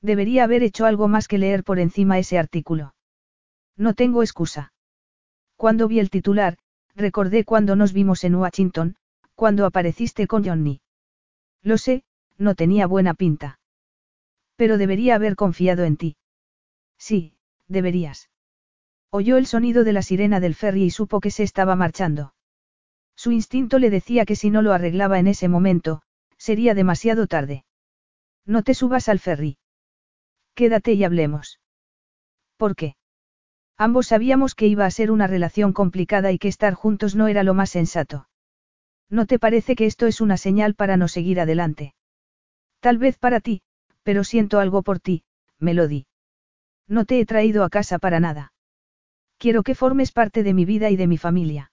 Debería 0.00 0.44
haber 0.44 0.62
hecho 0.62 0.86
algo 0.86 1.08
más 1.08 1.26
que 1.26 1.38
leer 1.38 1.64
por 1.64 1.80
encima 1.80 2.20
ese 2.20 2.38
artículo. 2.38 2.94
No 3.76 3.94
tengo 3.94 4.22
excusa. 4.22 4.72
Cuando 5.56 5.88
vi 5.88 5.98
el 5.98 6.10
titular, 6.10 6.56
recordé 6.94 7.42
cuando 7.42 7.74
nos 7.74 7.92
vimos 7.92 8.22
en 8.22 8.36
Washington, 8.36 8.94
cuando 9.34 9.66
apareciste 9.66 10.28
con 10.28 10.44
Johnny. 10.44 10.82
Lo 11.66 11.78
sé, 11.78 12.04
no 12.38 12.54
tenía 12.54 12.86
buena 12.86 13.12
pinta. 13.14 13.58
Pero 14.54 14.78
debería 14.78 15.16
haber 15.16 15.34
confiado 15.34 15.82
en 15.82 15.96
ti. 15.96 16.16
Sí, 16.96 17.34
deberías. 17.66 18.30
Oyó 19.10 19.36
el 19.36 19.46
sonido 19.46 19.82
de 19.82 19.92
la 19.92 20.02
sirena 20.02 20.38
del 20.38 20.54
ferry 20.54 20.84
y 20.84 20.90
supo 20.90 21.18
que 21.20 21.32
se 21.32 21.42
estaba 21.42 21.74
marchando. 21.74 22.34
Su 23.16 23.32
instinto 23.32 23.80
le 23.80 23.90
decía 23.90 24.26
que 24.26 24.36
si 24.36 24.48
no 24.48 24.62
lo 24.62 24.72
arreglaba 24.74 25.18
en 25.18 25.26
ese 25.26 25.48
momento, 25.48 26.02
sería 26.38 26.72
demasiado 26.72 27.26
tarde. 27.26 27.64
No 28.44 28.62
te 28.62 28.72
subas 28.72 29.08
al 29.08 29.18
ferry. 29.18 29.58
Quédate 30.54 30.92
y 30.92 31.02
hablemos. 31.02 31.58
¿Por 32.56 32.76
qué? 32.76 32.94
Ambos 33.76 34.06
sabíamos 34.06 34.54
que 34.54 34.68
iba 34.68 34.86
a 34.86 34.90
ser 34.92 35.10
una 35.10 35.26
relación 35.26 35.72
complicada 35.72 36.30
y 36.30 36.38
que 36.38 36.46
estar 36.46 36.74
juntos 36.74 37.16
no 37.16 37.26
era 37.26 37.42
lo 37.42 37.54
más 37.54 37.70
sensato. 37.70 38.28
¿No 39.08 39.26
te 39.26 39.38
parece 39.38 39.76
que 39.76 39.86
esto 39.86 40.06
es 40.06 40.20
una 40.20 40.36
señal 40.36 40.74
para 40.74 40.96
no 40.96 41.08
seguir 41.08 41.40
adelante? 41.40 41.94
Tal 42.80 42.98
vez 42.98 43.18
para 43.18 43.40
ti, 43.40 43.62
pero 44.02 44.24
siento 44.24 44.58
algo 44.58 44.82
por 44.82 45.00
ti, 45.00 45.24
Melody. 45.58 46.06
No 46.88 47.04
te 47.04 47.20
he 47.20 47.26
traído 47.26 47.64
a 47.64 47.70
casa 47.70 47.98
para 47.98 48.20
nada. 48.20 48.52
Quiero 49.38 49.62
que 49.62 49.74
formes 49.74 50.12
parte 50.12 50.42
de 50.42 50.54
mi 50.54 50.64
vida 50.64 50.90
y 50.90 50.96
de 50.96 51.06
mi 51.06 51.18
familia. 51.18 51.72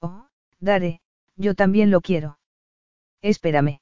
Oh, 0.00 0.26
Dare, 0.60 1.00
yo 1.36 1.54
también 1.54 1.90
lo 1.90 2.00
quiero. 2.00 2.38
Espérame. 3.22 3.80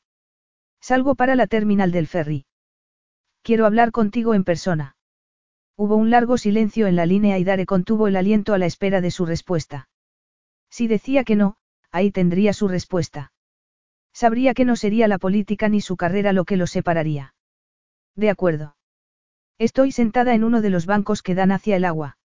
Salgo 0.80 1.14
para 1.14 1.34
la 1.34 1.46
terminal 1.46 1.92
del 1.92 2.06
ferry. 2.06 2.46
Quiero 3.42 3.66
hablar 3.66 3.90
contigo 3.90 4.34
en 4.34 4.44
persona. 4.44 4.96
Hubo 5.76 5.96
un 5.96 6.10
largo 6.10 6.38
silencio 6.38 6.86
en 6.86 6.96
la 6.96 7.06
línea 7.06 7.38
y 7.38 7.44
Dare 7.44 7.66
contuvo 7.66 8.06
el 8.06 8.16
aliento 8.16 8.54
a 8.54 8.58
la 8.58 8.66
espera 8.66 9.00
de 9.00 9.10
su 9.10 9.26
respuesta. 9.26 9.88
Si 10.70 10.86
decía 10.86 11.24
que 11.24 11.36
no, 11.36 11.56
ahí 11.92 12.10
tendría 12.10 12.52
su 12.52 12.66
respuesta. 12.66 13.32
Sabría 14.12 14.54
que 14.54 14.64
no 14.64 14.76
sería 14.76 15.08
la 15.08 15.18
política 15.18 15.68
ni 15.68 15.80
su 15.80 15.96
carrera 15.96 16.32
lo 16.32 16.44
que 16.44 16.56
lo 16.56 16.66
separaría. 16.66 17.34
De 18.16 18.30
acuerdo. 18.30 18.76
Estoy 19.58 19.92
sentada 19.92 20.34
en 20.34 20.44
uno 20.44 20.60
de 20.60 20.70
los 20.70 20.86
bancos 20.86 21.22
que 21.22 21.34
dan 21.34 21.52
hacia 21.52 21.76
el 21.76 21.84
agua. 21.84 22.18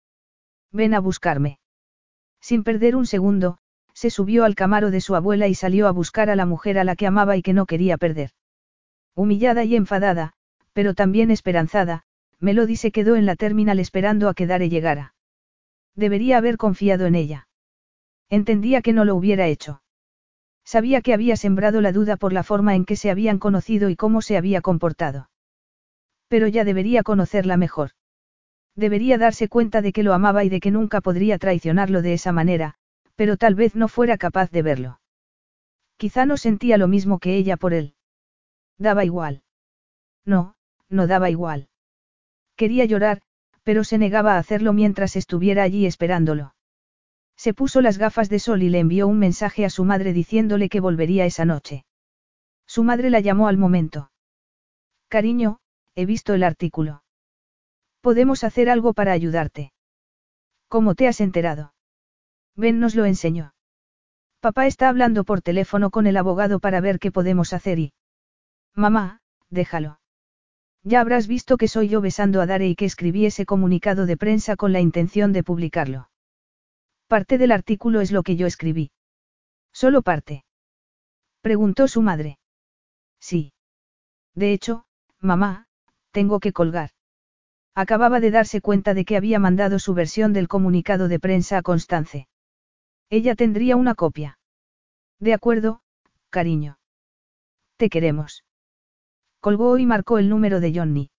Ven 0.72 0.94
a 0.94 1.00
buscarme. 1.00 1.60
Sin 2.42 2.64
perder 2.64 2.96
un 2.96 3.06
segundo, 3.06 3.58
se 3.94 4.10
subió 4.10 4.46
al 4.46 4.56
camaro 4.56 4.92
de 4.92 5.02
su 5.02 5.16
abuela 5.16 5.48
y 5.48 5.56
salió 5.56 5.88
a 5.88 5.92
buscar 5.92 6.30
a 6.30 6.36
la 6.36 6.46
mujer 6.46 6.78
a 6.78 6.84
la 6.84 6.96
que 6.96 7.08
amaba 7.08 7.38
y 7.38 7.42
que 7.42 7.54
no 7.54 7.66
quería 7.66 7.98
perder. 7.98 8.32
Humillada 9.16 9.64
y 9.64 9.76
enfadada, 9.76 10.34
pero 10.74 10.94
también 10.94 11.32
esperanzada, 11.32 12.04
Melody 12.40 12.76
se 12.76 12.92
quedó 12.92 13.16
en 13.16 13.26
la 13.26 13.36
terminal 13.36 13.80
esperando 13.80 14.28
a 14.28 14.34
que 14.34 14.46
Dare 14.46 14.70
llegara. 14.70 15.16
Debería 15.96 16.38
haber 16.38 16.58
confiado 16.58 17.06
en 17.06 17.16
ella. 17.16 17.45
Entendía 18.30 18.82
que 18.82 18.94
no 18.94 19.06
lo 19.06 19.16
hubiera 19.16 19.48
hecho. 19.48 19.82
Sabía 20.64 21.02
que 21.02 21.14
había 21.14 21.38
sembrado 21.38 21.80
la 21.82 21.92
duda 21.92 22.18
por 22.18 22.34
la 22.34 22.44
forma 22.44 22.76
en 22.76 22.86
que 22.86 22.96
se 22.96 23.12
habían 23.12 23.38
conocido 23.38 23.90
y 23.90 23.96
cómo 23.96 24.22
se 24.22 24.36
había 24.36 24.62
comportado. 24.62 25.30
Pero 26.28 26.48
ya 26.48 26.64
debería 26.64 27.04
conocerla 27.04 27.56
mejor. 27.56 27.92
Debería 28.76 29.18
darse 29.18 29.48
cuenta 29.48 29.82
de 29.82 29.94
que 29.94 30.04
lo 30.04 30.14
amaba 30.14 30.44
y 30.44 30.50
de 30.50 30.60
que 30.60 30.72
nunca 30.72 31.02
podría 31.02 31.38
traicionarlo 31.38 32.02
de 32.02 32.14
esa 32.14 32.32
manera, 32.32 32.76
pero 33.16 33.38
tal 33.38 33.56
vez 33.56 33.76
no 33.76 33.88
fuera 33.88 34.18
capaz 34.18 34.50
de 34.52 34.64
verlo. 34.64 35.00
Quizá 35.98 36.26
no 36.26 36.36
sentía 36.36 36.78
lo 36.78 36.88
mismo 36.88 37.20
que 37.20 37.36
ella 37.38 37.58
por 37.58 37.74
él. 37.74 37.94
Daba 38.78 39.06
igual. 39.06 39.44
No, 40.26 40.56
no 40.90 41.08
daba 41.08 41.30
igual. 41.30 41.70
Quería 42.56 42.86
llorar, 42.86 43.22
pero 43.64 43.84
se 43.84 43.98
negaba 43.98 44.34
a 44.34 44.40
hacerlo 44.40 44.74
mientras 44.74 45.16
estuviera 45.16 45.64
allí 45.64 45.86
esperándolo. 45.86 46.55
Se 47.38 47.54
puso 47.54 47.82
las 47.82 47.98
gafas 47.98 48.30
de 48.30 48.40
sol 48.40 48.64
y 48.64 48.70
le 48.70 48.80
envió 48.80 49.08
un 49.08 49.20
mensaje 49.20 49.66
a 49.66 49.70
su 49.70 49.84
madre 49.84 50.14
diciéndole 50.14 50.70
que 50.70 50.80
volvería 50.80 51.26
esa 51.26 51.46
noche. 51.46 51.86
Su 52.66 52.84
madre 52.84 53.10
la 53.10 53.20
llamó 53.20 53.48
al 53.48 53.58
momento. 53.58 54.12
Cariño, 55.10 55.60
he 55.96 56.06
visto 56.06 56.34
el 56.34 56.44
artículo. 56.44 57.04
Podemos 58.02 58.44
hacer 58.44 58.70
algo 58.70 58.94
para 58.94 59.12
ayudarte. 59.12 59.74
¿Cómo 60.68 60.96
te 60.96 61.08
has 61.08 61.22
enterado? 61.22 61.74
Ben 62.56 62.80
nos 62.80 62.96
lo 62.96 63.06
enseñó. 63.06 63.54
Papá 64.40 64.68
está 64.68 64.90
hablando 64.90 65.24
por 65.24 65.42
teléfono 65.42 65.90
con 65.90 66.08
el 66.08 66.18
abogado 66.18 66.60
para 66.60 66.82
ver 66.82 67.00
qué 67.00 67.12
podemos 67.12 67.54
hacer 67.54 67.80
y... 67.80 67.94
Mamá, 68.74 69.22
déjalo. 69.50 70.00
Ya 70.84 71.02
habrás 71.02 71.28
visto 71.28 71.58
que 71.58 71.68
soy 71.68 71.90
yo 71.90 72.00
besando 72.02 72.42
a 72.42 72.46
Dare 72.46 72.68
y 72.68 72.76
que 72.76 72.86
escribí 72.86 73.26
ese 73.26 73.46
comunicado 73.46 74.06
de 74.06 74.18
prensa 74.18 74.56
con 74.56 74.72
la 74.72 74.82
intención 74.82 75.34
de 75.34 75.44
publicarlo. 75.44 76.10
Parte 77.08 77.38
del 77.38 77.52
artículo 77.52 78.02
es 78.02 78.12
lo 78.12 78.24
que 78.24 78.36
yo 78.36 78.48
escribí. 78.48 78.92
¿Solo 79.72 80.02
parte? 80.02 80.46
Preguntó 81.42 81.88
su 81.88 82.02
madre. 82.02 82.40
Sí. 83.20 83.54
De 84.34 84.54
hecho, 84.54 84.86
mamá, 85.20 85.68
tengo 86.12 86.40
que 86.40 86.54
colgar. 86.54 86.90
Acababa 87.76 88.20
de 88.20 88.32
darse 88.32 88.62
cuenta 88.62 88.94
de 88.94 89.06
que 89.06 89.18
había 89.18 89.38
mandado 89.38 89.80
su 89.80 89.94
versión 89.94 90.34
del 90.34 90.48
comunicado 90.48 91.08
de 91.08 91.20
prensa 91.20 91.58
a 91.58 91.62
Constance. 91.62 92.28
Ella 93.10 93.36
tendría 93.36 93.76
una 93.76 93.96
copia. 93.96 94.40
De 95.20 95.34
acuerdo, 95.34 95.82
cariño. 96.30 96.80
Te 97.78 97.90
queremos. 97.90 98.44
Colgó 99.42 99.78
y 99.78 99.86
marcó 99.86 100.18
el 100.18 100.30
número 100.30 100.60
de 100.60 100.74
Johnny. 100.74 101.10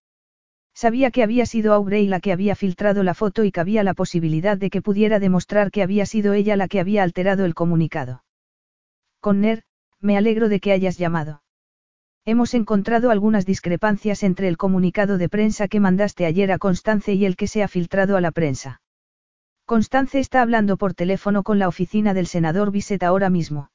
Sabía 0.77 1.09
que 1.09 1.23
había 1.23 1.47
sido 1.47 1.73
Aubrey 1.73 2.05
la 2.05 2.19
que 2.19 2.31
había 2.31 2.55
filtrado 2.55 3.01
la 3.01 3.15
foto 3.15 3.43
y 3.43 3.51
que 3.51 3.59
había 3.59 3.81
la 3.81 3.95
posibilidad 3.95 4.59
de 4.59 4.69
que 4.69 4.83
pudiera 4.83 5.17
demostrar 5.17 5.71
que 5.71 5.81
había 5.81 6.05
sido 6.05 6.33
ella 6.33 6.55
la 6.55 6.67
que 6.67 6.79
había 6.79 7.01
alterado 7.01 7.45
el 7.45 7.55
comunicado. 7.55 8.23
Conner, 9.19 9.63
me 10.01 10.17
alegro 10.17 10.49
de 10.49 10.59
que 10.59 10.71
hayas 10.71 10.99
llamado. 10.99 11.41
Hemos 12.25 12.53
encontrado 12.53 13.09
algunas 13.09 13.47
discrepancias 13.47 14.21
entre 14.21 14.49
el 14.49 14.57
comunicado 14.57 15.17
de 15.17 15.29
prensa 15.29 15.67
que 15.67 15.79
mandaste 15.79 16.27
ayer 16.27 16.51
a 16.51 16.59
Constance 16.59 17.11
y 17.11 17.25
el 17.25 17.37
que 17.37 17.47
se 17.47 17.63
ha 17.63 17.67
filtrado 17.67 18.15
a 18.15 18.21
la 18.21 18.29
prensa. 18.29 18.79
Constance 19.65 20.19
está 20.19 20.43
hablando 20.43 20.77
por 20.77 20.93
teléfono 20.93 21.41
con 21.41 21.57
la 21.57 21.69
oficina 21.69 22.13
del 22.13 22.27
senador 22.27 22.69
Bisset 22.69 23.01
ahora 23.01 23.31
mismo. 23.31 23.71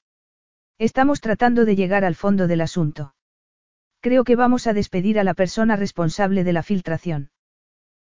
Estamos 0.79 1.21
tratando 1.21 1.65
de 1.65 1.75
llegar 1.75 2.05
al 2.05 2.15
fondo 2.15 2.47
del 2.47 2.61
asunto. 2.61 3.15
Creo 4.03 4.25
que 4.25 4.35
vamos 4.35 4.67
a 4.67 4.73
despedir 4.73 5.21
a 5.21 5.25
la 5.25 5.33
persona 5.33 5.77
responsable 5.77 6.43
de 6.43 6.53
la 6.53 6.65
filtración. 6.65 7.31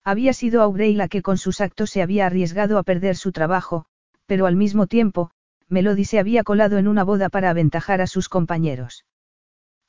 Había 0.03 0.33
sido 0.33 0.63
Aubrey 0.63 0.95
la 0.95 1.07
que 1.07 1.21
con 1.21 1.37
sus 1.37 1.61
actos 1.61 1.91
se 1.91 2.01
había 2.01 2.25
arriesgado 2.25 2.79
a 2.79 2.83
perder 2.83 3.15
su 3.15 3.31
trabajo, 3.31 3.85
pero 4.25 4.47
al 4.47 4.55
mismo 4.55 4.87
tiempo, 4.87 5.29
Melody 5.69 6.05
se 6.05 6.17
había 6.17 6.43
colado 6.43 6.79
en 6.79 6.87
una 6.87 7.03
boda 7.03 7.29
para 7.29 7.51
aventajar 7.51 8.01
a 8.01 8.07
sus 8.07 8.27
compañeros. 8.27 9.05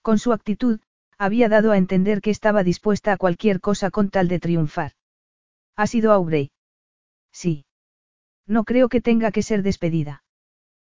Con 0.02 0.18
su 0.18 0.34
actitud, 0.34 0.78
había 1.16 1.49
dado 1.49 1.73
a 1.73 1.78
entender 1.78 2.20
que 2.20 2.31
estaba 2.31 2.65
dispuesta 2.65 3.15
a 3.15 3.16
cualquier 3.16 3.60
cosa 3.60 3.91
con 3.91 4.10
tal 4.10 4.28
de 4.28 4.41
triunfar. 4.41 4.92
¿Ha 5.74 5.86
sido 5.86 6.12
Aubrey? 6.12 6.50
Sí. 7.33 7.65
No 8.47 8.65
creo 8.65 8.91
que 8.91 9.00
tenga 9.00 9.33
que 9.33 9.42
ser 9.42 9.62
despedida. 9.62 10.23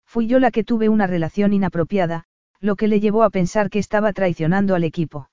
Fui 0.05 0.27
yo 0.27 0.41
la 0.41 0.51
que 0.51 0.65
tuve 0.65 0.89
una 0.89 1.07
relación 1.07 1.53
inapropiada, 1.53 2.25
lo 2.61 2.77
que 2.77 2.89
le 2.89 3.01
llevó 3.01 3.23
a 3.23 3.31
pensar 3.31 3.71
que 3.71 3.79
estaba 3.79 4.13
traicionando 4.13 4.75
al 4.75 4.85
equipo. 4.85 5.31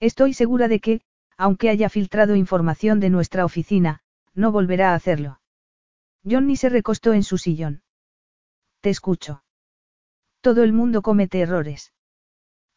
Estoy 0.00 0.34
segura 0.34 0.68
de 0.68 0.80
que, 0.80 1.00
aunque 1.36 1.70
haya 1.70 1.88
filtrado 1.88 2.36
información 2.36 3.00
de 3.00 3.10
nuestra 3.10 3.44
oficina, 3.44 4.00
no 4.34 4.52
volverá 4.52 4.92
a 4.92 4.94
hacerlo. 4.94 5.40
Johnny 6.28 6.56
se 6.56 6.68
recostó 6.68 7.12
en 7.12 7.22
su 7.22 7.38
sillón. 7.38 7.82
Te 8.80 8.90
escucho. 8.90 9.42
Todo 10.40 10.62
el 10.62 10.72
mundo 10.72 11.02
comete 11.02 11.40
errores. 11.40 11.92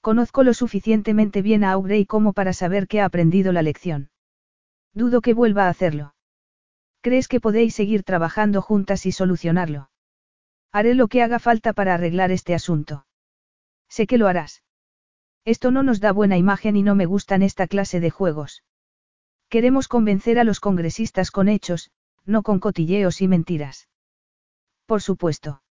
Conozco 0.01 0.43
lo 0.43 0.53
suficientemente 0.53 1.41
bien 1.41 1.63
a 1.63 1.71
Aubrey 1.71 2.05
como 2.05 2.33
para 2.33 2.53
saber 2.53 2.87
que 2.87 3.01
ha 3.01 3.05
aprendido 3.05 3.51
la 3.51 3.61
lección. 3.61 4.09
Dudo 4.93 5.21
que 5.21 5.33
vuelva 5.33 5.65
a 5.65 5.69
hacerlo. 5.69 6.15
¿Crees 7.01 7.27
que 7.27 7.39
podéis 7.39 7.75
seguir 7.75 8.03
trabajando 8.03 8.61
juntas 8.61 9.05
y 9.05 9.11
solucionarlo? 9.11 9.89
Haré 10.71 10.93
lo 10.93 11.07
que 11.07 11.23
haga 11.23 11.39
falta 11.39 11.73
para 11.73 11.93
arreglar 11.93 12.31
este 12.31 12.53
asunto. 12.53 13.06
Sé 13.89 14.07
que 14.07 14.17
lo 14.17 14.27
harás. 14.27 14.63
Esto 15.45 15.71
no 15.71 15.83
nos 15.83 15.99
da 15.99 16.11
buena 16.11 16.37
imagen 16.37 16.75
y 16.75 16.83
no 16.83 16.95
me 16.95 17.05
gustan 17.05 17.41
esta 17.41 17.67
clase 17.67 17.99
de 17.99 18.09
juegos. 18.09 18.63
Queremos 19.49 19.87
convencer 19.87 20.39
a 20.39 20.43
los 20.43 20.59
congresistas 20.59 21.31
con 21.31 21.47
hechos, 21.47 21.91
no 22.25 22.43
con 22.43 22.59
cotilleos 22.59 23.21
y 23.21 23.27
mentiras. 23.27 23.87
Por 24.85 25.01
supuesto. 25.01 25.61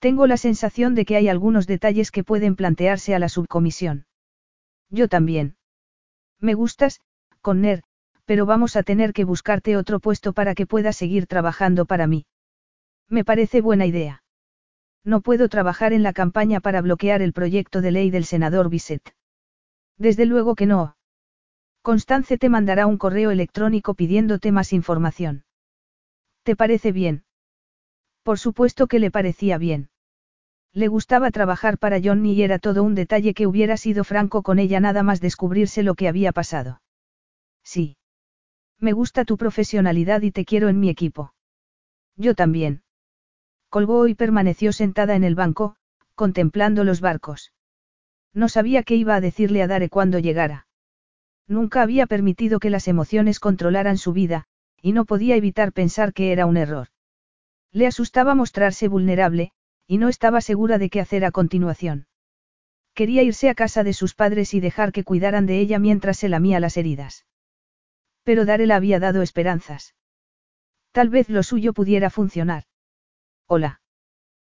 Tengo 0.00 0.26
la 0.26 0.36
sensación 0.36 0.94
de 0.94 1.04
que 1.04 1.16
hay 1.16 1.28
algunos 1.28 1.66
detalles 1.66 2.10
que 2.10 2.24
pueden 2.24 2.56
plantearse 2.56 3.14
a 3.14 3.18
la 3.18 3.28
subcomisión. 3.28 4.06
Yo 4.90 5.08
también. 5.08 5.56
Me 6.40 6.54
gustas, 6.54 7.00
Conner, 7.40 7.82
pero 8.24 8.46
vamos 8.46 8.76
a 8.76 8.82
tener 8.82 9.12
que 9.12 9.24
buscarte 9.24 9.76
otro 9.76 10.00
puesto 10.00 10.32
para 10.32 10.54
que 10.54 10.66
puedas 10.66 10.96
seguir 10.96 11.26
trabajando 11.26 11.86
para 11.86 12.06
mí. 12.06 12.26
Me 13.08 13.24
parece 13.24 13.60
buena 13.60 13.86
idea. 13.86 14.22
No 15.04 15.20
puedo 15.20 15.48
trabajar 15.48 15.92
en 15.92 16.02
la 16.02 16.12
campaña 16.12 16.60
para 16.60 16.80
bloquear 16.82 17.22
el 17.22 17.32
proyecto 17.32 17.80
de 17.80 17.90
ley 17.92 18.10
del 18.10 18.24
senador 18.24 18.68
Bisset. 18.68 19.14
Desde 19.96 20.26
luego 20.26 20.54
que 20.54 20.66
no. 20.66 20.96
Constance 21.82 22.38
te 22.38 22.48
mandará 22.48 22.86
un 22.86 22.98
correo 22.98 23.30
electrónico 23.30 23.94
pidiéndote 23.94 24.52
más 24.52 24.72
información. 24.72 25.44
¿Te 26.42 26.56
parece 26.56 26.92
bien? 26.92 27.24
Por 28.22 28.38
supuesto 28.38 28.86
que 28.86 28.98
le 28.98 29.10
parecía 29.10 29.58
bien. 29.58 29.90
Le 30.74 30.88
gustaba 30.88 31.30
trabajar 31.30 31.78
para 31.78 32.00
Johnny 32.02 32.34
y 32.34 32.42
era 32.42 32.58
todo 32.58 32.82
un 32.82 32.94
detalle 32.94 33.34
que 33.34 33.46
hubiera 33.46 33.76
sido 33.76 34.04
franco 34.04 34.42
con 34.42 34.58
ella 34.58 34.80
nada 34.80 35.02
más 35.02 35.20
descubrirse 35.20 35.82
lo 35.82 35.94
que 35.94 36.08
había 36.08 36.32
pasado. 36.32 36.82
Sí. 37.64 37.96
Me 38.78 38.92
gusta 38.92 39.24
tu 39.24 39.36
profesionalidad 39.36 40.22
y 40.22 40.30
te 40.30 40.44
quiero 40.44 40.68
en 40.68 40.78
mi 40.78 40.88
equipo. 40.88 41.32
Yo 42.16 42.34
también. 42.34 42.82
Colgó 43.70 44.08
y 44.08 44.14
permaneció 44.14 44.72
sentada 44.72 45.14
en 45.14 45.24
el 45.24 45.34
banco, 45.34 45.76
contemplando 46.14 46.84
los 46.84 47.00
barcos. 47.00 47.52
No 48.32 48.48
sabía 48.48 48.82
qué 48.82 48.96
iba 48.96 49.14
a 49.14 49.20
decirle 49.20 49.62
a 49.62 49.66
Dare 49.66 49.88
cuando 49.88 50.18
llegara. 50.18 50.66
Nunca 51.46 51.82
había 51.82 52.06
permitido 52.06 52.60
que 52.60 52.70
las 52.70 52.88
emociones 52.88 53.40
controlaran 53.40 53.98
su 53.98 54.12
vida, 54.12 54.44
y 54.80 54.92
no 54.92 55.04
podía 55.04 55.36
evitar 55.36 55.72
pensar 55.72 56.12
que 56.12 56.32
era 56.32 56.46
un 56.46 56.56
error. 56.56 56.88
Le 57.72 57.86
asustaba 57.86 58.34
mostrarse 58.34 58.88
vulnerable, 58.88 59.52
y 59.86 59.98
no 59.98 60.08
estaba 60.08 60.40
segura 60.40 60.78
de 60.78 60.90
qué 60.90 61.00
hacer 61.00 61.24
a 61.24 61.30
continuación. 61.30 62.06
Quería 62.94 63.22
irse 63.22 63.48
a 63.48 63.54
casa 63.54 63.84
de 63.84 63.92
sus 63.92 64.14
padres 64.14 64.54
y 64.54 64.60
dejar 64.60 64.92
que 64.92 65.04
cuidaran 65.04 65.46
de 65.46 65.60
ella 65.60 65.78
mientras 65.78 66.18
se 66.18 66.28
lamía 66.28 66.60
las 66.60 66.76
heridas. 66.76 67.26
Pero 68.24 68.44
Dare 68.44 68.66
le 68.66 68.74
había 68.74 68.98
dado 68.98 69.22
esperanzas. 69.22 69.94
Tal 70.92 71.08
vez 71.08 71.28
lo 71.28 71.42
suyo 71.42 71.72
pudiera 71.72 72.10
funcionar. 72.10 72.64
Hola. 73.50 73.80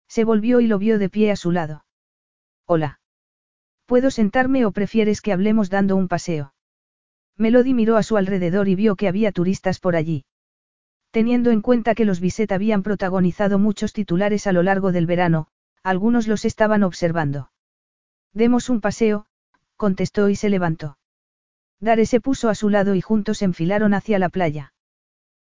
Se 0.06 0.22
volvió 0.22 0.60
y 0.60 0.68
lo 0.68 0.78
vio 0.78 1.00
de 1.00 1.08
pie 1.08 1.32
a 1.32 1.36
su 1.36 1.50
lado. 1.50 1.84
Hola. 2.64 3.00
¿Puedo 3.86 4.12
sentarme 4.12 4.64
o 4.64 4.70
prefieres 4.70 5.20
que 5.20 5.32
hablemos 5.32 5.68
dando 5.68 5.96
un 5.96 6.06
paseo? 6.06 6.54
Melody 7.36 7.74
miró 7.74 7.96
a 7.96 8.04
su 8.04 8.16
alrededor 8.16 8.68
y 8.68 8.76
vio 8.76 8.94
que 8.94 9.08
había 9.08 9.32
turistas 9.32 9.80
por 9.80 9.96
allí. 9.96 10.26
Teniendo 11.10 11.50
en 11.50 11.60
cuenta 11.60 11.96
que 11.96 12.04
los 12.04 12.20
Bisset 12.20 12.52
habían 12.52 12.84
protagonizado 12.84 13.58
muchos 13.58 13.92
titulares 13.92 14.46
a 14.46 14.52
lo 14.52 14.62
largo 14.62 14.92
del 14.92 15.06
verano, 15.06 15.48
algunos 15.82 16.28
los 16.28 16.44
estaban 16.44 16.84
observando. 16.84 17.50
Demos 18.32 18.70
un 18.70 18.80
paseo, 18.80 19.26
contestó 19.76 20.28
y 20.28 20.36
se 20.36 20.50
levantó. 20.50 20.98
Dare 21.80 22.06
se 22.06 22.20
puso 22.20 22.48
a 22.48 22.54
su 22.54 22.70
lado 22.70 22.94
y 22.94 23.00
juntos 23.00 23.42
enfilaron 23.42 23.92
hacia 23.92 24.20
la 24.20 24.28
playa. 24.28 24.72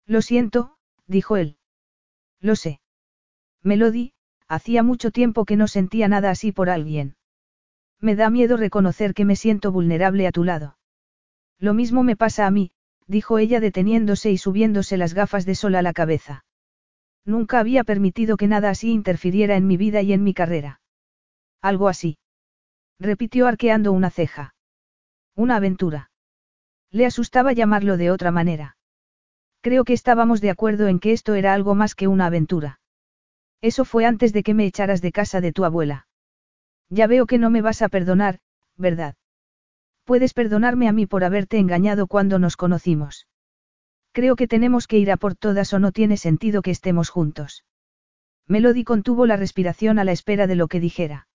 Lo 0.04 0.20
siento, 0.20 0.76
dijo 1.06 1.36
él. 1.36 1.58
Lo 2.40 2.56
sé. 2.56 2.80
Melody, 3.66 4.12
hacía 4.46 4.84
mucho 4.84 5.10
tiempo 5.10 5.44
que 5.44 5.56
no 5.56 5.66
sentía 5.66 6.06
nada 6.06 6.30
así 6.30 6.52
por 6.52 6.70
alguien. 6.70 7.16
Me 8.00 8.14
da 8.14 8.30
miedo 8.30 8.56
reconocer 8.56 9.12
que 9.12 9.24
me 9.24 9.34
siento 9.34 9.72
vulnerable 9.72 10.28
a 10.28 10.32
tu 10.32 10.44
lado. 10.44 10.78
Lo 11.58 11.74
mismo 11.74 12.04
me 12.04 12.14
pasa 12.14 12.46
a 12.46 12.50
mí, 12.52 12.70
dijo 13.08 13.38
ella 13.38 13.58
deteniéndose 13.58 14.30
y 14.30 14.38
subiéndose 14.38 14.96
las 14.96 15.14
gafas 15.14 15.44
de 15.46 15.56
sol 15.56 15.74
a 15.74 15.82
la 15.82 15.92
cabeza. 15.92 16.44
Nunca 17.24 17.58
había 17.58 17.82
permitido 17.82 18.36
que 18.36 18.46
nada 18.46 18.70
así 18.70 18.92
interfiriera 18.92 19.56
en 19.56 19.66
mi 19.66 19.76
vida 19.76 20.00
y 20.00 20.12
en 20.12 20.22
mi 20.22 20.32
carrera. 20.32 20.80
Algo 21.60 21.88
así. 21.88 22.18
Repitió 23.00 23.48
arqueando 23.48 23.90
una 23.90 24.10
ceja. 24.10 24.54
Una 25.34 25.56
aventura. 25.56 26.10
Le 26.92 27.04
asustaba 27.04 27.52
llamarlo 27.52 27.96
de 27.96 28.12
otra 28.12 28.30
manera. 28.30 28.76
Creo 29.60 29.82
que 29.82 29.92
estábamos 29.92 30.40
de 30.40 30.50
acuerdo 30.50 30.86
en 30.86 31.00
que 31.00 31.10
esto 31.10 31.34
era 31.34 31.52
algo 31.52 31.74
más 31.74 31.96
que 31.96 32.06
una 32.06 32.26
aventura. 32.26 32.78
Eso 33.60 33.84
fue 33.84 34.04
antes 34.04 34.32
de 34.32 34.42
que 34.42 34.54
me 34.54 34.66
echaras 34.66 35.00
de 35.02 35.12
casa 35.12 35.40
de 35.40 35.52
tu 35.52 35.64
abuela. 35.64 36.06
Ya 36.88 37.06
veo 37.06 37.26
que 37.26 37.38
no 37.38 37.50
me 37.50 37.62
vas 37.62 37.82
a 37.82 37.88
perdonar, 37.88 38.40
¿verdad? 38.76 39.16
Puedes 40.04 40.34
perdonarme 40.34 40.88
a 40.88 40.92
mí 40.92 41.06
por 41.06 41.24
haberte 41.24 41.58
engañado 41.58 42.06
cuando 42.06 42.38
nos 42.38 42.56
conocimos. 42.56 43.26
Creo 44.12 44.36
que 44.36 44.46
tenemos 44.46 44.86
que 44.86 44.98
ir 44.98 45.10
a 45.10 45.16
por 45.16 45.34
todas 45.34 45.72
o 45.74 45.78
no 45.78 45.92
tiene 45.92 46.16
sentido 46.16 46.62
que 46.62 46.70
estemos 46.70 47.10
juntos. 47.10 47.64
Melody 48.46 48.84
contuvo 48.84 49.26
la 49.26 49.36
respiración 49.36 49.98
a 49.98 50.04
la 50.04 50.12
espera 50.12 50.46
de 50.46 50.54
lo 50.54 50.68
que 50.68 50.80
dijera. 50.80 51.28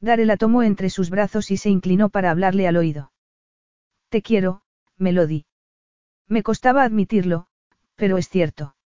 Dare 0.00 0.24
la 0.24 0.36
tomó 0.36 0.62
entre 0.62 0.90
sus 0.90 1.10
brazos 1.10 1.50
y 1.50 1.56
se 1.56 1.70
inclinó 1.70 2.08
para 2.08 2.30
hablarle 2.30 2.68
al 2.68 2.76
oído. 2.76 3.12
Te 4.08 4.22
quiero, 4.22 4.62
Melody. 4.96 5.44
Me 6.28 6.42
costaba 6.42 6.84
admitirlo, 6.84 7.48
pero 7.96 8.16
es 8.16 8.28
cierto. 8.28 8.76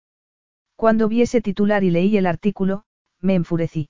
Cuando 0.83 1.07
vi 1.07 1.23
ese 1.23 1.41
titular 1.41 1.85
y 1.85 1.91
leí 1.91 2.17
el 2.17 2.27
artículo, 2.27 2.83
me 3.21 3.37
enfurecí. 3.37 3.89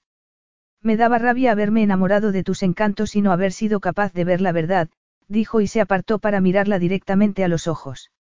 Me 0.82 0.98
daba 0.98 1.16
rabia 1.16 1.50
haberme 1.52 1.82
enamorado 1.82 2.32
de 2.32 2.44
tus 2.44 2.62
encantos 2.62 3.16
y 3.16 3.22
no 3.22 3.32
haber 3.32 3.52
sido 3.52 3.80
capaz 3.80 4.12
de 4.12 4.24
ver 4.24 4.42
la 4.42 4.52
verdad, 4.52 4.90
dijo 5.26 5.62
y 5.62 5.68
se 5.68 5.80
apartó 5.80 6.18
para 6.18 6.42
mirarla 6.42 6.78
directamente 6.78 7.44
a 7.44 7.48
los 7.48 7.66
ojos. 7.66 8.12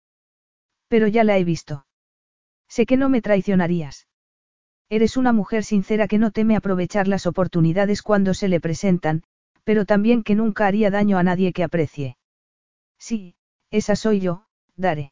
Pero 0.88 1.08
ya 1.08 1.26
la 1.26 1.38
he 1.38 1.44
visto. 1.44 1.86
Sé 2.70 2.86
que 2.86 2.96
no 2.96 3.10
me 3.10 3.22
traicionarías. 3.22 4.08
Eres 4.88 5.18
una 5.18 5.34
mujer 5.34 5.66
sincera 5.66 6.08
que 6.08 6.18
no 6.18 6.32
teme 6.32 6.56
aprovechar 6.56 7.10
las 7.10 7.28
oportunidades 7.28 8.02
cuando 8.02 8.34
se 8.34 8.48
le 8.48 8.62
presentan, 8.62 9.24
pero 9.66 9.84
también 9.84 10.24
que 10.24 10.36
nunca 10.36 10.66
haría 10.66 10.90
daño 10.90 11.18
a 11.18 11.24
nadie 11.24 11.52
que 11.52 11.66
aprecie. 11.66 12.16
Sí, 12.98 13.36
esa 13.70 13.98
soy 13.98 14.22
yo, 14.22 14.46
Dare. 14.78 15.12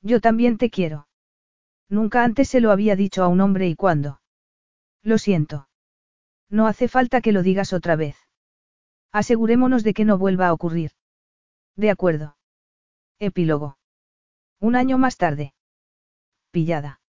Yo 0.00 0.20
también 0.20 0.58
te 0.58 0.70
quiero. 0.70 1.07
Nunca 1.88 2.24
antes 2.24 2.48
se 2.48 2.60
lo 2.60 2.70
había 2.70 2.96
dicho 2.96 3.22
a 3.22 3.28
un 3.28 3.40
hombre 3.40 3.68
y 3.68 3.74
cuándo. 3.74 4.20
Lo 5.02 5.18
siento. 5.18 5.68
No 6.50 6.66
hace 6.66 6.88
falta 6.88 7.20
que 7.20 7.32
lo 7.32 7.42
digas 7.42 7.72
otra 7.72 7.96
vez. 7.96 8.16
Asegurémonos 9.12 9.84
de 9.84 9.94
que 9.94 10.04
no 10.04 10.18
vuelva 10.18 10.48
a 10.48 10.52
ocurrir. 10.52 10.92
De 11.76 11.90
acuerdo. 11.90 12.36
Epílogo. 13.18 13.78
Un 14.60 14.76
año 14.76 14.98
más 14.98 15.16
tarde. 15.16 15.54
Pillada. 16.50 17.00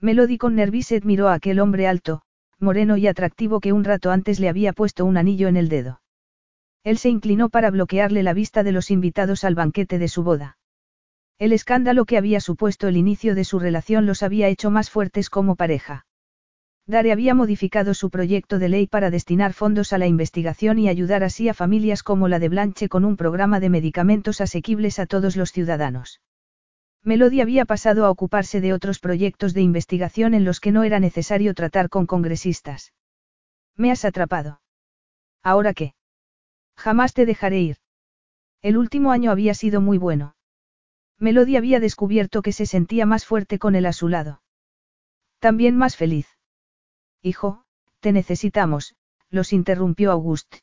Melody 0.00 0.38
con 0.38 0.54
Nerviset 0.54 1.04
miró 1.04 1.28
a 1.28 1.34
aquel 1.34 1.58
hombre 1.58 1.88
alto, 1.88 2.22
moreno 2.58 2.96
y 2.96 3.06
atractivo 3.06 3.60
que 3.60 3.72
un 3.72 3.84
rato 3.84 4.10
antes 4.10 4.40
le 4.40 4.48
había 4.48 4.72
puesto 4.72 5.04
un 5.04 5.16
anillo 5.16 5.48
en 5.48 5.56
el 5.56 5.68
dedo. 5.68 6.00
Él 6.84 6.98
se 6.98 7.08
inclinó 7.08 7.48
para 7.48 7.70
bloquearle 7.70 8.22
la 8.22 8.34
vista 8.34 8.62
de 8.62 8.72
los 8.72 8.90
invitados 8.90 9.42
al 9.44 9.54
banquete 9.54 9.98
de 9.98 10.08
su 10.08 10.22
boda. 10.22 10.55
El 11.38 11.52
escándalo 11.52 12.06
que 12.06 12.16
había 12.16 12.40
supuesto 12.40 12.88
el 12.88 12.96
inicio 12.96 13.34
de 13.34 13.44
su 13.44 13.58
relación 13.58 14.06
los 14.06 14.22
había 14.22 14.48
hecho 14.48 14.70
más 14.70 14.88
fuertes 14.88 15.28
como 15.28 15.54
pareja. 15.54 16.06
Dare 16.86 17.12
había 17.12 17.34
modificado 17.34 17.92
su 17.94 18.10
proyecto 18.10 18.58
de 18.58 18.68
ley 18.70 18.86
para 18.86 19.10
destinar 19.10 19.52
fondos 19.52 19.92
a 19.92 19.98
la 19.98 20.06
investigación 20.06 20.78
y 20.78 20.88
ayudar 20.88 21.24
así 21.24 21.48
a 21.48 21.54
familias 21.54 22.02
como 22.02 22.28
la 22.28 22.38
de 22.38 22.48
Blanche 22.48 22.88
con 22.88 23.04
un 23.04 23.16
programa 23.16 23.60
de 23.60 23.68
medicamentos 23.68 24.40
asequibles 24.40 24.98
a 24.98 25.06
todos 25.06 25.36
los 25.36 25.52
ciudadanos. 25.52 26.22
Melody 27.02 27.40
había 27.40 27.66
pasado 27.66 28.06
a 28.06 28.10
ocuparse 28.10 28.60
de 28.60 28.72
otros 28.72 28.98
proyectos 28.98 29.52
de 29.52 29.62
investigación 29.62 30.32
en 30.32 30.44
los 30.44 30.60
que 30.60 30.72
no 30.72 30.84
era 30.84 31.00
necesario 31.00 31.54
tratar 31.54 31.88
con 31.90 32.06
congresistas. 32.06 32.94
Me 33.76 33.90
has 33.90 34.04
atrapado. 34.04 34.62
¿Ahora 35.42 35.74
qué? 35.74 35.94
Jamás 36.76 37.12
te 37.12 37.26
dejaré 37.26 37.60
ir. 37.60 37.76
El 38.62 38.78
último 38.78 39.10
año 39.10 39.30
había 39.30 39.54
sido 39.54 39.80
muy 39.80 39.98
bueno. 39.98 40.35
Melody 41.18 41.56
había 41.56 41.80
descubierto 41.80 42.42
que 42.42 42.52
se 42.52 42.66
sentía 42.66 43.06
más 43.06 43.24
fuerte 43.24 43.58
con 43.58 43.74
él 43.74 43.86
a 43.86 43.92
su 43.92 44.08
lado. 44.08 44.42
También 45.38 45.76
más 45.76 45.96
feliz. 45.96 46.28
Hijo, 47.22 47.64
te 48.00 48.12
necesitamos, 48.12 48.94
los 49.30 49.52
interrumpió 49.52 50.12
Auguste. 50.12 50.62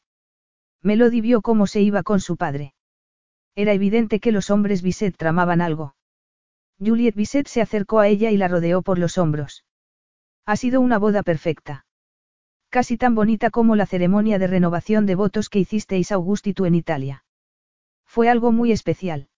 Melody 0.82 1.22
vio 1.22 1.42
cómo 1.42 1.66
se 1.66 1.82
iba 1.82 2.04
con 2.04 2.20
su 2.20 2.38
padre. 2.38 2.74
Era 3.56 3.74
evidente 3.74 4.20
que 4.20 4.32
los 4.32 4.50
hombres 4.50 4.82
Bisset 4.82 5.16
tramaban 5.16 5.62
algo. 5.62 5.96
Juliet 6.80 7.16
Bisset 7.16 7.48
se 7.48 7.62
acercó 7.62 8.00
a 8.00 8.08
ella 8.08 8.32
y 8.32 8.38
la 8.38 8.48
rodeó 8.48 8.82
por 8.82 9.00
los 9.00 9.18
hombros. 9.18 9.66
Ha 10.46 10.56
sido 10.58 10.82
una 10.82 10.98
boda 10.98 11.24
perfecta. 11.24 11.86
Casi 12.70 12.98
tan 12.98 13.16
bonita 13.16 13.52
como 13.52 13.76
la 13.76 13.86
ceremonia 13.86 14.40
de 14.40 14.48
renovación 14.48 15.06
de 15.06 15.16
votos 15.16 15.50
que 15.50 15.60
hicisteis 15.60 16.12
Auguste 16.12 16.50
y 16.50 16.54
tú 16.54 16.66
en 16.66 16.76
Italia. 16.76 17.24
Fue 18.06 18.30
algo 18.30 18.52
muy 18.52 18.72
especial. 18.72 19.30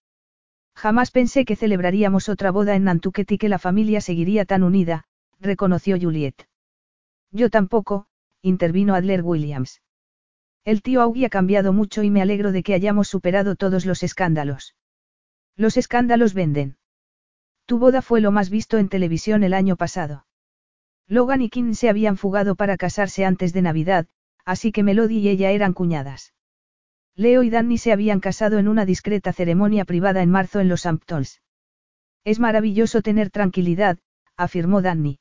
Jamás 0.76 1.10
pensé 1.10 1.46
que 1.46 1.56
celebraríamos 1.56 2.28
otra 2.28 2.50
boda 2.50 2.76
en 2.76 2.84
Nantucket 2.84 3.32
y 3.32 3.38
que 3.38 3.48
la 3.48 3.58
familia 3.58 4.02
seguiría 4.02 4.44
tan 4.44 4.62
unida, 4.62 5.04
reconoció 5.40 5.98
Juliet. 5.98 6.46
Yo 7.32 7.48
tampoco, 7.48 8.06
intervino 8.42 8.94
Adler 8.94 9.22
Williams. 9.22 9.80
El 10.64 10.82
tío 10.82 11.00
Augie 11.00 11.26
ha 11.26 11.30
cambiado 11.30 11.72
mucho 11.72 12.02
y 12.02 12.10
me 12.10 12.20
alegro 12.20 12.52
de 12.52 12.62
que 12.62 12.74
hayamos 12.74 13.08
superado 13.08 13.56
todos 13.56 13.86
los 13.86 14.02
escándalos. 14.02 14.76
Los 15.56 15.78
escándalos 15.78 16.34
venden. 16.34 16.76
Tu 17.64 17.78
boda 17.78 18.02
fue 18.02 18.20
lo 18.20 18.30
más 18.30 18.50
visto 18.50 18.76
en 18.76 18.90
televisión 18.90 19.44
el 19.44 19.54
año 19.54 19.76
pasado. 19.76 20.26
Logan 21.08 21.40
y 21.40 21.48
Kim 21.48 21.72
se 21.74 21.88
habían 21.88 22.18
fugado 22.18 22.54
para 22.54 22.76
casarse 22.76 23.24
antes 23.24 23.54
de 23.54 23.62
Navidad, 23.62 24.06
así 24.44 24.72
que 24.72 24.82
Melody 24.82 25.18
y 25.18 25.28
ella 25.30 25.52
eran 25.52 25.72
cuñadas. 25.72 26.34
Leo 27.16 27.42
y 27.42 27.48
Danny 27.48 27.78
se 27.78 27.92
habían 27.92 28.20
casado 28.20 28.58
en 28.58 28.68
una 28.68 28.84
discreta 28.84 29.32
ceremonia 29.32 29.86
privada 29.86 30.22
en 30.22 30.30
marzo 30.30 30.60
en 30.60 30.68
los 30.68 30.84
Hamptons. 30.84 31.40
Es 32.24 32.38
maravilloso 32.38 33.00
tener 33.00 33.30
tranquilidad, 33.30 33.98
afirmó 34.36 34.82
Danny. 34.82 35.18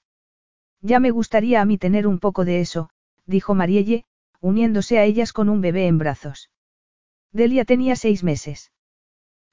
Ya 0.81 0.99
me 0.99 1.11
gustaría 1.11 1.61
a 1.61 1.65
mí 1.65 1.77
tener 1.77 2.05
un 2.05 2.19
poco 2.19 2.43
de 2.43 2.59
eso, 2.59 2.89
dijo 3.25 3.55
Marielle, 3.55 4.03
uniéndose 4.41 4.99
a 4.99 5.05
ellas 5.05 5.31
con 5.31 5.47
un 5.47 5.61
bebé 5.61 5.87
en 5.87 5.97
brazos. 5.97 6.49
Delia 7.31 7.63
tenía 7.63 7.95
seis 7.95 8.23
meses. 8.23 8.71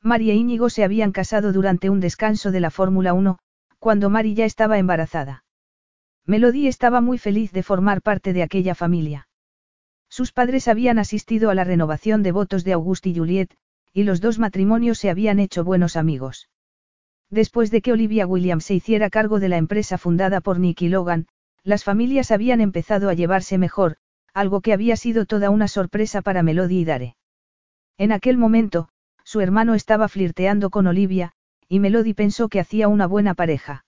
María 0.00 0.32
e 0.32 0.36
Íñigo 0.36 0.68
se 0.68 0.82
habían 0.82 1.12
casado 1.12 1.52
durante 1.52 1.90
un 1.90 2.00
descanso 2.00 2.50
de 2.50 2.58
la 2.58 2.70
Fórmula 2.70 3.14
1, 3.14 3.38
cuando 3.78 4.10
Mari 4.10 4.34
ya 4.34 4.44
estaba 4.44 4.78
embarazada. 4.78 5.44
Melody 6.26 6.66
estaba 6.66 7.00
muy 7.00 7.18
feliz 7.18 7.52
de 7.52 7.62
formar 7.62 8.02
parte 8.02 8.32
de 8.32 8.42
aquella 8.42 8.74
familia. 8.74 9.28
Sus 10.12 10.30
padres 10.30 10.68
habían 10.68 10.98
asistido 10.98 11.48
a 11.48 11.54
la 11.54 11.64
renovación 11.64 12.22
de 12.22 12.32
votos 12.32 12.64
de 12.64 12.74
Auguste 12.74 13.08
y 13.08 13.16
Juliet, 13.16 13.56
y 13.94 14.02
los 14.02 14.20
dos 14.20 14.38
matrimonios 14.38 14.98
se 14.98 15.08
habían 15.08 15.38
hecho 15.38 15.64
buenos 15.64 15.96
amigos. 15.96 16.50
Después 17.30 17.70
de 17.70 17.80
que 17.80 17.92
Olivia 17.92 18.26
Williams 18.26 18.66
se 18.66 18.74
hiciera 18.74 19.08
cargo 19.08 19.40
de 19.40 19.48
la 19.48 19.56
empresa 19.56 19.96
fundada 19.96 20.42
por 20.42 20.60
Nicky 20.60 20.90
Logan, 20.90 21.28
las 21.64 21.82
familias 21.82 22.30
habían 22.30 22.60
empezado 22.60 23.08
a 23.08 23.14
llevarse 23.14 23.56
mejor, 23.56 23.96
algo 24.34 24.60
que 24.60 24.74
había 24.74 24.96
sido 24.96 25.24
toda 25.24 25.48
una 25.48 25.66
sorpresa 25.66 26.20
para 26.20 26.42
Melody 26.42 26.80
y 26.80 26.84
Dare. 26.84 27.16
En 27.96 28.12
aquel 28.12 28.36
momento, 28.36 28.90
su 29.24 29.40
hermano 29.40 29.72
estaba 29.74 30.08
flirteando 30.08 30.68
con 30.68 30.86
Olivia, 30.86 31.32
y 31.70 31.80
Melody 31.80 32.12
pensó 32.12 32.50
que 32.50 32.60
hacía 32.60 32.86
una 32.86 33.06
buena 33.06 33.32
pareja. 33.32 33.86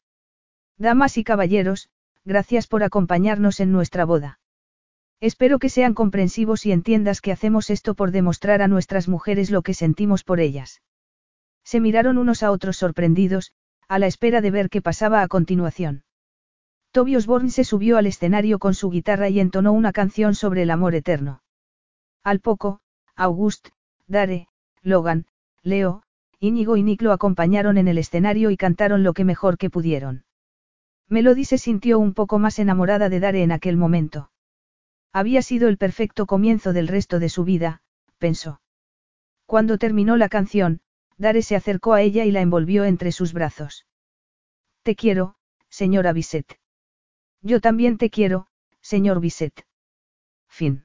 Damas 0.78 1.18
y 1.18 1.22
caballeros, 1.22 1.90
gracias 2.24 2.66
por 2.66 2.82
acompañarnos 2.82 3.60
en 3.60 3.72
nuestra 3.72 4.06
boda. 4.06 4.38
Espero 5.24 5.58
que 5.58 5.70
sean 5.70 5.94
comprensivos 5.94 6.66
y 6.66 6.72
entiendas 6.72 7.22
que 7.22 7.32
hacemos 7.32 7.70
esto 7.70 7.94
por 7.94 8.10
demostrar 8.10 8.60
a 8.60 8.68
nuestras 8.68 9.08
mujeres 9.08 9.50
lo 9.50 9.62
que 9.62 9.72
sentimos 9.72 10.22
por 10.22 10.38
ellas. 10.38 10.82
Se 11.64 11.80
miraron 11.80 12.18
unos 12.18 12.42
a 12.42 12.50
otros 12.50 12.76
sorprendidos, 12.76 13.54
a 13.88 13.98
la 13.98 14.06
espera 14.06 14.42
de 14.42 14.50
ver 14.50 14.68
qué 14.68 14.82
pasaba 14.82 15.22
a 15.22 15.28
continuación. 15.28 16.04
Toby 16.90 17.16
Osborne 17.16 17.48
se 17.48 17.64
subió 17.64 17.96
al 17.96 18.06
escenario 18.06 18.58
con 18.58 18.74
su 18.74 18.90
guitarra 18.90 19.30
y 19.30 19.40
entonó 19.40 19.72
una 19.72 19.92
canción 19.92 20.34
sobre 20.34 20.60
el 20.60 20.70
amor 20.70 20.94
eterno. 20.94 21.40
Al 22.22 22.40
poco, 22.40 22.80
August, 23.16 23.68
Dare, 24.06 24.48
Logan, 24.82 25.24
Leo, 25.62 26.02
Íñigo 26.38 26.76
y 26.76 26.82
Nick 26.82 27.00
lo 27.00 27.12
acompañaron 27.12 27.78
en 27.78 27.88
el 27.88 27.96
escenario 27.96 28.50
y 28.50 28.58
cantaron 28.58 29.02
lo 29.02 29.14
que 29.14 29.24
mejor 29.24 29.56
que 29.56 29.70
pudieron. 29.70 30.26
Melody 31.08 31.46
se 31.46 31.56
sintió 31.56 31.98
un 31.98 32.12
poco 32.12 32.38
más 32.38 32.58
enamorada 32.58 33.08
de 33.08 33.20
Dare 33.20 33.42
en 33.42 33.52
aquel 33.52 33.78
momento. 33.78 34.28
Había 35.14 35.42
sido 35.42 35.68
el 35.68 35.78
perfecto 35.78 36.26
comienzo 36.26 36.72
del 36.72 36.88
resto 36.88 37.20
de 37.20 37.28
su 37.28 37.44
vida, 37.44 37.82
pensó. 38.18 38.60
Cuando 39.46 39.78
terminó 39.78 40.16
la 40.16 40.28
canción, 40.28 40.80
Dare 41.16 41.42
se 41.42 41.54
acercó 41.54 41.92
a 41.92 42.02
ella 42.02 42.24
y 42.24 42.32
la 42.32 42.40
envolvió 42.40 42.84
entre 42.84 43.12
sus 43.12 43.32
brazos. 43.32 43.86
Te 44.82 44.96
quiero, 44.96 45.36
señora 45.68 46.12
Bisset. 46.12 46.58
Yo 47.42 47.60
también 47.60 47.96
te 47.96 48.10
quiero, 48.10 48.48
señor 48.80 49.20
Bisset. 49.20 49.64
Fin. 50.48 50.83